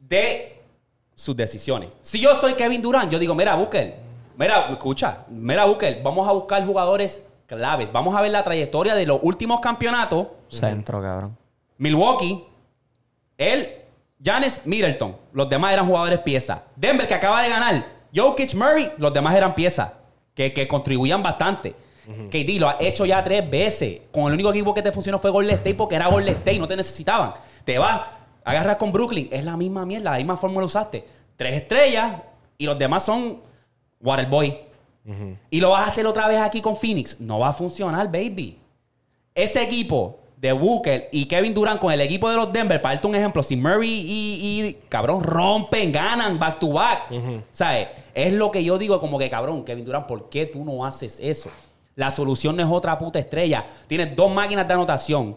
De 0.00 0.57
sus 1.18 1.36
decisiones. 1.36 1.90
Si 2.00 2.20
yo 2.20 2.32
soy 2.36 2.52
Kevin 2.54 2.80
Durant, 2.80 3.10
yo 3.10 3.18
digo, 3.18 3.34
mira, 3.34 3.56
Booker, 3.56 3.96
mira, 4.36 4.68
escucha, 4.70 5.24
mira, 5.28 5.64
Booker, 5.64 6.00
vamos 6.00 6.28
a 6.28 6.30
buscar 6.30 6.64
jugadores 6.64 7.26
claves. 7.44 7.90
Vamos 7.90 8.14
a 8.14 8.20
ver 8.20 8.30
la 8.30 8.44
trayectoria 8.44 8.94
de 8.94 9.04
los 9.04 9.18
últimos 9.22 9.58
campeonatos. 9.58 10.28
Centro, 10.48 11.02
cabrón. 11.02 11.36
Milwaukee, 11.76 12.44
él, 13.36 13.68
Giannis 14.22 14.60
Middleton. 14.64 15.16
Los 15.32 15.48
demás 15.48 15.72
eran 15.72 15.86
jugadores 15.86 16.20
pieza. 16.20 16.62
Denver, 16.76 17.08
que 17.08 17.14
acaba 17.14 17.42
de 17.42 17.48
ganar. 17.48 17.86
Jokic 18.14 18.54
Murray, 18.54 18.92
los 18.98 19.12
demás 19.12 19.34
eran 19.34 19.56
piezas. 19.56 19.90
Que, 20.36 20.52
que 20.52 20.68
contribuían 20.68 21.20
bastante. 21.20 21.74
KD 22.30 22.60
lo 22.60 22.68
ha 22.68 22.76
hecho 22.78 23.04
ya 23.04 23.24
tres 23.24 23.50
veces. 23.50 24.02
Con 24.12 24.28
el 24.28 24.34
único 24.34 24.50
equipo 24.50 24.72
que 24.72 24.82
te 24.82 24.92
funcionó 24.92 25.18
fue 25.18 25.32
Golden 25.32 25.56
State 25.56 25.74
porque 25.74 25.96
era 25.96 26.06
Golden 26.06 26.36
State, 26.36 26.60
no 26.60 26.68
te 26.68 26.76
necesitaban. 26.76 27.34
Te 27.64 27.76
vas, 27.76 28.02
agarras 28.48 28.76
con 28.76 28.92
Brooklyn, 28.92 29.28
es 29.30 29.44
la 29.44 29.56
misma 29.56 29.84
mierda, 29.86 30.12
la 30.12 30.18
misma 30.18 30.36
fórmula 30.36 30.66
usaste. 30.66 31.04
Tres 31.36 31.54
estrellas 31.54 32.16
y 32.56 32.66
los 32.66 32.78
demás 32.78 33.04
son 33.04 33.40
Waterboy. 34.00 34.66
Y 35.50 35.60
lo 35.60 35.70
vas 35.70 35.84
a 35.84 35.86
hacer 35.86 36.06
otra 36.06 36.28
vez 36.28 36.38
aquí 36.38 36.60
con 36.60 36.76
Phoenix. 36.76 37.18
No 37.18 37.38
va 37.38 37.48
a 37.48 37.52
funcionar, 37.54 38.12
baby 38.12 38.58
ese 39.38 39.62
equipo 39.62 40.18
de 40.36 40.52
Booker 40.52 41.08
y 41.12 41.26
Kevin 41.26 41.54
Durant 41.54 41.80
con 41.80 41.92
el 41.92 42.00
equipo 42.00 42.28
de 42.28 42.36
los 42.36 42.52
Denver, 42.52 42.82
para 42.82 42.96
darte 42.96 43.06
un 43.06 43.14
ejemplo, 43.14 43.42
si 43.42 43.56
Murray 43.56 43.88
y, 43.88 44.66
y, 44.66 44.72
cabrón 44.88 45.22
rompen, 45.22 45.92
ganan 45.92 46.38
back 46.38 46.58
to 46.58 46.72
back, 46.72 47.08
¿sabes? 47.52 47.88
Es 48.14 48.32
lo 48.32 48.50
que 48.50 48.62
yo 48.64 48.78
digo 48.78 48.98
como 49.00 49.16
que 49.18 49.30
cabrón, 49.30 49.64
Kevin 49.64 49.84
Durant, 49.84 50.06
¿por 50.06 50.28
qué 50.28 50.46
tú 50.46 50.64
no 50.64 50.84
haces 50.84 51.20
eso? 51.22 51.50
La 51.94 52.10
solución 52.10 52.56
no 52.56 52.64
es 52.64 52.68
otra 52.68 52.98
puta 52.98 53.18
estrella. 53.18 53.64
Tienes 53.86 54.14
dos 54.14 54.30
máquinas 54.30 54.66
de 54.66 54.74
anotación, 54.74 55.36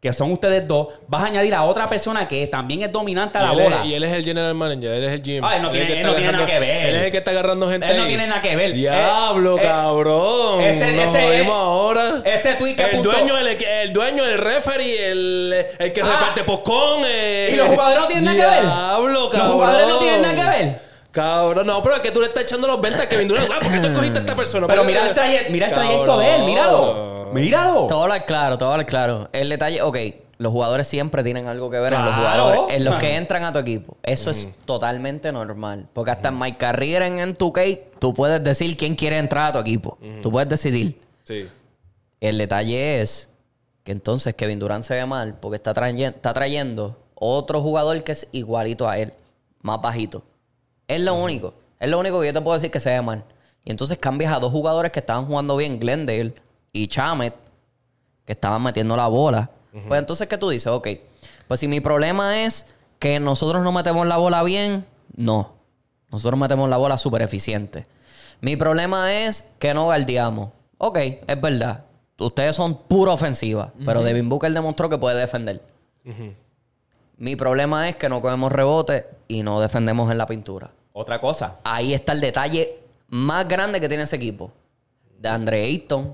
que 0.00 0.12
son 0.12 0.30
ustedes 0.30 0.66
dos. 0.68 0.88
Vas 1.08 1.24
a 1.24 1.26
añadir 1.26 1.52
a 1.54 1.64
otra 1.64 1.86
persona 1.88 2.28
que 2.28 2.46
también 2.46 2.82
es 2.82 2.92
dominante 2.92 3.36
a 3.38 3.42
la 3.42 3.52
él, 3.52 3.62
bola. 3.64 3.80
es, 3.82 3.86
y 3.86 3.94
él 3.94 4.04
es 4.04 4.12
el 4.12 4.24
general 4.24 4.54
manager, 4.54 4.92
él 4.92 5.04
es 5.04 5.12
el 5.12 5.22
GM. 5.22 5.44
Ah, 5.44 5.56
él 5.56 5.62
no 5.62 5.68
es 5.70 5.74
tiene- 5.74 6.00
él 6.00 6.06
no 6.06 6.32
nada 6.32 6.46
que 6.46 6.58
ver. 6.60 6.86
Él 6.86 6.96
es 6.96 7.02
el 7.02 7.10
que 7.10 7.18
está 7.18 7.30
agarrando 7.32 7.68
gente 7.68 7.90
Él 7.90 7.96
no 7.96 8.02
ahí. 8.04 8.08
tiene 8.08 8.26
nada 8.28 8.40
que 8.40 8.54
ver. 8.54 8.72
Diablo, 8.74 9.56
Eh, 9.56 9.60
eh, 9.60 9.64
cabrón. 9.66 10.60
ese- 10.60 10.92
Nos 10.92 11.04
ese- 11.14 11.22
jodimos 11.26 11.52
ahora. 11.54 12.22
ese 12.24 12.54
tweet 12.54 12.74
que 12.76 12.82
el 12.84 12.90
puso- 12.98 13.10
Dueño, 13.10 13.38
el, 13.38 13.46
el 13.48 13.92
dueño, 13.92 14.24
el 14.24 14.38
referee, 14.38 15.10
el, 15.10 15.66
el 15.80 15.92
que 15.92 16.00
Ah. 16.00 16.04
reparte 16.06 16.44
poscón. 16.44 17.02
eh. 17.04 17.50
¿Y 17.52 17.56
los 17.56 17.66
jugadores 17.66 17.98
no 18.00 18.06
tienen 18.06 18.24
nada 18.24 18.36
que 18.36 18.46
ver? 18.56 18.62
Diablo, 18.66 19.08
¿Los 19.20 19.30
cabrón. 19.32 19.52
jugadores 19.52 19.88
no 19.88 19.98
tienen 19.98 20.22
nada 20.22 20.34
que 20.34 20.64
ver? 20.64 20.87
Cabrón, 21.18 21.66
no, 21.66 21.82
pero 21.82 21.96
es 21.96 22.00
que 22.00 22.10
tú 22.10 22.20
le 22.20 22.26
estás 22.28 22.44
echando 22.44 22.66
los 22.68 22.80
ventas 22.80 23.02
a 23.02 23.08
Kevin 23.08 23.26
Durant. 23.28 23.50
Ah, 23.52 23.58
¿por 23.60 23.72
qué 23.72 23.78
tú 23.80 23.86
escogiste 23.88 24.18
a 24.18 24.20
esta 24.22 24.36
persona? 24.36 24.66
Pero 24.66 24.82
¿Por 24.82 24.86
qué- 24.90 24.94
mira 24.94 25.08
el, 25.08 25.14
traye- 25.14 25.46
mira 25.50 25.66
el 25.68 25.74
trayecto 25.74 26.18
de 26.18 26.36
él, 26.36 26.42
míralo. 26.44 27.30
Míralo. 27.32 27.86
Todo 27.88 28.02
hablar 28.04 28.24
claro, 28.26 28.56
todo 28.56 28.70
hablar 28.70 28.86
claro. 28.86 29.28
El 29.32 29.48
detalle, 29.48 29.82
ok, 29.82 29.96
los 30.38 30.52
jugadores 30.52 30.86
siempre 30.86 31.22
tienen 31.24 31.46
algo 31.48 31.70
que 31.70 31.78
ver 31.78 31.92
en 31.92 32.04
los 32.04 32.14
jugadores, 32.14 32.60
en 32.76 32.84
los 32.84 32.94
que 32.96 33.16
entran 33.16 33.42
a 33.44 33.52
tu 33.52 33.58
equipo. 33.58 33.96
Eso 34.02 34.30
es 34.30 34.48
totalmente 34.64 35.32
normal. 35.32 35.88
Porque 35.92 36.10
hasta 36.12 36.28
en 36.28 36.38
My 36.38 36.52
Career 36.52 37.02
en, 37.02 37.18
en 37.18 37.36
2K, 37.36 37.80
tú 37.98 38.14
puedes 38.14 38.42
decir 38.44 38.76
quién 38.76 38.94
quiere 38.94 39.18
entrar 39.18 39.48
a 39.48 39.52
tu 39.52 39.58
equipo. 39.58 39.98
Tú 40.22 40.30
puedes 40.30 40.48
decidir. 40.48 41.00
Sí. 41.24 41.46
El 42.20 42.38
detalle 42.38 43.02
es 43.02 43.28
que 43.84 43.92
entonces 43.92 44.34
Kevin 44.34 44.58
Durant 44.58 44.84
se 44.84 44.94
ve 44.94 45.04
mal 45.06 45.34
porque 45.40 45.56
está, 45.56 45.74
traye- 45.74 46.06
está 46.08 46.32
trayendo 46.32 46.96
otro 47.14 47.60
jugador 47.60 48.02
que 48.04 48.12
es 48.12 48.28
igualito 48.32 48.88
a 48.88 48.96
él, 48.98 49.12
más 49.60 49.80
bajito. 49.82 50.22
Es 50.88 51.00
lo 51.00 51.14
único. 51.14 51.54
Es 51.78 51.88
lo 51.88 52.00
único 52.00 52.20
que 52.20 52.26
yo 52.26 52.32
te 52.32 52.40
puedo 52.40 52.54
decir 52.54 52.70
que 52.70 52.80
se 52.80 52.90
ve 52.90 53.00
mal. 53.02 53.24
Y 53.64 53.70
entonces 53.70 53.98
cambias 53.98 54.32
a 54.32 54.40
dos 54.40 54.50
jugadores 54.50 54.90
que 54.90 55.00
estaban 55.00 55.26
jugando 55.26 55.56
bien, 55.56 55.78
Glendale 55.78 56.34
y 56.72 56.88
Chamet, 56.88 57.34
que 58.24 58.32
estaban 58.32 58.62
metiendo 58.62 58.96
la 58.96 59.06
bola. 59.06 59.50
Pues 59.86 60.00
entonces, 60.00 60.26
¿qué 60.26 60.38
tú 60.38 60.48
dices? 60.48 60.68
Ok, 60.68 60.88
pues 61.46 61.60
si 61.60 61.68
mi 61.68 61.80
problema 61.80 62.42
es 62.42 62.66
que 62.98 63.20
nosotros 63.20 63.62
no 63.62 63.70
metemos 63.70 64.06
la 64.06 64.16
bola 64.16 64.42
bien, 64.42 64.86
no. 65.14 65.52
Nosotros 66.10 66.40
metemos 66.40 66.68
la 66.68 66.78
bola 66.78 66.96
súper 66.96 67.22
eficiente. 67.22 67.86
Mi 68.40 68.56
problema 68.56 69.14
es 69.14 69.46
que 69.58 69.74
no 69.74 69.84
guardiamos. 69.84 70.50
Ok, 70.78 70.98
es 70.98 71.40
verdad. 71.40 71.84
Ustedes 72.18 72.56
son 72.56 72.76
pura 72.76 73.12
ofensiva, 73.12 73.72
pero 73.84 74.02
Devin 74.02 74.28
Booker 74.28 74.52
demostró 74.52 74.88
que 74.88 74.98
puede 74.98 75.18
defender. 75.18 75.62
Mi 77.16 77.36
problema 77.36 77.88
es 77.88 77.96
que 77.96 78.08
no 78.08 78.20
cogemos 78.20 78.50
rebote 78.50 79.06
y 79.28 79.42
no 79.42 79.60
defendemos 79.60 80.10
en 80.10 80.18
la 80.18 80.26
pintura. 80.26 80.70
Otra 81.00 81.20
cosa. 81.20 81.60
Ahí 81.62 81.94
está 81.94 82.12
el 82.12 82.20
detalle 82.20 82.80
más 83.06 83.46
grande 83.46 83.80
que 83.80 83.88
tiene 83.88 84.02
ese 84.02 84.16
equipo. 84.16 84.50
De 85.16 85.28
Andre 85.28 85.62
Ayton. 85.62 86.12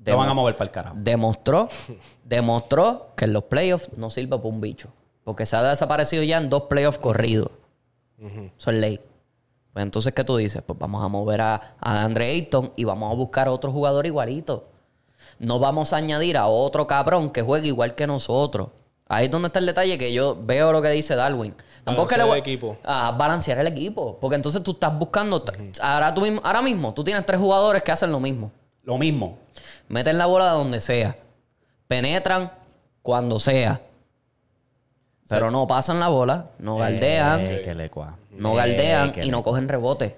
Te 0.00 0.12
van 0.12 0.28
a 0.28 0.32
mover 0.32 0.56
para 0.56 0.68
el 0.68 0.70
carajo. 0.70 0.96
Demostró, 0.96 1.68
demostró 2.24 3.08
que 3.16 3.24
en 3.24 3.32
los 3.32 3.42
playoffs 3.42 3.90
no 3.96 4.08
sirve 4.10 4.36
para 4.36 4.48
un 4.48 4.60
bicho. 4.60 4.90
Porque 5.24 5.44
se 5.44 5.56
ha 5.56 5.62
desaparecido 5.64 6.22
ya 6.22 6.38
en 6.38 6.48
dos 6.48 6.62
playoffs 6.62 6.98
corridos. 6.98 7.50
Eso 8.56 8.70
es 8.70 8.76
ley. 8.76 9.00
Pues 9.72 9.82
entonces, 9.82 10.14
¿qué 10.14 10.22
tú 10.22 10.36
dices? 10.36 10.62
Pues 10.64 10.78
vamos 10.78 11.02
a 11.02 11.08
mover 11.08 11.40
a, 11.40 11.74
a 11.80 12.04
Andre 12.04 12.30
Ayton 12.30 12.74
y 12.76 12.84
vamos 12.84 13.12
a 13.12 13.16
buscar 13.16 13.48
a 13.48 13.50
otro 13.50 13.72
jugador 13.72 14.06
igualito. 14.06 14.68
No 15.40 15.58
vamos 15.58 15.92
a 15.92 15.96
añadir 15.96 16.36
a 16.36 16.46
otro 16.46 16.86
cabrón 16.86 17.28
que 17.28 17.42
juegue 17.42 17.66
igual 17.66 17.96
que 17.96 18.06
nosotros. 18.06 18.68
Ahí 19.08 19.26
es 19.26 19.30
donde 19.30 19.46
está 19.46 19.60
el 19.60 19.66
detalle 19.66 19.96
que 19.98 20.12
yo 20.12 20.36
veo 20.40 20.72
lo 20.72 20.82
que 20.82 20.88
dice 20.90 21.14
Darwin. 21.14 21.54
Tampoco 21.84 22.08
es 22.08 22.12
que 22.14 22.16
le 22.18 22.24
Balancear 22.24 22.28
voy- 22.28 22.36
el 22.38 22.40
equipo. 22.40 22.78
a 22.84 23.12
balancear 23.12 23.58
el 23.58 23.66
equipo. 23.68 24.18
Porque 24.20 24.34
entonces 24.36 24.62
tú 24.62 24.72
estás 24.72 24.98
buscando. 24.98 25.44
ahora, 25.80 26.12
tú 26.12 26.22
mismo, 26.22 26.40
ahora 26.42 26.60
mismo 26.62 26.92
tú 26.92 27.04
tienes 27.04 27.24
tres 27.24 27.38
jugadores 27.40 27.82
que 27.84 27.92
hacen 27.92 28.10
lo 28.10 28.18
mismo. 28.18 28.50
Lo 28.82 28.98
mismo. 28.98 29.38
Meten 29.88 30.18
la 30.18 30.26
bola 30.26 30.46
donde 30.50 30.80
sea. 30.80 31.16
Penetran 31.86 32.50
cuando 33.02 33.38
sea. 33.38 33.80
Pero 35.28 35.50
no 35.50 35.66
pasan 35.66 35.98
la 36.00 36.08
bola, 36.08 36.50
no 36.58 36.76
galdean, 36.76 37.40
Eh, 37.40 37.74
le 37.74 37.90
cua. 37.90 38.16
no 38.30 38.52
Eh, 38.52 38.56
galdean 38.56 39.12
y 39.22 39.30
no 39.30 39.42
cogen 39.42 39.68
rebote. 39.68 40.16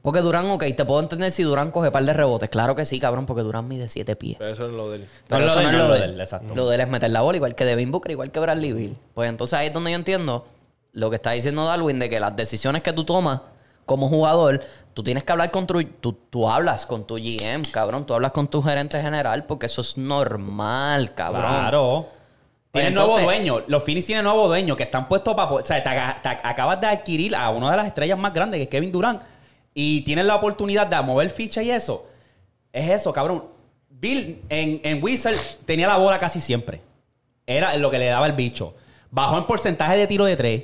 Porque 0.00 0.20
Durán, 0.20 0.46
ok, 0.50 0.64
te 0.76 0.84
puedo 0.86 1.00
entender 1.00 1.30
si 1.30 1.42
Durán 1.42 1.70
coge 1.70 1.90
par 1.90 2.02
de 2.04 2.12
rebotes. 2.14 2.48
Claro 2.48 2.74
que 2.74 2.84
sí, 2.86 2.98
cabrón, 2.98 3.26
porque 3.26 3.42
Durán 3.42 3.68
mide 3.68 3.88
siete 3.88 4.16
pies. 4.16 4.36
Pero 4.38 4.50
eso 4.52 4.66
es 4.66 4.72
lo 4.72 4.90
de 4.90 4.96
él. 4.96 5.08
Pero 5.28 5.46
eso 5.46 5.60
lo 5.60 5.62
no 5.62 5.68
de- 5.70 5.76
es 5.76 5.88
lo 5.88 6.04
él. 6.14 6.20
exacto. 6.20 6.54
Lo 6.54 6.66
de 6.68 6.74
él 6.76 6.80
es 6.80 6.88
meter 6.88 7.10
la 7.10 7.20
bola, 7.20 7.36
igual 7.36 7.54
que 7.54 7.64
Devin 7.66 7.90
Booker, 7.90 8.10
igual 8.12 8.30
que 8.32 8.40
Bradley 8.40 8.72
Bill. 8.72 8.96
Pues 9.14 9.28
entonces 9.28 9.58
ahí 9.58 9.66
es 9.66 9.72
donde 9.74 9.90
yo 9.90 9.96
entiendo 9.96 10.46
lo 10.92 11.10
que 11.10 11.16
está 11.16 11.32
diciendo 11.32 11.66
Darwin 11.66 11.98
de 11.98 12.08
que 12.08 12.18
las 12.20 12.34
decisiones 12.34 12.82
que 12.82 12.92
tú 12.94 13.04
tomas 13.04 13.42
como 13.84 14.08
jugador, 14.08 14.60
tú 14.94 15.02
tienes 15.02 15.24
que 15.24 15.32
hablar 15.32 15.50
con 15.50 15.66
tu... 15.66 15.82
Tú, 15.84 16.12
tú 16.30 16.48
hablas 16.48 16.86
con 16.86 17.06
tu 17.06 17.16
GM, 17.16 17.62
cabrón. 17.70 18.06
Tú 18.06 18.14
hablas 18.14 18.32
con 18.32 18.48
tu 18.48 18.62
gerente 18.62 19.00
general 19.02 19.44
porque 19.44 19.66
eso 19.66 19.82
es 19.82 19.96
normal, 19.98 21.14
cabrón. 21.14 21.42
Claro. 21.42 22.08
Pues 22.70 22.84
Tienen 22.84 22.94
nuevo 22.94 23.18
dueño. 23.18 23.62
Los 23.66 23.82
Phoenix 23.84 24.06
tienen 24.06 24.24
nuevo 24.24 24.46
dueño 24.46 24.76
que 24.76 24.84
están 24.84 25.08
puestos 25.08 25.34
para... 25.34 25.50
O 25.52 25.64
sea, 25.64 25.82
te 25.82 26.28
acabas 26.28 26.80
de 26.80 26.86
adquirir 26.86 27.34
a 27.34 27.50
una 27.50 27.72
de 27.72 27.76
las 27.76 27.86
estrellas 27.86 28.16
más 28.18 28.32
grandes, 28.32 28.58
que 28.58 28.62
es 28.64 28.68
Kevin 28.68 28.92
Durant. 28.92 29.20
Y 29.74 30.00
tienes 30.02 30.24
la 30.24 30.36
oportunidad 30.36 30.86
de 30.86 31.00
mover 31.02 31.30
ficha 31.30 31.62
y 31.62 31.70
eso. 31.70 32.06
Es 32.72 32.88
eso, 32.90 33.12
cabrón. 33.12 33.44
Bill 33.88 34.42
en, 34.48 34.80
en 34.82 35.02
Wizard 35.02 35.34
tenía 35.64 35.86
la 35.86 35.96
bola 35.98 36.18
casi 36.18 36.40
siempre. 36.40 36.80
Era 37.46 37.76
lo 37.76 37.90
que 37.90 37.98
le 37.98 38.06
daba 38.06 38.26
el 38.26 38.32
bicho. 38.32 38.74
Bajó 39.10 39.38
en 39.38 39.44
porcentaje 39.44 39.96
de 39.96 40.06
tiro 40.06 40.24
de 40.24 40.36
tres 40.36 40.62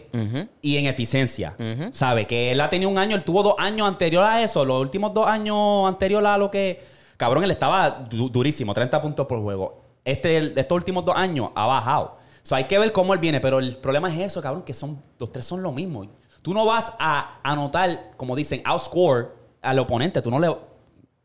y 0.62 0.76
en 0.76 0.86
eficiencia. 0.86 1.54
¿Sabe? 1.92 2.26
Que 2.26 2.52
él 2.52 2.60
ha 2.60 2.68
tenido 2.68 2.90
un 2.90 2.98
año, 2.98 3.16
él 3.16 3.24
tuvo 3.24 3.42
dos 3.42 3.54
años 3.58 3.88
anterior 3.88 4.22
a 4.24 4.42
eso. 4.42 4.64
Los 4.64 4.80
últimos 4.80 5.12
dos 5.12 5.26
años 5.26 5.86
anterior 5.88 6.24
a 6.24 6.38
lo 6.38 6.50
que. 6.50 6.80
Cabrón, 7.16 7.44
él 7.44 7.50
estaba 7.50 7.90
du- 7.90 8.28
durísimo, 8.28 8.72
30 8.72 9.00
puntos 9.02 9.26
por 9.26 9.40
juego. 9.42 9.82
Este, 10.04 10.38
estos 10.60 10.76
últimos 10.76 11.04
dos 11.04 11.16
años 11.16 11.50
ha 11.54 11.66
bajado. 11.66 12.18
So, 12.42 12.54
hay 12.54 12.64
que 12.64 12.78
ver 12.78 12.92
cómo 12.92 13.12
él 13.14 13.18
viene, 13.18 13.40
pero 13.40 13.58
el 13.58 13.76
problema 13.78 14.08
es 14.14 14.20
eso, 14.20 14.40
cabrón, 14.40 14.62
que 14.62 14.72
son, 14.72 15.02
los 15.18 15.30
tres 15.30 15.44
son 15.44 15.62
lo 15.62 15.72
mismo. 15.72 16.06
Tú 16.46 16.54
no 16.54 16.64
vas 16.64 16.92
a 17.00 17.40
anotar, 17.42 18.12
como 18.16 18.36
dicen, 18.36 18.62
outscore 18.64 19.30
al 19.62 19.80
oponente, 19.80 20.22
tú 20.22 20.30
no 20.30 20.38
le. 20.38 20.48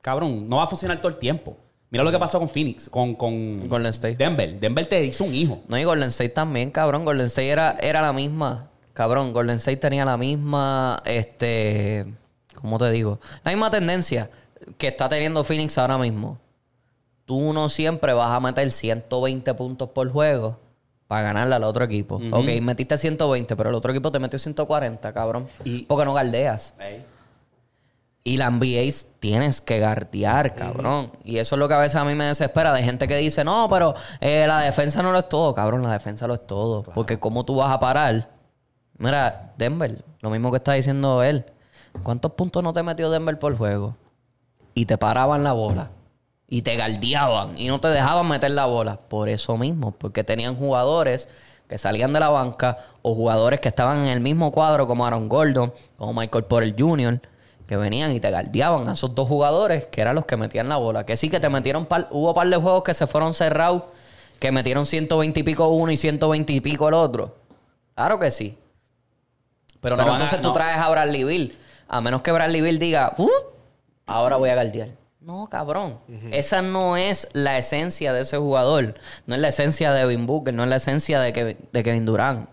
Cabrón, 0.02 0.50
no 0.50 0.58
va 0.58 0.64
a 0.64 0.68
funcionar 0.68 0.98
todo 0.98 1.10
el 1.10 1.20
tiempo. 1.20 1.56
Mira 1.92 2.04
lo 2.04 2.10
que 2.10 2.18
pasó 2.18 2.40
con 2.40 2.50
Phoenix, 2.50 2.90
con, 2.90 3.14
con 3.14 3.70
Golden 3.70 3.92
State. 3.92 4.16
Denver. 4.16 4.60
Denver 4.60 4.84
te 4.88 5.06
hizo 5.06 5.24
un 5.24 5.36
hijo. 5.36 5.60
No, 5.68 5.78
y 5.78 5.84
Golden 5.84 6.10
State 6.10 6.32
también, 6.32 6.72
cabrón. 6.72 7.06
Golden 7.06 7.28
State 7.28 7.50
era, 7.50 7.78
era 7.84 8.02
la 8.02 8.14
misma. 8.14 8.72
Cabrón, 8.94 9.32
Golden 9.32 9.58
State 9.58 9.78
tenía 9.78 10.06
la 10.06 10.18
misma, 10.18 11.04
este, 11.06 12.08
¿cómo 12.56 12.80
te 12.80 12.90
digo? 12.90 13.20
La 13.44 13.52
misma 13.52 13.70
tendencia 13.70 14.32
que 14.80 14.88
está 14.88 15.08
teniendo 15.08 15.44
Phoenix 15.44 15.78
ahora 15.78 16.00
mismo. 16.00 16.40
Tú 17.26 17.54
no 17.54 17.70
siempre 17.70 18.14
vas 18.14 18.32
a 18.32 18.40
meter 18.40 18.72
120 18.72 19.54
puntos 19.54 19.90
por 19.90 20.12
juego 20.12 20.58
para 21.12 21.24
ganarle 21.24 21.56
al 21.56 21.64
otro 21.66 21.84
equipo. 21.84 22.22
Ok, 22.32 22.62
metiste 22.62 22.98
120, 22.98 23.58
pero 23.58 23.68
el 23.68 23.76
otro 23.76 23.92
equipo 23.92 24.10
te 24.14 24.18
metió 24.20 24.40
140, 24.40 25.12
cabrón. 25.12 25.46
Y- 25.66 25.82
porque 25.84 26.06
no 26.06 26.14
galdeas. 26.14 26.74
Y 28.24 28.38
la 28.38 28.50
NBA 28.50 28.90
tienes 29.20 29.60
que 29.60 29.82
guardiar, 29.82 30.56
cabrón. 30.56 31.12
Y 31.26 31.40
eso 31.40 31.56
es 31.56 31.60
lo 31.60 31.68
que 31.68 31.74
a 31.74 31.80
veces 31.80 31.98
a 31.98 32.06
mí 32.06 32.16
me 32.16 32.24
desespera 32.24 32.72
de 32.72 32.82
gente 32.82 33.10
que 33.10 33.18
dice, 33.18 33.44
no, 33.44 33.68
pero 33.70 33.94
eh, 34.22 34.46
la 34.48 34.60
defensa 34.60 35.04
no 35.04 35.12
lo 35.12 35.20
es 35.20 35.28
todo, 35.28 35.54
cabrón. 35.54 35.84
La 35.84 35.92
defensa 35.92 36.28
lo 36.28 36.36
es 36.36 36.48
todo. 36.48 36.82
Porque 36.84 37.20
cómo 37.20 37.44
tú 37.44 37.58
vas 37.58 37.74
a 37.74 37.80
parar. 37.82 38.30
Mira, 38.98 39.52
Denver, 39.58 40.06
lo 40.22 40.30
mismo 40.30 40.50
que 40.50 40.58
está 40.58 40.72
diciendo 40.72 41.24
él. 41.24 41.44
¿Cuántos 42.04 42.32
puntos 42.32 42.64
no 42.64 42.72
te 42.72 42.84
metió 42.84 43.10
Denver 43.12 43.38
por 43.38 43.58
juego? 43.58 43.98
Y 44.74 44.86
te 44.86 44.98
paraban 44.98 45.44
la 45.44 45.52
bola. 45.52 45.90
Y 46.54 46.64
te 46.64 46.76
galdeaban. 46.76 47.58
Y 47.58 47.70
no 47.70 47.80
te 47.80 47.88
dejaban 47.88 48.28
meter 48.28 48.52
la 48.52 48.66
bola. 48.66 48.98
Por 48.98 49.30
eso 49.30 49.56
mismo. 49.58 49.92
Porque 49.92 50.24
tenían 50.26 50.56
jugadores 50.58 51.30
que 51.70 51.78
salían 51.78 52.12
de 52.12 52.20
la 52.20 52.28
banca 52.28 52.78
o 53.02 53.16
jugadores 53.16 53.62
que 53.62 53.70
estaban 53.70 54.00
en 54.02 54.08
el 54.10 54.20
mismo 54.20 54.52
cuadro 54.52 54.86
como 54.86 55.06
Aaron 55.06 55.30
Gordon, 55.30 55.74
como 55.98 56.14
Michael 56.14 56.44
Porter 56.44 56.76
Jr., 56.78 57.22
que 57.66 57.78
venían 57.78 58.12
y 58.12 58.20
te 58.20 58.30
galdeaban 58.30 58.90
a 58.90 58.94
esos 58.94 59.16
dos 59.16 59.30
jugadores 59.30 59.86
que 59.86 60.02
eran 60.02 60.14
los 60.16 60.26
que 60.26 60.36
metían 60.36 60.68
la 60.68 60.76
bola. 60.76 61.06
Que 61.06 61.16
sí 61.16 61.30
que 61.30 61.40
te 61.40 61.48
metieron 61.48 61.86
par, 61.86 62.10
hubo 62.12 62.34
par 62.34 62.50
de 62.50 62.58
juegos 62.58 62.84
que 62.84 62.94
se 62.94 63.08
fueron 63.08 63.34
cerrados, 63.34 63.84
que 64.40 64.52
metieron 64.52 64.86
120 64.86 65.40
y 65.40 65.44
pico 65.44 65.70
uno 65.70 65.90
y 65.94 65.96
120 65.96 66.52
y 66.52 66.60
pico 66.60 66.90
el 66.90 66.96
otro. 66.96 67.38
Claro 67.96 68.20
que 68.20 68.30
sí. 68.30 68.58
Pero, 69.80 69.96
Pero, 69.96 69.96
no 69.96 70.04
van 70.04 70.10
a- 70.10 70.14
entonces 70.16 70.42
tú 70.42 70.52
traes 70.52 70.78
a 70.78 70.90
Bradley 70.90 71.24
Bill. 71.24 71.58
A 71.88 72.02
menos 72.02 72.22
que 72.22 72.34
Bradley 72.34 72.60
Bill 72.60 72.78
diga, 72.78 73.14
"Uh, 73.18 73.30
ahora 74.06 74.36
voy 74.36 74.50
a 74.50 74.56
galdear. 74.56 74.90
No, 75.22 75.48
cabrón. 75.48 76.00
Esa 76.32 76.62
no 76.64 76.98
es 76.98 77.28
la 77.34 77.58
esencia 77.60 78.12
de 78.12 78.22
ese 78.22 78.38
jugador. 78.38 78.96
No 79.28 79.36
es 79.36 79.42
la 79.42 79.50
esencia 79.50 79.94
de 79.94 80.00
Devin 80.00 80.26
Booker. 80.26 80.54
No 80.54 80.64
es 80.64 80.70
la 80.70 80.78
esencia 80.78 81.20
de 81.20 81.32
Kevin, 81.32 81.58
de 81.72 81.84
Kevin 81.84 82.06
Durant. 82.06 82.50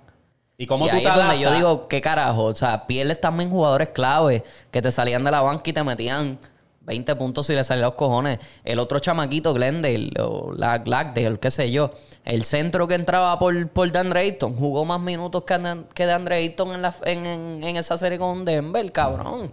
¿Y 0.58 0.66
cómo 0.66 0.86
y 0.86 0.90
tú 0.90 0.96
ahí 0.96 1.02
te 1.02 1.08
es 1.08 1.14
donde 1.14 1.38
yo 1.40 1.52
digo, 1.54 1.88
¿qué 1.88 2.00
carajo? 2.00 2.44
O 2.44 2.54
sea, 2.54 2.86
pierdes 2.86 3.20
también 3.20 3.48
jugadores 3.48 3.88
clave 3.90 4.42
que 4.70 4.82
te 4.82 4.90
salían 4.90 5.24
de 5.24 5.30
la 5.30 5.40
banca 5.40 5.62
y 5.70 5.72
te 5.72 5.82
metían 5.84 6.38
20 6.80 7.14
puntos 7.16 7.46
si 7.46 7.54
le 7.54 7.62
salían 7.64 7.86
los 7.86 7.94
cojones. 7.94 8.38
El 8.64 8.80
otro 8.80 8.98
chamaquito, 8.98 9.54
Glendale, 9.54 10.10
o 10.20 10.52
la 10.52 10.78
Blackdale, 10.78 11.38
qué 11.38 11.50
sé 11.50 11.70
yo. 11.70 11.90
El 12.24 12.44
centro 12.44 12.86
que 12.88 12.96
entraba 12.96 13.38
por, 13.38 13.68
por 13.68 13.90
DeAndre 13.90 14.20
Ayton 14.20 14.56
jugó 14.56 14.84
más 14.84 15.00
minutos 15.00 15.44
que, 15.44 15.84
que 15.94 16.06
DeAndre 16.06 16.36
Ayton 16.36 16.74
en, 16.74 16.82
la, 16.82 16.94
en, 17.04 17.24
en- 17.24 17.64
en 17.64 17.76
esa 17.76 17.96
serie 17.96 18.18
con 18.18 18.44
Denver, 18.44 18.90
cabrón. 18.92 19.52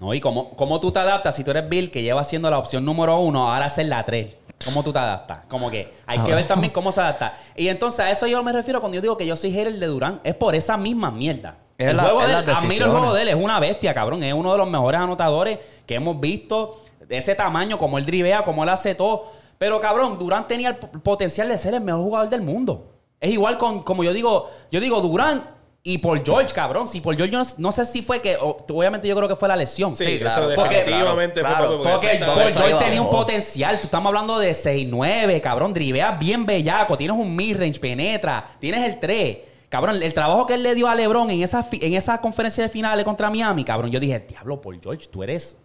No, 0.00 0.12
y 0.12 0.20
cómo, 0.20 0.50
cómo 0.50 0.78
tú 0.80 0.92
te 0.92 0.98
adaptas 0.98 1.34
si 1.36 1.42
tú 1.44 1.50
eres 1.52 1.68
Bill, 1.68 1.90
que 1.90 2.02
lleva 2.02 2.22
siendo 2.24 2.50
la 2.50 2.58
opción 2.58 2.84
número 2.84 3.18
uno, 3.18 3.50
ahora 3.52 3.68
ser 3.68 3.86
la 3.86 4.04
tres. 4.04 4.34
¿Cómo 4.64 4.82
tú 4.82 4.92
te 4.92 4.98
adaptas? 4.98 5.40
Como 5.48 5.70
que 5.70 5.92
hay 6.06 6.18
que 6.20 6.34
ver 6.34 6.46
también 6.46 6.72
cómo 6.72 6.90
se 6.92 7.00
adapta. 7.00 7.34
Y 7.54 7.68
entonces 7.68 8.00
a 8.00 8.10
eso 8.10 8.26
yo 8.26 8.42
me 8.42 8.52
refiero 8.52 8.80
cuando 8.80 8.96
yo 8.96 9.02
digo 9.02 9.16
que 9.16 9.26
yo 9.26 9.36
soy 9.36 9.52
hater 9.52 9.78
de 9.78 9.86
Durán. 9.86 10.20
Es 10.24 10.34
por 10.34 10.54
esa 10.54 10.76
misma 10.76 11.10
mierda. 11.10 11.56
Es 11.78 11.88
el 11.88 11.96
la- 11.96 12.04
juego 12.04 12.20
es 12.22 12.26
de 12.28 12.32
él, 12.32 12.50
admiro 12.50 12.84
el 12.86 12.90
juego 12.90 13.12
de 13.14 13.22
él, 13.22 13.28
es 13.28 13.34
una 13.34 13.60
bestia, 13.60 13.92
cabrón. 13.94 14.22
Es 14.22 14.32
uno 14.32 14.52
de 14.52 14.58
los 14.58 14.68
mejores 14.68 15.00
anotadores 15.00 15.58
que 15.86 15.94
hemos 15.96 16.18
visto. 16.20 16.82
De 17.06 17.18
ese 17.18 17.34
tamaño, 17.34 17.78
como 17.78 17.98
él 17.98 18.06
drivea, 18.06 18.42
como 18.44 18.64
él 18.64 18.68
hace 18.70 18.94
todo. 18.94 19.30
Pero 19.58 19.78
cabrón, 19.80 20.18
Durán 20.18 20.46
tenía 20.48 20.70
el 20.70 20.76
potencial 20.76 21.48
de 21.48 21.56
ser 21.58 21.74
el 21.74 21.80
mejor 21.82 22.02
jugador 22.02 22.28
del 22.30 22.42
mundo. 22.42 22.92
Es 23.20 23.30
igual 23.30 23.56
con, 23.58 23.82
como 23.82 24.02
yo 24.04 24.12
digo, 24.12 24.50
yo 24.70 24.80
digo 24.80 25.00
Durán 25.00 25.55
y 25.88 25.98
Paul 25.98 26.22
George, 26.24 26.52
cabrón. 26.52 26.88
Si 26.88 27.00
Paul 27.00 27.16
George 27.16 27.32
yo 27.32 27.38
no, 27.38 27.44
no 27.58 27.72
sé 27.72 27.84
si 27.84 28.02
fue 28.02 28.20
que, 28.20 28.36
o- 28.36 28.56
obviamente 28.72 29.06
yo 29.06 29.14
creo 29.16 29.28
que 29.28 29.36
fue 29.36 29.48
la 29.48 29.56
lesión. 29.56 29.94
Sí, 29.94 30.18
claro. 30.18 30.50
eso 30.50 30.54
Porque- 30.56 30.76
definitivamente 30.78 31.40
claro, 31.40 31.66
fue 31.66 31.76
Porque 31.76 32.18
porque 32.18 32.52
George 32.52 32.70
iba 32.70 32.78
tenía 32.78 33.02
un 33.02 33.10
potencial. 33.10 33.78
Tú 33.78 33.84
estamos 33.84 34.10
hablando 34.10 34.38
de 34.38 34.52
6'9, 34.52 35.40
cabrón. 35.40 35.72
Driveas 35.72 36.18
bien 36.18 36.44
bellaco. 36.44 36.96
Tienes 36.98 37.16
un 37.16 37.34
mid-range, 37.36 37.78
penetra. 37.78 38.44
Tienes 38.58 38.84
el 38.84 38.98
3. 38.98 39.38
Cabrón, 39.68 40.02
el 40.02 40.12
trabajo 40.14 40.46
que 40.46 40.54
él 40.54 40.62
le 40.62 40.74
dio 40.74 40.88
a 40.88 40.94
LeBron 40.94 41.30
en 41.30 41.42
esa, 41.42 41.66
en 41.72 41.94
esa 41.94 42.20
conferencia 42.20 42.64
de 42.64 42.68
finales 42.70 43.04
contra 43.04 43.30
Miami, 43.30 43.64
cabrón. 43.64 43.90
Yo 43.90 43.98
dije, 44.00 44.18
diablo, 44.28 44.60
Paul 44.60 44.80
George, 44.82 45.06
tú 45.10 45.22
eres... 45.22 45.56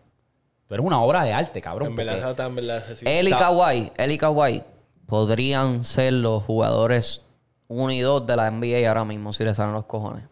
Tú 0.68 0.76
eres 0.76 0.85
una 0.85 1.02
obra 1.02 1.23
de 1.23 1.34
arte, 1.34 1.60
cabrón. 1.61 1.89
En 1.89 1.95
verdad, 1.98 2.39
en 2.48 2.56
verdad 2.56 2.84
así. 2.91 3.03
Él 3.06 3.27
y 3.27 3.31
Kawhi, 3.31 3.91
él 3.98 4.11
y 4.11 4.18
Kawhi 4.18 4.64
podrían 5.06 5.84
ser 5.84 6.14
los 6.14 6.43
jugadores 6.43 7.26
1 7.72 7.93
y 7.93 7.99
2 7.99 8.27
de 8.27 8.35
la 8.35 8.52
NBA 8.52 8.88
ahora 8.88 9.06
mismo 9.06 9.34
si 9.34 9.43
le 9.43 9.53
salen 9.53 9.73
los 9.73 9.85
cojones. 9.85 10.23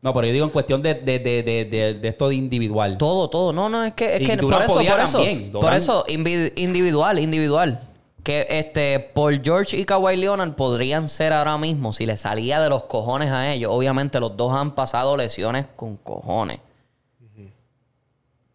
No, 0.00 0.14
pero 0.14 0.28
yo 0.28 0.32
digo 0.32 0.44
en 0.46 0.52
cuestión 0.52 0.80
de, 0.80 0.94
de, 0.94 1.18
de, 1.18 1.42
de, 1.42 2.08
esto 2.08 2.28
de 2.28 2.36
individual. 2.36 2.98
Todo, 2.98 3.28
todo. 3.28 3.52
No, 3.52 3.68
no, 3.68 3.82
es 3.82 3.94
que, 3.94 4.16
es 4.16 4.28
que 4.28 4.36
por 4.36 4.62
eso, 4.62 4.74
por 4.74 5.00
eso, 5.00 5.18
también. 5.18 5.50
por 5.50 5.72
eso, 5.72 6.04
individual, 6.08 7.18
individual. 7.18 7.80
Que 8.22 8.46
este, 8.48 9.00
Paul 9.00 9.40
George 9.42 9.76
y 9.76 9.84
Kawhi 9.84 10.16
Leonard 10.16 10.54
podrían 10.54 11.08
ser 11.08 11.32
ahora 11.32 11.58
mismo, 11.58 11.92
si 11.92 12.06
le 12.06 12.16
salía 12.16 12.60
de 12.60 12.68
los 12.68 12.84
cojones 12.84 13.30
a 13.32 13.52
ellos. 13.52 13.72
Obviamente 13.74 14.20
los 14.20 14.36
dos 14.36 14.52
han 14.52 14.74
pasado 14.74 15.16
lesiones 15.16 15.66
con 15.74 15.96
cojones. 15.96 16.60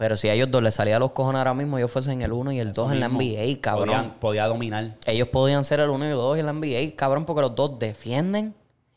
Pero 0.04 0.18
si 0.18 0.28
a 0.28 0.34
ellos 0.34 0.52
dos 0.52 0.62
les 0.62 0.76
salía 0.76 1.00
los 1.00 1.12
cojones 1.14 1.38
ahora 1.40 1.54
mismo, 1.54 1.78
ellos 1.78 1.90
fuesen 1.90 2.22
el 2.24 2.34
1 2.34 2.52
y 2.52 2.60
el 2.60 2.74
2 2.74 2.92
en 2.92 3.00
la. 3.00 3.08
NBA, 3.08 3.62
cabrón. 3.62 3.88
Podían- 3.88 4.14
podía 4.20 4.48
dominar. 4.48 4.96
Ellos 5.06 5.30
podían 5.30 5.64
ser 5.64 5.80
el 5.80 5.90
1 5.92 6.04
y 6.04 6.10
el 6.10 6.16
2 6.16 6.38
en 6.40 6.46
la 6.46 6.52
NBA, 6.52 6.94
cabrón, 6.98 7.24
porque 7.24 7.42
los 7.42 7.56
dos 7.56 7.80
defienden 7.80 8.54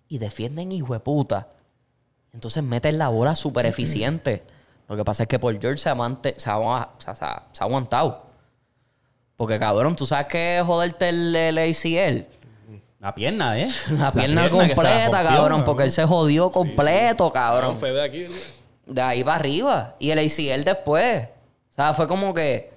y 0.09 0.19
defienden 0.19 0.73
hijo 0.73 0.95
de 0.95 0.99
puta. 0.99 1.47
Entonces 2.35 2.61
meten 2.65 2.99
la 2.99 3.07
bola 3.07 3.37
súper 3.37 3.67
eficiente. 3.67 4.43
Lo 4.89 4.97
que 4.97 5.05
pasa 5.05 5.23
es 5.23 5.29
que 5.29 5.39
por 5.39 5.57
George 5.61 5.79
se, 5.79 5.91
amante- 5.91 6.35
se, 6.39 6.51
ha, 6.51 6.89
se 6.99 7.09
ha- 7.09 7.15
se 7.15 7.25
ha- 7.25 7.43
se 7.53 7.63
ha 7.63 7.67
aguantado. 7.67 8.27
Porque, 9.37 9.61
cabrón, 9.61 9.95
tú 9.95 10.07
sabes 10.07 10.27
que 10.27 10.61
joderte 10.67 11.09
el, 11.11 11.37
el 11.37 11.57
ACL. 11.59 12.27
La 12.99 13.15
pierna, 13.15 13.57
¿eh? 13.61 13.69
La 13.97 14.11
pierna 14.13 14.51
completa, 14.51 14.83
rompió, 15.23 15.29
cabrón, 15.37 15.65
porque 15.65 15.85
él 15.85 15.93
se 15.93 16.05
jodió 16.05 16.51
completo, 16.51 17.31
Cabrón, 17.31 17.77
cabrón. 17.77 17.77
fue 17.77 17.93
de 17.93 18.03
aquí. 18.03 18.27
De 18.87 19.03
ahí 19.03 19.23
para 19.25 19.37
arriba. 19.37 19.97
Y 19.99 20.11
el 20.11 20.19
ACL 20.19 20.65
después. 20.65 21.29
O 21.73 21.75
sea, 21.75 21.93
fue 21.93 22.07
como 22.09 22.33
que. 22.33 22.71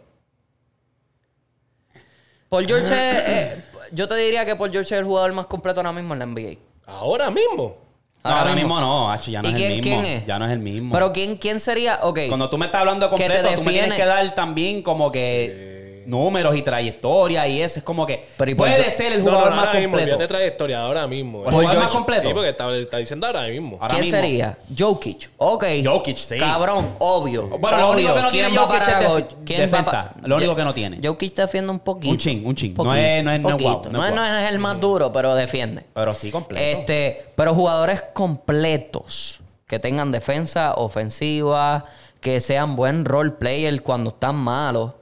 Paul 2.49 2.65
George 2.68 2.86
es- 2.88 2.94
eh, 3.27 3.64
Yo 3.91 4.07
te 4.07 4.15
diría 4.15 4.45
que 4.45 4.56
Paul 4.56 4.72
George 4.72 4.94
es 4.95 4.99
el 4.99 5.06
jugador 5.06 5.34
más 5.34 5.45
completo 5.48 5.80
ahora 5.80 5.94
mismo 5.94 6.14
en 6.14 6.19
la 6.19 6.26
NBA. 6.26 6.57
Ahora 6.88 7.30
mismo. 7.30 7.77
No, 8.23 8.31
ahora 8.31 8.53
mismo 8.53 8.80
no, 8.81 9.10
Hacho, 9.11 9.31
ya 9.31 9.41
no 9.41 9.48
¿Y 9.48 9.52
es 9.53 9.57
quién, 9.57 9.72
el 9.72 9.77
mismo. 9.81 10.02
quién 10.02 10.06
es? 10.18 10.26
Ya 10.26 10.38
no 10.38 10.45
es 10.45 10.52
el 10.52 10.60
mismo. 10.60 10.91
Pero 10.94 11.14
¿quién, 11.14 11.38
quién 11.38 11.60
sería? 11.60 11.99
Ok. 12.03 12.19
Cuando 12.27 12.49
tú 12.49 12.57
me 12.57 12.65
estás 12.65 12.81
hablando 12.81 13.10
completo, 13.10 13.49
tú 13.56 13.64
me 13.64 13.72
tienes 13.72 13.94
que 13.94 14.06
dar 14.06 14.36
también 14.36 14.81
como 14.81 15.10
que 15.10 15.69
números 16.10 16.56
y 16.56 16.61
trayectoria 16.61 17.48
y 17.48 17.61
eso. 17.61 17.80
Es 17.80 17.84
como 17.86 18.06
que 18.06 18.26
Pero 18.38 18.52
¿y 18.52 18.56
por 18.56 18.68
puede 18.68 18.84
qué? 18.84 18.90
ser 18.91 19.14
el 19.14 19.22
jugador 19.22 19.52
no, 19.52 19.56
más 19.56 19.69
completo. 19.76 20.18
De 20.18 20.27
trayectoria 20.27 20.81
ahora 20.81 21.07
mismo. 21.07 21.45
¿El 21.45 21.52
jugador 21.52 21.65
más 21.65 21.76
George- 21.77 21.94
completo? 21.95 22.27
Sí, 22.27 22.34
porque 22.34 22.49
está, 22.49 22.76
está 22.76 22.98
diciendo 22.98 23.27
ahora 23.27 23.48
mismo. 23.48 23.77
Ahora 23.80 23.90
¿Quién 23.94 24.02
mismo. 24.06 24.18
sería? 24.19 24.57
Jokic. 24.77 25.30
Ok. 25.38 25.65
Jokic, 25.86 26.18
sí. 26.18 26.38
Cabrón, 26.40 26.90
obvio. 26.99 27.48
Bueno, 27.57 27.77
lo 27.77 27.91
único 27.91 28.11
Obvio. 28.11 28.15
que 28.15 28.22
no 28.22 28.30
¿Quién 28.30 28.45
tiene 28.48 28.57
Jokic 28.60 28.81
es 28.81 28.88
def- 28.88 29.36
¿Quién 29.45 29.60
va 29.61 29.65
defensa. 29.65 30.14
Lo 30.23 30.36
único 30.38 30.56
que 30.56 30.64
no 30.64 30.73
tiene. 30.73 30.99
Jokic 31.03 31.36
defiende 31.36 31.72
un 31.72 31.80
poquito. 31.80 32.11
Un 32.11 32.18
chin, 32.18 32.41
un 32.45 32.56
chin. 32.56 32.73
No 32.76 32.94
es- 32.95 33.23
no 33.23 33.31
es- 33.31 33.40
no 33.41 33.49
es 33.49 33.56
guau, 33.61 33.73
Poquito. 33.76 33.91
no 33.91 33.99
No 33.99 34.03
es 34.06 34.10
es, 34.11 34.15
no 34.15 34.22
guau. 34.23 34.36
es 34.44 34.49
el 34.52 34.60
más 34.60 34.80
duro, 34.80 35.11
pero 35.11 35.36
defiende. 35.36 35.86
Pero 35.94 36.11
sí 36.14 36.31
completo. 36.31 36.80
Este, 36.80 37.26
pero 37.36 37.53
jugadores 37.53 38.03
completos 38.14 39.40
que 39.68 39.77
tengan 39.80 40.11
defensa, 40.11 40.73
ofensiva, 40.73 41.86
que 42.22 42.41
sean 42.41 42.76
buen 42.76 43.06
role 43.06 43.31
player 43.31 43.81
cuando 43.84 44.10
están 44.10 44.36
malos. 44.36 44.94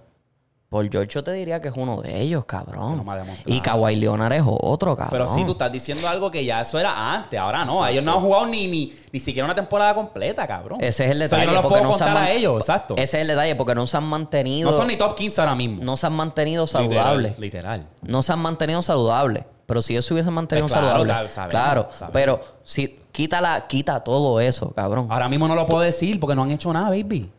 Por 0.69 0.89
George 0.91 1.07
yo 1.14 1.23
te 1.23 1.31
diría 1.31 1.61
que 1.61 1.69
es 1.69 1.73
uno 1.77 2.02
de 2.02 2.19
ellos, 2.22 2.41
no 2.41 2.45
cabrón. 2.45 2.98
demostrado. 2.98 3.34
Y 3.45 3.61
Kawhi 3.61 3.95
Leonard 3.95 4.34
es 4.34 4.44
otro, 4.45 4.98
cabrón. 4.98 5.11
Pero 5.11 5.26
sí, 5.27 5.45
tú 5.45 5.53
estás 5.53 5.72
diciendo 5.72 6.10
algo 6.10 6.30
que 6.30 6.44
ya 6.44 6.60
eso 6.60 6.77
era 6.77 7.14
antes. 7.14 7.39
Ahora 7.39 7.64
no. 7.64 7.88
Ellos 7.88 8.03
no 8.03 8.15
han 8.15 8.19
jugado 8.22 8.48
ni, 8.48 8.68
ni, 8.68 8.94
ni 9.14 9.19
siquiera 9.22 9.45
una 9.45 9.56
temporada 9.56 9.94
completa, 9.94 10.45
cabrón. 10.45 10.80
Ese 10.81 11.06
es 11.06 11.11
el 11.11 11.19
detalle. 11.19 11.45
yo 11.45 11.52
no 11.52 11.53
los 11.53 11.61
porque 11.64 11.80
puedo 11.80 11.91
no 11.91 11.98
se 11.98 12.03
han 12.03 12.10
contar 12.10 12.23
a 12.23 12.27
man- 12.27 12.38
ellos, 12.38 12.60
exacto. 12.60 12.95
Ese 12.98 13.18
es 13.18 13.22
el 13.22 13.27
detalle, 13.30 13.56
porque 13.56 13.76
no 13.76 13.85
se 13.85 13.95
han 13.95 14.03
mantenido. 14.03 14.69
No 14.69 14.76
son 14.76 14.88
ni 14.88 14.98
top 14.98 15.15
15 15.15 15.39
ahora 15.41 15.56
mismo. 15.56 15.81
no 15.84 15.95
se 15.95 16.06
han 16.06 16.14
mantenido 16.14 16.68
saludables. 16.68 17.39
Literal. 17.39 17.88
No 18.02 18.22
se 18.22 18.34
han 18.34 18.39
mantenido 18.39 18.81
saludables. 18.81 19.45
Pero 19.68 19.81
si 19.81 19.94
ellos 19.94 20.06
se 20.06 20.14
hubiesen 20.14 20.34
mantenido 20.34 20.65
Pues 20.68 20.73
claro, 20.73 20.88
saludables. 20.98 21.14
claro, 21.14 21.30
sabemos, 21.30 21.52
claro. 21.52 21.89
sabemos. 21.94 22.14
Pero 22.14 22.39
si 22.64 22.99
quita 23.14 23.39
la, 23.41 23.68
quita 23.68 24.02
todo 24.02 24.39
eso, 24.41 24.72
cabrón. 24.72 25.07
Ahora 25.10 25.30
mismo 25.30 25.48
no 25.48 25.56
lo 25.56 25.65
puedo 25.65 25.81
decir 25.81 26.19
porque 26.19 26.35
no 26.35 26.44
han 26.44 26.52
hecho 26.52 26.72
nada, 26.73 26.89
baby. 26.89 27.30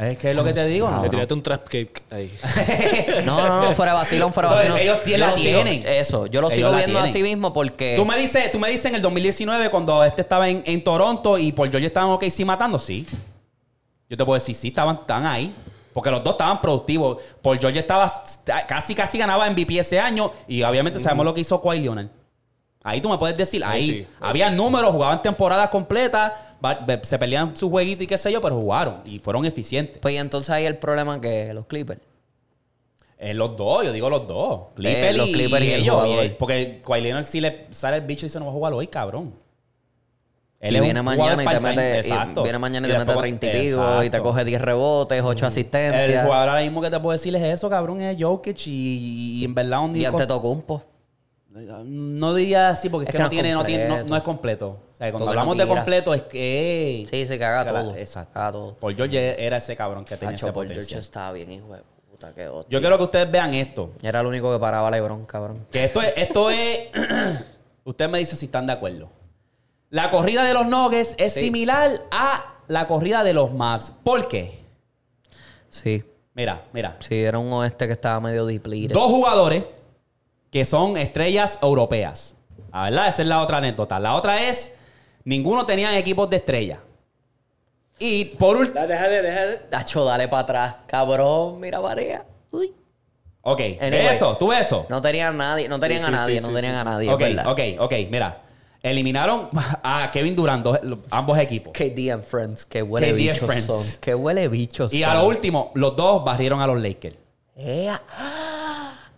Es 0.00 0.16
que 0.16 0.30
es 0.30 0.36
lo 0.36 0.42
que 0.44 0.52
te 0.54 0.64
digo. 0.66 0.90
¿no? 0.90 1.08
tiraste 1.10 1.34
un 1.34 1.42
trap 1.42 1.64
cake 1.68 2.02
ahí. 2.10 2.34
No, 3.26 3.46
no, 3.46 3.62
no, 3.64 3.72
fuera 3.72 3.92
de 3.92 3.98
vacilón, 3.98 4.32
fuera 4.32 4.48
vacilón. 4.50 4.78
ellos 4.78 5.02
tienen- 5.04 5.20
Yo 5.20 5.26
la 5.26 5.30
lo 5.32 5.36
sigo- 5.38 5.62
tienen. 5.62 5.86
eso, 5.86 6.26
yo 6.26 6.40
lo 6.40 6.46
Ellos 6.48 6.54
sigo 6.56 6.68
viendo 6.70 6.86
tienen. 6.94 7.10
así 7.10 7.22
mismo 7.22 7.52
porque. 7.52 7.94
Tú 7.96 8.04
me 8.06 8.16
dices, 8.16 8.50
tú 8.50 8.58
me 8.58 8.68
dices 8.70 8.86
en 8.86 8.94
el 8.94 9.02
2019 9.02 9.70
cuando 9.70 10.02
este 10.04 10.22
estaba 10.22 10.48
en, 10.48 10.62
en 10.64 10.82
Toronto 10.82 11.36
y 11.38 11.52
por 11.52 11.68
George 11.70 11.86
estaba 11.86 12.06
en 12.06 12.12
OKC 12.12 12.44
matando, 12.46 12.78
sí. 12.78 13.06
Yo 14.08 14.16
te 14.16 14.24
puedo 14.24 14.34
decir, 14.38 14.54
sí, 14.54 14.68
estaban, 14.68 14.96
estaban 14.96 15.26
ahí. 15.26 15.54
Porque 15.92 16.10
los 16.10 16.22
dos 16.22 16.34
estaban 16.34 16.60
productivos. 16.60 17.18
Paul 17.42 17.58
George 17.58 17.80
estaba 17.80 18.10
casi, 18.66 18.94
casi 18.94 19.18
ganaba 19.18 19.48
MVP 19.50 19.76
ese 19.78 19.98
año. 20.00 20.32
Y 20.48 20.62
obviamente 20.62 20.98
sabemos 21.00 21.24
lo 21.26 21.34
que 21.34 21.40
hizo 21.40 21.60
Kawhi 21.60 21.80
Leonard. 21.80 22.06
Ahí 22.82 23.00
tú 23.00 23.08
me 23.10 23.18
puedes 23.18 23.36
decir, 23.36 23.62
ahí 23.64 23.82
sí, 23.82 24.06
había 24.20 24.50
números, 24.50 24.90
jugaban 24.92 25.20
temporadas 25.20 25.68
completas, 25.68 26.32
se 27.02 27.18
peleaban 27.18 27.56
su 27.56 27.70
jueguito 27.70 28.02
y 28.02 28.06
qué 28.06 28.18
sé 28.18 28.30
yo, 28.32 28.40
pero 28.40 28.56
jugaron 28.56 28.98
y 29.04 29.18
fueron 29.18 29.44
eficientes. 29.46 29.98
Pues 30.00 30.14
y 30.14 30.18
entonces 30.18 30.50
ahí 30.50 30.66
el 30.66 30.76
problema 30.78 31.20
que 31.20 31.52
los 31.54 31.66
Clippers. 31.66 32.00
Eh, 33.18 33.34
los 33.34 33.54
dos, 33.56 33.84
yo 33.84 33.92
digo 33.92 34.08
los 34.08 34.26
dos. 34.26 34.60
Eh, 34.60 34.72
Clipper 34.76 35.14
los 35.16 35.28
y, 35.28 35.32
Clippers 35.32 35.64
y 35.64 35.72
el 35.72 35.80
ellos. 35.82 36.06
y- 36.24 36.28
porque 36.30 36.80
Kawhi 36.84 37.00
Leonard 37.02 37.24
si 37.24 37.40
le 37.40 37.66
sale 37.70 37.96
el 37.98 38.02
bicho 38.06 38.24
y 38.24 38.28
dice 38.28 38.38
no 38.38 38.46
va 38.46 38.50
a 38.50 38.54
jugar 38.54 38.72
hoy, 38.72 38.86
cabrón. 38.86 39.34
Él 40.58 40.76
y 40.76 40.80
viene 40.80 41.00
mañana 41.00 41.42
y 41.42 41.46
te 41.46 41.60
mete, 41.60 42.00
y 42.06 42.42
viene 42.42 42.58
mañana 42.58 42.86
y, 42.86 42.90
te 42.90 42.98
mete 42.98 43.12
después- 43.12 43.20
30 43.40 43.46
y 43.46 43.68
pico 43.68 44.04
y 44.04 44.10
te 44.10 44.20
coge 44.20 44.44
10 44.44 44.60
rebotes, 44.60 45.22
8 45.24 45.44
El 45.46 45.48
asistencias. 45.48 46.24
jugador 46.24 46.50
ahora 46.50 46.62
mismo 46.62 46.82
que 46.82 46.90
te 46.90 47.00
puedo 47.00 47.12
decir 47.12 47.34
es 47.34 47.42
eso, 47.42 47.70
cabrón, 47.70 48.00
es 48.02 48.22
Jokic 48.22 48.66
y, 48.66 49.40
y 49.40 49.44
en 49.44 49.54
verdad 49.54 49.80
un 49.80 49.96
Y 49.96 50.04
ante 50.04 50.26
Tocumpo. 50.26 50.82
No 51.52 52.32
diría 52.34 52.68
así 52.68 52.88
porque 52.88 53.08
es, 53.08 53.08
Es 53.08 53.12
que, 53.12 53.18
que 53.18 53.22
no, 53.24 53.28
tiene, 53.28 53.52
no, 53.54 53.64
tiene, 53.64 53.84
no, 53.88 53.90
completo. 53.96 54.10
no 54.10 54.16
es 54.16 54.22
completo. 54.22 54.68
O 54.68 54.94
sea, 54.94 55.10
cuando 55.10 55.30
hablamos 55.30 55.58
de 55.58 55.66
completo 55.66 56.14
es 56.14 56.22
que... 56.22 57.06
Sí, 57.10 57.26
se 57.26 57.38
caga 57.38 57.64
que 57.66 57.72
la- 57.72 57.82
todo. 57.82 57.96
Exacto. 57.96 58.32
Caga 58.34 58.52
todo. 58.52 58.74
Paul 58.76 58.94
George 58.94 59.44
era 59.44 59.56
ese 59.56 59.74
cabrón 59.74 60.04
que 60.04 60.16
tenía 60.16 60.32
Nacho, 60.32 60.46
ese 60.46 60.52
Paul 60.52 60.66
George 60.66 60.80
potencial. 60.80 61.00
estaba 61.00 61.32
bien, 61.32 61.50
hijo 61.50 61.72
de 61.74 61.82
puta, 62.08 62.32
qué 62.34 62.46
hostia. 62.46 62.70
Yo 62.76 62.80
quiero 62.80 62.96
que 62.98 63.04
ustedes 63.04 63.30
vean 63.30 63.52
esto. 63.54 63.90
Era 64.00 64.20
el 64.20 64.26
único 64.26 64.52
que 64.52 64.60
paraba 64.60 64.90
LeBron, 64.92 65.26
cabrón. 65.26 65.66
Que 65.72 65.84
esto 65.86 66.00
es... 66.02 66.12
Esto 66.16 66.50
es 66.50 66.88
Usted 67.84 68.08
me 68.08 68.18
dice 68.20 68.36
si 68.36 68.46
están 68.46 68.66
de 68.68 68.74
acuerdo. 68.74 69.08
La 69.88 70.10
corrida 70.10 70.44
de 70.44 70.54
los 70.54 70.66
Nuggets 70.66 71.16
es 71.18 71.32
similar 71.32 72.02
a 72.12 72.58
la 72.68 72.86
corrida 72.86 73.24
de 73.24 73.34
los 73.34 73.52
Mavs. 73.52 73.90
¿Por 74.04 74.28
qué? 74.28 74.60
Sí, 75.68 76.04
Mira, 76.34 76.62
mira. 76.72 76.96
sí, 77.00 77.16
era 77.20 77.38
un 77.40 77.52
oeste 77.52 77.86
que 77.88 77.94
estaba 77.94 78.20
medio 78.20 78.46
depleted. 78.46 78.94
Dos 78.94 79.10
jugadores 79.10 79.64
que 80.50 80.64
son 80.64 80.96
estrellas 80.96 81.58
europeas. 81.62 82.36
Ah, 82.72 82.84
¿Verdad? 82.90 83.08
Esa 83.08 83.22
es 83.22 83.28
la 83.28 83.40
otra 83.42 83.58
anécdota. 83.58 83.98
La 84.00 84.14
otra 84.14 84.48
es, 84.48 84.72
ninguno 85.24 85.66
tenían 85.66 85.94
equipos 85.94 86.28
de 86.30 86.36
estrella. 86.36 86.80
Y 87.98 88.24
por 88.24 88.56
último... 88.56 88.86
Deja 88.86 89.08
de, 89.08 89.22
deja 89.22 89.40
de. 89.46 89.60
Nacho, 89.70 90.04
dale 90.04 90.28
para 90.28 90.42
atrás. 90.42 90.76
Cabrón, 90.86 91.60
mira 91.60 91.80
Varea. 91.80 92.24
Uy. 92.50 92.72
Ok, 93.42 93.60
Anyway. 93.60 93.90
¿ves 93.90 94.12
eso? 94.12 94.36
¿Tú 94.36 94.52
eso? 94.52 94.86
No 94.88 95.00
tenían 95.00 95.34
a 95.34 95.36
nadie, 95.36 95.68
no 95.68 95.78
tenían 95.80 96.00
Sí, 96.02 96.06
a 96.06 96.10
nadie, 96.10 96.36
sí, 96.36 96.42
no 96.42 96.48
sí, 96.48 96.54
tenían 96.54 96.74
sí, 96.74 96.80
a 96.80 96.84
nadie, 96.84 97.10
ok, 97.10 97.22
ok, 97.46 97.60
ok. 97.80 97.92
Mira, 98.10 98.42
eliminaron 98.82 99.48
a 99.82 100.10
Kevin 100.12 100.36
Durant, 100.36 100.62
dos- 100.62 100.78
ambos 101.10 101.38
equipos. 101.38 101.72
KD 101.72 102.10
and 102.12 102.22
Friends, 102.22 102.66
que 102.66 102.82
huele 102.82 103.08
KD 103.12 103.16
bichos 103.16 103.38
Friends. 103.46 103.64
son. 103.66 104.00
Que 104.00 104.14
huele 104.14 104.48
bichos 104.48 104.92
Y 104.92 105.00
son. 105.02 105.10
a 105.10 105.14
lo 105.14 105.26
último, 105.26 105.70
los 105.74 105.96
dos 105.96 106.22
barrieron 106.22 106.60
a 106.60 106.66
los 106.66 106.80
Lakers. 106.80 107.16
Ea. 107.56 108.00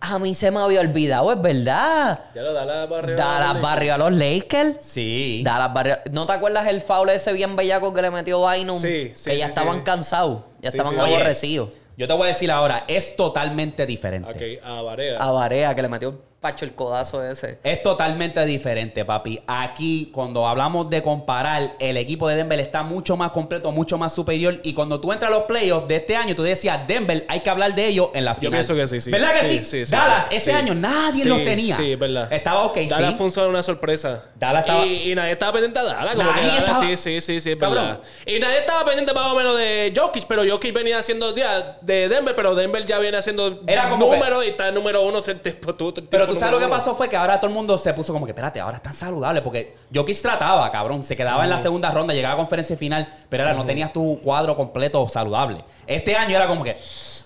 A 0.05 0.19
mí 0.19 0.33
se 0.35 0.51
me 0.51 0.59
había 0.59 0.81
olvidado, 0.81 1.31
es 1.31 1.41
verdad. 1.41 2.19
Ya 2.35 2.41
lo 2.41 2.51
da 2.51 2.65
la 2.65 2.85
barrio. 2.87 3.15
Dallas 3.15 3.61
barrio 3.61 3.93
a 3.93 3.97
los 3.97 4.11
Lakers. 4.11 4.83
Sí. 4.83 5.41
Dallas 5.45 5.73
barrio. 5.73 5.97
¿No 6.11 6.25
te 6.25 6.33
acuerdas 6.33 6.67
el 6.67 6.81
foul 6.81 7.09
ese 7.09 7.31
bien 7.31 7.55
bellaco 7.55 7.93
que 7.93 8.01
le 8.01 8.11
metió 8.11 8.45
Bynum? 8.45 8.77
Sí, 8.79 9.13
sí, 9.15 9.29
Que 9.31 9.37
ya 9.37 9.45
sí, 9.45 9.49
estaban 9.51 9.77
sí. 9.77 9.83
cansados. 9.85 10.41
Ya 10.61 10.71
Sí, 10.71 10.77
estaban 10.77 10.95
sí. 10.99 11.01
Oye, 11.05 11.15
aborrecidos. 11.15 11.69
Yo 11.95 12.05
te 12.05 12.13
voy 12.13 12.23
a 12.23 12.27
decir 12.27 12.51
ahora, 12.51 12.83
es 12.89 13.15
totalmente 13.15 13.85
diferente. 13.85 14.29
Ok, 14.29 14.65
a 14.67 14.81
Varea. 14.81 15.23
A 15.23 15.31
Varea, 15.31 15.73
que 15.73 15.81
le 15.83 15.87
metió 15.87 16.19
pacho 16.43 16.65
el 16.65 16.75
codazo 16.75 17.23
ese. 17.23 17.57
Es 17.63 17.81
totalmente 17.81 18.43
diferente, 18.45 19.05
papi. 19.05 19.41
Aquí, 19.47 20.11
cuando 20.13 20.45
hablamos 20.45 20.89
de 20.89 21.01
comparar, 21.01 21.75
el 21.79 21.95
equipo 21.95 22.27
de 22.27 22.35
Denver 22.35 22.59
está 22.59 22.83
mucho 22.83 23.15
más 23.15 23.31
completo, 23.31 23.71
mucho 23.71 23.97
más 23.97 24.13
superior. 24.13 24.59
Y 24.63 24.73
cuando 24.73 24.99
tú 24.99 25.13
entras 25.13 25.31
a 25.31 25.33
los 25.35 25.43
playoffs 25.45 25.87
de 25.87 25.95
este 25.95 26.17
año, 26.17 26.35
tú 26.35 26.43
decías, 26.43 26.85
Denver, 26.85 27.25
hay 27.29 27.39
que 27.39 27.49
hablar 27.49 27.73
de 27.73 27.87
ellos 27.87 28.09
en 28.13 28.25
la 28.25 28.35
final. 28.35 28.51
pienso 28.51 28.75
que 28.75 28.85
sí, 28.87 28.99
sí. 28.99 29.09
¿Verdad 29.09 29.31
que 29.39 29.47
sí? 29.47 29.57
Sí, 29.59 29.65
sí, 29.65 29.85
sí, 29.85 29.91
Dallas, 29.93 30.27
sí. 30.29 30.35
ese 30.35 30.51
Sí. 30.51 30.57
año 30.57 30.75
nadie 30.75 31.23
Sí, 31.23 31.29
los 31.29 31.43
tenía. 31.45 31.77
Sí, 31.77 31.93
es 31.93 31.97
verdad. 31.99 32.31
Estaba 32.31 32.63
ok, 32.63 32.77
Dallas 32.89 33.15
sí. 33.17 33.29
fue 33.29 33.47
una 33.47 33.63
sorpresa. 33.63 34.25
Dallas 34.35 34.63
estaba- 34.65 34.85
Y, 34.85 35.11
y 35.11 35.15
nadie 35.15 35.31
estaba 35.31 35.53
pendiente 35.53 35.79
a 35.79 35.83
Dallas. 35.83 36.15
Como 36.15 36.29
Nadie 36.29 36.41
que 36.41 36.47
Dallas, 36.49 36.63
estaba- 36.65 36.79
Sí, 36.87 36.97
sí, 36.97 37.21
sí, 37.21 37.39
sí, 37.39 37.51
es 37.51 37.57
verdad. 37.57 38.01
Y 38.25 38.37
nadie 38.39 38.59
estaba 38.59 38.83
pendiente 38.85 39.13
más 39.13 39.31
o 39.31 39.35
menos 39.35 39.57
de 39.57 39.93
Jokic, 39.95 40.25
pero 40.27 40.43
Jokic 40.45 40.73
venía 40.73 40.99
haciendo 40.99 41.33
ya, 41.33 41.77
de 41.81 42.09
Denver, 42.09 42.35
pero 42.35 42.53
Denver 42.53 42.85
ya 42.85 42.99
viene 42.99 43.17
haciendo 43.17 43.61
Era 43.65 43.89
como 43.89 44.09
que- 44.11 44.17
y 44.45 44.49
está 44.49 44.71
número 44.71 45.01
uno. 45.03 45.21
tú- 45.21 45.93
Pero 46.09 46.25
tiempo 46.25 46.32
tú 46.33 46.39
sabes 46.39 46.53
lo 46.53 46.59
que 46.59 46.67
pasó 46.67 46.95
fue 46.95 47.09
que 47.09 47.15
ahora 47.15 47.39
todo 47.39 47.49
el 47.49 47.53
mundo 47.55 47.77
se 47.77 47.93
puso 47.93 48.13
como 48.13 48.25
que, 48.25 48.31
espérate, 48.31 48.59
ahora 48.59 48.77
están 48.77 48.93
saludables. 48.93 49.41
Porque 49.43 49.75
Jokic 49.93 50.21
trataba, 50.21 50.69
cabrón. 50.71 51.03
Se 51.03 51.15
quedaba 51.15 51.43
en 51.43 51.49
la 51.49 51.57
segunda 51.57 51.91
ronda, 51.91 52.13
llegaba 52.13 52.33
a 52.35 52.37
conferencia 52.37 52.75
final, 52.77 53.07
pero 53.29 53.43
ahora 53.43 53.55
no 53.55 53.65
tenías 53.65 53.91
tu 53.93 54.19
cuadro 54.21 54.55
completo 54.55 55.07
saludable. 55.07 55.63
Este 55.87 56.15
año 56.15 56.35
era 56.35 56.47
como 56.47 56.63
que, 56.63 56.75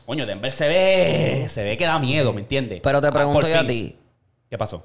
coño, 0.05 0.25
Denver 0.25 0.51
se 0.51 0.67
ve, 0.67 1.45
se 1.49 1.63
ve 1.63 1.77
que 1.77 1.85
da 1.85 1.99
miedo, 1.99 2.33
¿me 2.33 2.41
entiendes? 2.41 2.81
Pero 2.81 3.01
te 3.01 3.07
Ah, 3.07 3.11
pregunto 3.11 3.47
yo 3.47 3.59
a 3.59 3.65
ti. 3.65 3.97
¿Qué 4.49 4.57
pasó? 4.57 4.83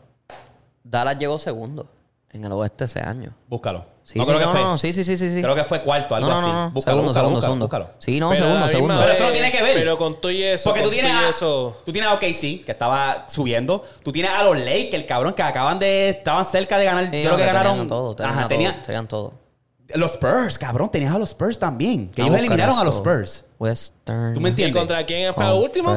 Dallas 0.85 1.19
llegó 1.19 1.39
segundo 1.39 1.87
en 2.33 2.45
el 2.45 2.53
oeste 2.53 2.85
ese 2.85 3.01
año. 3.01 3.35
Búscalo. 3.49 3.93
Sí, 4.05 4.19
no 4.19 4.25
sí, 4.25 4.31
creo 4.31 4.41
que 4.41 4.47
no, 4.47 4.53
fue. 4.53 4.61
no, 4.63 4.79
sí, 4.79 4.93
sí, 4.93 5.05
sí. 5.05 5.41
Creo 5.41 5.55
que 5.55 5.63
fue 5.63 5.81
cuarto, 5.81 6.17
algo 6.17 6.29
no, 6.29 6.35
no, 6.35 6.41
así. 6.41 6.49
Búscalo, 6.75 6.97
segundo, 6.97 7.03
búscalo, 7.05 7.13
segundo, 7.13 7.31
búscalo, 7.31 7.41
segundo. 7.41 7.65
búscalo. 7.67 7.91
Sí, 7.99 8.19
no, 8.21 8.31
Pero 8.31 8.43
segundo, 8.45 8.69
segundo. 8.69 8.97
Pero 8.99 9.13
eso 9.13 9.25
no 9.27 9.33
tiene 9.33 9.53
que 9.53 9.63
ver. 9.63 9.75
Pero 9.75 9.97
con 9.99 10.21
todo 10.21 10.33
y 10.33 10.43
eso. 10.43 10.71
Porque 10.71 10.83
tú 10.83 10.91
tienes, 10.91 11.13
a, 11.13 11.29
eso. 11.29 11.77
tú 11.87 11.93
tienes 11.93 12.11
a 12.11 12.15
OKC, 12.15 12.65
que 12.65 12.73
estaba 12.73 13.27
subiendo. 13.29 13.85
Tú 14.03 14.11
tienes 14.11 14.33
a 14.33 14.43
los 14.43 14.59
Lakers, 14.59 15.05
cabrón, 15.05 15.35
que 15.35 15.43
acaban 15.43 15.79
de... 15.79 16.09
Estaban 16.09 16.45
cerca 16.45 16.79
de 16.79 16.85
ganar. 16.85 17.05
Sí, 17.05 17.11
creo 17.11 17.31
no, 17.31 17.37
que 17.37 17.45
ganaron... 17.45 17.73
Tenían 17.73 17.89
todo, 17.89 18.17
tenían 18.17 18.33
Ajá, 18.33 18.41
todo, 18.41 18.49
tenía- 18.49 18.83
tenían 18.83 19.07
todo. 19.07 19.42
Los 19.95 20.13
Spurs, 20.13 20.59
cabrón. 20.59 20.91
Tenías 20.91 21.15
a 21.15 21.19
los 21.19 21.31
Spurs 21.31 21.59
también. 21.59 22.09
Que 22.09 22.23
ellos 22.23 22.37
eliminaron 22.37 22.79
a 22.79 22.85
los. 22.85 22.97
Spurs. 22.97 23.45
Western. 23.59 24.35
¿Tú 24.35 24.41
me 24.41 24.49
¿Y 24.49 24.51
entiendes? 24.51 24.77
contra 24.77 25.07
quién 25.07 25.33
fue 25.33 25.45
el 25.47 25.53
último? 25.53 25.95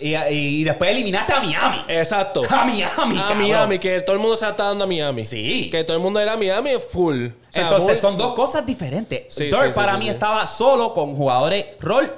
Y, 0.00 0.14
y 0.14 0.64
después 0.64 0.90
eliminaste 0.90 1.32
a 1.32 1.40
Miami. 1.40 1.78
Exacto. 1.88 2.42
A 2.50 2.64
Miami, 2.64 3.16
A 3.18 3.20
cabrón. 3.22 3.38
Miami, 3.38 3.78
que 3.78 4.02
todo 4.02 4.16
el 4.16 4.20
mundo 4.20 4.36
se 4.36 4.46
está 4.46 4.64
dando 4.64 4.84
a 4.84 4.86
Miami. 4.86 5.24
Sí. 5.24 5.70
Que 5.70 5.82
todo 5.84 5.96
el 5.96 6.02
mundo 6.02 6.20
era 6.20 6.36
Miami 6.36 6.72
full. 6.78 7.26
O 7.28 7.30
sea, 7.48 7.62
Entonces 7.62 7.98
son 8.00 8.18
dos 8.18 8.34
cosas 8.34 8.66
diferentes. 8.66 9.32
Sí, 9.32 9.44
Dirk 9.44 9.58
sí, 9.62 9.68
sí, 9.68 9.74
para 9.74 9.92
sí, 9.92 9.98
mí 9.98 10.04
sí. 10.04 10.10
estaba 10.10 10.44
solo 10.46 10.92
con 10.92 11.14
jugadores 11.14 11.66
rol 11.80 12.12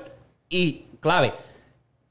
y 0.48 0.84
clave. 1.00 1.32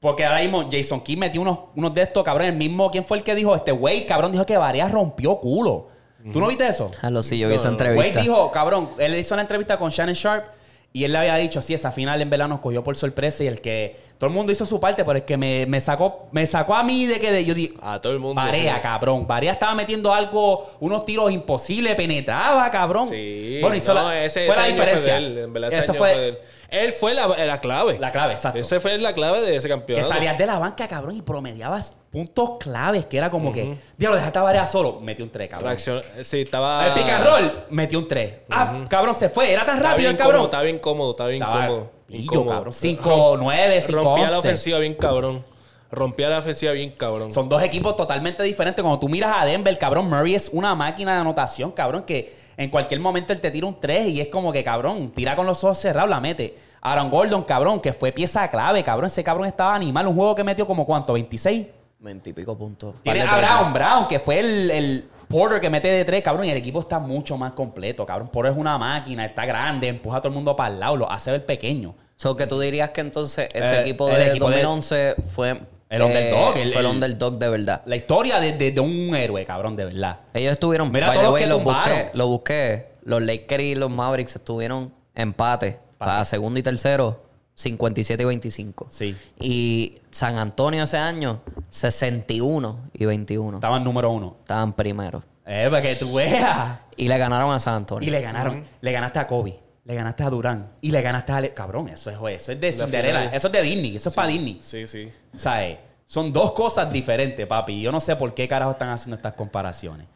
Porque 0.00 0.24
ahora 0.24 0.40
mismo 0.40 0.68
Jason 0.70 1.00
Kidd 1.00 1.18
metió 1.18 1.40
unos, 1.42 1.58
unos 1.74 1.92
de 1.92 2.02
estos, 2.02 2.22
cabrón. 2.24 2.46
El 2.46 2.56
mismo, 2.56 2.90
¿quién 2.90 3.04
fue 3.04 3.18
el 3.18 3.22
que 3.22 3.34
dijo? 3.34 3.54
Este 3.54 3.72
Wade, 3.72 4.06
cabrón, 4.06 4.32
dijo 4.32 4.46
que 4.46 4.56
Varea 4.56 4.88
rompió 4.88 5.36
culo. 5.40 5.88
¿Tú 6.32 6.40
no 6.40 6.48
viste 6.48 6.66
eso? 6.66 6.90
Ah, 7.02 7.10
lo 7.10 7.22
sí, 7.22 7.38
yo 7.38 7.48
vi 7.48 7.54
esa 7.54 7.68
entrevista. 7.68 8.08
Wade 8.18 8.22
dijo, 8.22 8.50
cabrón, 8.50 8.90
él 8.98 9.14
hizo 9.16 9.34
la 9.36 9.42
entrevista 9.42 9.78
con 9.78 9.90
Shannon 9.90 10.14
Sharp 10.14 10.44
y 10.92 11.04
él 11.04 11.12
le 11.12 11.18
había 11.18 11.36
dicho, 11.36 11.60
sí, 11.60 11.74
esa 11.74 11.92
final 11.92 12.22
en 12.22 12.30
verdad 12.30 12.48
nos 12.48 12.60
cogió 12.60 12.82
por 12.82 12.96
sorpresa 12.96 13.44
y 13.44 13.48
el 13.48 13.60
que 13.60 13.96
todo 14.16 14.28
el 14.28 14.34
mundo 14.34 14.50
hizo 14.50 14.64
su 14.64 14.80
parte, 14.80 15.04
pero 15.04 15.18
el 15.18 15.24
que 15.26 15.36
me, 15.36 15.66
me 15.66 15.78
sacó 15.78 16.26
me 16.32 16.46
sacó 16.46 16.74
a 16.74 16.82
mí 16.82 17.04
de 17.04 17.20
que 17.20 17.30
de, 17.30 17.44
yo 17.44 17.52
dije, 17.52 17.74
A 17.82 18.00
todo 18.00 18.14
el 18.14 18.18
mundo. 18.18 18.34
Varea, 18.40 18.76
sí. 18.76 18.80
cabrón. 18.82 19.26
Varea 19.26 19.52
estaba 19.52 19.74
metiendo 19.74 20.12
algo, 20.14 20.66
unos 20.80 21.04
tiros 21.04 21.30
imposibles, 21.30 21.94
penetraba, 21.96 22.70
cabrón. 22.70 23.08
Sí. 23.08 23.58
Bueno, 23.60 23.76
hizo 23.76 23.92
no, 23.92 24.04
la, 24.04 24.24
ese, 24.24 24.46
fue 24.46 24.56
la 24.56 24.62
ese 24.62 24.72
diferencia. 24.72 25.12
Fue 25.12 25.20
de 25.20 25.26
él. 25.26 25.38
En 25.38 25.52
verdad, 25.52 25.72
ese 25.72 25.80
Esa 25.82 25.92
año 25.92 25.98
fue, 25.98 26.10
fue 26.12 26.20
de 26.20 26.28
él. 26.30 26.38
Él 26.68 26.92
fue 26.92 27.14
la, 27.14 27.28
la 27.28 27.60
clave. 27.60 27.98
la 27.98 28.10
clave, 28.12 28.32
exacto. 28.34 28.58
Esa 28.58 28.80
fue 28.80 28.98
la 28.98 29.14
clave 29.14 29.40
de 29.40 29.56
ese 29.56 29.68
que 29.68 29.74
campeonato. 29.74 30.08
salías 30.08 30.36
de 30.36 30.46
la 30.46 30.58
banca, 30.58 30.88
cabrón, 30.88 31.16
y 31.16 31.22
promediabas 31.22 31.94
puntos 32.10 32.52
claves, 32.58 33.06
que 33.06 33.18
era 33.18 33.30
como 33.30 33.52
que, 33.52 33.76
diablo, 33.96 34.16
dejaste 34.16 34.38
a 34.38 34.42
Varea 34.42 34.66
solo, 34.66 35.00
metió 35.00 35.24
un 35.24 35.30
3, 35.30 35.48
cabrón. 35.48 35.68
Reacción. 35.68 36.00
Sí, 36.22 36.40
estaba. 36.42 36.86
El 36.94 37.24
roll, 37.24 37.64
metió 37.70 37.98
un 37.98 38.08
3. 38.08 38.34
Ah, 38.50 38.84
cabrón, 38.88 39.14
se 39.14 39.28
fue. 39.28 39.52
Era 39.52 39.64
tan 39.66 39.80
rápido 39.80 40.10
el 40.10 40.16
cabrón. 40.16 40.34
cómodo, 40.34 40.44
Estaba 40.46 40.62
bien 40.64 40.78
cómodo, 40.78 41.10
estaba 41.12 41.28
bien 41.30 41.42
Estaba 41.42 41.66
cómodo. 41.66 41.90
pillo, 42.06 42.22
incómodo. 42.22 42.48
cabrón. 42.54 42.72
5-9, 42.72 43.80
5-11. 43.80 43.90
Rompía 43.90 44.30
la 44.30 44.38
ofensiva 44.38 44.78
bien 44.78 44.94
cabrón. 44.94 45.44
Rompía 45.90 46.28
la 46.28 46.38
ofensiva 46.38 46.72
bien 46.72 46.90
cabrón. 46.90 47.30
Son 47.30 47.48
dos 47.48 47.62
equipos 47.62 47.96
totalmente 47.96 48.42
diferentes. 48.42 48.82
Cuando 48.82 48.98
tú 48.98 49.08
miras 49.08 49.32
a 49.36 49.44
Denver, 49.44 49.76
cabrón, 49.78 50.08
Murray 50.10 50.34
es 50.34 50.48
una 50.52 50.74
máquina 50.74 51.14
de 51.14 51.20
anotación, 51.20 51.70
cabrón, 51.72 52.02
que 52.04 52.34
en 52.56 52.70
cualquier 52.70 53.00
momento 53.00 53.32
él 53.32 53.40
te 53.40 53.50
tira 53.50 53.66
un 53.66 53.78
3 53.80 54.08
y 54.08 54.20
es 54.20 54.28
como 54.28 54.52
que, 54.52 54.64
cabrón, 54.64 55.10
tira 55.12 55.36
con 55.36 55.46
los 55.46 55.62
ojos 55.62 55.78
cerrados, 55.78 56.10
la 56.10 56.20
mete. 56.20 56.56
Aaron 56.80 57.10
Gordon, 57.10 57.42
cabrón, 57.44 57.80
que 57.80 57.92
fue 57.92 58.12
pieza 58.12 58.48
clave, 58.48 58.82
cabrón. 58.82 59.06
Ese 59.06 59.22
cabrón 59.24 59.46
estaba 59.46 59.74
animal. 59.74 60.06
Un 60.08 60.14
juego 60.16 60.34
que 60.34 60.44
metió 60.44 60.66
como 60.66 60.84
cuánto, 60.86 61.12
26. 61.12 61.66
Veintipico 61.98 62.56
puntos. 62.56 62.94
Tiene 63.02 63.22
a 63.22 63.36
Brown. 63.38 63.72
Brown, 63.72 64.06
que 64.06 64.18
fue 64.20 64.38
el, 64.40 64.70
el 64.70 65.08
Porter 65.28 65.60
que 65.60 65.70
mete 65.70 65.88
de 65.88 66.04
3, 66.04 66.22
cabrón. 66.22 66.44
Y 66.46 66.50
el 66.50 66.56
equipo 66.58 66.80
está 66.80 66.98
mucho 66.98 67.36
más 67.36 67.52
completo, 67.52 68.04
cabrón. 68.06 68.28
Porter 68.28 68.52
es 68.52 68.58
una 68.58 68.76
máquina, 68.78 69.24
está 69.24 69.44
grande, 69.46 69.88
empuja 69.88 70.18
a 70.18 70.20
todo 70.20 70.28
el 70.28 70.34
mundo 70.34 70.54
para 70.54 70.74
el 70.74 70.80
lado, 70.80 70.96
lo 70.96 71.10
hace 71.10 71.30
ver 71.30 71.44
pequeño. 71.46 71.94
So 72.16 72.36
que 72.36 72.46
tú 72.46 72.58
dirías 72.60 72.90
que 72.90 73.00
entonces 73.02 73.48
ese 73.52 73.76
Eh, 73.78 73.80
equipo 73.82 74.08
el 74.08 74.16
de 74.16 74.28
equipo 74.30 74.48
de- 74.50 74.56
2011 74.62 75.16
fue... 75.34 75.60
El 75.88 76.02
underdog, 76.02 76.56
el- 76.58 76.72
fue 76.72 76.80
el 76.80 76.86
el- 76.86 76.92
underdog 76.92 77.38
de 77.38 77.48
verdad. 77.48 77.82
La 77.86 77.96
historia 77.96 78.40
de, 78.40 78.52
de- 78.52 78.72
de 78.72 78.80
un 78.80 79.14
héroe, 79.14 79.44
cabrón, 79.44 79.76
de 79.76 79.84
verdad. 79.84 80.20
Ellos 80.34 80.52
estuvieron... 80.52 80.90
Mira 80.90 81.08
by 81.08 81.18
todos 81.18 81.32
way, 81.34 81.42
que 81.44 81.48
los 81.48 81.62
busqué, 81.62 81.80
tumbaron. 81.90 82.08
lo 82.14 82.26
busqué. 82.28 82.86
Los 83.02 83.22
Lakers 83.22 83.62
y 83.62 83.74
los 83.76 83.90
Mavericks 83.90 84.34
estuvieron 84.36 84.92
empate. 85.14 85.78
Para 85.98 86.24
segundo 86.24 86.58
y 86.60 86.62
tercero, 86.62 87.22
57 87.54 88.22
y 88.22 88.26
25. 88.26 88.86
Sí. 88.90 89.16
Y 89.40 89.98
San 90.10 90.36
Antonio 90.38 90.82
ese 90.82 90.98
año, 90.98 91.40
61 91.70 92.90
y 92.92 93.04
21. 93.06 93.56
Estaban 93.58 93.84
número 93.84 94.10
uno. 94.10 94.36
Estaban 94.40 94.72
primero. 94.72 95.22
Eh, 95.46 95.68
para 95.70 95.80
que 95.82 95.94
tú 95.96 96.14
veas. 96.14 96.80
Y 96.96 97.08
le 97.08 97.16
ganaron 97.18 97.52
a 97.52 97.58
San 97.58 97.74
Antonio. 97.74 98.06
Y 98.06 98.10
le 98.10 98.20
ganaron. 98.20 98.64
Le 98.80 98.92
ganaste 98.92 99.20
a 99.20 99.26
Kobe. 99.26 99.58
Le 99.86 99.94
ganaste 99.94 100.24
a 100.24 100.30
Durán 100.30 100.72
y 100.80 100.90
le 100.90 101.00
ganaste 101.00 101.32
a 101.32 101.36
Ale. 101.36 101.54
Cabrón, 101.54 101.88
eso 101.88 102.10
es, 102.10 102.16
eso 102.42 102.52
es 102.52 102.60
de 102.60 102.72
La 102.72 102.84
Cinderella. 102.84 103.18
final. 103.20 103.34
Eso 103.34 103.46
es 103.46 103.52
de 103.52 103.62
Disney. 103.62 103.96
Eso 103.96 104.08
es 104.08 104.14
para 104.14 104.28
Disney. 104.28 104.58
Sí, 104.60 104.86
sí. 104.86 105.10
¿Sabes? 105.34 105.78
Son 106.06 106.32
dos 106.32 106.52
cosas 106.52 106.92
diferentes, 106.92 107.46
papi. 107.46 107.80
Yo 107.80 107.90
no 107.92 108.00
sé 108.00 108.16
por 108.16 108.34
qué 108.34 108.46
carajo 108.48 108.72
están 108.72 108.90
haciendo 108.90 109.16
estas 109.16 109.34
comparaciones. 109.34 110.06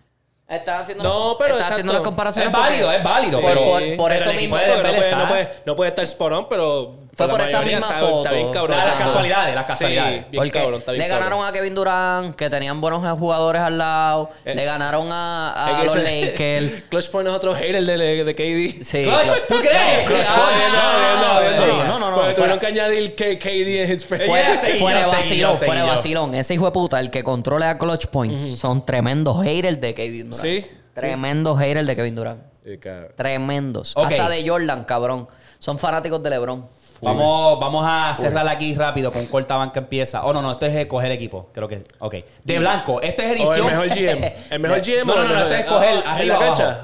Estás 0.49 0.83
haciendo, 0.83 1.05
No, 1.05 1.37
pero 1.39 1.55
exacto. 1.55 1.73
haciendo 1.75 1.93
las 1.93 2.03
comparaciones. 2.03 2.51
Es 2.53 2.59
válido, 2.59 2.87
porque- 2.87 2.99
es 2.99 3.05
válido, 3.05 3.41
Por, 3.41 3.51
pero- 3.51 3.65
por, 3.65 3.97
por 3.97 4.09
pero 4.11 4.21
eso 4.21 4.33
mismo. 4.33 4.57
no, 4.57 4.63
puede, 4.63 5.11
no, 5.15 5.29
puede, 5.29 5.49
no 5.67 5.77
puede 5.77 5.89
estar 5.91 6.05
spot 6.05 6.33
on, 6.33 6.49
pero. 6.49 6.95
Fue 7.25 7.29
por 7.29 7.41
esa 7.41 7.63
misma 7.63 7.87
está- 7.87 7.99
foto. 8.01 8.23
Está 8.25 8.33
bien 8.35 8.51
cabrón. 8.53 8.77
Las 8.79 8.99
casualidades, 8.99 9.55
las 9.55 9.65
casualidades. 9.67 10.15
Sí, 10.21 10.27
bien 10.31 10.41
Porque 10.41 10.51
cabrón, 10.59 10.79
está 10.81 10.93
bien 10.93 11.03
le 11.03 11.09
cabrón. 11.09 11.29
ganaron 11.31 11.47
a 11.49 11.53
Kevin 11.53 11.75
Durant, 11.75 12.35
que 12.37 12.51
tenían 12.51 12.81
buenos 12.81 13.19
jugadores 13.19 13.63
al 13.63 13.79
lado. 13.79 14.31
Eh, 14.45 14.55
le 14.55 14.65
ganaron 14.65 15.09
a, 15.13 15.79
a 15.81 15.85
los 15.85 15.97
Lakers. 15.97 16.85
Clutch 16.91 17.11
Point 17.11 17.29
es 17.29 17.35
otro 17.35 17.55
hater 17.55 17.85
de, 17.85 18.25
de 18.25 18.35
KD. 18.35 18.85
Sí. 18.85 19.05
Clutch, 19.05 19.47
¿tú 19.49 19.55
crees? 19.61 20.07
Clutch 20.07 20.27
Ah, 20.29 20.37
Point. 20.37 20.75
no, 20.75 21.01
no, 21.01 21.87
no, 21.87 21.99
no, 21.99 22.11
no, 22.11 22.27
no, 22.29 22.35
tuvieron 22.35 22.59
que 22.59 22.67
añadir 22.67 23.15
que 23.15 23.39
KD 23.39 23.83
es 23.85 23.91
his 23.91 24.05
friend. 24.07 24.25
Fue- 24.25 24.79
Fuera, 24.79 25.07
vacilón, 25.07 25.57
fuera 25.59 25.85
vacilón. 25.85 26.35
Ese 26.35 26.55
hijo 26.55 26.65
de 26.67 26.73
puta, 26.73 27.01
el 27.01 27.11
que 27.11 27.23
controle 27.25 27.67
a 27.67 27.77
Clutch 27.79 28.07
Point, 28.07 28.57
son 28.57 28.85
tremendos 28.87 29.43
haters 29.45 29.81
de 29.81 29.95
Kevin 29.95 30.31
Durant. 30.31 30.43
Sí. 30.43 30.67
Tremendos 30.95 31.59
haters 31.59 31.87
de 31.87 31.97
Kevin 31.97 32.15
Durant. 32.15 32.43
Cabrón. 32.81 33.13
Tremendos. 33.17 33.95
Hasta 33.97 34.29
de 34.29 34.49
Jordan, 34.49 34.85
cabrón. 34.85 35.29
Son 35.59 35.79
fanáticos 35.79 36.23
de 36.23 36.31
LeBron. 36.31 36.67
Vamos, 37.03 37.59
vamos 37.61 37.85
a 37.89 38.15
cerrar 38.15 38.47
aquí 38.49 38.75
rápido 38.75 39.11
con 39.13 39.25
cortaban 39.27 39.71
que 39.73 39.79
empieza. 39.79 40.25
Oh, 40.25 40.33
no, 40.33 40.43
no, 40.43 40.53
esto 40.53 40.67
es 40.67 40.75
escoger 40.75 41.11
equipo. 41.13 41.49
Creo 41.53 41.67
que. 41.69 41.83
Ok. 41.99 42.17
De 42.45 42.59
blanco. 42.59 43.01
Esta 43.01 43.25
es 43.25 43.31
O 43.31 43.33
el 43.55 43.61
edición. 43.61 43.67
mejor 43.67 43.89
GM. 43.89 44.35
El 44.51 44.61
mejor 44.61 44.81
GM 44.83 45.07
No, 45.07 45.17
no, 45.17 45.29
no, 45.29 45.41
este 45.47 45.61
es 45.61 45.65
coger 45.67 46.03
Ah. 46.07 46.19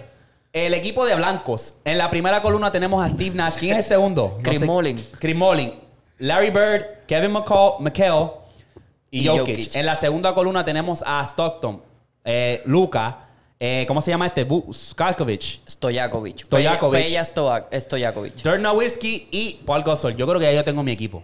el 0.52 0.74
equipo 0.74 1.06
de 1.06 1.14
blancos. 1.14 1.74
En 1.84 1.96
la 1.96 2.10
primera 2.10 2.42
columna 2.42 2.72
tenemos 2.72 3.04
a 3.04 3.08
Steve 3.08 3.34
Nash. 3.36 3.54
¿Quién 3.54 3.72
es 3.72 3.78
el 3.78 3.84
segundo? 3.84 4.34
No 4.36 4.42
Chris. 4.42 4.62
Mullin. 4.62 5.06
Chris 5.18 5.36
Mullin. 5.36 5.74
Larry 6.18 6.50
Bird, 6.50 6.84
Kevin 7.06 7.32
McCall, 7.32 7.74
McHale 7.80 8.30
y, 9.10 9.20
Y 9.22 9.26
Jokic. 9.28 9.56
Jokic. 9.56 9.76
En 9.76 9.86
la 9.86 9.94
segunda 9.94 10.34
columna 10.34 10.64
tenemos 10.64 11.02
a 11.06 11.22
Stockton, 11.24 11.82
eh, 12.24 12.60
Luca, 12.66 13.29
eh, 13.60 13.84
¿cómo 13.86 14.00
se 14.00 14.10
llama 14.10 14.26
este? 14.26 14.46
Skalkovic, 14.72 15.60
Stojakovic. 15.68 16.38
Stojakovic. 16.46 17.08
Stoja- 17.24 17.68
Stojakovic. 17.80 18.44
Nowitzki 18.44 19.28
y 19.30 19.60
Paul 19.66 19.82
Gasol. 19.84 20.16
Yo 20.16 20.26
creo 20.26 20.40
que 20.40 20.46
ya 20.46 20.52
yo 20.52 20.64
tengo 20.64 20.82
mi 20.82 20.92
equipo. 20.92 21.22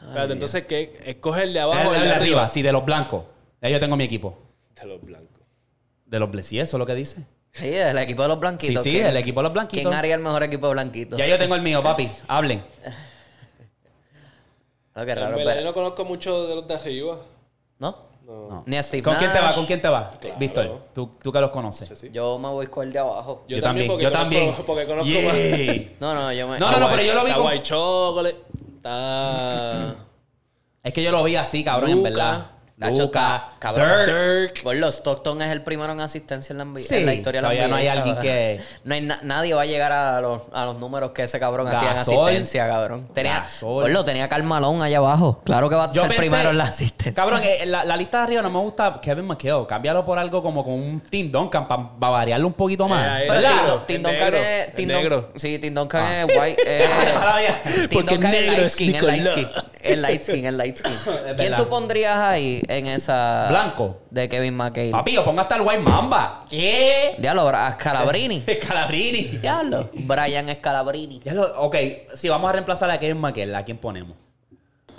Espérate, 0.00 0.32
entonces, 0.34 0.66
¿qué? 0.66 0.96
¿Escoge 1.04 1.42
el 1.42 1.52
de 1.52 1.60
abajo 1.60 1.80
El, 1.80 1.86
o 1.88 1.94
el 1.94 2.02
el 2.02 2.08
de 2.08 2.14
arriba, 2.14 2.48
sí, 2.48 2.62
de 2.62 2.70
los 2.72 2.84
blancos. 2.84 3.24
Ya 3.60 3.68
yo 3.68 3.80
tengo 3.80 3.96
mi 3.96 4.04
equipo. 4.04 4.38
De 4.80 4.86
los 4.86 5.00
blancos. 5.02 5.40
De 6.06 6.18
los 6.20 6.30
blancos, 6.30 6.46
sí, 6.48 6.60
eso 6.60 6.76
es 6.76 6.78
lo 6.78 6.86
que 6.86 6.94
dice. 6.94 7.24
Sí, 7.50 7.74
el 7.74 7.98
equipo 7.98 8.22
de 8.22 8.28
los 8.28 8.38
blanquitos. 8.38 8.82
Sí, 8.84 8.90
sí, 8.90 8.96
¿Quién- 8.96 9.08
el 9.08 9.16
equipo 9.16 9.40
de 9.40 9.44
los 9.44 9.52
blanquitos. 9.52 9.82
¿Quién 9.86 9.94
haría 9.98 10.14
el 10.14 10.20
mejor 10.20 10.42
equipo 10.44 10.68
de 10.68 10.72
blanquitos? 10.74 11.18
Ya 11.18 11.26
yo 11.26 11.36
tengo 11.38 11.54
el 11.56 11.62
mío, 11.62 11.82
papi. 11.82 12.08
Hablen. 12.28 12.62
Ah, 14.98 15.04
qué 15.04 15.14
raro. 15.14 15.36
pero- 15.36 15.54
yo 15.54 15.62
no 15.64 15.74
conozco 15.74 16.04
mucho 16.06 16.46
de 16.46 16.54
los 16.54 16.66
de 16.66 16.74
arriba. 16.74 17.18
¿No? 17.78 18.05
No. 18.26 18.64
Ni 18.66 18.76
a 18.76 18.82
Steve 18.82 19.04
¿Con 19.04 19.14
quién 19.16 19.30
te 19.32 19.38
va? 19.40 19.52
¿Con 19.52 19.66
quién 19.66 19.80
te 19.80 19.88
va? 19.88 20.10
Víctor, 20.38 20.88
tú, 20.92 21.10
tú 21.22 21.30
que 21.30 21.40
los 21.40 21.50
conoces. 21.50 21.86
Sí, 21.88 21.94
sí. 21.94 22.10
Yo 22.12 22.38
me 22.38 22.48
voy 22.48 22.66
con 22.66 22.84
el 22.86 22.92
de 22.92 22.98
abajo. 22.98 23.44
Yo 23.48 23.60
también, 23.60 23.86
porque 23.86 24.02
yo 24.02 24.10
conozco- 24.10 24.22
también. 24.22 24.54
porque 24.66 24.86
conozco 24.86 25.08
Yeah. 25.08 25.88
No, 26.00 26.14
no, 26.14 26.32
yo 26.32 26.48
me... 26.48 26.58
No, 26.58 26.70
no, 26.72 26.80
no, 26.80 26.88
pero 26.90 27.02
yo 27.02 27.14
lo 27.14 27.22
vi 27.24 27.30
Está 27.30 27.40
con- 27.42 27.62
Chocolate. 27.62 28.36
Está... 28.76 29.94
Es 30.82 30.92
que 30.92 31.02
yo 31.02 31.12
lo 31.12 31.22
vi 31.22 31.36
así, 31.36 31.62
cabrón, 31.62 31.90
en 31.90 32.02
verdad. 32.02 32.50
Tacho, 32.78 33.02
Luca, 33.04 33.36
está- 33.36 33.52
cabrón. 33.58 33.88
Dirk. 34.04 34.52
Dirk. 34.54 34.62
Gordo, 34.62 34.88
Stockton 34.92 35.40
es 35.40 35.50
el 35.50 35.62
primero 35.62 35.92
en 35.92 36.00
asistencia 36.02 36.52
en 36.52 36.58
la 36.58 36.64
NBA. 36.66 36.80
Sí, 36.80 36.94
en 36.96 37.06
la 37.06 37.14
historia 37.14 37.40
de 37.40 37.42
la 37.42 37.48
todavía 37.48 37.62
NBA, 37.64 37.68
no 37.70 37.76
hay 37.76 37.88
alguien 37.88 38.14
cabrón. 38.16 38.22
que- 38.22 38.60
No 38.84 38.94
hay 38.94 39.00
na- 39.00 39.18
nadie 39.22 39.54
va 39.54 39.62
a 39.62 39.66
llegar 39.66 39.92
a 39.92 40.20
los, 40.20 40.42
a 40.52 40.64
los 40.66 40.76
números 40.78 41.12
que 41.12 41.22
ese 41.22 41.40
cabrón 41.40 41.68
hacía 41.68 41.88
en 41.88 41.94
Gasol. 41.94 42.24
asistencia, 42.26 42.68
cabrón. 42.68 43.08
Tenía, 43.14 43.38
Gasol. 43.40 43.84
Gordo, 43.84 44.04
tenía 44.04 44.28
Carmalón 44.28 44.82
allá 44.82 44.98
abajo. 44.98 45.40
Claro 45.44 45.70
que 45.70 45.74
va 45.74 45.84
a 45.84 45.92
Yo 45.92 46.02
ser 46.02 46.10
pensé- 46.10 46.16
primero 46.18 46.50
en 46.50 46.58
la 46.58 46.64
asistencia. 46.64 47.14
Cabrón, 47.14 47.40
eh, 47.44 47.64
la, 47.64 47.82
la 47.84 47.96
lista 47.96 48.18
de 48.18 48.24
arriba 48.24 48.42
no 48.42 48.50
me 48.50 48.58
gusta 48.58 49.00
Kevin 49.00 49.24
McHale. 49.26 49.66
Cámbialo 49.66 50.04
por 50.04 50.18
algo 50.18 50.42
como 50.42 50.62
con 50.62 50.74
un 50.74 51.00
Tim 51.00 51.32
Duncan 51.32 51.66
para 51.66 51.82
variarlo 51.98 52.46
un 52.46 52.52
poquito 52.52 52.86
más. 52.86 53.22
Eh, 53.22 53.24
Pero 53.26 53.40
¿verdad? 53.40 53.84
Tim, 53.86 54.02
Duncan 54.02 54.34
es... 54.34 54.74
Tim 54.74 54.88
negro. 54.88 55.30
Sí, 55.34 55.58
Tim 55.58 55.72
Duncan 55.74 56.12
es 56.12 56.26
white. 56.38 56.62
eh. 56.66 57.88
Tim 57.88 58.04
Duncan 58.04 58.34
es 58.34 58.46
light 58.46 58.68
skin, 58.68 58.94
es 58.96 59.02
light 59.02 59.26
skin. 59.28 59.48
Es 59.92 59.98
light 59.98 60.22
skin, 60.22 60.44
es 60.46 60.54
light 60.54 60.76
skin. 60.76 60.92
¿Quién 61.36 61.54
tú 61.56 61.68
pondrías 61.68 62.16
ahí 62.16 62.62
en 62.68 62.86
esa... 62.86 63.46
Blanco. 63.50 63.98
De 64.10 64.28
Kevin 64.28 64.54
McHale. 64.56 64.90
Papi, 64.92 65.12
yo 65.12 65.24
pongo 65.24 65.40
hasta 65.40 65.56
el 65.56 65.62
White 65.62 65.82
Mamba. 65.82 66.46
¿Qué? 66.48 67.16
Diablo, 67.18 67.50
Scalabrini. 67.72 68.40
Calabrini. 68.66 69.22
Diablo. 69.38 69.90
Brian 69.92 70.48
Scalabrini. 70.48 71.20
Ya 71.24 71.34
lo- 71.34 71.60
ok, 71.62 71.76
si 72.14 72.28
vamos 72.28 72.48
a 72.48 72.52
reemplazar 72.52 72.90
a 72.90 72.98
Kevin 72.98 73.18
McHale, 73.20 73.54
¿a 73.56 73.64
quién 73.64 73.78
ponemos? 73.78 74.16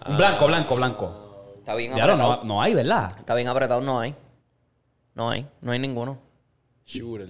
Un 0.07 0.17
Blanco, 0.17 0.47
blanco, 0.47 0.75
blanco. 0.75 1.53
Está 1.57 1.75
bien 1.75 1.95
Ya 1.95 2.05
lo, 2.07 2.13
apretado. 2.13 2.37
no, 2.37 2.43
no 2.45 2.61
hay, 2.61 2.73
¿verdad? 2.73 3.11
Está 3.17 3.35
bien 3.35 3.47
apretado, 3.49 3.81
no 3.81 3.99
hay. 3.99 4.15
No 5.15 5.29
hay, 5.29 5.45
no 5.61 5.71
hay 5.71 5.79
ninguno. 5.79 6.17
Shooter. 6.85 7.27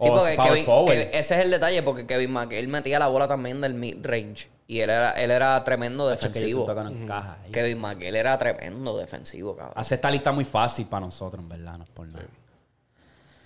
Sí, 0.00 0.08
O 0.08 0.14
porque 0.14 0.36
power 0.36 0.50
Kevin, 0.50 0.64
forward. 0.64 0.92
Kevin- 0.92 1.08
ese 1.12 1.34
es 1.38 1.44
el 1.44 1.50
detalle, 1.50 1.82
porque 1.82 2.06
Kevin 2.06 2.30
McHale 2.32 2.66
metía 2.68 2.98
la 2.98 3.08
bola 3.08 3.26
también 3.26 3.60
del 3.60 3.74
mid-range. 3.74 4.48
Y 4.68 4.80
él 4.80 4.90
era, 4.90 5.10
él 5.12 5.30
era 5.30 5.64
tremendo 5.64 6.04
que 6.04 6.10
defensivo. 6.10 6.70
en 6.70 7.06
caja. 7.06 7.38
Kevin 7.50 7.78
McHale 7.80 8.18
era 8.18 8.36
tremendo 8.38 8.96
defensivo, 8.96 9.56
cabrón. 9.56 9.74
Hace 9.76 9.94
esta 9.96 10.10
lista 10.10 10.30
muy 10.30 10.44
fácil 10.44 10.86
para 10.86 11.06
nosotros, 11.06 11.42
en 11.42 11.48
verdad, 11.48 11.78
no 11.78 11.84
es 11.84 11.90
por 11.90 12.06
nada. 12.06 12.26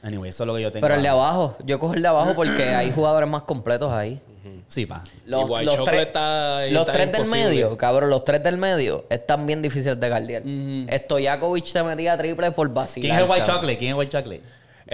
Anyway, 0.03 0.31
eso 0.31 0.43
es 0.43 0.47
lo 0.49 0.57
que 0.57 0.63
yo 0.63 0.73
tengo. 0.73 0.83
Pero 0.83 0.97
el 0.97 1.03
de 1.03 1.09
abajo, 1.09 1.57
yo 1.65 1.79
cojo 1.79 1.95
el 1.95 2.03
de 2.03 2.09
abajo 2.09 2.33
porque 2.35 2.65
hay 2.75 2.91
jugadores 2.91 3.29
más 3.29 3.43
completos 3.43 3.93
ahí. 3.93 4.21
Sí, 4.67 4.85
pa. 4.87 5.03
Los, 5.27 5.49
White 5.49 5.65
los 5.65 5.77
Chocolate 5.77 5.97
tres, 5.97 6.07
está- 6.09 6.67
los 6.67 6.81
está 6.81 6.93
tres 6.93 7.13
del 7.13 7.27
medio, 7.27 7.77
cabrón, 7.79 8.11
los 8.11 8.25
tres 8.25 8.43
del 8.43 8.59
medio 8.59 9.05
están 9.09 9.47
bien 9.47 9.63
difíciles 9.63 10.01
de 10.01 10.09
guardiar. 10.09 10.43
Stojakovic 10.91 11.73
te 11.73 11.83
metía 11.85 12.19
triple 12.19 12.51
por 12.51 12.69
vacilar. 12.71 13.03
¿Quién 13.05 13.15
es 13.15 13.21
el 13.23 13.31
White 13.31 13.41
cabrón. 13.43 13.57
Chocolate? 13.57 13.79
¿Quién 13.79 13.89
es 13.91 13.93
el 13.93 13.99
White 14.01 14.11
Chocolate? 14.19 14.43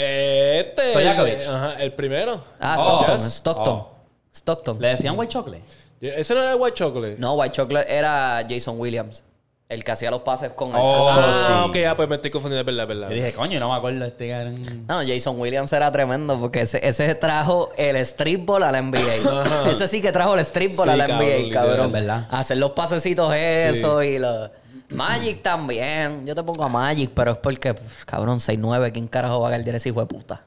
Este. 0.02 0.90
Stojakovic. 0.90 1.40
el- 1.40 1.48
Ajá, 1.48 1.74
el 1.80 1.92
primero. 1.92 2.42
Ah, 2.60 2.76
Oh, 2.78 2.82
Stockton, 3.02 3.16
yes. 3.18 3.34
Stockton. 3.34 3.74
Oh. 3.74 3.88
Stockton. 4.32 4.80
¿Le 4.80 4.88
decían 4.88 5.18
White 5.18 5.32
Chocolate? 5.32 5.64
Ese 6.00 6.34
no 6.34 6.40
era 6.40 6.52
el 6.52 6.60
White 6.60 6.76
Chocolate. 6.76 7.16
No, 7.18 7.34
White 7.34 7.56
Chocolate 7.56 7.92
era 7.92 8.46
Jason 8.48 8.78
Williams. 8.78 9.24
El 9.68 9.84
que 9.84 9.90
hacía 9.92 10.10
los 10.10 10.22
pases 10.22 10.52
con 10.52 10.70
el 10.70 10.76
Oh, 10.78 11.08
Ah, 11.10 11.44
sí. 11.46 11.68
ok, 11.68 11.76
ah, 11.90 11.96
pues 11.96 12.08
me 12.08 12.14
estoy 12.14 12.30
confundiendo, 12.30 12.60
es 12.60 12.64
verdad, 12.66 12.84
es 12.84 12.88
verdad. 13.00 13.08
Yo 13.10 13.16
dije, 13.16 13.32
coño, 13.34 13.60
no 13.60 13.68
me 13.70 13.76
acuerdo 13.76 14.00
de 14.00 14.06
este 14.06 14.30
cabrón. 14.30 14.86
No, 14.88 15.00
Jason 15.06 15.38
Williams 15.38 15.70
era 15.74 15.92
tremendo 15.92 16.38
porque 16.40 16.62
ese, 16.62 16.80
ese 16.86 17.14
trajo 17.16 17.70
el 17.76 18.02
streetball 18.06 18.62
a 18.62 18.72
la 18.72 18.80
NBA. 18.80 19.70
ese 19.70 19.88
sí 19.88 20.00
que 20.00 20.10
trajo 20.10 20.36
el 20.38 20.44
streetball 20.44 20.84
Sí, 20.86 20.90
a 20.90 20.96
la 20.96 21.06
cabrón, 21.06 21.28
NBA, 21.28 21.36
literal, 21.38 21.66
cabrón. 21.66 21.92
¿verdad? 21.92 22.28
Hacer 22.30 22.56
los 22.56 22.70
pasecitos 22.70 23.34
eso 23.34 24.02
y 24.02 24.18
los... 24.18 24.50
Magic 24.90 25.42
también. 25.42 26.26
Yo 26.26 26.34
te 26.34 26.42
pongo 26.42 26.64
a 26.64 26.68
Magic, 26.68 27.10
pero 27.14 27.32
es 27.32 27.38
porque, 27.38 27.74
pues, 27.74 28.04
cabrón, 28.04 28.38
6'9". 28.38 28.92
¿Quién 28.92 29.06
carajo 29.08 29.40
va 29.40 29.48
a 29.48 29.50
guardiar 29.50 29.76
ese 29.76 29.90
hijo 29.90 30.00
de 30.00 30.06
puta? 30.06 30.44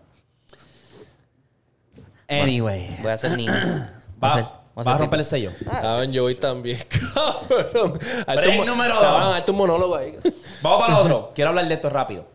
Anyway. 2.28 2.98
Voy 3.02 3.12
a 3.12 3.14
hacer 3.14 3.36
niño. 3.38 3.54
Voy 4.22 4.30
Va, 4.30 4.30
a 4.30 4.34
hacer- 4.34 4.44
va 4.46 4.84
voy 4.84 4.94
a 4.94 4.98
romper 5.00 5.20
el 5.20 5.26
sello. 5.26 5.52
Cabrón, 5.66 6.12
yo 6.12 6.24
voy 6.24 6.36
también, 6.36 6.78
cabrón. 7.14 8.00
Break 8.28 8.66
número 8.66 8.94
cabrón, 9.00 9.24
dos. 9.24 9.36
hazte 9.36 9.52
un 9.52 9.58
monólogo 9.58 9.96
ahí. 9.96 10.18
Vamos 10.62 10.80
para 10.82 10.94
lo 10.94 11.00
otro. 11.04 11.32
Quiero 11.36 11.50
hablar 11.50 11.68
de 11.68 11.74
esto 11.74 11.90
rápido. 11.90 12.26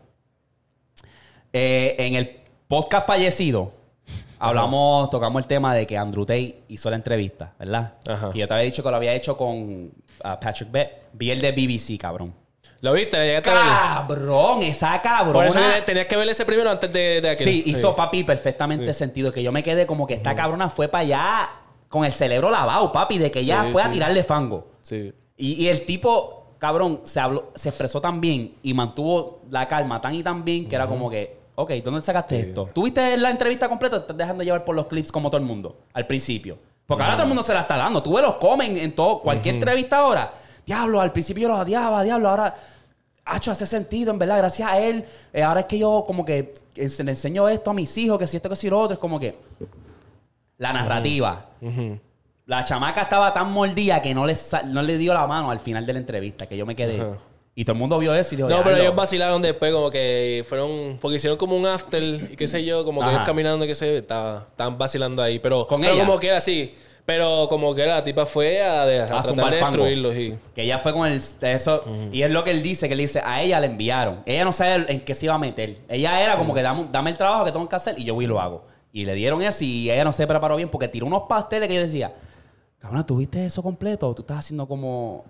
Eh, 1.53 1.95
en 1.97 2.15
el 2.15 2.41
podcast 2.67 3.07
fallecido, 3.07 3.71
hablamos, 4.39 5.09
tocamos 5.09 5.41
el 5.41 5.47
tema 5.47 5.73
de 5.73 5.85
que 5.87 5.97
Andrew 5.97 6.25
Tate 6.25 6.63
hizo 6.67 6.89
la 6.89 6.95
entrevista, 6.95 7.53
¿verdad? 7.59 7.93
Ajá. 8.07 8.29
Que 8.31 8.39
yo 8.39 8.47
te 8.47 8.53
había 8.53 8.65
dicho 8.65 8.83
que 8.83 8.89
lo 8.89 8.95
había 8.95 9.13
hecho 9.13 9.35
con 9.37 9.91
ah, 10.23 10.39
Patrick 10.39 10.71
Bett. 10.71 11.07
Vi 11.13 11.31
el 11.31 11.41
de 11.41 11.51
BBC, 11.51 11.97
cabrón. 11.99 12.33
¿Lo 12.81 12.93
viste? 12.93 13.17
¿Llegaste? 13.17 13.49
Cabrón, 13.49 14.61
esa 14.63 15.01
cabrona. 15.01 15.33
Por 15.33 15.45
eso 15.47 15.59
tenías- 15.85 16.05
que 16.05 16.15
ver 16.15 16.29
ese 16.29 16.45
primero 16.45 16.69
antes 16.69 16.93
de, 16.93 17.21
de 17.21 17.29
aquel. 17.31 17.47
Sí, 17.47 17.63
hizo 17.65 17.95
papi 17.95 18.23
perfectamente 18.23 18.93
sentido. 18.93 19.31
Que 19.31 19.41
yo 19.41 19.51
me 19.51 19.63
quedé 19.63 19.87
como 19.87 20.05
que 20.05 20.13
esta 20.13 20.35
cabrona 20.35 20.69
fue 20.69 20.87
para 20.87 21.01
allá 21.01 21.49
con 21.89 22.05
el 22.05 22.13
cerebro 22.13 22.49
lavado, 22.51 22.91
papi, 22.91 23.17
de 23.17 23.31
que 23.31 23.43
Sí, 23.43 23.51
fue 23.71 23.81
a 23.81 23.89
tirarle 23.89 24.23
fango. 24.23 24.67
Sí. 24.81 25.11
Y, 25.37 25.63
y 25.63 25.67
el 25.69 25.85
tipo, 25.85 26.53
cabrón, 26.59 27.01
se 27.03 27.19
habló, 27.19 27.51
se 27.55 27.69
expresó 27.69 28.01
tan 28.01 28.21
bien 28.21 28.55
y 28.61 28.73
mantuvo 28.73 29.41
la 29.49 29.67
calma 29.67 29.99
tan 30.01 30.13
y 30.13 30.21
tan 30.21 30.43
bien 30.43 30.67
que 30.67 30.75
era 30.75 30.85
como 30.87 31.09
que, 31.09 31.37
ok, 31.59 31.71
¿dónde 31.83 32.01
sacaste 32.01 32.39
esto? 32.39 32.69
¿Tuviste 32.73 33.17
la 33.17 33.31
entrevista 33.31 33.67
completa 33.67 33.97
te 33.97 34.01
estás 34.01 34.17
dejando 34.17 34.43
llevar 34.43 34.63
por 34.63 34.75
los 34.75 34.85
clips 34.85 35.11
como 35.11 35.29
todo 35.29 35.39
el 35.39 35.45
mundo 35.45 35.75
al 35.93 36.05
principio? 36.05 36.57
Porque 36.85 37.03
ahora 37.03 37.15
todo 37.15 37.23
el 37.23 37.29
mundo 37.29 37.43
se 37.43 37.53
la 37.53 37.61
está 37.61 37.75
dando. 37.75 38.01
Tú 38.01 38.13
ves 38.13 38.23
los 38.23 38.35
comen 38.35 38.77
en 38.77 38.93
todo, 38.93 39.19
cualquier 39.21 39.55
entrevista 39.55 39.97
ahora. 39.97 40.31
Diablo, 40.65 41.01
al 41.01 41.11
principio 41.11 41.43
yo 41.43 41.49
los 41.49 41.59
odiaba, 41.61 42.03
diablo, 42.03 42.29
ahora. 42.29 42.55
Hacho, 43.25 43.51
hace 43.51 43.65
sentido, 43.65 44.11
en 44.13 44.19
verdad, 44.19 44.37
gracias 44.37 44.69
a 44.69 44.79
él. 44.79 45.03
eh, 45.33 45.43
ahora 45.43 45.61
es 45.61 45.65
que 45.65 45.77
yo 45.77 46.03
como 46.07 46.23
que 46.23 46.53
eh, 46.75 46.87
se 46.87 47.03
le 47.03 47.11
enseño 47.11 47.49
esto 47.49 47.71
a 47.71 47.73
mis 47.73 47.97
hijos, 47.97 48.17
que 48.17 48.25
si 48.27 48.37
esto, 48.37 48.49
que 48.49 48.55
si 48.55 48.69
lo 48.69 48.79
otro, 48.79 48.93
es 48.93 48.99
como 48.99 49.19
que. 49.19 49.35
La 50.57 50.71
narrativa. 50.71 51.47
La 52.45 52.63
chamaca 52.63 53.01
estaba 53.01 53.33
tan 53.33 53.51
mordida 53.51 54.01
que 54.01 54.13
no 54.13 54.25
le, 54.25 54.33
no 54.67 54.81
le 54.81 54.97
dio 54.97 55.13
la 55.13 55.27
mano 55.27 55.51
al 55.51 55.59
final 55.59 55.85
de 55.85 55.91
la 55.93 55.99
entrevista, 55.99 56.45
que 56.45 56.55
yo 56.55 56.65
me 56.65 56.75
quedé. 56.75 57.17
Y 57.59 57.65
todo 57.65 57.73
el 57.73 57.79
mundo 57.79 57.97
vio 57.97 58.13
eso 58.13 58.35
y 58.35 58.37
dijo, 58.37 58.49
No, 58.49 58.63
pero 58.63 58.77
ellos 58.77 58.95
vacilaron 58.95 59.41
después, 59.41 59.73
como 59.73 59.89
que 59.89 60.45
fueron. 60.47 60.99
Porque 61.01 61.15
hicieron 61.17 61.39
como 61.39 61.57
un 61.57 61.65
after 61.65 62.03
y 62.03 62.35
qué 62.35 62.47
sé 62.47 62.63
yo, 62.63 62.85
como 62.85 63.01
que 63.01 63.07
Ajá. 63.07 63.15
ellos 63.15 63.25
caminando 63.25 63.65
y 63.65 63.67
qué 63.67 63.73
sé 63.73 63.91
yo, 63.93 63.97
estaba- 63.97 64.45
estaban 64.51 64.77
vacilando 64.77 65.23
ahí. 65.23 65.39
Pero, 65.39 65.65
¿Con 65.65 65.81
pero 65.81 65.93
ella? 65.93 66.05
como 66.05 66.19
que 66.19 66.27
era 66.27 66.37
así. 66.37 66.75
Pero 67.03 67.47
como 67.49 67.73
que 67.73 67.81
era, 67.81 67.95
la 67.95 68.03
tipa 68.03 68.27
fue 68.27 68.61
a, 68.61 68.85
de- 68.85 68.99
a 68.99 69.03
a 69.03 69.07
tratar 69.07 69.23
zumbar 69.23 69.51
de 69.53 69.59
fango. 69.59 69.71
destruirlos. 69.77 70.15
Y... 70.15 70.37
Que 70.53 70.63
ella 70.65 70.77
fue 70.77 70.93
con 70.93 71.07
el 71.09 71.15
eso 71.41 71.83
y 72.11 72.21
es 72.21 72.29
lo 72.29 72.43
que 72.43 72.51
él 72.51 72.61
dice, 72.61 72.87
que 72.87 72.93
él 72.93 72.99
dice, 72.99 73.21
a 73.25 73.41
ella 73.41 73.59
le 73.59 73.65
enviaron. 73.67 74.19
Ella 74.27 74.45
no 74.45 74.51
sabe 74.51 74.85
en 74.91 74.99
qué 74.99 75.15
se 75.15 75.25
iba 75.25 75.33
a 75.33 75.39
meter. 75.39 75.77
Ella 75.89 76.21
era 76.21 76.37
como 76.37 76.53
que 76.53 76.61
dame, 76.61 76.89
dame 76.91 77.09
el 77.09 77.17
trabajo 77.17 77.43
que 77.43 77.51
tengo 77.51 77.67
que 77.67 77.75
hacer 77.75 77.97
y 77.97 78.03
yo 78.03 78.13
voy 78.13 78.25
y 78.25 78.27
lo 78.27 78.39
hago. 78.39 78.65
Y 78.93 79.03
le 79.05 79.15
dieron 79.15 79.41
eso 79.41 79.63
y 79.63 79.89
ella 79.89 80.03
no 80.03 80.11
se 80.11 80.27
preparó 80.27 80.57
bien 80.57 80.69
porque 80.69 80.87
tiró 80.89 81.07
unos 81.07 81.23
pasteles 81.27 81.67
que 81.69 81.73
yo 81.75 81.81
decía, 81.81 82.13
cabrón, 82.77 83.03
¿tuviste 83.05 83.43
eso 83.45 83.63
completo? 83.63 84.13
Tú 84.13 84.21
estás 84.21 84.39
haciendo 84.39 84.67
como 84.67 85.25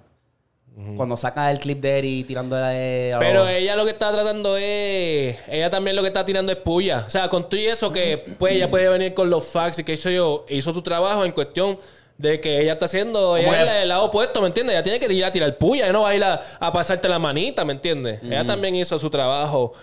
cuando 0.96 1.18
saca 1.18 1.50
el 1.50 1.58
clip 1.58 1.80
de 1.80 1.98
Eri 1.98 2.24
tirando 2.24 2.56
de... 2.56 3.16
Pero 3.20 3.48
ella 3.48 3.76
lo 3.76 3.84
que 3.84 3.92
está 3.92 4.12
tratando 4.12 4.58
es. 4.58 5.36
Ella 5.48 5.72
también 5.72 5.96
lo 5.96 6.04
que 6.04 6.10
está 6.10 6.24
tirando 6.24 6.52
es 6.52 6.58
puya. 6.60 7.04
O 7.08 7.10
sea, 7.10 7.30
con 7.30 7.50
tú 7.50 7.56
y 7.56 7.66
eso, 7.66 7.92
que 7.92 8.24
pues 8.38 8.54
ella 8.54 8.70
puede 8.70 8.88
venir 8.88 9.16
con 9.16 9.28
los 9.30 9.44
facts 9.44 9.80
y 9.80 9.84
que 9.84 9.94
hizo 9.94 10.12
yo, 10.12 10.46
hizo 10.50 10.74
tu 10.74 10.84
trabajo 10.84 11.26
en 11.26 11.32
cuestión 11.32 11.80
de 12.20 12.40
que 12.40 12.62
ella 12.62 12.74
está 12.74 12.86
haciendo. 12.86 13.38
Ella 13.38 13.78
es 13.78 13.84
el 13.84 13.90
lado 13.90 14.06
opuesto, 14.06 14.40
¿me 14.40 14.48
entiendes? 14.48 14.76
Ella 14.76 14.84
tiene 14.84 15.00
que 15.00 15.12
ir 15.12 15.26
a 15.26 15.32
tirar 15.32 15.58
puya. 15.58 15.86
Ella 15.86 15.94
no 15.94 16.04
va 16.04 16.10
a 16.10 16.16
ir 16.16 16.24
a, 16.24 16.42
a 16.60 16.72
pasarte 16.72 17.10
la 17.10 17.18
manita, 17.18 17.66
¿me 17.66 17.74
entiendes? 17.74 18.22
Ella 18.22 18.46
también 18.46 18.76
hizo 18.76 19.00
su 19.00 19.10
trabajo 19.10 19.74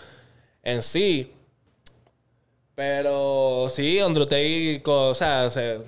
en 0.63 0.81
sí. 0.81 1.33
Pero 2.77 3.67
sí, 3.69 3.99
Andrew 3.99 4.27
Tate, 4.27 4.81
o 4.85 5.15
sea, 5.15 5.51
se 5.51 5.79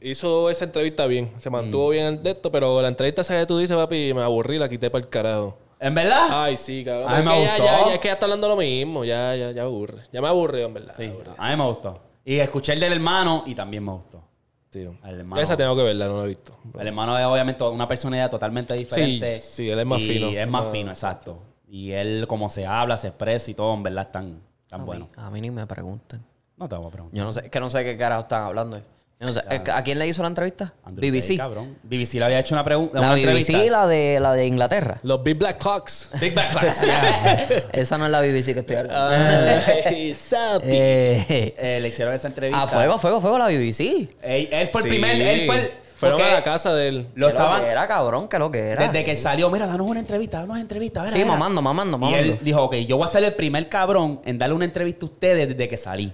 hizo 0.00 0.50
esa 0.50 0.64
entrevista 0.64 1.06
bien. 1.06 1.32
Se 1.38 1.50
mantuvo 1.50 1.88
bien 1.90 2.06
el 2.06 2.22
de 2.22 2.30
esto, 2.30 2.50
pero 2.52 2.80
la 2.82 2.88
entrevista 2.88 3.22
esa 3.22 3.38
que 3.38 3.46
tú 3.46 3.58
dices, 3.58 3.76
papi, 3.76 4.12
me 4.14 4.22
aburrí, 4.22 4.58
la 4.58 4.68
quité 4.68 4.90
para 4.90 5.04
el 5.04 5.10
carajo. 5.10 5.56
¿En 5.78 5.94
verdad? 5.94 6.28
Ay, 6.30 6.56
sí, 6.56 6.84
cabrón. 6.84 7.10
A 7.10 7.18
mí 7.18 7.24
me 7.24 7.30
Es 7.32 7.38
que 7.38 7.44
ya, 7.44 7.56
gustó. 7.56 7.64
ya, 7.64 7.86
ya 7.88 7.94
es 7.94 7.98
que 8.00 8.08
ya 8.08 8.12
está 8.14 8.26
hablando 8.26 8.48
lo 8.48 8.56
mismo. 8.56 9.04
Ya, 9.04 9.34
ya, 9.34 9.50
ya 9.52 9.62
aburre. 9.62 9.98
Ya 10.12 10.20
me 10.20 10.28
aburre, 10.28 10.62
en 10.62 10.74
verdad. 10.74 10.94
sí, 10.96 11.06
aburre. 11.06 11.30
a 11.36 11.48
mí 11.50 11.56
me 11.56 11.64
gustó. 11.68 12.00
Y 12.24 12.36
escuché 12.38 12.74
el 12.74 12.80
del 12.80 12.92
hermano 12.92 13.44
y 13.46 13.54
también 13.54 13.84
me 13.84 13.92
gustó. 13.92 14.22
Sí. 14.70 14.80
El 14.80 15.18
hermano. 15.20 15.40
Esa 15.42 15.56
tengo 15.56 15.74
que 15.74 15.82
verla, 15.82 16.06
no 16.06 16.18
la 16.18 16.24
he 16.24 16.28
visto. 16.28 16.54
El 16.78 16.86
hermano 16.86 17.18
es 17.18 17.24
obviamente 17.24 17.64
una 17.64 17.88
personalidad 17.88 18.30
totalmente 18.30 18.74
diferente. 18.74 19.40
sí, 19.40 19.68
él 19.70 19.78
es 19.80 19.86
más 19.86 20.00
y 20.00 20.06
fino. 20.08 20.28
Es 20.28 20.46
más 20.48 20.66
Ah. 20.66 20.70
fino, 20.70 20.90
exacto. 20.90 21.38
Y 21.66 21.92
él, 21.92 22.26
como 22.28 22.50
se 22.50 22.66
habla, 22.66 22.96
se 22.96 23.08
expresa 23.08 23.50
y 23.50 23.54
todo, 23.54 23.72
en 23.74 23.82
verdad, 23.82 24.02
es 24.06 24.12
tan, 24.12 24.40
tan 24.68 24.84
bueno. 24.84 25.08
A 25.16 25.30
mí 25.30 25.40
ni 25.40 25.50
me 25.50 25.66
preguntan. 25.66 26.22
No 26.56 26.68
te 26.68 26.76
voy 26.76 26.86
a 26.88 26.90
preguntar. 26.90 27.16
Yo 27.18 27.24
no 27.24 27.32
sé, 27.32 27.40
es 27.46 27.50
que 27.50 27.58
no 27.58 27.70
sé 27.70 27.82
qué 27.84 27.96
carajo 27.96 28.20
están 28.22 28.42
hablando. 28.46 28.78
Sé, 29.20 29.40
¿A 29.70 29.82
quién 29.84 29.98
le 29.98 30.08
hizo 30.08 30.22
la 30.22 30.28
entrevista? 30.28 30.72
Andrew 30.82 31.10
BBC. 31.12 31.22
Tate, 31.26 31.36
cabrón. 31.36 31.76
BBC 31.82 32.14
le 32.14 32.24
había 32.24 32.38
hecho 32.38 32.54
una 32.54 32.64
pregunta. 32.64 32.98
La 33.00 33.06
una 33.08 33.14
BBC, 33.16 33.50
entrevista. 33.50 33.80
la 33.80 33.86
de, 33.86 34.18
la 34.18 34.32
de 34.32 34.46
Inglaterra. 34.46 34.98
Los 35.02 35.22
Big 35.22 35.36
Black 35.36 35.58
Clocks. 35.60 36.10
Big 36.18 36.32
Class, 36.32 36.80
yeah. 36.86 37.46
Esa 37.72 37.98
no 37.98 38.06
es 38.06 38.12
la 38.12 38.22
BBC 38.22 38.54
que 38.54 38.60
estoy 38.60 38.76
hablando. 38.76 39.14
Ay. 39.14 40.16
Eh, 40.62 41.54
Eh, 41.58 41.78
le 41.82 41.88
hicieron 41.88 42.14
esa 42.14 42.28
entrevista. 42.28 42.62
a 42.62 42.66
fuego, 42.66 42.98
fuego, 42.98 43.20
fuego 43.20 43.38
la 43.38 43.48
BBC. 43.48 44.08
Él, 44.22 44.48
él 44.50 44.68
fue 44.68 44.80
el 44.82 44.88
primer. 44.88 45.20
Él 45.20 45.46
fue 45.46 45.56
el. 45.58 45.70
Fueron 45.96 46.16
porque 46.18 46.32
a 46.32 46.34
la 46.36 46.42
casa 46.42 46.72
de 46.72 46.88
él. 46.88 46.96
Lo 47.14 47.26
¿Qué 47.26 47.34
lo 47.34 47.38
estaban. 47.40 47.60
que 47.62 47.68
era, 47.68 47.86
cabrón? 47.86 48.26
¿Qué 48.26 48.38
lo 48.38 48.50
que 48.50 48.70
era? 48.70 48.86
Desde 48.86 49.04
que 49.04 49.14
salió, 49.14 49.50
mira, 49.50 49.66
danos 49.66 49.86
una 49.86 50.00
entrevista, 50.00 50.38
danos 50.38 50.52
una 50.54 50.62
entrevista. 50.62 51.00
mira, 51.00 51.12
Sí, 51.12 51.18
mira. 51.18 51.30
mamando, 51.32 51.60
mamando, 51.60 51.98
Y 51.98 52.00
mamando. 52.00 52.18
él 52.32 52.38
dijo, 52.40 52.62
ok, 52.62 52.74
yo 52.76 52.96
voy 52.96 53.04
a 53.04 53.08
ser 53.08 53.22
el 53.22 53.34
primer 53.34 53.68
cabrón 53.68 54.22
en 54.24 54.38
darle 54.38 54.54
una 54.54 54.64
entrevista 54.64 55.04
a 55.04 55.10
ustedes 55.10 55.46
desde 55.50 55.68
que 55.68 55.76
salí. 55.76 56.10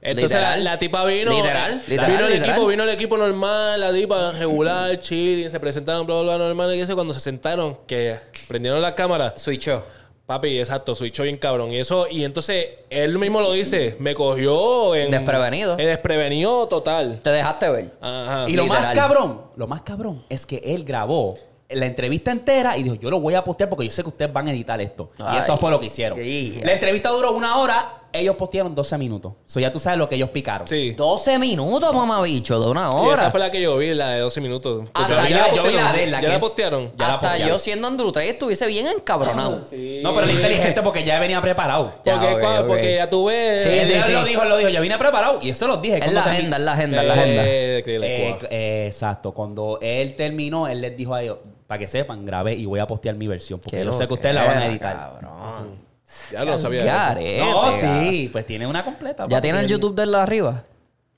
Entonces 0.00 0.30
la, 0.32 0.56
Literal. 0.56 0.64
la 0.64 0.78
tipa 0.78 1.04
vino. 1.04 1.32
Literal, 1.32 1.72
eh, 1.72 1.82
literal, 1.88 2.10
vino 2.12 2.24
el 2.26 2.32
literal. 2.32 2.50
equipo, 2.50 2.66
vino 2.68 2.82
el 2.84 2.88
equipo 2.90 3.18
normal, 3.18 3.80
la 3.80 3.92
tipa 3.92 4.32
regular, 4.32 4.98
chill, 5.00 5.50
se 5.50 5.58
presentaron, 5.58 6.06
bla, 6.06 6.22
bla, 6.22 6.36
bla, 6.36 6.46
normal. 6.46 6.74
Y 6.74 6.80
eso 6.80 6.94
cuando 6.94 7.12
se 7.12 7.20
sentaron, 7.20 7.76
que 7.86 8.16
prendieron 8.46 8.80
la 8.80 8.94
cámara. 8.94 9.34
Switchó. 9.36 9.84
Papi, 10.26 10.58
exacto, 10.58 10.94
switchó 10.94 11.22
bien 11.22 11.38
cabrón. 11.38 11.72
Y 11.72 11.78
eso, 11.78 12.06
y 12.10 12.22
entonces 12.24 12.66
él 12.90 13.18
mismo 13.18 13.40
lo 13.40 13.52
dice, 13.52 13.96
me 13.98 14.14
cogió 14.14 14.94
en. 14.94 15.10
Desprevenido. 15.10 15.78
En 15.78 15.86
desprevenido 15.86 16.68
total. 16.68 17.20
Te 17.22 17.30
dejaste 17.30 17.70
ver. 17.70 17.92
Ajá. 18.00 18.44
Y 18.48 18.52
lo 18.52 18.66
más 18.66 18.92
cabrón, 18.92 19.40
lo 19.56 19.66
más 19.66 19.80
cabrón 19.82 20.24
es 20.28 20.44
que 20.44 20.60
él 20.62 20.84
grabó 20.84 21.38
la 21.70 21.86
entrevista 21.86 22.30
entera 22.30 22.76
y 22.78 22.82
dijo, 22.82 22.94
yo 22.96 23.10
lo 23.10 23.20
voy 23.20 23.34
a 23.34 23.44
postear 23.44 23.68
porque 23.68 23.84
yo 23.86 23.90
sé 23.90 24.02
que 24.02 24.08
ustedes 24.08 24.32
van 24.32 24.48
a 24.48 24.52
editar 24.52 24.80
esto. 24.80 25.10
y 25.34 25.36
eso 25.38 25.56
fue 25.56 25.70
lo 25.70 25.80
que 25.80 25.86
hicieron. 25.86 26.18
Yeah. 26.18 26.64
La 26.64 26.72
entrevista 26.72 27.10
duró 27.10 27.32
una 27.32 27.56
hora, 27.58 28.02
ellos 28.12 28.36
postearon 28.36 28.74
12 28.74 28.98
minutos. 28.98 29.32
So 29.46 29.60
ya 29.60 29.70
tú 29.70 29.78
sabes 29.78 29.98
lo 29.98 30.08
que 30.08 30.14
ellos 30.16 30.30
picaron. 30.30 30.66
Sí. 30.66 30.92
12 30.92 31.38
minutos, 31.38 31.94
mamabicho, 31.94 32.58
de 32.60 32.70
una 32.70 32.88
Y 32.92 32.94
hora. 32.96 33.14
esa 33.14 33.30
fue 33.30 33.40
la 33.40 33.50
que 33.50 33.60
yo 33.60 33.76
vi, 33.76 33.94
la 33.94 34.10
de 34.10 34.20
12 34.20 34.40
minutos. 34.40 34.88
Hasta 34.94 35.28
yo- 35.28 35.36
ya 35.36 35.54
yo 35.54 35.62
vi 35.62 35.72
la 35.74 35.92
de 35.92 36.10
¿Ya 36.10 36.20
que- 36.20 36.28
la 36.28 36.40
postearon? 36.40 36.92
ya 36.96 37.06
la 37.08 37.14
Hasta 37.14 37.28
postearon. 37.28 37.48
yo 37.52 37.58
siendo 37.58 37.88
Andrew 37.88 38.12
Tate 38.12 38.30
estuviese 38.30 38.66
bien 38.66 38.86
encabronado. 38.86 39.60
No, 40.02 40.14
pero 40.14 40.26
es 40.26 40.34
inteligente 40.34 40.80
porque 40.82 41.04
ya 41.04 41.18
venía 41.20 41.40
preparado. 41.40 41.92
Ya, 42.04 42.64
Porque, 42.66 42.96
ya 42.96 43.10
tú 43.10 43.26
ves. 43.26 43.62
Sí, 43.62 43.68
sí, 43.84 43.92
él 43.94 44.02
sí. 44.02 44.12
lo 44.12 44.24
dijo, 44.24 44.42
él 44.42 44.48
lo 44.48 44.56
dijo, 44.56 44.70
ya 44.70 44.80
vine 44.80 44.96
preparado. 44.98 45.38
Y 45.42 45.50
eso 45.50 45.66
lo 45.66 45.76
dije. 45.78 45.98
Es 46.04 46.12
la 46.12 46.22
agenda, 46.22 46.56
es 46.56 46.62
la 46.62 46.72
agenda, 46.72 47.00
es 47.02 47.08
la 47.08 47.14
agenda. 47.14 47.42
Eh, 47.46 47.82
Eh, 47.86 48.38
eh, 48.50 48.84
exacto. 48.86 49.32
Cuando 49.32 49.78
él 49.82 50.14
terminó, 50.14 50.68
él 50.68 50.80
les 50.80 50.96
dijo 50.96 51.14
a 51.14 51.22
ellos, 51.22 51.38
para 51.66 51.78
que 51.78 51.88
sepan, 51.88 52.24
grabé 52.24 52.54
y 52.54 52.64
voy 52.66 52.80
a 52.80 52.86
postear 52.86 53.14
mi 53.16 53.26
versión. 53.26 53.60
Porque 53.60 53.78
Qué 53.78 53.84
yo 53.84 53.92
sé 53.92 54.06
que 54.06 54.14
ustedes 54.14 54.34
la 54.34 54.44
van 54.44 54.58
a 54.58 54.66
editar. 54.66 54.96
Cabrón. 54.96 55.87
Ya 56.32 56.44
no 56.44 56.56
sabía. 56.58 56.84
Garete, 56.84 57.38
No, 57.40 57.72
sí, 57.72 58.28
pues 58.32 58.46
tiene 58.46 58.66
una 58.66 58.82
completa. 58.84 59.26
¿Ya 59.28 59.40
tiene 59.40 59.60
el 59.60 59.68
YouTube 59.68 59.94
de 59.94 60.04
él 60.04 60.14
arriba? 60.14 60.64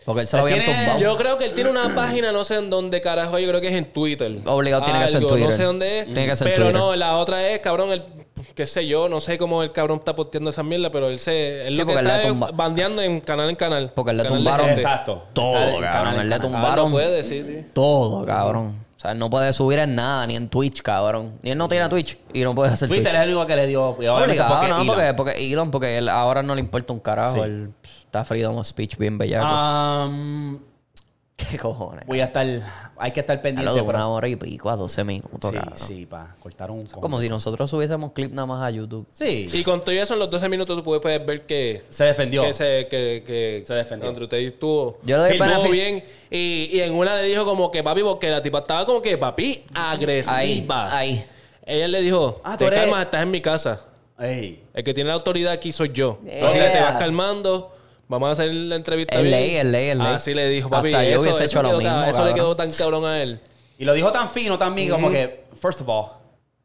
Porque 0.05 0.23
él 0.23 0.29
se 0.29 0.39
lo 0.39 0.47
Él 0.49 0.55
habían 0.55 0.67
tumbado. 0.67 0.99
Yo 0.99 1.17
creo 1.19 1.37
que 1.37 1.45
él 1.45 1.53
tiene 1.53 1.69
una 1.71 1.95
página, 1.95 2.33
no 2.33 2.43
sé 2.43 2.57
en 2.57 2.71
dónde 2.71 3.01
carajo, 3.03 3.39
yo 3.39 3.47
creo 3.49 3.61
que 3.61 3.69
es 3.69 3.75
en 3.75 3.93
Twitter. 3.93 4.39
Obligado 4.47 4.83
tiene 4.85 4.99
que 5.01 5.09
ser 5.09 5.21
Twitter. 5.27 5.41
No 5.41 5.51
sé 5.51 5.63
dónde 5.65 6.01
es. 6.01 6.05
Tiene 6.07 6.27
que 6.27 6.37
ser 6.37 6.47
pero 6.51 6.65
Twitter. 6.65 6.81
no, 6.81 6.97
la 6.97 7.19
otra 7.19 7.47
es, 7.51 7.61
cabrón, 7.61 7.93
el, 7.93 8.03
qué 8.55 8.65
sé 8.65 8.87
yo, 8.87 9.11
no 9.11 9.21
sé 9.21 9.37
cómo 9.37 9.63
el 9.63 9.73
cabrón 9.73 9.99
está 9.99 10.17
posteando 10.17 10.49
esa 10.51 10.63
mierda, 10.63 10.91
pero 10.91 11.09
él 11.11 11.19
se, 11.19 11.67
él 11.69 11.75
Sí, 11.75 11.81
lo 11.81 11.87
que 11.87 11.93
está 11.93 12.17
le 12.17 12.23
es 12.23 12.29
tumba- 12.31 12.51
bandeando 12.51 13.03
en 13.03 13.21
canal 13.21 13.51
en 13.51 13.57
canal. 13.57 13.93
Porque 13.95 14.15
le 14.15 14.23
Canal 14.23 14.39
de 14.43 14.51
tumbaron-. 14.51 14.71
Exacto. 14.71 15.25
Todo, 15.35 15.81
cabrón. 15.83 16.15
Él 16.15 16.29
le 16.31 16.35
está- 16.35 16.37
Ah, 16.37 16.51
tumbaron 16.51 16.85
no 16.87 16.91
puede, 16.93 17.23
sí, 17.23 17.45
sí. 17.45 17.67
todo, 17.75 18.25
cabrón. 18.25 18.90
O 19.01 19.03
sea, 19.03 19.13
él 19.13 19.19
no 19.19 19.31
puede 19.31 19.51
subir 19.55 19.79
en 19.79 19.95
nada, 19.95 20.27
ni 20.27 20.37
en 20.37 20.51
Twitch, 20.51 20.83
cabrón. 20.83 21.39
Ni 21.41 21.53
él 21.53 21.57
no 21.57 21.69
tiene 21.69 21.89
Twitch 21.89 22.19
y 22.35 22.43
no 22.43 22.55
puede 22.55 22.71
hacer 22.73 22.87
Twitter 22.87 23.05
Twitch. 23.07 23.15
es 23.15 23.21
el 23.23 23.29
único 23.31 23.47
que 23.47 23.57
le 23.57 23.67
dio. 23.67 23.97
y 23.99 24.07
Obligado, 24.07 24.55
porque 24.57 24.69
no, 24.69 24.83
Elon. 24.83 24.87
porque, 24.87 25.15
porque 25.15 25.53
Elon, 25.53 25.71
porque 25.71 25.97
él 25.97 26.09
ahora 26.11 26.43
no 26.43 26.55
le 26.55 26.61
importa 26.61 26.93
un 26.93 27.01
carajo. 27.01 27.33
Sí. 27.33 27.41
Él 27.41 27.71
pff, 27.81 27.99
está 28.05 28.25
freedom 28.25 28.59
of 28.59 28.67
speech 28.67 28.99
bien 28.99 29.17
bellaco. 29.17 29.47
Um, 29.47 30.61
¿Qué 31.51 31.59
cojones? 31.59 32.07
voy 32.07 32.21
a 32.21 32.25
estar. 32.25 32.47
Hay 33.03 33.13
que 33.13 33.21
estar 33.21 33.41
pendiente. 33.41 33.73
de 33.73 33.81
pero- 33.83 33.97
una 33.97 34.09
hora 34.09 34.29
y 34.29 34.37
pico 34.37 34.69
a 34.69 34.77
12 34.77 35.05
minutos, 35.05 35.51
Sí, 35.51 35.57
cabrón. 35.57 35.77
sí, 35.77 36.07
pa. 36.07 36.35
Cortar 36.41 36.71
un. 36.71 36.87
Como 36.87 37.21
si 37.21 37.29
nosotros 37.29 37.71
subiésemos 37.71 38.13
clip 38.13 38.33
nada 38.33 38.47
más 38.47 38.63
a 38.63 38.71
YouTube. 38.71 39.07
Sí. 39.11 39.47
Y 39.53 39.63
con 39.65 39.81
todo 39.85 39.93
eso, 39.95 40.15
en 40.15 40.21
los 40.21 40.31
12 40.31 40.49
minutos 40.49 40.77
tú 40.77 40.83
puedes, 40.85 41.25
ver 41.27 41.47
que, 41.47 41.83
Se 41.89 42.05
defendió. 42.05 42.43
que, 42.43 42.53
se, 42.53 42.87
que, 42.91 43.23
que 43.27 43.63
Se 43.67 43.75
defendió. 43.75 44.09
Andrew 44.09 44.27
Tate 44.29 44.47
estuvo. 44.49 44.99
Yo 45.05 45.17
le 45.17 45.23
doy 45.29 45.39
beneficio- 45.39 45.71
bien. 45.71 46.05
Y, 46.31 46.71
y 46.73 46.81
en 46.81 46.93
una 46.95 47.17
le 47.17 47.23
dijo 47.25 47.45
como 47.45 47.71
que 47.71 47.83
papi, 47.83 48.03
porque 48.03 48.29
la 48.29 48.43
tipa 48.43 48.59
estaba 48.59 48.85
como 48.85 49.01
que 49.01 49.17
papi, 49.17 49.65
Ahí, 49.75 49.95
agresiva. 49.97 50.97
ahí. 50.97 51.25
Ella 51.65 51.89
le 51.89 52.03
dijo, 52.03 52.41
Ah, 52.45 52.53
tú 52.53 52.65
te 52.65 52.67
eres- 52.67 52.81
calmas, 52.81 53.05
estás 53.05 53.23
en 53.23 53.31
mi 53.31 53.41
casa. 53.41 53.85
Ey. 54.19 54.63
El 54.75 54.85
que 54.85 54.93
tiene 54.93 55.09
la 55.09 55.15
autoridad 55.15 55.53
aquí 55.53 55.73
soy 55.73 55.91
yo. 55.93 56.19
Yeah. 56.23 56.35
Entonces 56.35 56.73
te 56.73 56.81
vas 56.81 56.99
calmando. 56.99 57.73
Vamos 58.11 58.29
a 58.29 58.33
hacer 58.33 58.53
la 58.53 58.75
entrevista 58.75 59.17
bien. 59.19 59.31
ley, 59.31 59.57
es 59.57 59.65
ley, 59.65 59.89
es 59.91 59.97
ley. 59.97 60.07
Así 60.09 60.35
le 60.35 60.49
dijo, 60.49 60.69
papi. 60.69 60.89
Hasta 60.89 61.05
yo 61.05 61.11
eso, 61.11 61.21
hubiese 61.23 61.45
eso 61.45 61.61
hecho 61.61 61.63
lo 61.63 61.79
mismo, 61.79 62.03
Eso 62.05 62.25
le 62.25 62.35
quedó 62.35 62.57
tan 62.57 62.71
cabrón 62.73 63.05
a 63.07 63.23
él. 63.23 63.39
Y 63.79 63.85
lo 63.85 63.93
dijo 63.95 64.11
tan 64.11 64.29
fino 64.29 64.59
también, 64.59 64.91
como 64.91 65.11
que, 65.11 65.45
first 65.63 65.81
of 65.81 65.89
all, 65.89 66.07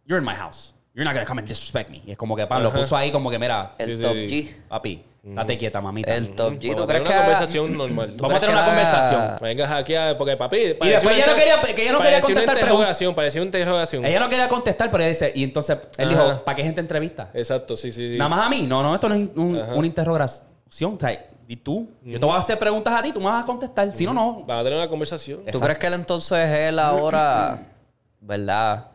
you're 0.08 0.18
in 0.20 0.26
my 0.26 0.36
house. 0.36 0.74
You're 0.96 1.06
not 1.06 1.14
gonna 1.14 1.26
come 1.28 1.40
and 1.42 1.48
disrespect 1.48 1.90
me. 1.92 2.02
Y 2.06 2.12
es 2.12 2.18
como 2.18 2.36
que, 2.36 2.48
pan, 2.48 2.64
lo 2.64 2.72
puso 2.74 2.98
ahí 2.98 3.12
como 3.12 3.30
que, 3.30 3.38
mira, 3.38 3.76
El 3.78 3.96
Sí, 3.96 4.02
top 4.02 4.14
sí. 4.14 4.28
G. 4.28 4.68
papi, 4.70 5.04
date 5.24 5.58
quieta, 5.58 5.82
mamita. 5.82 6.16
El 6.16 6.30
top 6.30 6.54
G. 6.54 6.70
Vamos 6.70 6.78
¿Tú 6.78 6.84
a 6.84 6.88
crees 6.88 7.04
que 7.04 7.10
una 7.10 7.20
conversación 7.20 7.78
normal. 7.78 8.14
¿Tú 8.18 8.24
Vamos 8.24 8.38
a 8.38 8.40
tener 8.40 8.56
una 8.56 8.66
conversación. 8.66 9.22
Venga 9.42 9.68
hackear, 9.68 10.18
porque 10.18 10.38
papi. 10.38 10.58
Y 10.58 10.68
después 10.88 11.16
ella 11.16 11.28
no 11.28 11.36
quería, 11.36 11.62
que 11.62 11.82
ella 11.84 11.92
no 11.92 12.00
quería 12.00 12.20
parecía 12.22 12.34
una 12.36 12.46
contestar 12.46 13.14
parecía 13.16 13.42
una 13.42 13.46
interrogación. 13.48 14.06
Ella 14.06 14.20
no 14.20 14.30
quería 14.30 14.50
contestar, 14.50 14.90
pero 14.90 15.04
ella 15.04 15.10
dice, 15.10 15.32
y 15.36 15.44
entonces 15.44 15.78
él 15.98 16.10
Ajá. 16.10 16.24
dijo, 16.24 16.44
¿para 16.44 16.56
qué 16.56 16.64
gente 16.64 16.82
entrevista? 16.82 17.30
Exacto, 17.36 17.78
sí, 17.78 17.92
sí. 17.92 18.14
sí. 18.14 18.18
Nada 18.18 18.30
más 18.30 18.48
a 18.48 18.50
mí. 18.50 18.64
No, 18.64 18.82
no, 18.82 18.96
esto 18.96 19.08
no 19.10 19.16
es 19.16 19.30
un- 19.36 19.58
una 19.58 19.86
interrogación. 19.88 20.96
O 20.96 21.00
sea, 21.00 21.26
y 21.48 21.56
tú, 21.58 21.90
yo 22.04 22.20
te 22.20 22.26
voy 22.26 22.36
a 22.36 22.40
hacer 22.40 22.58
preguntas 22.58 22.94
a 22.94 23.02
ti, 23.04 23.12
tú 23.12 23.20
me 23.20 23.26
vas 23.28 23.44
a 23.44 23.46
contestar. 23.46 23.94
Si 23.94 24.06
no, 24.06 24.14
no. 24.14 24.46
Va 24.46 24.60
a 24.60 24.64
tener 24.64 24.78
una 24.80 24.88
conversación. 24.90 25.42
¿Tú 25.52 25.60
crees 25.60 25.78
que 25.78 25.88
él 25.88 25.94
entonces 25.94 26.50
él 26.50 26.80
ahora, 26.80 27.60
verdad? 28.20 28.88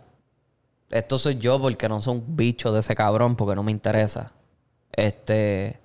Esto 0.90 1.18
soy 1.18 1.36
yo 1.38 1.60
porque 1.60 1.88
no 1.88 2.00
soy 2.00 2.16
un 2.16 2.36
bicho 2.36 2.72
de 2.72 2.80
ese 2.80 2.94
cabrón 2.94 3.36
porque 3.36 3.54
no 3.54 3.62
me 3.62 3.70
interesa. 3.70 4.32
Este, 4.92 5.78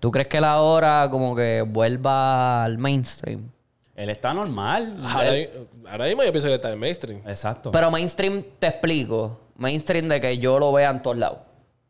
¿tú 0.00 0.10
crees 0.10 0.28
que 0.28 0.38
él 0.38 0.44
ahora 0.44 1.08
como 1.10 1.36
que 1.36 1.62
vuelva 1.62 2.64
al 2.64 2.78
mainstream? 2.78 3.50
Él 3.94 4.08
está 4.10 4.32
normal. 4.32 4.98
Ahora, 5.04 5.28
Él- 5.36 5.68
ahora 5.90 6.04
mismo 6.06 6.22
yo 6.22 6.32
pienso 6.32 6.48
que 6.48 6.54
está 6.54 6.72
en 6.72 6.78
mainstream. 6.78 7.20
Exacto. 7.26 7.70
Pero 7.70 7.90
mainstream 7.90 8.42
te 8.58 8.66
explico, 8.68 9.40
mainstream 9.56 10.08
de 10.08 10.20
que 10.20 10.38
yo 10.38 10.58
lo 10.58 10.72
vea 10.72 10.90
en 10.90 11.02
todos 11.02 11.16
lados. 11.18 11.38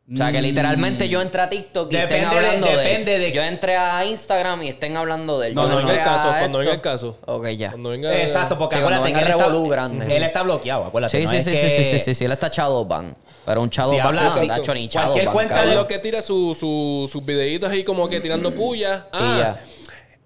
O 0.09 0.15
sea, 0.15 0.31
que 0.31 0.41
literalmente 0.41 1.09
yo 1.09 1.21
entré 1.21 1.41
a 1.41 1.49
TikTok 1.49 1.91
y 1.91 1.95
estén 1.97 2.07
Depende 2.21 2.29
de- 2.29 2.35
hablando 2.47 2.67
de, 2.67 2.77
depende 2.77 3.15
él. 3.15 3.21
de- 3.23 3.31
Yo 3.33 3.41
entré 3.43 3.75
a 3.75 4.05
Instagram 4.05 4.63
y 4.63 4.69
estén 4.69 4.95
hablando 4.95 5.37
de 5.37 5.49
él. 5.49 5.55
No, 5.55 5.63
Yo 5.63 5.69
no 5.69 5.75
venga 5.77 5.93
el 5.95 6.01
caso, 6.01 6.27
cuando 6.29 6.59
venga 6.59 6.71
el 6.73 6.81
caso. 6.81 7.17
Ok, 7.25 7.47
ya. 7.49 7.71
Cuando 7.71 7.89
venga. 7.89 8.17
Exacto, 8.21 8.57
porque 8.57 8.77
Sí, 8.77 8.81
acuérdate 8.81 9.11
que 9.11 9.19
él 9.19 9.27
está, 9.27 9.47
grande. 9.67 10.15
él 10.17 10.23
está 10.23 10.43
bloqueado, 10.43 10.85
acuérdate. 10.85 11.17
Sí, 11.17 11.25
no 11.25 11.29
sí, 11.31 11.41
sí, 11.41 11.51
que- 11.51 11.57
sí, 11.57 11.69
sí, 11.69 11.83
sí, 11.83 11.99
sí, 11.99 12.13
sí, 12.13 12.23
él 12.25 12.31
está 12.31 12.47
echado 12.47 12.85
ban. 12.85 13.15
Pero 13.45 13.61
un 13.61 13.69
chavo 13.69 13.91
Si 13.91 13.99
habla 13.99 14.27
así, 14.27 14.47
cualquier 14.47 15.25
pan, 15.25 15.33
cuenta 15.33 15.65
de 15.65 15.75
lo 15.75 15.87
que 15.87 15.99
tira 15.99 16.21
su- 16.21 16.55
su- 16.57 17.09
sus 17.11 17.25
videitos 17.25 17.69
ahí 17.69 17.83
como 17.83 18.07
que 18.09 18.19
tirando 18.21 18.51
puya. 18.51 19.07
Ah, 19.11 19.35
ya. 19.39 19.61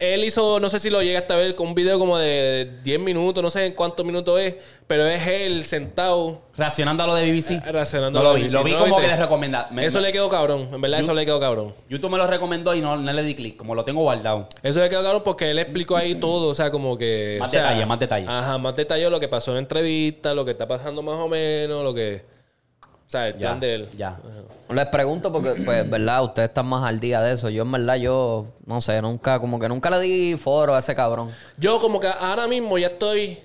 Él 0.01 0.23
hizo, 0.23 0.59
no 0.59 0.67
sé 0.67 0.79
si 0.79 0.89
lo 0.89 1.01
llegaste 1.03 1.31
a 1.31 1.35
ver, 1.35 1.53
con 1.55 1.67
un 1.67 1.75
video 1.75 1.99
como 1.99 2.17
de 2.17 2.79
10 2.83 2.99
minutos, 2.99 3.43
no 3.43 3.49
sé 3.51 3.67
en 3.67 3.73
cuántos 3.73 4.03
minutos 4.03 4.39
es, 4.39 4.55
pero 4.87 5.05
es 5.07 5.25
él 5.27 5.63
sentado 5.63 6.41
Reaccionando 6.57 7.03
a 7.03 7.07
lo 7.07 7.13
de 7.15 7.31
BBC. 7.31 7.51
eh, 7.51 7.71
reaccionando 7.71 8.19
No 8.19 8.29
a 8.29 8.33
lo 8.33 8.37
la 8.37 8.43
vi. 8.43 8.49
Lo 8.51 8.63
vi 8.63 8.71
BBC, 8.71 8.79
como 8.79 8.95
¿viste? 8.95 9.01
que 9.03 9.07
les 9.09 9.19
recomenda. 9.19 9.67
me- 9.71 9.85
Eso 9.85 9.99
le 9.99 10.11
quedó 10.11 10.27
cabrón, 10.27 10.69
en 10.73 10.81
verdad 10.81 10.99
eso 11.01 11.13
le 11.13 11.23
quedó 11.25 11.39
cabrón. 11.39 11.75
YouTube 11.87 12.09
me 12.11 12.17
lo 12.17 12.25
recomendó 12.25 12.73
y 12.73 12.81
no, 12.81 12.97
no 12.97 13.13
le 13.13 13.23
di 13.23 13.35
clic. 13.35 13.57
Como 13.57 13.75
lo 13.75 13.85
tengo 13.85 14.01
guardado. 14.01 14.47
Eso 14.63 14.79
le 14.79 14.89
quedó 14.89 15.03
cabrón 15.03 15.21
porque 15.23 15.51
él 15.51 15.59
explicó 15.59 15.95
ahí 15.95 16.15
todo, 16.15 16.47
o 16.49 16.55
sea, 16.55 16.71
como 16.71 16.97
que... 16.97 17.37
Más 17.39 17.49
o 17.49 17.51
sea, 17.51 17.61
detalle, 17.63 17.85
más 17.85 17.99
detalle. 17.99 18.25
Ajá, 18.27 18.57
más 18.57 18.75
detalle 18.75 19.09
lo 19.09 19.19
que 19.19 19.27
pasó 19.27 19.51
en 19.51 19.55
la 19.55 19.61
entrevista, 19.61 20.33
lo 20.33 20.43
que 20.43 20.51
está 20.51 20.67
pasando 20.67 21.01
más 21.03 21.15
o 21.15 21.27
menos, 21.27 21.83
lo 21.83 21.93
que... 21.93 22.40
O 23.11 23.17
sea, 23.17 23.27
el 23.27 23.33
Ya. 23.33 23.39
plan 23.39 23.59
de 23.59 23.75
él. 23.75 23.89
Ya. 23.97 24.21
Les 24.69 24.85
pregunto 24.87 25.33
porque, 25.33 25.49
pues, 25.65 25.89
verdad, 25.89 26.23
ustedes 26.23 26.47
están 26.47 26.65
más 26.67 26.85
al 26.87 26.97
día 27.01 27.19
de 27.19 27.33
eso. 27.33 27.49
Yo, 27.49 27.63
en 27.63 27.71
verdad, 27.73 27.95
yo, 27.95 28.45
no 28.65 28.79
sé, 28.79 29.01
nunca, 29.01 29.37
como 29.41 29.59
que 29.59 29.67
nunca 29.67 29.89
le 29.89 29.99
di 29.99 30.37
foro 30.37 30.73
a 30.75 30.79
ese 30.79 30.95
cabrón. 30.95 31.29
Yo 31.57 31.77
como 31.81 31.99
que 31.99 32.07
ahora 32.07 32.47
mismo 32.47 32.77
ya 32.77 32.87
estoy... 32.87 33.37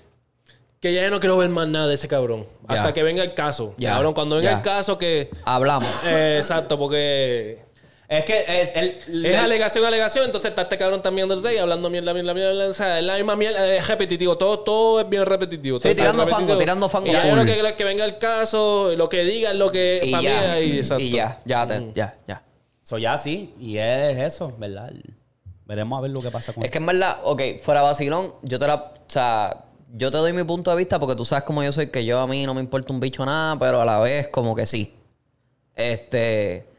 Que 0.78 0.94
ya 0.94 1.10
no 1.10 1.18
quiero 1.18 1.36
ver 1.38 1.48
más 1.48 1.66
nada 1.66 1.88
de 1.88 1.94
ese 1.94 2.06
cabrón. 2.06 2.46
Ya. 2.68 2.76
Hasta 2.76 2.92
que 2.94 3.02
venga 3.02 3.24
el 3.24 3.34
caso. 3.34 3.74
Ya. 3.76 3.94
Cabrón, 3.94 4.14
cuando 4.14 4.36
venga 4.36 4.52
Ya. 4.52 4.56
el 4.58 4.62
caso 4.62 4.96
que... 4.98 5.30
Hablamos. 5.44 5.88
Eh, 6.04 6.36
exacto, 6.36 6.78
porque... 6.78 7.65
Es 8.08 8.24
que 8.24 8.44
es 8.46 8.72
el. 8.76 9.26
Es 9.26 9.36
alegación, 9.38 9.84
alegación, 9.84 10.26
entonces 10.26 10.50
está 10.50 10.62
este 10.62 10.76
cabrón 10.76 11.02
también 11.02 11.28
del 11.28 11.42
rey 11.42 11.58
hablando 11.58 11.90
mierda, 11.90 12.14
mierda, 12.14 12.34
mierda, 12.34 12.68
o 12.68 12.72
sea, 12.72 12.98
es 13.00 13.04
la 13.04 13.16
misma 13.16 13.34
mierda, 13.34 13.74
es 13.74 13.86
repetitivo, 13.88 14.38
todo, 14.38 14.60
todo 14.60 15.00
es 15.00 15.08
bien 15.08 15.26
repetitivo. 15.26 15.80
Sí, 15.80 15.88
tirando 15.92 16.24
repetitivo. 16.24 16.48
fango, 16.48 16.58
tirando 16.58 16.88
fango 16.88 17.08
Y 17.08 17.12
ya 17.12 17.26
yo 17.26 17.34
lo 17.34 17.44
que, 17.44 17.74
que 17.76 17.84
venga 17.84 18.04
el 18.04 18.18
caso, 18.18 18.94
lo 18.96 19.08
que 19.08 19.24
diga 19.24 19.50
es 19.50 19.56
lo 19.56 19.70
que 19.72 20.00
Y 20.04 20.10
para 20.12 20.22
mí 20.22 20.28
ya, 20.28 20.52
ahí, 20.52 20.76
exacto. 20.78 21.02
y 21.02 21.10
ya, 21.10 21.42
ya, 21.44 21.66
te- 21.66 21.92
ya, 21.94 22.16
ya. 22.28 22.42
So 22.82 22.98
ya 22.98 23.18
sí. 23.18 23.52
Y 23.58 23.78
es 23.78 24.18
eso, 24.18 24.54
¿verdad? 24.56 24.92
Veremos 25.64 25.98
a 25.98 26.02
ver 26.02 26.12
lo 26.12 26.20
que 26.20 26.30
pasa 26.30 26.52
con 26.52 26.64
Es 26.64 26.70
que 26.70 26.78
en 26.78 26.86
verdad, 26.86 27.18
ok, 27.24 27.42
fuera 27.60 27.82
vacilón, 27.82 28.34
yo 28.42 28.60
te 28.60 28.68
la. 28.68 28.74
O 28.76 28.92
sea, 29.08 29.64
yo 29.92 30.12
te 30.12 30.18
doy 30.18 30.32
mi 30.32 30.44
punto 30.44 30.70
de 30.70 30.76
vista 30.76 31.00
porque 31.00 31.16
tú 31.16 31.24
sabes 31.24 31.42
cómo 31.42 31.64
yo 31.64 31.72
soy, 31.72 31.88
que 31.88 32.04
yo 32.04 32.20
a 32.20 32.28
mí 32.28 32.46
no 32.46 32.54
me 32.54 32.60
importa 32.60 32.92
un 32.92 33.00
bicho 33.00 33.26
nada, 33.26 33.58
pero 33.58 33.80
a 33.80 33.84
la 33.84 33.98
vez 33.98 34.28
como 34.28 34.54
que 34.54 34.64
sí. 34.64 34.94
Este. 35.74 36.75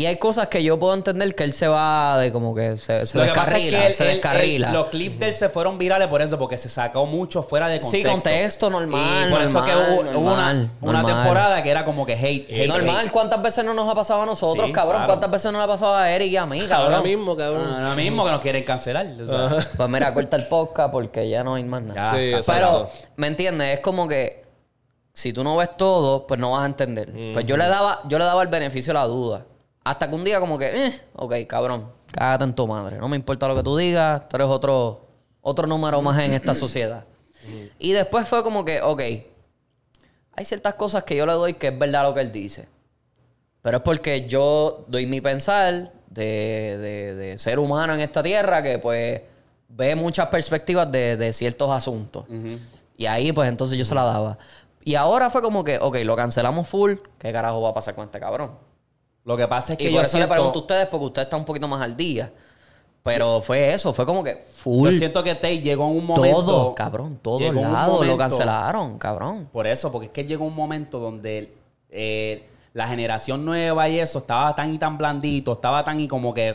Y 0.00 0.06
hay 0.06 0.16
cosas 0.16 0.48
que 0.48 0.62
yo 0.62 0.78
puedo 0.78 0.94
entender 0.94 1.34
que 1.34 1.44
él 1.44 1.52
se 1.52 1.68
va 1.68 2.16
de 2.18 2.32
como 2.32 2.54
que 2.54 2.78
se, 2.78 3.04
se 3.04 3.18
Lo 3.18 3.24
que 3.24 3.30
pasa 3.32 3.58
es 3.58 3.64
descarrila, 3.64 3.78
que 3.80 3.86
él- 3.88 3.92
se 3.92 4.02
él- 4.04 4.10
descarrila. 4.12 4.68
él- 4.68 4.72
los 4.74 4.86
clips 4.86 5.18
de 5.18 5.26
él 5.26 5.34
se 5.34 5.48
fueron 5.50 5.76
virales 5.76 6.08
por 6.08 6.22
eso, 6.22 6.38
porque 6.38 6.56
se 6.56 6.70
sacó 6.70 7.04
mucho 7.04 7.42
fuera 7.42 7.68
de 7.68 7.82
Sí, 7.82 8.02
contexto. 8.02 8.10
contexto, 8.12 8.70
normal, 8.70 9.26
Y 9.28 9.30
por 9.30 9.42
eso 9.42 9.58
normal, 9.60 9.70
que 9.70 9.76
hubo, 9.92 10.00
hubo 10.00 10.32
una, 10.32 10.52
normal, 10.54 10.70
una 10.80 10.92
normal. 11.02 11.14
temporada 11.22 11.62
que 11.62 11.68
era 11.70 11.84
como 11.84 12.06
que 12.06 12.14
hate. 12.14 12.46
hate, 12.48 12.66
Normal, 12.66 13.04
hate. 13.04 13.12
¿cuántas 13.12 13.42
veces 13.42 13.62
no 13.62 13.74
nos 13.74 13.90
ha 13.90 13.94
pasado 13.94 14.22
a 14.22 14.26
nosotros, 14.26 14.66
Sí, 14.68 14.72
cabrón? 14.72 14.94
claro. 15.02 15.06
¿Cuántas 15.08 15.30
veces 15.32 15.52
no 15.52 15.58
le 15.58 15.64
ha 15.64 15.68
pasado 15.68 15.94
a 15.96 16.10
Eric 16.10 16.32
y 16.32 16.36
a 16.38 16.46
mí, 16.46 16.60
cabrón? 16.66 16.94
Ahora 16.94 17.02
mismo, 17.06 17.36
cabrón. 17.36 17.74
Ahora 17.74 17.94
mismo 17.94 18.24
que 18.24 18.30
nos 18.30 18.40
quieren 18.40 18.64
cancelar. 18.64 19.06
o 19.22 19.26
sea. 19.28 19.66
Pues 19.76 19.88
mira, 19.90 20.14
corta 20.14 20.36
el 20.38 20.46
podcast 20.46 20.90
porque 20.92 21.28
ya 21.28 21.44
no 21.44 21.56
hay 21.56 21.64
más 21.64 21.82
nada. 21.82 22.12
Ya, 22.12 22.16
Sí, 22.18 22.32
está 22.32 22.54
Pero. 22.54 22.88
¿me 23.16 23.26
entiendes? 23.26 23.74
Es 23.74 23.80
como 23.80 24.08
que 24.08 24.46
si 25.12 25.34
tú 25.34 25.44
no 25.44 25.56
ves 25.56 25.76
todo, 25.76 26.26
pues 26.26 26.40
no 26.40 26.52
vas 26.52 26.62
a 26.62 26.66
entender. 26.66 27.12
Pues 27.34 27.44
yo 27.44 27.58
le 27.58 27.66
daba, 27.68 28.00
yo 28.08 28.18
le 28.18 28.24
daba 28.24 28.40
el 28.40 28.48
beneficio 28.48 28.94
de 28.94 28.98
la 28.98 29.04
duda. 29.04 29.44
Hasta 29.90 30.08
que 30.08 30.14
un 30.14 30.22
día 30.24 30.38
como 30.40 30.56
que, 30.58 30.86
eh, 30.86 31.00
ok, 31.16 31.34
cabrón, 31.48 31.90
cágate 32.12 32.44
en 32.44 32.54
tu 32.54 32.66
madre. 32.66 32.96
No 32.98 33.08
me 33.08 33.16
importa 33.16 33.48
lo 33.48 33.56
que 33.56 33.62
tú 33.62 33.76
digas, 33.76 34.28
tú 34.28 34.36
eres 34.36 34.48
otro, 34.48 35.06
otro 35.40 35.66
número 35.66 36.00
más 36.00 36.18
en 36.20 36.32
esta 36.32 36.52
sociedad. 36.54 37.04
Y 37.78 37.92
después 37.92 38.28
fue 38.28 38.42
como 38.42 38.64
que, 38.64 38.80
ok, 38.82 39.00
hay 39.00 40.44
ciertas 40.44 40.74
cosas 40.74 41.04
que 41.04 41.16
yo 41.16 41.26
le 41.26 41.32
doy 41.32 41.54
que 41.54 41.68
es 41.68 41.78
verdad 41.78 42.04
lo 42.04 42.14
que 42.14 42.20
él 42.20 42.30
dice. 42.32 42.68
Pero 43.62 43.78
es 43.78 43.82
porque 43.82 44.26
yo 44.28 44.84
doy 44.88 45.06
mi 45.06 45.20
pensar 45.20 45.92
de, 46.08 46.78
de- 46.78 47.14
de 47.14 47.38
ser 47.38 47.58
humano 47.58 47.92
en 47.94 48.00
esta 48.00 48.22
tierra 48.22 48.62
que 48.62 48.78
pues 48.78 49.22
ve 49.68 49.94
muchas 49.96 50.28
perspectivas 50.28 50.90
de, 50.90 51.16
de 51.16 51.32
ciertos 51.32 51.70
asuntos. 51.70 52.24
Y 52.96 53.06
ahí 53.06 53.32
pues 53.32 53.48
entonces 53.48 53.76
yo 53.76 53.84
se 53.84 53.94
la 53.94 54.04
daba. 54.04 54.38
Y 54.84 54.94
ahora 54.94 55.30
fue 55.30 55.42
como 55.42 55.62
que, 55.64 55.78
ok, 55.80 55.96
lo 56.04 56.16
cancelamos 56.16 56.68
full. 56.68 56.94
¿Qué 57.18 57.32
carajo 57.32 57.60
va 57.60 57.70
a 57.70 57.74
pasar 57.74 57.94
con 57.94 58.04
este 58.04 58.18
cabrón? 58.20 58.52
Lo 59.24 59.36
que 59.36 59.46
pasa 59.48 59.72
es 59.72 59.78
que 59.78 59.84
Y 59.84 59.92
yo 59.92 59.96
por 59.98 60.06
eso 60.06 60.18
le 60.18 60.26
pregunto 60.26 60.58
a 60.58 60.62
ustedes 60.62 60.86
porque 60.86 61.06
usted 61.06 61.22
está 61.22 61.36
un 61.36 61.44
poquito 61.44 61.68
más 61.68 61.80
al 61.82 61.96
día. 61.96 62.32
Pero 63.02 63.40
fue 63.40 63.72
eso, 63.72 63.94
fue 63.94 64.04
como 64.04 64.22
que 64.22 64.34
full. 64.36 64.90
yo 64.90 64.98
siento 64.98 65.22
que 65.22 65.34
Tate 65.34 65.60
llegó 65.60 65.86
en 65.88 65.96
un 65.96 66.06
momento. 66.06 66.44
todo, 66.44 66.74
cabrón, 66.74 67.18
un 67.24 67.72
lados 67.72 68.06
lo 68.06 68.16
cancelaron, 68.18 68.98
cabrón. 68.98 69.48
Por 69.52 69.66
eso, 69.66 69.90
porque 69.90 70.06
es 70.06 70.12
que 70.12 70.24
llegó 70.24 70.44
un 70.44 70.54
momento 70.54 70.98
donde 70.98 71.54
eh, 71.88 72.46
la 72.74 72.86
generación 72.88 73.44
nueva 73.44 73.88
y 73.88 73.98
eso 73.98 74.18
estaba 74.18 74.54
tan 74.54 74.72
y 74.74 74.78
tan 74.78 74.98
blandito, 74.98 75.52
estaba 75.52 75.82
tan 75.82 75.98
y 75.98 76.08
como 76.08 76.34
que, 76.34 76.54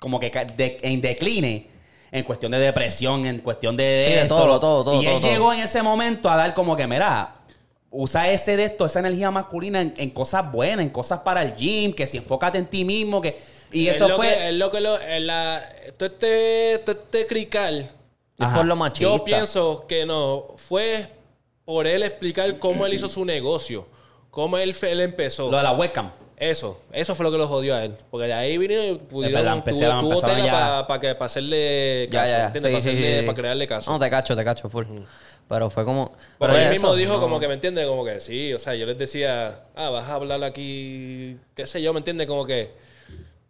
como 0.00 0.18
que 0.18 0.30
de- 0.56 0.78
en 0.82 1.00
decline. 1.00 1.68
En 2.10 2.22
cuestión 2.22 2.52
de 2.52 2.58
depresión, 2.60 3.24
en 3.26 3.38
cuestión 3.40 3.76
de. 3.76 4.02
Sí, 4.06 4.12
de 4.12 4.22
esto, 4.22 4.36
todo, 4.36 4.60
todo, 4.60 4.84
todo, 4.84 5.02
Y 5.02 5.06
él 5.06 5.12
todo, 5.14 5.20
todo. 5.20 5.30
llegó 5.32 5.52
en 5.52 5.60
ese 5.60 5.82
momento 5.82 6.30
a 6.30 6.36
dar 6.36 6.54
como 6.54 6.76
que, 6.76 6.86
mira, 6.86 7.34
usa 7.96 8.28
ese 8.30 8.56
de 8.56 8.64
esto, 8.64 8.84
esa 8.86 8.98
energía 8.98 9.30
masculina 9.30 9.80
en, 9.80 9.94
en 9.96 10.10
cosas 10.10 10.50
buenas, 10.50 10.84
en 10.84 10.90
cosas 10.90 11.20
para 11.20 11.42
el 11.42 11.54
gym, 11.54 11.92
que 11.92 12.06
si 12.06 12.18
enfócate 12.18 12.58
en 12.58 12.66
ti 12.66 12.84
mismo, 12.84 13.20
que. 13.20 13.38
Y 13.72 13.88
Es 13.88 13.96
eso 13.96 14.08
lo 14.08 14.16
fue. 14.16 14.28
que- 14.28 14.48
es 14.48 14.54
lo 14.54 14.70
que 14.70 14.80
lo, 14.80 14.98
es 14.98 15.22
la, 15.22 15.62
todo 15.96 16.08
este, 16.08 16.78
todo 16.84 16.96
este 17.04 17.26
crical, 17.26 17.88
por 18.36 18.64
lo 18.66 18.76
machista. 18.76 19.10
yo 19.16 19.24
pienso 19.24 19.86
que 19.88 20.04
no, 20.06 20.48
fue 20.56 21.08
por 21.64 21.86
él 21.86 22.02
explicar 22.02 22.58
cómo 22.58 22.84
él 22.86 22.94
hizo 22.94 23.08
su 23.08 23.24
negocio, 23.24 23.86
cómo 24.30 24.58
él, 24.58 24.76
él 24.82 25.00
empezó. 25.00 25.50
Lo 25.50 25.56
de 25.56 25.62
la 25.62 25.72
webcam. 25.72 26.10
Eso, 26.36 26.80
eso 26.92 27.14
fue 27.14 27.24
lo 27.24 27.30
que 27.30 27.38
lo 27.38 27.46
jodió 27.46 27.76
a 27.76 27.84
él. 27.84 27.94
Porque 28.10 28.26
de 28.26 28.32
ahí 28.32 28.58
vinieron 28.58 28.86
y 28.86 28.94
pudieron, 28.98 29.62
tuvo, 29.62 30.00
tuvo 30.00 30.20
tela 30.20 30.84
para 30.86 31.00
que, 31.00 31.14
para 31.14 31.26
hacerle 31.26 32.08
Ya, 32.10 32.22
caso, 32.22 32.32
ya, 32.32 32.38
ya. 32.38 32.52
Sí, 32.52 32.60
para, 32.60 32.68
sí, 32.70 32.76
hacerle- 32.88 33.20
sí. 33.20 33.26
para 33.26 33.36
crearle 33.36 33.66
caso. 33.66 33.92
No, 33.92 33.98
te 33.98 34.10
cacho, 34.10 34.34
te 34.36 34.44
cacho, 34.44 34.68
full. 34.68 34.84
Pero 35.48 35.70
fue 35.70 35.84
como. 35.84 36.12
Pero 36.38 36.56
él 36.56 36.70
mismo 36.70 36.94
dijo 36.96 37.14
no. 37.14 37.20
como 37.20 37.38
que, 37.38 37.46
¿me 37.48 37.54
entiendes? 37.54 37.86
Como 37.86 38.04
que 38.04 38.20
sí, 38.20 38.52
o 38.52 38.58
sea, 38.58 38.74
yo 38.74 38.86
les 38.86 38.98
decía, 38.98 39.60
ah, 39.76 39.90
vas 39.90 40.08
a 40.08 40.14
hablar 40.14 40.42
aquí, 40.42 41.36
qué 41.54 41.66
sé 41.66 41.80
yo, 41.82 41.92
¿me 41.92 41.98
entiendes? 41.98 42.26
Como 42.26 42.46
que, 42.46 42.72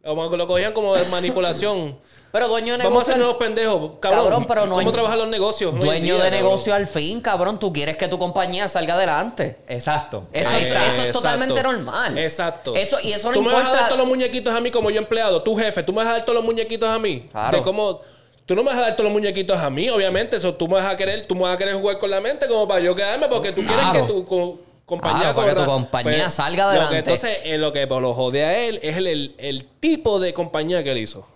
como 0.05 0.31
que 0.31 0.37
lo 0.37 0.47
cogían 0.47 0.73
como 0.73 0.95
de 0.95 1.05
manipulación. 1.07 1.97
Pero 2.35 2.49
dueño 2.49 2.73
de 2.77 2.79
Vamos 2.83 2.89
a 2.89 2.91
negocio. 2.91 3.13
ser 3.13 3.19
nuevos 3.19 3.37
pendejos, 3.37 3.91
cabrón. 4.01 4.25
Cabrón, 4.25 4.45
pero 4.49 4.67
no 4.67 4.75
¿Cómo 4.75 4.81
hay- 4.89 4.93
trabajan 4.93 5.19
los 5.19 5.29
negocios? 5.29 5.73
Dueño 5.73 6.03
día, 6.03 6.15
de 6.15 6.31
cabrón? 6.31 6.43
negocio 6.43 6.75
al 6.75 6.89
fin, 6.89 7.21
cabrón. 7.21 7.61
Tú 7.61 7.73
quieres 7.73 7.97
que 7.97 8.09
tu 8.09 8.19
compañía 8.19 8.67
salga 8.67 8.95
adelante. 8.95 9.59
Exacto. 9.69 10.25
Eso, 10.33 10.51
es, 10.57 10.65
está, 10.65 10.79
eso 10.85 10.87
es 10.89 10.95
exacto. 10.99 11.19
totalmente 11.21 11.63
normal. 11.63 12.19
Exacto. 12.19 12.75
Eso, 12.75 12.99
y 13.05 13.13
eso 13.13 13.29
no 13.29 13.35
tú 13.35 13.43
me 13.45 13.53
vas 13.53 13.67
a 13.67 13.71
dar 13.71 13.85
todos 13.87 13.99
los 14.01 14.09
muñequitos 14.09 14.53
a 14.53 14.61
mí 14.61 14.73
como 14.73 14.91
yo 14.91 14.99
empleado. 14.99 15.43
Tu 15.45 15.55
jefe, 15.57 15.85
tú 15.85 15.93
me 15.93 15.99
vas 15.99 16.09
a 16.09 16.13
dar 16.15 16.23
todos 16.23 16.35
los 16.35 16.45
muñequitos 16.45 16.89
a 16.89 16.99
mí. 16.99 17.29
Claro. 17.31 17.57
De 17.59 17.63
cómo... 17.63 18.01
Tú 18.47 18.57
no 18.57 18.65
me 18.65 18.71
vas 18.71 18.79
a 18.79 18.83
dar 18.83 18.93
todos 18.97 19.05
los 19.05 19.13
muñequitos 19.13 19.57
a 19.61 19.71
mí, 19.71 19.89
obviamente. 19.89 20.37
Eso 20.37 20.55
tú 20.55 20.67
me 20.67 20.75
vas 20.75 20.87
a 20.87 20.97
querer, 20.97 21.29
tú 21.29 21.37
me 21.37 21.43
vas 21.43 21.55
a 21.55 21.57
querer 21.57 21.77
jugar 21.77 21.99
con 21.99 22.11
la 22.11 22.21
mente 22.21 22.49
como 22.49 22.67
para 22.67 22.81
yo 22.81 22.97
quedarme 22.97 23.29
porque 23.29 23.53
tú 23.53 23.65
quieres 23.65 23.87
que 23.93 24.25
co- 24.25 24.59
compañía 24.85 25.35
que 25.35 25.55
tu 25.55 25.65
compañía 25.65 26.25
Pues, 26.25 26.35
salga 26.35 26.65
Lo 26.67 26.71
que 26.73 26.77
adelante. 26.79 26.99
entonces, 26.99 27.39
eh, 27.45 27.59
lo 27.59 27.73
que 27.73 27.87
pues, 27.87 28.01
lo 28.01 28.13
jode 28.15 28.45
a 28.45 28.59
él 28.59 28.81
es 28.83 28.97
el, 28.97 29.07
el- 29.07 29.35
el 29.39 29.65
tipo 29.81 30.19
de 30.21 30.33
compañía 30.35 30.83
que 30.85 30.93
él 30.93 30.99
hizo. 30.99 31.27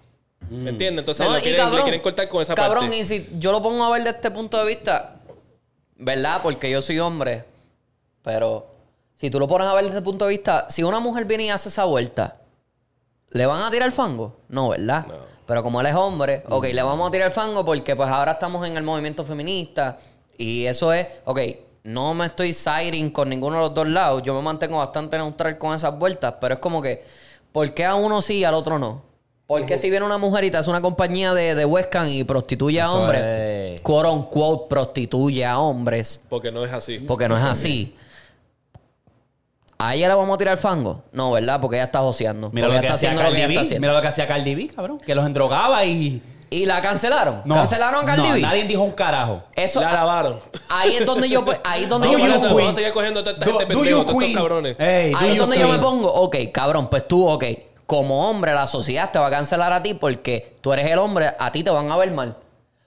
¿Me 0.51 0.71
entiendes? 0.71 1.03
Entonces 1.03 1.27
No, 1.27 1.33
lo 1.33 1.39
y 1.39 1.43
quieren, 1.43 1.61
cabrón, 1.61 1.77
le 1.79 1.83
quieren 1.83 2.01
cortar 2.01 2.29
con 2.29 2.41
esa 2.43 2.55
cabrón, 2.55 2.85
parte. 2.85 2.97
y 2.99 3.05
si 3.05 3.29
yo 3.39 3.53
lo 3.53 3.61
pongo 3.63 3.85
a 3.85 3.91
ver 3.91 4.03
de 4.05 4.11
este 4.11 4.31
punto 4.31 4.59
de 4.59 4.65
vista, 4.67 5.17
¿verdad? 5.97 6.41
Porque 6.43 6.71
yo 6.71 6.81
soy 6.81 6.99
hombre, 7.01 7.45
pero 8.23 8.67
si 9.17 9.31
tú 9.31 9.39
lo 9.39 9.47
pones 9.49 9.67
a 9.67 9.75
ver 9.75 9.85
desde 9.85 9.99
este 9.99 10.05
punto 10.05 10.25
de 10.25 10.31
vista, 10.31 10.67
si 10.71 10.83
una 10.83 11.01
mujer 11.01 11.25
viene 11.25 11.45
y 11.47 11.51
hace 11.51 11.69
esa 11.69 11.85
vuelta, 11.85 12.37
¿le 13.31 13.45
van 13.47 13.61
a 13.63 13.71
tirar 13.71 13.91
fango? 13.93 14.37
No, 14.49 14.69
¿verdad? 14.71 15.07
Pero 15.47 15.63
como 15.63 15.81
él 15.81 15.87
es 15.87 15.95
hombre, 15.95 16.43
ok, 16.49 16.67
le 16.73 16.83
vamos 16.83 17.09
a 17.09 17.11
tirar 17.11 17.31
fango 17.31 17.65
porque 17.65 17.97
pues 17.97 18.09
ahora 18.09 18.33
estamos 18.33 18.67
en 18.67 18.77
el 18.77 18.83
movimiento 18.85 19.25
feminista 19.25 19.99
y 20.37 20.65
eso 20.67 20.93
es, 20.93 21.07
ok, 21.25 21.41
no 21.89 22.13
me 22.13 22.27
estoy 22.27 22.53
siding 22.53 23.11
con 23.11 23.31
ninguno 23.31 23.57
de 23.57 23.63
los 23.63 23.75
dos 23.75 23.89
lados, 23.89 24.23
yo 24.23 24.35
me 24.35 24.43
mantengo 24.43 24.77
bastante 24.77 25.17
neutral 25.17 25.57
con 25.57 25.75
esas 25.75 25.99
vueltas, 25.99 26.35
pero 26.39 26.55
es 26.55 26.61
como 26.61 26.83
que, 26.83 27.03
¿por 27.51 27.73
qué 27.73 27.87
a 27.87 27.95
uno 27.95 28.21
sí 28.21 28.35
y 28.35 28.45
al 28.45 28.53
otro 28.55 28.79
no? 28.79 29.03
¿Por 29.47 29.65
qué 29.65 29.79
si 29.79 29.89
viene 29.89 30.05
una 30.05 30.19
mujer 30.19 30.45
y 30.45 30.51
te 30.51 30.59
hace 30.59 30.69
una 30.69 30.83
compañía 30.83 31.33
de, 31.33 31.55
de 31.55 31.65
webcam 31.65 32.07
y 32.07 32.23
prostituye 32.25 32.83
a 32.83 32.93
hombres? 32.93 33.23
es. 33.23 33.81
Quote 33.81 34.09
unquote, 34.11 34.67
prostituye 34.69 35.43
a 35.47 35.59
hombres. 35.59 36.21
Porque 36.29 36.53
no 36.53 36.63
es 36.63 36.73
así. 36.75 36.99
Porque 36.99 37.27
no 37.27 37.39
es 37.39 37.43
así. 37.43 37.97
¿A 39.79 39.95
ella 39.95 40.09
le 40.09 40.15
vamos 40.15 40.35
a 40.35 40.39
tirar 40.39 40.59
fango? 40.59 41.05
No, 41.13 41.31
¿verdad? 41.31 41.59
Porque 41.59 41.77
ella 41.77 41.85
está 41.85 42.01
joseando. 42.01 42.51
Mira 42.53 42.67
Porque 42.67 42.67
lo 42.67 42.73
ella 42.73 42.81
que 42.81 42.87
está 42.89 42.95
hacía 42.97 43.09
haciendo 43.11 43.23
lo 43.23 43.29
que 43.31 43.33
Cardi 43.33 43.39
ella 43.39 43.49
está 43.49 43.61
B. 43.61 43.65
haciendo. 43.65 43.81
Mira 43.87 43.95
lo 43.95 44.03
que 44.03 44.09
hacía 44.09 44.27
Cardi 44.27 44.55
B, 44.55 44.69
cabrón. 44.69 44.99
Que 44.99 45.15
los 45.15 45.25
endrogaba 45.25 45.85
y. 45.87 46.21
Y 46.51 46.65
la 46.67 46.81
cancelaron. 46.81 47.43
No. 47.45 47.57
¿Cancelaron 47.57 48.03
a 48.03 48.07
Cardi 48.07 48.27
no, 48.29 48.35
B? 48.35 48.41
Nadie 48.41 48.65
dijo 48.65 48.83
un 48.83 48.93
carajo. 48.93 49.43
Eso, 49.55 49.81
La 49.81 49.93
lavaron. 49.93 50.41
ahí 50.69 50.97
es 50.97 51.05
donde 51.05 51.29
yo... 51.29 51.45
Ahí 51.65 51.83
es 51.85 51.89
donde 51.89 52.09
Do 52.09 52.13
yo... 52.15 52.19
me 52.19 52.25
Vamos 52.31 52.37
a- 52.39 52.41
queen? 52.49 52.57
Vamos 52.59 52.71
a 52.71 52.75
seguir 52.75 52.93
cogiendo 52.93 53.21
a 53.21 53.23
toda 53.25 53.35
esta 53.39 53.45
Do- 53.51 53.59
gente 53.59 53.75
do 53.75 53.81
pendejo, 53.81 53.91
you 53.91 54.05
todos 54.05 54.09
estos 54.09 54.23
queen? 54.25 54.35
cabrones. 54.37 54.81
Ey, 54.81 55.13
do 55.13 55.19
Ahí 55.19 55.31
es 55.33 55.39
donde 55.39 55.59
yo 55.59 55.69
me 55.69 55.79
pongo, 55.79 56.13
ok, 56.13 56.37
cabrón, 56.53 56.89
pues 56.89 57.07
tú, 57.07 57.29
ok, 57.29 57.45
como 57.87 58.29
hombre, 58.31 58.55
la 58.55 58.67
sociedad 58.67 59.11
te 59.11 59.19
va 59.19 59.27
a 59.27 59.31
cancelar 59.31 59.73
a 59.73 59.83
ti 59.83 59.95
porque 59.95 60.57
tú 60.61 60.73
eres 60.73 60.87
el 60.91 60.99
hombre, 60.99 61.35
a 61.39 61.53
ti 61.53 61.63
te 61.63 61.71
van 61.71 61.91
a 61.91 61.97
ver 61.97 62.11
mal. 62.13 62.37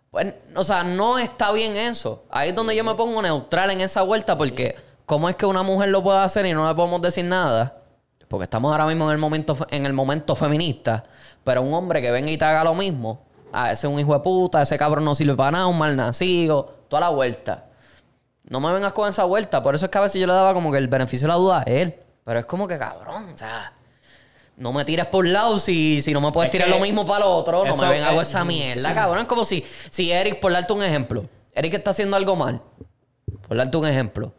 Pues, 0.10 0.34
o 0.56 0.64
sea, 0.64 0.84
no 0.84 1.20
está 1.20 1.52
bien 1.52 1.78
eso. 1.78 2.24
Ahí 2.30 2.50
es 2.50 2.56
donde 2.56 2.76
yo 2.76 2.84
me 2.84 2.96
pongo 2.96 3.22
neutral 3.22 3.70
en 3.72 3.82
esa 3.82 4.02
vuelta 4.02 4.38
porque 4.38 4.76
¿cómo 5.06 5.30
es 5.30 5.36
que 5.36 5.46
una 5.46 5.64
mujer 5.64 5.90
lo 5.90 6.02
puede 6.04 6.20
hacer 6.20 6.46
y 6.48 6.54
no 6.54 6.68
le 6.68 6.74
podemos 6.76 7.02
decir 7.02 7.26
nada? 7.26 7.78
Porque 8.28 8.44
estamos 8.46 8.72
ahora 8.72 8.86
mismo 8.86 9.06
en 9.06 9.12
el 9.12 9.18
momento, 9.18 9.56
en 9.70 9.86
el 9.86 9.94
momento 9.94 10.36
feminista. 10.36 11.04
Pero 11.44 11.62
un 11.62 11.74
hombre 11.74 12.02
que 12.02 12.12
venga 12.12 12.30
y 12.30 12.38
te 12.38 12.46
haga 12.46 12.64
lo 12.64 12.74
mismo, 12.76 13.22
ah, 13.52 13.72
ese 13.72 13.88
es 13.88 13.94
un 13.94 14.00
hijo 14.00 14.14
de 14.14 14.20
puta, 14.20 14.62
ese 14.62 14.78
cabrón 14.78 15.06
no 15.06 15.16
sirve 15.16 15.36
para 15.36 15.52
nada, 15.52 15.68
un 15.68 15.78
mal 15.78 15.96
nacido, 15.96 16.76
toda 16.90 17.02
la 17.02 17.10
vuelta. 17.10 17.66
No 18.50 18.60
me 18.60 18.72
vengas 18.74 18.94
con 18.94 19.08
esa 19.08 19.24
vuelta. 19.24 19.62
Por 19.64 19.76
eso 19.76 19.86
es 19.86 19.92
que 19.92 19.98
a 19.98 20.02
veces 20.02 20.20
yo 20.20 20.28
le 20.28 20.34
daba 20.34 20.54
como 20.54 20.72
que 20.72 20.78
el 20.78 20.88
beneficio 20.88 21.26
de 21.28 21.34
la 21.34 21.36
duda 21.40 21.60
a 21.60 21.64
él. 21.64 21.96
Pero 22.24 22.40
es 22.40 22.46
como 22.46 22.68
que 22.68 22.78
cabrón, 22.78 23.30
o 23.34 23.38
sea. 23.38 23.74
No 24.58 24.74
me 24.74 24.84
tires 24.86 25.08
por 25.08 25.26
un 25.26 25.34
lado 25.34 25.58
si, 25.58 26.02
si 26.02 26.12
no 26.14 26.22
me 26.22 26.32
puedes 26.32 26.50
Es 26.50 26.52
tirar 26.52 26.70
lo 26.70 26.80
mismo 26.80 27.06
para 27.06 27.22
lo 27.26 27.32
otro. 27.32 27.66
No 27.66 27.76
me 27.78 27.88
vengas 27.90 28.12
con 28.12 28.22
es- 28.22 28.28
esa 28.28 28.44
mierda, 28.44 28.94
cabrón. 28.94 29.22
Es 29.22 29.28
como 29.28 29.44
si, 29.46 29.66
si 29.90 30.12
Eric, 30.12 30.40
por 30.40 30.52
darte 30.52 30.74
un 30.74 30.84
ejemplo, 30.84 31.26
Eric 31.54 31.74
está 31.76 31.92
haciendo 31.92 32.16
algo 32.18 32.36
mal. 32.36 32.62
Por 33.48 33.58
darte 33.58 33.78
un 33.78 33.88
ejemplo. 33.88 34.34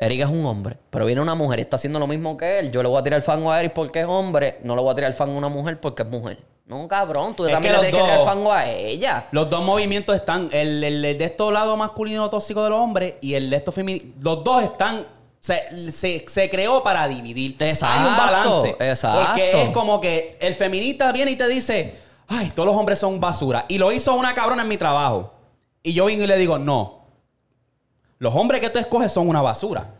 Eric 0.00 0.20
es 0.22 0.28
un 0.28 0.46
hombre, 0.46 0.78
pero 0.88 1.04
viene 1.04 1.20
una 1.20 1.34
mujer 1.34 1.58
y 1.58 1.62
está 1.62 1.76
haciendo 1.76 1.98
lo 1.98 2.06
mismo 2.06 2.36
que 2.36 2.58
él. 2.58 2.70
Yo 2.72 2.82
le 2.82 2.88
voy 2.88 2.98
a 2.98 3.02
tirar 3.02 3.18
el 3.18 3.22
fango 3.22 3.52
a 3.52 3.60
Eric 3.60 3.74
porque 3.74 4.00
es 4.00 4.06
hombre. 4.06 4.58
No 4.64 4.74
le 4.74 4.80
voy 4.80 4.90
a 4.90 4.94
tirar 4.94 5.10
el 5.10 5.16
fango 5.16 5.34
a 5.34 5.38
una 5.38 5.48
mujer 5.48 5.78
porque 5.78 6.02
es 6.04 6.08
mujer. 6.08 6.38
No, 6.66 6.88
cabrón. 6.88 7.34
Tú 7.36 7.44
Es 7.46 7.52
también 7.52 7.74
le 7.74 7.80
tienes 7.80 7.96
que 8.00 8.04
tirar 8.06 8.20
el 8.20 8.24
fango 8.26 8.50
a 8.52 8.66
ella. 8.66 9.26
Los 9.32 9.50
dos 9.50 9.62
movimientos 9.62 10.16
están, 10.16 10.48
el, 10.52 10.82
el- 10.82 11.04
el 11.04 11.18
de 11.18 11.24
estos 11.24 11.52
lado 11.52 11.76
masculino 11.76 12.30
tóxico 12.30 12.64
de 12.64 12.70
los 12.70 12.78
hombres 12.80 13.14
y 13.20 13.34
el 13.34 13.50
de 13.50 13.56
estos 13.56 13.74
femeninos, 13.74 14.14
los 14.22 14.42
dos 14.42 14.62
están, 14.62 15.04
se, 15.38 15.90
se- 15.90 16.24
se 16.26 16.48
creó 16.48 16.82
para 16.82 17.06
dividir. 17.06 17.56
Exacto, 17.58 17.98
Hay 18.00 18.06
un 18.10 18.16
balance. 18.16 18.76
exacto. 18.80 19.26
Porque 19.26 19.62
es 19.64 19.68
como 19.70 20.00
que 20.00 20.38
el 20.40 20.54
feminista 20.54 21.12
viene 21.12 21.32
y 21.32 21.36
te 21.36 21.46
dice, 21.48 21.94
ay, 22.28 22.50
todos 22.54 22.68
los 22.68 22.76
hombres 22.76 22.98
son 22.98 23.20
basura. 23.20 23.66
Y 23.68 23.76
lo 23.76 23.92
hizo 23.92 24.14
una 24.14 24.32
cabrona 24.34 24.62
en 24.62 24.68
mi 24.68 24.78
trabajo. 24.78 25.34
Y 25.82 25.92
yo 25.92 26.06
vengo 26.06 26.24
y 26.24 26.26
le 26.26 26.38
digo, 26.38 26.58
no. 26.58 26.99
Los 28.20 28.34
hombres 28.34 28.60
que 28.60 28.68
tú 28.70 28.78
escoges 28.78 29.10
son 29.10 29.28
una 29.28 29.40
basura. 29.42 29.94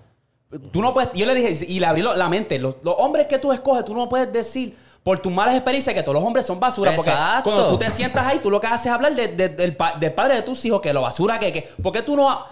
Tú 0.72 0.82
no 0.82 0.92
puedes, 0.92 1.10
yo 1.14 1.24
le 1.26 1.34
dije, 1.34 1.64
y 1.66 1.80
le 1.80 1.86
abrí 1.86 2.02
la 2.02 2.28
mente, 2.28 2.58
los, 2.58 2.76
los 2.82 2.94
hombres 2.98 3.26
que 3.26 3.38
tú 3.38 3.50
escoges, 3.50 3.84
tú 3.84 3.94
no 3.94 4.08
puedes 4.08 4.30
decir 4.32 4.76
por 5.02 5.18
tus 5.18 5.32
malas 5.32 5.54
experiencias 5.54 5.94
que 5.94 6.02
todos 6.02 6.14
los 6.16 6.22
hombres 6.24 6.44
son 6.44 6.60
basura. 6.60 6.94
Porque 6.94 7.10
Exacto. 7.10 7.50
cuando 7.50 7.68
tú 7.70 7.78
te 7.78 7.90
sientas 7.90 8.26
ahí, 8.26 8.40
tú 8.40 8.50
lo 8.50 8.60
que 8.60 8.66
haces 8.66 8.86
es 8.86 8.92
hablar 8.92 9.14
de- 9.14 9.28
de- 9.28 9.48
del, 9.48 9.74
pa- 9.74 9.94
del 9.98 10.12
padre 10.12 10.34
de 10.34 10.42
tus 10.42 10.62
hijos, 10.66 10.80
que 10.82 10.92
lo 10.92 11.00
basura 11.00 11.38
que, 11.38 11.50
que. 11.50 11.62
¿Por 11.82 11.92
qué 11.92 12.02
tú 12.02 12.14
no 12.14 12.44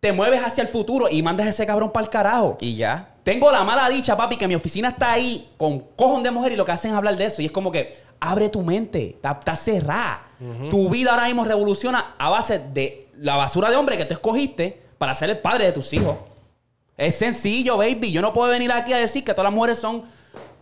te 0.00 0.12
mueves 0.14 0.42
hacia 0.42 0.62
el 0.62 0.68
futuro 0.68 1.06
y 1.10 1.22
mandas 1.22 1.46
a 1.46 1.50
ese 1.50 1.66
cabrón 1.66 1.90
para 1.90 2.04
el 2.04 2.10
carajo? 2.10 2.56
Y 2.60 2.76
ya. 2.76 3.14
Tengo 3.22 3.52
la 3.52 3.62
mala 3.62 3.90
dicha, 3.90 4.16
papi, 4.16 4.38
que 4.38 4.48
mi 4.48 4.54
oficina 4.54 4.88
está 4.88 5.12
ahí 5.12 5.50
con 5.58 5.80
cojón 5.96 6.22
de 6.22 6.30
mujer 6.30 6.52
y 6.52 6.56
lo 6.56 6.64
que 6.64 6.72
hacen 6.72 6.92
es 6.92 6.96
hablar 6.96 7.16
de 7.16 7.26
eso. 7.26 7.42
Y 7.42 7.46
es 7.46 7.50
como 7.52 7.70
que 7.70 8.00
abre 8.20 8.48
tu 8.48 8.62
mente, 8.62 9.10
está, 9.10 9.32
está 9.32 9.54
cerrada. 9.54 10.22
Tu 10.70 10.88
vida 10.88 11.10
ahora 11.10 11.26
mismo 11.26 11.44
revoluciona 11.44 12.14
a 12.16 12.30
base 12.30 12.58
de 12.72 13.08
la 13.18 13.36
basura 13.36 13.68
de 13.68 13.76
hombre 13.76 13.98
que 13.98 14.06
tú 14.06 14.14
escogiste 14.14 14.80
para 15.00 15.14
ser 15.14 15.30
el 15.30 15.38
padre 15.38 15.64
de 15.64 15.72
tus 15.72 15.90
hijos. 15.94 16.14
Es 16.94 17.14
sencillo, 17.14 17.78
baby. 17.78 18.12
Yo 18.12 18.20
no 18.20 18.34
puedo 18.34 18.50
venir 18.50 18.70
aquí 18.70 18.92
a 18.92 18.98
decir 18.98 19.24
que 19.24 19.32
todas 19.32 19.44
las 19.46 19.54
mujeres 19.54 19.78
son, 19.78 20.04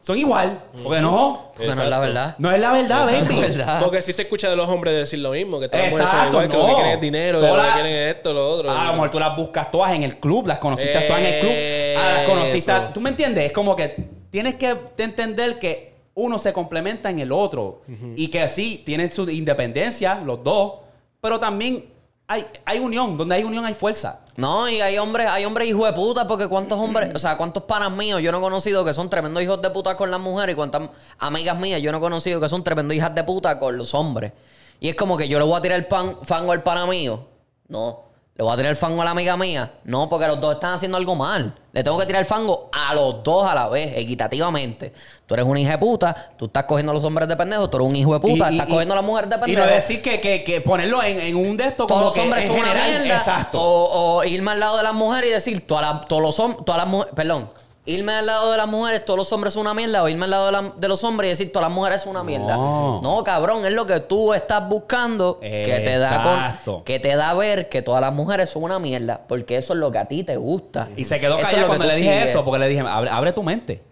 son 0.01 0.17
igual. 0.17 0.63
Porque 0.85 1.01
no. 1.01 1.51
Bueno, 1.57 1.73
es 1.73 1.89
la 1.91 1.99
verdad. 1.99 2.37
No 2.39 2.53
es 2.53 2.61
la 2.61 2.71
verdad, 2.71 3.09
Exacto. 3.11 3.35
baby. 3.35 3.41
Verdad. 3.41 3.81
Porque 3.83 4.01
sí 4.01 4.13
se 4.13 4.23
escucha 4.23 4.49
de 4.49 4.55
los 4.55 4.69
hombres 4.69 4.95
decir 4.95 5.19
lo 5.19 5.33
mismo, 5.33 5.59
que 5.59 5.69
todas 5.69 5.87
las 5.87 5.91
mujeres 5.93 6.11
son 6.11 6.19
Exacto, 6.21 6.37
igual, 6.45 6.49
que 6.51 6.57
lo 6.57 6.63
que 6.67 6.69
no. 6.71 6.75
quieren 6.77 6.93
es 6.95 7.01
dinero, 7.01 7.41
que 7.41 7.47
Todas 7.49 7.57
lo 7.57 7.63
que 7.63 7.67
las- 7.67 7.75
quieren 7.81 7.93
es 8.09 8.15
esto, 8.15 8.33
lo 8.33 8.49
otro. 8.49 8.71
A 8.71 8.85
lo 8.85 8.93
mejor 8.93 9.11
tú 9.11 9.19
las 9.19 9.37
buscas 9.37 9.71
todas 9.73 9.91
en 9.93 10.05
el 10.05 10.17
club, 10.21 10.47
las 10.47 10.59
conociste 10.59 11.01
todas 11.01 11.21
en 11.21 11.27
el 11.27 11.41
club. 11.41 11.53
A 12.01 12.13
las 12.13 12.27
conociste. 12.29 12.71
Eso. 12.71 12.83
¿Tú 12.95 13.01
me 13.01 13.11
entiendes? 13.11 13.47
Es 13.47 13.53
como 13.53 13.75
que 13.75 14.09
tienes 14.31 14.55
que 14.55 14.77
entender 14.99 15.59
que 15.59 15.95
uno 16.15 16.39
se 16.39 16.53
complementa 16.53 17.11
en 17.11 17.19
el 17.19 17.33
otro. 17.33 17.83
Y 18.15 18.29
que 18.29 18.49
sí, 18.49 18.85
tienen 18.87 19.11
su 19.11 19.29
independencia, 19.29 20.21
los 20.25 20.45
dos. 20.45 20.75
Pero 21.21 21.41
también 21.41 21.87
hay, 22.29 22.47
hay 22.65 22.79
unión. 22.79 23.17
Donde 23.17 23.35
hay 23.35 23.43
unión 23.43 23.65
hay 23.65 23.75
fuerza. 23.75 24.21
No, 24.37 24.69
y 24.69 24.81
hay 24.81 24.99
hombres, 24.99 25.27
hay 25.27 25.45
hombres 25.45 25.69
hijos 25.69 25.87
de 25.87 25.93
puta, 25.95 26.29
porque 26.29 26.47
cuántos 26.47 26.79
hombres, 26.79 27.13
o 27.13 27.19
sea, 27.19 27.37
cuántos 27.37 27.65
panas 27.65 27.91
míos 27.91 28.23
yo 28.23 28.31
no 28.31 28.39
he 28.39 28.41
conocido 28.41 28.85
que 28.85 28.95
son 28.95 29.11
tremendos 29.11 29.43
hijos 29.43 29.61
de 29.61 29.71
puta 29.71 29.97
con 29.97 30.13
las 30.13 30.21
mujeres 30.21 30.53
y 30.53 30.57
cuántas 30.57 30.91
amigas 31.19 31.59
mías 31.59 31.83
yo 31.83 31.91
no 31.91 31.99
he 31.99 32.01
conocido 32.01 32.41
que 32.41 32.49
son 32.49 32.63
tremendos 32.63 32.97
hijas 32.97 33.13
de 33.13 33.25
puta 33.25 33.59
con 33.59 33.77
los 33.77 33.95
hombres. 33.95 34.33
Y 34.79 34.89
es 34.89 34.95
como 34.95 35.17
que 35.17 35.27
yo 35.27 35.41
le 35.41 35.45
voy 35.45 35.59
a 35.59 35.63
tirar 35.63 35.77
el 35.77 35.87
pan, 35.87 36.19
fango 36.23 36.53
al 36.53 36.63
pana 36.63 36.87
mío. 36.87 37.25
No. 37.67 38.08
¿Le 38.39 38.45
voy 38.45 38.53
a 38.55 38.57
tirar 38.57 38.71
el 38.71 38.77
fango 38.77 39.03
a 39.03 39.05
la 39.05 39.11
amiga 39.11 39.37
mía? 39.37 39.69
No, 39.83 40.09
porque 40.09 40.29
los 40.29 40.41
dos 40.41 40.55
están 40.55 40.75
haciendo 40.75 40.97
algo 40.97 41.17
mal. 41.17 41.53
Le 41.73 41.83
tengo 41.83 41.99
que 41.99 42.07
tirar 42.07 42.21
el 42.21 42.25
fango 42.27 42.71
a 42.73 42.95
los 42.95 43.21
dos 43.25 43.45
a 43.45 43.53
la 43.53 43.69
vez, 43.69 43.95
equitativamente. 43.97 44.93
Tú 45.27 45.35
eres 45.35 45.45
una 45.45 45.59
hija 45.59 45.73
de 45.73 45.79
puta, 45.79 46.15
tú 46.37 46.45
estás 46.47 46.63
cogiendo 46.63 46.93
a 46.93 46.95
los 46.95 47.03
hombres 47.03 47.27
de 47.27 47.37
pendejos, 47.37 47.69
tú 47.69 47.79
eres 47.79 47.89
un 47.91 47.97
hijo 47.97 48.13
de 48.15 48.21
puta, 48.21 48.49
Y- 48.49 48.55
y- 48.55 48.57
estás 48.59 48.69
y- 48.69 48.71
cogiendo 48.71 48.95
a 48.95 48.97
las 48.99 49.05
mujeres 49.05 49.29
de 49.29 49.37
Y 49.37 49.41
pendejos. 49.41 49.67
no 49.69 49.75
decir 49.75 50.01
que, 50.03 50.21
que, 50.21 50.45
que 50.45 50.61
ponerlo 50.61 51.03
en, 51.03 51.19
en 51.19 51.35
un 51.35 51.57
de 51.57 51.65
estos 51.65 51.89
todos 51.89 51.91
como 51.99 52.05
los 52.05 52.15
que 52.15 52.21
hombres 52.21 52.45
en 52.45 52.51
son 52.53 52.61
una 52.61 52.75
mierda. 52.75 53.17
Exacto. 53.17 53.61
O, 53.61 54.19
o 54.19 54.25
irme 54.25 54.53
al 54.53 54.61
lado 54.61 54.77
de 54.77 54.83
las 54.85 54.95
mujeres 54.95 55.31
y 55.31 55.33
decir, 55.35 55.67
todas 55.67 55.83
las- 55.97 56.07
todos 56.07 56.23
los 56.23 56.39
hombres, 56.39 56.65
todas 56.65 56.81
las 56.83 56.89
mujeres, 56.89 57.15
perdón, 57.17 57.51
irme 57.91 58.13
al 58.13 58.27
lado 58.27 58.51
de 58.53 58.57
las 58.59 58.67
mujeres, 58.69 59.05
todos 59.05 59.17
los 59.17 59.33
hombres 59.33 59.55
son 59.55 59.63
una 59.63 59.75
mierda, 59.75 60.03
o 60.03 60.09
irme 60.09 60.25
al 60.27 60.31
lado 60.31 60.47
de, 60.47 60.53
la- 60.53 60.73
de 60.77 60.89
los 60.89 61.03
hombres 61.05 61.29
y 61.29 61.31
decir, 61.31 61.53
todas 61.53 61.69
las 61.69 61.75
mujeres 61.75 62.03
son 62.03 62.11
una 62.11 62.23
mierda. 62.23 62.57
No. 62.57 63.01
No, 63.03 63.25
cabrón, 63.25 63.65
es 63.67 63.73
lo 63.73 63.87
que 63.87 64.01
tú 64.01 64.35
estás 64.35 64.69
buscando 64.69 65.39
que 65.41 65.81
te 65.85 65.99
da 65.99 66.61
con, 66.65 66.85
que 66.85 67.01
te 67.01 67.17
da 67.17 67.31
a 67.31 67.35
ver 67.35 67.69
que 67.69 67.83
todas 67.83 68.01
las 68.01 68.13
mujeres 68.13 68.51
son 68.51 68.65
una 68.65 68.79
mierda, 68.79 69.23
porque 69.27 69.57
eso 69.57 69.73
es 69.73 69.79
lo 69.79 69.91
que 69.91 69.99
a 69.99 70.05
ti 70.05 70.23
te 70.25 70.37
gusta. 70.37 70.89
Y 70.97 71.05
se 71.05 71.19
quedó 71.19 71.35
Eso 71.39 71.43
es 71.43 71.47
callado 71.49 71.67
lo 71.69 71.73
que 71.73 71.77
cuando 71.79 71.95
le 71.95 72.01
dije 72.01 72.13
sigues. 72.15 72.31
eso, 72.31 72.45
porque 72.45 72.59
le 72.59 72.69
dije, 72.69 72.81
abre, 72.83 73.11
abre 73.11 73.33
tu 73.33 73.43
mente. 73.43 73.83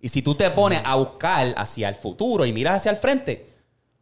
Y 0.00 0.08
si 0.08 0.20
tú 0.22 0.34
te 0.34 0.50
pones 0.50 0.82
a 0.84 0.94
buscar 0.96 1.54
hacia 1.56 1.88
el 1.88 1.94
futuro 1.94 2.44
y 2.44 2.52
miras 2.52 2.76
hacia 2.76 2.90
el 2.90 2.96
frente, 2.96 3.48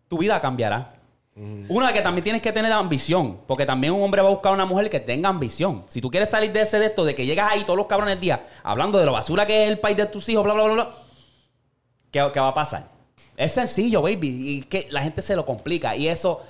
tu 0.09 0.19
vida 0.19 0.41
cambiará. 0.41 0.94
Una 1.36 1.93
que 1.93 2.01
también 2.01 2.23
tienes 2.23 2.40
que 2.43 2.52
tener 2.52 2.70
ambición, 2.73 3.39
porque 3.48 3.66
también 3.66 3.93
un 3.93 4.02
hombre 4.02 4.23
va 4.23 4.28
a 4.28 4.31
buscar 4.31 4.52
una 4.52 4.66
mujer 4.66 4.89
que 4.89 5.01
tenga 5.01 5.28
ambición. 5.28 5.85
Si 5.89 6.01
tú 6.01 6.09
quieres 6.11 6.31
salir 6.31 6.52
de 6.52 6.61
ese 6.62 6.78
de 6.78 6.86
esto, 6.86 7.05
de 7.05 7.15
que 7.16 7.27
llegas 7.27 7.51
ahí 7.51 7.65
todos 7.65 7.77
los 7.77 7.86
cabrones 7.86 8.15
del 8.15 8.20
día 8.20 8.47
hablando 8.62 8.98
de 8.98 9.05
lo 9.06 9.11
basura 9.12 9.44
que 9.44 9.65
es 9.65 9.69
el 9.69 9.81
país 9.81 9.97
de 9.97 10.06
tus 10.06 10.28
hijos, 10.28 10.44
bla, 10.44 10.55
bla, 10.55 10.62
bla, 10.65 10.74
bla, 10.74 10.90
¿qué, 12.12 12.24
qué 12.32 12.39
va 12.40 12.48
a 12.48 12.55
pasar? 12.55 12.89
Es 13.36 13.52
sencillo, 13.52 14.01
baby, 14.02 14.28
y 14.28 14.62
que 14.62 14.86
la 14.90 15.02
gente 15.02 15.23
se 15.23 15.35
lo 15.35 15.44
complica. 15.44 15.97
Y 15.97 16.06
eso, 16.06 16.40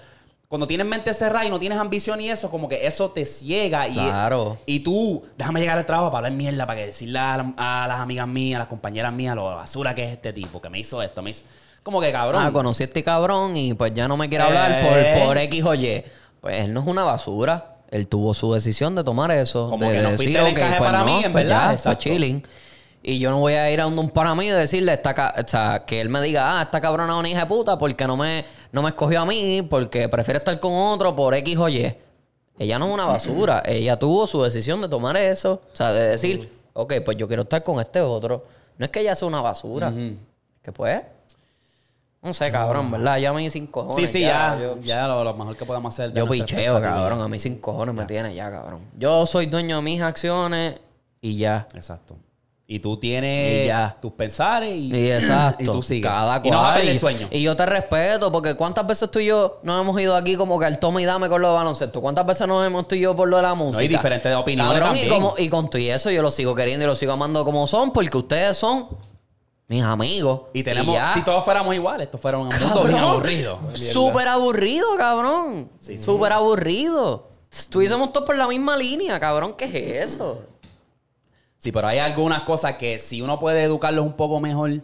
cuando 0.48 0.66
tienes 0.66 0.86
mente 0.86 1.14
cerrada 1.14 1.46
y 1.46 1.48
no 1.48 1.58
tienes 1.58 1.78
ambición 1.78 2.20
y 2.20 2.28
eso, 2.28 2.50
como 2.50 2.68
que 2.68 2.86
eso 2.86 3.10
te 3.10 3.24
ciega. 3.24 3.88
Y, 3.88 3.94
Claro. 3.94 4.58
y 4.66 4.80
tú, 4.80 5.24
déjame 5.38 5.60
llegar 5.60 5.78
al 5.78 5.86
trabajo 5.86 6.10
para 6.10 6.26
hablar 6.26 6.36
mierda, 6.36 6.66
para 6.66 6.80
que 6.80 6.86
decirle 6.86 7.18
a, 7.18 7.38
la- 7.38 7.54
a 7.84 7.88
las 7.88 8.00
amigas 8.00 8.28
mías, 8.28 8.56
a 8.56 8.58
las 8.60 8.68
compañeras 8.68 9.14
mías, 9.14 9.34
lo 9.34 9.44
basura 9.46 9.94
que 9.94 10.04
es 10.04 10.10
este 10.12 10.34
tipo, 10.34 10.60
que 10.60 10.68
me 10.68 10.78
hizo 10.78 11.02
esto, 11.02 11.22
me 11.22 11.30
hizo... 11.30 11.46
Como 11.84 12.00
que 12.00 12.10
cabrón. 12.10 12.42
Ah, 12.44 12.50
conocí 12.52 12.82
a 12.82 12.86
este 12.86 13.04
cabrón 13.04 13.56
y 13.56 13.74
pues 13.74 13.94
ya 13.94 14.08
no 14.08 14.16
me 14.16 14.28
quiere 14.28 14.42
Eh. 14.42 14.46
hablar 14.48 14.80
por, 15.16 15.26
por 15.26 15.38
X 15.38 15.64
o 15.64 15.74
Y. 15.74 16.02
Pues 16.40 16.64
él 16.64 16.72
no 16.72 16.80
es 16.80 16.86
una 16.86 17.04
basura. 17.04 17.76
Él 17.90 18.08
tuvo 18.08 18.34
su 18.34 18.52
decisión 18.52 18.96
de 18.96 19.04
tomar 19.04 19.30
eso. 19.30 19.68
Como 19.68 19.88
de 19.88 19.96
que 19.98 20.02
no 20.02 20.10
decir, 20.10 20.24
fuiste 20.30 20.40
el 20.40 20.46
"Ok, 20.46 20.50
encaje 20.58 20.76
pues 20.78 20.88
para 20.90 20.98
no, 21.00 21.04
mí, 21.04 21.24
en 21.24 21.32
pues 21.32 21.44
verdad, 21.44 21.76
ya, 21.76 21.82
pues 21.84 21.98
chilling. 21.98 22.42
Y 23.06 23.18
yo 23.18 23.30
no 23.30 23.38
voy 23.38 23.52
a 23.52 23.70
ir 23.70 23.80
a 23.80 23.86
un, 23.86 24.08
pana 24.08 24.34
mío 24.34 24.56
y 24.56 24.58
decirle, 24.58 24.94
esta 24.94 25.34
o 25.44 25.46
sea, 25.46 25.84
que 25.86 26.00
él 26.00 26.08
me 26.08 26.20
diga, 26.22 26.58
ah, 26.58 26.62
esta 26.62 26.80
cabrona 26.80 27.12
es 27.12 27.18
una 27.18 27.28
hija 27.28 27.40
de 27.40 27.46
puta 27.46 27.76
porque 27.78 28.06
no 28.06 28.16
me, 28.16 28.44
no 28.72 28.82
me 28.82 28.88
escogió 28.88 29.20
a 29.20 29.26
mí, 29.26 29.60
porque 29.68 30.08
prefiere 30.08 30.38
estar 30.38 30.58
con 30.58 30.72
otro 30.72 31.14
por 31.14 31.34
X 31.34 31.56
o 31.58 31.68
Y. 31.68 31.94
Ella 32.58 32.78
no 32.78 32.86
es 32.88 32.94
una 32.94 33.04
basura. 33.04 33.62
Ella 33.66 33.98
tuvo 33.98 34.26
su 34.26 34.42
decisión 34.42 34.80
de 34.80 34.88
tomar 34.88 35.16
eso. 35.18 35.60
O 35.72 35.76
sea, 35.76 35.92
de 35.92 36.08
decir, 36.08 36.50
ok, 36.72 36.94
pues 37.04 37.16
yo 37.18 37.28
quiero 37.28 37.42
estar 37.42 37.62
con 37.62 37.78
este 37.78 38.00
otro. 38.00 38.46
No 38.78 38.86
es 38.86 38.90
que 38.90 39.00
ella 39.00 39.14
sea 39.14 39.28
una 39.28 39.40
basura. 39.42 39.92
Que 40.62 40.72
pues... 40.72 41.02
No 42.24 42.32
sé, 42.32 42.50
cabrón, 42.50 42.90
¿verdad? 42.90 43.18
Ya 43.18 43.32
me 43.32 43.48
sin 43.50 43.66
cojones. 43.66 44.10
sí, 44.10 44.18
sí, 44.18 44.20
ya, 44.22 44.58
Yo, 44.60 44.80
ya 44.80 45.06
lo, 45.06 45.22
lo 45.22 45.34
mejor 45.34 45.56
que 45.56 45.64
podemos 45.66 45.92
hacer. 45.94 46.12
yo 46.14 46.26
picheo, 46.26 46.80
cabrón. 46.80 47.20
A 47.20 47.28
mí 47.28 47.38
sin 47.38 47.58
cojones 47.60 47.94
me 47.94 48.06
tiene 48.06 48.34
ya, 48.34 48.50
cabrón. 48.50 48.80
Yo 48.98 49.26
soy 49.26 49.46
dueño 49.46 49.76
de 49.76 49.82
mis 49.82 50.00
acciones 50.00 50.80
y 51.20 51.36
ya. 51.36 51.68
Exacto. 51.74 52.16
Y 52.66 52.78
tú 52.78 52.96
tienes 52.98 53.64
Y 53.64 53.66
ya. 53.66 53.94
tus 54.00 54.12
pensares 54.12 54.74
y, 54.74 54.90
Y 54.96 55.10
exacto. 55.10 55.62
y 55.62 55.66
tú 55.66 55.82
sigues. 55.82 56.10
Cada 56.10 56.40
y 56.42 56.50
no 56.50 56.56
vas 56.56 56.64
a 56.64 56.72
cual. 56.72 56.74
perder 56.76 56.86
Y- 56.86 56.94
el 56.94 56.98
sueño. 56.98 57.28
Y 57.30 57.42
yo 57.42 57.54
te 57.54 57.66
respeto, 57.66 58.32
porque 58.32 58.54
¿cuántas 58.54 58.86
veces 58.86 59.10
tú 59.10 59.18
y 59.18 59.26
yo 59.26 59.60
nos 59.62 59.82
hemos 59.82 60.00
ido 60.00 60.16
aquí 60.16 60.34
como 60.36 60.58
que 60.58 60.64
al 60.64 60.78
toma 60.78 61.02
y 61.02 61.04
dame 61.04 61.28
con 61.28 61.42
lo 61.42 61.48
de 61.48 61.54
baloncesto? 61.56 62.00
¿Cuántas 62.00 62.24
veces 62.24 62.48
nos 62.48 62.66
hemos 62.66 62.88
tú 62.88 62.94
y 62.94 63.00
yo 63.00 63.14
por 63.14 63.28
lo 63.28 63.36
de 63.36 63.42
la 63.42 63.54
música? 63.54 63.82
hay 63.82 63.88
diferentes 63.88 64.34
opiniones 64.34 64.72
Cabrón, 64.80 64.96
y, 64.96 65.00
también. 65.00 65.14
como, 65.22 65.34
y 65.36 65.48
con 65.50 65.68
todo 65.68 65.78
y 65.78 65.90
eso 65.90 66.10
yo 66.10 66.22
lo 66.22 66.30
sigo 66.30 66.54
queriendo 66.54 66.84
y 66.84 66.88
lo 66.88 66.96
sigo 66.96 67.12
amando 67.12 67.44
como 67.44 67.66
son, 67.66 67.92
porque 67.92 68.16
ustedes 68.16 68.56
son 68.56 68.88
mis 69.68 69.82
amigos. 69.82 70.42
Y 70.52 70.62
tenemos, 70.62 70.94
ya. 70.94 71.12
si 71.14 71.22
todos 71.22 71.44
fuéramos 71.44 71.74
iguales, 71.74 72.06
esto 72.06 72.18
fuera 72.18 72.38
un 72.38 72.48
mundo 72.48 72.84
bien 72.84 72.98
aburrido. 72.98 73.58
Súper 73.74 74.28
aburrido, 74.28 74.96
cabrón. 74.96 75.70
Súper 75.78 76.32
aburrido. 76.32 77.28
Estuviésemos 77.50 78.12
todos 78.12 78.26
por 78.26 78.36
la 78.36 78.48
misma 78.48 78.76
línea, 78.76 79.18
cabrón. 79.20 79.54
¿Qué 79.56 79.64
es 79.64 80.12
eso? 80.12 80.44
Sí, 81.56 81.72
pero 81.72 81.88
hay 81.88 81.98
algunas 81.98 82.42
cosas 82.42 82.74
que 82.74 82.98
si 82.98 83.22
uno 83.22 83.38
puede 83.38 83.62
educarlos 83.62 84.04
un 84.04 84.14
poco 84.14 84.38
mejor, 84.40 84.82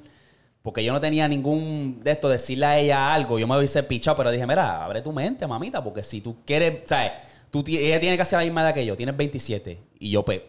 porque 0.62 0.82
yo 0.82 0.92
no 0.92 1.00
tenía 1.00 1.28
ningún 1.28 2.00
de 2.02 2.12
esto, 2.12 2.28
decirle 2.28 2.66
a 2.66 2.78
ella 2.78 3.12
algo, 3.12 3.38
yo 3.38 3.46
me 3.46 3.56
hubiese 3.56 3.82
pichado, 3.82 4.16
pero 4.16 4.30
dije, 4.30 4.46
mira, 4.46 4.82
abre 4.84 5.02
tu 5.02 5.12
mente, 5.12 5.46
mamita, 5.46 5.82
porque 5.84 6.02
si 6.02 6.20
tú 6.20 6.38
quieres, 6.46 6.82
¿sabes? 6.86 7.12
Tú, 7.50 7.64
ella 7.66 7.98
tiene 8.00 8.16
que 8.16 8.22
hacer 8.22 8.38
la 8.38 8.44
misma 8.44 8.62
edad 8.62 8.72
que 8.72 8.86
yo, 8.86 8.96
tienes 8.96 9.16
27, 9.16 9.78
y 9.98 10.10
yo, 10.10 10.24
pues, 10.24 10.40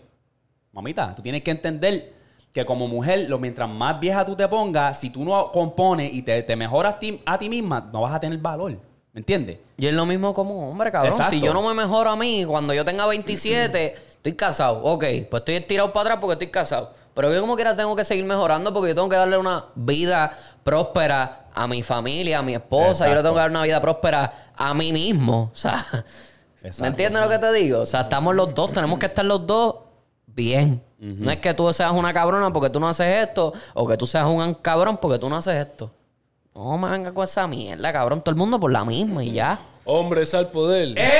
mamita, 0.71 1.15
tú 1.15 1.21
tienes 1.21 1.41
que 1.41 1.51
entender 1.51 2.13
que 2.53 2.65
como 2.65 2.87
mujer, 2.87 3.29
lo, 3.29 3.39
mientras 3.39 3.69
más 3.69 3.99
vieja 3.99 4.25
tú 4.25 4.35
te 4.35 4.47
pongas, 4.47 4.99
si 4.99 5.09
tú 5.09 5.23
no 5.23 5.51
compones 5.51 6.13
y 6.13 6.21
te, 6.21 6.43
te 6.43 6.55
mejoras 6.55 6.99
ti- 6.99 7.21
a 7.25 7.37
ti 7.37 7.49
misma, 7.49 7.89
no 7.93 8.01
vas 8.01 8.13
a 8.13 8.19
tener 8.19 8.37
valor, 8.39 8.71
¿me 9.13 9.19
entiendes? 9.19 9.57
Y 9.77 9.87
es 9.87 9.93
lo 9.93 10.05
mismo 10.05 10.33
como 10.33 10.69
hombre, 10.69 10.91
cabrón. 10.91 11.11
Exacto. 11.13 11.31
Si 11.31 11.39
yo 11.41 11.53
no 11.53 11.61
me 11.67 11.73
mejoro 11.73 12.09
a 12.09 12.15
mí, 12.15 12.43
cuando 12.45 12.73
yo 12.73 12.83
tenga 12.85 13.05
27, 13.07 13.95
Estoy 14.21 14.33
casado, 14.33 14.83
ok. 14.83 15.03
Pues 15.31 15.41
estoy 15.41 15.59
tirado 15.61 15.91
para 15.91 16.01
atrás 16.11 16.17
porque 16.21 16.33
estoy 16.33 16.49
casado. 16.49 16.93
Pero 17.15 17.33
yo 17.33 17.41
como 17.41 17.55
quiera 17.55 17.75
tengo 17.75 17.95
que 17.95 18.03
seguir 18.03 18.23
mejorando 18.23 18.71
porque 18.71 18.89
yo 18.89 18.95
tengo 18.95 19.09
que 19.09 19.15
darle 19.15 19.35
una 19.35 19.65
vida 19.73 20.37
próspera 20.63 21.47
a 21.53 21.65
mi 21.65 21.81
familia, 21.81 22.37
a 22.37 22.41
mi 22.43 22.53
esposa. 22.53 23.05
Yo 23.07 23.15
le 23.15 23.19
Exacto. 23.19 23.23
tengo 23.23 23.33
que 23.35 23.39
dar 23.39 23.49
una 23.49 23.63
vida 23.63 23.81
próspera 23.81 24.51
a 24.55 24.73
mí 24.75 24.93
mismo. 24.93 25.49
O 25.53 25.55
sea, 25.55 25.83
Exacto. 26.57 26.81
¿me 26.83 26.87
entiendes 26.89 27.19
lo 27.23 27.29
que 27.29 27.39
te 27.39 27.51
digo? 27.51 27.79
O 27.81 27.85
sea, 27.87 28.01
estamos 28.01 28.35
los 28.35 28.53
dos, 28.53 28.71
tenemos 28.73 28.99
que 28.99 29.07
estar 29.07 29.25
los 29.25 29.47
dos 29.47 29.75
bien. 30.35 30.83
No 30.99 31.31
es 31.31 31.37
que 31.37 31.53
tú 31.53 31.71
seas 31.73 31.91
una 31.91 32.13
cabrona 32.13 32.53
porque 32.53 32.69
tú 32.69 32.79
no 32.79 32.87
haces 32.87 33.27
esto 33.27 33.53
o 33.73 33.87
que 33.87 33.97
tú 33.97 34.05
seas 34.05 34.27
un 34.27 34.53
cabrón 34.55 34.97
porque 35.01 35.17
tú 35.17 35.29
no 35.29 35.37
haces 35.37 35.55
esto. 35.55 35.91
No 36.53 36.77
me 36.77 36.89
venga 36.89 37.13
con 37.13 37.23
esa 37.23 37.47
mierda, 37.47 37.91
cabrón. 37.91 38.21
Todo 38.21 38.31
el 38.31 38.37
mundo 38.37 38.59
por 38.59 38.71
la 38.71 38.85
misma 38.85 39.23
y 39.23 39.31
ya. 39.31 39.59
Hombres 39.83 40.33
al 40.35 40.47
poder. 40.49 40.93
¡Eh! 40.95 41.11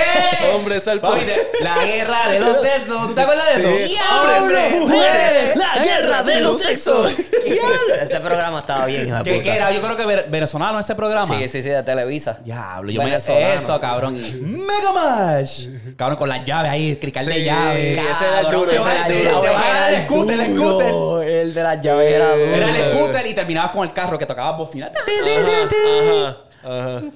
Hombres 0.56 0.88
al 0.88 1.00
poder. 1.02 1.50
la 1.62 1.84
guerra 1.84 2.30
de 2.30 2.40
los 2.40 2.62
sexos. 2.62 3.08
¿Tú 3.08 3.16
te 3.16 3.22
acuerdas 3.22 3.56
de 3.56 3.62
eso? 3.62 3.74
Sí. 3.74 3.96
¡Hombres, 4.14 4.72
mujeres! 4.80 5.56
¡La 5.56 5.84
guerra 5.84 6.24
de 6.24 6.42
los 6.42 6.62
sexos! 6.62 7.12
Ese 8.02 8.20
programa 8.20 8.60
estaba 8.60 8.86
bien, 8.86 9.08
hijo 9.08 9.18
de 9.18 9.24
¿Qué, 9.24 9.32
puta. 9.34 9.44
qué 9.44 9.56
era? 9.58 9.72
Yo 9.72 9.82
creo 9.82 9.98
que 9.98 10.06
ve- 10.06 10.26
venezolano 10.30 10.80
ese 10.80 10.94
programa. 10.96 11.26
Sí, 11.40 11.48
sí, 11.48 11.62
sí, 11.64 11.70
de 11.70 11.82
Televisa. 11.84 12.38
Diablo, 12.44 12.92
yo 12.92 13.00
me 13.00 13.06
Venezolano. 13.06 13.48
eso, 13.54 13.80
cabrón. 13.80 14.14
Mega 14.42 14.92
Mash. 14.94 15.68
Cabrón, 15.98 16.18
con 16.18 16.30
las 16.30 16.46
llaves 16.46 16.72
ahí, 16.72 16.92
el 16.92 17.00
crical 17.00 17.26
de 17.26 17.34
Sí, 17.34 17.44
llaves. 17.44 17.98
ese 17.98 18.26
era 18.26 18.40
el 18.40 18.46
Cabrón, 18.46 18.62
duro, 18.62 18.72
ese 18.72 18.82
ese 18.82 18.90
era 18.92 19.00
era 19.00 19.08
el 19.08 19.14
duro. 19.18 19.32
duro. 19.32 19.42
Te 19.42 19.50
vas 19.50 19.66
a 19.66 19.74
dar 19.80 19.94
el 19.94 20.04
scooter, 20.04 20.40
el 20.40 20.56
scooter. 20.56 21.30
El 21.30 21.54
de 21.54 21.64
las 21.64 21.82
llaves 21.82 22.14
era 22.14 22.32
duro. 22.36 22.56
Era 22.56 22.70
el 22.70 22.92
scooter 22.96 23.28
y 23.28 23.34
terminabas 23.34 23.72
con 23.72 23.88
el 23.88 23.94
carro 23.94 24.18
que 24.18 24.26
tocaba 24.26 24.52
bocina. 24.58 24.92
Ajá, 24.96 26.28
ajá. 26.30 26.38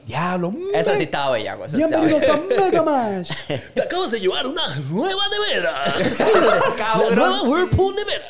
Diablo. 0.05 0.53
Ese 0.73 0.97
sí 0.97 1.03
estaba 1.03 1.31
bellaco. 1.31 1.65
Bienvenidos 1.71 2.23
a 2.27 2.37
Mega 2.37 2.81
Mash. 2.81 3.29
Te 3.75 3.81
acabas 3.83 4.09
de 4.11 4.19
llevar 4.19 4.47
una 4.47 4.75
nueva 4.89 5.23
nevera. 5.29 5.73
Cabrón. 6.77 7.47
Whirlpool 7.47 7.95
nevera. 7.95 8.25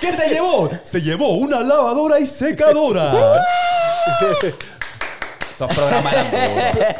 ¿Qué 0.00 0.12
se 0.12 0.28
llevó? 0.28 0.70
Se 0.82 1.00
llevó 1.00 1.32
una 1.34 1.60
lavadora 1.60 2.20
y 2.20 2.26
secadora. 2.26 3.12
Esos 5.54 5.74
programas 5.74 6.12
eran 6.12 6.30
duros. 6.30 6.94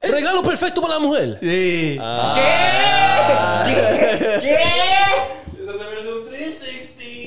Regalo 0.00 0.42
perfecto 0.42 0.80
para 0.80 0.94
la 0.94 1.00
mujer. 1.00 1.38
Sí. 1.40 1.98
Ah. 2.00 3.64
¿Qué? 3.66 3.74
¿Qué? 3.74 4.40
¿Qué? 4.40 5.62
Esa 5.62 5.72
se 5.72 5.84
merece 5.84 6.12
un 6.12 6.28
360. 6.28 7.25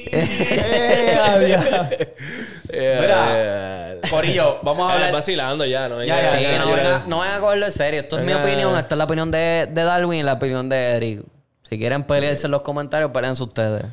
Mira, 2.71 3.95
Corillo, 4.09 4.59
vamos 4.61 4.87
a 4.87 4.91
Eh, 4.91 4.95
hablar. 4.95 5.11
vacilando 5.13 5.65
ya, 5.65 5.89
¿no? 5.89 6.03
Ya, 6.03 6.21
ya, 6.21 6.31
Sí, 6.37 6.41
ya, 6.43 6.59
no, 6.59 6.69
ya. 6.69 6.75
venga- 6.75 7.03
no 7.07 7.19
vayan 7.19 7.35
a 7.35 7.39
cogerlo 7.39 7.65
en 7.65 7.71
serio. 7.71 7.99
Esto 8.01 8.19
es 8.19 8.25
mi 8.25 8.33
opinión. 8.33 8.77
Esta 8.77 8.95
es 8.95 8.97
la 8.97 9.03
opinión 9.05 9.31
de, 9.31 9.67
de 9.71 9.83
Darwin 9.83 10.19
y 10.19 10.23
la 10.23 10.33
opinión 10.33 10.69
de 10.69 10.77
Eric. 10.91 11.21
Si 11.69 11.77
quieren 11.77 12.03
pelearse 12.03 12.47
en 12.47 12.51
los 12.51 12.61
comentarios, 12.63 13.11
peleense 13.11 13.43
ustedes. 13.43 13.85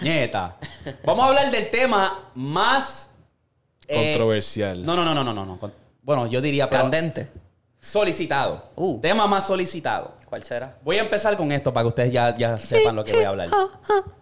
Nieta. 0.00 0.56
Vamos 1.04 1.24
a 1.24 1.28
hablar 1.28 1.50
del 1.50 1.70
tema 1.70 2.30
más 2.34 3.10
eh, 3.86 3.94
Controversial. 4.12 4.84
No, 4.84 4.96
no, 4.96 5.04
no, 5.04 5.12
no, 5.14 5.22
no, 5.34 5.44
no, 5.44 5.58
Bueno, 6.02 6.26
yo 6.26 6.40
diría 6.40 6.68
pero 6.68 6.82
Candente. 6.82 7.28
solicitado. 7.80 8.70
Uh. 8.74 9.00
Tema 9.00 9.26
más 9.26 9.46
solicitado. 9.46 10.14
¿Cuál 10.26 10.42
será? 10.44 10.76
Voy 10.82 10.96
a 10.96 11.02
empezar 11.02 11.36
con 11.36 11.52
esto 11.52 11.72
para 11.74 11.84
que 11.84 11.88
ustedes 11.88 12.12
ya, 12.12 12.34
ya 12.34 12.58
sepan 12.58 12.96
lo 12.96 13.04
que 13.04 13.12
voy 13.12 13.24
a 13.24 13.28
hablar. 13.28 13.48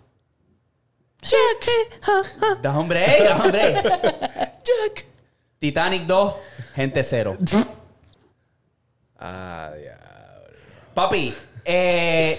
Da 2.62 2.78
hombre, 2.78 3.06
da 3.24 3.36
hombre. 3.36 3.74
Jack. 3.74 5.06
Titanic 5.58 6.06
2, 6.06 6.34
gente 6.74 7.02
cero. 7.02 7.36
Ah, 9.18 9.70
diablo. 9.78 10.56
Papi, 10.94 11.34
eh. 11.64 12.38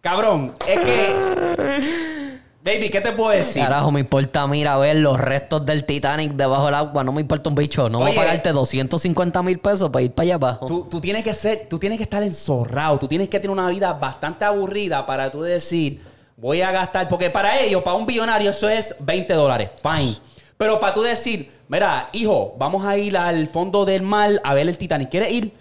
Cabrón, 0.00 0.54
es 0.66 0.80
que. 0.80 2.34
Baby, 2.64 2.88
¿qué 2.88 3.02
te 3.02 3.12
puedo 3.12 3.28
decir? 3.28 3.62
Carajo, 3.62 3.90
me 3.90 4.00
importa, 4.00 4.46
mira, 4.46 4.78
ver 4.78 4.96
los 4.96 5.20
restos 5.20 5.66
del 5.66 5.84
Titanic 5.84 6.32
debajo 6.32 6.64
del 6.64 6.74
agua. 6.74 7.04
No 7.04 7.12
me 7.12 7.20
importa 7.20 7.50
un 7.50 7.54
bicho. 7.54 7.90
No 7.90 7.98
voy 7.98 8.12
a 8.12 8.14
pagarte 8.14 8.52
250 8.52 9.42
mil 9.42 9.58
pesos 9.58 9.90
para 9.90 10.02
ir 10.02 10.12
para 10.12 10.24
allá 10.24 10.34
abajo. 10.36 10.64
Tú, 10.66 10.86
tú 10.90 10.98
tienes 10.98 11.22
que 11.24 11.34
ser, 11.34 11.66
tú 11.68 11.78
tienes 11.78 11.98
que 11.98 12.04
estar 12.04 12.22
enzorrado, 12.22 12.98
tú 12.98 13.06
tienes 13.06 13.28
que 13.28 13.38
tener 13.38 13.50
una 13.50 13.68
vida 13.68 13.92
bastante 13.92 14.46
aburrida 14.46 15.04
para 15.04 15.30
tú 15.30 15.42
decir, 15.42 16.00
voy 16.44 16.60
a 16.60 16.70
gastar, 16.70 17.08
porque 17.08 17.30
para 17.30 17.58
ellos, 17.58 17.82
para 17.82 17.96
un 17.96 18.04
billonario, 18.04 18.50
eso 18.50 18.68
es 18.68 18.94
20 19.00 19.32
dólares, 19.32 19.70
fine. 19.82 20.18
Pero 20.58 20.78
para 20.78 20.92
tú 20.92 21.00
decir, 21.00 21.50
mira, 21.68 22.10
hijo, 22.12 22.54
vamos 22.58 22.84
a 22.84 22.98
ir 22.98 23.16
al 23.16 23.48
fondo 23.48 23.86
del 23.86 24.02
mar 24.02 24.42
a 24.44 24.52
ver 24.52 24.68
el 24.68 24.76
Titanic, 24.76 25.08
¿quieres 25.10 25.32
ir? 25.32 25.54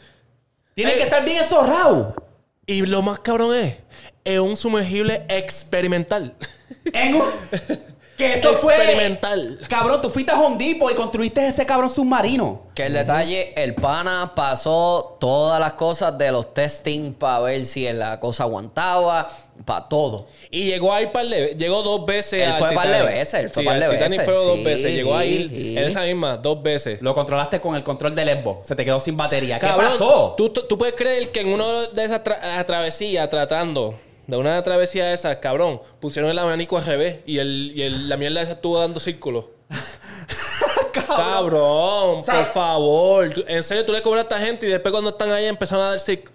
Tienes 0.76 0.96
Eh. 0.96 0.98
que 0.98 1.04
estar 1.04 1.24
bien 1.24 1.38
enzorrado. 1.38 2.14
Y 2.66 2.86
lo 2.86 3.02
más 3.02 3.20
cabrón 3.20 3.56
es, 3.56 3.78
es 4.26 4.40
un 4.40 4.58
sumergible 4.58 5.24
experimental. 5.30 6.36
En 6.92 7.16
un- 7.16 7.24
que 8.28 8.34
eso 8.40 8.54
fue. 8.56 8.76
Experimental. 8.76 9.60
Cabrón, 9.70 10.02
tú 10.02 10.10
fuiste 10.10 10.32
a 10.32 10.40
Hondipo 10.40 10.90
y 10.90 10.96
construiste 10.96 11.46
ese 11.48 11.66
cabrón 11.66 11.90
submarino. 11.90 12.62
Que 12.74 12.88
el 12.88 12.94
detalle, 12.94 13.54
el 13.62 13.76
pana 13.76 14.32
pasó 14.36 15.18
todas 15.20 15.60
las 15.60 15.74
cosas 15.74 16.18
de 16.18 16.32
los 16.32 16.54
testing 16.54 17.14
para 17.14 17.40
ver 17.40 17.66
si 17.66 17.92
la 17.94 18.20
cosa 18.20 18.44
aguantaba, 18.44 19.30
para 19.66 19.88
todo. 19.88 20.26
Y 20.50 20.66
llegó 20.66 20.92
a 20.94 21.02
ir 21.02 21.12
par 21.12 21.26
de 21.28 21.56
Llegó 21.56 21.84
dos 21.84 22.06
veces 22.06 22.42
Él 22.42 22.52
al 22.52 22.58
fue 22.60 22.72
par 22.74 22.88
de 22.88 22.94
Titanic. 22.94 23.14
veces, 23.16 23.34
él 23.36 23.50
fue 23.52 23.62
Sí, 23.64 23.68
par 23.70 23.80
de 23.80 23.86
al 23.86 23.92
Titanic 23.92 24.20
veces. 24.20 24.26
fue 24.26 24.34
dos 24.46 24.58
Sí, 24.58 24.64
veces. 24.64 24.92
Llegó 24.92 25.16
a 25.16 25.26
ir 25.26 25.50
sí. 25.50 25.78
en 25.78 25.84
esa 25.84 26.02
misma, 26.02 26.38
dos 26.38 26.64
veces. 26.64 27.02
Lo 27.02 27.14
controlaste 27.14 27.62
con 27.62 27.76
el 27.76 27.84
control 27.84 28.16
del 28.16 28.30
Xbox. 28.42 28.68
Se 28.68 28.76
te 28.76 28.84
quedó 28.84 29.00
sin 29.00 29.16
batería. 29.16 29.60
¿Qué 29.60 29.68
Cabrón, 29.68 29.92
pasó? 29.92 30.34
¿tú, 30.36 30.50
tú, 30.50 30.64
tú 30.68 30.78
puedes 30.78 30.96
creer 30.96 31.32
que 31.32 31.42
en 31.42 31.50
una 31.54 31.88
de 31.88 32.04
esas 32.04 32.24
tra- 32.24 32.66
travesías, 32.66 33.30
tratando 33.30 33.94
de 34.28 34.38
una 34.38 34.62
travesía 34.64 35.06
de 35.08 35.14
esas, 35.14 35.38
cabrón, 35.38 35.82
pusieron 36.00 36.30
el 36.32 36.40
abanico 36.40 36.78
al 36.78 36.86
revés 36.86 37.18
y, 37.26 37.40
el, 37.40 37.72
y 37.76 37.82
el- 37.84 38.08
la 38.10 38.18
mierda 38.18 38.42
esa 38.42 38.54
estuvo 38.54 38.80
dando 38.80 39.00
círculos. 39.00 39.46
cabrón, 41.06 42.16
por 42.18 42.24
¿Sabes? 42.24 42.48
favor. 42.50 43.30
En 43.48 43.64
serio, 43.64 43.86
tú 43.86 43.92
le 43.94 44.02
cobras 44.02 44.22
a 44.22 44.24
esta 44.24 44.40
gente 44.40 44.66
y 44.66 44.70
después 44.70 44.92
cuando 44.92 45.12
están 45.12 45.32
ahí 45.32 45.46
empezaron 45.46 45.86
a 45.86 45.90
dar 45.90 46.00
círculos. 46.00 46.34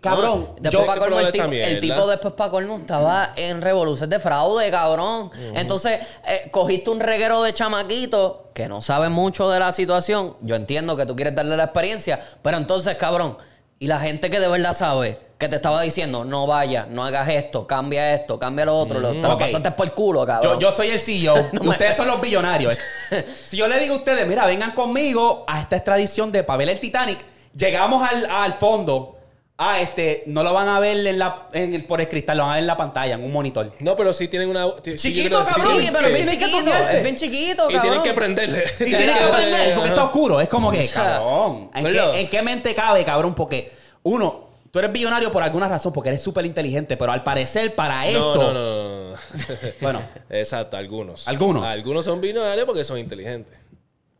Cabrón, 0.00 0.48
Después 0.58 0.72
Yo- 0.72 0.84
pa' 0.86 0.94
hay 0.94 0.98
que 0.98 1.04
colmo, 1.04 1.20
el, 1.20 1.26
esa 1.26 1.32
tipo, 1.32 1.44
el 1.44 1.50
mierda. 1.50 1.80
tipo 1.80 2.06
después 2.08 2.34
para 2.34 2.50
colmo 2.50 2.76
estaba 2.78 3.32
en 3.36 3.62
revolución 3.62 4.10
de 4.10 4.18
fraude, 4.18 4.68
cabrón. 4.68 5.30
Entonces, 5.54 6.00
eh, 6.26 6.48
cogiste 6.50 6.90
un 6.90 6.98
reguero 6.98 7.40
de 7.44 7.54
chamaquito 7.54 8.50
que 8.52 8.66
no 8.66 8.82
sabe 8.82 9.10
mucho 9.10 9.48
de 9.48 9.60
la 9.60 9.70
situación. 9.70 10.36
Yo 10.40 10.56
entiendo 10.56 10.96
que 10.96 11.06
tú 11.06 11.14
quieres 11.14 11.36
darle 11.36 11.56
la 11.56 11.64
experiencia, 11.64 12.20
pero 12.42 12.56
entonces, 12.56 12.96
cabrón, 12.96 13.38
y 13.78 13.86
la 13.86 14.00
gente 14.00 14.28
que 14.28 14.40
de 14.40 14.48
verdad 14.48 14.72
sabe, 14.72 15.20
que 15.42 15.48
te 15.48 15.56
estaba 15.56 15.82
diciendo, 15.82 16.24
no 16.24 16.46
vaya, 16.46 16.86
no 16.88 17.04
hagas 17.04 17.28
esto, 17.28 17.66
cambia 17.66 18.14
esto, 18.14 18.38
cambia 18.38 18.64
lo 18.64 18.78
otro, 18.78 19.00
lo- 19.00 19.10
te 19.10 19.20
lo 19.22 19.32
Ok. 19.34 19.40
pasaste 19.40 19.72
por 19.72 19.86
el 19.86 19.92
culo, 19.92 20.24
cabrón. 20.24 20.54
Yo, 20.54 20.70
yo 20.70 20.72
soy 20.72 20.88
el 20.88 20.98
CEO. 20.98 21.34
No 21.52 21.64
me- 21.64 21.68
ustedes 21.70 21.96
son 21.96 22.06
los 22.06 22.20
billonarios. 22.20 22.78
si 23.44 23.56
yo 23.56 23.66
le 23.66 23.78
digo 23.80 23.94
a 23.94 23.98
ustedes, 23.98 24.26
mira, 24.26 24.46
vengan 24.46 24.70
conmigo 24.72 25.44
a 25.48 25.60
esta 25.60 25.76
extradición 25.76 26.30
de 26.32 26.44
para 26.44 26.58
ver 26.58 26.68
el 26.70 26.78
Titanic, 26.80 27.18
llegamos 27.56 28.08
al, 28.08 28.24
al 28.26 28.52
fondo. 28.54 29.16
Ah, 29.58 29.80
este, 29.80 30.24
no 30.26 30.42
lo 30.42 30.52
van 30.52 30.66
a 30.68 30.80
ver 30.80 31.06
en 31.06 31.18
la, 31.18 31.48
en 31.52 31.74
el- 31.74 31.84
por 31.84 32.00
el 32.00 32.08
cristal, 32.08 32.36
lo 32.38 32.44
van 32.44 32.52
a 32.52 32.54
ver 32.54 32.62
en 32.62 32.66
la 32.68 32.76
pantalla, 32.76 33.14
en 33.14 33.22
un 33.22 33.30
monitor. 33.32 33.72
No, 33.80 33.94
pero 33.94 34.12
sí 34.12 34.26
tienen 34.28 34.48
una. 34.48 34.64
sí, 34.82 34.90
yo 34.92 34.96
Chiquito, 34.96 35.28
creo 35.28 35.44
que 35.46 35.52
cabrón, 35.60 35.80
Sí, 35.80 35.88
pero 35.92 36.06
es 36.06 36.12
bien 36.14 36.26
que 36.26 36.32
chiquito, 36.46 36.70
es 36.90 37.02
bien 37.02 37.16
chiquito, 37.16 37.70
Y 37.70 37.74
cabrón. 37.74 37.82
tienen 37.82 38.02
que 38.02 38.12
prenderle. 38.14 38.64
Y 38.80 38.84
tiene 38.84 39.06
que 39.12 39.24
aprender 39.24 39.74
porque 39.74 39.88
está 39.90 40.04
oscuro. 40.04 40.40
Es 40.40 40.48
como 40.48 40.70
que, 40.72 40.78
O 40.78 40.82
sea, 40.88 41.02
cabrón. 41.02 41.70
¿en 41.74 41.84
qué, 41.84 42.20
en 42.20 42.30
qué 42.30 42.42
mente 42.42 42.74
cabe, 42.74 43.04
cabrón? 43.04 43.34
Porque, 43.34 43.70
uno, 44.04 44.51
tú 44.72 44.78
eres 44.78 44.90
billonario 44.90 45.30
por 45.30 45.44
alguna 45.44 45.68
razón, 45.68 45.92
porque 45.92 46.08
eres 46.08 46.22
súper 46.22 46.44
inteligente, 46.44 46.96
pero 46.96 47.12
al 47.12 47.22
parecer 47.22 47.76
para 47.76 48.06
esto. 48.08 48.34
no, 48.34 48.52
no, 48.52 48.62
no, 48.62 49.10
no. 49.10 49.16
Bueno. 49.80 50.02
Exacto, 50.28 50.76
algunos. 50.76 51.28
Algunos. 51.28 51.70
Algunos 51.70 52.04
son 52.04 52.20
binarios 52.20 52.66
porque 52.66 52.82
son 52.82 52.98
inteligentes. 52.98 53.56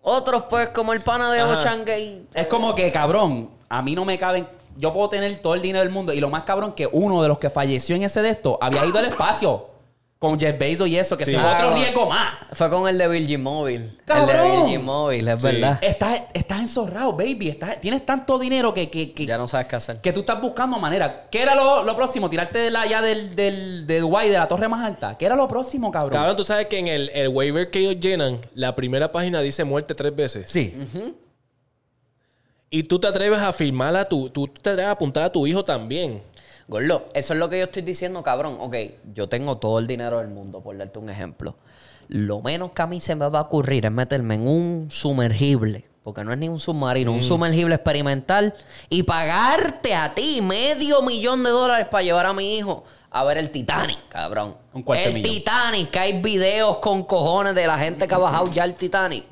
Otros, 0.02 0.44
pues, 0.50 0.68
como 0.68 0.92
el 0.92 1.00
pana 1.00 1.32
de. 1.32 1.42
Ochangay. 1.42 2.26
Es 2.34 2.46
como 2.46 2.74
que, 2.74 2.92
cabrón, 2.92 3.50
a 3.68 3.82
mí 3.82 3.94
no 3.94 4.04
me 4.04 4.18
caben. 4.18 4.46
Yo 4.76 4.92
puedo 4.92 5.08
tener 5.08 5.36
todo 5.38 5.54
el 5.54 5.62
dinero 5.62 5.84
del 5.84 5.92
mundo. 5.92 6.12
Y 6.12 6.20
lo 6.20 6.28
más 6.28 6.42
cabrón 6.42 6.72
que 6.74 6.88
uno 6.90 7.22
de 7.22 7.28
los 7.28 7.38
que 7.38 7.50
falleció 7.50 7.96
en 7.96 8.02
ese 8.02 8.20
de 8.20 8.30
esto 8.30 8.58
había 8.60 8.84
ido 8.84 8.98
al 8.98 9.06
espacio. 9.06 9.68
Con 10.22 10.38
Jeff 10.38 10.56
Bezos 10.56 10.86
y 10.86 10.96
eso, 10.96 11.18
que 11.18 11.24
Sí. 11.24 11.32
son 11.32 11.40
Ah, 11.44 11.56
otro 11.58 11.74
riesgo 11.74 12.08
más. 12.08 12.36
Fue 12.52 12.70
con 12.70 12.88
el 12.88 12.96
de 12.96 13.08
Virgin 13.08 13.42
Mobile. 13.42 13.76
El 13.84 13.90
de 13.90 13.96
¡Cabrón! 14.06 14.62
Virgin 14.66 14.84
Mobile, 14.84 15.32
es 15.32 15.40
Sí. 15.42 15.46
verdad. 15.48 15.78
Estás, 15.82 16.22
estás 16.32 16.60
enzorrado, 16.60 17.12
baby. 17.14 17.48
Estás- 17.48 17.80
tienes 17.80 18.06
tanto 18.06 18.38
dinero 18.38 18.72
que, 18.72 18.88
que, 18.88 19.12
que, 19.12 19.26
Ya 19.26 19.36
no 19.36 19.48
sabes 19.48 19.66
qué 19.66 19.74
hacer. 19.74 20.00
que 20.00 20.12
tú 20.12 20.20
estás 20.20 20.40
buscando 20.40 20.78
manera. 20.78 21.26
¿Qué 21.28 21.42
era 21.42 21.56
lo, 21.56 21.82
lo 21.82 21.96
próximo? 21.96 22.30
Tirarte 22.30 22.60
de 22.60 22.70
la, 22.70 22.86
ya 22.86 23.02
del, 23.02 23.34
del, 23.34 23.84
de 23.86 23.98
Dubái, 23.98 24.28
de 24.30 24.38
la 24.38 24.46
torre 24.46 24.68
más 24.68 24.86
alta. 24.86 25.18
¿Qué 25.18 25.26
era 25.26 25.34
lo 25.34 25.48
próximo, 25.48 25.90
cabrón? 25.90 26.12
Cabrón, 26.12 26.36
tú 26.36 26.44
sabes 26.44 26.66
que 26.66 26.78
en 26.78 26.86
el, 26.86 27.10
el 27.14 27.26
waiver 27.28 27.68
que 27.72 27.80
ellos 27.80 27.98
llenan, 27.98 28.40
la 28.54 28.76
primera 28.76 29.10
página 29.10 29.40
dice 29.40 29.64
muerte 29.64 29.94
tres 29.96 30.14
veces. 30.14 30.48
Sí. 30.48 30.72
Y 32.70 32.84
tú 32.84 32.98
te 32.98 33.06
atreves 33.06 33.38
a 33.40 33.52
firmar 33.52 33.94
a 33.96 34.08
tu. 34.08 34.30
Tú 34.30 34.46
te 34.48 34.70
atreves 34.70 34.88
a 34.88 34.92
apuntar 34.92 35.24
a 35.24 35.32
tu 35.32 35.46
hijo 35.46 35.62
también. 35.64 36.22
Gordo, 36.72 37.04
eso 37.12 37.34
es 37.34 37.38
lo 37.38 37.50
que 37.50 37.58
yo 37.58 37.64
estoy 37.64 37.82
diciendo, 37.82 38.22
cabrón. 38.22 38.56
Ok, 38.58 38.74
yo 39.12 39.28
tengo 39.28 39.58
todo 39.58 39.78
el 39.78 39.86
dinero 39.86 40.20
del 40.20 40.28
mundo, 40.28 40.62
por 40.62 40.74
darte 40.78 40.98
un 40.98 41.10
ejemplo. 41.10 41.54
Lo 42.08 42.40
menos 42.40 42.72
que 42.72 42.80
a 42.80 42.86
mí 42.86 42.98
se 42.98 43.14
me 43.14 43.28
va 43.28 43.40
a 43.40 43.42
ocurrir 43.42 43.84
es 43.84 43.92
meterme 43.92 44.36
en 44.36 44.48
un 44.48 44.88
sumergible 44.90 45.84
porque 46.02 46.24
no 46.24 46.32
es 46.32 46.38
ni 46.38 46.48
un 46.48 46.58
submarino, 46.58 47.12
un 47.12 47.22
sumergible 47.22 47.76
experimental, 47.76 48.56
y 48.88 49.04
pagarte 49.04 49.94
a 49.94 50.12
ti 50.14 50.40
medio 50.42 51.00
millón 51.02 51.44
de 51.44 51.50
dólares 51.50 51.86
para 51.88 52.02
llevar 52.02 52.26
a 52.26 52.32
mi 52.32 52.56
hijo 52.56 52.82
a 53.08 53.22
ver 53.22 53.38
el 53.38 53.50
Titanic, 53.50 54.08
cabrón. 54.08 54.56
Un 54.72 54.82
cuarto 54.82 55.04
de 55.04 55.08
el 55.10 55.14
millón. 55.14 55.32
Titanic, 55.32 55.90
que 55.90 55.98
hay 56.00 56.20
videos 56.20 56.78
con 56.78 57.04
cojones 57.04 57.54
de 57.54 57.68
la 57.68 57.78
gente 57.78 58.08
que 58.08 58.14
ha 58.14 58.18
bajado 58.18 58.50
ya 58.50 58.64
el 58.64 58.74
Titanic. 58.74 59.26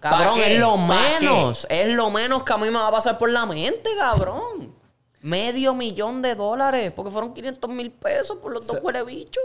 Cabrón, 0.00 0.38
es 0.38 0.58
lo 0.58 0.76
menos. 0.76 1.66
Es 1.70 1.94
lo 1.94 2.10
menos 2.10 2.44
que 2.44 2.52
a 2.52 2.58
mí 2.58 2.66
me 2.66 2.78
va 2.78 2.88
a 2.88 2.92
pasar 2.92 3.16
por 3.16 3.30
la 3.30 3.46
mente, 3.46 3.88
cabrón. 3.98 4.83
Medio 5.24 5.74
millón 5.74 6.20
de 6.20 6.34
dólares. 6.34 6.92
Porque 6.94 7.10
fueron 7.10 7.32
500 7.32 7.70
mil 7.70 7.90
pesos 7.90 8.36
por 8.42 8.52
los 8.52 8.66
dos 8.66 8.78
huele 8.82 9.02
bichos. 9.04 9.42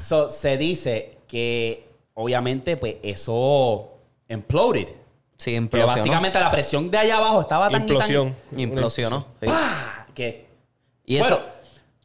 So, 0.00 0.28
se 0.28 0.56
dice 0.56 1.18
que 1.28 1.88
obviamente 2.14 2.76
pues 2.76 2.96
eso 3.02 3.90
imploded. 4.28 4.88
Sí, 5.38 5.52
Que 5.52 5.56
implosionó. 5.56 5.96
básicamente 5.96 6.38
la 6.40 6.50
presión 6.50 6.90
de 6.90 6.98
allá 6.98 7.16
abajo 7.18 7.40
estaba 7.42 7.70
tan 7.70 7.84
y 7.84 7.86
tan- 7.86 7.96
Implosión. 7.96 8.36
Implosionó. 8.56 9.26
Que 10.14 10.46
Y 11.06 11.16
eso. 11.16 11.28
Bueno, 11.36 11.44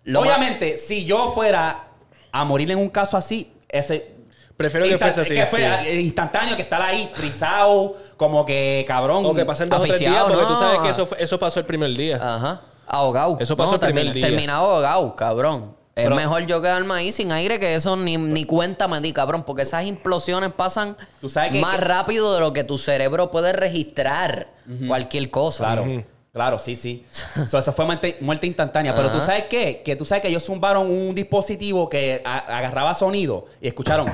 lo 0.05 0.21
obviamente, 0.21 0.77
si 0.77 1.03
yo 1.05 1.29
fuera 1.31 1.87
a 2.31 2.45
morir 2.45 2.69
en 2.71 2.77
un 2.77 2.89
caso 2.89 3.17
así, 3.17 3.51
ese. 3.67 4.13
Prefiero 4.55 4.85
que 4.85 4.97
fuese 4.97 5.21
así, 5.21 5.33
Que 5.33 5.45
fuera 5.47 5.83
sí. 5.83 5.89
instantáneo, 5.99 6.55
que 6.55 6.61
estar 6.61 6.81
ahí 6.81 7.09
frisado, 7.13 7.97
como 8.15 8.45
que 8.45 8.85
cabrón. 8.87 9.25
O 9.25 9.33
que 9.33 9.43
pasen 9.45 9.67
dos 9.67 9.79
o 9.79 9.83
tres 9.83 9.99
días, 9.99 10.11
Aficiado, 10.13 10.29
porque 10.39 10.53
tú 10.53 10.59
sabes 10.59 10.79
que 10.79 10.89
eso, 10.89 11.05
fue- 11.05 11.21
eso 11.21 11.37
pasó 11.39 11.59
el 11.59 11.65
primer 11.65 11.89
día. 11.97 12.15
Ajá. 12.21 12.61
Ahogado. 12.87 13.37
Eso 13.39 13.55
pasó 13.57 13.75
el 13.75 13.79
primer 13.79 14.07
termi- 14.07 14.13
día. 14.13 14.27
Terminado 14.27 14.65
ahogado, 14.75 15.15
cabrón. 15.15 15.75
Es 15.95 16.03
Pero- 16.03 16.15
mejor 16.17 16.45
yo 16.45 16.61
quedarme 16.61 16.93
ahí 16.93 17.11
sin 17.13 17.31
aire 17.31 17.57
que 17.59 17.73
eso 17.73 17.95
ni, 17.95 18.17
ni 18.17 18.43
cuenta 18.43 18.87
me 18.89 18.99
di, 18.99 19.13
cabrón. 19.13 19.43
Porque 19.43 19.61
esas 19.61 19.85
implosiones 19.85 20.51
pasan 20.53 20.97
Tú 21.21 21.29
sabes 21.29 21.51
que- 21.51 21.61
más 21.61 21.75
que- 21.77 21.81
rápido 21.81 22.33
de 22.33 22.41
lo 22.41 22.51
que 22.51 22.63
tu 22.65 22.77
cerebro 22.77 23.31
puede 23.31 23.53
registrar 23.53 24.47
cualquier 24.87 25.31
cosa. 25.31 25.63
Claro, 25.63 25.85
claro, 26.33 26.59
sí, 26.59 26.75
sí. 26.75 27.05
So, 27.47 27.57
eso 27.57 27.71
fue 27.71 27.85
muerte, 27.85 28.17
muerte 28.19 28.45
instantánea. 28.45 28.93
Pero 28.93 29.09
tú 29.09 29.21
sabes 29.21 29.45
qué? 29.49 29.81
Que 29.85 29.95
tú 29.95 30.03
sabes 30.03 30.21
que 30.21 30.27
ellos 30.27 30.43
zumbaron 30.43 30.91
un 30.91 31.15
dispositivo 31.15 31.87
que 31.89 32.21
agarraba 32.25 32.93
sonido 32.93 33.45
y 33.61 33.67
escucharon 33.69 34.11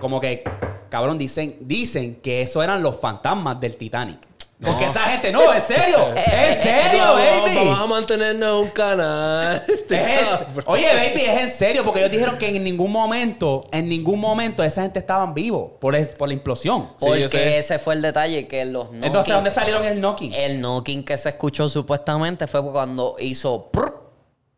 como 0.00 0.20
que, 0.20 0.44
cabrón, 0.88 1.18
dicen, 1.18 1.56
dicen 1.60 2.14
que 2.22 2.40
eso 2.40 2.62
eran 2.62 2.82
los 2.82 2.98
fantasmas 2.98 3.60
del 3.60 3.76
Titanic. 3.76 4.18
Porque 4.60 4.86
esa 4.86 5.00
gente, 5.02 5.30
no, 5.30 5.54
en 5.54 5.60
serio, 5.60 6.08
en 6.16 6.58
serio, 6.60 7.04
Vamos- 7.04 7.44
baby. 7.44 7.56
Vamos 7.68 7.80
a 7.80 7.86
mantenernos 7.86 8.48
en 8.48 8.54
un 8.64 8.70
canal. 8.70 9.62
Es- 9.88 10.44
oye, 10.66 10.86
baby, 10.94 11.20
es 11.22 11.40
en 11.42 11.48
serio, 11.50 11.84
porque 11.84 12.00
ellos 12.00 12.10
dijeron 12.10 12.36
que 12.38 12.48
en 12.48 12.64
ningún 12.64 12.90
momento, 12.90 13.64
en 13.72 13.88
ningún 13.88 14.18
momento 14.18 14.64
esa 14.64 14.82
gente 14.82 14.98
estaban 14.98 15.32
vivos 15.32 15.70
por, 15.80 15.94
es- 15.94 16.08
por 16.08 16.26
la 16.28 16.34
implosión. 16.34 16.88
Sí, 16.98 17.06
yo 17.06 17.10
Porque 17.12 17.28
sé. 17.28 17.58
ese 17.58 17.78
fue 17.78 17.94
el 17.94 18.02
detalle, 18.02 18.48
que 18.48 18.64
los 18.64 18.86
knocking, 18.86 19.04
Entonces, 19.04 19.32
¿dónde 19.34 19.50
salieron 19.50 19.84
el 19.84 20.00
knocking? 20.00 20.32
El 20.34 20.60
knocking 20.60 21.04
que 21.04 21.16
se 21.18 21.28
escuchó 21.28 21.68
supuestamente 21.68 22.46
fue 22.48 22.62
cuando 22.64 23.14
hizo 23.20 23.70
prr, 23.70 23.94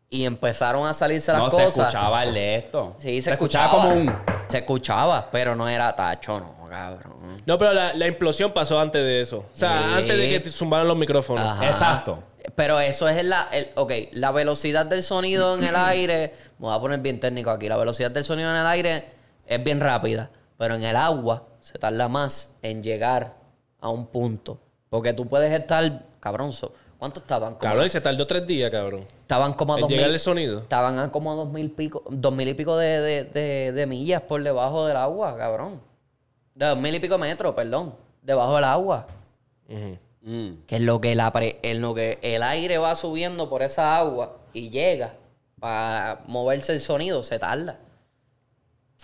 y 0.09 0.25
empezaron 0.25 0.85
a 0.87 0.93
salirse 0.93 1.31
las 1.31 1.39
no 1.41 1.49
se 1.51 1.63
cosas. 1.63 1.77
escuchaba 1.77 2.23
el 2.23 2.33
de 2.33 2.55
esto. 2.55 2.95
Sí, 2.97 3.21
se, 3.21 3.31
escuchaba, 3.31 3.65
escuchaba 3.67 3.69
como 3.71 4.01
un. 4.01 4.15
Se 4.47 4.57
escuchaba, 4.57 5.29
pero 5.31 5.55
no 5.55 5.69
era 5.69 5.95
tacho, 5.95 6.39
no, 6.39 6.60
cabrón. 6.71 7.41
No, 7.45 7.57
pero 7.57 7.73
la, 7.73 7.93
la 7.93 8.07
implosión 8.07 8.51
pasó 8.53 8.79
antes 8.79 9.03
de 9.03 9.21
eso. 9.21 9.39
O 9.39 9.45
sea, 9.53 9.77
Sí. 9.77 9.93
antes 9.97 10.17
de 10.17 10.29
que 10.29 10.39
te 10.39 10.49
zumbaran 10.49 10.87
los 10.87 10.97
micrófonos. 10.97 11.45
Ajá. 11.45 11.67
Exacto. 11.67 12.23
Pero 12.55 12.79
eso 12.79 13.07
es 13.07 13.23
la. 13.23 13.47
El, 13.51 13.69
ok, 13.75 13.91
la 14.13 14.31
velocidad 14.31 14.85
del 14.85 15.03
sonido 15.03 15.55
en 15.57 15.63
el 15.63 15.75
aire. 15.75 16.33
Me 16.57 16.65
voy 16.67 16.75
a 16.75 16.79
poner 16.79 16.99
bien 16.99 17.19
técnico 17.19 17.51
aquí. 17.51 17.67
La 17.69 17.77
velocidad 17.77 18.09
del 18.09 18.23
sonido 18.23 18.49
en 18.49 18.55
el 18.57 18.65
aire 18.65 19.05
es 19.45 19.63
bien 19.63 19.79
rápida. 19.79 20.29
Pero 20.57 20.75
en 20.75 20.83
el 20.83 20.95
agua 20.95 21.43
se 21.59 21.77
tarda 21.77 22.07
más 22.07 22.55
en 22.61 22.81
llegar 22.81 23.35
a 23.79 23.89
un 23.89 24.07
punto. 24.07 24.59
Porque 24.89 25.13
tú 25.13 25.27
puedes 25.27 25.51
estar. 25.53 26.03
Cabrón, 26.19 26.51
so- 26.53 26.73
¿cuánto 26.97 27.19
estaban? 27.19 27.49
Como- 27.53 27.59
Cabrón, 27.59 27.85
y 27.85 27.89
se 27.89 28.01
tardó 28.01 28.25
tres 28.27 28.45
días, 28.47 28.69
cabrón. 28.71 29.05
Estaban 29.21 29.53
como 29.53 29.75
a 29.75 29.79
dos 29.79 29.89
llegar 29.89 30.05
mil- 30.07 30.13
el 30.13 30.19
sonido. 30.19 30.59
Estaban 30.59 30.99
a 30.99 31.11
como 31.11 31.31
a 31.31 31.35
dos 31.35 31.49
mil 31.49 31.71
pico, 31.71 32.03
dos 32.09 32.33
mil 32.33 32.47
y 32.47 32.53
pico 32.53 32.75
de, 32.77 33.01
de, 33.01 33.23
de- 33.23 33.71
de 33.71 33.85
millas 33.87 34.21
por 34.23 34.41
debajo 34.43 34.85
del 34.87 34.97
agua, 34.97 35.37
cabrón. 35.37 35.79
De 36.55 36.65
dos 36.65 36.77
mil 36.77 36.93
y 36.93 36.99
pico 36.99 37.17
metros, 37.17 37.53
perdón. 37.55 37.95
Debajo 38.21 38.55
del 38.55 38.63
agua. 38.65 39.07
Mm. 40.23 40.51
Que 40.67 40.75
es 40.75 40.81
lo 40.81 41.01
que, 41.01 41.15
la 41.15 41.31
pre- 41.31 41.59
en 41.63 41.81
lo 41.81 41.95
que 41.95 42.19
el 42.21 42.43
aire 42.43 42.77
va 42.77 42.93
subiendo 42.95 43.49
por 43.49 43.63
esa 43.63 43.97
agua 43.97 44.37
y 44.53 44.69
llega 44.69 45.13
para 45.59 46.21
moverse 46.27 46.73
el 46.73 46.79
sonido, 46.81 47.23
se 47.23 47.39
tarda. 47.39 47.77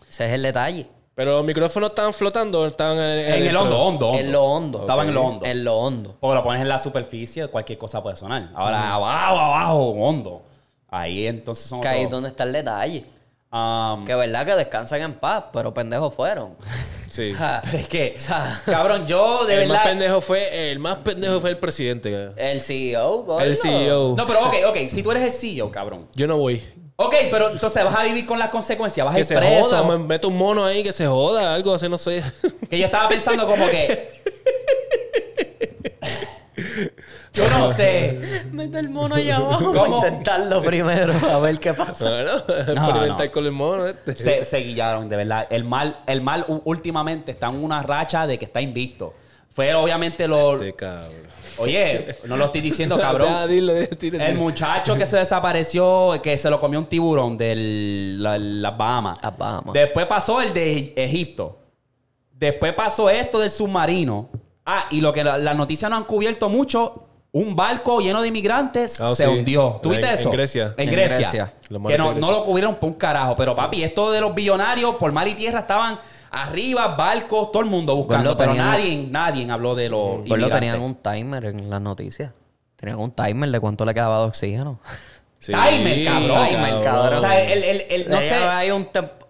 Ese 0.10 0.26
es 0.26 0.32
el 0.34 0.44
detalle. 0.44 0.88
Pero 1.16 1.38
los 1.38 1.44
micrófonos 1.46 1.90
estaban 1.90 2.14
flotando 2.14 2.68
estaban 2.68 3.00
en, 3.00 3.20
En 3.42 3.48
el 3.48 3.58
hondo, 3.58 3.80
hondo, 3.80 4.08
hondo. 4.10 4.20
En 4.20 4.32
lo 4.32 4.44
hondo. 4.44 4.80
Estaba 4.82 5.04
en 5.04 5.14
lo 5.16 5.24
hondo. 5.24 5.46
En 5.48 5.64
lo 5.64 5.78
hondo. 5.78 6.16
Porque 6.20 6.36
lo 6.36 6.44
pones 6.44 6.62
en 6.62 6.70
la 6.70 6.78
superficie, 6.78 7.48
cualquier 7.48 7.80
cosa 7.80 8.04
puede 8.04 8.16
sonar. 8.16 8.50
Ahora, 8.54 8.94
abajo, 8.94 9.38
abajo, 9.40 9.90
hondo. 9.94 10.42
Ahí 10.90 11.26
entonces 11.26 11.66
son 11.66 11.82
Que 11.82 11.88
ahí 11.88 12.04
es 12.04 12.10
donde 12.12 12.30
está 12.30 12.44
el 12.44 12.54
detalle. 12.54 13.04
Um, 13.52 14.06
Que 14.06 14.14
verdad 14.16 14.46
que 14.46 14.56
descansan 14.56 15.02
en 15.02 15.14
paz, 15.14 15.46
pero 15.54 15.74
pendejos 15.74 16.14
fueron. 16.14 16.56
Sí. 17.10 17.34
Pero 17.64 17.78
es 17.78 17.88
que, 17.88 18.14
O 18.18 18.20
sea, 18.20 18.62
cabrón, 18.66 19.08
yo 19.08 19.46
de 19.46 19.54
el 19.64 19.68
más 19.70 19.78
verdad. 19.78 19.84
pendejo 19.92 20.22
fue 20.22 20.72
el 20.72 20.80
más 20.80 20.98
pendejo 20.98 21.40
fue 21.40 21.52
el 21.52 21.58
presidente. 21.58 22.32
el 22.36 22.62
CEO, 22.62 23.24
gordo. 23.24 23.40
El 23.46 23.56
CEO. 23.56 24.14
No, 24.18 24.28
pero 24.28 24.42
ok, 24.48 24.56
ok, 24.70 24.78
si 24.90 25.02
tú 25.02 25.12
eres 25.12 25.24
el 25.24 25.32
CEO, 25.32 25.72
cabrón. 25.72 26.08
Yo 26.14 26.28
no 26.28 26.38
voy. 26.38 26.62
Ok, 26.98 27.16
pero 27.32 27.50
entonces 27.52 27.84
vas 27.84 27.96
a 27.96 28.04
vivir 28.04 28.26
con 28.26 28.38
las 28.38 28.50
consecuencias, 28.50 29.06
vas 29.06 29.14
a 29.14 29.16
Que 29.16 29.22
ir 29.22 29.26
se 29.26 29.36
preso. 29.38 29.64
joda, 29.70 29.84
me 29.84 29.98
meto 29.98 30.28
un 30.28 30.38
mono 30.38 30.66
ahí 30.66 30.84
que 30.84 30.92
se 30.92 31.08
joda, 31.08 31.54
algo 31.54 31.74
así, 31.74 31.88
no 31.88 31.98
sé. 31.98 32.22
Que 32.70 32.78
yo 32.78 32.86
estaba 32.86 33.08
pensando 33.08 33.48
como 33.48 33.68
que. 33.70 34.12
yo 37.34 37.50
no 37.50 37.74
sé. 37.74 38.20
Mete 38.52 38.80
el 38.80 38.90
mono 38.90 39.16
allá 39.16 39.38
abajo. 39.38 39.66
¿Cómo? 39.66 39.74
Vamos 39.74 40.04
a 40.04 40.08
intentarlo 40.08 40.62
primero, 40.64 41.14
a 41.14 41.40
ver 41.40 41.60
qué 41.60 41.74
pasa. 41.74 42.10
bueno, 42.10 42.32
experimentar 42.38 43.26
no. 43.28 43.32
con 43.32 43.46
el 43.46 43.52
mono 43.52 43.86
este. 43.86 44.16
Se, 44.16 44.46
se 44.46 44.58
guillaron, 44.58 45.08
de 45.08 45.18
verdad. 45.18 45.48
El 45.50 45.64
mal, 45.64 46.00
el 46.08 46.22
mal 46.22 46.46
últimamente 46.66 47.32
está 47.32 47.48
en 47.48 47.64
una 47.64 47.84
racha 47.84 48.26
de 48.26 48.38
que 48.38 48.46
está 48.46 48.62
invicto. 48.62 49.14
Fue 49.50 49.74
obviamente 49.74 50.28
lo. 50.28 50.54
Este 50.54 50.74
cabrón. 50.74 51.28
Oye, 51.60 52.16
no 52.26 52.38
lo 52.38 52.46
estoy 52.46 52.62
diciendo, 52.62 52.98
cabrón. 53.00 53.30
Ya, 53.30 53.48
dile, 53.48 53.74
dile, 53.74 53.98
dile. 54.00 54.30
El 54.30 54.36
muchacho 54.36 54.96
que 54.96 55.06
se 55.06 55.18
desapareció, 55.18 56.20
que 56.22 56.38
se 56.38 56.50
lo 56.50 56.60
comió 56.60 56.80
un 56.80 56.86
tiburón 56.86 57.38
de 57.38 57.56
las 58.18 58.78
Bahamas. 58.78 59.18
Las 59.22 59.38
Bahamas. 59.38 59.74
Después 59.74 60.06
pasó 60.06 60.42
el 60.42 60.54
de 60.54 60.94
Egipto. 60.96 61.60
Después 62.32 62.74
pasó 62.74 63.10
esto 63.10 63.40
del 63.40 63.50
submarino. 63.50 64.30
Ah, 64.70 64.86
y 64.92 65.00
lo 65.02 65.14
que 65.14 65.24
la- 65.24 65.38
las 65.38 65.56
noticias 65.56 65.90
no 65.90 65.96
han 65.98 66.04
cubierto 66.04 66.50
mucho, 66.50 67.06
un 67.32 67.56
barco 67.56 68.00
lleno 68.00 68.22
de 68.22 68.28
inmigrantes 68.28 69.00
Ah, 69.00 69.16
se 69.16 69.24
sí. 69.24 69.30
hundió. 69.30 69.78
¿Tuviste 69.82 70.12
eso? 70.14 70.30
en 70.30 70.36
Grecia. 70.36 70.74
En 70.78 70.90
En 70.90 70.94
Grecia. 70.94 71.54
Que 71.88 71.98
no, 71.98 72.12
lo 72.14 72.44
cubrieron 72.44 72.76
por 72.76 72.90
un 72.90 72.96
carajo. 72.96 73.36
Pero 73.36 73.56
papi, 73.56 73.84
esto 73.84 74.12
de 74.12 74.20
los 74.22 74.36
billonarios 74.36 74.96
por 74.96 75.12
mar 75.12 75.28
y 75.28 75.36
tierra 75.36 75.60
estaban 75.60 75.98
arriba, 76.32 76.96
barcos, 76.96 77.52
todo 77.52 77.64
el 77.64 77.70
mundo 77.70 77.96
buscando. 77.96 78.36
Pero 78.36 78.52
tenían- 78.52 78.68
nadie, 78.72 79.08
nadie 79.10 79.50
habló 79.52 79.74
de 79.76 79.90
los 79.90 80.00
Por 80.10 80.16
lo 80.16 80.26
inmigrantes. 80.36 80.60
tenían 80.60 80.82
un 80.82 80.96
timer 80.96 81.46
en 81.46 81.70
las 81.70 81.82
noticias. 81.82 82.32
Tenían 82.76 83.00
un 83.00 83.12
timer 83.12 83.50
de 83.50 83.60
cuánto 83.60 83.86
le 83.86 83.94
quedaba 83.94 84.20
de 84.22 84.26
oxígeno. 84.28 84.80
Sí, 85.40 85.52
Timer, 85.54 86.04
cabrón. 86.06 86.48
Timer, 86.50 86.84
cabrón. 86.84 87.14
O 87.14 87.22
sea, 87.22 87.42
el, 87.42 87.64
el- 87.64 87.86
el- 87.90 88.10
no 88.10 88.20
sé. 88.20 88.34
Hay 88.34 88.72
un 88.72 88.88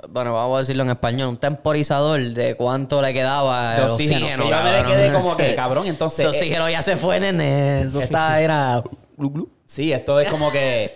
bueno, 0.10 0.34
vamos 0.34 0.56
a 0.56 0.60
decirlo 0.60 0.84
en 0.84 0.90
español, 0.92 1.28
un 1.28 1.38
temporizador 1.38 2.20
de 2.22 2.56
cuánto 2.56 3.02
le 3.02 3.14
quedaba 3.14 3.72
De 3.72 3.78
de 3.82 3.92
oxígeno, 3.92 4.26
oxígeno. 4.26 4.44
que 4.46 4.50
yo 4.50 4.64
me 4.64 4.84
quedé 4.96 5.12
como 5.14 5.36
que, 5.38 5.56
cabrón, 5.56 5.88
entonces, 5.88 6.20
Ese 6.20 6.28
eh, 6.28 6.30
oxígeno 6.40 6.70
ya 6.70 6.82
se 6.82 6.96
fue, 6.98 7.20
nene. 7.20 7.82
Eso 7.82 8.02
está, 8.02 8.40
era... 8.42 8.84
Sí, 9.66 9.92
esto 9.92 10.20
es 10.22 10.30
como 10.30 10.50
que 10.52 10.96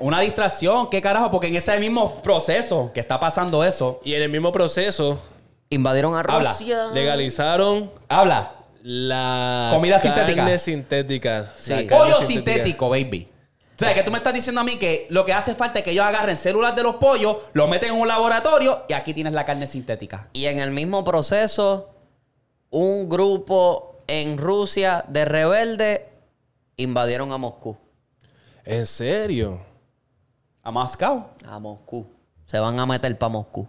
una 0.00 0.20
distracción. 0.20 0.90
¿Qué 0.90 1.00
carajo? 1.00 1.30
Porque 1.30 1.46
en 1.46 1.56
ese 1.56 1.78
mismo 1.80 2.20
proceso 2.22 2.90
que 2.92 3.00
está 3.00 3.18
pasando 3.18 3.64
eso, 3.64 4.00
Y 4.04 4.12
en 4.14 4.22
el 4.22 4.28
mismo 4.28 4.52
proceso, 4.52 5.18
Invadieron 5.70 6.14
a 6.14 6.20
Habla. 6.20 6.50
Rusia. 6.52 6.86
legalizaron 6.92 7.90
habla. 8.08 8.52
la 8.82 9.70
Comida 9.72 9.98
carne 10.00 10.58
sintética. 10.58 10.58
sintética. 10.58 11.52
Sí. 11.56 11.70
La 11.72 11.86
carne 11.86 11.96
Pollo 11.96 12.16
sintética. 12.26 12.52
sintético, 12.52 12.88
baby. 12.90 13.28
O 13.74 13.78
sea, 13.78 13.92
que 13.92 14.04
tú 14.04 14.12
me 14.12 14.18
estás 14.18 14.32
diciendo 14.32 14.60
a 14.60 14.64
mí 14.64 14.78
que 14.78 15.06
lo 15.10 15.24
que 15.24 15.32
hace 15.32 15.54
falta 15.54 15.80
es 15.80 15.84
que 15.84 15.90
ellos 15.90 16.04
agarren 16.04 16.36
células 16.36 16.76
de 16.76 16.84
los 16.84 16.96
pollos, 16.96 17.38
lo 17.54 17.66
meten 17.66 17.92
en 17.92 18.00
un 18.00 18.06
laboratorio 18.06 18.84
y 18.88 18.92
aquí 18.92 19.12
tienes 19.12 19.32
la 19.32 19.44
carne 19.44 19.66
sintética. 19.66 20.28
Y 20.32 20.44
en 20.44 20.60
el 20.60 20.70
mismo 20.70 21.02
proceso, 21.02 21.90
un 22.70 23.08
grupo 23.08 23.96
en 24.06 24.38
Rusia 24.38 25.04
de 25.08 25.24
rebeldes 25.24 26.00
invadieron 26.76 27.32
a 27.32 27.38
Moscú. 27.38 27.76
¿En 28.64 28.86
serio? 28.86 29.60
A 30.62 30.70
Moscú. 30.70 31.24
A 31.44 31.58
Moscú. 31.58 32.06
Se 32.46 32.60
van 32.60 32.78
a 32.78 32.86
meter 32.86 33.18
para 33.18 33.30
Moscú. 33.30 33.66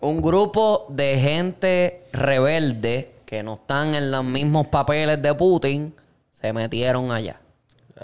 Un 0.00 0.20
grupo 0.20 0.86
de 0.88 1.18
gente 1.18 2.06
rebelde 2.12 3.14
que 3.24 3.42
no 3.42 3.54
están 3.54 3.94
en 3.94 4.10
los 4.10 4.24
mismos 4.24 4.66
papeles 4.66 5.20
de 5.22 5.34
Putin 5.34 5.94
se 6.30 6.52
metieron 6.52 7.12
allá. 7.12 7.40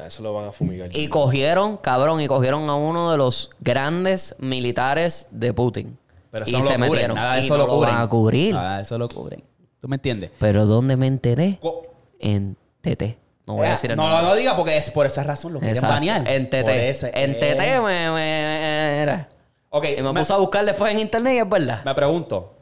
Eso 0.05 0.23
lo 0.23 0.33
van 0.35 0.47
a 0.49 0.53
fumigar. 0.53 0.91
Y 0.95 1.09
cogieron, 1.09 1.77
cabrón, 1.79 2.21
y 2.21 2.29
cogieron 2.29 2.69
a 2.69 2.75
uno 2.75 3.11
de 3.13 3.17
los 3.19 3.51
grandes 3.61 4.35
militares 4.39 5.27
de 5.31 5.53
Putin. 5.55 5.97
Pero 6.31 6.45
y 6.47 6.51
eso 6.51 6.59
se 6.59 6.65
lo 6.65 6.69
cubren. 6.75 6.91
metieron. 6.93 7.17
Nada 7.17 7.39
Y 7.41 7.45
eso 7.45 7.57
no 7.57 7.67
lo 7.67 7.73
cubren. 7.75 7.95
van 7.95 8.03
a 8.03 8.09
cubrir. 8.09 8.55
Nada 8.55 8.81
eso 8.81 8.99
lo 8.99 9.09
cubren. 9.09 9.43
¿Tú 9.81 9.89
me 9.89 9.97
entiendes? 9.97 10.31
Pero 10.39 10.67
¿dónde 10.67 10.97
me 10.97 11.07
enteré? 11.07 11.59
Co- 11.61 11.83
En 12.19 12.57
TT. 12.83 13.17
No 13.47 13.55
voy 13.55 13.65
a 13.65 13.69
Eh, 13.69 13.71
decir 13.73 13.91
el 13.93 13.97
no, 13.97 14.03
nombre. 14.09 14.23
no, 14.23 14.29
no 14.31 14.35
diga 14.37 14.57
porque 14.57 14.77
es 14.77 14.91
por 14.91 15.07
esa 15.07 15.23
razón 15.23 15.53
lo 15.53 15.61
quieren 15.61 15.81
banear. 15.81 16.29
En 16.29 16.51
TT. 16.51 16.89
Ese- 16.91 17.13
En 17.15 17.33
eh. 17.33 17.35
TT 17.35 17.81
me, 17.81 18.11
me- 18.11 19.03
era. 19.03 19.29
Ok, 19.71 19.85
Y 19.99 20.03
me, 20.03 20.13
me, 20.13 20.21
puse 20.21 20.33
a 20.33 20.37
buscar 20.37 20.65
después 20.65 20.93
en 20.93 20.99
internet 21.01 21.35
y 21.35 21.39
es 21.39 21.49
verdad. 21.49 21.85
me 21.85 21.95
pregunto. 21.95 22.53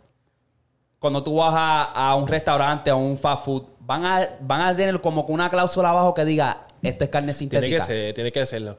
Cuando 0.99 1.23
tú 1.23 1.37
vas 1.37 1.55
a, 1.57 1.83
a 2.11 2.15
un 2.15 2.27
restaurante, 2.27 2.91
a 2.91 2.95
un 2.95 3.17
fast 3.19 3.45
food, 3.45 3.63
¿van 3.81 4.05
a, 4.05 4.29
van 4.41 4.61
a 4.63 4.75
tener 4.77 5.01
como 5.01 5.23
una 5.29 5.51
cláusula 5.51 5.91
abajo 5.91 6.15
que 6.15 6.25
diga, 6.25 6.67
esto 6.85 7.05
es 7.05 7.11
carne 7.11 7.33
sintética? 7.33 7.67
Tiene 7.67 7.77
que 7.79 7.85
ser, 7.85 8.15
tiene 8.15 8.33
que 8.33 8.47
serlo. 8.47 8.77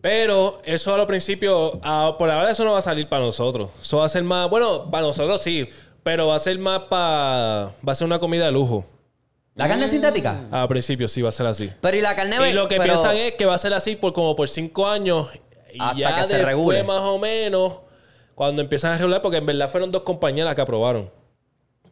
Pero 0.00 0.60
eso 0.64 0.94
a 0.94 0.98
lo 0.98 1.06
principio, 1.06 1.78
ah, 1.82 2.16
por 2.18 2.28
ahora 2.30 2.50
eso 2.50 2.64
no 2.64 2.72
va 2.72 2.78
a 2.80 2.82
salir 2.82 3.08
para 3.08 3.24
nosotros. 3.24 3.70
Eso 3.80 3.98
va 3.98 4.06
a 4.06 4.08
ser 4.08 4.22
más, 4.24 4.50
bueno, 4.50 4.90
para 4.90 5.06
nosotros 5.06 5.40
sí, 5.40 5.68
pero 6.02 6.26
va 6.28 6.36
a 6.36 6.38
ser 6.38 6.58
más 6.58 6.80
para, 6.90 7.74
va 7.86 7.92
a 7.92 7.94
ser 7.94 8.06
una 8.06 8.18
comida 8.18 8.44
de 8.46 8.52
lujo. 8.52 8.84
¿La 9.54 9.66
carne 9.66 9.88
sintética? 9.88 10.44
Al 10.52 10.68
principio 10.68 11.08
sí 11.08 11.20
va 11.22 11.30
a 11.30 11.32
ser 11.32 11.46
así. 11.46 11.70
Pero 11.80 11.96
y 11.96 12.00
la 12.00 12.14
carne 12.14 12.50
Y 12.50 12.52
lo 12.52 12.68
que 12.68 12.76
pero- 12.76 12.92
piensan 12.94 13.16
es 13.16 13.32
que 13.32 13.44
va 13.44 13.54
a 13.54 13.58
ser 13.58 13.74
así 13.74 13.96
por 13.96 14.12
como 14.12 14.36
por 14.36 14.48
cinco 14.48 14.86
años. 14.86 15.28
Y 15.72 15.80
Hasta 15.80 15.96
ya 15.98 16.08
que 16.16 16.24
se 16.24 16.34
después, 16.36 16.46
regule. 16.46 16.82
más 16.84 17.00
o 17.00 17.18
menos, 17.18 17.72
cuando 18.34 18.62
empiezan 18.62 18.92
a 18.92 18.98
regular, 18.98 19.20
porque 19.20 19.38
en 19.38 19.46
verdad 19.46 19.68
fueron 19.68 19.90
dos 19.90 20.02
compañías 20.02 20.44
las 20.46 20.54
que 20.54 20.60
aprobaron. 20.62 21.10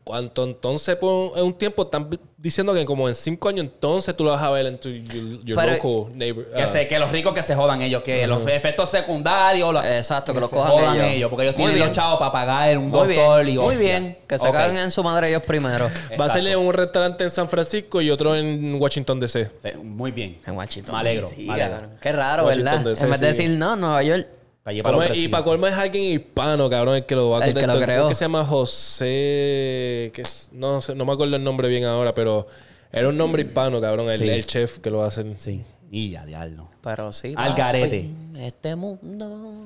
Cuando 0.07 0.45
entonces, 0.45 0.95
por 0.95 1.37
un 1.37 1.53
tiempo, 1.55 1.83
están 1.83 2.09
diciendo 2.39 2.73
que 2.73 2.85
como 2.85 3.09
en 3.09 3.15
cinco 3.17 3.49
años, 3.49 3.63
entonces 3.65 4.17
tú 4.17 4.23
lo 4.23 4.31
vas 4.31 4.41
a 4.41 4.53
ver 4.53 4.67
en 4.67 4.79
tu 4.79 4.89
your, 4.89 5.45
your 5.45 5.59
Pero- 5.59 5.73
local 5.73 6.17
neighbor. 6.17 6.49
Que, 6.55 6.63
ah, 6.63 6.67
se, 6.69 6.87
que 6.87 6.97
los 7.01 7.11
ricos 7.11 7.35
que 7.35 7.43
se 7.43 7.57
jodan 7.57 7.83
ellos, 7.83 8.05
que 8.05 8.25
los 8.29 8.47
efectos 8.47 8.89
secundarios. 8.89 9.75
la- 9.75 9.97
Exacto, 9.97 10.33
que 10.33 10.39
los 10.39 10.49
se 10.49 10.55
cojan 10.55 10.71
jodan 10.71 10.95
ellos. 10.95 11.07
ellos. 11.09 11.29
porque 11.31 11.43
ellos 11.47 11.57
Muy 11.57 11.63
tienen 11.65 11.75
bien. 11.75 11.87
los 11.89 11.97
chavos 11.97 12.21
para 12.21 12.31
pagar 12.31 12.79
un 12.79 12.85
Muy 12.91 12.93
doctor 13.17 13.45
bien, 13.45 13.57
y 13.57 13.59
muy 13.59 13.75
hostia. 13.75 13.81
bien. 13.99 14.19
Que 14.29 14.39
se 14.39 14.47
Ok. 14.47 14.55
caguen 14.55 14.77
en 14.77 14.91
su 14.93 15.03
madre 15.03 15.29
ellos 15.29 15.43
primero. 15.43 15.91
Va 16.21 16.27
a 16.27 16.31
ser 16.31 16.47
en 16.47 16.57
un 16.57 16.73
restaurante 16.73 17.25
en 17.25 17.31
San 17.31 17.49
Francisco 17.49 18.01
y 18.01 18.09
otro 18.09 18.37
en 18.37 18.81
Washington 18.81 19.19
DC. 19.19 19.51
Eh, 19.65 19.75
Muy 19.83 20.13
bien. 20.13 20.39
En 20.47 20.55
Washington. 20.57 20.95
Me 20.95 21.01
alegro. 21.01 21.27
Sí, 21.27 21.47
me 21.49 21.55
alegro. 21.55 21.89
Qué 22.01 22.13
raro, 22.13 22.45
Washington 22.45 22.85
¿verdad? 22.85 22.91
DC, 22.91 23.05
en 23.05 23.11
vez 23.11 23.21
de 23.21 23.35
sí. 23.35 23.43
decir, 23.43 23.59
no, 23.59 23.75
Nueva 23.75 24.05
York. 24.05 24.29
Para 24.67 24.75
llevar 24.75 25.17
y 25.17 25.29
para 25.29 25.45
colmo 25.45 25.69
es 25.69 25.75
alguien 25.75 26.03
hispano, 26.03 26.69
cabrón, 26.69 26.97
el 26.97 27.07
que 27.07 27.15
lo 27.15 27.31
va 27.31 27.39
a 27.39 27.47
El 27.47 27.55
que 27.55 27.69
lo. 27.69 27.81
Creo 27.81 28.09
que 28.09 28.15
se 28.15 28.25
llama 28.25 28.45
José. 28.45 30.11
Que 30.13 30.23
es- 30.23 30.51
no, 30.53 30.81
sé, 30.81 30.93
no 30.97 31.05
me 31.05 31.13
acuerdo 31.13 31.37
el 31.37 31.45
nombre 31.45 31.69
bien 31.69 31.85
ahora, 31.85 32.13
pero 32.15 32.49
era 32.91 33.09
un 33.09 33.17
nombre 33.17 33.43
hispano, 33.43 33.81
cabrón, 33.81 34.11
el, 34.11 34.19
Sí. 34.19 34.29
el 34.29 34.45
chef 34.45 34.79
que 34.79 34.91
lo 34.91 35.05
hace. 35.05 35.39
Sí. 35.39 35.63
Y 35.89 36.11
ya, 36.11 36.27
diablo. 36.27 36.69
Pero 36.83 37.13
sí. 37.13 37.33
Al 37.37 37.55
garete. 37.55 38.11
Este 38.39 38.75
mundo. 38.75 39.65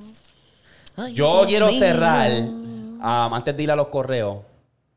Ay, 0.96 1.14
Yo 1.14 1.32
Dios 1.38 1.46
quiero 1.46 1.68
mío. 1.68 1.78
cerrar, 1.78 2.32
um, 2.42 3.00
antes 3.34 3.56
de 3.56 3.62
ir 3.62 3.70
a 3.70 3.76
los 3.76 3.86
correos, 3.88 4.40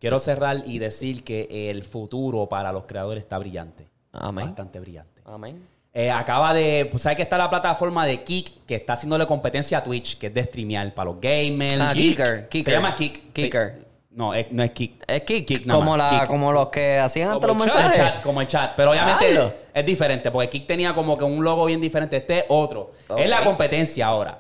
quiero 0.02 0.20
cerrar 0.20 0.64
y 0.66 0.80
decir 0.80 1.24
que 1.24 1.70
el 1.70 1.82
futuro 1.84 2.50
para 2.50 2.74
los 2.74 2.84
creadores 2.84 3.24
está 3.24 3.38
brillante. 3.38 3.88
Amén. 4.12 4.48
Bastante 4.48 4.82
brillante. 4.82 5.22
Amén. 5.24 5.66
Eh, 5.94 6.10
acaba 6.10 6.54
de. 6.54 6.88
Pues, 6.90 7.04
¿Sabes 7.04 7.18
que 7.18 7.22
está 7.24 7.38
la 7.38 7.50
plataforma 7.50 8.06
de 8.06 8.24
Kik 8.24 8.66
que 8.66 8.76
está 8.76 8.94
haciéndole 8.94 9.28
competencia 9.28 9.78
a 9.78 9.84
Twitch, 9.84 10.18
que 10.18 10.28
es 10.28 10.34
de 10.34 10.44
streamear 10.44 10.92
para 10.94 11.12
los 11.12 11.22
gamers? 11.22 11.80
Ah, 11.82 11.94
Kik. 11.94 12.10
Kicker, 12.18 12.38
Se 12.42 12.48
Kicker. 12.50 12.74
llama 12.74 12.96
Kik. 12.96 13.32
Kicker. 13.34 13.76
Se- 13.78 13.84
no, 14.16 14.34
es, 14.34 14.52
no 14.52 14.64
es 14.64 14.72
Kik. 14.72 15.04
Es 15.08 15.22
Kik, 15.22 15.46
Kik 15.46 15.68
como, 15.70 15.96
la, 15.96 16.10
Kik. 16.10 16.28
como 16.28 16.52
los 16.52 16.70
que 16.70 16.98
hacían 17.00 17.30
antes 17.32 17.48
los 17.48 17.58
mensajes. 17.58 17.98
chat, 17.98 18.22
como 18.24 18.42
el 18.42 18.48
chat. 18.48 18.74
Pero 18.76 18.92
obviamente 18.92 19.54
es 19.74 19.86
diferente, 19.86 20.32
porque 20.32 20.50
Kik 20.50 20.68
tenía 20.68 20.94
como 20.96 21.16
que 21.18 21.24
un 21.26 21.44
logo 21.44 21.66
bien 21.66 21.80
diferente. 21.82 22.18
Este 22.18 22.40
es 22.40 22.46
otro. 22.50 22.92
Es 23.18 23.30
la 23.30 23.44
competencia 23.44 24.08
ahora. 24.08 24.40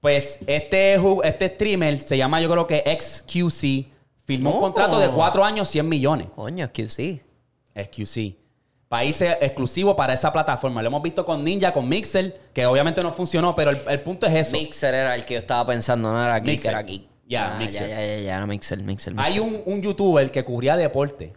Pues 0.00 0.38
este, 0.46 0.94
este 1.24 1.48
streamer 1.48 1.98
se 1.98 2.16
llama, 2.16 2.40
yo 2.40 2.50
creo 2.50 2.66
que 2.66 2.82
XQC. 2.98 3.86
Firmó 4.24 4.50
un 4.52 4.56
Oh. 4.56 4.60
contrato 4.60 4.98
de 4.98 5.08
4 5.08 5.44
años, 5.44 5.68
100 5.68 5.86
millones. 5.88 6.28
Coño, 6.34 6.70
sí. 6.88 7.20
XQC. 7.74 8.36
País 8.90 9.22
exclusivo 9.22 9.94
para 9.94 10.14
esa 10.14 10.32
plataforma. 10.32 10.82
Lo 10.82 10.88
hemos 10.88 11.00
visto 11.00 11.24
con 11.24 11.44
Ninja, 11.44 11.72
con 11.72 11.88
Mixer, 11.88 12.40
que 12.52 12.66
obviamente 12.66 13.00
no 13.00 13.12
funcionó, 13.12 13.54
pero 13.54 13.70
el, 13.70 13.78
el 13.88 14.00
punto 14.00 14.26
es 14.26 14.34
eso. 14.34 14.56
Mixer 14.56 14.92
era 14.92 15.14
el 15.14 15.24
que 15.24 15.34
yo 15.34 15.38
estaba 15.38 15.64
pensando, 15.64 16.10
no 16.12 16.20
era 16.20 16.40
Mixer. 16.40 16.70
era. 16.72 16.84
Ya, 17.28 17.54
Ah, 17.54 17.58
Mixer. 17.60 17.88
Ya, 17.88 18.00
ya, 18.00 18.16
ya, 18.16 18.20
ya, 18.40 18.46
Mixer, 18.46 18.78
Mixer. 18.82 19.14
Hay 19.16 19.38
un, 19.38 19.62
un 19.64 19.80
youtuber 19.80 20.28
que 20.32 20.42
cubría 20.44 20.76
deporte. 20.76 21.32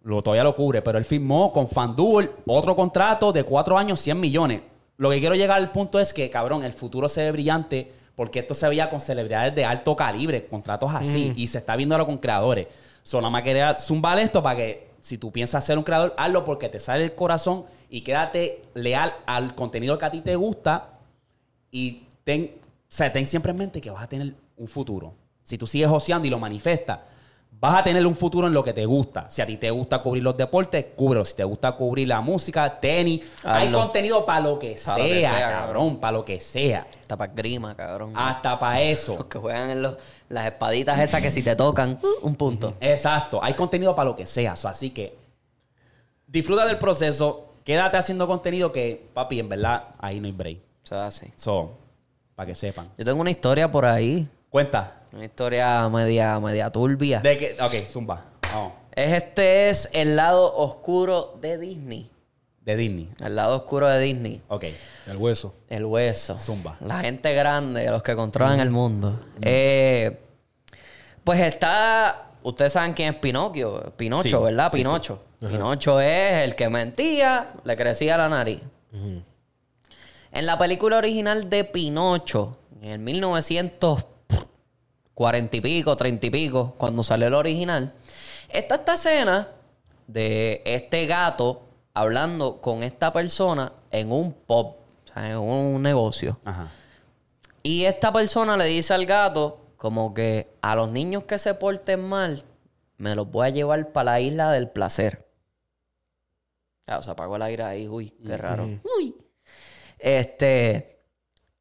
Lo, 0.00 0.22
todavía 0.22 0.44
lo 0.44 0.56
cubre, 0.56 0.80
pero 0.80 0.96
él 0.96 1.04
firmó 1.04 1.52
con 1.52 1.68
FanDuel 1.68 2.30
otro 2.46 2.74
contrato 2.74 3.34
de 3.34 3.44
4 3.44 3.76
años, 3.76 4.00
100 4.00 4.18
millones. 4.18 4.62
Lo 4.96 5.10
que 5.10 5.20
quiero 5.20 5.34
llegar 5.34 5.58
al 5.58 5.72
punto 5.72 6.00
es 6.00 6.14
que, 6.14 6.30
cabrón, 6.30 6.62
el 6.62 6.72
futuro 6.72 7.06
se 7.10 7.20
ve 7.24 7.32
brillante 7.32 7.92
porque 8.16 8.38
esto 8.38 8.54
se 8.54 8.66
veía 8.66 8.88
con 8.88 9.00
celebridades 9.00 9.54
de 9.54 9.66
alto 9.66 9.94
calibre, 9.94 10.46
contratos 10.46 10.90
así, 10.94 11.34
y 11.36 11.48
se 11.48 11.58
está 11.58 11.76
viendo 11.76 11.94
ahora 11.96 12.06
con 12.06 12.16
creadores. 12.16 12.68
Solo 13.02 13.30
más 13.30 13.42
quería 13.42 13.76
zumbar 13.76 14.18
esto 14.18 14.42
para 14.42 14.56
que 14.56 14.93
si 15.04 15.18
tú 15.18 15.30
piensas 15.30 15.62
ser 15.66 15.76
un 15.76 15.84
creador, 15.84 16.14
hazlo 16.16 16.46
porque 16.46 16.70
te 16.70 16.80
sale 16.80 17.04
el 17.04 17.14
corazón 17.14 17.66
y 17.90 18.00
quédate 18.00 18.62
leal 18.72 19.12
al 19.26 19.54
contenido 19.54 19.98
que 19.98 20.06
a 20.06 20.10
ti 20.10 20.22
te 20.22 20.34
gusta 20.34 20.94
y 21.70 22.04
ten, 22.24 22.52
o 22.54 22.62
sea, 22.88 23.12
ten 23.12 23.26
siempre 23.26 23.50
en 23.50 23.58
mente 23.58 23.82
que 23.82 23.90
vas 23.90 24.02
a 24.02 24.08
tener 24.08 24.34
un 24.56 24.66
futuro. 24.66 25.12
Si 25.42 25.58
tú 25.58 25.66
sigues 25.66 25.90
joseando 25.90 26.26
y 26.26 26.30
lo 26.30 26.38
manifestas, 26.38 27.00
vas 27.60 27.76
a 27.76 27.84
tener 27.84 28.06
un 28.06 28.14
futuro 28.14 28.46
en 28.46 28.52
lo 28.52 28.62
que 28.62 28.72
te 28.72 28.84
gusta. 28.84 29.28
Si 29.30 29.40
a 29.40 29.46
ti 29.46 29.56
te 29.56 29.70
gusta 29.70 30.00
cubrir 30.02 30.22
los 30.22 30.36
deportes, 30.36 30.86
cúbrelo. 30.96 31.24
Si 31.24 31.34
te 31.34 31.44
gusta 31.44 31.72
cubrir 31.72 32.08
la 32.08 32.20
música, 32.20 32.78
tenis, 32.80 33.24
hay 33.42 33.72
contenido 33.72 34.24
para 34.26 34.40
lo 34.40 34.58
que 34.58 34.76
sea, 34.76 34.94
Pa' 34.94 34.98
lo 34.98 35.04
que 35.04 35.20
sea, 35.20 35.50
cabrón, 35.50 36.00
para 36.00 36.12
lo 36.12 36.24
que 36.24 36.40
sea. 36.40 36.86
Está 37.00 37.16
para 37.16 37.32
grima, 37.32 37.74
cabrón. 37.74 38.12
Hasta 38.14 38.58
para 38.58 38.80
eso. 38.82 39.16
Los 39.16 39.24
que 39.28 39.38
juegan 39.38 39.70
en 39.70 39.82
los, 39.82 39.96
las 40.28 40.46
espaditas 40.46 41.00
esas 41.00 41.22
que 41.22 41.30
si 41.30 41.42
te 41.42 41.56
tocan, 41.56 41.98
uh, 42.02 42.26
un 42.26 42.36
punto. 42.36 42.74
Exacto. 42.80 43.40
Hay 43.42 43.54
contenido 43.54 43.94
para 43.94 44.10
lo 44.10 44.16
que 44.16 44.26
sea. 44.26 44.52
Así 44.52 44.90
que 44.90 45.16
disfruta 46.26 46.66
del 46.66 46.78
proceso. 46.78 47.54
Quédate 47.64 47.96
haciendo 47.96 48.26
contenido 48.26 48.72
que, 48.72 49.06
papi, 49.14 49.40
en 49.40 49.48
verdad, 49.48 49.94
ahí 49.98 50.20
no 50.20 50.26
hay 50.26 50.32
break. 50.32 50.58
O 50.58 50.86
sea, 50.86 51.06
así. 51.06 51.32
So, 51.34 51.78
para 52.34 52.46
que 52.46 52.54
sepan. 52.54 52.90
Yo 52.98 53.06
tengo 53.06 53.22
una 53.22 53.30
historia 53.30 53.70
por 53.70 53.86
ahí. 53.86 54.28
Cuenta. 54.50 55.03
Una 55.14 55.24
historia 55.26 55.88
media, 55.88 56.40
media 56.40 56.70
turbia. 56.70 57.20
De 57.20 57.36
que, 57.36 57.56
ok, 57.60 57.74
zumba. 57.88 58.24
Vamos. 58.52 58.72
Es 58.92 59.12
este 59.12 59.70
es 59.70 59.88
el 59.92 60.16
lado 60.16 60.54
oscuro 60.56 61.36
de 61.40 61.56
Disney. 61.58 62.10
De 62.60 62.76
Disney. 62.76 63.10
El 63.24 63.36
lado 63.36 63.56
oscuro 63.58 63.86
de 63.88 64.00
Disney. 64.00 64.42
Ok. 64.48 64.64
El 65.06 65.16
hueso. 65.16 65.54
El 65.68 65.84
hueso. 65.84 66.38
Zumba. 66.38 66.76
La 66.80 67.00
gente 67.00 67.32
grande, 67.34 67.88
los 67.90 68.02
que 68.02 68.16
controlan 68.16 68.58
el 68.58 68.70
mundo. 68.70 69.18
Eh, 69.40 70.18
pues 71.22 71.40
está. 71.40 72.30
Ustedes 72.42 72.72
saben 72.72 72.92
quién 72.92 73.10
es 73.14 73.20
Pinocchio. 73.20 73.92
Pinocho, 73.96 74.38
Sí, 74.38 74.44
¿verdad? 74.44 74.70
sí, 74.70 74.78
sí. 74.78 74.82
Pinocho. 74.82 75.22
Pinocho 75.40 76.00
es 76.00 76.32
el 76.44 76.54
que 76.56 76.68
mentía, 76.68 77.52
le 77.64 77.76
crecía 77.76 78.16
la 78.16 78.28
nariz. 78.28 78.60
En 80.32 80.46
la 80.46 80.58
película 80.58 80.96
original 80.98 81.48
de 81.50 81.64
Pinocho, 81.64 82.58
en 82.80 82.90
el 82.90 82.98
1940 85.16 85.56
y 85.56 85.60
pico, 85.60 85.96
30 85.96 86.26
y 86.26 86.30
pico, 86.30 86.74
cuando 86.76 87.02
salió 87.02 87.28
el 87.28 87.34
original, 87.34 87.92
está 88.48 88.76
esta 88.76 88.94
escena 88.94 89.48
de 90.06 90.62
este 90.64 91.06
gato 91.06 91.62
hablando 91.92 92.60
con 92.60 92.82
esta 92.82 93.12
persona 93.12 93.72
en 93.90 94.10
un 94.10 94.32
pub, 94.32 94.66
o 94.66 95.12
sea, 95.12 95.30
en 95.30 95.38
un 95.38 95.82
negocio. 95.82 96.38
Ajá. 96.44 96.68
Y 97.62 97.86
esta 97.86 98.12
persona 98.12 98.58
le 98.58 98.66
dice 98.66 98.92
al 98.92 99.06
gato 99.06 99.58
como 99.78 100.12
que 100.12 100.54
a 100.60 100.74
los 100.74 100.90
niños 100.90 101.24
que 101.24 101.38
se 101.38 101.54
porten 101.54 102.00
mal, 102.00 102.44
me 102.98 103.14
los 103.14 103.30
voy 103.30 103.46
a 103.46 103.50
llevar 103.50 103.92
para 103.92 104.12
la 104.12 104.20
isla 104.20 104.52
del 104.52 104.68
placer. 104.68 105.26
Ah, 106.86 107.02
se 107.02 107.10
apagó 107.10 107.36
el 107.36 107.42
aire 107.42 107.62
ahí, 107.62 107.88
uy, 107.88 108.10
qué 108.10 108.36
raro. 108.36 108.68
Uy. 108.98 109.16
Este, 109.98 111.00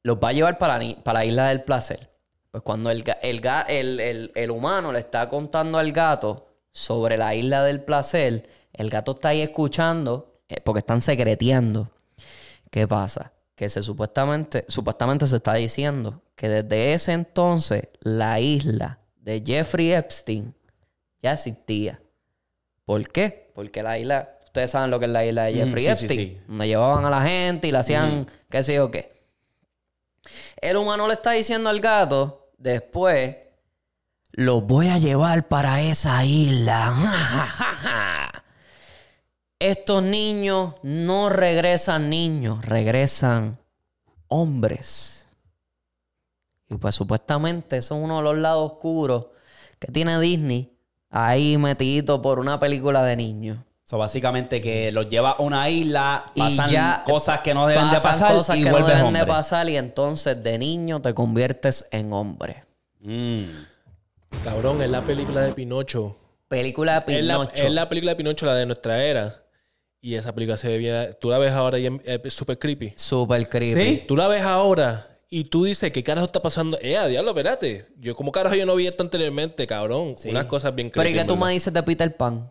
los 0.03 0.17
va 0.17 0.29
a 0.29 0.33
llevar 0.33 0.57
para 0.57 0.77
la 0.79 1.25
isla 1.25 1.47
del 1.47 1.63
placer. 1.63 2.12
Pues 2.53 2.61
cuando 2.63 2.91
el, 2.91 3.03
el, 3.23 3.41
el, 3.67 3.99
el- 3.99 4.31
el 4.35 4.51
humano 4.51 4.91
le 4.91 4.99
está 4.99 5.27
contando 5.27 5.79
al 5.79 5.91
gato 5.91 6.49
sobre 6.71 7.17
la 7.17 7.33
isla 7.33 7.63
del 7.63 7.81
placer, 7.81 8.47
el 8.73 8.91
gato 8.91 9.13
está 9.13 9.29
ahí 9.29 9.41
escuchando, 9.41 10.35
eh, 10.47 10.61
porque 10.63 10.77
están 10.79 11.01
secreteando. 11.01 11.89
¿Qué 12.69 12.87
pasa? 12.87 13.33
Que 13.55 13.69
se 13.69 13.81
supuestamente, 13.81 14.65
supuestamente 14.67 15.25
se 15.25 15.37
está 15.37 15.55
diciendo 15.55 16.21
que 16.35 16.47
desde 16.47 16.93
ese 16.93 17.13
entonces 17.13 17.87
la 18.01 18.39
isla 18.39 18.99
de 19.15 19.41
Jeffrey 19.43 19.91
Epstein 19.91 20.53
ya 21.23 21.33
existía. 21.33 21.99
¿Por 22.85 23.09
qué? 23.11 23.51
Porque 23.55 23.81
la 23.81 23.97
isla, 23.97 24.37
ustedes 24.45 24.69
saben 24.69 24.91
lo 24.91 24.99
que 24.99 25.05
es 25.05 25.11
la 25.11 25.25
isla 25.25 25.45
de 25.45 25.53
Mm, 25.53 25.57
Jeffrey 25.57 25.85
sí, 25.85 25.95
sí, 25.95 26.05
Epstein, 26.05 26.37
sí. 26.39 26.45
donde 26.47 26.67
llevaban 26.67 27.03
a 27.03 27.09
la 27.09 27.23
gente 27.23 27.67
y 27.67 27.71
le 27.71 27.79
hacían 27.79 28.27
qué 28.47 28.61
sé 28.61 28.75
yo 28.75 28.91
qué. 28.91 29.11
El 30.61 30.77
humano 30.77 31.07
le 31.07 31.13
está 31.13 31.31
diciendo 31.31 31.67
al 31.71 31.79
gato, 31.79 32.42
después, 32.63 33.35
los 34.31 34.65
voy 34.65 34.87
a 34.87 34.97
llevar 34.97 35.47
para 35.47 35.81
esa 35.81 36.25
isla. 36.25 36.95
Estos 39.59 40.01
niños 40.01 40.75
no 40.81 41.29
regresan 41.29 42.09
niños, 42.09 42.65
regresan 42.65 43.59
hombres. 44.27 45.27
Y 46.69 46.75
pues 46.77 46.95
supuestamente 46.95 47.77
es 47.77 47.91
uno 47.91 48.17
de 48.17 48.23
los 48.23 48.37
lados 48.37 48.71
oscuros 48.71 49.27
que 49.77 49.91
tiene 49.91 50.19
Disney 50.19 50.75
ahí 51.09 51.57
metido 51.57 52.21
por 52.21 52.39
una 52.39 52.59
película 52.59 53.03
de 53.03 53.15
niños. 53.15 53.59
So, 53.93 53.99
básicamente 53.99 54.59
que 54.59 54.91
los 54.91 55.07
lleva 55.07 55.33
a 55.33 55.41
una 55.43 55.69
isla, 55.69 56.25
Y 56.33 56.39
pasan 56.39 56.67
ya 56.67 57.03
cosas 57.05 57.41
que 57.41 57.53
no 57.53 57.67
deben 57.67 57.91
de 57.91 57.99
pasar 57.99 58.33
cosas 58.33 58.57
y 58.57 58.63
que 58.63 58.65
no 58.65 58.71
vuelves 58.71 58.93
deben 58.93 59.05
hombre. 59.05 59.21
de 59.21 59.27
pasar 59.27 59.69
y 59.69 59.77
entonces 59.77 60.41
de 60.41 60.57
niño 60.57 60.99
te 60.99 61.13
conviertes 61.13 61.87
en 61.91 62.11
hombre. 62.11 62.63
Mm. 63.01 63.43
Cabrón, 64.43 64.81
es 64.81 64.89
la 64.89 65.03
película 65.03 65.41
de 65.41 65.53
Pinocho. 65.53 66.17
Película 66.47 67.01
de 67.01 67.19
Es 67.19 67.23
la, 67.23 67.35
Pinocho. 67.35 67.63
es 67.67 67.71
la 67.71 67.87
película 67.87 68.11
de 68.13 68.15
Pinocho, 68.15 68.47
la 68.47 68.55
de 68.55 68.65
nuestra 68.65 69.03
era. 69.03 69.43
Y 70.01 70.15
esa 70.15 70.33
película 70.33 70.57
se 70.57 70.69
ve 70.69 70.79
bien. 70.79 71.15
Tú 71.21 71.29
la 71.29 71.37
ves 71.37 71.51
ahora 71.51 71.77
y 71.77 71.87
es 72.03 72.33
súper 72.33 72.57
creepy. 72.57 72.93
Super 72.95 73.47
creepy. 73.47 73.83
¿Sí? 73.83 74.03
Tú 74.07 74.17
la 74.17 74.27
ves 74.27 74.41
ahora 74.41 75.19
y 75.29 75.43
tú 75.43 75.65
dices, 75.65 75.91
¿qué 75.91 76.03
carajo 76.03 76.25
está 76.25 76.41
pasando? 76.41 76.79
Eh, 76.81 76.97
a 76.97 77.05
diablo, 77.05 77.29
espérate. 77.29 77.89
Yo, 77.99 78.15
como 78.15 78.31
carajo 78.31 78.55
yo 78.55 78.65
no 78.65 78.73
vi 78.75 78.87
esto 78.87 79.03
anteriormente, 79.03 79.67
cabrón? 79.67 80.15
Unas 80.25 80.45
cosas 80.45 80.73
bien 80.73 80.89
Pero 80.89 81.03
creepy. 81.03 81.15
¿y 81.15 81.21
qué 81.21 81.27
tú 81.27 81.35
me 81.37 81.51
dices 81.51 81.71
de 81.71 81.83
Peter 81.83 82.17
Pan? 82.17 82.49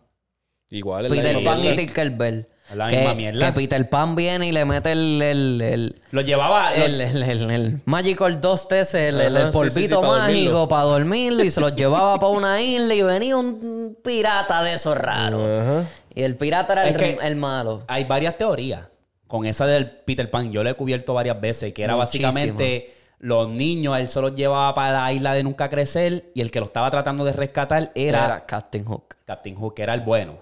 Igual 0.77 1.03
la 1.03 1.09
Peter 1.09 1.43
Pan 1.43 1.59
y 1.59 1.61
mierda. 1.61 1.77
Tinkerbell. 1.77 2.47
Es 2.69 2.75
la 2.77 2.87
que, 2.87 2.95
misma 2.97 3.13
mierda. 3.13 3.45
que 3.45 3.51
Peter 3.53 3.89
Pan 3.89 4.15
viene 4.15 4.47
y 4.47 4.51
le 4.51 4.63
mete 4.65 4.91
el, 4.93 5.21
el, 5.21 5.61
el, 5.61 6.01
Lo 6.11 6.21
llevaba... 6.21 6.73
el, 6.73 7.01
el, 7.01 7.81
Magical 7.85 8.39
Dust 8.41 8.71
ese, 8.71 9.09
el, 9.09 9.21
el- 9.21 9.37
el 9.37 9.37
Ajá, 9.37 9.51
sí, 9.51 9.59
sí, 9.59 9.69
sí, 9.69 9.93
polvito 9.93 10.01
mágico 10.01 10.67
para 10.69 10.83
dormirlo 10.83 11.43
y 11.43 11.51
se 11.51 11.59
los 11.61 11.75
llevaba 11.75 12.17
para 12.19 12.31
una 12.31 12.61
isla 12.61 12.95
y 12.95 13.01
venía 13.01 13.35
un 13.37 13.97
pirata 14.03 14.63
de 14.63 14.73
esos 14.75 14.97
raros. 14.97 15.45
Ajá. 15.47 15.83
Y 16.15 16.23
el 16.23 16.35
pirata 16.37 16.73
era 16.73 16.87
Es 16.87 17.17
el, 17.21 17.35
malo. 17.35 17.83
Hay 17.87 18.05
varias 18.05 18.37
teorías 18.37 18.81
con 19.27 19.45
esa 19.45 19.65
del 19.67 19.87
Peter 19.89 20.29
Pan. 20.31 20.51
Yo 20.51 20.63
lo 20.63 20.69
he 20.69 20.73
cubierto 20.73 21.13
varias 21.13 21.39
veces, 21.41 21.73
que 21.73 21.83
era 21.83 21.95
Muchísimo. 21.95 22.27
básicamente 22.29 22.93
los 23.19 23.51
niños, 23.51 23.97
él 23.99 24.07
se 24.07 24.21
los 24.21 24.35
llevaba 24.35 24.73
para 24.73 25.01
la 25.03 25.13
isla 25.13 25.33
de 25.33 25.43
nunca 25.43 25.69
crecer 25.69 26.31
y 26.33 26.41
el 26.41 26.49
que 26.49 26.59
lo 26.59 26.65
estaba 26.65 26.89
tratando 26.91 27.23
de 27.25 27.33
rescatar 27.33 27.91
era, 27.95 28.25
Era 28.25 28.45
Captain 28.45 28.85
Hook. 28.85 29.15
Captain 29.25 29.55
Hook, 29.55 29.75
que 29.75 29.83
era 29.83 29.93
el 29.93 30.01
bueno. 30.01 30.37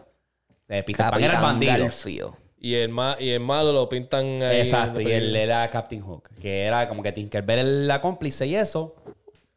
Eh, 0.72 0.84
Peter 0.84 1.10
Pan 1.10 1.22
era 1.24 1.36
el 1.36 1.42
bandido. 1.42 1.78
Garfio. 1.78 2.38
Y 2.58 2.76
el, 2.76 2.90
ma- 2.90 3.18
y 3.20 3.30
el 3.30 3.40
malo 3.40 3.74
lo 3.74 3.90
pintan 3.90 4.42
ahí. 4.44 4.60
Exacto, 4.60 5.02
y 5.02 5.12
él 5.12 5.36
era 5.36 5.70
Captain 5.70 6.02
Hook, 6.02 6.30
que 6.40 6.64
era 6.64 6.88
como 6.88 7.04
que 7.04 7.12
Tinkerbell 7.12 7.60
era 7.60 7.68
la 7.70 8.02
cómplice 8.02 8.46
y 8.48 8.56
eso. 8.56 8.96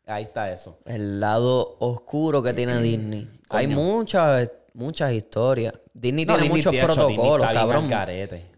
Ahí 0.06 0.24
está 0.24 0.52
eso. 0.52 0.78
El 0.86 1.20
lado 1.20 1.76
oscuro 1.78 2.42
que 2.42 2.52
tiene 2.52 2.80
Disney. 2.80 3.28
Hay 3.50 3.66
muchas, 3.68 4.50
muchas 4.72 5.12
historias. 5.12 5.74
Disney 5.92 6.24
No, 6.24 6.34
tiene 6.34 6.42
Disney, 6.54 6.58
muchos 6.58 6.72
de 6.72 6.78
hecho, 6.78 6.86
Disney 7.08 7.16
protocolos, 7.16 7.46
cabrón. 7.52 7.90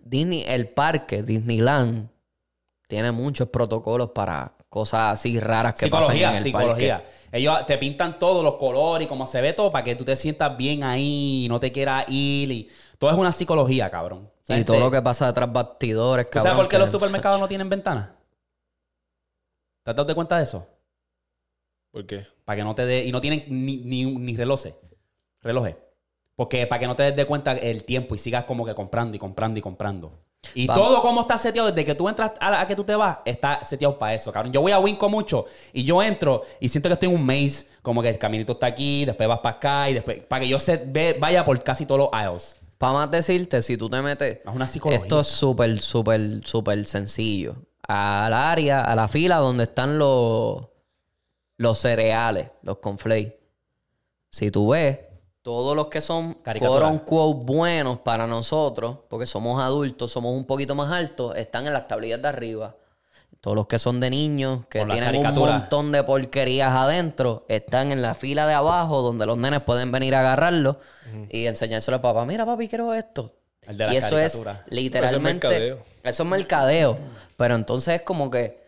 Disney, 0.04 0.44
el 0.46 0.68
parque, 0.68 1.22
Disneyland, 1.22 2.08
tiene 2.88 3.12
muchos 3.12 3.48
protocolos 3.48 4.10
para 4.10 4.52
cosas 4.68 5.12
así 5.12 5.38
raras 5.40 5.74
que 5.74 5.88
pasan 5.88 6.12
Psicología, 6.16 6.30
en 6.30 6.36
el 6.36 6.42
psicología. 6.42 6.98
parque. 6.98 7.15
Ellos 7.32 7.66
te 7.66 7.76
pintan 7.78 8.18
todos 8.18 8.42
los 8.44 8.54
colores 8.54 9.06
y 9.06 9.08
cómo 9.08 9.26
se 9.26 9.40
ve 9.40 9.52
todo 9.52 9.70
para 9.72 9.84
que 9.84 9.96
tú 9.96 10.04
te 10.04 10.14
sientas 10.16 10.56
bien 10.56 10.84
ahí 10.84 11.44
y 11.44 11.48
no 11.48 11.58
te 11.60 11.72
quieras 11.72 12.04
ir. 12.08 12.50
Y... 12.50 12.68
Todo 12.98 13.10
es 13.10 13.16
una 13.18 13.32
psicología, 13.32 13.90
cabrón. 13.90 14.20
O 14.20 14.46
sea, 14.46 14.58
Y 14.58 14.64
todo 14.64 14.76
este- 14.76 14.84
lo 14.86 14.90
que 14.90 15.02
pasa 15.02 15.26
detrás 15.26 15.52
bastidores, 15.52 16.26
¿Tú 16.26 16.30
cabrón. 16.32 16.42
sabes 16.50 16.56
por 16.62 16.68
qué 16.68 16.78
los 16.78 16.90
supermercados 16.90 17.38
no 17.40 17.48
tienen 17.48 17.68
ventanas? 17.68 18.10
¿Te 19.82 19.90
has 19.90 19.96
dado 19.96 20.14
cuenta 20.14 20.36
de 20.38 20.44
eso? 20.44 20.66
¿Por 21.92 22.06
qué? 22.06 22.26
Para 22.44 22.56
que 22.56 22.64
no 22.64 22.74
te 22.74 22.86
dé... 22.86 23.04
Y 23.04 23.12
no 23.12 23.20
tienen 23.20 23.44
ni, 23.48 23.76
ni, 23.78 24.04
ni 24.06 24.36
relojes. 24.36 24.74
Relojes. 25.42 25.76
Porque 26.34 26.66
para 26.66 26.80
que 26.80 26.86
no 26.86 26.96
te 26.96 27.02
des 27.04 27.16
de 27.16 27.24
cuenta 27.24 27.52
el 27.52 27.84
tiempo 27.84 28.14
y 28.14 28.18
sigas 28.18 28.44
como 28.44 28.64
que 28.66 28.74
comprando 28.74 29.16
y 29.16 29.18
comprando 29.18 29.58
y 29.58 29.62
comprando. 29.62 30.12
Y 30.54 30.66
Vamos. 30.66 30.84
todo 30.84 31.02
como 31.02 31.22
está 31.22 31.36
seteado 31.38 31.68
desde 31.70 31.84
que 31.84 31.94
tú 31.94 32.08
entras 32.08 32.32
a, 32.40 32.50
la- 32.50 32.60
a 32.60 32.66
que 32.66 32.76
tú 32.76 32.84
te 32.84 32.94
vas, 32.94 33.18
está 33.24 33.64
seteado 33.64 33.98
para 33.98 34.14
eso, 34.14 34.30
cabrón. 34.30 34.52
Yo 34.52 34.60
voy 34.60 34.70
a 34.72 34.78
Winco 34.78 35.08
mucho 35.08 35.46
y 35.72 35.82
yo 35.84 36.02
entro 36.02 36.42
y 36.60 36.68
siento 36.68 36.88
que 36.88 36.92
estoy 36.94 37.08
en 37.08 37.16
un 37.16 37.26
maze, 37.26 37.66
como 37.82 38.00
que 38.00 38.08
el 38.10 38.18
caminito 38.18 38.52
está 38.52 38.66
aquí, 38.66 39.04
después 39.04 39.28
vas 39.28 39.40
para 39.40 39.56
acá 39.56 39.90
y 39.90 39.94
después... 39.94 40.22
Para 40.24 40.40
que 40.40 40.48
yo 40.48 40.60
se, 40.60 40.76
ve- 40.76 41.16
vaya 41.18 41.44
por 41.44 41.60
casi 41.64 41.84
todos 41.84 41.98
los 42.00 42.08
aisles. 42.12 42.56
Para 42.78 42.92
más 42.92 43.10
decirte, 43.10 43.60
si 43.60 43.76
tú 43.76 43.88
te 43.90 44.00
metes... 44.02 44.38
Es 44.46 44.54
una 44.54 44.66
psicología. 44.68 45.02
Esto 45.02 45.20
es 45.20 45.26
súper, 45.26 45.80
súper, 45.80 46.40
súper 46.44 46.84
sencillo. 46.86 47.56
Al 47.88 48.32
área, 48.32 48.82
a 48.82 48.94
la 48.94 49.08
fila 49.08 49.36
donde 49.36 49.64
están 49.64 49.98
los, 49.98 50.66
los 51.56 51.78
cereales, 51.78 52.50
los 52.62 52.78
conflakes. 52.78 53.36
Si 54.30 54.50
tú 54.50 54.68
ves, 54.70 54.98
todos 55.46 55.76
los 55.76 55.86
que 55.86 56.00
son 56.00 56.34
quote 56.34 56.84
unquote 56.86 57.44
buenos 57.44 58.00
para 58.00 58.26
nosotros, 58.26 58.96
porque 59.08 59.26
somos 59.26 59.62
adultos, 59.62 60.10
somos 60.10 60.32
un 60.32 60.44
poquito 60.44 60.74
más 60.74 60.90
altos, 60.90 61.36
están 61.36 61.68
en 61.68 61.72
las 61.72 61.86
tablillas 61.86 62.20
de 62.20 62.26
arriba. 62.26 62.74
Todos 63.40 63.56
los 63.56 63.68
que 63.68 63.78
son 63.78 64.00
de 64.00 64.10
niños, 64.10 64.66
que 64.66 64.84
tienen 64.84 65.24
un 65.24 65.34
montón 65.36 65.92
de 65.92 66.02
porquerías 66.02 66.72
adentro, 66.72 67.44
están 67.46 67.92
en 67.92 68.02
la 68.02 68.16
fila 68.16 68.48
de 68.48 68.54
abajo 68.54 69.02
donde 69.02 69.24
los 69.24 69.38
nenes 69.38 69.60
pueden 69.60 69.92
venir 69.92 70.16
a 70.16 70.18
agarrarlo 70.18 70.80
y 71.30 71.46
enseñárselo 71.46 71.94
al 71.94 72.00
papá. 72.00 72.24
Mira, 72.24 72.44
papi, 72.44 72.66
quiero 72.66 72.92
esto. 72.92 73.32
El 73.68 73.76
de 73.76 73.84
las 73.84 73.94
y 73.94 73.96
eso 73.98 74.18
es 74.18 74.42
literalmente. 74.68 75.46
mercadeo. 75.46 75.78
Eso 76.02 76.22
es 76.24 76.28
mercadeo. 76.28 76.98
Pero 77.36 77.54
entonces 77.54 77.94
es 77.94 78.02
como 78.02 78.32
que 78.32 78.65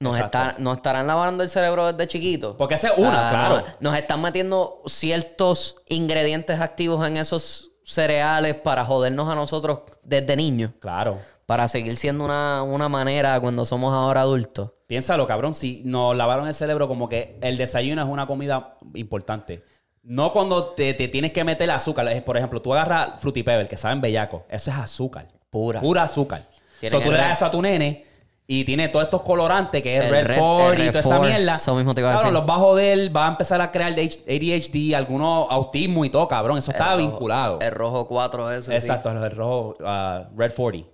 nos, 0.00 0.18
está- 0.18 0.54
nos 0.58 0.76
estarán 0.76 1.06
lavando 1.06 1.42
el 1.42 1.50
cerebro 1.50 1.92
desde 1.92 2.06
chiquitos. 2.06 2.54
Porque 2.56 2.74
esa 2.74 2.88
es 2.88 2.98
una, 2.98 3.28
claro. 3.28 3.56
Nos, 3.56 3.64
nos 3.80 3.96
están 3.96 4.20
metiendo 4.22 4.82
ciertos 4.86 5.76
ingredientes 5.88 6.60
activos 6.60 7.06
en 7.06 7.16
esos 7.16 7.72
cereales 7.84 8.54
para 8.56 8.84
jodernos 8.84 9.28
a 9.28 9.34
nosotros 9.34 9.80
desde 10.02 10.36
niños. 10.36 10.72
Claro. 10.80 11.18
Para 11.46 11.68
seguir 11.68 11.96
siendo 11.96 12.24
una, 12.24 12.62
una 12.64 12.88
manera 12.88 13.38
cuando 13.40 13.64
somos 13.64 13.94
ahora 13.94 14.22
adultos. 14.22 14.72
Piénsalo, 14.88 15.26
cabrón. 15.26 15.54
Si 15.54 15.82
nos 15.84 16.16
lavaron 16.16 16.48
el 16.48 16.54
cerebro 16.54 16.88
como 16.88 17.08
que 17.08 17.38
el 17.40 17.56
desayuno 17.56 18.02
es 18.02 18.08
una 18.08 18.26
comida 18.26 18.76
importante. 18.94 19.64
No 20.02 20.32
cuando 20.32 20.66
te, 20.70 20.94
te 20.94 21.08
tienes 21.08 21.32
que 21.32 21.44
meter 21.44 21.70
azúcar. 21.70 22.06
Es, 22.08 22.22
Por 22.22 22.36
ejemplo, 22.36 22.60
tú 22.60 22.74
agarras 22.74 23.20
Fruity 23.20 23.42
Pebble, 23.44 23.68
que 23.68 23.76
saben 23.76 24.00
bellaco. 24.00 24.44
Eso 24.48 24.70
es 24.70 24.76
azúcar. 24.76 25.28
Pura. 25.50 25.80
Pura 25.80 26.02
azúcar. 26.02 26.42
So, 26.88 26.98
tú 27.00 27.06
el 27.08 27.12
le 27.12 27.18
das 27.18 27.38
eso 27.38 27.46
a 27.46 27.50
tu 27.50 27.62
nene 27.62 28.04
y 28.48 28.64
tiene 28.64 28.88
todos 28.88 29.04
estos 29.06 29.22
colorantes 29.22 29.82
que 29.82 29.96
es 29.98 30.04
El 30.04 30.10
Red, 30.10 30.26
red- 30.26 30.38
4 30.38 30.72
el 30.72 30.78
y 30.78 30.82
Red 30.82 30.88
toda 30.90 31.00
esa 31.00 31.08
4, 31.18 31.24
mierda. 31.36 31.56
eso 31.56 31.74
mismo 31.74 31.94
te 31.94 32.00
iba 32.00 32.10
a 32.10 32.16
decir. 32.16 32.32
los 32.32 32.48
va 32.48 32.54
a 32.54 32.58
joder, 32.58 33.16
va 33.16 33.26
a 33.26 33.28
empezar 33.30 33.60
a 33.60 33.70
crear 33.72 33.92
ADHD, 33.92 34.94
algunos 34.94 35.46
autismo 35.50 36.04
y 36.04 36.10
todo, 36.10 36.28
cabrón. 36.28 36.58
Eso 36.58 36.70
está 36.70 36.92
El 36.94 37.00
rojo- 37.00 37.10
vinculado. 37.10 37.58
El 37.60 37.70
rojo 37.72 38.06
4 38.06 38.50
ese. 38.52 38.70
sí. 38.70 38.76
Exacto, 38.76 39.10
el 39.10 39.30
rojo, 39.32 39.74
ah, 39.84 40.28
Red 40.36 40.52
40. 40.54 40.88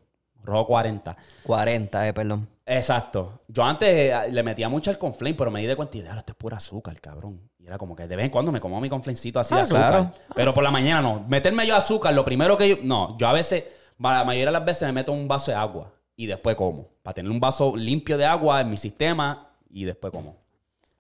Rojo 0.45 0.67
40. 0.67 1.17
40, 1.45 2.09
eh, 2.09 2.13
perdón. 2.13 2.49
Exacto. 2.67 3.39
Yo 3.49 3.63
antes 3.65 3.89
eh, 3.89 4.15
le 4.31 4.43
metía 4.43 4.69
mucho 4.69 4.91
al 4.91 4.99
conflame, 4.99 5.35
pero 5.35 5.51
me 5.51 5.61
di 5.61 5.67
de 5.67 5.77
cuenta 5.77 5.97
y 5.97 6.01
dije, 6.01 6.13
"Ah, 6.15 6.19
esto 6.19 6.33
es 6.33 6.37
pura 6.37 6.57
azúcar, 6.57 6.99
cabrón. 7.01 7.41
Y 7.59 7.67
era 7.67 7.77
como 7.79 7.95
que 7.95 8.07
de 8.09 8.17
vez 8.17 8.25
en 8.25 8.31
cuando 8.31 8.51
me 8.51 8.59
como 8.61 8.81
mi 8.81 8.89
conflancito 8.89 9.39
así 9.39 9.55
de 9.55 9.61
Ah, 9.61 9.63
azúcar. 9.65 9.89
claro. 9.91 10.13
Pero 10.35 10.55
por 10.55 10.65
la 10.65 10.71
mañana 10.71 11.01
no. 11.03 11.25
Meterme 11.29 11.67
yo 11.67 11.77
azúcar, 11.77 12.15
lo 12.15 12.25
primero 12.25 12.57
que 12.57 12.69
yo... 12.71 12.77
No, 12.83 13.17
yo 13.19 13.29
a 13.29 13.33
veces, 13.33 13.65
la 13.99 14.25
mayoría 14.25 14.47
de 14.47 14.53
las 14.53 14.65
veces 14.65 14.83
me 14.89 14.93
meto 14.93 15.13
un 15.13 15.29
vaso 15.29 15.51
de 15.53 15.57
agua 15.57 15.93
y 16.17 16.27
después 16.27 16.57
como. 16.57 16.89
Para 17.03 17.15
tener 17.15 17.31
un 17.31 17.41
vaso 17.41 17.77
limpio 17.77 18.17
de 18.17 18.25
agua 18.25 18.61
en 18.61 18.71
mi 18.71 18.77
sistema 18.77 19.51
y 19.71 19.85
después 19.85 20.13
como. 20.13 20.37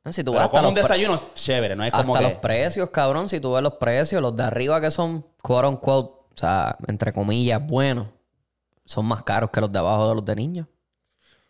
Ah, 0.04 0.12
Si 0.12 0.24
tú 0.24 0.32
Pero 0.32 0.50
como 0.50 0.68
un 0.68 0.74
desayuno 0.74 1.20
chévere, 1.34 1.76
no 1.76 1.84
es 1.84 1.92
como 1.92 2.14
Hasta 2.14 2.26
que... 2.26 2.32
los 2.32 2.40
precios, 2.40 2.90
cabrón. 2.90 3.28
Si 3.28 3.38
tú 3.40 3.52
ves 3.52 3.62
los 3.62 3.74
precios, 3.74 4.20
los 4.20 4.34
de 4.34 4.42
arriba 4.42 4.80
que 4.80 4.90
son 4.90 5.24
quote 5.40 5.68
unquote, 5.68 6.12
o 6.34 6.36
sea, 6.36 6.76
entre 6.88 7.12
comillas, 7.12 7.64
buenos, 7.64 8.08
son 8.84 9.06
más 9.06 9.22
caros 9.22 9.50
que 9.50 9.60
los 9.60 9.70
de 9.70 9.78
abajo 9.78 10.08
de 10.08 10.14
los 10.16 10.24
de 10.24 10.34
niños. 10.36 10.66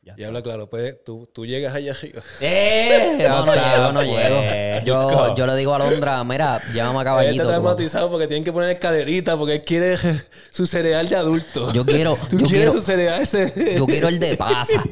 Y 0.05 0.25
habla 0.25 0.43
claro, 0.43 0.69
pues 0.69 0.97
tú, 1.05 1.31
tú 1.33 1.47
llegas 1.47 1.75
allá 1.77 1.93
arriba. 1.93 2.23
¡Eh! 2.41 3.25
No, 3.29 3.47
no 3.47 3.55
llego, 3.55 3.93
no 3.93 4.01
pues, 4.01 4.09
llego. 4.09 4.85
Yo, 4.85 5.35
yo 5.37 5.47
le 5.47 5.55
digo 5.55 5.75
a 5.75 5.79
Londra, 5.79 6.25
mira, 6.25 6.61
llámame 6.75 6.99
a 6.99 7.01
Él 7.03 7.05
caballito. 7.05 7.33
está 7.35 7.45
tú. 7.45 7.49
traumatizado 7.51 8.11
porque 8.11 8.27
tienen 8.27 8.43
que 8.43 8.53
poner 8.53 8.77
caderita 8.81 9.37
porque 9.37 9.55
él 9.55 9.63
quiere 9.63 9.97
su 10.51 10.67
cereal 10.67 11.09
de 11.09 11.15
adulto. 11.17 11.73
Yo 11.73 11.85
quiero, 11.87 12.17
Tú 12.29 12.37
yo 12.39 12.47
quieres 12.49 12.51
quiero, 12.51 12.73
su 12.73 12.81
cereal 12.81 13.23
ese. 13.23 13.77
yo 13.79 13.87
quiero 13.87 14.09
el 14.09 14.19
de 14.19 14.37
pasa. 14.37 14.83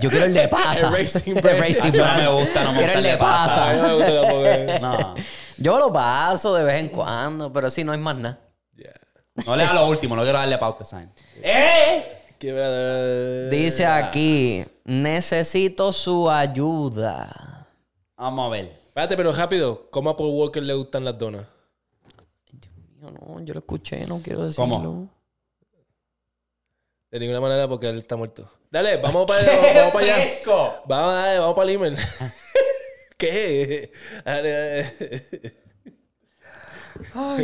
Yo 0.00 0.10
quiero 0.10 0.26
el 0.26 0.34
de 0.34 0.48
pasa. 0.48 0.88
El 0.88 0.94
Racing 1.04 1.36
El 1.36 1.40
Brand. 1.42 1.60
Racing 1.60 1.92
no 1.92 2.14
me 2.16 2.28
gusta, 2.28 2.64
no 2.64 2.72
me 2.72 2.78
Quiero 2.78 2.92
gusta 2.94 2.98
el 2.98 3.06
el 3.06 3.12
de 3.12 3.16
pasa. 3.18 3.70
A 3.70 3.72
mí 3.72 3.78
pasa. 3.80 3.88
me 3.88 3.94
gusta 3.94 4.20
tampoco. 4.20 4.80
No. 4.80 5.14
Yo 5.58 5.78
lo 5.78 5.92
paso 5.92 6.54
de 6.56 6.64
vez 6.64 6.80
en 6.80 6.88
cuando, 6.88 7.52
pero 7.52 7.70
sí, 7.70 7.84
no 7.84 7.92
hay 7.92 7.98
más 8.00 8.16
nada. 8.16 8.40
Ya. 8.76 8.90
No 9.46 9.54
le 9.54 9.62
da 9.62 9.74
lo 9.74 9.86
último, 9.86 10.16
no 10.16 10.22
quiero 10.22 10.38
darle 10.38 10.58
pauta, 10.58 10.84
¿saben? 10.84 11.12
¡Eh! 11.40 12.23
Dice 13.50 13.86
aquí, 13.86 14.64
necesito 14.84 15.92
su 15.92 16.30
ayuda. 16.30 17.66
Vamos 18.16 18.46
a 18.46 18.50
ver. 18.50 18.64
Espérate, 18.86 19.16
pero 19.16 19.32
rápido. 19.32 19.88
¿Cómo 19.90 20.10
a 20.10 20.16
Paul 20.16 20.30
Walker 20.34 20.62
le 20.62 20.74
gustan 20.74 21.04
las 21.04 21.18
donas? 21.18 21.46
Yo 23.00 23.10
no, 23.10 23.40
yo 23.44 23.54
lo 23.54 23.60
escuché, 23.60 24.06
no 24.06 24.20
quiero 24.22 24.44
decirlo. 24.44 24.64
¿Cómo? 24.76 25.08
De 27.10 27.18
ninguna 27.20 27.40
manera 27.40 27.68
porque 27.68 27.88
él 27.88 27.98
está 27.98 28.16
muerto. 28.16 28.48
Dale, 28.70 28.96
vamos 28.96 29.26
para 29.28 29.40
allá. 29.40 29.74
Vamos 29.80 29.92
para 29.92 30.04
allá. 30.14 30.40
Vamos, 30.86 31.14
dale, 31.14 31.38
vamos 31.38 31.54
para 31.54 31.68
el 31.70 31.74
email. 31.76 31.96
¿Qué? 33.16 33.92
Dale, 34.24 34.50
dale. 34.50 34.80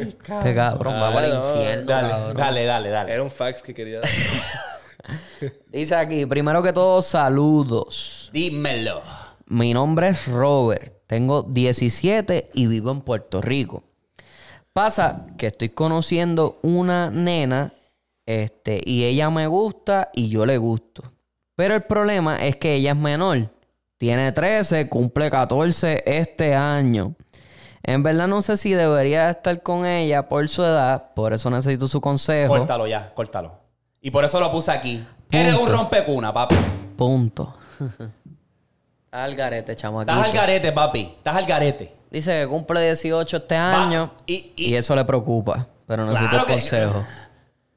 Este 0.07 0.55
cabrón 0.55 0.95
va 0.95 1.09
Ah, 1.11 1.13
para 1.15 1.27
el 1.27 1.35
infierno. 1.35 1.87
Dale, 1.87 2.09
cabrón. 2.11 2.37
dale, 2.37 2.65
dale, 2.65 2.89
dale. 2.91 3.13
Era 3.13 3.23
un 3.23 3.31
fax 3.31 3.63
que 3.63 3.75
quería 3.75 4.01
dar. 4.01 4.09
Dice 5.69 5.95
aquí, 5.95 6.27
primero 6.27 6.63
que 6.63 6.73
todo, 6.73 7.03
saludos. 7.03 8.31
Dímelo. 8.33 9.03
Mi 9.47 9.75
nombre 9.75 10.09
es 10.09 10.27
Robert. 10.29 10.95
Tengo 11.07 11.43
17 11.43 12.51
y 12.55 12.67
vivo 12.67 12.91
en 12.93 13.01
Puerto 13.01 13.41
Rico. 13.41 13.83
Pasa 14.73 15.27
que 15.37 15.49
estoy 15.49 15.71
conociendo 15.71 16.61
una 16.63 17.11
nena 17.11 17.75
este, 18.27 18.81
y 18.85 19.05
ella 19.05 19.29
me 19.31 19.49
gusta 19.49 20.11
y 20.15 20.29
yo 20.29 20.47
le 20.47 20.57
gusto. 20.57 21.03
Pero 21.57 21.75
el 21.75 21.83
problema 21.83 22.45
es 22.47 22.57
que 22.57 22.75
ella 22.75 22.93
es 22.93 22.97
menor. 22.97 23.51
Tiene 23.99 24.31
13, 24.33 24.89
cumple 24.89 25.29
14 25.29 26.05
este 26.07 26.55
año. 26.55 27.15
En 27.83 28.03
verdad 28.03 28.29
no 28.29 28.41
sé 28.41 28.57
si 28.57 28.73
debería 28.73 29.31
estar 29.31 29.63
con 29.63 29.85
ella 29.85 30.29
por 30.29 30.49
su 30.49 30.63
edad, 30.63 31.13
por 31.15 31.33
eso 31.33 31.51
necesito 31.51 31.89
su 31.89 32.01
consejo. 32.01 32.57
Córtalo 32.57 32.87
ya, 32.87 33.13
córtalo. 33.15 33.60
Y 34.01 34.11
por 34.11 34.25
eso 34.25 34.41
lo 34.41 34.51
puse 34.51 34.73
aquí. 34.73 35.05
Eres 35.31 35.55
un 35.55 35.69
rompecuna, 35.69 36.33
papi. 36.33 36.57
Punto. 36.97 37.55
al 39.11 39.35
garete, 39.35 39.75
chamaquito. 39.77 40.13
Estás 40.13 40.27
al 40.29 40.33
garete, 40.37 40.73
papi. 40.73 41.01
Estás 41.19 41.37
al 41.37 41.47
garete. 41.47 41.95
Dice 42.11 42.41
que 42.41 42.49
cumple 42.49 42.83
18 42.83 43.37
este 43.37 43.57
año 43.57 44.13
y- 44.27 44.53
y, 44.57 44.71
y- 44.71 44.75
eso 44.75 44.95
le 44.97 45.05
preocupa. 45.05 45.67
Pero 45.87 46.05
necesito 46.07 46.31
Claro 46.31 46.45
el 46.45 46.47
que- 46.47 46.53
consejo. 46.55 47.05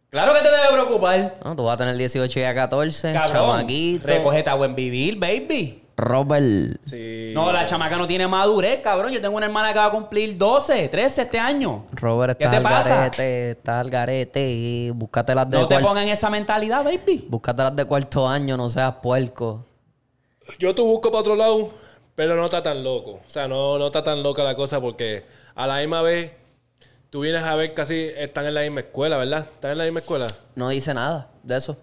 Claro 0.09 0.31
que 0.31 0.41
te 0.41 0.49
debe 0.51 0.71
preocupar. 0.71 1.37
No, 1.43 1.55
tú 1.55 1.63
vas 1.63 1.73
a 1.73 1.77
tener 1.77 1.97
18 1.97 2.39
y 2.39 2.43
a 2.43 2.53
14, 2.53 3.13
Cabrón. 3.13 3.31
chamaquito. 3.33 4.05
Recógete 4.05 4.47
a 4.47 4.53
buen 4.53 4.75
vivir, 4.75 5.17
baby. 5.17 5.82
Robert. 5.95 6.79
Sí. 6.83 7.31
No, 7.33 7.51
la 7.51 7.65
chamaca 7.65 7.97
no 7.97 8.07
tiene 8.07 8.27
madurez, 8.27 8.79
cabrón. 8.81 9.11
Yo 9.11 9.21
tengo 9.21 9.37
una 9.37 9.45
hermana 9.45 9.71
que 9.73 9.79
va 9.79 9.85
a 9.85 9.91
cumplir 9.91 10.37
12, 10.37 10.89
13 10.89 11.21
este 11.21 11.39
año. 11.39 11.85
Robert 11.91 12.37
¿Qué 12.37 12.43
está 12.45 12.51
te 12.51 12.57
al 12.57 12.63
pasa? 12.63 12.95
garete, 12.95 13.51
está 13.51 13.79
al 13.79 13.89
garete. 13.89 14.91
Búscate 14.95 15.35
las 15.35 15.49
de 15.49 15.57
No 15.59 15.67
te 15.67 15.79
pongan 15.79 16.07
esa 16.07 16.29
mentalidad, 16.29 16.83
baby. 16.83 17.25
Búscate 17.29 17.63
las 17.63 17.75
de 17.75 17.85
cuarto 17.85 18.27
año, 18.27 18.57
no 18.57 18.69
seas 18.69 18.95
puerco. 19.01 19.65
Yo 20.59 20.73
te 20.75 20.81
busco 20.81 21.09
para 21.09 21.21
otro 21.21 21.35
lado, 21.35 21.69
pero 22.15 22.35
no 22.35 22.45
está 22.45 22.61
tan 22.61 22.83
loco. 22.83 23.11
O 23.25 23.29
sea, 23.29 23.47
no, 23.47 23.77
no 23.77 23.87
está 23.87 24.03
tan 24.03 24.21
loca 24.23 24.43
la 24.43 24.55
cosa 24.55 24.81
porque 24.81 25.25
a 25.55 25.67
la 25.67 25.77
misma 25.79 26.01
vez 26.01 26.31
tú 27.09 27.21
vienes 27.21 27.43
a 27.43 27.55
ver 27.55 27.73
casi 27.73 28.09
están 28.17 28.45
en 28.47 28.55
la 28.55 28.61
misma 28.61 28.81
escuela, 28.81 29.17
¿verdad? 29.17 29.47
¿Están 29.53 29.71
en 29.71 29.77
la 29.77 29.83
misma 29.85 29.99
escuela? 29.99 30.27
No 30.55 30.69
dice 30.69 30.93
nada 30.93 31.29
de 31.43 31.57
eso. 31.57 31.77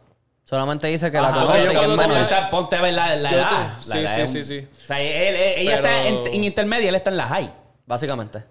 Solamente 0.51 0.89
dice 0.89 1.13
que 1.13 1.21
la 1.21 1.29
Ajá, 1.29 1.41
conoce 1.43 1.59
yo 1.67 1.71
y 1.73 1.75
que 1.77 1.81
es 1.83 1.89
menor. 1.89 2.27
tenía- 2.27 2.51
Ponte, 2.51 2.75
a 2.77 2.81
ver 2.83 2.93
la, 2.95 3.15
la 3.15 3.31
edad. 3.31 3.49
te- 3.51 3.55
La 3.55 3.79
sí, 3.81 3.99
edad 4.01 4.15
sí, 4.17 4.21
es 4.23 4.31
sí, 4.33 4.43
sí. 4.45 4.69
O 4.83 4.87
sea, 4.89 5.01
él- 5.01 5.07
él- 5.37 5.53
ella 5.59 5.77
Pero- 5.81 5.87
está 5.89 6.09
en, 6.09 6.35
en 6.35 6.45
intermedia, 6.45 6.89
él 6.89 6.95
está 6.97 7.11
en 7.11 7.17
la 7.19 7.29
high. 7.29 7.53
Básicamente. 7.87 8.43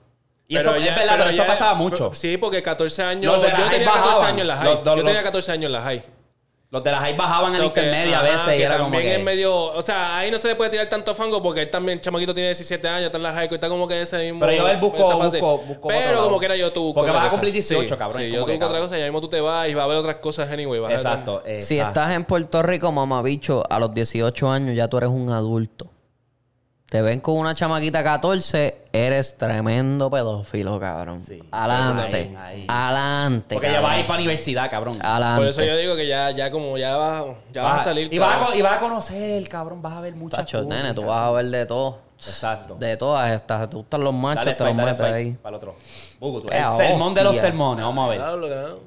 Y 0.47 0.55
eso 0.55 0.73
es 0.75 0.83
ya- 0.85 0.95
verdad, 0.95 1.15
pero 1.17 1.29
eso 1.29 1.43
ya- 1.43 1.47
pasaba 1.47 1.73
mucho. 1.73 2.11
Sí, 2.13 2.37
porque 2.37 2.61
14 2.61 3.03
años. 3.03 3.33
Los 3.33 3.41
de 3.43 3.49
la 3.49 3.57
yo 3.57 3.63
high 3.65 3.71
tenía 3.71 3.87
14 3.87 4.07
bajaban. 4.07 4.29
años 4.29 4.41
en 4.41 4.47
la 4.47 4.55
high. 4.57 4.65
Los- 4.75 4.85
los- 4.85 4.95
yo 4.97 5.03
tenía 5.03 5.23
14 5.23 5.51
años 5.51 5.65
en 5.65 5.71
la 5.73 5.81
high. 5.81 6.03
Los 6.71 6.83
de 6.83 6.91
la 6.91 6.99
high 6.99 7.15
bajaban 7.17 7.51
a 7.51 7.57
So 7.57 7.73
que, 7.73 7.79
intermedia 7.81 8.19
a 8.19 8.21
ajá, 8.21 8.31
veces 8.31 8.59
y 8.59 8.61
era 8.61 8.77
como 8.77 8.91
también 8.91 9.03
que... 9.03 9.15
es 9.15 9.23
medio... 9.23 9.55
O 9.55 9.81
sea, 9.81 10.19
ahí 10.19 10.29
no 10.29 10.37
se 10.37 10.49
le 10.49 10.55
puede 10.55 10.69
tirar 10.69 10.87
tanto 10.87 11.15
fango 11.15 11.41
porque 11.41 11.63
él 11.63 11.69
también, 11.71 11.99
chamaquito, 11.99 12.31
tiene 12.31 12.49
17 12.49 12.87
años, 12.87 13.05
está 13.07 13.17
en 13.17 13.23
la 13.23 13.33
high 13.33 13.45
school, 13.47 13.55
está 13.55 13.69
como 13.69 13.87
que 13.87 13.95
en 13.95 14.03
ese 14.03 14.17
mismo... 14.23 14.39
Pero 14.41 14.53
yo 14.53 14.67
él 14.67 14.77
busco- 14.79 14.97
busco- 15.17 15.57
busco 15.65 15.87
Pero 15.87 16.11
lado. 16.11 16.23
como 16.25 16.39
que 16.39 16.45
era 16.45 16.55
yo 16.55 16.71
tú 16.71 16.93
Porque 16.93 17.09
vas 17.09 17.25
a 17.25 17.29
cumplir 17.29 17.53
18, 17.53 17.81
Sí, 17.89 17.95
cabrón, 17.97 18.21
Sí, 18.21 18.27
yo 18.29 18.41
como 18.41 18.45
te 18.45 18.51
que, 18.51 18.57
busco 18.59 18.67
otra 18.69 18.79
cosa 18.81 18.97
y 18.99 19.01
ahí 19.01 19.07
mismo 19.09 19.19
tú 19.21 19.29
te 19.29 19.41
vas 19.41 19.67
y 19.67 19.73
vas 19.73 19.83
a 19.83 19.87
ver 19.87 19.97
otras 19.97 20.15
cosas 20.17 20.47
anyway. 20.51 20.79
vas 20.79 20.91
a- 20.91 20.95
Exacto. 20.95 21.41
Si 21.45 21.51
exacto. 21.79 21.87
estás 22.01 22.15
en 22.15 22.25
Puerto 22.25 22.61
Rico, 22.61 22.91
mamabicho, 22.91 23.63
a 23.67 23.79
los 23.79 23.91
18 23.91 24.51
años 24.51 24.75
ya 24.75 24.87
tú 24.87 24.97
eres 24.97 25.09
un 25.09 25.31
adulto. 25.31 25.87
Te 26.89 27.03
ven 27.03 27.19
con 27.19 27.35
una 27.37 27.53
chamaquita 27.53 28.03
14, 28.03 28.85
eres 28.91 29.37
tremendo 29.37 30.09
pedófilo, 30.09 30.79
cabrón. 30.79 31.23
Sí. 31.23 31.39
Adelante. 31.51 32.17
Ahí, 32.35 32.35
ahí. 32.35 32.65
Adelante. 32.67 33.53
Porque 33.55 33.71
ya 33.71 33.79
vas 33.79 33.91
a 33.91 33.93
ir 33.93 33.97
cabrón. 34.01 34.07
para 34.07 34.17
universidad, 34.19 34.71
cabrón. 34.71 34.97
Adelante. 34.99 35.39
Por 35.41 35.47
eso 35.49 35.63
yo 35.63 35.77
digo 35.77 35.95
que 35.95 36.07
ya, 36.07 36.31
ya 36.31 36.49
como 36.49 36.79
ya 36.79 36.97
vas, 36.97 37.25
ya 37.53 37.61
vas 37.61 37.81
a 37.81 37.83
salir. 37.83 38.11
y, 38.11 38.17
vas 38.17 38.35
a, 38.35 38.37
cabrón. 38.39 38.57
y 38.57 38.61
vas 38.63 38.77
a 38.77 38.79
conocer, 38.79 39.47
cabrón. 39.49 39.81
Vas 39.83 39.93
a 39.93 40.01
ver 40.01 40.15
muchas 40.15 40.39
Tacho, 40.39 40.63
cosas, 40.63 40.69
nene, 40.69 40.93
tú 40.95 41.01
cabrón. 41.01 41.15
vas 41.15 41.27
a 41.27 41.31
ver 41.31 41.45
de 41.45 41.65
todo. 41.67 41.97
Exacto. 42.17 42.75
De 42.79 42.97
todas 42.97 43.31
estas. 43.33 43.69
Te 43.69 43.77
gustan 43.77 44.01
los 44.03 44.13
machos, 44.13 44.45
Dale 44.45 44.55
te 44.57 44.63
los 44.65 44.75
metes 44.75 44.97
swipe 44.97 45.13
ahí. 45.13 45.31
Para 45.33 45.49
el 45.49 45.55
otro. 45.55 45.75
Tú- 46.19 46.47
Eh, 46.51 46.57
El 46.57 46.65
sermón 46.77 47.13
de 47.13 47.23
los 47.23 47.35
sermones. 47.35 47.85
Vamos 47.85 48.05
a 48.07 48.09
ver. 48.09 48.19
Cabrón. 48.19 48.79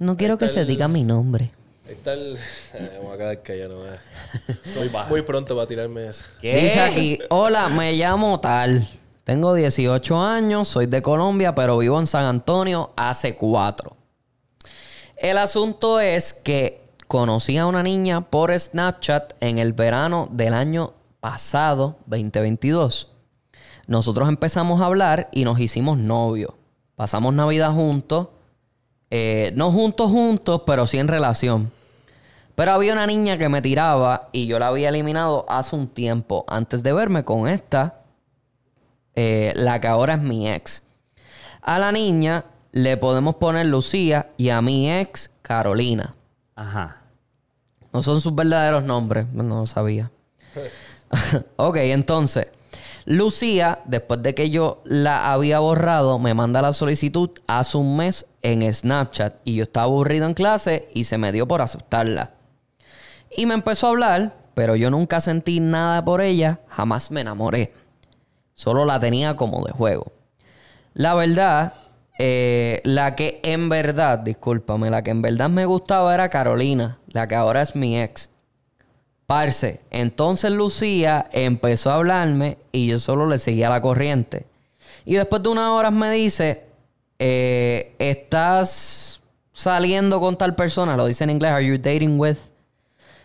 No 0.00 0.16
quiero 0.18 0.36
que 0.36 0.48
se 0.50 0.66
diga 0.66 0.86
mi 0.86 1.02
nombre. 1.02 1.50
Está 1.88 2.12
el... 2.12 2.36
Eh, 2.74 2.98
Vamos 2.98 3.14
a 3.14 3.16
quedar 3.16 3.42
callado, 3.42 3.78
no 3.78 3.86
eh. 3.86 3.98
Muy 4.76 4.88
bajo. 4.88 5.08
Muy 5.10 5.22
pronto 5.22 5.54
para 5.54 5.66
tirarme 5.66 6.06
eso. 6.06 6.24
¿Qué? 6.40 6.54
Dice 6.54 6.80
aquí, 6.80 7.18
hola, 7.30 7.68
me 7.68 7.92
llamo 7.94 8.38
tal. 8.40 8.86
Tengo 9.24 9.54
18 9.54 10.20
años, 10.20 10.68
soy 10.68 10.86
de 10.86 11.02
Colombia, 11.02 11.54
pero 11.54 11.78
vivo 11.78 11.98
en 11.98 12.06
San 12.06 12.24
Antonio 12.24 12.92
hace 12.96 13.36
cuatro. 13.36 13.96
El 15.16 15.38
asunto 15.38 16.00
es 16.00 16.32
que 16.32 16.80
conocí 17.06 17.56
a 17.58 17.66
una 17.66 17.82
niña 17.82 18.30
por 18.30 18.58
Snapchat 18.58 19.34
en 19.40 19.58
el 19.58 19.72
verano 19.72 20.28
del 20.30 20.54
año 20.54 20.92
pasado, 21.20 21.96
2022. 22.06 23.08
Nosotros 23.86 24.28
empezamos 24.28 24.80
a 24.80 24.86
hablar 24.86 25.28
y 25.32 25.44
nos 25.44 25.58
hicimos 25.58 25.98
novios. 25.98 26.52
Pasamos 26.96 27.32
Navidad 27.34 27.72
juntos. 27.72 28.28
eh, 29.10 29.52
no 29.54 29.72
juntos, 29.72 30.10
juntos, 30.10 30.62
pero 30.66 30.86
sí 30.86 30.98
en 30.98 31.08
relación. 31.08 31.77
Pero 32.58 32.72
había 32.72 32.92
una 32.92 33.06
niña 33.06 33.38
que 33.38 33.48
me 33.48 33.62
tiraba 33.62 34.30
y 34.32 34.48
yo 34.48 34.58
la 34.58 34.66
había 34.66 34.88
eliminado 34.88 35.46
hace 35.48 35.76
un 35.76 35.86
tiempo, 35.86 36.44
antes 36.48 36.82
de 36.82 36.92
verme 36.92 37.24
con 37.24 37.46
esta, 37.46 38.00
eh, 39.14 39.52
la 39.54 39.80
que 39.80 39.86
ahora 39.86 40.14
es 40.14 40.20
mi 40.20 40.50
ex. 40.50 40.82
A 41.62 41.78
la 41.78 41.92
niña 41.92 42.46
le 42.72 42.96
podemos 42.96 43.36
poner 43.36 43.66
Lucía 43.66 44.30
y 44.36 44.48
a 44.48 44.60
mi 44.60 44.90
ex 44.90 45.30
Carolina. 45.40 46.16
Ajá. 46.56 47.02
No 47.92 48.02
son 48.02 48.20
sus 48.20 48.34
verdaderos 48.34 48.82
nombres, 48.82 49.28
no 49.32 49.60
lo 49.60 49.66
sabía. 49.66 50.10
ok, 51.54 51.76
entonces, 51.76 52.48
Lucía, 53.04 53.82
después 53.84 54.20
de 54.20 54.34
que 54.34 54.50
yo 54.50 54.82
la 54.84 55.32
había 55.32 55.60
borrado, 55.60 56.18
me 56.18 56.34
manda 56.34 56.60
la 56.60 56.72
solicitud 56.72 57.30
hace 57.46 57.78
un 57.78 57.96
mes 57.98 58.26
en 58.42 58.74
Snapchat 58.74 59.42
y 59.44 59.54
yo 59.54 59.62
estaba 59.62 59.84
aburrido 59.84 60.26
en 60.26 60.34
clase 60.34 60.88
y 60.92 61.04
se 61.04 61.18
me 61.18 61.30
dio 61.30 61.46
por 61.46 61.62
aceptarla. 61.62 62.32
Y 63.36 63.46
me 63.46 63.54
empezó 63.54 63.86
a 63.86 63.90
hablar, 63.90 64.34
pero 64.54 64.76
yo 64.76 64.90
nunca 64.90 65.20
sentí 65.20 65.60
nada 65.60 66.04
por 66.04 66.20
ella, 66.20 66.60
jamás 66.68 67.10
me 67.10 67.20
enamoré. 67.20 67.72
Solo 68.54 68.84
la 68.84 68.98
tenía 68.98 69.36
como 69.36 69.64
de 69.64 69.72
juego. 69.72 70.12
La 70.94 71.14
verdad, 71.14 71.74
eh, 72.18 72.80
la 72.84 73.14
que 73.14 73.40
en 73.44 73.68
verdad, 73.68 74.18
discúlpame, 74.18 74.90
la 74.90 75.02
que 75.02 75.10
en 75.10 75.22
verdad 75.22 75.48
me 75.48 75.64
gustaba 75.64 76.12
era 76.12 76.28
Carolina, 76.28 76.98
la 77.06 77.28
que 77.28 77.36
ahora 77.36 77.62
es 77.62 77.76
mi 77.76 78.00
ex. 78.00 78.30
Parce, 79.26 79.80
entonces 79.90 80.50
Lucía 80.50 81.28
empezó 81.32 81.90
a 81.90 81.96
hablarme 81.96 82.58
y 82.72 82.88
yo 82.88 82.98
solo 82.98 83.26
le 83.26 83.38
seguía 83.38 83.68
la 83.68 83.82
corriente. 83.82 84.46
Y 85.04 85.14
después 85.14 85.42
de 85.42 85.50
unas 85.50 85.70
horas 85.70 85.92
me 85.92 86.10
dice, 86.10 86.64
eh, 87.18 87.94
estás 87.98 89.20
saliendo 89.52 90.18
con 90.20 90.36
tal 90.36 90.54
persona, 90.54 90.96
lo 90.96 91.06
dice 91.06 91.24
en 91.24 91.30
inglés, 91.30 91.52
are 91.52 91.64
you 91.64 91.76
dating 91.78 92.18
with? 92.18 92.38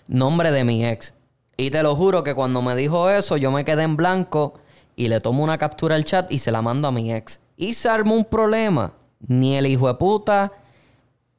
Nombre 0.07 0.51
de 0.51 0.63
mi 0.63 0.85
ex. 0.85 1.13
Y 1.57 1.69
te 1.69 1.83
lo 1.83 1.95
juro 1.95 2.23
que 2.23 2.33
cuando 2.33 2.61
me 2.61 2.75
dijo 2.75 3.09
eso, 3.09 3.37
yo 3.37 3.51
me 3.51 3.63
quedé 3.63 3.83
en 3.83 3.95
blanco 3.95 4.55
y 4.95 5.07
le 5.07 5.19
tomo 5.19 5.43
una 5.43 5.57
captura 5.57 5.95
al 5.95 6.05
chat 6.05 6.31
y 6.31 6.39
se 6.39 6.51
la 6.51 6.61
mando 6.61 6.87
a 6.87 6.91
mi 6.91 7.13
ex. 7.13 7.39
Y 7.57 7.73
se 7.73 7.89
armó 7.89 8.15
un 8.15 8.25
problema. 8.25 8.93
Ni 9.19 9.55
el 9.55 9.67
hijo 9.67 9.87
de 9.87 9.93
puta. 9.95 10.51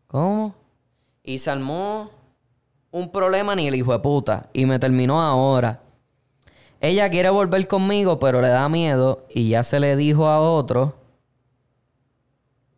¿Cómo? 0.07 0.55
Y 1.23 1.39
se 1.39 1.51
armó 1.51 2.11
un 2.91 3.11
problema 3.11 3.55
ni 3.55 3.67
el 3.67 3.75
hijo 3.75 3.93
de 3.93 3.99
puta. 3.99 4.49
Y 4.53 4.67
me 4.67 4.79
terminó 4.79 5.21
ahora. 5.21 5.81
Ella 6.81 7.11
quiere 7.11 7.31
volver 7.31 7.67
conmigo, 7.67 8.19
pero 8.19 8.41
le 8.41 8.49
da 8.49 8.69
miedo. 8.69 9.27
Y 9.29 9.49
ya 9.49 9.63
se 9.63 9.81
le 9.81 9.97
dijo 9.97 10.29
a 10.29 10.41
otro. 10.41 10.95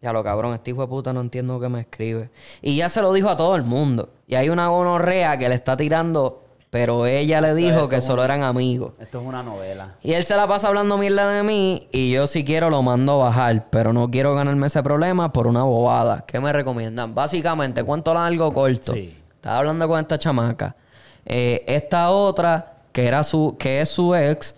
Ya 0.06 0.12
lo 0.12 0.22
cabrón, 0.22 0.54
este 0.54 0.70
hijo 0.70 0.82
de 0.82 0.86
puta 0.86 1.12
no 1.12 1.20
entiendo 1.20 1.58
qué 1.58 1.68
me 1.68 1.80
escribe. 1.80 2.30
Y 2.62 2.76
ya 2.76 2.88
se 2.88 3.02
lo 3.02 3.12
dijo 3.12 3.28
a 3.28 3.36
todo 3.36 3.56
el 3.56 3.64
mundo. 3.64 4.10
Y 4.28 4.36
hay 4.36 4.50
una 4.50 4.68
gonorrea 4.68 5.36
que 5.36 5.48
le 5.48 5.56
está 5.56 5.76
tirando, 5.76 6.44
pero 6.70 7.06
ella 7.06 7.40
le 7.40 7.56
dijo 7.56 7.88
que 7.88 8.00
solo 8.00 8.22
eran 8.22 8.44
amigos. 8.44 8.92
Esto 9.00 9.20
es 9.20 9.26
una 9.26 9.42
novela. 9.42 9.96
Y 10.04 10.12
él 10.12 10.22
se 10.22 10.36
la 10.36 10.46
pasa 10.46 10.68
hablando 10.68 10.96
mierda 10.96 11.28
de 11.28 11.42
mí 11.42 11.88
y 11.90 12.12
yo 12.12 12.28
si 12.28 12.44
quiero 12.44 12.70
lo 12.70 12.84
mando 12.84 13.20
a 13.20 13.24
bajar, 13.24 13.66
pero 13.68 13.92
no 13.92 14.08
quiero 14.08 14.32
ganarme 14.36 14.68
ese 14.68 14.80
problema 14.80 15.32
por 15.32 15.48
una 15.48 15.64
bobada. 15.64 16.22
¿Qué 16.24 16.38
me 16.38 16.52
recomiendan? 16.52 17.12
Básicamente, 17.12 17.82
cuento 17.82 18.14
largo 18.14 18.52
corto. 18.52 18.92
Sí. 18.92 19.12
Estaba 19.34 19.58
hablando 19.58 19.88
con 19.88 19.98
esta 19.98 20.20
chamaca. 20.20 20.76
Eh, 21.24 21.64
esta 21.66 22.10
otra, 22.10 22.74
que 22.92 23.08
era 23.08 23.24
su, 23.24 23.56
que 23.58 23.80
es 23.80 23.88
su 23.88 24.14
ex, 24.14 24.54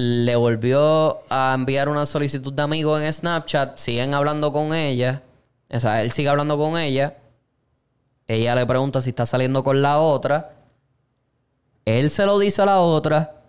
le 0.00 0.36
volvió 0.36 1.20
a 1.30 1.52
enviar 1.54 1.88
una 1.88 2.06
solicitud 2.06 2.52
de 2.52 2.62
amigo 2.62 2.98
en 2.98 3.12
Snapchat. 3.12 3.76
Siguen 3.78 4.14
hablando 4.14 4.52
con 4.52 4.74
ella. 4.74 5.22
O 5.70 5.80
sea, 5.80 6.02
él 6.02 6.10
sigue 6.10 6.28
hablando 6.28 6.58
con 6.58 6.78
ella. 6.78 7.16
Ella 8.26 8.54
le 8.54 8.66
pregunta 8.66 9.00
si 9.00 9.10
está 9.10 9.26
saliendo 9.26 9.62
con 9.62 9.82
la 9.82 10.00
otra. 10.00 10.52
Él 11.84 12.10
se 12.10 12.26
lo 12.26 12.38
dice 12.38 12.62
a 12.62 12.66
la 12.66 12.80
otra. 12.80 13.42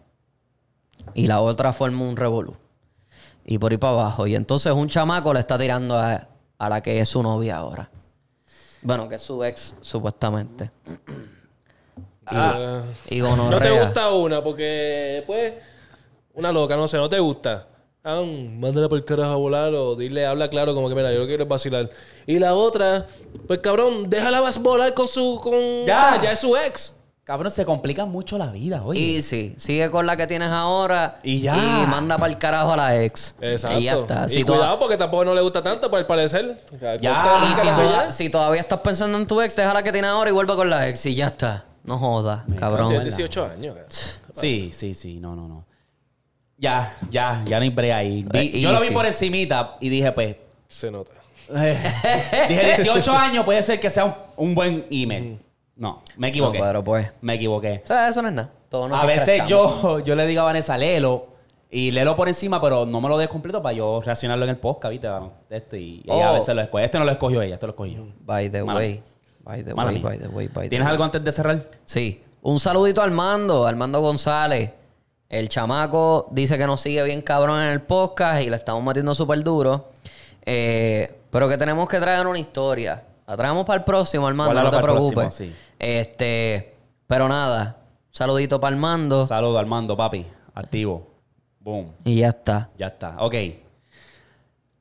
Y 1.13 1.27
la 1.27 1.41
otra 1.41 1.73
forma 1.73 2.03
un 2.03 2.15
revolú. 2.15 2.55
Y 3.45 3.57
por 3.57 3.71
ahí 3.71 3.77
para 3.77 3.93
abajo. 3.93 4.27
Y 4.27 4.35
entonces 4.35 4.71
un 4.73 4.87
chamaco 4.87 5.33
le 5.33 5.39
está 5.39 5.57
tirando 5.57 5.97
a, 5.97 6.27
a 6.57 6.69
la 6.69 6.81
que 6.81 6.99
es 6.99 7.09
su 7.09 7.23
novia 7.23 7.57
ahora. 7.57 7.89
Bueno, 8.83 9.07
que 9.07 9.15
es 9.15 9.21
su 9.21 9.43
ex, 9.43 9.75
supuestamente. 9.81 10.71
Ah. 12.25 12.81
y 13.09 13.19
No 13.19 13.59
te 13.59 13.79
gusta 13.79 14.11
una 14.11 14.43
porque, 14.43 15.23
pues, 15.25 15.53
una 16.33 16.51
loca, 16.51 16.75
no 16.75 16.87
sé, 16.87 16.97
no 16.97 17.09
te 17.09 17.19
gusta. 17.19 17.67
Ah, 18.03 18.21
mándala 18.25 18.89
por 18.89 18.97
el 18.97 19.05
carajo 19.05 19.31
a 19.31 19.35
volar 19.35 19.73
o 19.75 19.95
dile, 19.95 20.25
habla 20.25 20.49
claro, 20.49 20.73
como 20.73 20.89
que 20.89 20.95
mira, 20.95 21.11
yo 21.11 21.19
lo 21.19 21.25
que 21.25 21.29
quiero 21.29 21.43
es 21.43 21.49
vacilar. 21.49 21.89
Y 22.25 22.39
la 22.39 22.55
otra, 22.55 23.05
pues 23.47 23.59
cabrón, 23.59 24.09
déjala 24.09 24.41
vas 24.41 24.59
volar 24.59 24.93
con 24.95 25.07
su. 25.07 25.39
Con, 25.41 25.85
Ya. 25.85 26.07
o 26.07 26.13
sea, 26.13 26.21
ya 26.23 26.31
es 26.31 26.39
su 26.39 26.55
ex. 26.57 26.95
Cabrón, 27.23 27.51
se 27.51 27.63
complica 27.63 28.05
mucho 28.05 28.39
la 28.39 28.47
vida, 28.51 28.81
oye. 28.83 28.99
Y 28.99 29.21
sí, 29.21 29.53
sigue 29.57 29.91
con 29.91 30.07
la 30.07 30.17
que 30.17 30.25
tienes 30.25 30.49
ahora. 30.49 31.19
Y 31.21 31.41
ya. 31.41 31.55
Y 31.55 31.87
manda 31.87 32.17
para 32.17 32.31
el 32.33 32.39
carajo 32.39 32.73
a 32.73 32.75
la 32.75 33.03
ex. 33.03 33.35
Exacto. 33.39 33.79
Y 33.79 33.83
ya 33.83 33.93
está. 33.93 34.25
Y 34.29 34.43
cuidado 34.43 34.63
toda- 34.63 34.79
porque 34.79 34.97
tampoco 34.97 35.23
no 35.25 35.35
le 35.35 35.41
gusta 35.41 35.61
tanto, 35.61 35.87
por 35.89 35.99
el 35.99 36.07
parecer. 36.07 36.59
O 36.75 36.79
sea, 36.79 36.95
Ya, 36.95 37.45
y 37.51 37.55
si, 37.55 37.61
carajo 37.61 37.81
toda- 37.83 38.05
ya. 38.05 38.11
si 38.11 38.29
todavía 38.31 38.61
estás 38.61 38.79
pensando 38.79 39.17
en 39.19 39.27
tu 39.27 39.39
ex, 39.39 39.55
deja 39.55 39.71
la 39.73 39.83
que 39.83 39.91
tiene 39.91 40.07
ahora 40.07 40.31
y 40.31 40.33
vuelve 40.33 40.55
con 40.55 40.69
la 40.71 40.87
ex. 40.89 41.05
Y 41.05 41.13
ya 41.13 41.27
está. 41.27 41.65
No 41.83 41.99
jodas, 41.99 42.43
cabrón. 42.57 42.89
Tienes 42.89 43.15
18 43.15 43.45
años. 43.45 43.75
cabrón. 43.75 43.91
Sí, 44.33 44.71
sí, 44.73 44.93
sí, 44.95 45.19
no, 45.19 45.35
no, 45.35 45.47
no. 45.47 45.65
Ya, 46.61 46.95
ya, 47.09 47.41
ya 47.45 47.57
no 47.57 47.63
hay 47.63 47.69
break 47.69 47.91
ahí. 47.91 48.23
Vi- 48.31 48.51
Eh, 48.53 48.61
yo 48.61 48.71
lo 48.71 48.77
vi 48.77 48.83
easy. 48.85 48.93
por 48.93 49.05
encimita 49.05 49.77
y 49.79 49.89
dije, 49.89 50.11
pues, 50.11 50.35
Se 50.69 50.89
nota. 50.91 51.11
dije 51.49 52.73
18 52.77 53.11
años 53.11 53.43
puede 53.45 53.61
ser 53.63 53.79
que 53.79 53.89
sea 53.89 54.05
un, 54.05 54.13
un 54.37 54.55
buen 54.55 54.85
email. 54.89 55.39
No, 55.75 56.03
me 56.17 56.27
equivoqué. 56.27 56.59
No, 56.59 56.65
pero 56.65 56.83
pues. 56.83 57.11
Me 57.21 57.33
equivoqué. 57.33 57.81
O 57.83 57.87
sea, 57.87 58.07
eso 58.09 58.21
no 58.21 58.27
es 58.27 58.33
nada. 58.35 58.51
Nos 58.71 58.91
A 58.93 59.05
veces 59.05 59.27
escrachamos. 59.27 59.81
yo, 59.81 59.99
yo 59.99 60.15
le 60.15 60.25
digo 60.27 60.41
a 60.41 60.45
Vanessa, 60.45 60.77
léelo. 60.77 61.27
Y 61.73 61.91
léelo 61.91 62.15
por 62.15 62.27
encima, 62.27 62.61
pero 62.61 62.85
no 62.85 62.99
me 63.01 63.09
lo 63.09 63.17
des 63.17 63.27
completo 63.29 63.61
para 63.61 63.73
yo 63.73 64.01
reaccionarlo 64.01 64.43
en 64.43 64.51
el 64.51 64.57
podcast, 64.57 64.91
¿viste? 64.91 65.07
Este, 65.49 65.79
y 65.79 66.03
ella 66.05 66.27
a 66.27 66.31
Oh. 66.31 66.35
veces 66.35 66.53
lo 66.53 66.61
escoge. 66.61 66.83
Este 66.85 66.99
no 66.99 67.05
lo 67.05 67.11
escogió 67.11 67.41
ella, 67.41 67.55
este 67.55 67.65
lo 67.65 67.71
escogió. 67.71 68.07
By 68.25 68.49
the 68.49 68.63
Mala 68.63 68.79
way. 68.79 68.93
mía. 68.93 69.03
By 69.43 69.63
the 69.63 69.73
Mala 69.73 69.89
way, 69.91 69.95
mía. 69.99 70.03
by 70.09 70.17
the 70.19 70.27
way, 70.27 70.47
by 70.47 70.63
the 70.65 70.69
¿Tienes 70.69 70.85
way. 70.85 70.91
algo 70.91 71.03
antes 71.05 71.23
de 71.23 71.31
cerrar? 71.31 71.65
Sí. 71.85 72.23
Un 72.41 72.59
saludito 72.59 73.01
a 73.01 73.05
Armando, 73.05 73.65
Armando 73.65 73.99
González. 74.01 74.71
El 75.31 75.47
chamaco 75.47 76.27
dice 76.29 76.57
que 76.57 76.67
nos 76.67 76.81
sigue 76.81 77.01
bien 77.03 77.21
cabrón 77.21 77.61
en 77.61 77.67
el 77.67 77.81
podcast 77.81 78.41
y 78.41 78.49
le 78.49 78.57
estamos 78.57 78.83
metiendo 78.83 79.15
súper 79.15 79.41
duro. 79.41 79.91
Eh, 80.45 81.09
pero 81.29 81.47
que 81.47 81.57
tenemos 81.57 81.87
que 81.87 82.01
traer 82.01 82.27
una 82.27 82.37
historia. 82.37 83.01
La 83.25 83.37
traemos 83.37 83.65
para 83.65 83.77
el 83.77 83.85
próximo, 83.85 84.27
Armando, 84.27 84.61
no 84.61 84.69
te 84.69 84.79
preocupes. 84.79 85.13
próximo, 85.13 85.31
sí. 85.31 85.55
Este, 85.79 86.75
pero 87.07 87.29
nada. 87.29 87.77
Saludito 88.09 88.59
para 88.59 88.75
Armando 88.75 89.25
Saludos, 89.25 89.57
Armando, 89.57 89.95
papi. 89.95 90.27
Activo. 90.53 91.07
Boom. 91.61 91.93
y 92.03 92.15
ya 92.17 92.27
está. 92.27 92.69
Ya 92.77 92.87
está. 92.87 93.15
Ok. 93.19 93.35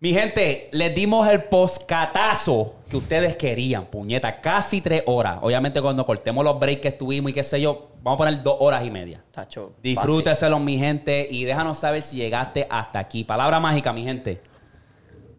Mi 0.02 0.14
gente, 0.14 0.70
les 0.72 0.94
dimos 0.94 1.28
el 1.28 1.44
poscatazo 1.44 2.76
que 2.88 2.96
ustedes 2.96 3.36
querían, 3.36 3.84
puñeta. 3.84 4.40
Casi 4.40 4.80
tres 4.80 5.02
horas. 5.04 5.36
Obviamente, 5.42 5.82
cuando 5.82 6.06
cortemos 6.06 6.42
los 6.42 6.58
breaks 6.58 6.80
que 6.80 6.88
estuvimos 6.88 7.30
y 7.30 7.34
qué 7.34 7.42
sé 7.42 7.60
yo, 7.60 7.90
vamos 8.02 8.16
a 8.16 8.24
poner 8.24 8.42
dos 8.42 8.56
horas 8.60 8.82
y 8.82 8.90
media. 8.90 9.22
Tacho, 9.30 9.74
Disfrúteselo, 9.82 10.58
mi 10.58 10.78
gente, 10.78 11.28
y 11.30 11.44
déjanos 11.44 11.76
saber 11.76 12.00
si 12.00 12.16
llegaste 12.16 12.66
hasta 12.70 12.98
aquí. 12.98 13.24
Palabra 13.24 13.60
mágica, 13.60 13.92
mi 13.92 14.02
gente. 14.02 14.40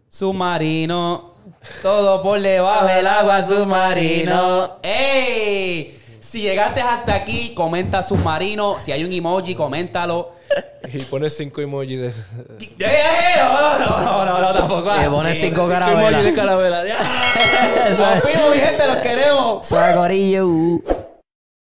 Submarino, 0.08 1.34
todo 1.82 2.22
por 2.22 2.40
debajo 2.40 2.86
del 2.86 3.08
agua, 3.08 3.42
submarino. 3.42 4.76
¡Ey! 4.84 5.98
Si 6.20 6.40
llegaste 6.40 6.80
hasta 6.80 7.16
aquí, 7.16 7.52
comenta 7.52 8.00
submarino. 8.00 8.78
Si 8.78 8.92
hay 8.92 9.02
un 9.02 9.12
emoji, 9.12 9.56
coméntalo. 9.56 10.40
Y 10.92 11.02
pones 11.04 11.36
cinco 11.36 11.60
emojis 11.60 12.00
de. 12.00 12.08
¡Eh, 12.08 12.12
eh! 12.80 13.36
No, 13.38 13.78
no, 14.04 14.24
no, 14.24 14.40
no, 14.40 14.52
tampoco. 14.52 14.94
Le 14.94 15.08
pones 15.08 15.32
así. 15.32 15.48
cinco 15.48 15.62
emojis 15.62 15.78
carabelas. 15.78 16.24
de 16.24 16.34
carabela. 16.34 16.86
Ya. 16.86 16.96
Nos 17.90 18.22
fuimos, 18.22 18.54
mi 18.54 18.60
gente, 18.60 18.86
los 18.86 18.96
queremos. 18.98 19.66
Suave, 19.66 19.94
corillo. 19.94 20.48